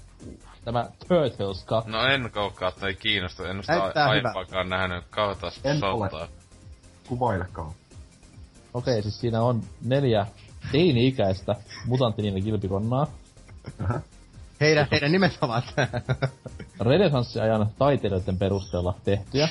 Tämä 0.65 0.85
Turtles 1.07 1.63
2. 1.65 1.89
No 1.91 2.05
en 2.05 2.31
katsoa, 2.55 2.87
ei 2.89 2.95
kiinnosta. 2.95 3.47
En 3.49 3.61
sitä 3.61 4.05
aiempaakaan 4.05 4.69
nähnyt. 4.69 5.03
Kautas 5.09 5.59
En 5.63 5.79
soltaa. 5.79 6.27
Kuvailekaan. 7.07 7.71
Okei, 8.73 9.01
siis 9.01 9.19
siinä 9.19 9.41
on 9.41 9.63
neljä 9.85 10.25
teini-ikäistä 10.71 11.55
mutanttinimen 11.85 12.43
kilpikonnaa. 12.43 13.07
Heidän, 14.61 14.87
heidän 14.91 15.11
nimet 15.11 15.37
ovat. 15.41 15.63
Renesanssiajan 16.89 17.69
taiteilijoiden 17.77 18.37
perusteella 18.37 18.95
tehtyjä. 19.03 19.49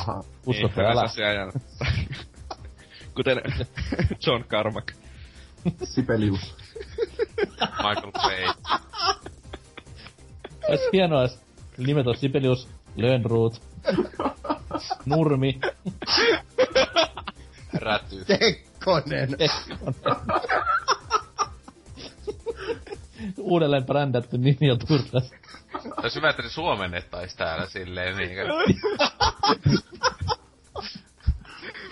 Aha. 0.00 0.24
Uskotko 0.46 0.80
Niin, 0.80 0.90
älä? 0.90 1.02
resurssi 1.02 1.22
ajan. 1.24 1.52
Kuten 3.14 3.40
John 4.26 4.44
Carmack. 4.44 4.92
Sibelius. 5.84 6.54
Michael 7.60 8.12
Bay. 8.12 8.44
Ois 10.68 10.80
hienoa, 10.92 11.22
jos 11.22 11.38
nimet 11.78 12.06
on 12.06 12.16
Sibelius, 12.16 12.68
Lönnruut, 12.96 13.62
Nurmi, 15.06 15.60
Räty. 17.74 18.24
Kekkonen. 18.24 19.28
Uudelleen 23.38 23.84
brändätty 23.84 24.38
nimi 24.38 24.70
on 24.70 24.78
Turtles. 24.78 25.32
Olisi 25.96 26.16
hyvä, 26.16 26.30
että 26.30 26.42
ne 26.42 26.48
suomennettais 26.48 27.36
täällä 27.36 27.66
silleen 27.66 28.16
niinkö. 28.16 28.44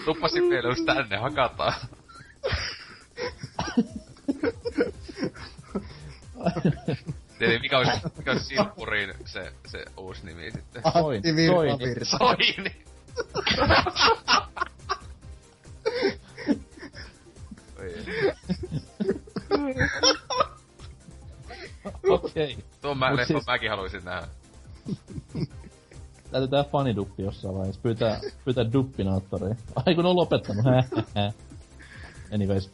Tuppasi 0.04 0.34
Sibelius 0.34 0.80
tänne, 0.86 1.16
hakataan. 1.16 1.74
Eli 7.40 7.58
mikä 7.58 7.78
olisi, 7.78 7.92
mikä 8.16 8.32
olisi 8.32 8.44
Silppurin 8.44 9.14
se, 9.24 9.52
se 9.66 9.84
uusi 9.96 10.26
nimi 10.26 10.50
sitten? 10.50 10.82
Soin, 10.92 11.16
Antti 11.16 11.46
soin. 11.46 11.78
Virtavirta. 11.78 12.18
Soini! 12.18 12.86
Okei. 22.10 22.52
Okay. 22.52 22.64
Tuon 22.82 22.98
mä, 22.98 23.08
Mut 23.10 23.16
leffan 23.18 23.36
siis- 23.36 23.46
mäkin 23.46 23.70
haluaisin 23.70 24.04
nähdä. 24.04 24.28
Täytyy 26.30 26.48
tehdä 26.48 26.64
faniduppi 26.64 27.22
jossain 27.22 27.54
vaiheessa. 27.54 27.80
Pyytää, 27.82 28.20
pyytää 28.44 28.72
duppinaattoria. 28.72 29.54
Ai 29.86 29.94
kun 29.94 30.06
on 30.06 30.16
lopettanut. 30.16 30.64
Anyways. 32.34 32.70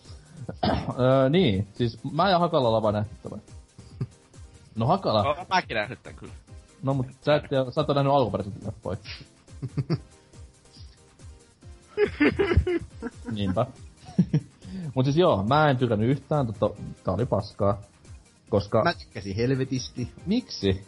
öö, 1.01 1.29
niin, 1.29 1.69
siis 1.75 1.99
mä 2.13 2.31
ja 2.31 2.39
Hakala 2.39 2.93
nähty 2.93 3.15
tämän. 3.23 3.41
No 4.75 4.87
Hakala, 4.87 5.23
Oon 5.23 5.47
mäkin 5.49 5.75
nähnyt 5.75 6.03
tän 6.03 6.15
kyllä. 6.15 6.33
no 6.83 6.95
mut 6.95 7.07
sä 7.21 7.35
et, 7.35 7.43
sä 7.75 7.81
et 7.81 7.89
oo 7.89 7.95
nähnyt 7.95 8.13
alkuperäiset 8.13 8.65
leffoja. 8.65 8.97
Niinpä. 13.33 13.67
mut 14.95 15.05
siis 15.05 15.17
joo, 15.17 15.43
mä 15.43 15.71
en 15.71 15.77
tykännyt 15.77 16.09
yhtään, 16.11 16.47
tota, 16.47 16.71
tää 17.05 17.15
oli 17.15 17.27
paskaa. 17.27 17.83
Koska, 18.53 18.85
Mä 18.85 18.93
tykkäsin 18.95 19.37
helvetisti. 19.37 20.09
miksi? 20.27 20.83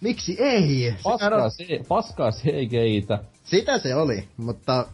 Miksi 0.00 0.36
ei? 0.42 0.94
Paskaa, 1.02 1.44
on- 1.44 1.50
se, 1.50 1.64
paskaa 1.88 2.30
CGitä. 2.30 3.18
Sitä 3.44 3.78
se 3.78 3.94
oli, 3.94 4.28
mutta 4.36 4.86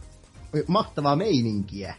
mahtavaa 0.67 1.15
meininkiä. 1.15 1.95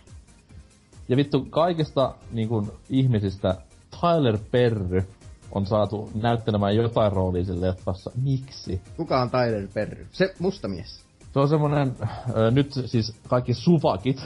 Ja 1.09 1.17
vittu, 1.17 1.45
kaikista 1.51 2.15
niin 2.33 2.49
kun, 2.49 2.73
ihmisistä 2.91 3.57
Tyler 4.01 4.39
Perry 4.51 5.05
on 5.53 5.67
saatu 5.67 6.11
näyttelemään 6.15 6.77
jotain 6.77 7.13
roolia 7.13 7.45
siinä 7.45 7.61
leffassa. 7.61 8.11
Miksi? 8.23 8.81
Kuka 8.97 9.21
on 9.21 9.31
Tyler 9.31 9.69
Perry? 9.75 10.07
Se 10.13 10.35
musta 10.39 10.69
mies. 10.69 11.01
Se 11.33 11.39
on 11.39 11.49
semmonen, 11.49 11.97
ö, 12.37 12.51
nyt 12.51 12.73
siis 12.87 13.15
kaikki 13.29 13.55
suvakit, 13.55 14.23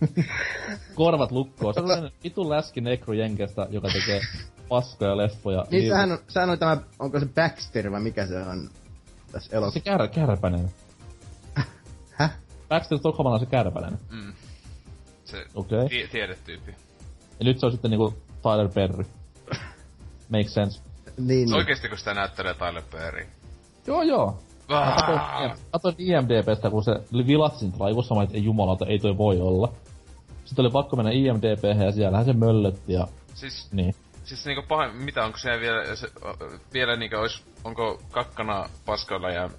korvat 0.94 1.32
lukkoon. 1.32 1.74
Se 1.74 1.80
on 1.80 1.88
semmonen 1.88 2.12
vitun 2.24 2.50
läski 2.50 2.80
nekru 2.80 3.12
jenkestä, 3.12 3.66
joka 3.70 3.88
tekee 3.92 4.20
paskoja 4.68 5.16
leffoja. 5.16 5.66
Niin 5.70 5.88
sehän 5.88 6.12
on, 6.12 6.18
sehän 6.28 6.50
on 6.50 6.58
tämä, 6.58 6.76
onko 6.98 7.20
se 7.20 7.26
Baxter 7.26 7.90
vai 7.92 8.00
mikä 8.00 8.26
se 8.26 8.38
on 8.38 8.70
tässä 9.32 9.50
Se 9.50 9.56
elokuvassa? 9.56 9.80
kär, 9.80 10.08
kärpänen. 10.08 10.70
Häh? 12.12 12.38
Baxter 12.68 12.98
Stockholmalla 12.98 13.34
on 13.34 13.40
se 13.40 13.46
kärpänen. 13.46 13.98
Mm. 14.10 14.32
Se 15.24 15.44
Okei. 15.54 15.78
Okay. 15.78 15.88
tie- 15.88 16.06
tiedetyyppi. 16.06 16.74
Ja 17.38 17.44
nyt 17.44 17.60
se 17.60 17.66
on 17.66 17.72
sitten 17.72 17.90
niinku 17.90 18.14
Tyler 18.42 18.68
Perry. 18.68 19.04
Makes 20.28 20.54
sense. 20.54 20.80
Niin, 21.18 21.48
Se 21.48 21.52
niin. 21.52 21.54
oikeesti 21.54 21.88
kun 21.88 21.98
sitä 21.98 22.14
näyttelee 22.14 22.54
Tyler 22.54 22.82
Perry. 22.90 23.26
Joo 23.86 24.02
joo. 24.02 24.38
Katsoin 25.70 25.94
IMDBstä, 25.98 26.70
kun 26.70 26.84
se 26.84 26.92
vilatsi 27.26 27.64
niitä 27.64 27.78
raivossa, 27.80 28.14
mä 28.14 28.22
että 28.22 28.34
ei 28.36 28.44
jumalauta, 28.44 28.86
ei 28.86 28.98
toi 28.98 29.18
voi 29.18 29.40
olla. 29.40 29.72
Sitten 30.44 30.64
oli 30.64 30.72
pakko 30.72 30.96
mennä 30.96 31.10
IMDB 31.10 31.64
ja 31.84 31.92
siellähän 31.92 32.26
se 32.26 32.32
möllötti 32.32 32.92
ja 32.92 33.08
Siis, 33.34 33.68
niin. 33.72 33.94
Siis 34.28 34.46
niinku 34.46 34.62
pahin, 34.68 34.96
mitä 34.96 35.24
onko 35.24 35.38
se 35.38 35.60
vielä, 35.60 35.96
se, 35.96 36.08
vielä 36.72 36.96
niinku 36.96 37.16
ois, 37.16 37.44
onko 37.64 38.02
kakkana 38.10 38.68
paskalla 38.86 39.30
ja 39.30 39.50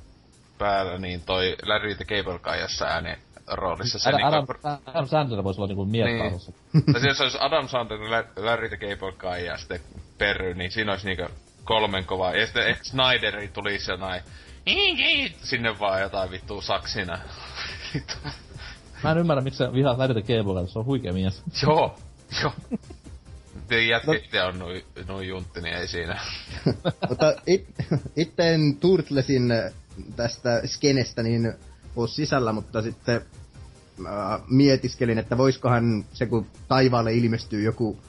päällä 0.57 0.97
niin 0.97 1.21
toi 1.21 1.55
Larry 1.63 1.95
the 1.95 2.05
Cable 2.05 2.39
Guy 2.39 2.61
jossain 2.61 2.91
äänen 2.91 3.17
roolissa. 3.47 3.99
Se 3.99 4.09
Adam, 4.09 4.31
niinku, 4.31 4.53
Adam, 4.63 4.79
Adam 4.85 5.07
Sandler 5.07 5.43
voisi 5.43 5.61
olla 5.61 5.67
niinku 5.67 5.85
miekkaalossa. 5.85 6.51
tai 6.91 7.01
siis 7.01 7.21
olisi 7.21 7.37
Adam 7.41 7.67
Sandler, 7.67 8.25
Larry 8.37 8.69
the 8.69 8.77
Cable 8.77 9.11
Guy 9.11 9.45
ja 9.45 9.57
sitten 9.57 9.79
Perry, 10.17 10.53
niin 10.53 10.71
siinä 10.71 10.91
olisi 10.91 11.05
niinku 11.05 11.33
kolmen 11.63 12.05
kovaa. 12.05 12.35
Ja 12.35 12.45
sitten 12.45 12.67
ehkä 12.67 12.83
Snyderi 12.83 13.47
tulisi 13.47 13.91
jonain, 13.91 14.21
sinne 15.43 15.79
vaan 15.79 16.01
jotain 16.01 16.31
vittu 16.31 16.61
saksina. 16.61 17.19
Mä 19.03 19.11
en 19.11 19.17
ymmärrä, 19.17 19.41
miksi 19.41 19.57
sä 19.57 19.73
vihaat 19.73 19.97
Larry 19.97 20.13
the 20.13 20.21
Cable 20.21 20.53
Guy, 20.53 20.67
se 20.67 20.79
on 20.79 20.85
huikea 20.85 21.13
mies. 21.13 21.43
Joo, 21.63 21.95
joo. 22.41 22.51
Te 23.69 23.83
jätkä 23.83 24.13
itse 24.13 24.43
on 24.43 24.59
noin 24.59 24.83
noi 25.07 25.27
juntti, 25.27 25.61
niin 25.61 25.75
ei 25.75 25.87
siinä. 25.87 26.19
Mutta 27.09 27.33
it, 27.47 27.65
itse 28.15 28.53
en 28.53 28.77
Turtlesin 28.79 29.53
tästä 30.15 30.61
skenestä 30.67 31.23
niin 31.23 31.53
oo 31.95 32.07
sisällä, 32.07 32.53
mutta 32.53 32.81
sitten 32.81 33.15
äh, 34.05 34.41
mietiskelin, 34.49 35.17
että 35.17 35.37
voisikohan 35.37 36.05
se, 36.13 36.25
kun 36.25 36.45
taivaalle 36.67 37.13
ilmestyy 37.13 37.63
joku 37.63 37.99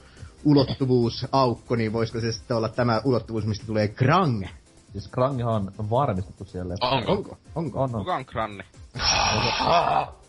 ulottuvuusaukko, 0.45 1.77
niin 1.77 1.93
voisiko 1.93 2.21
se 2.21 2.33
sitten 2.33 2.57
olla 2.57 2.69
tämä 2.69 3.01
ulottuvuus, 3.05 3.47
mistä 3.47 3.67
tulee 3.67 3.89
Krang? 3.89 4.47
Siis 4.93 5.09
Krangihan 5.09 5.73
on 5.79 5.91
varmistettu 5.91 6.45
siellä. 6.45 6.75
Onko? 6.81 7.13
Onko? 7.13 7.39
Onko? 7.55 7.83
On, 7.83 7.95
on. 7.95 8.01
Kuka 8.01 8.17
on 8.17 8.27
Kranni? 8.27 8.65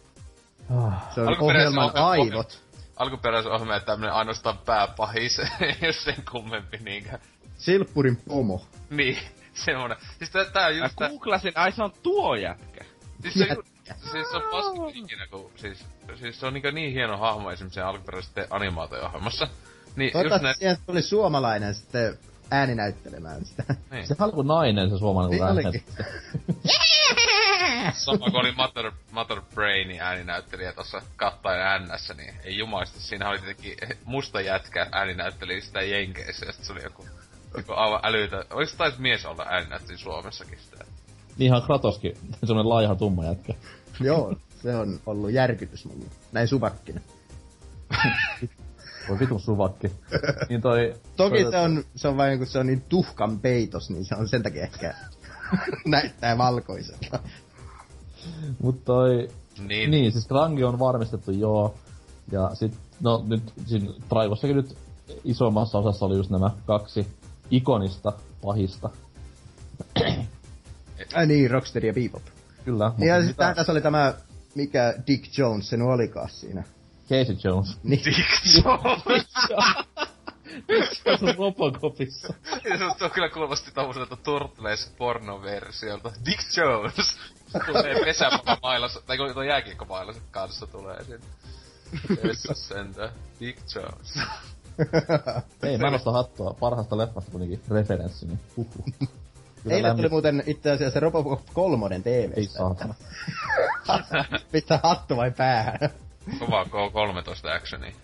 Se 1.16 1.22
on 1.22 1.40
ohjelman 1.40 1.90
ohjelma- 1.90 2.00
aivot. 2.00 2.64
Alkuperäisen 3.02 3.52
ohjelma, 3.52 3.76
että 3.76 3.86
tämmönen 3.86 4.14
ainoastaan 4.16 4.58
pääpahis, 4.58 5.38
jos 5.88 6.04
sen 6.04 6.24
kummempi 6.32 6.78
niinkään. 6.78 7.20
Silppurin 7.58 8.18
pomo. 8.28 8.66
Niin, 8.90 9.18
semmonen. 9.54 9.98
Siis 10.18 10.30
tää, 10.30 10.46
tää 10.46 10.68
on 10.68 10.76
Mä 10.76 10.86
just 10.86 10.96
tää, 11.00 11.10
googlasin, 11.10 11.52
ai 11.56 11.72
se 11.72 11.84
on 11.84 11.92
tuo 12.04 12.36
jätkä. 12.36 12.86
siis 13.22 13.34
se, 13.34 13.48
ju- 13.56 13.64
siis 14.12 14.32
se 14.32 14.38
on 14.38 14.44
paska 14.52 14.88
ikinä, 14.94 15.28
kun 15.28 15.52
siis, 15.56 15.86
siis 16.16 16.40
se 16.40 16.46
on 16.46 16.54
niin, 16.54 16.76
niin 16.76 16.94
hieno 16.94 17.18
hahmo 17.18 17.52
esimerkiksi 17.52 17.76
sen 17.76 17.86
alkuperäisessä 17.86 18.48
animaatio-ohjelmassa. 18.50 19.48
Niin 19.96 20.06
just 20.08 20.14
näin, 20.14 20.24
Toivottavasti 20.30 20.60
siihen 20.60 20.78
tuli 20.86 21.02
suomalainen 21.02 21.76
sitten 21.76 22.18
ääninäyttelemään 22.52 23.46
sitä. 23.46 23.64
niin. 23.92 24.08
Se 24.08 24.16
kuin 24.34 24.48
nainen 24.48 24.90
se 24.90 24.98
suomalainen 24.98 25.40
Niin 25.40 25.48
ääni. 25.48 25.62
olikin. 25.66 25.84
Sama 27.94 28.18
kuin 28.32 28.36
oli 28.36 28.52
Mother, 28.52 28.92
Mother 29.12 29.42
Brainin 29.56 30.02
ääninäyttelijä 30.02 30.74
tossa 30.74 31.02
kattaen 31.16 31.84
NS, 31.84 32.12
niin 32.18 32.34
ei 32.44 32.58
jumalaisesti 32.58 33.02
siinä 33.02 33.30
oli 33.30 33.40
tietenkin 33.40 33.76
musta 34.06 34.42
jätkä 34.42 34.88
ääninäytteli 34.92 35.62
sitä 35.62 35.82
Jenkeissä, 35.82 36.46
ja 36.46 36.52
sit 36.52 36.64
se 36.64 36.74
oli 36.74 36.84
joku, 36.84 37.06
joku 37.58 37.74
aivan 37.74 38.00
älytä. 38.04 38.46
Olis 38.50 38.74
tais 38.76 38.98
mies 38.98 39.26
olla 39.26 39.46
ääninäyttelijä 39.50 39.98
Suomessakin 39.98 40.60
sitä? 40.60 40.86
Niinhan 41.38 41.62
Kratoskin, 41.62 42.18
semmonen 42.44 42.70
laiha 42.70 42.96
tumma 42.96 43.26
jätkä. 43.26 43.54
Joo, 44.00 44.36
se 44.62 44.76
on 44.76 45.00
ollut 45.06 45.32
järkytys 45.32 45.86
mulle. 45.86 46.06
Näin 46.32 46.48
suvakkina. 46.48 47.02
Voi 49.10 49.20
vitun 49.20 49.40
suvakki. 49.40 49.92
niin 50.50 50.62
toi... 50.62 50.94
Toki 51.18 51.42
toi, 51.42 51.52
se 51.52 51.58
on, 51.58 51.84
se 51.96 52.08
on 52.08 52.18
vain 52.18 52.38
kun 52.38 52.48
se 52.48 52.60
on 52.60 52.68
niin 52.68 52.82
tuhkan 52.82 53.40
peitos, 53.40 53.90
niin 53.90 54.06
se 54.06 54.16
on 54.16 54.30
sen 54.30 54.44
takia 54.44 54.64
ehkä 54.64 54.94
näyttää 55.86 56.38
valkoiselta. 56.38 57.20
Mut 58.60 58.86
toi... 58.86 59.28
Niin. 59.68 59.92
Niin, 59.92 60.12
siis 60.12 60.28
Krangi 60.28 60.64
on 60.64 60.80
varmistettu, 60.80 61.32
joo. 61.32 61.76
Ja 62.32 62.56
sit, 62.56 62.74
no 63.00 63.24
nyt 63.28 63.54
siinä 63.66 63.94
Traivossakin 64.10 64.56
nyt 64.56 64.78
isommassa 65.24 65.78
osassa 65.78 66.06
oli 66.06 66.18
just 66.18 66.30
nämä 66.30 66.52
kaksi 66.66 67.08
ikonista 67.52 68.14
pahista. 68.42 68.90
Ai 71.14 71.26
niin, 71.28 71.52
Rocksteady 71.52 71.88
ja 71.88 71.94
Bebop. 71.94 72.24
Kyllä. 72.66 72.94
Niin 72.98 73.08
ja 73.08 73.24
sitten 73.26 73.56
tässä 73.56 73.72
oli 73.72 73.82
tämä, 73.82 74.14
mikä 74.56 74.94
Dick 75.08 75.38
Jones, 75.38 75.70
se 75.70 75.78
nu 75.78 75.90
olikaan 75.90 76.30
siinä. 76.30 76.64
Casey 77.12 77.38
Jones. 77.44 77.78
Niin, 80.68 80.88
se 81.04 81.12
on 81.12 81.36
Robocopissa. 81.38 82.34
Ja 82.70 82.78
se 82.78 82.98
tuo 83.00 83.10
kyllä 83.10 83.30
kuulosti 83.30 83.72
tommoselta 83.72 84.16
Turtles 84.16 84.94
pornoversiolta. 84.98 86.12
Dick 86.26 86.58
Jones! 86.58 87.18
Tulee 87.66 87.96
pesäpalomailas, 88.06 89.00
tai 89.08 89.18
kun 89.18 89.34
tuo 89.34 89.44
jääkiekkomailas 89.44 90.16
kanssa 90.32 90.68
tulee 90.68 91.04
sinne. 91.04 91.20
Jessas 92.24 92.68
sentään. 92.68 93.10
Dick 93.40 93.60
Jones. 93.76 94.14
Ei, 95.64 95.78
mä 95.78 95.90
nosta 95.90 96.12
hattua. 96.12 96.56
Parhaasta 96.60 96.98
leffasta 96.98 97.32
kuitenkin 97.32 97.62
referenssi, 97.70 98.26
niin. 98.26 98.40
Kyllä 98.56 99.76
eilen 99.76 99.84
lämmin- 99.84 99.98
tuli 99.98 100.10
muuten 100.10 100.44
itse 100.46 100.72
asiassa 100.72 101.00
Robocop 101.00 101.42
3 101.54 102.00
TV. 102.00 102.30
Ei 102.36 102.46
saatana. 102.46 102.94
Pitää 104.52 104.80
hattu 104.84 105.18
vai 105.18 105.32
päähän. 105.32 105.80
Kova 106.40 106.64
K13 106.64 107.56
actioni. 107.56 107.96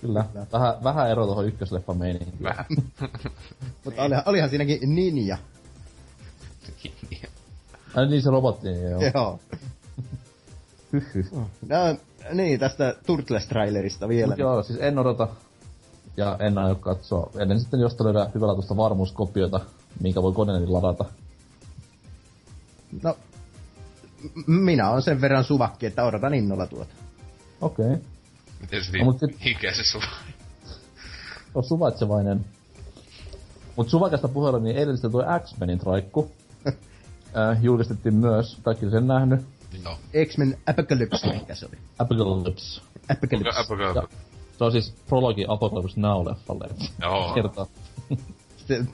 Kyllä. 0.00 0.24
Vähän, 0.52 0.74
vähän 0.84 1.10
ero 1.10 1.26
tuohon 1.26 1.46
ykkösleffan 1.46 1.98
meininkiin. 1.98 2.42
Vähän. 2.42 2.64
Mutta 3.84 4.02
olihan, 4.02 4.22
olihan 4.26 4.50
siinäkin 4.50 4.94
ninja. 4.94 5.38
Ai 7.94 8.06
niin 8.06 8.22
se 8.22 8.30
robotti, 8.30 8.68
joo. 8.68 9.00
Joo. 9.14 9.40
Hyhy. 10.92 11.26
No, 11.32 11.96
niin, 12.32 12.60
tästä 12.60 12.94
Turtles-trailerista 13.06 14.08
vielä. 14.08 14.30
Mut 14.30 14.38
joo, 14.38 14.62
siis 14.62 14.78
en 14.82 14.98
odota. 14.98 15.28
Ja 16.16 16.36
en 16.40 16.58
aio 16.58 16.74
katsoa. 16.74 17.30
Ennen 17.38 17.60
sitten 17.60 17.80
josta 17.80 18.04
löydä 18.04 18.30
hyvälaatuista 18.34 18.76
varmuuskopiota, 18.76 19.60
minkä 20.00 20.22
voi 20.22 20.32
koneeni 20.32 20.66
ladata. 20.66 21.04
No, 23.02 23.16
minä 24.46 24.90
on 24.90 25.02
sen 25.02 25.20
verran 25.20 25.44
suvakki, 25.44 25.86
että 25.86 26.04
odotan 26.04 26.34
innolla 26.34 26.66
tuota. 26.66 26.94
Okei. 27.60 27.86
Okay. 27.86 27.98
Mites 28.60 28.92
No, 28.92 29.04
mut 29.04 29.18
sit- 29.18 29.44
vi- 29.44 29.54
mikä 29.54 29.72
se 29.74 29.84
sun? 29.84 30.02
On 31.54 31.64
suvaitsevainen. 31.64 32.44
Mut 33.76 33.90
suvakasta 33.90 34.28
puheella, 34.28 34.58
niin 34.58 34.76
edelliseltä 34.76 35.12
tuo 35.12 35.24
X-Menin 35.44 35.78
traikku. 35.78 36.30
äh, 36.66 37.62
julkistettiin 37.62 38.14
myös, 38.14 38.58
kaikki 38.62 38.90
sen 38.90 39.06
nähnyt. 39.06 39.40
Joo. 39.84 39.98
X-Men 40.26 40.58
Apocalypse, 40.66 41.32
mikä 41.32 41.54
se 41.54 41.66
oli? 41.66 41.78
Apocalypse. 41.98 42.80
Apocalypse. 43.08 43.60
Apocalypse. 43.60 44.00
Ja 44.00 44.08
se 44.58 44.64
on 44.64 44.72
siis 44.72 44.94
prologi 45.08 45.44
Apocalypse 45.48 46.00
Now-leffalle. 46.00 46.68
Joo. 47.02 47.32
Kertaa. 47.34 47.66
Sitten, 48.56 48.88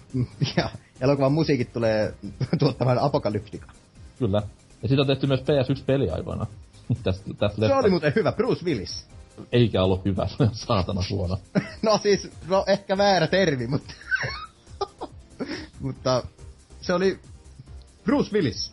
ja 0.56 0.70
elokuvan 1.00 1.32
musiikit 1.32 1.72
tulee 1.72 2.14
tuottamaan 2.58 2.98
Apokalyptika. 2.98 3.72
Kyllä. 4.18 4.42
Ja 4.82 4.88
siitä 4.88 5.00
on 5.00 5.06
tehty 5.06 5.26
myös 5.26 5.40
PS1-peli 5.40 6.10
aikoina. 6.10 6.46
tästä, 7.02 7.34
tästä 7.38 7.66
Se 7.66 7.74
oli 7.74 7.90
muuten 7.90 8.12
hyvä, 8.16 8.32
Bruce 8.32 8.64
Willis. 8.64 9.06
Eikä 9.52 9.82
ollut 9.82 10.04
hyvä, 10.04 10.28
saatana 10.52 11.02
huono. 11.10 11.38
No 11.82 11.98
siis, 12.02 12.30
no 12.48 12.64
ehkä 12.66 12.98
väärä 12.98 13.26
termi, 13.26 13.66
mutta... 13.66 13.94
mutta 15.80 16.22
se 16.80 16.92
oli 16.92 17.18
Bruce 18.04 18.32
Willis. 18.32 18.72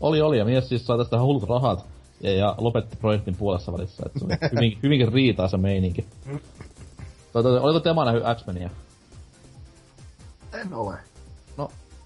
Oli, 0.00 0.20
oli, 0.20 0.38
ja 0.38 0.44
mies 0.44 0.68
siis 0.68 0.86
sai 0.86 0.98
tästä 0.98 1.20
hullut 1.20 1.48
rahat 1.48 1.86
ja, 2.20 2.32
ja 2.32 2.54
lopetti 2.58 2.96
projektin 2.96 3.36
puolessa 3.36 3.72
välissä. 3.72 4.02
Et 4.06 4.12
se 4.18 4.24
oli 4.24 4.34
hyvin, 4.54 4.78
hyvinkin 4.82 5.12
riitaa 5.12 5.48
se 5.48 5.56
meininki. 5.56 6.06
Toi, 7.32 7.42
toi, 7.42 7.58
oliko 7.58 7.80
Tema 7.80 8.04
nähnyt 8.04 8.24
X-Meniä? 8.36 8.70
En 10.52 10.74
ole. 10.74 10.98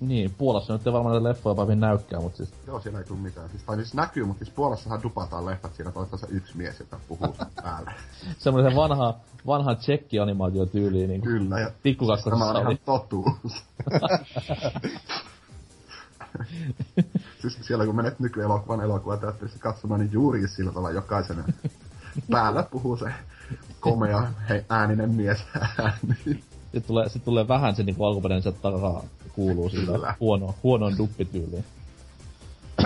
Niin, 0.08 0.34
Puolassa 0.38 0.72
nyt 0.72 0.86
ei 0.86 0.92
varmaan 0.92 1.24
leffoja 1.24 1.54
päivin 1.54 1.80
näykkää, 1.80 2.20
mutta 2.20 2.36
siis... 2.36 2.54
Joo, 2.66 2.80
siellä 2.80 2.98
ei 2.98 3.04
tule 3.04 3.18
mitään. 3.18 3.50
Siis, 3.50 3.62
tai 3.62 3.76
siis 3.76 3.94
näkyy, 3.94 4.24
mutta 4.24 4.44
siis 4.44 4.54
Puolassahan 4.54 5.02
dupataan 5.02 5.46
leffat 5.46 5.74
siinä 5.74 5.92
toistensa 5.92 6.26
yksi 6.30 6.56
mies, 6.56 6.80
joka 6.80 7.00
puhuu 7.08 7.34
sen 7.38 7.46
päälle. 7.62 7.90
Semmoinen 8.38 8.72
se 8.72 8.76
vanha, 8.76 9.14
vanha 9.46 9.74
tsekki-animaatiotyyliin, 9.74 11.08
niin 11.08 11.20
Kyllä, 11.20 11.60
ja 11.60 11.70
Pikkukakkosessa 11.82 12.30
tämä 12.30 12.50
on 12.50 12.60
ihan 12.60 12.78
totuus. 12.84 13.64
siis 17.40 17.58
siellä 17.60 17.86
kun 17.86 17.96
menet 17.96 18.20
nykyelokuvan 18.20 18.80
elokuvateatterissa 18.80 19.58
katsomaan, 19.58 20.00
niin 20.00 20.12
juurikin 20.12 20.48
sillä 20.48 20.72
tavalla 20.72 20.90
jokaisen 20.90 21.44
päällä 22.30 22.62
puhuu 22.62 22.96
se 22.96 23.12
komea 23.80 24.26
he, 24.48 24.64
ääninen 24.68 25.10
mies 25.10 25.38
ääni. 25.78 26.44
Sitten 26.62 26.82
tulee, 26.82 27.08
sit 27.08 27.24
tulee 27.24 27.48
vähän 27.48 27.76
se 27.76 27.82
niinku 27.82 28.04
alkuperäinen 28.04 28.54
takaa 28.54 29.02
kuuluu 29.34 29.68
sillä 29.68 30.14
huono, 30.20 30.54
huonoon 30.62 30.98
duppityyliin. 30.98 31.64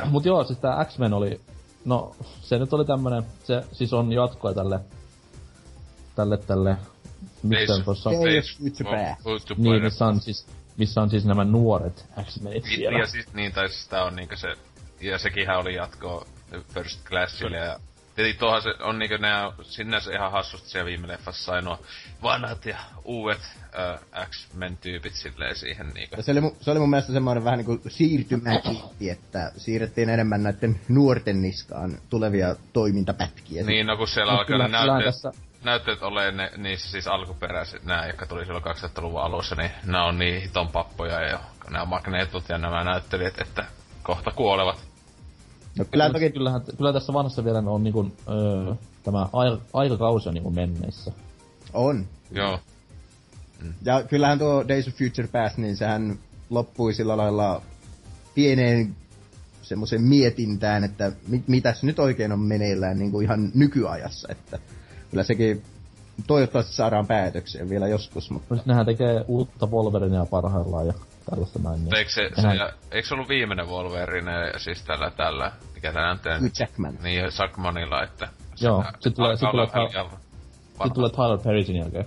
Mut 0.10 0.24
joo, 0.24 0.44
siis 0.44 0.58
tää 0.58 0.84
X-Men 0.84 1.12
oli, 1.12 1.40
no 1.84 2.16
se 2.42 2.58
nyt 2.58 2.72
oli 2.72 2.84
tämmönen, 2.84 3.22
se 3.44 3.62
siis 3.72 3.92
on 3.92 4.12
jatkoa 4.12 4.54
tälle, 4.54 4.80
tälle, 6.14 6.36
tälle, 6.36 6.76
missä 7.42 7.74
on 7.74 7.84
Past. 7.84 8.04
Future 9.22 9.60
niin, 9.60 9.82
missä 9.82 10.06
on 10.06 10.20
siis, 10.20 10.46
missä 10.76 11.02
on 11.02 11.10
siis 11.10 11.24
nämä 11.24 11.44
nuoret 11.44 12.06
X-Menit 12.22 12.64
Ni- 12.64 12.76
siellä. 12.76 12.98
Ja 12.98 13.06
siis 13.06 13.34
niin, 13.34 13.52
tai 13.52 13.68
siis 13.68 13.88
tää 13.88 14.04
on 14.04 14.16
niinkö 14.16 14.36
se, 14.36 14.48
ja 15.00 15.18
sekinhän 15.18 15.58
oli 15.58 15.74
jatko 15.74 16.26
First 16.74 17.04
Classille 17.04 17.56
ja 17.56 17.80
Tietenkin 18.18 18.40
tuohan 18.40 18.62
se 18.62 18.74
on 18.80 18.98
niinkö 18.98 19.18
nää, 19.18 19.52
sinänsä 19.62 20.12
ihan 20.12 20.32
hassusti 20.32 20.68
siellä 20.68 20.86
viime 20.86 21.08
leffassa 21.08 21.44
sai 21.44 21.62
nuo 21.62 21.78
vanhat 22.22 22.66
ja 22.66 22.78
uudet 23.04 23.40
äh, 23.78 24.28
X-Men-tyypit 24.28 25.14
silleen 25.14 25.56
siihen 25.56 25.88
niinkö. 25.88 26.16
Ja 26.16 26.22
se 26.22 26.32
oli, 26.32 26.40
mu- 26.40 26.54
se 26.60 26.70
oli 26.70 26.78
mun 26.78 26.90
mielestä 26.90 27.12
semmoinen 27.12 27.44
vähän 27.44 27.58
niinku 27.58 27.80
siirtymäkiitti, 27.88 29.10
että 29.10 29.52
siirrettiin 29.56 30.08
enemmän 30.08 30.42
näiden 30.42 30.80
nuorten 30.88 31.42
niskaan 31.42 31.98
tulevia 32.10 32.56
toimintapätkiä. 32.72 33.64
Niin, 33.64 33.86
no 33.86 33.96
kun 33.96 34.08
siellä 34.08 34.32
alkaa 34.32 34.44
ne 34.44 34.46
kyllähän 34.46 34.70
näytteet, 34.70 35.04
tässä- 35.04 35.32
näytteet 35.64 35.98
ne, 36.32 36.50
niissä 36.56 36.90
siis 36.90 37.06
alkuperäiset, 37.06 37.84
nää, 37.84 38.06
jotka 38.06 38.26
tuli 38.26 38.44
silloin 38.44 38.64
2000-luvun 38.64 39.22
alussa, 39.22 39.54
niin 39.54 39.70
nää 39.86 40.04
on 40.04 40.18
niin 40.18 40.42
hiton 40.42 40.68
pappoja 40.68 41.20
ja 41.20 41.40
nämä 41.70 41.84
magneetut 41.84 42.48
ja 42.48 42.58
nämä 42.58 42.84
näyttelijät, 42.84 43.40
että 43.40 43.64
kohta 44.02 44.30
kuolevat. 44.30 44.87
No 45.78 45.84
kyllä 45.90 46.10
toki, 46.10 46.30
Kyllähän, 46.30 46.62
kyllä 46.76 46.92
tässä 46.92 47.12
vanhassa 47.12 47.44
vielä 47.44 47.58
on 47.58 47.84
niinku, 47.84 48.06
öö, 48.28 48.74
tämä 49.02 49.28
aika, 49.32 49.58
aikakausi 49.72 50.28
on 50.28 50.34
niinku 50.34 50.50
menneissä. 50.50 51.12
on. 51.72 52.06
Joo. 52.30 52.58
Ja 53.84 54.02
kyllähän 54.02 54.38
tuo 54.38 54.64
Days 54.68 54.88
of 54.88 54.94
Future 54.94 55.28
Past, 55.28 55.56
niin 55.56 55.76
sehän 55.76 56.18
loppui 56.50 56.94
sillä 56.94 57.16
lailla 57.16 57.62
pieneen 58.34 58.96
semmoisen 59.62 60.02
mietintään, 60.02 60.84
että 60.84 61.12
mit, 61.28 61.48
mitäs 61.48 61.82
nyt 61.82 61.98
oikein 61.98 62.32
on 62.32 62.40
meneillään 62.40 62.98
niin 62.98 63.10
kuin 63.10 63.24
ihan 63.24 63.50
nykyajassa, 63.54 64.28
että 64.30 64.58
kyllä 65.10 65.22
sekin 65.22 65.62
toivottavasti 66.26 66.72
saadaan 66.72 67.06
päätökseen 67.06 67.68
vielä 67.68 67.88
joskus, 67.88 68.30
mutta 68.30 68.56
nehän 68.66 68.86
tekee 68.86 69.24
uutta 69.28 69.66
Wolverinea 69.66 70.26
parhaillaan 70.26 70.86
ja 70.86 70.94
tällaista 71.30 71.58
näin. 71.58 71.84
Niin. 71.84 71.94
Eikö 71.96 72.10
se, 72.10 72.30
se 72.42 72.48
ja, 72.54 72.72
eikö 72.90 73.08
se 73.08 73.14
ollut 73.14 73.28
viimeinen 73.28 73.68
Wolverine, 73.68 74.52
siis 74.56 74.82
tällä, 74.82 75.10
tällä, 75.10 75.52
mikä 75.74 75.88
nyt 75.88 76.26
on? 76.26 76.40
Hugh 76.42 76.60
Jackman. 76.60 76.98
Niin, 77.02 77.32
Sackmanilla, 77.32 78.02
että... 78.02 78.28
Joo, 78.60 78.82
se 78.82 78.90
sit 79.00 79.14
tulee- 79.14 79.36
sit 79.36 79.50
tulee 79.50 79.66
Sitten 79.66 80.92
tulee 80.94 81.10
Tyler 81.10 81.38
Perry 81.38 81.64
sen 81.64 81.76
jälkeen. 81.76 82.06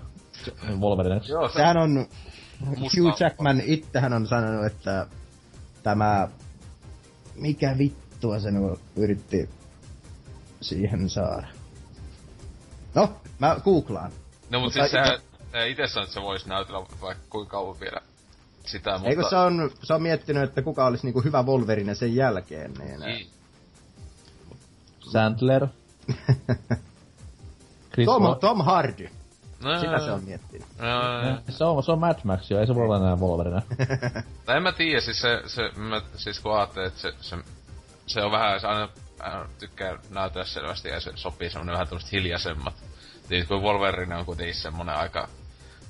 Wolverine. 0.80 1.22
Joo, 1.30 1.48
se, 1.50 1.53
Sehän 1.53 1.77
on, 1.77 2.08
Hugh 2.69 3.22
Jackman 3.22 3.61
itsehän 3.66 4.14
on 4.14 4.27
sanonut, 4.27 4.66
että 4.66 5.08
tämä, 5.83 6.27
mikä 7.35 7.75
vittua 7.77 8.40
se 8.40 8.50
yritti 8.95 9.50
siihen 10.61 11.09
saada. 11.09 11.48
No, 12.95 13.22
mä 13.40 13.56
googlaan. 13.64 14.11
no 14.50 14.59
mut 14.59 14.61
mutta 14.67 14.80
siis 14.80 14.91
sehän, 14.91 15.19
itse- 15.69 15.88
sanoo, 15.88 16.03
että 16.03 16.14
se 16.14 16.22
voisi 16.22 16.50
näytellä 16.50 16.80
vaikka 17.01 17.24
kuinka 17.30 17.51
kauan 17.51 17.80
vielä 17.80 18.01
sitä, 18.66 18.92
mutta... 18.92 19.10
Eikö 19.10 19.30
se 19.30 19.36
on, 19.36 19.72
se 19.84 19.94
on 19.94 20.02
miettinyt, 20.02 20.44
että 20.44 20.62
kuka 20.62 20.86
olisi 20.86 21.06
niinku 21.06 21.22
hyvä 21.22 21.44
Wolverine 21.44 21.96
sen 21.96 22.16
jälkeen, 22.16 22.74
niin... 22.74 23.00
Niin. 23.00 23.28
Sandler. 25.00 25.68
Chris 27.94 28.06
Tom. 28.06 28.40
Tom 28.40 28.62
Hardy, 28.62 29.10
No, 29.64 29.80
sitä 29.80 30.00
se 30.00 30.12
on 30.12 30.24
miettinyt. 30.24 30.68
No, 30.80 31.42
Se 31.50 31.64
on, 31.64 31.84
se 31.84 31.92
on 31.92 32.00
Mad 32.00 32.20
Max 32.24 32.52
jo, 32.52 32.60
ei 32.60 32.68
se 32.68 32.76
voi 32.76 32.84
olla 32.84 32.98
enää 32.98 33.16
Wolverine. 33.16 33.62
tai 34.46 34.58
en 34.58 34.64
mä 34.64 34.72
tiedä, 34.72 35.02
siis 35.02 35.22
se, 35.22 35.42
se 35.46 35.72
mä, 35.76 36.02
siis 36.16 36.40
kun 36.40 36.58
ajattelin, 36.58 36.88
että 36.88 37.00
se, 37.02 37.14
se, 37.22 37.38
se 38.08 38.22
on 38.22 38.32
vähän, 38.32 38.60
se 38.60 38.68
aina, 38.68 38.90
aina 39.20 39.46
tykkää 39.60 39.98
näytellä 40.10 40.46
selvästi 40.46 40.90
ja 40.90 41.00
se 41.00 41.12
sopii 41.16 41.50
semmonen 41.50 41.74
vähän 41.74 41.88
tämmöset 41.88 42.12
hiljaisemmat. 42.12 42.74
Siis 43.28 43.48
kun 43.48 43.62
Wolverine 43.62 44.16
on 44.16 44.26
kuitenkin 44.26 44.56
semmonen 44.56 44.96
aika 44.96 45.28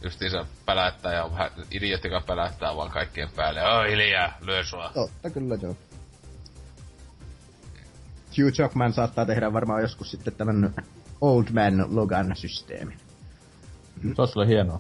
justiinsa 0.03 0.45
pälättää 0.65 1.13
ja 1.13 1.23
on 1.23 1.31
vähän 1.31 1.51
idiootti, 1.71 2.07
joka 2.07 2.21
pälättää 2.27 2.75
vaan 2.75 2.91
kaikkien 2.91 3.29
päälle. 3.35 3.61
Oh, 3.61 3.91
hiljaa, 3.91 4.33
lyö 4.41 4.63
sua. 4.63 4.91
Totta 4.93 5.29
kyllä 5.29 5.57
joo. 5.61 5.75
Hugh 8.37 8.59
Jackman 8.59 8.93
saattaa 8.93 9.25
tehdä 9.25 9.53
varmaan 9.53 9.81
joskus 9.81 10.11
sitten 10.11 10.35
tämän 10.35 10.73
Old 11.21 11.45
Man 11.53 11.95
Logan-systeemin. 11.95 12.97
Se 14.15 14.21
olisi 14.21 14.33
kyllä 14.33 14.45
hienoa. 14.45 14.79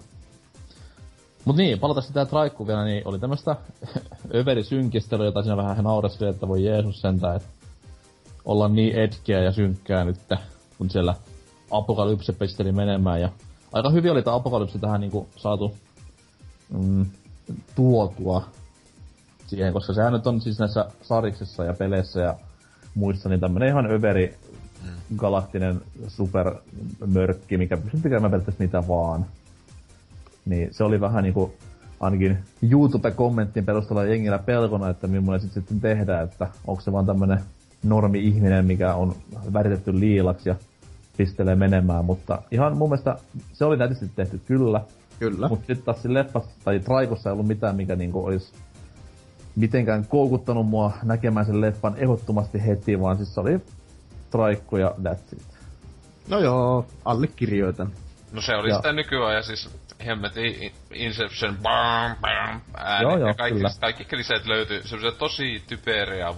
Mut 1.45 1.55
niin, 1.55 1.79
palata 1.79 2.01
sitä 2.01 2.25
traikkuun 2.25 2.67
vielä, 2.67 2.85
niin 2.85 3.07
oli 3.07 3.19
tämmöstä 3.19 3.55
överisynkistelyä, 4.35 5.25
jota 5.25 5.41
siinä 5.41 5.57
vähän 5.57 5.83
naureskeli, 5.83 6.29
että 6.29 6.47
voi 6.47 6.65
Jeesus 6.65 7.01
sentään, 7.01 7.35
että 7.35 7.47
olla 8.45 8.67
niin 8.67 8.99
etkeä 8.99 9.39
ja 9.39 9.51
synkkää 9.51 10.03
nyt, 10.03 10.17
kun 10.77 10.89
siellä 10.89 11.15
apokalypse 11.71 12.33
pesteli 12.33 12.71
menemään. 12.71 13.21
Ja 13.21 13.29
aika 13.71 13.89
hyvin 13.89 14.11
oli 14.11 14.23
tämä 14.23 14.35
apokalypse 14.35 14.79
tähän 14.79 15.01
niinku 15.01 15.27
saatu 15.35 15.75
mm, 16.79 17.05
tuotua 17.75 18.45
siihen, 19.47 19.73
koska 19.73 19.93
sehän 19.93 20.13
nyt 20.13 20.27
on 20.27 20.41
siis 20.41 20.59
näissä 20.59 20.85
sariksissa 21.01 21.63
ja 21.63 21.73
peleissä 21.73 22.21
ja 22.21 22.35
muissa 22.95 23.29
niin 23.29 23.39
tämmönen 23.39 23.69
ihan 23.69 23.91
överi 23.91 24.37
galaktinen 25.15 25.81
supermörkki, 26.07 27.57
mikä 27.57 27.77
pystyy 27.77 28.01
tekemään 28.01 28.31
periaatteessa 28.31 28.63
mitä 28.63 28.87
vaan. 28.87 29.25
Niin 30.45 30.73
se 30.73 30.83
oli 30.83 31.01
vähän 31.01 31.23
niinku 31.23 31.53
ainakin 31.99 32.37
YouTube-kommenttien 32.61 33.65
perusteella 33.65 34.05
jengillä 34.05 34.39
pelkona, 34.39 34.89
että 34.89 35.07
millainen 35.07 35.41
sit 35.41 35.53
sitten 35.53 35.81
tehdään, 35.81 36.23
että 36.23 36.47
onko 36.67 36.81
se 36.81 36.91
vaan 36.91 37.05
tämmönen 37.05 37.39
normi-ihminen, 37.83 38.65
mikä 38.65 38.93
on 38.93 39.15
väritetty 39.53 39.99
liilaksi 39.99 40.49
ja 40.49 40.55
pistelee 41.17 41.55
menemään, 41.55 42.05
mutta 42.05 42.41
ihan 42.51 42.77
mun 42.77 42.89
mielestä 42.89 43.15
se 43.53 43.65
oli 43.65 43.77
nätisti 43.77 44.11
tehty 44.15 44.41
kyllä, 44.47 44.81
Kyllä. 45.19 45.47
mutta 45.47 45.65
sitten 45.67 45.85
taas 45.85 46.01
siinä 46.01 46.13
leffassa 46.19 46.51
tai 46.63 46.79
traikossa 46.79 47.29
ei 47.29 47.33
ollut 47.33 47.47
mitään, 47.47 47.75
mikä 47.75 47.95
niinku 47.95 48.25
olisi 48.25 48.53
mitenkään 49.55 50.05
koukuttanut 50.05 50.67
mua 50.67 50.91
näkemään 51.03 51.45
sen 51.45 51.61
leffan 51.61 51.93
ehdottomasti 51.97 52.65
heti, 52.67 53.01
vaan 53.01 53.17
siis 53.17 53.33
se 53.33 53.39
oli 53.39 53.59
traikku 54.31 54.77
ja 54.77 54.95
that's 55.03 55.35
it. 55.35 55.43
No 56.29 56.39
joo, 56.39 56.85
allekirjoitan. 57.05 57.91
No 58.31 58.41
se 58.41 58.55
oli 58.55 58.69
Ja- 58.69 58.75
sitä 58.75 58.91
nykyajan 58.93 59.43
siis 59.43 59.69
hemmetin 60.05 60.71
Inception 60.93 61.57
bam, 61.63 62.15
bam, 62.21 62.61
ääni. 62.77 63.03
Joo, 63.03 63.17
joo, 63.17 63.27
ja 63.27 63.33
kaikki, 63.33 63.57
kyllä. 63.57 63.69
kaikki 63.79 64.05
kliseet 64.05 64.45
löytyy 64.45 64.81
semmoisia 64.87 65.19
tosi 65.19 65.63
typeriä 65.67 66.33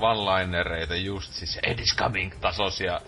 one-linereita 0.00 0.94
just 0.96 1.32
siis 1.32 1.58
Ed 1.62 1.78
is 1.78 1.96
coming 1.96 2.32
tasoisia 2.40 3.00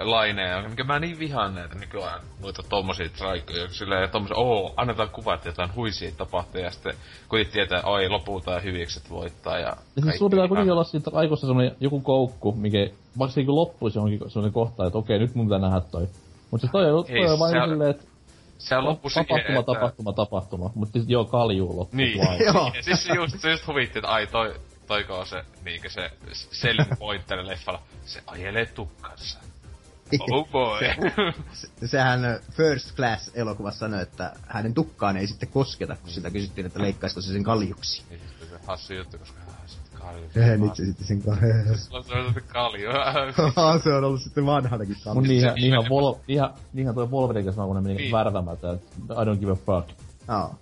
laineja, 0.00 0.68
mikä 0.68 0.84
mä 0.84 0.98
niin 0.98 1.18
vihaan 1.18 1.54
näitä 1.54 1.74
nykyään 1.74 2.20
noita 2.42 2.62
tommosia 2.68 3.08
traikoja, 3.08 3.68
silleen 3.68 4.10
tommosia, 4.10 4.36
oo, 4.36 4.74
annetaan 4.76 5.08
kuvat, 5.10 5.34
että 5.34 5.48
jotain 5.48 5.74
huisia 5.74 6.10
tapahtuu, 6.16 6.60
ja 6.60 6.70
sitten 6.70 6.94
kuitenkin 7.28 7.52
tietää, 7.52 7.82
oi, 7.84 8.08
lopulta 8.08 8.60
hyvikset 8.60 9.10
voittaa, 9.10 9.58
ja... 9.58 9.76
Ja 9.96 10.02
siis 10.02 10.18
sulla 10.18 10.30
pitää 10.30 10.48
kuitenkin 10.48 10.72
olla 10.72 10.84
siitä 10.84 11.10
aikossa 11.14 11.46
semmonen 11.46 11.76
joku 11.80 12.00
koukku, 12.00 12.52
mikä 12.52 12.78
vaikka 13.18 13.32
se 13.34 13.40
niinku 13.40 13.56
loppuisi 13.56 13.98
johonkin 13.98 14.30
semmonen 14.30 14.52
kohta, 14.52 14.86
että 14.86 14.98
okei, 14.98 15.18
nyt 15.18 15.34
mun 15.34 15.46
pitää 15.46 15.58
nähdä 15.58 15.80
toi. 15.80 16.08
Mut 16.50 16.60
siis 16.60 16.72
toi, 16.72 16.92
on- 16.92 17.04
toi 17.04 17.16
Ei, 17.16 17.26
on 17.26 17.38
vain 17.38 17.56
on- 17.62 17.68
silleen, 17.70 17.90
että 17.90 18.04
Se 18.58 18.76
on 18.76 18.84
loppu 18.84 19.08
siihen, 19.10 19.26
tapahtuma, 19.26 19.60
että... 19.60 19.72
tapahtuma, 19.74 20.12
tapahtuma. 20.12 20.70
Mut 20.74 20.88
siis 20.92 21.04
joo, 21.08 21.24
kaljuu 21.24 21.76
loppu. 21.78 21.96
Niin. 21.96 22.18
Joo. 22.46 22.70
ja 22.74 22.82
siis 22.82 23.04
se 23.04 23.14
just, 23.14 23.38
se 23.40 23.50
just 23.50 23.66
huvitti, 23.66 23.98
että 23.98 24.08
ai 24.08 24.26
toi, 24.26 24.54
toiko 24.86 25.18
on 25.18 25.26
se, 25.26 25.44
niinkö 25.64 25.90
se 25.90 26.10
selling 26.32 26.98
point 26.98 27.26
tälle 27.26 27.46
leffalla. 27.46 27.80
Se 28.04 28.22
ajelee 28.26 28.66
tukkansa. 28.66 29.38
Oh 30.32 30.48
boy. 30.50 30.78
Se- 31.52 31.86
Sehän 31.86 32.24
ö, 32.24 32.40
First 32.52 32.96
Class-elokuvassa 32.96 33.78
sanoi, 33.78 34.02
että 34.02 34.32
hänen 34.46 34.74
tukkaan 34.74 35.16
ei 35.16 35.26
sitten 35.26 35.48
kosketa, 35.48 35.96
kun 35.96 36.10
sitä 36.10 36.30
kysyttiin, 36.30 36.66
että 36.66 36.82
leikkaisiko 36.82 37.20
se 37.20 37.32
sen 37.32 37.42
kaljuksi. 37.44 38.02
Niin 38.10 38.20
sitten 38.28 38.48
se 38.48 38.66
hassu 38.66 38.94
juttu, 38.94 39.18
koska 39.18 39.38
äh, 39.48 39.56
sitten 39.66 40.00
kalju. 40.00 40.24
Ja 40.34 40.56
nyt 40.56 40.76
se 40.76 40.84
sitten 40.84 41.06
sen 41.06 41.22
kalju. 41.22 41.38
Se 41.76 41.96
on 41.96 42.04
se 42.04 42.10
sitten 42.26 42.42
kalju. 42.48 42.88
se 43.84 43.92
on 43.94 44.04
ollut 44.04 44.22
sitten 44.22 44.46
vanhanakin 44.46 44.96
kalju. 45.04 45.14
Mun 45.14 45.24
niinhän, 45.28 45.54
se 45.54 45.60
niinhän, 45.60 45.84
Vol, 45.88 46.14
niinhän, 46.28 46.50
niinhän 46.72 46.94
toi 46.94 47.06
Wolverine, 47.10 47.52
kun 47.52 47.74
ne 47.76 47.80
meni 47.80 47.94
Niin. 47.94 48.12
värvämätä, 48.12 48.72
että 48.72 48.86
I 49.14 49.24
don't 49.26 49.38
give 49.40 49.52
a 49.52 49.54
fuck. 49.54 49.88
Joo. 50.28 50.54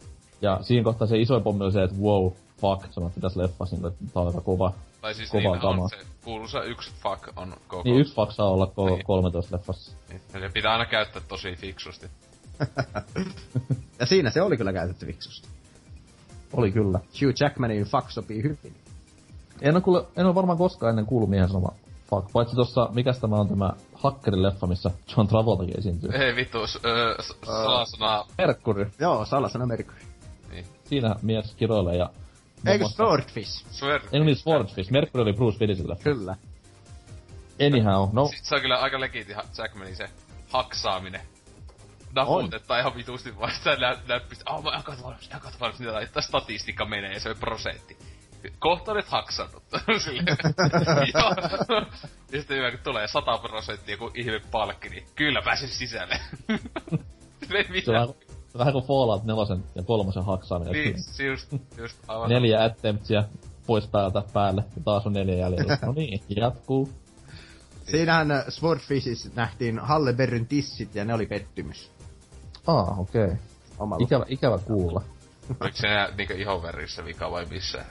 Ja 0.42 0.58
siinä 0.62 0.84
kohtaa 0.84 1.06
se 1.08 1.18
isoin 1.18 1.42
pommi 1.42 1.64
oli 1.64 1.72
se, 1.72 1.82
että 1.82 1.96
wow, 1.96 2.32
fuck, 2.60 2.92
sanottiin 2.92 3.22
tässä 3.22 3.40
leffassa, 3.42 3.76
niin 3.76 3.86
että 3.86 4.04
tää 4.14 4.22
on 4.22 4.26
aika 4.28 4.40
kova. 4.40 4.72
Tai 5.04 5.14
siis 5.14 5.30
Kova 5.30 5.40
niin 5.42 5.52
on 5.52 5.60
kama. 5.60 5.88
se 5.88 5.96
kuuluisa 6.24 6.62
yksi 6.62 6.92
fuck 7.02 7.28
on 7.36 7.54
koko. 7.68 7.82
Niin 7.84 8.00
yksi 8.00 8.14
fuck 8.14 8.32
saa 8.32 8.48
olla 8.48 8.66
ko- 8.66 8.90
Niin. 8.90 9.04
13 9.04 9.56
leffassa. 9.56 9.96
Niin, 10.08 10.20
Se 10.32 10.50
pitää 10.54 10.72
aina 10.72 10.86
käyttää 10.86 11.22
tosi 11.28 11.56
fiksusti. 11.56 12.06
Ja 14.00 14.06
siinä 14.06 14.30
se 14.30 14.42
oli 14.42 14.56
kyllä 14.56 14.72
käytetty 14.72 15.06
fiksusti. 15.06 15.48
Oli 16.52 16.72
kyllä. 16.72 16.98
Hugh 16.98 17.34
Jackmanin 17.40 17.84
fuck 17.84 18.10
sopii 18.10 18.42
hyvin. 18.42 18.74
En 19.60 19.74
oo, 19.74 19.80
kuule, 19.80 20.04
en 20.16 20.26
oo 20.26 20.34
varmaan 20.34 20.58
koskaan 20.58 20.90
ennen 20.90 21.06
kuullut 21.06 21.30
miehen 21.30 21.48
sanoma 21.48 21.68
fuck. 22.10 22.32
Paitsi 22.32 22.56
tossa, 22.56 22.88
mikäs 22.92 23.18
tämä 23.18 23.36
on 23.36 23.48
tämä 23.48 23.70
Hakkerin 23.94 24.42
leffa, 24.42 24.66
missä 24.66 24.90
John 25.16 25.28
Travoltakin 25.28 25.78
esiintyy. 25.78 26.10
Ei 26.12 26.36
vittu, 26.36 26.66
s- 26.66 26.78
öö, 26.84 27.22
s- 27.22 27.34
salasana. 27.46 28.24
Mercury. 28.38 28.90
Joo, 29.00 29.24
salasana 29.24 29.66
Mercury. 29.66 29.98
Niin. 30.50 30.64
Siinä 30.84 31.14
mies 31.22 31.54
kiroilee 31.54 31.96
ja... 31.96 32.10
Eikö 32.66 32.88
Swordfish? 32.88 33.66
Swear. 33.70 34.00
Ei 34.12 34.20
niin 34.20 34.36
Swordfish. 34.36 34.90
Mercury 34.90 35.22
oli 35.22 35.32
Bruce 35.32 35.58
Willisillä. 35.60 35.96
Kyllä. 36.02 36.36
Anyhow, 37.66 38.08
no 38.12 38.26
Sit 38.26 38.44
se 38.44 38.54
on 38.54 38.60
kyllä 38.60 38.76
aika 38.76 39.00
legiti 39.00 39.32
Jackmanin 39.58 39.96
se 39.96 40.10
haksaaminen. 40.48 41.20
Naputettaa 42.14 42.78
ihan 42.78 42.96
vitusti 42.96 43.38
vaan 43.38 43.52
sitä 43.52 43.76
nä- 43.76 43.98
näppistä. 44.08 44.44
Ah, 44.46 44.62
mä 44.62 44.70
jakat 44.76 45.02
varmasti, 45.02 45.28
jakat 45.30 45.60
varmasti, 45.60 45.84
mitä 45.84 46.00
että 46.00 46.20
statistiikka 46.20 46.84
menee 46.84 47.12
ja 47.12 47.20
se 47.20 47.30
on 47.30 47.36
prosentti. 47.36 47.96
Kohta 48.58 48.92
olet 48.92 49.08
haksannut. 49.08 49.62
Silleen. 50.04 50.36
Joo. 51.14 51.34
ja 52.32 52.38
sitten 52.38 52.56
hyvä, 52.56 52.70
kun 52.70 52.80
tulee 52.80 53.08
100 53.08 53.38
prosenttia 53.38 53.94
joku 53.94 54.10
ihme 54.14 54.40
palkki, 54.50 54.88
niin 54.88 55.06
kyllä 55.14 55.42
pääsen 55.42 55.68
sisälle. 55.68 56.20
se 57.48 57.58
on 57.58 57.64
mitään. 57.68 58.08
Vähän, 58.54 58.58
vähän 58.58 58.72
kuin 58.72 58.84
Fallout 58.84 59.24
4 59.24 59.64
ja 59.74 59.82
kolmosen 59.82 60.24
haksaaminen. 60.24 60.72
Niin, 60.72 61.02
se 61.02 61.24
just, 61.24 61.52
just 61.78 61.96
aivan. 62.08 62.28
Neljä 62.28 62.64
attemptsia 62.64 63.24
pois 63.66 63.86
päältä 63.86 64.22
päälle 64.32 64.64
ja 64.76 64.82
taas 64.84 65.06
on 65.06 65.12
neljä 65.12 65.34
jäljellä. 65.34 65.78
No 65.86 65.92
niin, 65.92 66.20
jatkuu. 66.28 66.88
Siinähän 67.90 68.30
ö, 68.30 68.44
Swordfishissa 68.48 69.28
nähtiin 69.34 69.78
Halle 69.78 70.12
Berryn 70.12 70.46
tissit 70.46 70.94
ja 70.94 71.04
ne 71.04 71.14
oli 71.14 71.26
pettymys. 71.26 71.90
Ah, 72.66 73.00
okei. 73.00 73.24
Okay. 73.78 73.98
Ikävä, 74.00 74.24
ikävä 74.28 74.58
kuulla. 74.58 75.02
Oliko 75.60 75.76
se 75.76 75.86
nää 75.86 76.08
niinku 76.16 76.32
ihonvärissä 76.32 77.04
vika 77.04 77.30
vai 77.30 77.46
missä? 77.46 77.84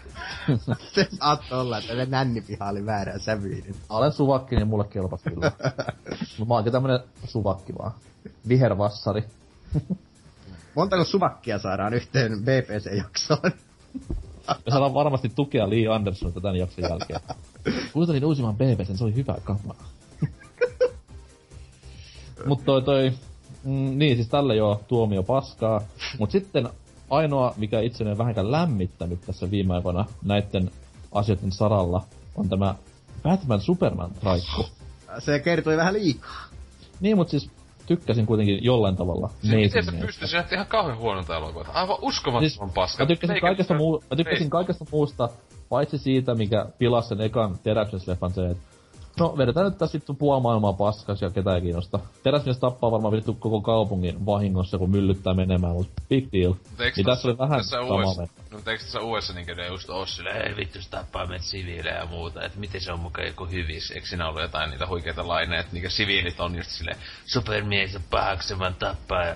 Se 0.95 1.07
saattoi 1.19 1.59
olla, 1.59 1.77
että 1.77 1.93
ne 1.93 2.05
nännipiha 2.05 2.69
oli 2.69 2.85
väärään 2.85 3.19
sävyinen. 3.19 3.75
Olen 3.89 4.11
suvakki, 4.11 4.55
niin 4.55 4.67
mulle 4.67 4.85
kelpas 4.87 5.23
kyllä. 5.23 5.51
Mä 6.47 6.53
oonkin 6.53 6.73
tämmönen 6.73 6.99
suvakki 7.25 7.73
vaan. 7.77 7.91
Vihervassari. 8.47 9.23
Montako 10.75 11.03
suvakkia 11.03 11.59
saadaan 11.59 11.93
yhteen 11.93 12.31
BBC-jaksoon? 12.41 13.51
Me 14.47 14.71
saadaan 14.71 14.93
varmasti 14.93 15.31
tukea 15.35 15.69
Lee 15.69 15.87
Andersonilta 15.87 16.41
tän 16.41 16.55
jakson 16.55 16.83
jälkeen. 16.83 17.19
Kuuntelin 17.93 18.25
uusimman 18.25 18.55
BBCn, 18.55 18.97
se 18.97 19.03
oli 19.03 19.15
hyvä 19.15 19.35
kamaa. 19.43 19.85
Mut 22.45 22.65
toi 22.65 22.81
toi... 22.81 23.13
Mm, 23.63 23.97
niin, 23.99 24.15
siis 24.15 24.27
tällä 24.27 24.53
joo 24.53 24.81
tuomio 24.87 25.23
paskaa. 25.23 25.81
Mut 26.19 26.31
sitten 26.31 26.69
ainoa, 27.09 27.53
mikä 27.57 27.79
itseni 27.79 28.11
on 28.11 28.17
vähänkään 28.17 28.51
lämmittänyt 28.51 29.21
tässä 29.21 29.51
viime 29.51 29.73
aikoina 29.73 30.05
näitten 30.23 30.71
asioiden 31.11 31.51
saralla, 31.51 32.05
on 32.35 32.49
tämä 32.49 32.75
Batman 33.23 33.61
Superman 33.61 34.11
traikku. 34.11 34.65
Se 35.19 35.39
kertoi 35.39 35.77
vähän 35.77 35.93
liikaa. 35.93 36.43
Niin, 36.99 37.17
mut 37.17 37.29
siis 37.29 37.49
tykkäsin 37.87 38.25
kuitenkin 38.25 38.63
jollain 38.63 38.95
tavalla. 38.95 39.29
Siis 39.41 39.53
miten 39.55 39.85
se 39.85 39.91
pystyy? 39.91 40.27
Näytti 40.33 40.55
ihan 40.55 40.67
kauhean 40.67 40.97
huonolta 40.97 41.37
elokuvalta. 41.37 41.71
Aivan 41.71 41.97
uskomattoman 42.01 42.49
Siis, 42.49 42.73
paska. 42.75 43.03
Mä 43.03 43.07
tykkäsin, 43.07 43.33
Meikä- 43.33 43.41
kaikesta, 43.47 43.73
muu, 43.73 44.03
mä 44.11 44.15
tykkäsin 44.17 44.49
kaikesta 44.49 44.85
muusta, 44.91 45.29
paitsi 45.69 45.97
siitä, 45.97 46.35
mikä 46.35 46.65
pilasi 46.77 47.07
sen 47.09 47.21
ekan 47.21 47.55
teräksesleffan 47.63 48.33
se, 48.33 48.45
että 48.47 48.63
no 49.19 49.37
vedetään 49.37 49.65
nyt 49.65 49.77
tässä 49.77 49.93
vittu 49.93 50.13
puoli 50.13 50.41
maailmaa 50.41 50.73
paskas 50.73 51.21
ja 51.21 51.29
ketään 51.29 51.61
kiinnosta. 51.61 51.99
Teräsmies 52.23 52.57
tappaa 52.57 52.91
varmaan 52.91 53.13
vittu 53.13 53.33
koko 53.33 53.61
kaupungin 53.61 54.25
vahingossa, 54.25 54.77
kun 54.77 54.89
myllyttää 54.89 55.33
menemään, 55.33 55.73
mutta 55.73 56.01
big 56.09 56.27
deal. 56.31 56.53
Niin 56.95 57.05
tässä 57.05 57.27
oli 57.27 57.37
vähän 57.37 57.59
tässä 57.59 57.77
sama 57.77 57.95
uudessa, 57.95 58.21
vettä. 58.21 58.41
no, 58.51 58.57
eikö 58.57 58.83
tässä 58.83 58.99
uudessa 58.99 59.33
niinkö 59.33 59.55
ne 59.55 59.67
just 59.67 59.89
oo 59.89 60.05
silleen, 60.05 60.47
ei 60.47 60.55
vittu 60.55 60.81
se 60.81 60.89
tappaa 60.89 61.25
meitä 61.25 61.45
siviilejä 61.45 61.97
ja 61.97 62.05
muuta, 62.05 62.45
että 62.45 62.59
miten 62.59 62.81
se 62.81 62.91
on 62.91 62.99
mukaan 62.99 63.27
joku 63.27 63.45
hyvis, 63.45 63.91
eikö 63.91 64.07
siinä 64.07 64.27
ollut 64.27 64.41
jotain 64.41 64.69
niitä 64.69 64.87
huikeita 64.87 65.27
laineja, 65.27 65.61
että 65.61 65.73
niinkö 65.73 65.89
siviilit 65.89 66.39
on 66.39 66.55
just 66.55 66.69
silleen, 66.69 66.97
supermies 67.25 67.95
on 67.95 68.01
pahaksi 68.09 68.47
se 68.47 68.59
vaan 68.59 68.75
tappaa 68.75 69.35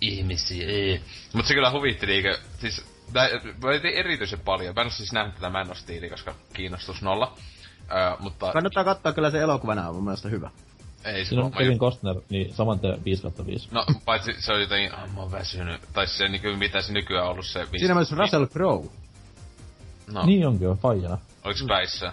ihmisiä, 0.00 0.66
ei. 0.66 1.00
Mut 1.32 1.46
se 1.46 1.54
kyllä 1.54 1.70
huvitti 1.70 2.06
niinkö, 2.06 2.38
siis 2.60 2.84
tää, 3.12 3.28
erityisen 3.94 4.40
paljon, 4.40 4.74
mä 4.74 4.82
en 4.82 4.90
siis 4.90 5.12
nähnyt 5.12 5.34
tätä 5.34 5.50
Man 5.50 5.70
of 5.70 5.76
Steelia, 5.76 6.10
koska 6.10 6.34
kiinnostus 6.52 7.02
nolla. 7.02 7.36
Öö, 7.92 8.16
mutta 8.20 8.52
Kannattaa 8.52 8.84
katsoa 8.84 9.12
kyllä 9.12 9.30
se 9.30 9.40
elokuvana 9.40 9.88
on 9.88 9.94
mun 9.94 10.04
mielestä 10.04 10.28
hyvä. 10.28 10.50
ei 11.04 11.24
se 11.24 11.34
on. 11.40 11.50
Kevin 11.52 11.78
Costner, 11.78 12.16
niin 12.30 12.54
saman 12.54 12.80
tien 12.80 13.04
5 13.04 13.22
5. 13.46 13.68
No, 13.70 13.84
paitsi 14.04 14.34
se 14.38 14.52
on 14.52 14.60
jotenkin, 14.60 14.94
ah, 14.94 15.14
mä 15.14 15.20
oon 15.20 15.32
väsynyt. 15.32 15.80
Tai 15.92 16.06
se 16.06 16.28
niinku, 16.28 16.48
mitä 16.58 16.82
se 16.82 16.92
nykyään 16.92 17.24
on 17.24 17.30
ollut 17.32 17.46
se... 17.46 17.58
viisi- 17.60 17.78
Siinä 17.78 17.92
on 17.94 17.98
myös 17.98 18.12
Russell 18.12 18.46
Crowe. 18.46 18.88
No, 20.12 20.26
Niin 20.26 20.46
onkin 20.46 20.64
jo, 20.64 20.74
faijana. 20.82 21.18
oliks 21.44 21.64
päissä? 21.68 22.12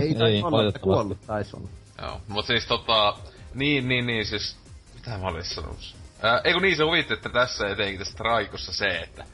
Ei 0.00 0.08
Ei, 0.08 0.14
taisi 0.14 0.42
olla, 0.42 0.68
että 0.68 0.78
kuollut 0.80 1.18
taisi 1.26 1.56
olla. 1.56 1.68
Joo. 2.02 2.20
Mut 2.28 2.46
siis 2.46 2.66
tota... 2.66 3.14
Niin, 3.54 3.88
niin, 3.88 4.06
niin, 4.06 4.26
siis... 4.26 4.56
Mitä 4.94 5.18
mä 5.18 5.26
olin 5.28 5.44
sanonut? 5.44 5.94
Ää, 6.22 6.40
ei 6.44 6.52
kun 6.52 6.62
niin 6.62 6.76
se 6.76 6.84
huvitti, 6.84 7.14
että 7.14 7.28
tässä 7.28 7.68
etenkin 7.68 7.98
tässä 7.98 8.16
traikussa 8.18 8.72
se, 8.72 8.86
että... 8.88 9.24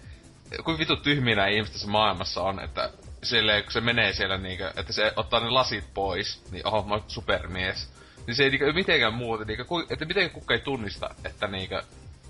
Kuin 0.65 0.79
vitu 0.79 0.97
tyhmiä 0.97 1.35
nämä 1.37 1.49
ihmiset 1.49 1.73
tässä 1.73 1.89
maailmassa 1.89 2.43
on, 2.43 2.61
että 2.61 2.91
silleen, 3.23 3.63
kun 3.63 3.73
se 3.73 3.81
menee 3.81 4.13
siellä 4.13 4.37
niinkö, 4.37 4.73
että 4.77 4.93
se 4.93 5.13
ottaa 5.17 5.41
ne 5.41 5.51
lasit 5.51 5.85
pois, 5.95 6.43
niin 6.51 6.67
oho, 6.67 6.83
mä 6.83 6.95
oon 6.95 7.05
supermies. 7.09 7.89
Niin 8.27 8.35
se 8.35 8.43
ei 8.45 8.51
niinkö 8.51 8.73
mitenkään 8.73 9.15
muuta, 9.15 9.45
niinkö, 9.45 9.65
ku, 9.65 9.79
että 9.91 10.05
miten 10.05 10.31
kuka 10.31 10.55
ei 10.55 10.61
tunnista, 10.61 11.11
että 11.25 11.47
niinkö 11.47 11.83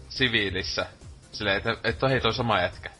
siviilissä, 0.09 0.87
silleen, 1.33 1.57
että, 1.57 1.77
että 1.85 2.09
hei 2.09 2.21
toi 2.21 2.35
sama 2.35 2.61
jätkä. 2.61 2.91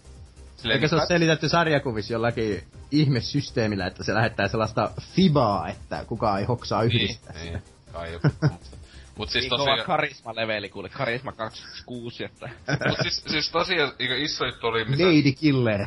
Silleen, 0.57 0.77
Eikä 0.77 0.89
se 0.89 0.95
niin- 0.97 1.01
ole 1.01 1.07
selitetty 1.09 1.49
sarjakuvissa 1.49 2.13
jollakin 2.13 2.63
ihmesysteemillä, 2.91 3.87
että 3.87 4.05
se 4.05 4.15
lähettää 4.15 4.49
sellaista 4.49 4.91
fibaa, 5.15 5.69
että 5.69 6.05
kukaan 6.09 6.39
ei 6.41 6.45
hoksaa 6.47 6.83
yhdistää 6.83 7.33
niin, 7.33 7.45
sitä. 7.45 7.59
niin, 7.59 7.63
kai 7.93 8.13
joku. 8.13 8.29
Mutta- 8.43 8.77
Mut 9.17 9.31
siis 9.31 9.43
Niin 9.43 9.51
tosiaan... 9.51 9.87
karisma-leveli, 9.87 10.69
kuule. 10.69 10.89
Karisma 10.89 11.33
26, 11.33 12.25
että... 12.25 12.49
Mut 12.89 12.99
siis, 13.03 13.25
siis 13.27 13.51
tosiaan, 13.51 13.93
iso 13.99 14.47
juttu 14.47 14.67
oli, 14.67 14.85
mitä... 14.85 15.03
Lady 15.05 15.33
Killer. 15.33 15.87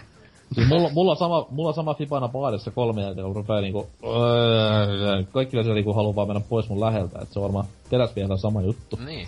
Siis 0.56 0.68
mulla, 0.68 0.90
mulla, 0.90 1.16
sama, 1.16 1.48
mulla 1.50 1.69
on 1.69 1.74
sama 1.74 1.94
Fibana 1.94 2.28
baarissa 2.28 2.72
kolme 2.72 3.02
jälkeen, 3.02 3.26
kun 3.26 3.36
rupeaa 3.36 3.61
niinku... 3.61 3.90
Öö, 4.03 5.24
kaikki 5.32 5.52
siellä 5.58 5.74
niinku 5.74 5.94
haluu 5.94 6.16
vaan 6.16 6.28
mennä 6.28 6.42
pois 6.50 6.69
mun 6.69 6.80
läheltä, 6.80 7.19
et 7.22 7.32
se 7.32 7.40
on 7.40 7.44
varmaan 7.44 7.66
teräsmiehellä 7.90 8.38
sama 8.38 8.61
juttu. 8.61 9.00
Niin. 9.06 9.26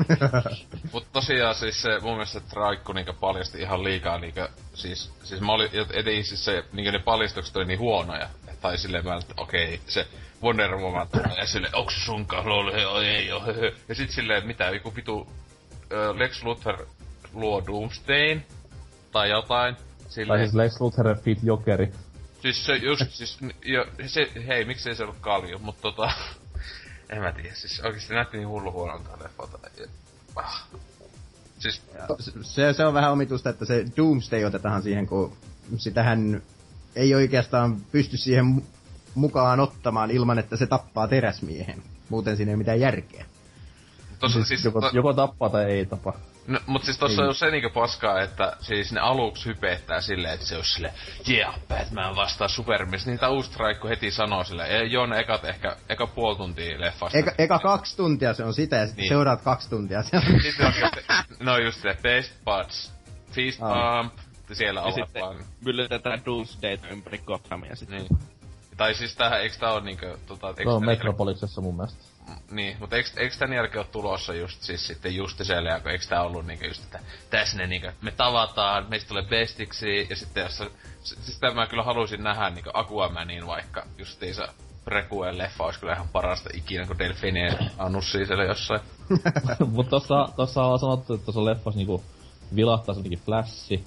Mut 0.94 1.06
tosiaan 1.14 1.56
siis 1.56 1.82
se 1.82 2.00
mun 2.00 2.12
mielestä 2.12 2.40
se 2.40 2.46
traikku 2.46 2.94
niinkö 2.94 3.14
paljasti 3.14 3.62
ihan 3.62 3.84
liikaa 3.84 4.18
niinkö, 4.18 4.50
siis, 4.74 5.12
siis 5.24 5.42
mä 5.42 5.54
olin, 5.54 5.70
etenkin 5.94 6.26
siis 6.26 6.46
se, 6.46 6.64
niinkö 6.74 6.92
ne 6.92 7.00
paljastukset 7.00 7.56
oli 7.56 7.66
niin 7.66 7.80
huonoja. 7.80 8.30
Tai 8.62 8.78
silleen 8.78 9.06
mä, 9.06 9.16
että 9.16 9.34
okei, 9.38 9.80
se 9.88 10.08
Wonder 10.44 10.78
Woman 10.78 11.08
tulee 11.08 11.38
ja 11.38 11.48
silleen, 11.48 11.76
onks 11.76 11.94
se 11.96 12.06
sunkaan, 12.06 12.50
lol, 12.50 12.72
he, 12.72 12.88
oi, 12.88 13.08
ei 13.08 13.32
oo. 13.32 13.42
Ja 13.90 13.96
sit 13.96 14.12
silleen, 14.12 14.48
mitä, 14.48 14.70
joku 14.70 14.96
vitu 14.96 15.28
Lex 16.18 16.44
Luthor 16.44 16.86
luo 17.34 17.64
Doomsdayn, 17.68 18.46
tai 19.12 19.30
jotain. 19.30 19.76
Tai 20.12 20.24
Silleen, 20.26 20.40
siis 20.40 20.54
Lex 20.56 20.82
Luthor 20.82 21.18
Fit 21.18 21.40
Jokeri. 21.44 21.92
Siis 22.42 22.66
se 22.66 22.76
just, 22.76 23.04
siis, 23.10 23.38
jo, 23.66 23.86
se, 24.08 24.32
hei, 24.48 24.66
miksei 24.66 24.96
se 24.96 25.04
ollut 25.04 25.18
kalju, 25.22 25.60
mutta 25.60 25.82
tota... 25.82 26.12
en 27.10 27.22
mä 27.22 27.32
tiedä, 27.32 27.56
siis 27.56 27.80
oikeesti 27.80 28.14
näytti 28.14 28.38
niin 28.38 28.48
hullu 28.48 28.72
huonolta 28.72 29.10
leffalta. 29.24 29.60
Ja- 29.80 29.86
Ah. 30.36 30.68
Siis, 31.60 31.82
Se, 32.42 32.74
se 32.74 32.86
on 32.86 32.94
vähän 32.94 33.12
omituista, 33.12 33.50
että 33.50 33.66
se 33.66 33.86
Doomsday 33.98 34.44
otetaan 34.46 34.82
siihen, 34.84 35.08
kun 35.08 35.34
sitähän 35.78 36.42
ei 36.96 37.16
oikeastaan 37.16 37.82
pysty 37.92 38.18
siihen 38.18 38.46
mu- 38.58 38.64
mukaan 39.16 39.60
ottamaan 39.60 40.12
ilman, 40.12 40.40
että 40.40 40.58
se 40.58 40.68
tappaa 40.68 41.08
teräsmiehen. 41.08 41.84
Muuten 42.10 42.38
siinä 42.38 42.50
ei 42.50 42.54
ole 42.54 42.58
mitään 42.58 42.80
järkeä. 42.80 43.26
tossa, 44.20 44.44
siis, 44.44 44.66
Joko, 44.66 44.82
to, 44.82 44.90
joko 44.94 45.14
tappaa 45.14 45.50
tai 45.50 45.66
ei 45.66 45.86
tapa. 45.86 46.14
No, 46.52 46.60
mut 46.66 46.84
siis 46.84 46.98
tossa 46.98 47.24
on 47.24 47.36
se 47.36 47.52
niinku 47.52 47.70
paskaa, 47.70 48.22
että 48.22 48.58
siis 48.60 48.92
ne 48.92 49.00
aluksi 49.00 49.46
hypettää 49.46 50.02
silleen, 50.02 50.34
että 50.34 50.46
se 50.46 50.56
olisi 50.56 50.74
sille 50.74 50.94
yeah, 51.30 51.60
Batman 51.68 52.16
vastaa 52.16 52.48
Supermies. 52.48 53.06
Niin 53.06 53.20
tää 53.20 53.30
uusi 53.30 53.52
heti 53.90 54.12
sanoo 54.12 54.44
sille, 54.44 54.68
e, 54.68 54.84
joo 54.84 55.06
ne 55.06 55.20
ekat 55.20 55.46
ehkä, 55.46 55.76
eka 55.90 56.08
puoli 56.08 56.38
tuntia 56.38 56.80
leffasta. 56.82 57.18
Eka, 57.18 57.32
eka 57.38 57.60
kaksi 57.60 57.98
tuntia 57.98 58.34
se 58.34 58.44
on 58.44 58.54
sitä 58.54 58.76
ja 58.76 58.86
sitten 58.86 59.02
Niin. 59.04 59.10
seuraat 59.10 59.42
kaksi 59.42 59.70
tuntia 59.70 60.04
se 60.04 60.18
on. 60.18 60.42
Sitten 60.42 60.66
on 60.66 60.74
just, 60.82 60.96
no 61.40 61.58
just 61.58 61.82
se, 61.82 61.98
best 62.02 62.34
buds, 62.46 62.94
fist 63.32 63.62
Aa. 63.62 64.04
bump, 64.04 64.14
siellä 64.54 64.92
sitten 64.92 65.22
vaan. 65.22 65.36
myllytetään 65.66 66.22
Doomsdayta 66.26 66.88
ympäri 66.88 67.18
Gothamia 67.18 67.76
sitten. 67.76 67.98
Niin. 67.98 68.20
Tai 68.78 68.94
siis 68.94 69.16
tähän, 69.16 69.42
eiks 69.42 69.58
tää 69.58 69.72
oo 69.72 69.80
niinkö, 69.80 70.18
tota, 70.28 70.54
Se 70.54 70.70
on 70.70 70.82
tän 70.82 70.86
Metropoliksessa 70.86 71.62
mun 71.62 71.76
mielestä. 71.76 72.04
Niin, 72.52 72.78
mutta 72.80 72.96
eiks, 72.96 73.14
eiks 73.18 73.38
tän 73.38 73.54
jälkeen 73.54 73.86
oo 73.86 73.92
tulossa 73.92 74.34
just 74.34 74.62
siis 74.62 74.88
sitten 74.88 75.16
Justiselle, 75.16 75.70
ja 75.70 75.92
eiks 75.92 76.08
tää 76.08 76.24
ollut 76.24 76.46
niinkö 76.46 76.68
just, 76.68 76.84
että 76.84 77.00
tässä 77.30 77.58
ne 77.58 77.68
niinkö, 77.68 77.94
me 78.02 78.12
tavataan, 78.12 78.86
meistä 78.90 79.08
tulee 79.08 79.24
bestiksi, 79.24 80.08
ja 80.10 80.16
sitten 80.16 80.44
jos 80.44 80.58
siis 81.04 81.26
sitä 81.26 81.52
mä 81.52 81.68
kyllä 81.68 81.84
haluaisin 81.84 82.24
nähdä 82.24 82.50
niinkö 82.50 82.72
Aquamanin 82.74 83.48
vaikka 83.48 83.86
justiinsa 83.98 84.48
Prekuen 84.86 85.38
leffa 85.38 85.64
olisi 85.64 85.80
kyllä 85.80 85.94
ihan 85.94 86.08
parasta 86.08 86.50
ikinä, 86.54 86.86
kun 86.86 87.00
Delfine 87.00 87.58
annussii 87.78 88.26
siellä 88.26 88.44
jossain. 88.44 88.82
Mut 89.74 89.90
tossa, 89.90 90.30
tossa 90.36 90.64
on 90.64 90.80
sanottu, 90.80 91.14
että 91.14 91.26
tuossa 91.26 91.46
leffassa 91.46 91.78
niinku 91.78 92.04
vilahtaa 92.56 92.96
ainakin 92.96 93.20
Flashi. 93.20 93.84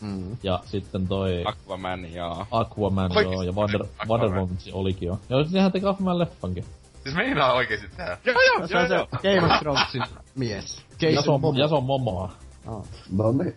Mm. 0.00 0.36
Ja 0.42 0.60
sitten 0.64 1.08
toi 1.08 1.42
Aquaman 1.44 2.12
ja... 2.12 2.46
Aquaman 2.50 3.16
Oikeesti? 3.16 3.34
joo, 3.34 3.42
ja 3.42 3.52
Wonder. 3.52 3.84
Wonder 4.08 4.30
Woman 4.30 4.58
olikin 4.72 5.06
jo. 5.06 5.20
Joo, 5.28 5.44
sehän 5.44 5.72
teki 5.72 5.86
Aquaman 5.86 6.18
leffankin. 6.18 6.64
Siis 7.02 7.14
meinaa 7.14 7.52
oikeesti 7.52 7.88
tehdä. 7.96 8.18
Joo, 8.24 8.36
joo, 8.58 8.66
Se 8.68 8.76
on 8.78 8.88
se 8.88 9.06
Game 9.22 9.54
of 9.54 9.60
Thronesin 9.60 10.02
mies. 10.34 10.82
Ja 11.00 11.22
se 11.22 11.30
on, 11.30 11.40
Momoa. 11.40 11.60
ja 11.62 11.68
se 11.68 11.74
on 11.74 11.84
Momoa. 11.84 12.32
No 13.12 13.32
niin. 13.32 13.54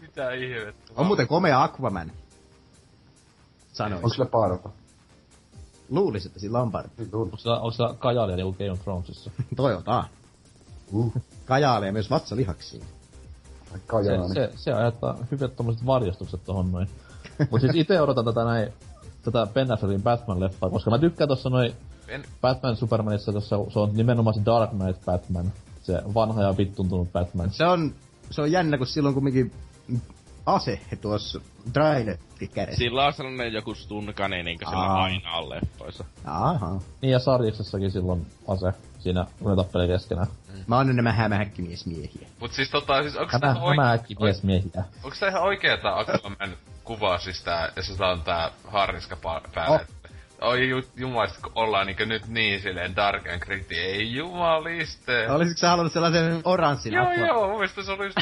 Mitä 0.00 0.30
ihmettä. 0.30 0.92
On 0.96 1.06
muuten 1.06 1.26
komea 1.28 1.62
Aquaman. 1.62 2.12
Sanois. 3.72 3.96
Onko 4.04 4.08
sillä 4.08 4.26
parta? 4.26 4.68
Luulis, 5.90 6.26
että 6.26 6.38
sillä 6.40 6.60
on 6.60 6.72
parta. 6.72 6.90
Niin 6.98 7.08
on. 7.12 7.20
Onko 7.22 7.36
sillä, 7.36 7.56
onko 7.56 7.70
sillä 7.70 7.94
kajalia 7.98 8.36
niinku 8.36 8.52
Game 8.52 8.70
of 8.72 8.80
Thronesissa? 8.82 9.30
Toivotaan. 9.56 10.04
Uh, 10.92 11.12
Kajaalee 11.46 11.92
myös 11.92 12.10
vatsalihaksiin. 12.10 12.82
ai 13.72 13.78
Se, 13.78 13.84
Kajaani. 13.86 14.34
se, 14.34 14.50
se 14.56 14.72
aiheuttaa 14.72 15.16
hyvät 15.30 15.56
tommoset 15.56 15.86
varjostukset 15.86 16.44
tohon 16.44 16.72
noin. 16.72 16.90
Mut 17.50 17.60
siis 17.60 17.72
ite 17.74 18.00
odotan 18.00 18.24
tätä 18.24 18.44
näin, 18.44 18.72
tätä 19.22 19.46
Ben 19.54 19.72
Affleckin 19.72 20.02
Batman-leffaa, 20.02 20.70
koska 20.70 20.90
mä 20.90 20.98
tykkään 20.98 21.28
tossa 21.28 21.50
noin 21.50 21.74
En, 22.08 22.24
Batman 22.40 22.76
Supermanissa, 22.76 23.32
tossa 23.32 23.56
se 23.72 23.78
on 23.78 23.90
nimenomaan 23.94 24.34
se 24.34 24.44
Dark 24.44 24.70
Knight 24.70 25.04
Batman. 25.04 25.52
Se 25.82 26.02
vanha 26.14 26.42
ja 26.42 26.56
vittuntunut 26.56 27.12
Batman. 27.12 27.50
Se 27.50 27.64
on, 27.64 27.94
se 28.30 28.42
on 28.42 28.52
jännä, 28.52 28.78
kun 28.78 28.86
silloin 28.86 29.14
kumminkin 29.14 29.52
ase 30.46 30.80
tuossa 31.00 31.40
trailerin 31.72 32.18
kädessä. 32.54 32.78
Sillä 32.78 33.06
on 33.06 33.12
sellainen 33.12 33.52
joku 33.52 33.74
stunkani 33.74 34.42
niinkö 34.42 34.66
sillä 34.66 34.78
Aa. 34.78 35.02
aina 35.02 35.36
on 35.36 35.50
leffoissa. 35.50 36.04
Aha. 36.24 36.80
Niin 37.02 37.10
ja 37.10 37.18
sarjiksessakin 37.18 37.90
silloin 37.90 38.26
ase 38.48 38.72
siinä, 38.98 39.26
kun 39.38 39.50
ne 39.50 39.56
tappelee 39.56 39.86
keskenään. 39.86 40.26
Mä 40.66 40.76
oon 40.76 40.96
nämä 40.96 41.12
hämähäkkimiesmiehiä. 41.12 42.28
mut 42.40 42.52
siis 42.52 42.70
tota, 42.70 43.02
siis 43.02 43.16
onks 43.16 43.36
tää 43.40 43.54
nämä 43.54 43.64
oikee... 43.64 43.92
äkki 43.92 44.16
mies 44.20 44.42
miehiä. 44.42 44.84
Onks 45.02 45.20
tää 45.20 45.28
ihan 45.28 45.42
oikee 45.42 45.76
tää 45.76 45.98
Aquaman 45.98 46.56
kuva 46.84 47.18
siis 47.18 47.42
tää, 47.42 47.72
ja 47.76 47.82
se 47.82 48.04
on 48.04 48.22
tää 48.22 48.50
harniska 48.68 49.16
päällä? 49.16 49.68
Oh. 49.68 49.80
Oi 50.40 50.68
ju, 50.68 50.82
jumalista, 50.96 51.40
kun 51.42 51.52
ollaan 51.54 51.86
niinkö 51.86 52.06
nyt 52.06 52.28
niin 52.28 52.60
silleen 52.60 52.96
dark 52.96 53.26
and 53.26 53.40
gritty, 53.40 53.74
ei 53.74 54.14
jumaliste. 54.14 55.30
Olisitko 55.30 55.58
sä 55.58 55.68
halunnut 55.68 55.92
sellaisen 55.92 56.40
oranssin 56.44 56.92
Joo 56.92 57.12
joo, 57.12 57.48
mun 57.48 57.56
mielestä 57.56 57.82
se 57.82 57.92
oli 57.92 58.04
just 58.04 58.16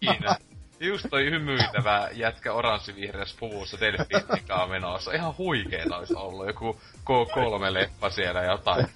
ikinä. 0.00 0.36
Just 0.80 1.06
toi 1.10 1.30
hymyitävä 1.30 2.08
jätkä 2.12 2.52
oranssivihreässä 2.52 3.36
puvussa 3.40 3.80
delfiinikaa 3.80 4.66
menossa. 4.66 5.12
Ihan 5.12 5.34
huikeeta 5.38 5.96
olisi 5.96 6.14
ollut. 6.16 6.46
Joku 6.46 6.80
K3-leppa 7.00 8.10
siellä 8.10 8.42
jotain. 8.42 8.86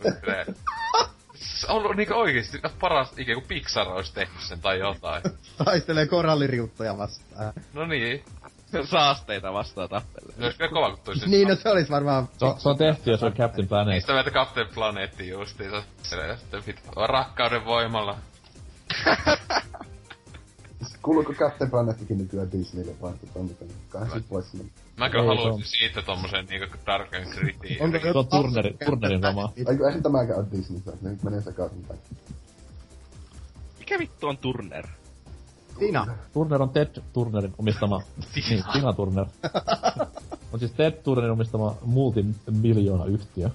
Se 1.35 1.67
on 1.67 1.77
ollut 1.77 1.97
niinku 1.97 2.15
oikeesti 2.15 2.61
paras 2.81 3.13
ikinä, 3.19 3.35
kun 3.35 3.49
Pixar 3.49 3.89
olisi 3.89 4.15
tehnyt 4.15 4.41
sen 4.41 4.61
tai 4.61 4.79
jotain. 4.79 5.23
Taistelee 5.65 6.07
koralliriuttoja 6.07 6.99
vastaan. 6.99 7.53
No 7.73 7.87
niin. 7.87 8.25
Saasteita 8.91 9.53
vastaan 9.53 9.89
tappelee. 9.89 10.35
Se 10.37 10.45
olisi 10.45 10.59
kyllä 10.59 10.71
kova, 10.71 10.91
kun 10.91 10.99
toisi 11.05 11.29
Niin, 11.29 11.49
no 11.49 11.55
se 11.55 11.69
olisi 11.71 11.91
varmaan... 11.91 12.29
Se, 12.39 12.45
on- 12.45 12.61
se 12.61 12.69
on 12.69 12.79
tehty 12.79 13.11
ja 13.11 13.17
se 13.17 13.27
on 13.27 13.33
Captain 13.33 13.69
Planet. 13.69 13.93
Niistä 13.95 14.13
meitä 14.13 14.31
Captain 14.31 14.67
Planetti 14.75 15.29
justiinsa. 15.29 15.83
Sitten 16.03 16.63
pit- 16.63 17.07
rakkauden 17.07 17.65
voimalla. 17.65 18.19
Kuuluuko 21.03 21.33
Captain 21.33 21.71
Planettikin 21.71 22.19
nykyään 22.19 22.53
Disneylle 22.53 22.93
vai 23.03 23.13
tota 23.13 23.39
miten? 23.39 23.69
Kai 23.89 24.11
sit 24.11 24.31
vois 24.31 24.53
mennä. 24.55 24.73
Mä 24.97 25.11
kyllä 25.11 25.25
haluaisin 25.25 25.53
on- 25.53 25.63
siitä 25.65 26.03
tommosen 26.03 26.47
niinku 26.47 26.77
and 27.17 27.35
Gritty. 27.35 27.77
Onko 27.81 27.99
Se 27.99 28.19
on 28.19 28.29
Turnerin, 28.29 28.79
Turnerin 28.87 29.21
sama. 29.21 29.53
Eikö, 29.57 29.87
eihän 29.87 30.03
tämäkään 30.03 30.39
ole 30.39 30.47
Disney, 30.53 30.81
ne 31.03 31.11
nyt 31.11 31.23
menee 31.23 31.41
sekaisin 31.41 31.85
päin. 31.89 32.01
Mikä 33.79 33.99
vittu 33.99 34.27
on 34.27 34.39
Turner? 34.39 34.87
Tina. 35.79 36.07
Turner 36.33 36.63
on 36.63 36.71
Ted 36.71 37.03
Turnerin 37.13 37.55
omistama... 37.59 38.03
niin, 38.51 38.65
Tina 38.73 38.93
Turner. 38.93 39.27
on 40.53 40.59
siis 40.59 40.73
Ted 40.73 40.93
Turnerin 40.93 41.33
omistama 41.33 41.75
multimiljoona 41.85 43.05
yhtiö. 43.05 43.51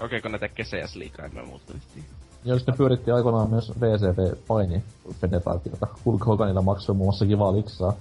Okei, 0.00 0.20
kun 0.20 0.32
ne 0.32 0.38
tekee 0.38 0.64
CS 0.64 0.96
liikaa, 0.96 1.26
en 1.26 1.34
mä 1.34 1.42
muuta 1.42 1.74
yhtiä. 1.74 2.02
Ja 2.44 2.56
sitten 2.56 2.76
pyöritti 2.76 3.10
aikoinaan 3.10 3.50
myös 3.50 3.72
VCV 3.80 4.36
Paini 4.48 4.84
Federaatiota. 5.20 5.86
Hulk 6.04 6.26
Hoganilla 6.26 6.62
maksoi 6.62 6.94
muun 6.94 7.06
muassa 7.06 7.26
kivaa 7.26 7.52
liksaa. 7.52 7.92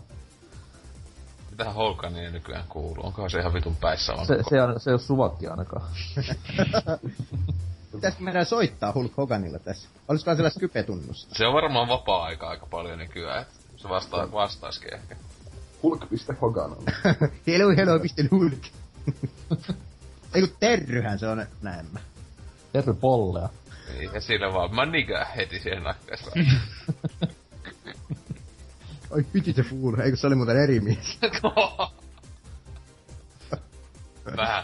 Mitähän 1.52 1.74
Hoganiin 1.74 2.34
nykyään 2.34 2.66
kuuluu? 2.70 3.06
Onkohan 3.06 3.30
se 3.30 3.40
ihan 3.40 3.54
vitun 3.54 3.76
päissä 3.76 4.14
on? 4.14 4.26
Se, 4.26 4.40
se, 4.50 4.62
on, 4.62 4.80
se 4.80 4.90
ei 4.90 4.94
ole 4.94 5.00
suvakki 5.00 5.48
ainakaan. 5.48 5.86
Pitäisikö 7.92 8.24
meidän 8.24 8.46
soittaa 8.46 8.92
Hulk 8.94 9.18
Hoganille 9.18 9.60
tässä? 9.60 9.90
Olisiko 10.08 10.36
sillä 10.36 10.50
Skype-tunnusta? 10.50 11.36
Se 11.36 11.48
on 11.48 11.54
varmaan 11.54 11.88
vapaa-aika 11.88 12.50
aika 12.50 12.66
paljon 12.66 13.00
nykyään, 13.00 13.42
et 13.42 13.48
se 13.78 13.90
vastaa, 13.90 14.32
vastaiskin 14.32 14.94
ehkä. 14.94 15.16
Hulk.hogan 15.84 16.72
on. 16.72 16.84
hello, 17.48 17.76
hello, 17.78 18.00
piste 18.00 18.28
Hulk. 18.32 18.62
Ei 20.36 20.42
kun 20.42 20.56
Terryhän 20.60 21.20
se 21.20 21.28
on 21.28 21.46
näemmä. 21.62 22.00
Terry 22.74 22.94
Pollea. 22.94 23.50
Niin, 23.94 24.10
ja 24.14 24.22
sillä 24.22 24.54
vaan 24.54 24.76
mä 24.76 24.86
nigä 24.86 25.26
heti 25.36 25.60
siihen 25.60 25.84
nakkeessa. 25.84 26.32
Oi 29.10 29.24
piti 29.24 29.54
se 29.54 29.64
fuulu, 29.64 30.02
eikö 30.02 30.18
se 30.18 30.28
oli 30.28 30.36
muuten 30.36 30.58
eri 30.58 30.80
mies? 30.80 31.20
vähän. 34.38 34.64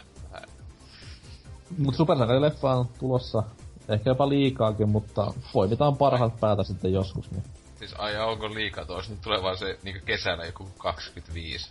Mut 1.78 1.96
Supersankari-leffa 1.96 2.74
on 2.74 2.88
tulossa 3.00 3.44
ehkä 3.90 4.10
jopa 4.10 4.30
liikaakin, 4.30 4.90
mutta 4.90 5.34
poimitaan 5.54 5.98
parhaat 5.98 6.40
päätä 6.40 6.64
sitten 6.64 6.94
joskus. 6.94 7.32
Niin. 7.32 7.44
Siis 7.80 7.94
ai 7.98 8.18
onko 8.18 8.54
liikaa 8.54 8.86
tuossa, 8.86 9.12
nyt 9.12 9.22
tulee 9.22 9.44
vaan 9.44 9.58
se 9.58 9.80
niinku 9.84 10.06
kesällä 10.06 10.46
joku 10.46 10.68
25 10.78 11.70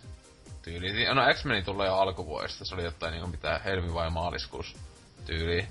tyyli. 0.61 1.05
No 1.13 1.21
X-Meni 1.33 1.61
tulee 1.63 1.87
jo 1.87 1.95
alkuvuodesta, 1.95 2.65
se 2.65 2.75
oli 2.75 2.83
jotain 2.83 3.11
niinku 3.11 3.27
mitä 3.27 3.61
helmi 3.65 3.93
vai 3.93 4.09
maaliskuussa 4.09 4.77
tyyli. 5.25 5.67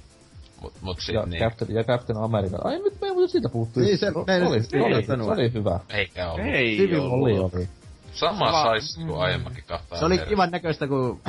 Mut, 0.60 0.72
mut 0.80 1.00
sit 1.00 1.14
Ja, 1.14 1.26
niin, 1.26 1.42
Captain, 1.42 1.74
ja 1.74 1.84
Captain 1.84 2.18
America. 2.18 2.56
Ai 2.64 2.78
nyt 2.78 3.00
me 3.00 3.06
ei 3.06 3.12
muuten 3.12 3.28
siitä 3.28 3.48
puhuttu. 3.48 3.80
Niin, 3.80 3.98
se- 3.98 4.10
me 4.26 4.34
ei 4.36 4.42
oli, 4.42 4.62
se, 4.62 4.82
oli, 4.82 5.04
se 5.06 5.12
oli 5.12 5.52
hyvä. 5.52 5.80
eikä 5.90 6.30
ollut. 6.30 6.46
Ei 6.46 6.76
Civil 6.76 7.00
ollut. 7.00 7.12
Oli, 7.12 7.38
oli. 7.38 7.68
Sama 8.12 8.38
Sama- 8.52 8.62
sais 8.64 8.96
kuin 8.96 9.20
aiemmakin 9.20 9.64
kahta 9.66 9.98
Se 9.98 10.04
oli 10.04 10.18
kivan 10.18 10.50
näköistä, 10.50 10.86
kun, 10.88 11.20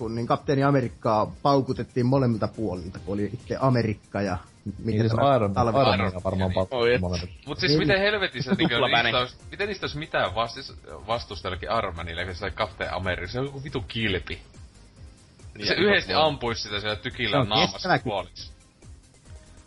kun 0.00 0.14
niin 0.14 0.26
kapteeni 0.26 0.64
Amerikkaa 0.64 1.32
paukutettiin 1.42 2.06
molemmilta 2.06 2.48
puolilta, 2.48 2.98
kun 2.98 3.14
oli 3.14 3.30
itse 3.32 3.56
Amerikka 3.60 4.22
ja... 4.22 4.38
Niin, 4.84 5.00
siis 5.00 5.12
tämä 5.12 5.36
Iron, 5.36 5.54
talvi- 5.54 5.80
Iron, 5.80 5.94
Iron 5.94 6.08
Iron 6.08 6.24
varmaan 6.24 6.52
molemmat. 7.00 7.30
Mut 7.46 7.58
siis 7.58 7.72
Niin. 7.72 7.78
miten 7.78 7.98
helvetissä 8.00 8.50
niinku, 8.50 8.74
Tuplaväni. 8.74 9.02
niistä 9.02 9.18
olisi, 9.18 9.36
miten 9.50 9.68
niistä 9.68 9.84
olisi 9.84 9.98
mitään 9.98 10.34
vastis, 10.34 10.72
vastusta 11.06 11.48
jollekin 11.48 11.70
Armanille, 11.70 12.24
kun 12.24 12.34
se 12.34 12.44
oli 12.44 12.52
Captain 12.52 12.92
America, 12.94 13.32
se 13.32 13.38
on 13.40 13.46
joku 13.46 13.64
vitu 13.64 13.80
kilpi. 13.88 14.38
Niin, 15.56 15.68
se 15.68 15.74
yhdesti 15.74 16.14
ampuisi 16.14 16.62
sitä 16.62 16.80
siellä 16.80 16.96
tykillä 16.96 17.40
on 17.40 17.48
naamassa 17.48 17.98
puoliksi. 18.04 18.52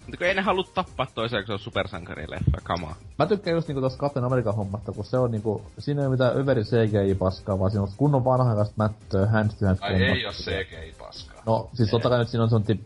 Mutta 0.06 0.17
kun 0.17 0.27
ei 0.27 0.33
ne 0.35 0.41
halua 0.41 0.64
tappaa 0.73 1.07
toisiaan, 1.15 1.43
kun 1.43 1.48
se 1.48 1.53
on 1.53 1.59
supersankarileffa, 1.59 2.57
kamaa. 2.64 2.95
Mä 3.19 3.25
tykkään 3.25 3.56
just 3.56 3.67
niinku 3.67 3.82
tosta 3.82 3.99
Captain 3.99 4.25
American 4.25 4.56
hommasta, 4.56 4.91
kun 4.91 5.06
se 5.06 5.17
on 5.17 5.32
niinku, 5.32 5.65
siinä 5.80 6.01
ei 6.01 6.07
ole 6.07 6.14
mitään 6.14 6.38
överi 6.38 6.61
CGI-paskaa, 6.64 7.59
vaan 7.59 7.72
siinä 7.72 7.82
on 7.83 7.90
kunnon 7.98 8.25
vanhanaikaista 8.25 8.73
mättöä, 8.77 9.25
hands 9.27 9.56
to 9.56 9.65
hands 9.65 9.82
Ai 9.82 9.93
ei 10.03 10.25
oo 10.25 10.32
CGI 10.32 10.93
paskaa. 10.99 11.43
No, 11.45 11.69
siis 11.73 11.90
totta 11.90 12.09
kai 12.09 12.19
nyt 12.19 12.27
siinä 12.27 12.43
on 12.43 12.49
semmonen 12.49 12.80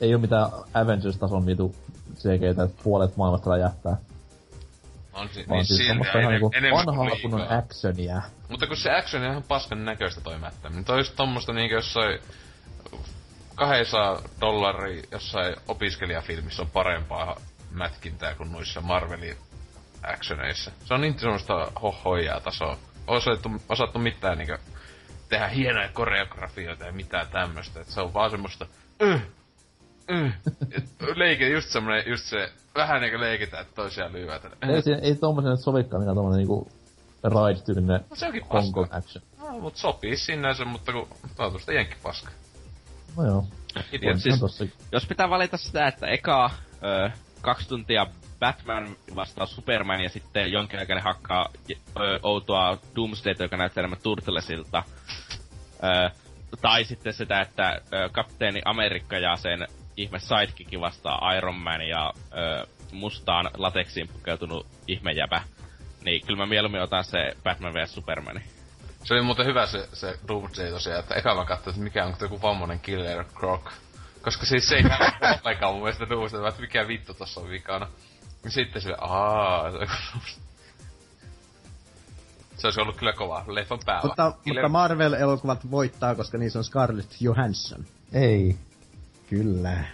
ei 0.00 0.14
oo 0.14 0.20
mitään 0.20 0.50
Avengers-tason 0.74 1.46
vitu 1.46 1.74
CGtä, 2.16 2.62
että 2.62 2.82
puolet 2.84 3.16
maailmasta 3.16 3.50
räjähtää. 3.50 3.96
On 5.12 5.28
si- 5.28 5.44
Vaan 5.48 5.56
niin 5.58 5.66
siis 5.66 5.86
silti 5.86 6.18
ihan 6.18 6.32
niinku 6.32 6.50
vanhaa 6.74 7.08
kuin 7.08 7.22
kunnon 7.22 7.52
actionia. 7.52 8.22
Mutta 8.48 8.66
kun 8.66 8.76
se 8.76 8.90
action 8.90 9.22
on 9.22 9.30
ihan 9.30 9.42
paskan 9.48 9.84
näköistä 9.84 10.20
toi 10.20 10.38
mättäminen. 10.38 10.76
Niin 10.76 10.84
toi 10.84 10.94
on 10.94 11.00
just 11.00 11.16
tommosta 11.16 11.52
niinkö 11.52 11.74
jossain 11.74 12.18
200 13.54 14.22
dollari 14.40 15.02
jossain 15.10 15.56
opiskelijafilmissä 15.68 16.62
on 16.62 16.70
parempaa 16.70 17.36
mätkintää 17.70 18.34
kuin 18.34 18.52
noissa 18.52 18.80
Marvelin 18.80 19.36
actioneissa. 20.02 20.70
Se 20.84 20.94
on 20.94 21.00
niin 21.00 21.18
semmoista 21.18 21.72
hohoijaa 21.82 22.40
tasoa. 22.40 22.76
Osattu, 23.06 23.48
osattu 23.68 23.98
mitään 23.98 24.38
niinkö 24.38 24.58
tehdä 25.28 25.48
hienoja 25.48 25.88
koreografioita 25.88 26.84
ja 26.84 26.92
mitään 26.92 27.26
tämmöstä. 27.28 27.80
Et 27.80 27.86
se 27.88 28.00
on 28.00 28.14
vaan 28.14 28.30
semmoista 28.30 28.66
yh. 29.00 29.20
Et 30.76 30.84
Leike, 31.16 31.48
just 31.48 31.68
semmonen, 31.70 32.02
just 32.06 32.24
se, 32.24 32.52
vähän 32.74 33.00
niinkö 33.00 33.20
leikitään, 33.20 33.62
että 33.62 33.74
toisiaan 33.74 34.12
lyötä. 34.12 34.50
Ei, 34.68 34.82
se, 34.82 34.98
ei 35.02 35.14
tommosen 35.14 35.56
sovikaan 35.56 36.02
mikään 36.02 36.16
tommonen 36.16 36.38
niinku 36.38 36.68
ride-tyylinen 37.24 38.00
No 38.10 38.16
se 38.16 38.26
onkin 38.26 38.46
paska. 38.46 38.80
action. 38.90 39.24
No, 39.38 39.58
mut 39.58 39.76
sopii 39.76 40.16
sinänsä, 40.16 40.64
mutta 40.64 40.92
kun 40.92 41.08
toivottavasti 41.36 41.74
jenkki 41.74 41.96
paska. 42.02 42.30
No 43.16 43.26
joo. 43.26 43.46
On 44.10 44.20
siis- 44.20 44.40
tossa. 44.40 44.64
Jos 44.92 45.06
pitää 45.06 45.30
valita 45.30 45.56
sitä, 45.56 45.86
että 45.88 46.06
eka 46.06 46.50
ö, 46.82 47.10
kaksi 47.40 47.68
tuntia 47.68 48.06
Batman 48.40 48.96
vastaa 49.16 49.46
Superman 49.46 50.00
ja 50.02 50.08
sitten 50.08 50.52
jonkinnäköinen 50.52 51.04
hakkaa 51.04 51.48
ö, 51.70 52.18
outoa 52.22 52.78
Doomsdayta, 52.96 53.42
joka 53.42 53.56
näyttää 53.56 53.80
enemmän 53.82 54.00
Turtlesilta. 54.02 54.82
Ö, 55.84 56.10
tai 56.60 56.84
sitten 56.84 57.14
sitä, 57.14 57.40
että 57.40 57.80
ö, 57.92 58.08
kapteeni 58.12 58.62
Amerikka 58.64 59.18
ja 59.18 59.36
sen 59.36 59.66
ihme 59.96 60.18
sidekicki 60.18 60.80
vastaa 60.80 61.32
Iron 61.34 61.54
Man 61.58 61.88
ja 61.88 62.12
ö, 62.16 62.66
mustaan 62.92 63.50
lateksiin 63.56 64.08
pukeutunut 64.08 64.66
ihmejäpä. 64.88 65.40
Niin 66.04 66.26
kyllä 66.26 66.38
mä 66.38 66.46
mieluummin 66.46 66.82
otan 66.82 67.04
se 67.04 67.32
Batman 67.44 67.74
vs 67.74 67.94
Superman. 67.94 68.40
Se 69.04 69.14
oli 69.14 69.22
muuten 69.22 69.46
hyvä 69.46 69.66
se, 69.66 69.88
se 69.92 70.18
Doomsday 70.28 70.70
tosiaan, 70.70 71.00
että 71.00 71.14
eka 71.14 71.34
mä 71.34 71.44
katsoin, 71.44 71.74
että 71.74 71.84
mikä 71.84 72.04
on 72.04 72.14
joku 72.20 72.42
vammonen 72.42 72.80
Killer 72.80 73.24
Croc. 73.24 73.70
Koska 74.22 74.46
siis 74.46 74.68
se 74.68 74.76
ei 74.76 74.82
näy 74.82 74.98
ollenkaan 75.44 75.74
mun 75.74 75.82
mielestä 75.82 76.08
Doomsday, 76.08 76.48
että 76.48 76.60
mikä 76.60 76.88
vittu 76.88 77.14
tossa 77.14 77.40
on 77.40 77.50
vikana. 77.50 77.88
Ja 78.44 78.50
sitten 78.50 78.82
sille, 78.82 78.96
aaa, 79.00 79.70
se 79.70 79.78
on. 79.78 79.88
Se 82.56 82.66
olisi 82.66 82.80
ollut 82.80 82.96
kyllä 82.96 83.12
kova, 83.12 83.44
leffan 83.46 83.78
päällä. 83.86 84.02
Mutta, 84.08 84.32
Killer... 84.44 84.62
mutta 84.62 84.78
Marvel-elokuvat 84.78 85.70
voittaa, 85.70 86.14
koska 86.14 86.38
niissä 86.38 86.58
on 86.58 86.64
Scarlett 86.64 87.12
Johansson. 87.20 87.84
Ei. 88.12 88.56
Kyllä. 89.30 89.84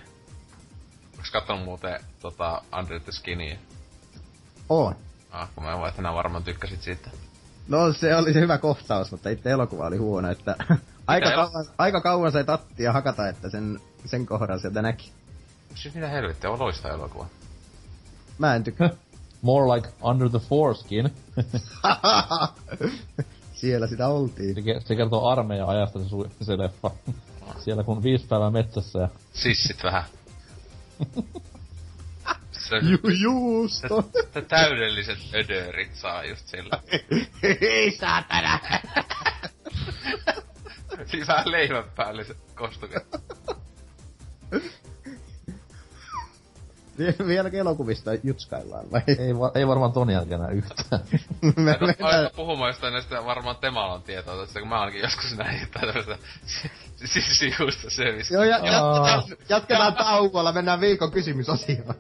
Onks 1.17 1.31
kattonut 1.31 1.65
muuten 1.65 2.01
tota 2.21 2.63
Under 2.79 3.01
the 3.01 3.13
Skinny? 3.13 3.59
On. 4.69 4.97
Ah, 5.31 5.49
kun 5.55 5.65
mä 5.65 5.79
voin, 5.79 5.89
että 5.89 6.03
nää 6.03 6.15
varmaan 6.15 6.45
tykkäsit 6.45 6.83
siitä. 6.83 7.11
No 7.69 7.93
se 7.93 8.17
oli 8.17 8.33
se 8.33 8.41
hyvä 8.41 8.59
kohtaus, 8.59 9.11
mutta 9.11 9.31
itse 9.31 9.51
elokuva 9.51 9.87
oli 9.87 9.97
huono, 9.97 10.31
että 10.31 10.57
aika, 11.07 11.31
kauan, 11.31 11.67
aika 11.79 12.01
kauan 12.01 12.33
sai 12.33 12.45
tattia 12.45 12.93
hakata, 12.93 13.29
että 13.29 13.51
sen, 13.51 13.81
sen 14.07 14.27
kohdan 14.27 14.61
sieltä 14.61 14.83
näki. 14.83 15.11
Siis 15.75 15.95
mitä 15.95 16.09
helvettiä, 16.09 16.51
on 16.51 16.59
loista 16.59 16.89
elokuva. 16.89 17.27
Mä 18.39 18.55
en 18.55 18.65
tykkää. 18.65 18.91
More 19.43 19.75
like 19.75 19.89
Under 20.03 20.29
the 20.31 20.39
Foreskin. 20.39 21.11
Siellä 23.55 23.87
sitä 23.87 24.09
oltiin. 24.09 24.55
se, 24.55 24.63
se 24.85 24.97
kertoo 24.97 25.29
armeijan 25.29 25.69
ajasta 25.69 25.99
se, 25.99 26.05
su- 26.05 26.31
se 26.43 26.59
leffa. 26.59 26.91
Siellä 27.59 27.85
kun 27.85 28.03
viisi 28.03 28.27
päivää 28.27 28.51
metsässä 28.51 28.99
ja 28.99 29.09
Sissit 29.33 29.85
vähän. 29.85 30.05
Se, 32.71 32.77
Ju, 32.77 32.99
juusto! 33.23 34.03
se, 34.03 34.29
se 34.35 34.43
täydelliset 34.43 35.19
ödörit 35.35 35.95
saa 35.95 36.25
just 36.25 36.47
sillä. 36.49 36.81
Hei 37.61 37.91
saatana! 37.91 38.59
Siis 41.11 41.29
vähän 41.29 41.51
leivän 41.51 41.85
päälle 41.97 42.25
se 42.25 42.35
kostuke. 42.55 43.01
Vieläkö 47.27 47.59
elokuvista 47.59 48.11
jutskaillaan 48.25 48.91
vai? 48.93 49.01
ei, 49.19 49.39
va- 49.39 49.53
ei 49.55 49.67
varmaan 49.67 49.93
ton 49.93 50.11
jälkeen 50.11 50.41
enää 50.41 50.51
yhtään. 50.53 51.01
Mä 51.43 51.53
me, 51.57 51.77
aloin 52.01 52.31
puhumaan 52.37 52.69
jostain 52.69 52.93
näistä 52.93 53.25
varmaan 53.25 53.57
Temalla 53.57 53.95
on 53.95 54.03
tietoa 54.03 54.37
tästä, 54.37 54.61
kun 54.61 54.69
mä 54.69 54.81
ainakin 54.81 55.01
joskus 55.01 55.37
näin 55.37 55.61
jotain 55.61 55.87
tämmöstä 55.87 56.19
si- 57.05 57.35
sivusta 57.35 57.91
selvistä. 57.91 58.35
Joo, 58.35 58.45
ja, 58.45 58.57
Aa. 58.57 58.63
jatketaan, 58.63 59.23
jatketaan 59.49 59.95
tauolla, 59.95 60.53
mennään 60.53 60.81
viikon 60.81 61.11
kysymysosioon. 61.13 61.95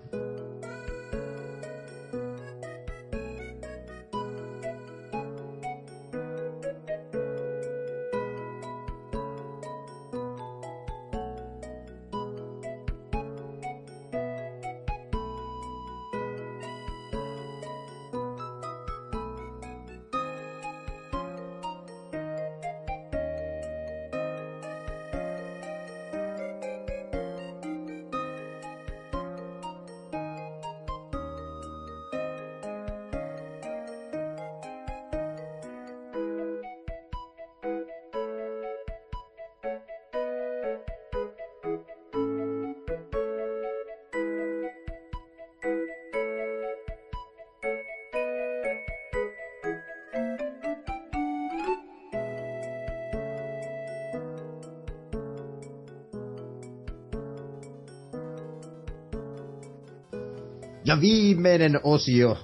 Ja 60.91 61.01
viimeinen 61.01 61.81
osio 61.83 62.39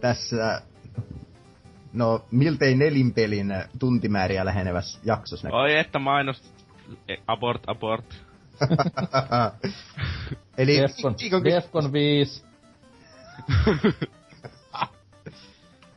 tässä, 0.00 0.62
no 1.92 2.24
miltei 2.30 2.74
nelinpelin 2.74 3.54
tuntimääriä 3.78 4.44
lähenevässä 4.44 5.00
jaksossa. 5.04 5.48
Oi 5.52 5.76
että 5.76 5.98
mainos. 5.98 6.54
E, 7.08 7.14
Abort, 7.26 7.62
abort. 7.66 8.04
Eli 10.58 10.80
Defcon, 10.80 11.14
viikon 11.20 11.44
Defcon 11.44 11.92
5. 11.92 12.44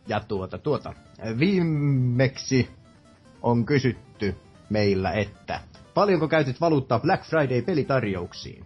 Ja 0.07 0.19
tuota, 0.19 0.57
tuota. 0.57 0.93
Viimeksi 1.39 2.69
on 3.41 3.65
kysytty 3.65 4.35
meillä, 4.69 5.11
että 5.11 5.59
paljonko 5.93 6.27
käytit 6.27 6.61
valuuttaa 6.61 6.99
Black 6.99 7.23
Friday 7.23 7.61
pelitarjouksiin? 7.61 8.65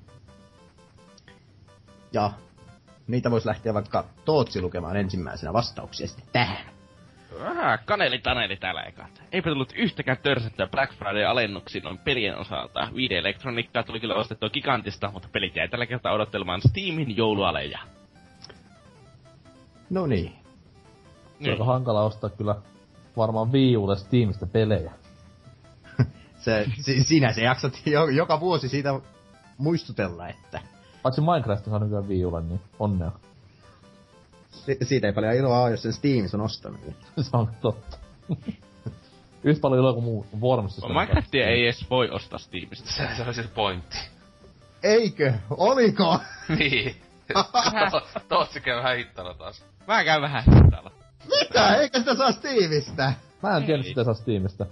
Ja 2.13 2.31
niitä 3.09 3.31
voisi 3.31 3.47
lähteä 3.47 3.73
vaikka 3.73 4.05
Tootsi 4.25 4.61
lukemaan 4.61 4.97
ensimmäisenä 4.97 5.53
vastauksia 5.53 6.07
sitten 6.07 6.25
tähän. 6.33 6.65
Vähän 7.39 7.79
kaneli 7.85 8.19
taneli 8.19 8.57
täällä 8.57 8.83
ekat. 8.83 9.23
Eipä 9.31 9.49
tullut 9.49 9.73
yhtäkään 9.75 10.17
törsättyä 10.23 10.67
Black 10.67 10.93
Friday-alennuksiin 10.93 11.83
noin 11.83 11.97
pelien 11.97 12.37
osalta. 12.37 12.87
Viide 12.95 13.17
elektroniikkaa 13.17 13.83
tuli 13.83 13.99
kyllä 13.99 14.15
ostettua 14.15 14.49
gigantista, 14.49 15.11
mutta 15.11 15.29
pelit 15.31 15.55
jäi 15.55 15.69
tällä 15.69 15.85
kertaa 15.85 16.13
odottelemaan 16.13 16.61
Steamin 16.61 17.17
joulualeja. 17.17 17.79
No 19.89 20.07
niin. 20.07 20.33
Se 21.43 21.45
on 21.45 21.51
aika 21.51 21.63
hankala 21.63 22.03
ostaa 22.03 22.29
kyllä 22.29 22.55
varmaan 23.17 23.51
Wii 23.51 23.77
Ulle 23.77 23.97
Steamista 23.97 24.45
pelejä. 24.45 24.91
Se, 26.43 26.65
si, 26.81 27.03
sinä 27.03 27.33
se 27.33 27.41
jaksat 27.41 27.81
jo, 27.85 28.07
joka 28.07 28.39
vuosi 28.39 28.69
siitä 28.69 28.99
muistutella, 29.57 30.27
että 30.27 30.61
Paitsi 31.03 31.21
Minecraft 31.21 31.65
saa 31.65 31.79
nykyään 31.79 32.07
Wii 32.07 32.25
Ulle, 32.25 32.41
niin 32.41 32.61
onnea. 32.79 33.11
si, 34.51 34.77
siitä 34.81 35.07
ei 35.07 35.13
paljon 35.13 35.33
iloa 35.33 35.61
ole, 35.61 35.71
jos 35.71 35.81
sen 35.81 35.93
Steamissa 35.93 36.37
on 36.37 36.41
ostanut. 36.43 36.79
se 37.21 37.37
on 37.37 37.49
totta. 37.61 37.97
Yhtä 39.43 39.61
paljon 39.61 39.79
iloa 39.79 39.93
kuin 39.93 40.03
muu 40.03 40.25
Wormsista. 40.41 40.87
Minecraftia 40.87 41.47
ei 41.47 41.63
edes 41.63 41.89
voi 41.89 42.09
ostaa 42.09 42.39
Steamista. 42.39 42.91
Se, 42.91 43.07
se 43.17 43.23
on 43.23 43.33
se 43.33 43.43
pointti. 43.43 43.97
Eikö? 44.83 45.33
Oliko? 45.49 46.19
niin. 46.59 46.95
To- 47.91 48.19
Tootsi 48.29 48.61
käy 48.61 48.77
vähän 48.77 48.97
hittana 48.97 49.33
taas. 49.33 49.65
Mä 49.87 50.03
käyn 50.03 50.21
vähän 50.21 50.43
hittalla. 50.43 50.91
Mitä? 51.39 51.75
Eikö 51.75 51.99
sitä 51.99 52.15
saa 52.15 52.31
Steamista? 52.31 53.13
Mä 53.43 53.57
en 53.57 53.63
tiedä, 53.63 53.83
sitä 53.83 54.03
saa 54.03 54.13
Steamista. 54.13 54.65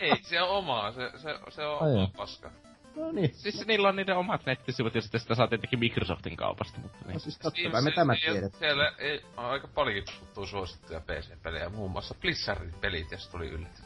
Ei, 0.00 0.12
se 0.22 0.42
on 0.42 0.48
omaa. 0.48 0.92
Se, 0.92 1.10
se, 1.16 1.38
se 1.50 1.66
on 1.66 1.82
Ai 1.82 1.90
oma 1.90 2.00
joo. 2.00 2.10
paska. 2.16 2.50
No 2.96 3.12
niin. 3.12 3.30
Siis 3.34 3.66
niillä 3.66 3.88
on 3.88 3.96
niiden 3.96 4.16
omat 4.16 4.46
nettisivut 4.46 4.94
ja 4.94 5.00
sitten 5.00 5.20
sitä 5.20 5.34
saa 5.34 5.48
tietenkin 5.48 5.78
Microsoftin 5.78 6.36
kaupasta, 6.36 6.78
mutta 6.80 6.98
niin. 7.04 7.12
No 7.14 7.18
siis 7.18 7.38
totta 7.38 7.60
Niin, 7.60 7.72
kai 7.72 7.82
me 7.82 7.90
se- 7.90 7.94
tämä 7.96 8.14
tiedät. 8.32 8.54
Siellä 8.54 8.92
ei, 8.98 9.22
on 9.36 9.44
aika 9.44 9.68
paljonkin 9.68 10.04
tuttuu 10.20 10.46
suosittuja 10.46 11.00
PC-pelejä, 11.00 11.68
muun 11.68 11.90
muassa 11.90 12.14
Blizzardin 12.20 12.74
pelit, 12.80 13.10
jos 13.12 13.28
tuli 13.28 13.48
yllätys. 13.48 13.84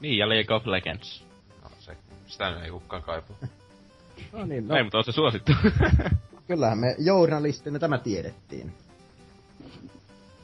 Niin, 0.00 0.18
ja 0.18 0.28
League 0.28 0.56
of 0.56 0.66
Legends. 0.66 1.24
No, 1.62 1.70
se, 1.78 1.96
sitä 2.26 2.50
nyt 2.50 2.64
ei 2.64 2.70
kukaan 2.70 3.02
kaipaa. 3.02 3.36
No 4.32 4.44
niin, 4.44 4.68
no, 4.68 4.76
Ei, 4.76 4.82
mutta 4.82 4.98
on 4.98 5.04
se 5.04 5.12
suosittu. 5.12 5.52
kyllähän 6.46 6.78
me 6.78 6.94
journalistina 6.98 7.78
tämä 7.78 7.98
tiedettiin. 7.98 8.72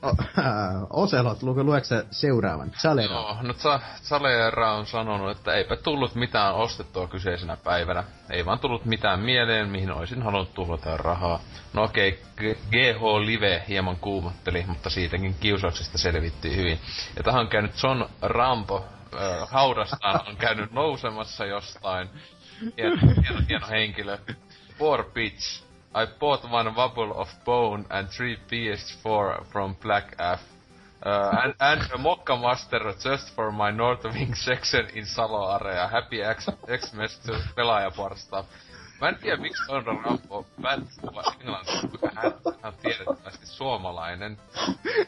O, 0.03 0.09
äh, 0.39 0.45
Oselot, 0.91 1.43
luke, 1.43 1.63
lueeko 1.63 1.85
sä 1.85 2.05
seuraavan? 2.11 2.71
Chalera. 2.71 3.15
Joo, 3.15 3.37
no 3.43 3.55
Zalera 4.03 4.73
on 4.73 4.87
sanonut, 4.87 5.31
että 5.31 5.55
eipä 5.55 5.77
tullut 5.77 6.15
mitään 6.15 6.55
ostettua 6.55 7.07
kyseisenä 7.07 7.57
päivänä. 7.57 8.05
Ei 8.31 8.47
vaan 8.47 8.59
tullut 8.59 8.85
mitään 8.85 9.21
mieleen, 9.21 9.69
mihin 9.69 9.93
olisin 9.93 10.23
halunnut 10.23 10.55
tuhlata 10.55 10.97
rahaa. 10.97 11.41
No 11.73 11.83
okei, 11.83 12.23
okay, 12.33 12.55
GH 12.71 13.03
Live 13.25 13.65
hieman 13.69 13.97
kuumotteli, 13.97 14.65
mutta 14.67 14.91
siitäkin 14.91 15.35
kiusauksesta 15.41 15.99
selvittiin 15.99 16.57
hyvin. 16.57 16.81
Ja 17.17 17.23
tähän 17.23 17.41
on 17.41 17.49
käynyt 17.49 17.83
John 17.83 18.05
Rambo, 18.23 18.85
äh, 19.15 19.49
haudastaan 19.51 20.29
on 20.29 20.37
käynyt 20.47 20.73
nousemassa 20.73 21.47
jostain. 21.47 22.09
Hieno, 22.77 22.97
hieno, 22.97 23.41
hieno 23.49 23.69
henkilö. 23.69 24.19
Poor 24.79 25.05
bitch. 25.05 25.68
I 25.99 26.07
bought 26.21 26.45
one 26.49 26.73
bubble 26.75 27.13
of 27.13 27.27
bone 27.45 27.85
and 27.91 28.09
three 28.17 28.37
PS4 28.49 29.51
from 29.53 29.77
Black 29.83 30.15
F. 30.21 30.41
Uh, 31.03 31.31
and, 31.43 31.55
and 31.59 31.81
a 31.93 31.99
Mokka 31.99 32.41
Master 32.41 32.95
just 33.03 33.35
for 33.35 33.51
my 33.51 33.73
North 33.73 34.05
Wing 34.05 34.33
section 34.35 34.87
in 34.95 35.05
Salo 35.07 35.57
Area. 35.57 35.89
Happy 35.89 36.23
X- 36.23 36.51
Xmas 36.69 37.19
to 37.27 37.33
pelaajaporsta. 37.57 38.45
Mä 39.01 39.09
en 39.09 39.17
tiedä 39.17 39.37
miksi 39.37 39.63
on 39.69 39.87
Rambo 39.87 40.19
puhua 40.29 41.23
englantia, 41.41 41.81
koska 41.91 42.11
hän 42.15 42.33
on 42.63 42.73
tiedettävästi 42.83 43.47
suomalainen. 43.47 44.39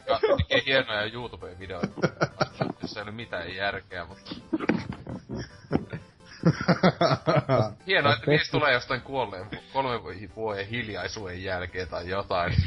Ja 0.07 0.19
tekee 0.37 0.61
hienoja 0.65 1.05
YouTube-videoita, 1.05 2.07
jossa 2.81 2.99
ei 2.99 3.03
ole 3.03 3.11
mitään 3.11 3.55
järkeä, 3.55 4.05
mutta 4.05 4.35
hienoa, 7.87 8.13
että 8.13 8.31
niistä 8.31 8.51
tulee 8.51 8.73
jostain 8.73 9.01
kuolleen 9.01 9.45
kolmen 9.73 9.99
vuoden 10.35 10.67
hiljaisuuden 10.67 11.43
jälkeen 11.43 11.87
tai 11.87 12.09
jotain. 12.09 12.53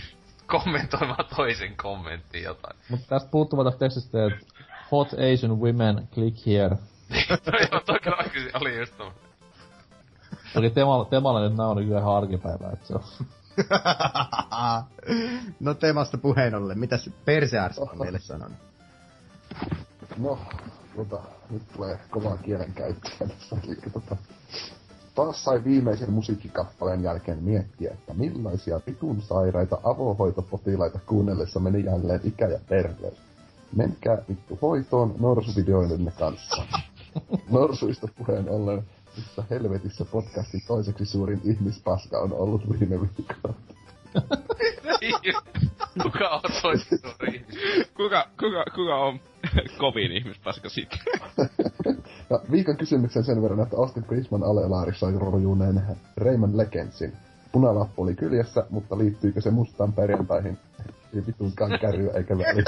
Kommentoimaan 0.47 1.25
toisen 1.37 1.77
kommenttiin 1.77 2.45
jotain. 2.45 2.77
Mutta 2.89 3.07
tästä 3.09 3.31
puuttuu 3.31 3.65
tästä 3.65 3.79
tekstistä, 3.79 4.27
että 4.27 4.47
Hot 4.93 5.09
Asian 5.13 5.61
women, 5.61 6.09
click 6.15 6.47
here. 6.47 6.69
no 6.71 7.59
joo, 7.71 7.81
toi 7.87 8.01
kyllä 8.01 8.17
oikeesti 8.17 8.51
oli 8.55 8.79
just 8.79 8.97
tommonen. 8.97 9.25
Toki 10.55 10.71
temalla, 10.71 11.05
temalla 11.05 11.41
nyt 11.41 11.57
nää 11.57 11.67
on 11.67 11.77
nykyään 11.77 12.03
ihan 12.03 12.17
arkipäivää, 12.17 12.71
että 12.73 12.87
se 12.87 12.95
on. 12.95 13.03
no 15.61 15.75
teemasta 15.75 16.19
puheen 16.19 16.55
ollen, 16.55 16.79
mitäs 16.79 17.11
Persears 17.25 17.79
on 17.79 17.99
meille 17.99 18.19
sanonut? 18.19 18.59
No, 20.19 20.39
tota, 20.97 21.23
nyt 21.51 21.63
tulee 21.77 21.99
kovaa 22.11 22.37
kielenkäyttöä 22.37 23.13
tässä. 23.19 23.57
Eli 23.65 23.77
tota, 23.93 24.17
taas 25.15 25.45
sai 25.45 25.65
viimeisen 25.65 26.13
musiikkikappaleen 26.13 27.03
jälkeen 27.03 27.43
miettiä, 27.43 27.91
että 27.93 28.15
millaisia 28.15 28.81
vitun 28.87 29.23
sairaita 29.23 29.79
avohoitopotilaita 29.85 30.99
kuunnellessa 31.07 31.61
meni 31.61 31.85
jälleen 31.85 32.21
ikä 32.25 32.47
ja 32.47 32.59
terveys. 32.67 33.19
Menkää 33.77 34.19
vittu 34.29 34.59
hoitoon 34.63 35.15
norsuvideoidenne 35.19 36.11
kanssa. 36.19 36.63
Norsuista 37.51 38.09
puheen 38.19 38.49
ollen, 38.49 38.85
missä 39.17 39.45
helvetissä 39.51 40.05
podcastin 40.05 40.63
toiseksi 40.67 41.07
suurin 41.07 41.41
ihmispaska 41.45 42.19
on 42.19 42.33
ollut 42.33 42.71
viime 42.71 43.01
viikolla. 43.01 43.55
Kuka 46.03 46.29
on 46.31 46.41
ihminen? 46.75 47.47
kuka, 47.97 48.29
kuka, 48.41 48.65
kuka 48.75 48.95
on 48.97 49.21
kovin 49.81 50.13
ihmispaska 50.13 50.69
sitten? 50.69 50.99
Ja 52.31 52.41
viikon 52.53 52.77
kysymyksen 52.77 53.25
sen 53.25 53.43
verran, 53.43 53.61
että 53.61 53.77
Austin 53.77 54.05
Prisman 54.05 54.43
alelaarissa 54.43 55.07
rojuneen 55.11 55.83
Rayman 56.17 56.57
Legendsin. 56.57 57.13
Punalappu 57.53 58.03
oli 58.03 58.15
kyljessä, 58.15 58.67
mutta 58.71 58.99
liittyykö 58.99 59.41
se 59.41 59.51
mustaan 59.51 59.93
perjantaihin? 59.93 60.59
Ei 61.15 61.27
vitunkaan 61.27 61.79
kärryä 61.81 62.13
eikä 62.13 62.39
väliä. 62.39 62.65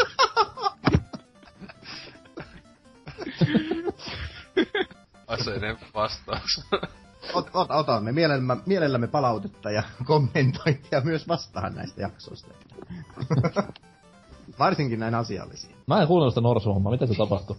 Aseinen 5.26 5.76
vastaus. 5.94 6.66
Ot, 7.34 7.50
ot, 7.54 7.70
otamme 7.70 8.12
mielellämme, 8.12 8.56
mielellämme 8.66 9.06
palautetta 9.06 9.70
ja 9.70 9.82
kommentointia 10.04 11.00
myös 11.04 11.28
vastaan 11.28 11.74
näistä 11.74 12.00
jaksoista. 12.02 12.54
Varsinkin 14.58 15.00
näin 15.00 15.14
asiallisia. 15.14 15.76
Mä 15.86 16.00
en 16.00 16.06
kuunnellut 16.06 16.34
sitä 16.34 16.40
norsuhommaa, 16.40 16.92
mitä 16.92 17.06
se 17.06 17.14
tapahtui? 17.14 17.56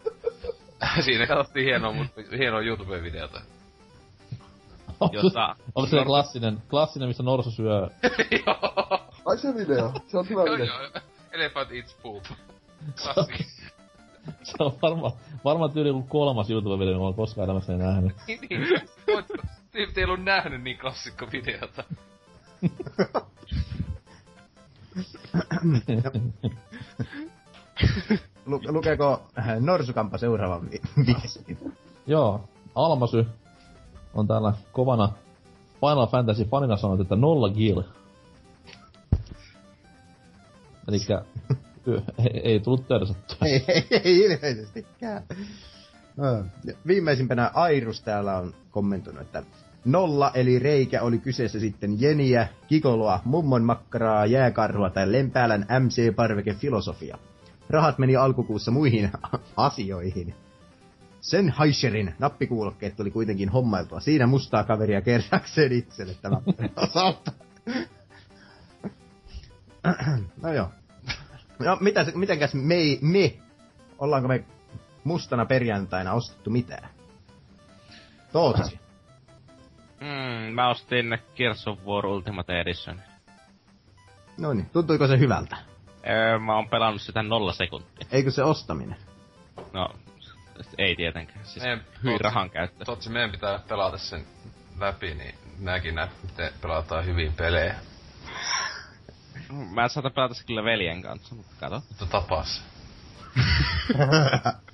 Siinä 1.04 1.26
katsottiin 1.26 1.66
hienoa, 1.66 1.92
mutta 1.92 2.20
hienoa 2.38 2.60
YouTube-videota. 2.60 3.40
Jossa- 5.12 5.56
Onko 5.74 5.90
se 5.90 6.04
klassinen, 6.04 6.62
klassinen, 6.70 7.08
missä 7.08 7.22
norsu 7.22 7.50
syö... 7.50 7.90
Joo. 8.46 8.98
Ai 9.24 9.38
se 9.38 9.54
video, 9.54 9.92
se 10.06 10.18
on 10.18 10.28
hyvä 10.28 10.42
Joo, 10.44 10.56
video. 10.56 10.74
Elephant 11.32 11.72
eats 11.72 11.94
poop. 12.02 12.24
Klassikko. 13.02 13.53
Se 14.42 14.54
on 14.60 14.72
varmaan 14.82 15.12
varma 15.44 15.68
tyyli 15.68 15.92
kuin 15.92 16.08
kolmas 16.08 16.50
YouTube-video, 16.50 16.90
jonka 16.90 17.04
olen 17.04 17.14
koskaan 17.14 17.44
elämässäni 17.44 17.78
nähnyt. 17.78 18.12
niin, 18.26 18.40
niin. 18.50 18.80
Voit- 19.06 19.98
ei 19.98 20.04
ollut 20.04 20.24
nähnyt 20.24 20.62
niin 20.62 20.78
klassikko 20.78 21.26
videota. 21.32 21.84
Lu, 28.46 28.60
lukeeko 28.68 29.22
äh, 29.38 29.60
Norsukampa 29.60 30.18
seuraavan 30.18 30.70
vi- 30.70 30.80
viestin? 31.06 31.58
Joo, 32.06 32.48
Almasy 32.74 33.26
on 34.14 34.26
täällä 34.26 34.52
kovana 34.72 35.08
Final 35.80 36.06
Fantasy 36.06 36.44
fanina 36.44 36.76
sanonut, 36.76 37.00
että 37.00 37.16
nolla 37.16 37.50
kill. 37.50 37.82
Elikkä 40.88 41.24
ei, 42.18 42.40
ei 42.44 42.60
tullut 42.60 42.88
törsattua. 42.88 43.38
ei, 43.48 43.64
ei, 43.68 43.86
ei 43.90 44.18
ilmeisestikään. 44.18 45.22
No, 46.16 46.44
Viimeisimpänä 46.86 47.50
Airus 47.54 48.02
täällä 48.02 48.38
on 48.38 48.54
kommentoinut, 48.70 49.22
että 49.22 49.42
nolla 49.84 50.30
eli 50.34 50.58
reikä 50.58 51.02
oli 51.02 51.18
kyseessä 51.18 51.60
sitten 51.60 52.00
jeniä, 52.00 52.48
kikoloa, 52.68 53.20
mummon 53.24 53.64
makkaraa, 53.64 54.26
jääkarhua 54.26 54.90
tai 54.90 55.12
lempäälän 55.12 55.66
MC-parveke 55.80 56.54
filosofia. 56.54 57.18
Rahat 57.70 57.98
meni 57.98 58.16
alkukuussa 58.16 58.70
muihin 58.70 59.10
asioihin. 59.56 60.34
Sen 61.20 61.50
Haisherin 61.50 62.14
nappikuulokkeet 62.18 62.96
tuli 62.96 63.10
kuitenkin 63.10 63.48
hommailtua. 63.48 64.00
Siinä 64.00 64.26
mustaa 64.26 64.64
kaveria 64.64 65.00
kerrakseen 65.00 65.72
itselle 65.72 66.14
tämä 66.22 66.40
osalta. 66.76 67.32
no 70.42 70.52
joo. 70.52 70.68
No, 71.58 71.76
mitä, 71.80 72.04
se- 72.04 72.12
mitenkäs 72.18 72.54
me, 72.54 72.74
me, 73.00 73.34
ollaanko 73.98 74.28
me 74.28 74.44
mustana 75.04 75.46
perjantaina 75.46 76.12
ostettu 76.12 76.50
mitään? 76.50 76.88
Tootsi. 78.32 78.80
Mm, 80.00 80.54
mä 80.54 80.68
ostin 80.70 81.18
Gears 81.36 81.68
of 81.68 81.78
War 81.86 82.06
Ultimate 82.06 82.60
Edition. 82.60 83.00
No 84.38 84.52
niin, 84.54 84.70
tuntuiko 84.70 85.06
se 85.06 85.18
hyvältä? 85.18 85.56
Öö, 86.10 86.38
mä 86.38 86.54
oon 86.56 86.68
pelannut 86.68 87.02
sitä 87.02 87.22
nolla 87.22 87.52
sekuntia. 87.52 88.06
Eikö 88.12 88.30
se 88.30 88.42
ostaminen? 88.42 88.96
No, 89.72 89.88
ei 90.78 90.96
tietenkään. 90.96 91.46
Siis 91.46 91.62
Meidän- 91.64 91.84
hyi 92.04 92.12
Totsi- 92.12 92.22
rahan 92.24 92.50
käyttö. 92.50 92.84
Totsi, 92.84 93.10
meidän 93.10 93.30
pitää 93.30 93.58
pelata 93.68 93.98
sen 93.98 94.24
läpi, 94.80 95.14
niin 95.14 95.34
näkin 95.58 95.94
näet, 95.94 96.10
miten 96.22 96.52
pelataan 96.60 97.04
hyvin 97.06 97.32
pelejä. 97.32 97.74
Mä 99.52 99.88
saatan 99.88 100.12
pelata 100.12 100.34
se 100.34 100.44
kyllä 100.44 100.64
veljen 100.64 101.02
kanssa, 101.02 101.34
mutta 101.34 101.52
kato. 101.60 101.82
Mutta 101.88 102.06
tapas. 102.06 102.62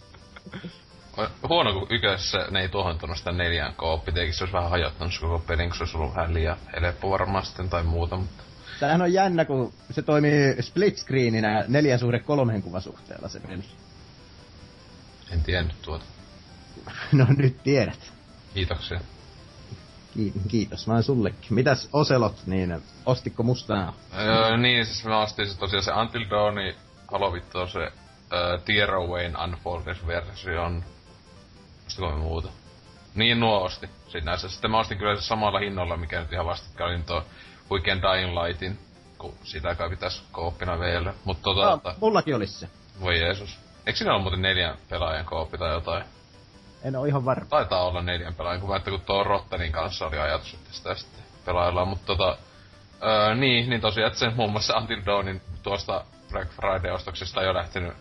Huono, 1.48 1.72
kun 1.72 1.86
ykössä 1.90 2.38
ne 2.50 2.60
ei 2.60 2.68
tuohontunut 2.68 3.18
sitä 3.18 3.32
neljään 3.32 3.74
kooppi. 3.74 4.12
Tietenkin 4.12 4.34
se 4.34 4.44
olisi 4.44 4.52
vähän 4.52 4.70
hajottanut 4.70 5.14
se 5.14 5.20
koko 5.20 5.38
pelin, 5.38 5.68
kun 5.68 5.76
se 5.76 5.82
olisi 5.82 5.96
ollut 5.96 6.14
vähän 6.14 6.34
liian 6.34 6.56
helppo 6.80 7.10
varmaan 7.10 7.46
sitten 7.46 7.68
tai 7.68 7.82
muuta. 7.82 8.16
Mutta 8.16 8.42
Tämähän 8.80 9.02
on 9.02 9.12
jännä, 9.12 9.44
kun 9.44 9.72
se 9.90 10.02
toimii 10.02 10.62
split 10.62 10.96
screeninä 10.98 11.64
neljän 11.68 11.98
suhde 11.98 12.18
kolmen 12.18 12.62
kuvasuhteella 12.62 13.28
se 13.28 13.40
peli. 13.40 13.64
en 15.30 15.42
tiennyt 15.42 15.82
tuota. 15.82 16.04
No 17.12 17.26
nyt 17.36 17.62
tiedät. 17.62 18.12
Kiitoksia. 18.54 19.00
Ki- 20.14 20.32
Kiitos 20.48 20.88
vaan 20.88 21.02
sullekin. 21.02 21.54
Mitäs 21.54 21.88
Oselot, 21.92 22.46
niin 22.46 22.82
ostitko 23.06 23.42
mustaa? 23.42 23.92
Öö, 24.18 24.56
niin, 24.56 24.86
siis 24.86 25.04
mä 25.04 25.20
ostin 25.22 25.48
se 25.48 25.58
tosiaan 25.58 25.82
se 25.84 25.92
Until 25.92 26.24
Dawni 26.30 26.76
Halo 27.12 27.32
Vittu 27.32 27.66
se 27.66 27.78
öö, 28.32 28.58
Tear 28.58 28.90
Awayn 28.94 29.36
Unfolded 29.44 29.96
version. 30.06 30.84
Ostiko 31.86 32.10
me 32.10 32.16
muuta? 32.16 32.48
Niin 33.14 33.40
nuo 33.40 33.62
osti 33.64 33.90
sinänsä. 34.08 34.48
Sitten 34.48 34.70
mä 34.70 34.78
ostin 34.78 34.98
kyllä 34.98 35.16
se 35.16 35.22
samalla 35.22 35.58
hinnoilla, 35.58 35.96
mikä 35.96 36.20
nyt 36.20 36.32
ihan 36.32 36.46
vastikkaan 36.46 36.90
oli 36.94 37.02
tuo 37.02 37.24
Weekend 37.70 38.02
Dying 38.02 38.32
Lightin, 38.42 38.78
kun 39.18 39.34
sitä 39.44 39.74
kai 39.74 39.90
pitäis 39.90 40.22
kooppina 40.32 40.80
vielä. 40.80 41.14
Mutta 41.24 41.42
tota, 41.42 41.80
No, 41.84 41.94
mullakin 42.00 42.34
olisi 42.36 42.58
se. 42.58 42.68
voi 43.00 43.18
Jeesus. 43.20 43.58
Eikö 43.86 43.98
siinä 43.98 44.14
ole 44.14 44.22
muuten 44.22 44.42
neljän 44.42 44.76
pelaajan 44.88 45.24
kooppi 45.24 45.58
tai 45.58 45.72
jotain? 45.72 46.04
En 46.84 46.96
oo 46.96 47.04
ihan 47.04 47.24
varma. 47.24 47.46
Taitaa 47.46 47.86
olla 47.86 48.02
neljän 48.02 48.34
pelaajan, 48.34 48.60
kun 48.60 48.70
mä 48.70 48.76
että 48.76 48.90
kun 48.90 49.00
tuo 49.00 49.24
Rottenin 49.24 49.72
kanssa 49.72 50.06
oli 50.06 50.18
ajatus, 50.18 50.54
että 50.54 50.72
sitä 50.72 50.94
sitten 50.94 51.24
pelaillaan, 51.44 51.88
mutta 51.88 52.06
tota... 52.06 52.38
Öö, 53.02 53.34
niin, 53.34 53.70
niin 53.70 53.80
tosiaan, 53.80 54.06
että 54.06 54.18
se 54.18 54.30
muun 54.30 54.52
muassa 54.52 54.76
Until 54.76 55.02
Dawnin 55.06 55.42
tuosta 55.62 56.04
Black 56.30 56.52
Friday-ostoksesta 56.52 57.42
jo 57.42 57.54
lähtenyt 57.54 57.94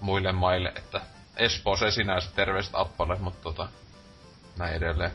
muille 0.00 0.32
maille, 0.32 0.72
että 0.76 1.00
Espooseen 1.36 1.92
sinänsä 1.92 2.30
terveiset 2.34 2.72
Appalle, 2.74 3.16
mutta 3.18 3.42
tota... 3.42 3.68
Näin 4.58 4.74
edelleen. 4.74 5.10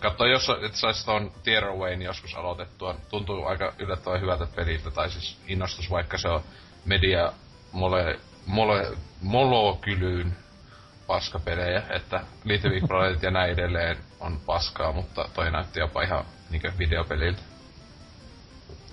Katso, 0.00 0.26
jos 0.26 0.48
et 0.62 0.74
sais 0.74 1.04
ton 1.04 1.32
Tearawayn 1.42 2.02
joskus 2.02 2.34
aloitettua, 2.34 2.94
tuntuu 3.10 3.44
aika 3.44 3.72
yllättävän 3.78 4.20
hyvältä 4.20 4.46
peliltä, 4.56 4.90
tai 4.90 5.10
siis 5.10 5.38
innostus, 5.46 5.90
vaikka 5.90 6.18
se 6.18 6.28
on 6.28 6.42
media 6.84 7.32
mole, 7.72 8.20
mole, 8.46 8.96
molokylyyn 9.20 10.36
paskapelejä, 11.06 11.82
että 11.90 12.20
Little 12.44 12.70
Big 12.70 12.88
Planet 12.88 13.22
ja 13.22 13.30
näin 13.30 13.52
edelleen 13.52 13.96
on 14.20 14.40
paskaa, 14.46 14.92
mutta 14.92 15.28
toi 15.34 15.50
näytti 15.50 15.80
jopa 15.80 16.02
ihan 16.02 16.24
niinkö 16.50 16.72
videopeliltä. 16.78 17.42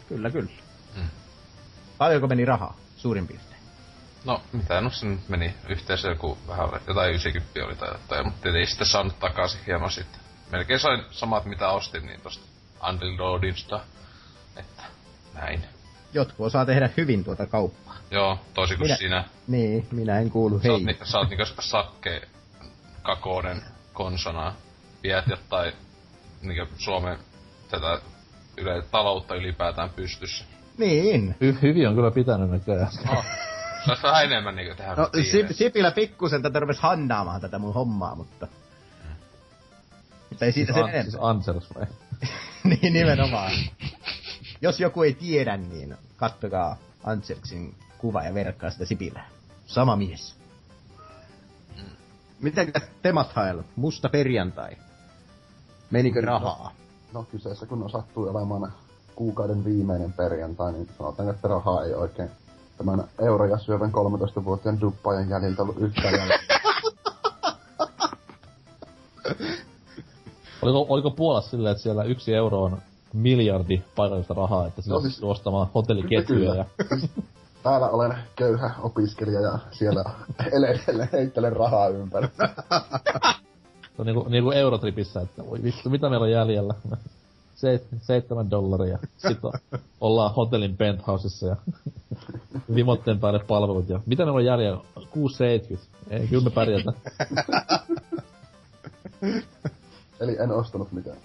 Kyllä, 0.07 0.29
kyllä. 0.29 0.51
Mm. 0.95 1.09
Paljonko 1.97 2.27
meni 2.27 2.45
rahaa, 2.45 2.77
suurin 2.97 3.27
piirtein? 3.27 3.61
No, 4.25 4.41
mitä 4.51 4.81
no 4.81 4.89
se 4.89 5.05
nyt 5.05 5.29
meni 5.29 5.55
yhteensä 5.69 6.07
joku 6.07 6.37
vähän, 6.47 6.69
jotain 6.87 7.09
90 7.09 7.65
oli 7.65 7.75
tai 7.75 7.91
jotain, 7.91 8.25
mutta 8.25 8.49
ei 8.49 8.65
sitten 8.65 8.87
saanut 8.87 9.19
takaisin 9.19 9.59
hieman 9.67 9.91
sitten. 9.91 10.21
Melkein 10.51 10.79
sain 10.79 11.03
samat 11.11 11.45
mitä 11.45 11.69
ostin, 11.69 12.05
niin 12.05 12.21
tosta 12.21 12.45
Until 12.89 13.17
Dawnista, 13.17 13.79
että 14.55 14.83
näin. 15.33 15.65
Jotkut 16.13 16.47
osaa 16.47 16.65
tehdä 16.65 16.89
hyvin 16.97 17.23
tuota 17.23 17.45
kauppaa. 17.45 17.88
Joo, 18.11 18.39
toisin 18.53 18.77
kuin 18.77 18.85
Minä- 18.87 18.97
sinä. 18.97 19.23
Niin, 19.47 19.87
minä 19.91 20.19
en 20.19 20.29
kuulu 20.31 20.59
Sä 20.59 20.71
oot, 20.71 20.81
hei. 20.85 20.85
ni, 20.93 20.97
sä 21.03 21.17
oot 21.17 21.29
niinkö 21.29 21.45
sakke 21.59 22.21
kakouden 23.03 23.61
konsonaa. 23.93 24.55
Viet 25.03 25.27
jotain 25.27 25.73
niinkö 26.41 26.65
Suomen 26.77 27.17
tätä 27.71 27.99
yle, 28.57 28.81
taloutta 28.91 29.35
ylipäätään 29.35 29.89
pystyssä. 29.89 30.45
Niin. 30.77 31.35
Hy- 31.43 31.61
hyvin 31.61 31.87
on 31.87 31.95
kyllä 31.95 32.11
pitänyt 32.11 32.49
näköjään. 32.49 32.91
No, 33.05 33.23
se 33.85 33.91
olisi 33.91 34.03
vähän 34.03 34.23
enemmän 34.25 34.55
niinkö 34.55 34.75
tehdä. 34.75 34.95
No, 34.95 35.09
Sip. 35.31 35.47
Sipilä 35.51 35.91
pikkusen 35.91 36.41
tätä 36.41 36.59
rupes 36.59 36.79
hannaamaan 36.79 37.41
tätä 37.41 37.59
mun 37.59 37.73
hommaa, 37.73 38.15
mutta... 38.15 38.47
Mutta 40.29 40.45
ei 40.45 40.51
siitä 40.51 40.73
sen 40.73 40.83
An- 40.83 40.89
siis 40.91 41.05
enempää. 41.05 41.29
Ansels 41.29 41.67
vai? 41.75 41.85
niin 42.81 42.93
nimenomaan. 42.93 43.51
Jos 44.61 44.79
joku 44.79 45.03
ei 45.03 45.13
tiedä, 45.13 45.57
niin 45.57 45.97
kattokaa 46.17 46.77
Antserksin 47.03 47.75
kuva 47.99 48.23
ja 48.23 48.33
verkkaa 48.33 48.69
sitä 48.69 48.85
Sipilää. 48.85 49.29
Sama 49.65 49.95
mies. 49.95 50.35
Miten 52.41 52.73
temat 53.01 53.33
haellut? 53.33 53.65
Musta 53.75 54.09
perjantai. 54.09 54.77
Menikö 55.91 56.21
rahaa? 56.21 56.71
No 57.13 57.23
kyseessä 57.23 57.65
kun 57.65 57.83
on 57.83 57.89
sattuu 57.89 58.29
olemaan 58.29 58.73
kuukauden 59.15 59.65
viimeinen 59.65 60.13
perjantai, 60.13 60.71
niin 60.71 60.89
sanotaan, 60.97 61.29
että 61.29 61.47
rahaa 61.47 61.83
ei 61.83 61.93
oikein 61.93 62.29
tämän 62.77 63.03
euroja 63.19 63.57
syövän 63.57 63.91
13-vuotiaan 63.91 64.81
duppaajan 64.81 65.29
jäljiltä 65.29 65.61
ollut 65.61 65.77
yhtään 65.77 66.13
jäljellä. 66.13 66.33
Oliko, 70.61 70.85
oliko 70.89 71.11
Puolassa 71.11 71.49
silleen, 71.49 71.71
että 71.71 71.83
siellä 71.83 72.03
yksi 72.03 72.33
euro 72.33 72.63
on 72.63 72.77
miljardi 73.13 73.83
paikallista 73.95 74.33
rahaa, 74.33 74.67
että 74.67 74.81
sillä 74.81 74.93
No 74.93 74.97
no, 74.97 75.01
siis- 75.01 75.13
siis, 75.15 75.23
ostamaan 75.23 75.67
hotelliketjuja 75.75 76.55
ja... 76.55 76.65
Täällä 77.69 77.89
olen 77.89 78.17
köyhä 78.35 78.71
opiskelija 78.81 79.41
ja 79.41 79.59
siellä 79.71 80.03
edelleen 80.51 81.09
heittelen 81.11 81.53
rahaa 81.53 81.87
ympäri. 81.87 82.27
Se 83.95 84.01
on 84.01 84.05
niinku, 84.05 84.29
niinku 84.29 84.51
Eurotripissä, 84.51 85.21
että 85.21 85.45
voi 85.45 85.63
vittu, 85.63 85.89
mitä 85.89 86.09
meillä 86.09 86.23
on 86.23 86.31
jäljellä? 86.31 86.73
Seit, 87.55 87.83
seitsemän 88.01 88.51
dollaria. 88.51 88.99
Sitten 89.17 89.51
ollaan 90.01 90.33
hotellin 90.33 90.77
penthouseissa 90.77 91.47
ja 91.47 91.55
vimotteen 92.75 93.19
päälle 93.19 93.39
palvelut. 93.47 93.89
Ja 93.89 93.99
mitä 94.05 94.25
meillä 94.25 94.37
on 94.37 94.45
jäljellä? 94.45 94.81
6,70. 94.97 95.79
Ei, 96.09 96.27
kyllä 96.27 96.43
me 96.43 96.49
pärjätään. 96.49 96.97
Eli 100.19 100.37
en 100.39 100.51
ostanut 100.51 100.91
mitään. 100.91 101.17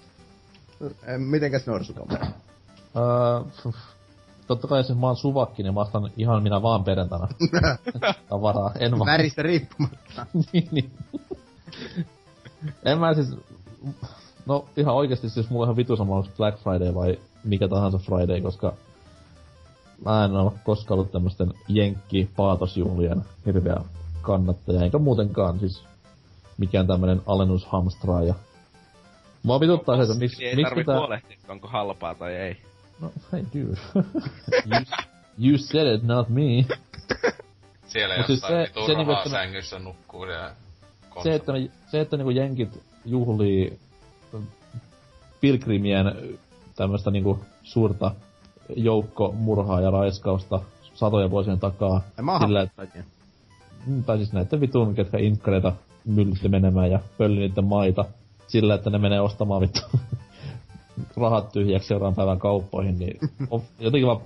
Eh, 0.81 1.17
Mitenkäs 1.17 1.67
norsukampa? 1.67 2.17
Öö, 2.95 3.73
totta 4.47 4.67
kai 4.67 4.79
jos 4.79 4.95
mä 4.95 5.07
oon 5.07 5.15
suvakki, 5.15 5.63
niin 5.63 5.73
mä 5.73 5.81
ostan 5.81 6.11
ihan 6.17 6.43
minä 6.43 6.61
vaan 6.61 6.83
perjantaina. 6.83 7.27
Tavaraa, 8.29 8.71
en 8.79 8.91
vaan. 8.91 9.05
Väristä 9.05 9.41
riippumatta. 9.41 10.25
niin, 10.53 10.69
niin. 10.71 10.91
en 12.85 12.99
mä 12.99 13.13
siis... 13.13 13.35
No 14.45 14.65
ihan 14.77 14.95
oikeesti 14.95 15.29
siis 15.29 15.49
mulla 15.49 15.63
on 15.63 15.67
ihan 15.67 15.75
vitu 15.75 15.95
sama 15.95 16.15
onko 16.15 16.29
Black 16.37 16.59
Friday 16.59 16.95
vai 16.95 17.19
mikä 17.43 17.67
tahansa 17.67 17.97
Friday, 17.97 18.41
koska 18.41 18.73
mä 20.05 20.25
en 20.25 20.31
oo 20.31 20.53
koskaan 20.63 20.99
ollut 20.99 21.11
tämmösten 21.11 21.53
jenkki 21.67 22.29
paatosjuhlien 22.35 23.25
hirveä 23.45 23.77
kannattaja, 24.21 24.81
enkä 24.81 24.97
muutenkaan 24.97 25.59
siis 25.59 25.83
mikään 26.57 26.87
tämmönen 26.87 27.21
alennushamstraaja. 27.25 28.33
Mua 29.43 29.59
vituttaa 29.59 29.95
se, 29.95 30.01
että 30.01 30.15
miksi 30.15 30.45
ei 30.45 30.55
miksi 30.55 30.69
tarvi 30.69 30.81
pitää... 30.81 30.97
huolehtia, 30.97 31.37
onko 31.49 31.67
halpaa 31.67 32.15
tai 32.15 32.35
ei. 32.35 32.57
No, 33.01 33.11
hey 33.31 33.43
dude. 33.53 33.77
you, 34.65 34.81
you 35.37 35.57
said 35.57 35.95
it, 35.95 36.03
not 36.03 36.29
me. 36.29 36.65
Siellä 37.87 38.17
Mut 38.17 38.27
siis 38.27 38.41
jossain 38.41 38.65
se- 38.65 38.69
vitun 38.69 38.85
se 38.85 38.93
niinku, 38.93 39.11
rahaa 39.11 39.23
että- 39.25 39.29
sängyssä 39.37 39.79
nukkuu 39.79 40.25
ja 40.25 40.51
se, 41.23 41.35
että, 41.35 41.51
ne, 41.53 41.69
se, 41.91 42.01
että 42.01 42.17
niinku 42.17 42.29
jenkit 42.29 42.83
juhlii 43.05 43.79
pilgrimien 45.41 46.15
tämmöstä 46.75 47.11
niinku 47.11 47.39
suurta 47.63 48.11
joukkomurhaa 48.75 49.81
ja 49.81 49.91
raiskausta 49.91 50.61
satoja 50.93 51.31
vuosien 51.31 51.59
takaa. 51.59 52.01
Sillä, 52.45 52.61
että, 52.61 52.87
mm, 53.87 54.03
tai 54.03 54.17
siis 54.17 54.33
näiden 54.33 54.61
vitun, 54.61 54.95
ketkä 54.95 55.17
inkkareita 55.17 55.73
myllytti 56.05 56.49
menemään 56.49 56.91
ja 56.91 56.99
pölli 57.17 57.39
niiden 57.39 57.63
maita 57.65 58.05
sillä, 58.47 58.75
että 58.75 58.89
ne 58.89 58.97
menee 58.97 59.21
ostamaan 59.21 59.61
vittu 59.61 59.79
rahat 61.17 61.51
tyhjäksi 61.51 61.87
seuraavan 61.87 62.15
päivän 62.15 62.39
kauppoihin, 62.39 62.99
niin 62.99 63.19
on 63.49 63.61
jotenkin 63.79 64.07
vaan 64.07 64.21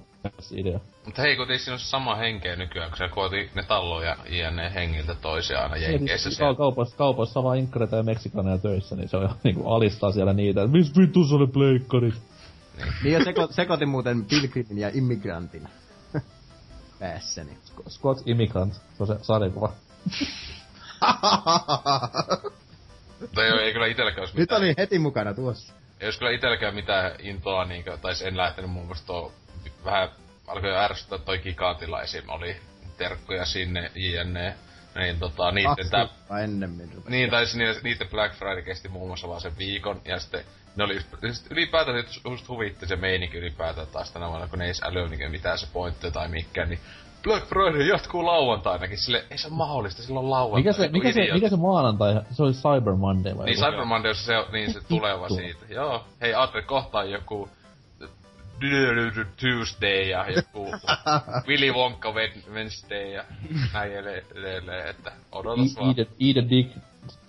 idea. 0.51 0.79
Mutta 1.05 1.21
hei, 1.21 1.35
kun 1.35 1.45
siinä 1.57 1.73
on 1.73 1.79
sama 1.79 2.15
henkeä 2.15 2.55
nykyään, 2.55 2.89
kun 2.89 2.97
se 2.97 3.07
kooti 3.07 3.49
ne 3.55 3.63
talloja 3.63 4.17
jne 4.29 4.73
hengiltä 4.73 5.15
toisiaan 5.15 5.63
aina 5.63 5.77
jenkeissä 5.77 6.31
siellä. 6.31 6.55
kaupoissa, 6.55 6.97
kaupoissa 6.97 7.39
on 7.39 7.43
vaan 7.43 7.57
inkkareita 7.57 7.95
ja 7.95 8.03
meksikaneja 8.03 8.57
töissä, 8.57 8.95
niin 8.95 9.09
se 9.09 9.17
on 9.17 9.29
niinku 9.43 9.69
alistaa 9.69 10.11
siellä 10.11 10.33
niitä, 10.33 10.63
että 10.63 10.77
missä 10.77 11.01
vittu 11.01 11.19
oli 11.35 11.47
pleikkarit? 11.47 12.15
Niin 13.03 13.13
ja 13.13 13.23
seko, 13.23 13.47
sekoitin 13.51 13.89
muuten 13.89 14.25
pilgrimin 14.25 14.77
ja 14.77 14.91
immigrantin 14.93 15.69
päässäni. 16.99 17.57
Scott 17.89 18.21
Immigrant, 18.27 18.73
se 18.73 18.81
on 18.99 19.07
se 19.07 19.15
sarjakuva. 19.21 19.71
Mutta 23.21 23.43
ei, 23.45 23.51
ei 23.51 23.73
kyllä 23.73 23.85
itelläkään 23.87 24.21
olisi 24.21 24.33
Nyt 24.33 24.41
mitään. 24.41 24.61
oli 24.61 24.73
heti 24.77 24.99
mukana 24.99 25.33
tuossa. 25.33 25.73
Ei 25.99 26.07
olisi 26.07 26.19
kyllä 26.19 26.31
itelläkään 26.31 26.75
mitään 26.75 27.11
intoa, 27.19 27.65
niinkö, 27.65 27.97
tai 27.97 28.13
en 28.23 28.37
lähtenyt 28.37 28.71
muun 28.71 28.85
muassa 28.85 29.07
tuo 29.07 29.33
vähän 29.85 30.09
alkoi 30.47 30.75
ärsyttää 30.77 31.17
toi 31.17 31.39
Gigantilla 31.39 32.01
esim. 32.01 32.29
oli 32.29 32.57
terkkuja 32.97 33.45
sinne, 33.45 33.91
jne. 33.95 34.55
Niin 34.95 35.19
tota, 35.19 35.51
niitten 35.51 35.89
Kaksi 35.89 36.15
tää, 36.29 36.43
ennemmin. 36.43 36.89
rupesi. 36.93 37.09
niin, 37.09 37.29
tai 37.29 37.45
siis 37.45 37.55
niiden, 37.55 37.75
niiden 37.83 38.07
Black 38.07 38.35
Friday 38.35 38.61
kesti 38.61 38.87
muun 38.89 39.07
muassa 39.07 39.27
vaan 39.27 39.41
sen 39.41 39.57
viikon, 39.57 40.01
ja 40.05 40.19
sitten 40.19 40.43
ne 40.75 40.83
oli 40.83 40.95
just, 40.95 41.07
just 41.21 41.51
ylipäätään 41.51 41.97
just, 41.97 42.25
just 42.25 42.47
huvitti 42.47 42.87
se 42.87 42.95
meininki 42.95 43.37
ylipäätään 43.37 43.87
taas 43.87 44.11
tänä 44.11 44.29
vuonna, 44.29 44.47
kun 44.47 44.59
ne 44.59 44.65
ei 44.65 44.69
edes 44.69 44.81
älyä 44.83 45.07
niinkö 45.07 45.29
mitään 45.29 45.57
se 45.57 45.67
pointti 45.73 46.11
tai 46.11 46.27
mikään, 46.27 46.69
niin 46.69 46.79
Black 47.23 47.47
Friday 47.47 47.81
jatkuu 47.81 48.25
lauantainakin, 48.25 48.97
sille 48.97 49.25
ei 49.31 49.37
se 49.37 49.47
ole 49.47 49.55
mahdollista, 49.55 50.01
silloin 50.01 50.29
lauantai. 50.29 50.59
Mikä 50.59 50.73
se, 50.73 50.87
mikä 50.87 51.11
se, 51.11 51.33
mikä 51.33 51.49
se 51.49 51.55
maanantai? 51.55 52.21
Se 52.31 52.43
oli 52.43 52.53
Cyber 52.53 52.95
Monday 52.95 53.37
vai 53.37 53.45
Niin 53.45 53.59
joku? 53.59 53.71
Cyber 53.71 53.85
Monday, 53.85 54.13
se 54.13 54.37
on, 54.37 54.45
niin 54.51 54.73
se 54.73 54.79
tuleva 54.87 55.29
siitä. 55.29 55.65
Joo. 55.69 56.03
Hei, 56.21 56.33
Atre, 56.33 56.61
kohta 56.61 56.99
on 56.99 57.11
joku 57.11 57.49
Tuesday 59.41 60.03
ja 60.03 60.29
joku 60.29 60.65
Willy 61.47 61.71
Wonka 61.71 62.11
Wed- 62.11 62.51
Wednesday 62.53 63.07
ja 63.07 63.23
näin 63.73 63.91
edelleen, 63.93 64.87
että 64.87 65.11
odotas 65.31 65.75
vaan. 65.75 65.95
Eat, 65.97 66.09
a, 66.09 66.11
eat 66.19 66.45
a 66.45 66.49
dick 66.49 66.71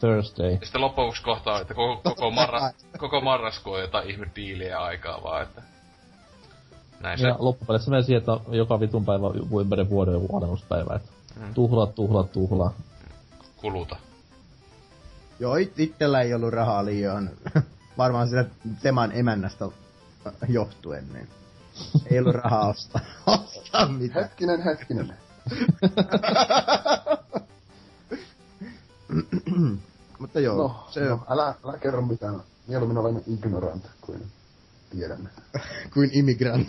Thursday. 0.00 0.50
Ja 0.50 0.58
sitten 0.62 0.80
loppujen 0.80 1.06
lopuksi 1.06 1.22
kohta 1.22 1.52
on, 1.52 1.60
että 1.60 1.74
koko, 1.74 2.00
koko, 2.04 2.30
marras, 2.30 2.74
koko 2.98 3.20
marraskuu 3.20 3.72
on 3.72 3.80
jotain 3.80 4.10
ihme 4.10 4.26
diiliä 4.36 4.78
aikaa 4.78 5.22
vaan, 5.22 5.42
että... 5.42 5.62
Näin 7.00 7.18
se. 7.18 7.26
Ja 7.28 7.36
loppupeleissä 7.38 7.90
menee 7.90 8.02
siihen, 8.02 8.18
että 8.18 8.32
on 8.32 8.40
joka 8.50 8.80
vitun 8.80 9.04
päivä 9.04 9.26
ympäri 9.60 9.90
vuoden 9.90 10.14
joku 10.14 10.36
alennuspäivä. 10.36 10.94
Että 10.96 11.08
Mm. 11.40 11.54
tuhlaa, 11.54 11.86
tuhlaa, 11.86 12.24
tuhlaa. 12.24 12.72
kuluta. 13.56 13.96
Joo, 15.40 15.56
it, 15.56 15.80
itsellä 15.80 16.20
ei 16.20 16.34
ollut 16.34 16.50
rahaa 16.52 16.84
liian. 16.84 17.30
Varmaan 17.98 18.28
sitä 18.28 18.44
Teman 18.82 19.12
emännästä 19.12 19.64
johtuen, 20.48 21.08
niin 21.12 21.28
ei 22.10 22.18
ollut 22.18 22.34
rahaa 22.34 22.68
ostaa, 22.68 23.00
ostaa 23.26 23.88
mitään. 23.88 24.24
Hetkinen, 24.24 24.62
hetkinen. 24.64 25.14
Mutta 30.18 30.40
joo, 30.40 30.56
No, 30.56 30.86
se 30.90 31.00
no 31.04 31.20
älä, 31.28 31.54
älä 31.64 31.78
kerro 31.78 32.02
mitään. 32.02 32.40
Mieluummin 32.66 32.98
olemme 32.98 33.20
ignorant 33.26 33.90
kuin 34.00 34.22
tiedämme. 34.90 35.28
kuin 35.94 36.10
immigrant. 36.12 36.68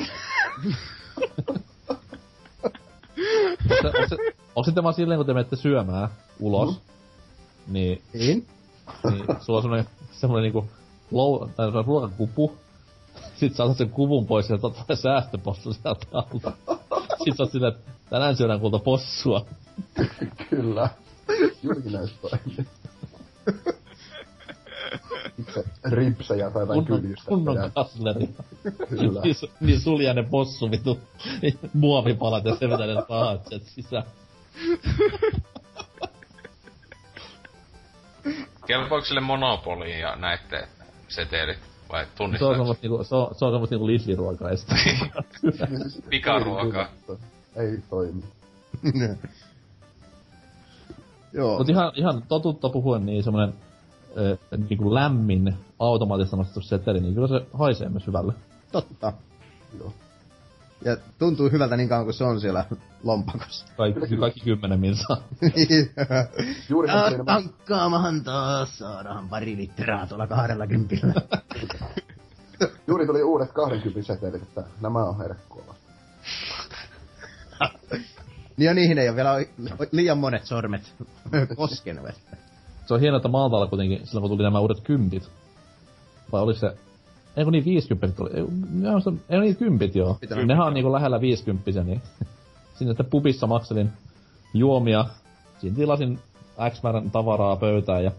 Onko 4.56 4.72
se, 4.76 4.84
vaan 4.84 4.94
silleen, 4.94 5.18
kun 5.18 5.26
te 5.26 5.34
menette 5.34 5.56
syömään 5.56 6.10
ulos, 6.40 6.70
mm. 6.70 7.74
niin, 7.74 8.02
niin? 8.14 8.48
niin 9.10 9.26
sulla 9.42 9.58
on 9.58 9.64
semmonen, 9.64 9.86
semmonen 10.12 10.44
niinku 10.44 10.70
lou, 11.12 11.48
tai 11.48 11.68
semmonen 11.68 11.86
ruokakupu, 11.86 12.58
sit 13.36 13.56
sä 13.56 13.64
otat 13.64 13.78
sen 13.78 13.90
kuvun 13.90 14.28
pois 14.28 14.50
ja 14.50 14.56
otat 14.56 14.78
vaan 14.78 14.96
säästöpossu 14.96 15.74
sieltä 15.74 16.06
alta. 16.12 16.52
Sit 17.24 17.38
sä 17.38 17.44
oot 17.44 17.52
silleen, 17.52 17.74
että 17.74 17.92
tänään 18.10 18.36
syödään 18.36 18.60
kulta 18.60 18.80
possua. 18.80 19.46
Kyllä. 20.50 20.90
Itse 21.64 22.66
ripsejä 25.92 26.50
tai 26.52 26.62
jotain 26.62 26.86
kyljystä. 26.86 27.30
kunnon 27.30 27.56
ja- 27.56 27.70
kasleri. 27.76 28.30
Kyllä. 28.90 29.22
niin, 29.22 29.36
su- 29.36 29.52
niin 29.60 29.80
sulja 29.80 30.14
ne 30.14 30.24
possu 30.24 30.72
vitu 30.72 31.00
muovipalat 31.74 32.46
ja 32.46 32.56
se 32.56 32.70
vetää 32.70 32.88
ne 32.88 32.96
pahat 33.08 33.48
sieltä 33.48 33.66
sisään. 33.66 34.04
Kelpaako 38.66 39.06
sille 39.06 39.22
monopoliin 39.22 40.00
ja 40.00 40.16
näette 40.16 40.68
setelit? 41.08 41.58
Vai 41.92 42.06
Se 42.16 42.24
on 42.24 42.56
semmoista 42.56 42.88
niinku, 42.88 43.04
se 43.04 43.16
on, 43.16 43.36
se 43.36 43.46
on 43.46 43.52
semmoista 43.52 43.76
niinku 43.76 43.88
Pikaruokaa. 46.10 46.88
Ei 47.56 47.78
toimi. 47.90 48.24
joo. 51.34 51.58
Mut 51.58 51.70
ihan, 51.70 51.92
ihan 51.96 52.24
totutta 52.28 52.70
puhuen, 52.70 53.06
niin 53.06 53.24
semmonen 53.24 53.54
ö, 54.18 54.38
niinku 54.70 54.94
lämmin 54.94 55.56
automaattista 55.80 56.38
nostettu 56.38 56.62
seteli, 56.62 57.00
niin 57.00 57.14
kyllä 57.14 57.28
se 57.28 57.46
haisee 57.54 57.90
myös 57.90 58.08
hyvälle. 58.08 58.34
Totta. 58.72 59.14
Joo. 59.80 59.94
Ja 60.86 60.98
tuntuu 61.20 61.50
hyvältä 61.50 61.78
niin 61.78 61.90
kauan 61.90 62.06
kuin 62.06 62.14
se 62.14 62.24
on 62.24 62.42
siellä 62.42 62.66
lompakossa. 63.04 63.66
Kaikki, 63.78 64.18
kaikki 64.18 64.40
kymmenen 64.40 64.80
minsaa. 64.80 65.18
Ja 66.88 67.10
siinä 67.10 67.24
tankkaamahan 67.26 68.24
taas 68.24 68.78
saadaan 68.78 69.30
pari 69.30 69.58
litraa 69.58 70.08
tuolla 70.08 70.28
kahdella 70.28 70.68
kympillä. 70.68 71.14
Juuri 72.88 73.06
tuli 73.06 73.24
uudet 73.24 73.52
20 73.52 74.14
setelit, 74.14 74.42
että 74.44 74.64
nämä 74.82 75.04
on 75.04 75.18
herkkua. 75.18 75.76
niin 78.58 78.68
ja 78.68 78.74
niihin 78.74 78.98
ei 78.98 79.10
ole 79.10 79.16
vielä 79.16 79.36
liian 79.92 80.18
monet 80.18 80.46
sormet 80.46 80.94
koskenut. 81.56 82.06
Se 82.86 82.94
on 82.94 83.00
hienoa, 83.00 83.18
että 83.18 83.30
Maltalla 83.30 83.68
kuitenkin, 83.68 84.02
silloin 84.04 84.22
kun 84.22 84.30
tuli 84.30 84.44
nämä 84.44 84.60
uudet 84.60 84.80
kympit, 84.80 85.30
vai 86.32 86.42
oliko 86.42 86.60
se, 86.60 86.76
ei 87.38 87.44
kun 87.44 87.54
niin 87.54 87.66
50 87.66 88.18
tuli, 88.18 88.30
ei, 88.34 88.44
ei 89.30 89.40
niin 89.40 89.56
kympit 89.56 89.96
joo. 89.96 90.18
Pitänyt 90.22 90.48
Nehän 90.48 90.68
on 90.68 90.74
niinku 90.74 90.92
lähellä 90.92 91.22
50 91.22 91.84
niin 91.84 92.02
sinne 92.78 92.92
sitten 92.92 93.06
pubissa 93.06 93.48
makselin 93.48 93.92
juomia, 94.54 95.06
siinä 95.60 95.76
tilasin 95.76 96.20
X 96.70 96.84
määrän 96.84 97.12
tavaraa 97.12 97.56
pöytään 97.56 98.04
ja 98.04 98.12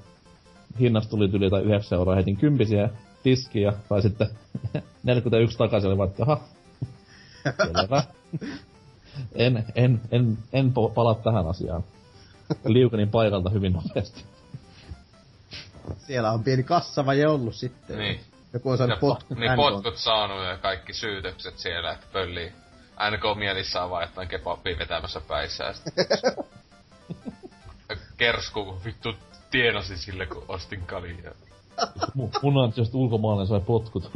hinnasta 0.81 1.11
tuli 1.11 1.31
yli 1.33 1.51
tai 1.51 1.63
9 1.63 1.99
euroa, 1.99 2.15
heitin 2.15 2.37
kympisiä 2.37 2.91
tiskiä, 3.23 3.73
tai 3.89 4.03
sitten 4.03 4.29
41 5.03 5.59
takaisin 5.59 5.91
oli 5.91 5.99
vaan, 5.99 6.09
että 6.09 6.23
aha, 6.23 6.41
selvä. 7.67 8.03
En, 9.35 9.65
en, 9.75 10.01
en, 10.11 10.39
en 10.53 10.73
palaa 10.95 11.15
tähän 11.15 11.47
asiaan. 11.47 11.85
Liukenin 12.65 13.09
paikalta 13.09 13.51
hyvin 13.51 13.73
nopeasti. 13.73 14.25
Siellä 16.07 16.33
on 16.33 16.45
pieni 16.45 16.63
kassavaje 16.63 17.27
ollut 17.29 17.55
sitten. 17.55 17.99
Niin. 17.99 18.21
Joku 18.53 18.71
on 18.71 18.73
Ja 18.75 18.79
saanut 18.79 18.97
po- 18.99 19.01
potkut 19.01 19.39
niin 19.39 19.53
potkut 19.57 19.97
saanut 19.97 20.45
ja 20.45 20.57
kaikki 20.59 20.93
syytökset 20.93 21.59
siellä, 21.59 21.93
että 21.93 22.07
pöllii 22.13 22.53
NK 23.11 23.39
mielissään 23.39 23.91
vaan 23.91 24.03
jotain 24.03 24.29
kebabia 24.29 24.79
vetämässä 24.79 25.21
päissä 25.29 25.65
ja 25.65 25.73
sit 25.73 25.85
kersku, 28.17 28.65
kun 28.65 28.85
vittu 28.85 29.15
tienasin 29.51 29.99
sille, 29.99 30.27
kun 30.27 30.45
ostin 30.49 30.87
kaljaa. 30.87 31.33
Mu- 32.19 32.39
Mun 32.43 32.65
ansiosta 32.65 32.99
ulkomaalainen 32.99 33.47
sai 33.47 33.61
potkut. 33.61 34.11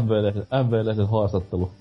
MV-lehden, 0.00 0.46
MV-lehden 0.64 1.08
haastattelu. 1.08 1.72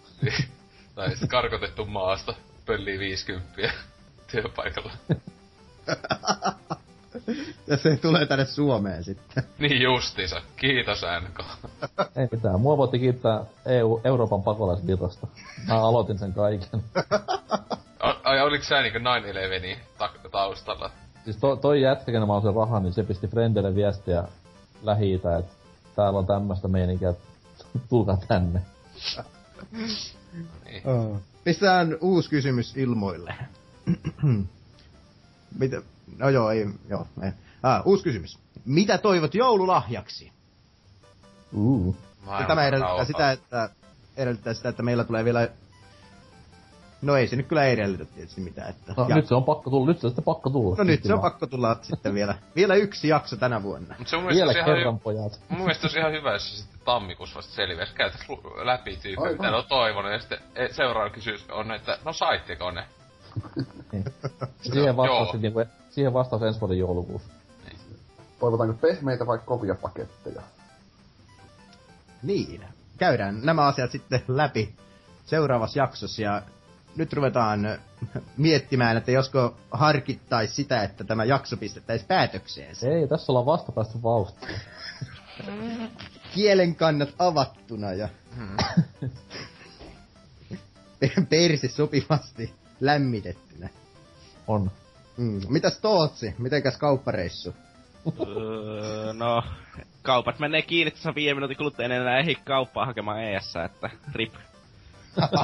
tai 0.95 1.15
sit 1.17 1.29
karkotettu 1.29 1.85
maasta, 1.85 2.33
pöllii 2.65 2.99
50 2.99 3.71
työpaikalla. 4.31 4.91
Ja 7.67 7.77
se 7.77 7.97
tulee 7.97 8.25
tänne 8.25 8.45
Suomeen 8.45 9.03
sitten. 9.03 9.43
Niin 9.59 9.81
justiinsa. 9.81 10.41
Kiitos 10.55 11.01
NK. 11.27 11.39
Ei 12.17 12.27
mitään. 12.31 12.61
Mua 12.61 12.77
voitti 12.77 12.99
kiittää 12.99 13.43
EU, 13.65 14.01
Euroopan 14.03 14.43
pakolaisvirrasta. 14.43 15.27
Mä 15.67 15.81
aloitin 15.81 16.19
sen 16.19 16.33
kaiken. 16.33 16.83
Ai 18.23 18.41
oliks 18.41 18.67
sä 18.67 18.81
niinku 18.81 18.99
9-11 18.99 19.01
ta- 19.97 20.29
taustalla? 20.31 20.91
Siis 21.23 21.37
to, 21.37 21.55
toi 21.55 21.81
jätkä, 21.81 22.11
kenen 22.11 22.27
mä 22.27 22.33
oon 22.33 22.41
sen 22.41 22.55
rahan, 22.55 22.83
niin 22.83 22.93
se 22.93 23.03
pisti 23.03 23.27
Frendelle 23.27 23.75
viestiä 23.75 24.23
lähi 24.83 25.13
että 25.13 25.43
täällä 25.95 26.19
on 26.19 26.27
tämmöstä 26.27 26.67
meininkiä, 26.67 27.13
tulkaa 27.89 28.17
tänne. 28.27 28.61
Niin. 30.65 30.83
Pistetään 31.43 31.97
uusi 32.01 32.29
kysymys 32.29 32.77
ilmoille. 32.77 33.33
Mitä? 35.59 35.81
No 36.17 36.29
joo, 36.29 36.51
ei, 36.51 36.67
joo. 36.89 37.07
Ei. 37.23 37.31
Ah, 37.63 37.81
uusi 37.85 38.03
kysymys. 38.03 38.39
Mitä 38.65 38.97
toivot 38.97 39.35
joululahjaksi? 39.35 40.31
Uh. 41.53 41.95
Maailman 42.25 42.47
tämä 42.47 42.67
edellyttää 42.67 42.89
rauha. 42.89 43.05
sitä, 43.05 43.31
että 43.31 43.69
edellyttää 44.17 44.53
sitä, 44.53 44.69
että 44.69 44.83
meillä 44.83 45.03
tulee 45.03 45.25
vielä... 45.25 45.49
No 47.01 47.15
ei 47.15 47.27
se 47.27 47.35
nyt 47.35 47.47
kyllä 47.47 47.63
edellytä 47.63 48.05
tietysti 48.05 48.41
mitään. 48.41 48.69
Että... 48.69 48.93
No, 48.97 49.05
ja... 49.09 49.15
nyt 49.15 49.27
se 49.27 49.35
on 49.35 49.43
pakko 49.43 49.69
tulla, 49.69 49.87
nyt 49.87 49.99
se 49.99 50.07
on 50.07 50.11
sitten 50.11 50.23
pakko 50.23 50.49
tulla. 50.49 50.75
no 50.77 50.83
nyt 50.83 51.03
se 51.03 51.13
on 51.13 51.21
vaan. 51.21 51.31
pakko 51.31 51.47
tulla 51.47 51.77
sitten 51.81 52.13
vielä. 52.13 52.35
Vielä 52.55 52.75
yksi 52.75 53.07
jakso 53.07 53.35
tänä 53.35 53.63
vuonna. 53.63 53.95
Mut 53.99 54.07
se 54.07 54.15
on 54.15 54.27
Vielä 54.27 54.51
ihan 54.51 54.65
kerran, 54.65 54.95
hy- 54.95 54.99
pojat. 54.99 55.39
Mun 55.49 55.59
mielestä 55.59 55.87
olisi 55.87 55.99
ihan 55.99 56.11
hyvä, 56.11 56.33
jos 56.33 56.51
se 56.51 56.61
sitten 56.61 56.79
tammikuussa 56.85 57.37
vasta 57.37 57.53
selviäisi. 57.53 57.93
Käytäis 57.93 58.27
läpi 58.63 58.97
tyyppiä, 59.01 59.31
mitä 59.31 59.51
ne 59.51 59.57
on 59.57 59.65
toivonut. 59.69 60.11
Ja 60.11 60.19
sitten 60.19 60.39
e, 60.55 60.67
seuraava 60.73 61.09
kysymys 61.09 61.45
on, 61.51 61.71
että 61.71 61.97
no 62.05 62.13
saitteko 62.13 62.71
ne? 62.71 62.85
Siihen 64.73 64.97
vastaus, 64.97 65.33
Joo. 65.33 65.41
niinku, 65.41 65.59
siihen 65.91 66.13
vastaus 66.13 66.41
ensi 66.41 66.61
vuoden 66.61 66.79
joulukuussa. 66.79 67.33
Toivotaanko 68.39 68.77
pehmeitä 68.81 69.27
vai 69.27 69.39
kovia 69.45 69.75
paketteja? 69.75 70.41
Niin. 72.23 72.63
Käydään 72.97 73.39
nämä 73.43 73.65
asiat 73.65 73.91
sitten 73.91 74.23
läpi 74.27 74.75
seuraavassa 75.25 75.79
jaksossa 75.79 76.21
ja 76.21 76.41
nyt 76.95 77.13
ruvetaan 77.13 77.79
miettimään, 78.37 78.97
että 78.97 79.11
josko 79.11 79.57
harkittaisi 79.71 80.55
sitä, 80.55 80.83
että 80.83 81.03
tämä 81.03 81.23
jakso 81.23 81.57
pistettäisiin 81.57 82.07
päätökseen. 82.07 82.75
Ei, 82.83 83.07
tässä 83.07 83.31
ollaan 83.31 83.45
vasta 83.45 83.71
päästy 83.71 84.03
vauhtiin. 84.03 84.59
Kielen 86.33 86.75
kannat 86.75 87.09
avattuna 87.19 87.93
ja 87.93 88.09
persi 91.29 91.67
sopivasti 91.67 92.53
lämmitettynä. 92.79 93.69
On. 94.47 94.71
Mm. 95.17 95.41
Mitäs 95.49 95.79
Tootsi? 95.79 96.35
Mitenkäs 96.37 96.77
kauppareissu? 96.77 97.55
Öö, 98.27 99.13
no, 99.13 99.43
kaupat 100.01 100.39
menee 100.39 100.61
kiinni 100.61 100.91
tässä 100.91 101.15
viiden 101.15 101.37
minuutin 101.37 101.57
kuluttua 101.57 101.85
en 101.85 101.91
enää 101.91 102.19
ehdi 102.19 102.35
kauppaa 102.35 102.85
hakemaan 102.85 103.23
ES, 103.23 103.53
että 103.65 103.89
rip. 104.15 104.33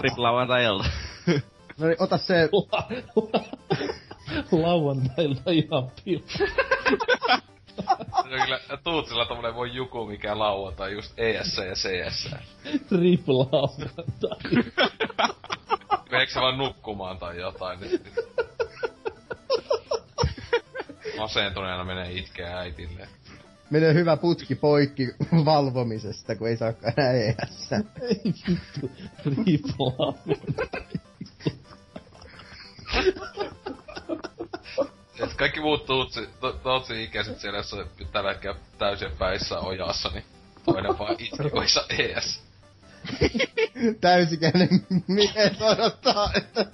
rip 0.01 0.17
lauantai-ilta. 0.17 0.85
No 1.77 1.87
niin, 1.87 1.97
ota 1.99 2.17
se... 2.17 2.49
Lauantailta 4.51 5.51
ihan 5.51 5.91
pil. 6.05 6.19
Se 6.27 6.43
on 8.23 8.45
kyllä 8.45 8.59
Tuutsilla 8.83 9.25
tommonen 9.25 9.55
voi 9.55 9.73
juku, 9.73 10.05
mikä 10.05 10.39
lauantai 10.39 10.93
just 10.93 11.13
ES 11.17 11.57
ja 11.57 11.73
CS. 11.73 12.29
Rip 13.01 13.27
lauantai. 13.27 14.63
Meneekö 16.11 16.33
se 16.33 16.39
vaan 16.39 16.57
nukkumaan 16.57 17.17
tai 17.17 17.37
jotain 17.37 17.79
nyt? 17.79 18.01
Masentuneena 21.17 21.83
menee 21.83 22.11
itkeä 22.11 22.57
äitilleen. 22.57 23.09
Menee 23.69 23.93
hyvä 23.93 24.17
putki 24.17 24.55
poikki 24.55 25.07
valvomisesta, 25.45 26.35
kun 26.35 26.47
ei 26.47 26.57
saakaan 26.57 26.93
enää 26.97 27.11
ES. 27.11 27.71
Ei 28.01 28.33
vittu. 29.45 29.95
Et 35.23 35.33
kaikki 35.33 35.59
muut 35.59 35.85
tuutsi, 35.85 36.27
to, 36.39 36.53
tootsi 36.53 37.03
ikäiset 37.03 37.39
siellä, 37.39 37.59
jos 37.59 37.73
on 37.73 37.89
tällä 38.11 38.29
hetkellä 38.29 38.57
täysin 38.77 39.11
päissä 39.19 39.59
ojassa, 39.59 40.09
niin 40.13 40.23
toinen 40.65 40.99
vaan 40.99 41.15
itkoissa 41.19 41.85
ES. 41.89 42.41
Täysikäinen 44.01 44.69
mies 45.07 45.61
odottaa, 45.61 46.31
että 46.35 46.65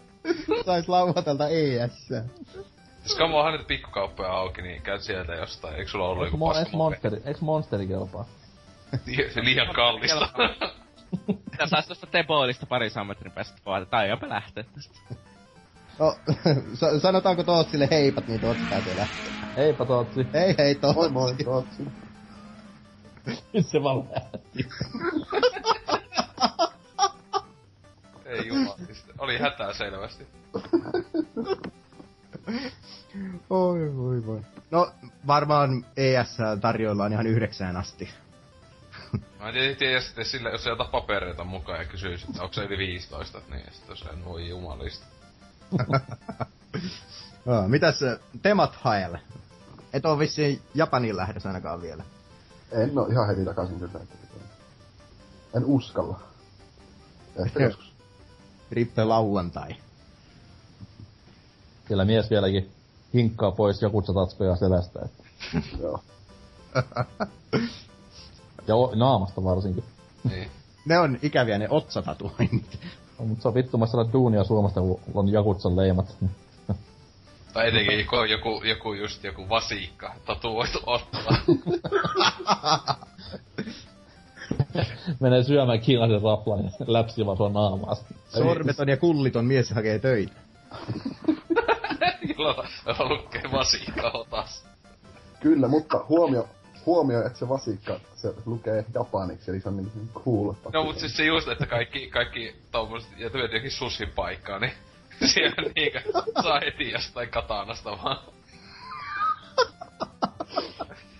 sais 0.66 0.88
lauantalta 0.90 1.48
ES. 1.50 2.10
Jos 3.03 3.15
kamoahan 3.17 3.53
nyt 3.53 3.67
pikkukauppoja 3.67 4.32
auki, 4.32 4.61
niin 4.61 4.82
käyt 4.82 5.01
sieltä 5.01 5.33
jostain. 5.35 5.75
Eikö 5.75 5.91
sulla 5.91 6.06
ollut 6.09 6.25
joku 6.25 6.38
mo- 6.38 6.48
eiks, 6.57 6.59
paskamope? 6.59 6.77
monsteri, 6.77 7.22
eiks 7.25 7.41
monsteri 7.41 7.88
kelpaa? 7.88 8.25
Se 9.33 9.43
liian 9.43 9.73
kallista. 9.75 10.30
Tää 11.57 11.67
sais 11.67 11.88
tosta 11.88 12.07
Teboilista 12.07 12.65
pari 12.65 12.90
metrin 13.07 13.32
päästä 13.32 13.57
vaan, 13.65 13.88
tai 13.88 14.09
jopa 14.09 14.30
lähtee 14.30 14.64
tästä. 14.75 14.99
No, 15.99 16.15
sa- 16.80 16.99
sanotaanko 16.99 17.43
Tootsille 17.43 17.88
heipat, 17.91 18.27
niin 18.27 18.40
Tootsi 18.40 18.65
pääsee 18.69 18.95
lähtemään. 18.95 19.57
Eipä 19.57 19.85
Tootsi. 19.85 20.27
Hei 20.33 20.56
hei 20.57 20.75
Tootsi. 20.75 20.99
Moi 20.99 21.09
moi, 21.09 21.35
Tootsi. 21.43 21.83
se 23.61 23.83
vaan 23.83 24.03
lähti. 24.11 24.67
Ei 28.25 28.48
jumalista. 28.48 29.14
Oli 29.17 29.38
hätää 29.38 29.73
selvästi. 29.73 30.27
Oi 33.50 33.98
voi 33.98 34.26
voi. 34.26 34.42
No, 34.72 34.92
varmaan 35.28 35.86
ES 35.98 36.38
tarjoillaan 36.62 37.14
ihan 37.14 37.28
yhdeksään 37.28 37.78
asti. 37.78 38.10
Mä 39.40 39.50
en 39.50 39.76
tiedä, 39.76 40.02
sitten 40.02 40.26
sille, 40.26 40.50
jos 40.50 40.64
se 40.64 40.72
ota 40.72 40.86
papereita 40.86 41.44
mukaan 41.44 41.80
ja 41.80 41.86
kysyisi, 41.86 42.26
että 42.30 42.44
onko 42.44 42.54
se 42.54 42.64
yli 42.64 42.78
15, 42.78 43.42
niin 43.50 43.74
sitten 43.74 43.98
se 43.98 44.26
voi 44.26 44.50
jumalista. 44.50 45.06
No, 47.46 47.68
mitäs 47.68 48.04
äh, 48.04 48.20
temat 48.42 48.76
haelle? 48.76 49.20
Et 49.94 50.06
oo 50.06 50.20
vissiin 50.20 50.62
Japanin 50.76 51.18
lähdössä 51.18 51.50
ainakaan 51.50 51.82
vielä. 51.82 52.04
En 52.72 53.00
oo 53.00 53.06
ihan 53.06 53.28
heti 53.28 53.46
takaisin 53.46 53.80
kyllä. 53.80 54.00
Että 54.02 54.16
en 55.56 55.66
uskalla. 55.66 56.20
Ehkä 57.46 57.64
joskus. 57.64 57.94
Rippe 58.72 59.04
lauantai. 59.04 59.76
Siellä 61.94 62.06
mies 62.06 62.30
vieläkin 62.30 62.70
hinkkaa 63.14 63.52
pois 63.52 63.82
jakutsatatskoja 63.82 64.56
selästä. 64.56 65.00
Että. 65.06 65.24
Joo. 65.82 66.00
Ja 68.68 68.76
o- 68.76 68.92
naamasta 68.96 69.44
varsinkin. 69.44 69.84
Niin. 70.30 70.48
Ne 70.86 71.00
on 71.00 71.20
ikäviä 71.22 71.58
ne 71.58 71.68
otsatatuoinnit. 71.70 72.80
No, 73.20 73.26
mutta 73.26 73.42
se 73.42 73.48
on 73.48 73.54
vittu, 73.54 73.78
mä 73.78 73.86
saada 73.86 74.14
duunia 74.14 74.44
Suomesta, 74.44 74.82
kun 74.82 75.00
on 75.14 75.32
jakutsan 75.32 75.76
leimat. 75.76 76.18
Tai 77.54 77.68
etenkin 77.68 78.00
joku, 78.00 78.16
joku, 78.16 78.62
joku 78.64 78.94
just 78.94 79.24
joku 79.24 79.50
vasiikka 79.50 80.16
tatuoitu 80.26 80.80
ottaa. 80.86 81.38
Menee 85.20 85.44
syömään 85.44 85.80
kiinaisen 85.80 86.22
raplan 86.22 86.64
ja 86.64 86.72
läpsi 86.88 87.26
vaan 87.26 87.38
sua 87.38 87.50
naamaa. 87.50 87.96
Sormeton 88.30 88.90
ja 88.90 88.98
kulliton 88.98 89.46
mies 89.46 89.72
hakee 89.72 90.00
töitä. 90.00 90.34
Jolla 92.38 92.68
lukee 93.10 93.43
vasiikka 93.52 94.11
otas. 94.14 94.66
Kyllä, 95.40 95.68
mutta 95.68 96.06
huomio, 96.10 96.50
huomio, 96.85 97.26
että 97.26 97.40
se 97.40 97.50
vasikka, 97.50 98.00
se 98.16 98.34
lukee 98.45 98.85
japaniksi, 98.93 99.52
eli 99.52 99.60
se 99.60 99.69
on 99.69 99.77
niin 99.77 100.10
cool. 100.14 100.53
No 100.74 100.84
mut 100.84 101.00
siis 101.00 101.18
se 101.18 101.26
just, 101.26 101.48
että 101.48 101.66
kaikki, 101.66 102.10
kaikki 102.10 102.56
tommoset, 102.72 103.19
ja 103.19 103.30
tulee 103.30 103.45
jotenkin 103.45 103.72
sushin 103.72 104.10
paikkaa, 104.10 104.60
niin 104.60 104.74
siellä 105.34 105.72
niinkö 105.76 106.02
saa 106.43 106.60
heti 106.60 106.92
jostain 106.92 107.30
katanasta 107.30 107.92
vaan. 107.92 108.19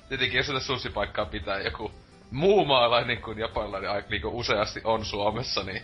Tietenkin 0.10 0.38
jos 0.38 0.46
sitä 0.46 0.60
susipaikkaa 0.60 1.26
pitää 1.26 1.60
joku 1.60 1.92
muu 2.32 2.66
maalainen 2.66 3.22
kuin 3.22 3.38
japanilainen 3.38 3.92
aika 3.92 4.10
niinku 4.10 4.40
useasti 4.40 4.82
on 4.84 5.06
Suomessa, 5.06 5.64
niin. 5.64 5.84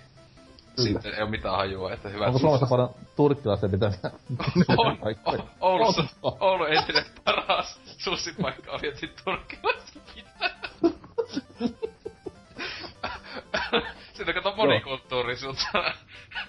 Sitten 0.83 1.13
ei 1.13 1.21
ole 1.21 1.29
mitään 1.29 1.57
hajua, 1.57 1.93
että 1.93 2.09
hyvä 2.09 2.25
Onko 2.25 2.39
Suomessa 2.39 2.65
paljon 2.65 2.89
turkkilaisten 3.15 3.71
pitäviä 3.71 4.11
on, 4.77 4.97
on, 5.25 5.43
Oulussa. 5.61 6.03
Oulun 6.21 6.69
entinen 6.73 7.05
paras 7.25 7.79
susipaikka 7.97 8.71
oli 8.71 8.81
heti 8.81 9.11
turkkilaista 9.23 9.99
pitää. 10.15 10.59
Siinä 14.13 14.33
kato 14.33 14.55
monikulttuurisuutta. 14.55 15.65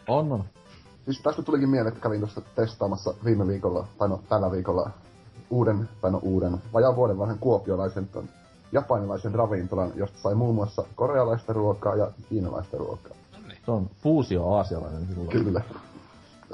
On, 0.08 0.32
on. 0.32 0.44
Siis 1.04 1.20
tästä 1.22 1.42
tulikin 1.42 1.68
mieleen, 1.68 1.92
että 1.92 2.02
kävin 2.02 2.20
tuossa 2.20 2.40
testaamassa 2.40 3.14
viime 3.24 3.46
viikolla, 3.46 3.86
tai 3.98 4.08
no 4.08 4.22
tällä 4.28 4.50
viikolla, 4.50 4.90
uuden, 5.50 5.88
tai 6.00 6.10
no 6.10 6.18
uuden, 6.22 6.62
vajaan 6.72 6.96
vuoden 6.96 7.18
vanhan 7.18 7.38
kuopiolaisen 7.38 8.08
ton 8.08 8.28
japanilaisen 8.72 9.34
ravintolan, 9.34 9.92
josta 9.94 10.18
sai 10.18 10.34
muun 10.34 10.54
muassa 10.54 10.84
korealaista 10.94 11.52
ruokaa 11.52 11.96
ja 11.96 12.10
kiinalaista 12.28 12.76
ruokaa. 12.76 13.16
Se 13.64 13.70
on 13.70 13.90
fuusio 14.02 14.48
aasialainen 14.48 15.06
silloin. 15.06 15.28
Kyllä. 15.28 15.60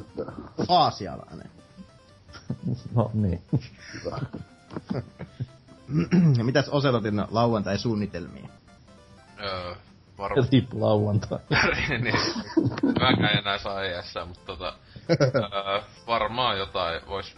Että, 0.00 0.32
Aasialainen. 0.68 1.50
No 2.94 3.10
niin. 3.14 3.42
hyvä. 3.94 4.18
Ja 6.38 6.44
mitäs 6.44 6.68
Oselotin 6.68 7.24
lauantai-suunnitelmia? 7.30 8.48
Öö, 9.40 9.74
varmaan. 10.18 10.48
Tippu 10.48 10.80
lauantai. 10.80 11.38
niin. 12.02 12.18
Mäkään 13.00 13.32
en 13.32 13.38
enää 13.38 13.58
saa 13.58 13.82
ES, 13.84 14.14
mutta 14.26 14.46
tota, 14.46 14.74
öö, 15.10 15.80
varmaan 16.06 16.58
jotain 16.58 17.00
vois 17.08 17.36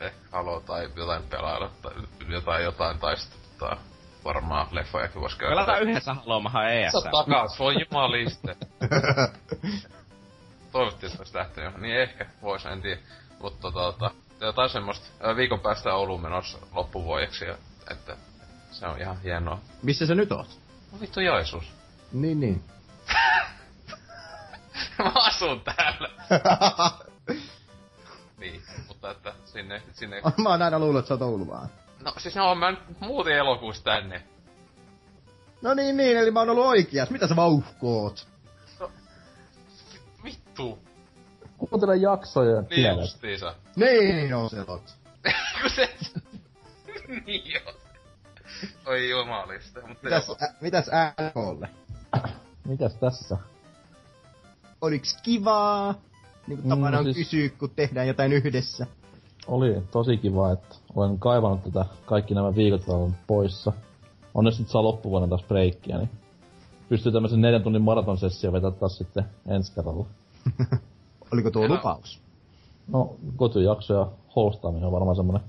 ehkä 0.00 0.18
Halo 0.32 0.60
tai 0.60 0.88
jotain 0.96 1.22
pelailla, 1.22 1.70
tai 1.82 1.92
jotain 2.28 2.64
jotain, 2.64 2.98
tai 2.98 3.16
sitten 3.16 3.40
tota, 3.58 3.76
varmaan 4.24 4.66
leffojakin 4.70 5.20
vois 5.20 5.34
käydä. 5.34 5.50
Pelataan 5.54 5.82
yhdessä 5.82 6.14
Halomahan 6.14 6.72
ES. 6.72 6.92
Sä 6.92 7.10
takas, 7.10 7.58
voi 7.58 7.74
jumaliste. 7.90 8.56
Toivottavasti 10.72 11.06
että 11.06 11.18
olisi 11.18 11.34
lähtenyt. 11.34 11.76
Niin 11.76 12.00
ehkä, 12.00 12.26
vois, 12.42 12.66
en 12.66 12.82
tiedä. 12.82 13.00
Mutta 13.40 13.72
tota, 13.72 14.10
jotain 14.40 14.70
semmoista, 14.70 15.36
viikon 15.36 15.60
päästä 15.60 15.94
Ouluun 15.94 16.22
menossa 16.22 16.58
loppuvuodeksi, 16.72 17.44
ja- 17.44 17.56
että 17.90 18.16
se 18.70 18.86
on 18.86 19.00
ihan 19.00 19.20
hienoa. 19.22 19.58
Missä 19.82 20.06
sä 20.06 20.14
nyt 20.14 20.32
oot? 20.32 20.58
No 20.92 21.00
vittu 21.00 21.20
Joisuus. 21.20 21.64
Niin, 22.12 22.40
niin. 22.40 22.64
Mä 24.98 25.12
asun 25.14 25.60
täällä. 25.60 26.08
niin, 28.40 28.62
mutta 28.88 29.10
että 29.10 29.32
sinne, 29.44 29.82
sinne... 29.92 30.20
Mä 30.42 30.48
oon 30.48 30.62
aina 30.62 30.78
luullut, 30.78 30.98
että 30.98 31.08
sä 31.08 31.14
oot 31.14 31.22
Oulu 31.22 31.48
vaan. 31.48 31.68
No 32.04 32.12
siis 32.18 32.34
no, 32.34 32.54
mä 32.54 32.70
nyt 32.70 33.00
muuten 33.00 33.32
elokuussa 33.36 33.84
tänne. 33.84 34.22
No 35.62 35.74
niin, 35.74 35.96
niin, 35.96 36.16
eli 36.18 36.30
mä 36.30 36.40
oon 36.40 36.50
ollut 36.50 36.66
oikeas. 36.66 37.10
Mitä 37.10 37.26
sä 37.28 37.36
vauhkoot? 37.36 38.28
Vittu. 40.24 40.78
Kuuntele 41.58 41.96
jaksoja 41.96 42.50
ja 42.50 42.60
Niin 42.60 42.68
tiedät. 42.68 43.00
justiinsa. 43.00 43.54
Niin, 43.76 44.34
Oselot. 44.34 44.94
Kun 45.62 45.70
se... 45.70 45.90
niin 47.26 47.52
joo. 47.52 47.74
Oi 48.86 49.10
jumalista. 49.10 49.80
Mutta 49.88 50.04
Mitäs, 50.04 50.30
ä, 50.42 50.54
mitäs 50.60 50.86
NKlle? 51.20 51.68
Mitäs 52.64 52.94
tässä? 52.94 53.36
Oliks 54.80 55.16
kivaa? 55.22 55.94
Niin 56.46 56.58
kuin 56.58 56.66
Mm, 56.66 56.68
tapana 56.80 56.98
on 56.98 57.04
siis- 57.04 57.16
kysyä, 57.16 57.48
kun 57.48 57.70
tehdään 57.70 58.06
jotain 58.08 58.32
yhdessä. 58.32 58.86
Oli 59.46 59.82
tosi 59.90 60.16
kiva, 60.16 60.52
että 60.52 60.76
olen 60.94 61.18
kaivannut 61.18 61.64
tätä 61.64 61.84
kaikki 62.06 62.34
nämä 62.34 62.54
viikot, 62.54 62.84
kun 62.84 62.94
olen 62.94 63.16
poissa. 63.26 63.72
Onneksi 64.34 64.62
nyt 64.62 64.68
saa 64.68 64.82
loppuvuonna 64.82 65.28
taas 65.28 65.44
breikkiä, 65.48 65.98
niin 65.98 66.10
pystyy 66.88 67.12
tämmöisen 67.12 67.40
neljän 67.40 67.62
tunnin 67.62 67.82
maratonsessio 67.82 68.52
vetää 68.52 68.70
taas 68.70 68.98
sitten 68.98 69.24
ensi 69.48 69.72
kerralla. 69.74 70.06
Oliko 71.32 71.50
tuo 71.50 71.68
lupaus? 71.68 72.20
No, 72.88 73.14
kotijakso 73.36 73.94
ja 73.94 74.06
hostaaminen 74.36 74.86
on 74.86 74.92
varmaan 74.92 75.16
semmonen, 75.16 75.42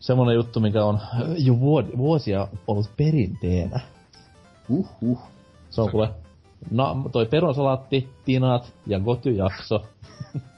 semmonen 0.00 0.34
juttu, 0.34 0.60
mikä 0.60 0.84
on 0.84 1.00
jo 1.38 1.54
vuod- 1.54 1.96
vuosia 1.98 2.48
ollut 2.66 2.90
perinteenä. 2.96 3.80
Uhuh. 4.68 5.18
Se 5.70 5.80
on 5.80 5.90
kuule, 5.90 6.10
na, 6.70 6.96
toi 7.12 7.26
peronsalaatti, 7.26 8.08
tinat 8.24 8.72
ja 8.86 9.00
gotyjakso. 9.00 9.84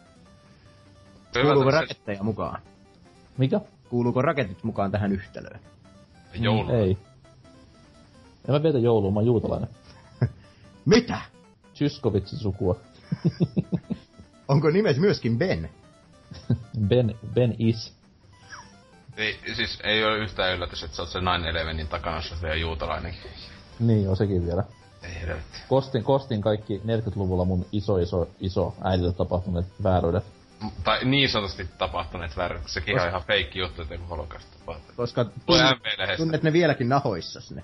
Kuuluuko 1.33 1.71
raketteja 1.71 2.23
mukaan? 2.23 2.63
Mikä? 3.39 3.61
Kuuluuko 3.89 4.23
raketit 4.23 4.65
mukaan 4.65 4.91
tähän 4.91 5.13
yhtälöön? 5.13 5.61
Joulu. 6.35 6.69
Mm, 6.69 6.75
ei. 6.75 6.99
En 8.49 8.55
mä 8.55 8.63
vietä 8.63 8.79
joulua, 8.79 9.11
mä 9.11 9.19
oon 9.19 9.27
juutalainen. 9.27 9.69
Mitä? 10.85 11.21
Tyskovitsin 11.79 12.39
sukua. 12.39 12.77
Onko 14.49 14.71
nimes 14.71 14.97
myöskin 14.97 15.39
Ben? 15.39 15.71
Ben, 16.89 17.15
Ben 17.35 17.55
Is. 17.59 17.93
Ei, 19.17 19.39
siis 19.57 19.79
ei 19.85 20.05
ole 20.05 20.19
yhtään 20.19 20.55
yllätys, 20.55 20.83
että 20.83 20.97
sä 20.97 21.03
oot 21.03 21.11
se 21.11 21.19
9-11 21.19 21.23
takana, 21.91 22.17
jos 22.17 22.33
oot 22.33 22.43
vielä 22.43 22.55
juutalainenkin. 22.55 23.31
Niin, 23.81 24.09
on 24.09 24.17
sekin 24.17 24.47
vielä. 24.47 24.65
Ei 25.03 25.21
helvetti. 25.21 25.59
Kostin, 25.69 26.05
kostin 26.05 26.41
kaikki 26.41 26.83
40-luvulla 26.85 27.45
mun 27.45 27.67
iso, 27.73 27.99
iso, 27.99 28.29
iso 28.41 28.75
äidille 28.85 29.13
tapahtuneet 29.13 29.67
vääryydet 29.83 30.25
Tai 30.85 31.05
niin 31.05 31.29
sanotusti 31.29 31.69
tapahtuneet 31.79 32.37
väärin, 32.37 32.61
sekin 32.67 33.01
on 33.01 33.09
ihan 33.09 33.23
feikki 33.23 33.59
juttu, 33.59 33.83
että 33.83 33.95
joku 33.95 34.07
holokausti 34.07 34.59
tapahtui. 34.59 34.95
Koska 34.97 35.25
tunnet, 35.25 35.79
tunnet 36.17 36.43
ne 36.43 36.53
vieläkin 36.53 36.89
nahoissas 36.89 37.51
ne 37.51 37.63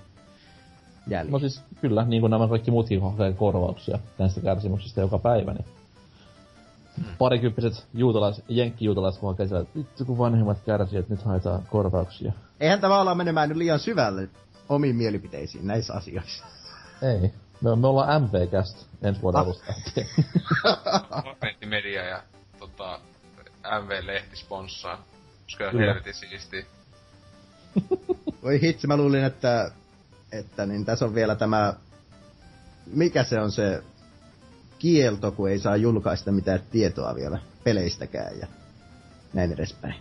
jäljet. 1.07 1.31
No 1.31 1.39
siis 1.39 1.61
kyllä, 1.81 2.05
niin 2.05 2.21
kuin 2.21 2.31
nämä 2.31 2.47
kaikki 2.47 2.71
muutkin 2.71 3.01
hakee 3.01 3.33
korvauksia 3.33 3.99
näistä 4.17 4.41
kärsimyksistä 4.41 5.01
joka 5.01 5.19
päivä, 5.19 5.53
niin 5.53 5.65
parikymppiset 7.17 7.87
juutalais, 7.93 8.41
jenkkijuutalaiset 8.47 9.21
kun 9.21 9.29
hakee 9.29 9.45
että 9.45 9.79
vittu 9.79 10.05
kun 10.05 10.17
vanhemmat 10.17 10.57
kärsii, 10.65 10.99
että 10.99 11.13
nyt 11.13 11.23
haetaan 11.23 11.63
korvauksia. 11.69 12.31
Eihän 12.59 12.81
tämä 12.81 13.01
olla 13.01 13.15
menemään 13.15 13.49
nyt 13.49 13.57
liian 13.57 13.79
syvälle 13.79 14.29
omiin 14.69 14.95
mielipiteisiin 14.95 15.67
näissä 15.67 15.93
asioissa. 15.93 16.45
Ei. 17.01 17.31
Me, 17.61 17.75
me 17.75 17.87
ollaan 17.87 18.23
MP-cast 18.23 18.85
ensi 19.03 19.21
vuoden 19.21 19.39
Ah. 19.39 19.45
alusta. 19.45 19.73
Media 21.65 22.05
ja 22.05 22.23
tota, 22.77 22.99
MV-lehti 23.81 24.35
sponssaa. 24.35 25.05
Koska 25.43 25.67
on 25.67 25.79
helvetin 25.79 26.13
siistiä. 26.13 26.65
Voi 28.43 28.61
hitsi, 28.61 28.87
mä 28.87 28.97
luulin, 28.97 29.23
että, 29.23 29.71
että 30.31 30.65
niin 30.65 30.85
tässä 30.85 31.05
on 31.05 31.15
vielä 31.15 31.35
tämä, 31.35 31.73
mikä 32.85 33.23
se 33.23 33.39
on 33.39 33.51
se 33.51 33.83
kielto, 34.79 35.31
kun 35.31 35.49
ei 35.49 35.59
saa 35.59 35.75
julkaista 35.75 36.31
mitään 36.31 36.59
tietoa 36.71 37.15
vielä 37.15 37.39
peleistäkään 37.63 38.39
ja 38.39 38.47
näin 39.33 39.51
edespäin. 39.51 39.95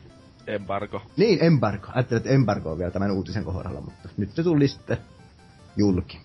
Embargo. 0.47 1.03
Niin, 1.17 1.45
embargo. 1.45 1.89
Ajattelin, 1.95 2.21
että 2.21 2.31
embargo 2.31 2.73
on 2.73 2.79
vielä 2.79 2.91
tämän 2.91 3.11
uutisen 3.11 3.45
kohdalla, 3.45 3.81
mutta 3.81 4.09
nyt 4.17 4.31
se 4.35 4.43
tuli 4.43 4.69
sitten 4.69 4.99
julki. 5.77 6.21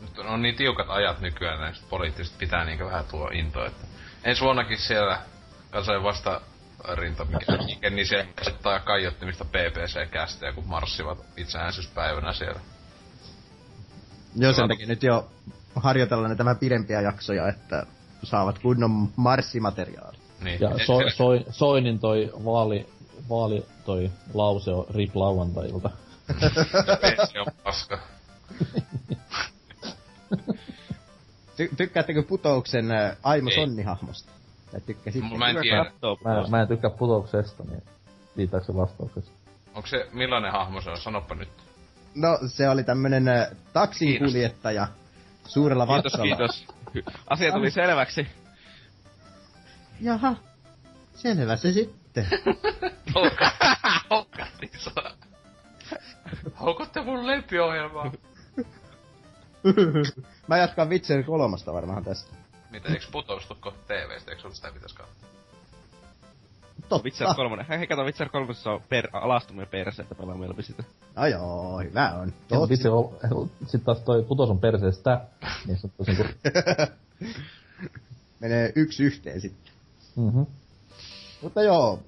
Nyt 0.00 0.18
on 0.18 0.42
niin 0.42 0.56
tiukat 0.56 0.86
ajat 0.90 1.20
nykyään 1.20 1.60
näistä 1.60 1.86
poliittisesti 1.90 2.38
pitää 2.38 2.64
niinkö 2.64 2.84
vähän 2.84 3.04
tuo 3.04 3.28
into, 3.32 3.64
että 3.64 3.86
ensi 4.24 4.42
vuonnakin 4.42 4.78
siellä 4.78 5.22
kansojen 5.70 6.02
vasta 6.02 6.40
rinta, 6.94 7.24
mikä, 7.24 7.52
mikä 7.66 7.90
niin 7.90 8.06
se 8.06 8.28
asettaa 8.40 8.80
kaiottimista 8.80 9.44
PPC-kästejä, 9.44 10.52
kun 10.52 10.66
marssivat 10.66 11.18
itsenäisyyspäivänä 11.36 12.32
siellä. 12.32 12.60
Joo, 14.36 14.52
sen 14.52 14.68
takia 14.68 14.86
nyt 14.86 15.02
jo 15.02 15.30
harjoitellaan 15.74 16.30
näitä 16.30 16.44
vähän 16.44 16.58
pidempiä 16.58 17.00
jaksoja, 17.00 17.48
että 17.48 17.86
saavat 18.22 18.58
kunnon 18.58 19.08
marssimateriaali. 19.16 20.18
Niin. 20.40 20.60
Ja 20.60 20.86
so, 20.86 20.98
soi, 21.16 21.44
Soinin 21.50 21.98
toi 21.98 22.32
vaali, 22.44 22.86
vaali 23.28 23.66
toi 23.84 24.10
lause 24.34 24.70
on 24.70 24.86
rip 24.94 25.16
lauantailta. 25.16 25.90
PC 27.00 27.36
on 27.46 27.52
paska. 27.64 27.98
Ty- 31.56 31.76
tykkäättekö 31.76 32.22
putouksen 32.22 32.90
ä, 32.90 33.16
Aimo. 33.22 33.50
Sonni-hahmosta? 33.50 34.37
Tai 34.72 34.80
tykkäsitte? 34.80 35.38
Mä 35.38 35.48
en 35.50 35.56
tiedä. 35.62 35.84
Mä, 36.24 36.48
mä 36.50 36.62
en 36.62 36.68
tykkää 36.68 36.90
putouksesta, 36.90 37.62
niin 37.70 37.82
riittääkö 38.36 38.66
se 38.66 38.74
vastauksesta? 38.74 39.30
Onko 39.74 39.86
se, 39.88 40.08
millainen 40.12 40.52
hahmo 40.52 40.80
se 40.80 40.90
on? 40.90 40.98
Sanoppa 40.98 41.34
nyt. 41.34 41.48
No, 42.14 42.38
se 42.46 42.68
oli 42.68 42.84
tämmönen 42.84 43.28
ä, 43.28 43.50
taksin 43.72 44.08
Kiitos. 44.08 44.32
kuljettaja 44.32 44.88
suurella 45.46 45.86
Kiitos, 45.86 46.04
vatsalla. 46.12 46.36
kiitos. 46.36 46.66
Hy- 46.94 47.12
Asia 47.30 47.52
tuli 47.52 47.70
selväksi. 47.70 48.26
Jaha, 50.00 50.34
selvä 51.14 51.56
se 51.56 51.72
sitten. 51.72 52.26
Hokkatti 54.10 54.70
sua. 54.78 55.10
Haukutte 56.54 57.02
mun 57.02 57.26
lempiohjelmaa. 57.26 58.12
Mä 60.48 60.56
jatkan 60.58 60.88
Witcher 60.88 61.22
kolmosta 61.22 61.72
varmaan 61.72 62.04
tästä. 62.04 62.34
Mitä, 62.70 62.88
eiks 62.88 63.08
putous 63.12 63.46
tuu 63.46 63.56
kohta 63.60 63.80
TVstä? 63.94 64.30
Eiks 64.30 64.42
sulla 64.42 64.54
sitä 64.54 64.72
pitäis 64.72 64.92
katsoa? 64.92 65.28
Totta. 66.88 67.04
Witcher 67.04 67.28
3. 67.36 67.66
Hei, 67.68 67.86
kato, 67.86 68.04
Witcher 68.04 68.28
3 68.28 68.54
on 68.66 68.82
per, 68.88 69.08
alastuminen 69.12 69.68
perse, 69.68 70.02
että 70.02 70.14
pelaa 70.14 70.34
mieluummin 70.36 70.64
sitä. 70.64 70.82
No 71.16 71.26
joo, 71.26 71.80
hyvä 71.80 72.12
on. 72.12 72.28
Ja 72.50 72.58
Tosi. 72.58 72.70
vitsi, 72.70 72.88
sit 73.66 73.84
taas 73.84 74.00
toi 74.00 74.22
putos 74.22 74.50
on 74.50 74.58
perseestä, 74.58 75.20
niin 75.66 75.78
se 75.78 75.86
on 75.86 75.92
tosi 75.96 76.16
kuin... 76.16 76.28
Menee 78.40 78.72
yksi 78.76 79.02
yhteen 79.04 79.40
sitten. 79.40 79.72
Mhm. 80.16 80.42
Mutta 81.42 81.62
joo, 81.62 81.98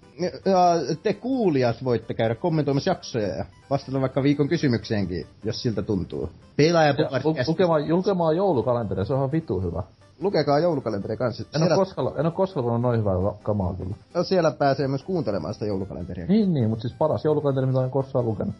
ja 0.44 0.96
te 1.02 1.12
kuulijat 1.14 1.84
voitte 1.84 2.14
käydä 2.14 2.34
kommentoimassa 2.34 2.90
jaksoja 2.90 3.28
ja 3.36 3.44
vastata 3.70 4.00
vaikka 4.00 4.22
viikon 4.22 4.48
kysymykseenkin, 4.48 5.26
jos 5.44 5.62
siltä 5.62 5.82
tuntuu. 5.82 6.22
Ja 6.22 6.28
Pelaaja 6.56 6.94
lu- 7.24 7.36
lukemaan, 7.46 7.88
julkemaan 7.88 8.36
joulukalenteri, 8.36 9.06
se 9.06 9.12
on 9.12 9.18
ihan 9.18 9.32
vitu 9.32 9.60
hyvä. 9.60 9.82
Lukekaa 10.20 10.58
joulukalenteri 10.58 11.16
kanssa. 11.16 11.42
En 11.42 11.48
oo 11.62 11.66
Siellä, 11.66 11.76
koskaan, 11.76 12.12
en 12.20 12.26
oo 12.26 12.32
koskaan 12.32 12.64
lukenut 12.66 12.82
noin 12.82 12.98
hyvää 13.00 13.14
kamaa 13.42 13.74
kyllä. 13.74 13.94
no, 14.14 14.24
siellä 14.24 14.50
pääsee 14.50 14.88
myös 14.88 15.02
kuuntelemaan 15.04 15.54
sitä 15.54 15.66
joulukalenteria. 15.66 16.26
Niin, 16.26 16.54
niin, 16.54 16.68
mut 16.68 16.80
siis 16.80 16.92
paras 16.98 17.24
joulukalenteri, 17.24 17.66
mitä 17.66 17.78
olen 17.78 17.90
koskaan 17.90 18.24
lukenut. 18.24 18.54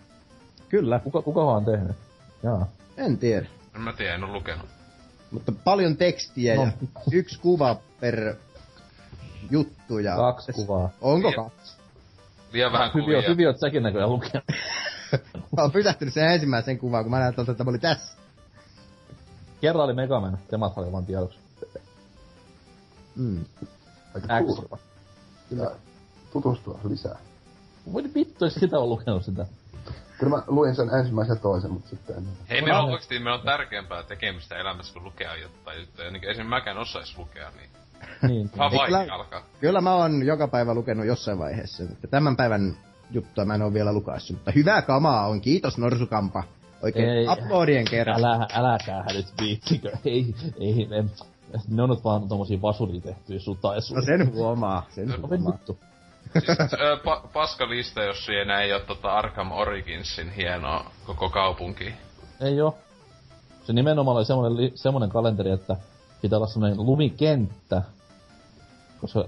Kyllä, 0.69 0.99
Kuka, 0.99 1.23
kukahan 1.23 1.57
on 1.57 1.65
tehnyt? 1.65 1.97
Jaa. 2.43 2.67
en 2.97 3.19
tiedä. 3.19 3.47
En 3.75 3.81
mä 3.81 3.93
tiedä, 3.93 4.15
en 4.15 4.25
oo 4.25 4.33
lukenut. 4.33 4.67
Mutta 5.31 5.53
paljon 5.65 5.97
tekstiä 5.97 6.55
No. 6.55 6.63
ja 6.63 6.71
yksi 7.13 7.41
kuva 7.41 7.77
per 8.01 8.35
juttu. 9.51 9.99
Ja 9.99 10.17
Kaksi 10.17 10.53
kuvaa. 10.53 10.91
Onko 11.01 11.33
kaksi? 11.33 11.77
Liian 12.53 12.73
vähän 12.73 12.91
kuvia. 12.91 13.23
hyviä 13.29 13.49
oot 13.49 13.59
säkin 13.61 13.83
näköjään 13.83 14.11
lukenut. 14.11 14.45
Mä 15.57 15.63
oon 15.63 15.73
pysähtynyt 15.73 16.15
sen 16.15 16.31
ensimmäisen 16.31 16.79
kuvaan, 16.79 17.05
kun 17.05 17.11
mä 17.11 17.19
näin 17.19 17.35
tuolta, 17.35 17.53
että 17.53 17.65
mä 17.65 17.71
olin 17.71 17.81
tässä. 17.81 18.17
Kerran 19.61 19.85
oli 19.85 19.95
Megaman, 19.95 20.39
temat 20.51 20.79
oli 20.79 20.93
vaan 20.93 21.07
tiedoksi. 21.07 21.39
Mm. 23.21 23.45
Aika 24.15 24.27
X. 24.41 24.47
kuulostava. 24.47 24.79
Ja 25.51 25.71
tutustua 26.33 26.81
lisää. 26.89 27.17
Voi 27.93 28.05
vittu, 28.15 28.51
sitä 28.51 28.79
on 28.79 28.89
lukenut 28.89 29.25
sitä. 29.25 29.47
Kyllä 30.19 30.37
mä 30.37 30.43
luin 30.47 30.75
sen 30.77 30.91
ensimmäisen 30.99 31.35
ja 31.35 31.41
toisen, 31.41 31.71
mutta 31.71 31.89
sitten 31.91 32.17
en. 32.17 32.25
Hei, 32.51 32.63
meillä 32.63 32.79
on 32.79 32.85
oikeesti 32.85 33.19
meillä 33.19 33.35
on 33.39 33.45
tärkeämpää 33.45 34.03
tekemistä 34.03 34.57
elämässä 34.57 34.93
kuin 34.93 35.05
lukea 35.05 35.37
jotain 35.37 35.81
juttuja. 35.81 36.11
Niin 36.11 36.25
esimerkiksi 36.25 36.49
mäkään 36.51 36.79
osais 36.79 37.19
lukea, 37.19 37.51
niin 37.51 37.71
Niin. 38.29 38.51
vaikea 38.59 38.87
kyllä- 38.87 39.15
alkaa. 39.15 39.43
Kyllä 39.61 39.81
mä 39.81 39.95
oon 39.95 40.27
joka 40.27 40.49
päivä 40.49 40.75
lukenut 40.75 41.07
jossain 41.07 41.39
vaiheessa. 41.39 41.83
Että 41.83 42.07
tämän 42.07 42.37
päivän 42.37 42.77
juttua 43.11 43.45
mä 43.45 43.55
en 43.55 43.63
oo 43.63 43.73
vielä 43.73 43.93
lukaissut. 43.93 44.37
Mutta 44.37 44.53
hyvää 44.55 44.83
kamaa 44.83 45.27
on. 45.27 45.41
Kiitos 45.41 45.79
Norsukampa. 45.79 46.45
Oikein 46.83 47.09
Ei. 47.09 47.27
uploadien 47.29 47.85
kerran. 47.91 48.17
Älä, 48.25 48.47
äläkää 48.55 49.05
nyt 49.15 49.27
viittikö. 49.41 49.91
Ei, 50.05 50.35
ei, 50.61 50.89
en, 50.91 51.11
ne 51.69 51.83
on 51.83 51.91
nyt 51.91 52.05
vaan 52.05 52.29
tommosia 52.29 52.63
vasuria 52.63 53.01
tehtyjä 53.01 53.41
sutaisuja. 53.41 54.01
No 54.01 54.07
sen 54.07 54.33
huomaa. 54.35 54.87
Sen 54.91 55.09
No 55.09 55.15
huomaa. 55.29 55.53
vittu. 55.53 55.79
Siis, 56.33 56.59
ö, 56.73 56.97
pa- 56.97 57.29
paska 57.33 57.69
lista, 57.69 58.03
jos 58.03 58.25
siinä 58.27 58.61
ei 58.61 58.73
oo 58.73 58.81
tota 58.81 59.13
Arkham 59.13 59.53
Originsin 59.53 60.31
hienoa 60.31 60.91
koko 61.07 61.29
kaupunki. 61.31 61.95
Ei 62.41 62.61
oo. 62.61 62.79
Se 63.65 63.73
nimenomaan 63.73 64.17
oli 64.17 64.25
semmonen, 64.25 64.57
li, 64.57 64.73
semmonen 64.75 65.09
kalenteri, 65.11 65.51
että 65.51 65.77
pitää 66.23 66.37
olla 66.37 66.47
semmonen 66.47 66.77
lumikenttä. 66.87 67.83
Koska 69.01 69.25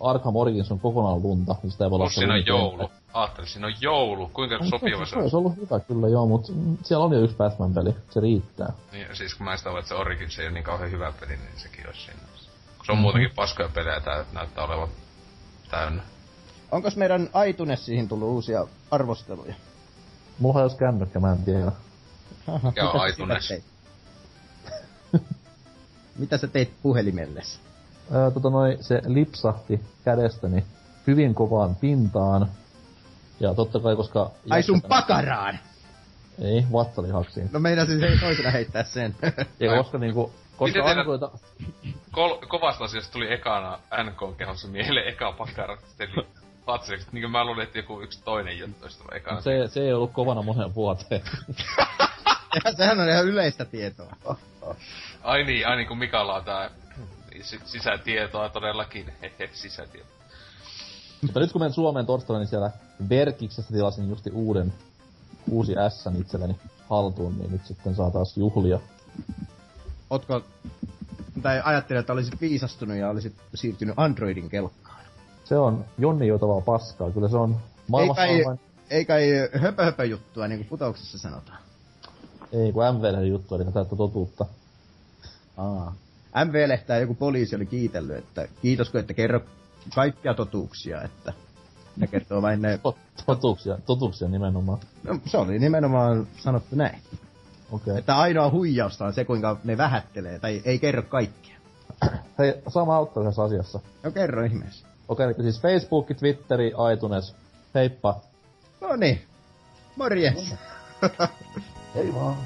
Arkham 0.00 0.36
Origins 0.36 0.72
on 0.72 0.80
kokonaan 0.80 1.22
lunta, 1.22 1.56
niin 1.62 1.70
sitä 1.72 1.84
ei 1.84 1.90
voi 1.90 1.96
olla 1.96 2.10
siinä 2.10 2.34
on 2.34 2.46
joulu. 2.46 2.90
Aattelin, 3.14 3.48
siinä 3.50 3.66
on 3.66 3.72
joulu. 3.80 4.28
Kuinka 4.34 4.58
sopiva 4.70 5.04
se 5.04 5.10
se 5.10 5.16
on? 5.16 5.22
olisi 5.22 5.36
ollut 5.36 5.56
hyvä 5.56 5.80
kyllä 5.80 6.08
joo, 6.08 6.26
mut 6.26 6.48
mm, 6.54 6.76
siellä 6.82 7.04
on 7.04 7.12
jo 7.12 7.20
yksi 7.20 7.36
Batman-peli. 7.36 7.94
Se 8.10 8.20
riittää. 8.20 8.72
Niin, 8.92 9.06
siis 9.16 9.34
kun 9.34 9.44
mä 9.44 9.52
en 9.52 9.58
sitä 9.58 9.70
ole, 9.70 9.78
että 9.78 9.88
se 9.88 9.94
Origins 9.94 10.38
ei 10.38 10.46
ole 10.46 10.54
niin 10.54 10.64
kauhean 10.64 10.90
hyvä 10.90 11.12
peli, 11.20 11.36
niin 11.36 11.48
sekin 11.56 11.86
olisi 11.86 12.00
siinä. 12.00 12.20
Kun 12.76 12.86
se 12.86 12.92
on 12.92 12.98
Mhm. 12.98 13.02
muutenkin 13.02 13.30
paskoja 13.36 13.68
pelejä, 13.74 14.00
tää 14.00 14.24
näyttää 14.32 14.64
olevan 14.64 14.88
täynnä. 15.70 16.02
Onkos 16.72 16.96
meidän 16.96 17.28
iTunesiin 17.48 18.08
tullut 18.08 18.28
uusia 18.28 18.66
arvosteluja? 18.90 19.54
Mulla 20.38 20.62
olisi 20.62 20.76
kännykkä, 20.76 21.20
mä 21.20 21.32
en 21.32 21.44
tiedä. 21.44 21.72
Mikä 22.62 22.90
on 22.90 22.96
Mitä 22.96 22.98
sä 22.98 23.06
iTunes? 23.06 23.48
teit? 23.48 23.64
Mitä 26.18 26.38
sä 26.38 26.46
teit 26.46 26.70
puhelimellesi? 26.82 27.58
Öö, 28.14 28.30
tota 28.30 28.50
noi, 28.50 28.76
se 28.80 29.02
lipsahti 29.06 29.80
kädestäni 30.04 30.64
hyvin 31.06 31.34
kovaan 31.34 31.74
pintaan. 31.76 32.48
Ja 33.40 33.54
totta 33.54 33.80
kai, 33.80 33.96
koska... 33.96 34.30
Ai 34.50 34.62
sun 34.62 34.82
pakaraan! 34.82 35.58
Ei, 36.42 36.66
vatsalihaksiin. 36.72 37.48
No 37.52 37.60
meinasin 37.60 38.00
se 38.00 38.06
toisena 38.20 38.50
heittää 38.50 38.84
sen. 38.84 39.14
Ja 39.60 39.76
koska 39.76 39.98
niinku... 39.98 40.32
Koska 40.56 40.64
Miten 40.78 40.82
teidän- 40.82 40.98
Androida... 40.98 41.30
Kol- 42.12 42.46
kovasta 42.48 42.84
asiasta 42.84 43.12
tuli 43.12 43.32
ekana 43.32 43.78
NK 44.04 44.36
kehossa 44.36 44.68
mieleen 44.68 45.08
eka 45.08 45.32
pakara. 45.32 45.76
Sitten 45.88 46.08
Fatseliksi, 46.66 47.08
niin 47.12 47.22
kuin 47.22 47.30
mä 47.30 47.44
luulin, 47.44 47.62
että 47.62 47.78
joku 47.78 48.00
yksi 48.00 48.22
toinen 48.24 48.58
juttu 48.58 48.82
olisi 48.84 48.98
tullut 48.98 49.14
ekana. 49.14 49.40
Se, 49.40 49.68
se 49.68 49.80
ei 49.80 49.92
ollut 49.92 50.12
kovana 50.12 50.42
monen 50.42 50.74
vuoteen. 50.74 51.22
Ja 52.64 52.72
Sehän 52.76 53.00
on 53.00 53.08
ihan 53.08 53.26
yleistä 53.26 53.64
tietoa. 53.64 54.16
Ai 55.22 55.44
niin, 55.44 55.68
ai 55.68 55.76
niin 55.76 55.88
kuin 55.88 55.98
Mikalla 55.98 56.34
on 56.34 56.44
tää 56.44 56.70
sisätietoa 57.64 58.48
todellakin. 58.48 59.12
Hehe, 59.22 59.50
sisätietoa. 59.52 60.20
Mutta 61.22 61.40
nyt 61.40 61.52
kun 61.52 61.60
menen 61.60 61.72
Suomeen 61.72 62.06
torstaina, 62.06 62.38
niin 62.38 62.48
siellä 62.48 62.70
Verkiksestä 63.08 63.72
tilasin 63.72 64.10
justi 64.10 64.30
uuden, 64.30 64.72
uusi 65.50 65.72
S 65.88 66.04
itselleni 66.20 66.56
haltuun, 66.88 67.38
niin 67.38 67.52
nyt 67.52 67.66
sitten 67.66 67.94
saa 67.94 68.10
taas 68.10 68.36
juhlia. 68.36 68.80
Ootko, 70.10 70.42
tai 71.42 71.60
ajattelin, 71.64 72.00
että 72.00 72.12
olisit 72.12 72.40
viisastunut 72.40 72.96
ja 72.96 73.08
olisit 73.08 73.34
siirtynyt 73.54 73.94
Androidin 73.96 74.48
kelkkaan. 74.48 75.04
Se 75.44 75.58
on 75.58 75.84
Jonni 75.98 76.26
joutavaa 76.26 76.60
paskaa. 76.60 77.10
Kyllä 77.10 77.28
se 77.28 77.36
on 77.36 77.50
Ei 77.50 77.84
maailmassa 77.88 78.22
kai, 78.22 78.38
on 78.38 78.46
vain... 78.46 78.60
ei 78.90 79.04
kai 79.04 79.28
höpö 79.60 79.84
höpö 79.84 80.04
juttua, 80.04 80.48
niin 80.48 80.58
kuin 80.58 80.68
putouksessa 80.68 81.18
sanotaan. 81.18 81.58
Ei, 82.52 82.72
kun 82.72 82.84
MVL 82.94 83.22
juttu, 83.22 83.54
eli 83.54 83.64
täyttä 83.64 83.96
totuutta. 83.96 84.46
Aa. 85.56 85.94
MV-lehtää 86.34 86.98
joku 86.98 87.14
poliisi 87.14 87.56
oli 87.56 87.66
kiitellyt, 87.66 88.18
että 88.18 88.48
kiitos 88.62 88.90
kun 88.90 89.00
ette 89.00 89.14
kerro 89.14 89.40
kaikkia 89.94 90.34
totuuksia, 90.34 91.02
että 91.02 91.32
ne 91.96 92.06
kertoo 92.06 92.42
vain 92.42 92.62
ne... 92.62 92.78
To- 92.78 92.96
totuuksia, 93.26 93.78
totuuksia 93.86 94.28
nimenomaan. 94.28 94.78
No, 95.04 95.20
se 95.26 95.38
oli 95.38 95.58
nimenomaan 95.58 96.26
sanottu 96.36 96.76
näin. 96.76 97.02
Okei. 97.72 97.90
Okay. 97.92 97.98
Että 97.98 98.18
ainoa 98.18 98.50
huijausta 98.50 99.06
on 99.06 99.12
se, 99.12 99.24
kuinka 99.24 99.56
ne 99.64 99.76
vähättelee, 99.76 100.38
tai 100.38 100.62
ei 100.64 100.78
kerro 100.78 101.02
kaikkea. 101.02 101.56
Hei, 102.38 102.54
sama 102.68 102.96
auttaa 102.96 103.22
yhdessä 103.22 103.42
asiassa. 103.42 103.80
No 104.02 104.10
kerro 104.10 104.44
ihmeessä. 104.44 104.86
Okei, 105.08 105.30
okay, 105.30 105.42
siis 105.42 105.60
Facebook, 105.60 106.06
Twitteri, 106.18 106.72
iTunes. 106.94 107.34
Heippa. 107.74 108.20
No 108.80 108.96
niin. 108.96 109.22
Morjes. 109.96 110.54
Ei 111.94 112.14
vaan. 112.14 112.36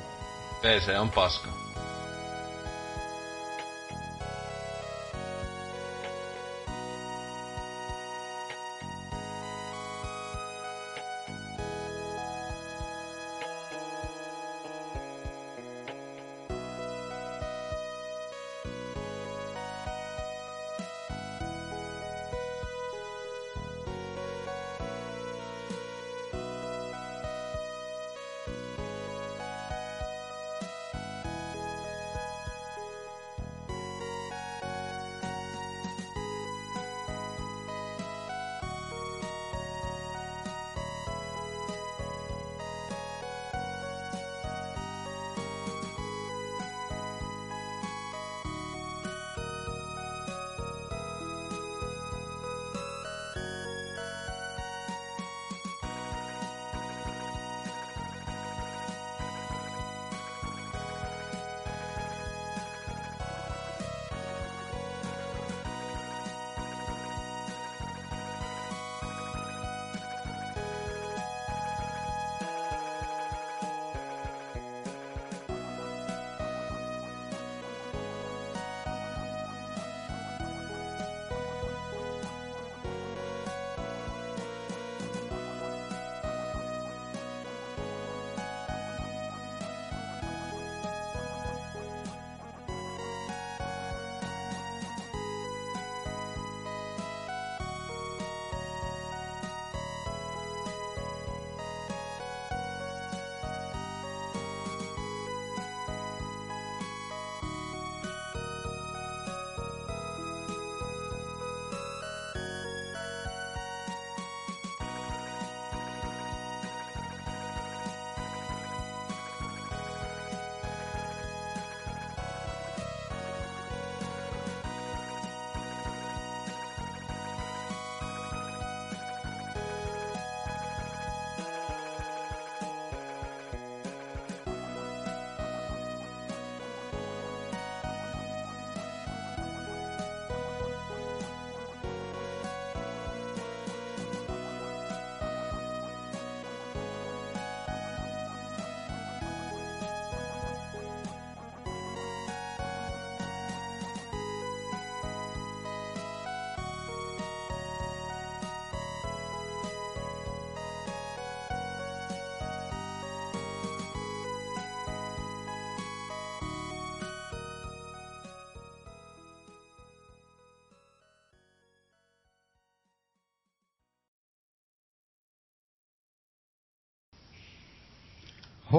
PC 0.62 0.98
on 1.00 1.10
paska. 1.10 1.63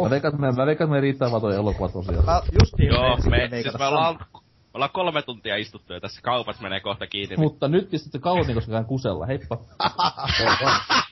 Mä 0.03 0.09
veikkaan, 0.09 0.33
että 0.33 0.41
me, 0.41 0.51
mä 0.51 0.65
veikkaan, 0.65 0.88
että 0.88 0.95
me 0.95 1.01
riittää 1.01 1.32
vaan 1.32 1.41
toi 1.41 1.56
elokuva 1.56 1.90
tosiaan. 1.90 2.30
Ah, 2.30 2.43
justiin 2.61 2.90
Joo, 2.90 3.01
meinasin 3.01 3.32
me, 3.32 3.61
siis 3.61 3.77
me 3.80 3.85
ollaan, 3.85 4.15
me 4.33 4.40
ollaan 4.74 4.91
kolme 4.93 5.22
tuntia 5.22 5.56
istuttu 5.56 5.93
ja 5.93 6.01
tässä 6.01 6.22
kaupat 6.22 6.61
menee 6.61 6.80
kohta 6.80 7.07
kiinni. 7.07 7.35
niin 7.35 7.40
Mutta 7.40 7.67
nyt 7.67 7.90
pistätte 7.90 8.19
kauan 8.19 8.53
koska 8.53 8.72
käyn 8.72 8.85
kusella. 8.85 9.25
Heippa. 9.25 9.57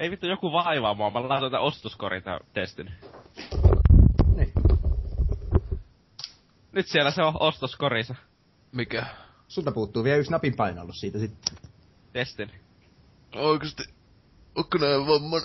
Ei 0.00 0.10
vittu 0.10 0.26
joku 0.26 0.52
vaivaa 0.52 0.94
mua, 0.94 1.10
mä 1.10 1.20
laitan 1.20 1.50
tätä 1.50 1.60
ostoskorin 1.60 2.22
tää 2.22 2.40
testin. 2.54 2.92
Niin. 4.36 4.52
Nyt 6.72 6.86
siellä 6.86 7.10
se 7.10 7.22
on 7.22 7.34
ostoskorissa. 7.40 8.14
Mikä? 8.72 9.06
Sulta 9.48 9.72
puuttuu 9.72 10.04
vielä 10.04 10.18
yksi 10.18 10.30
napin 10.30 10.56
painallus 10.56 11.00
siitä 11.00 11.18
sitten. 11.18 11.56
Testin. 12.12 12.50
Oikeesti. 13.36 13.82
Onko 14.54 14.78
näin 14.78 15.06
vamman? 15.06 15.42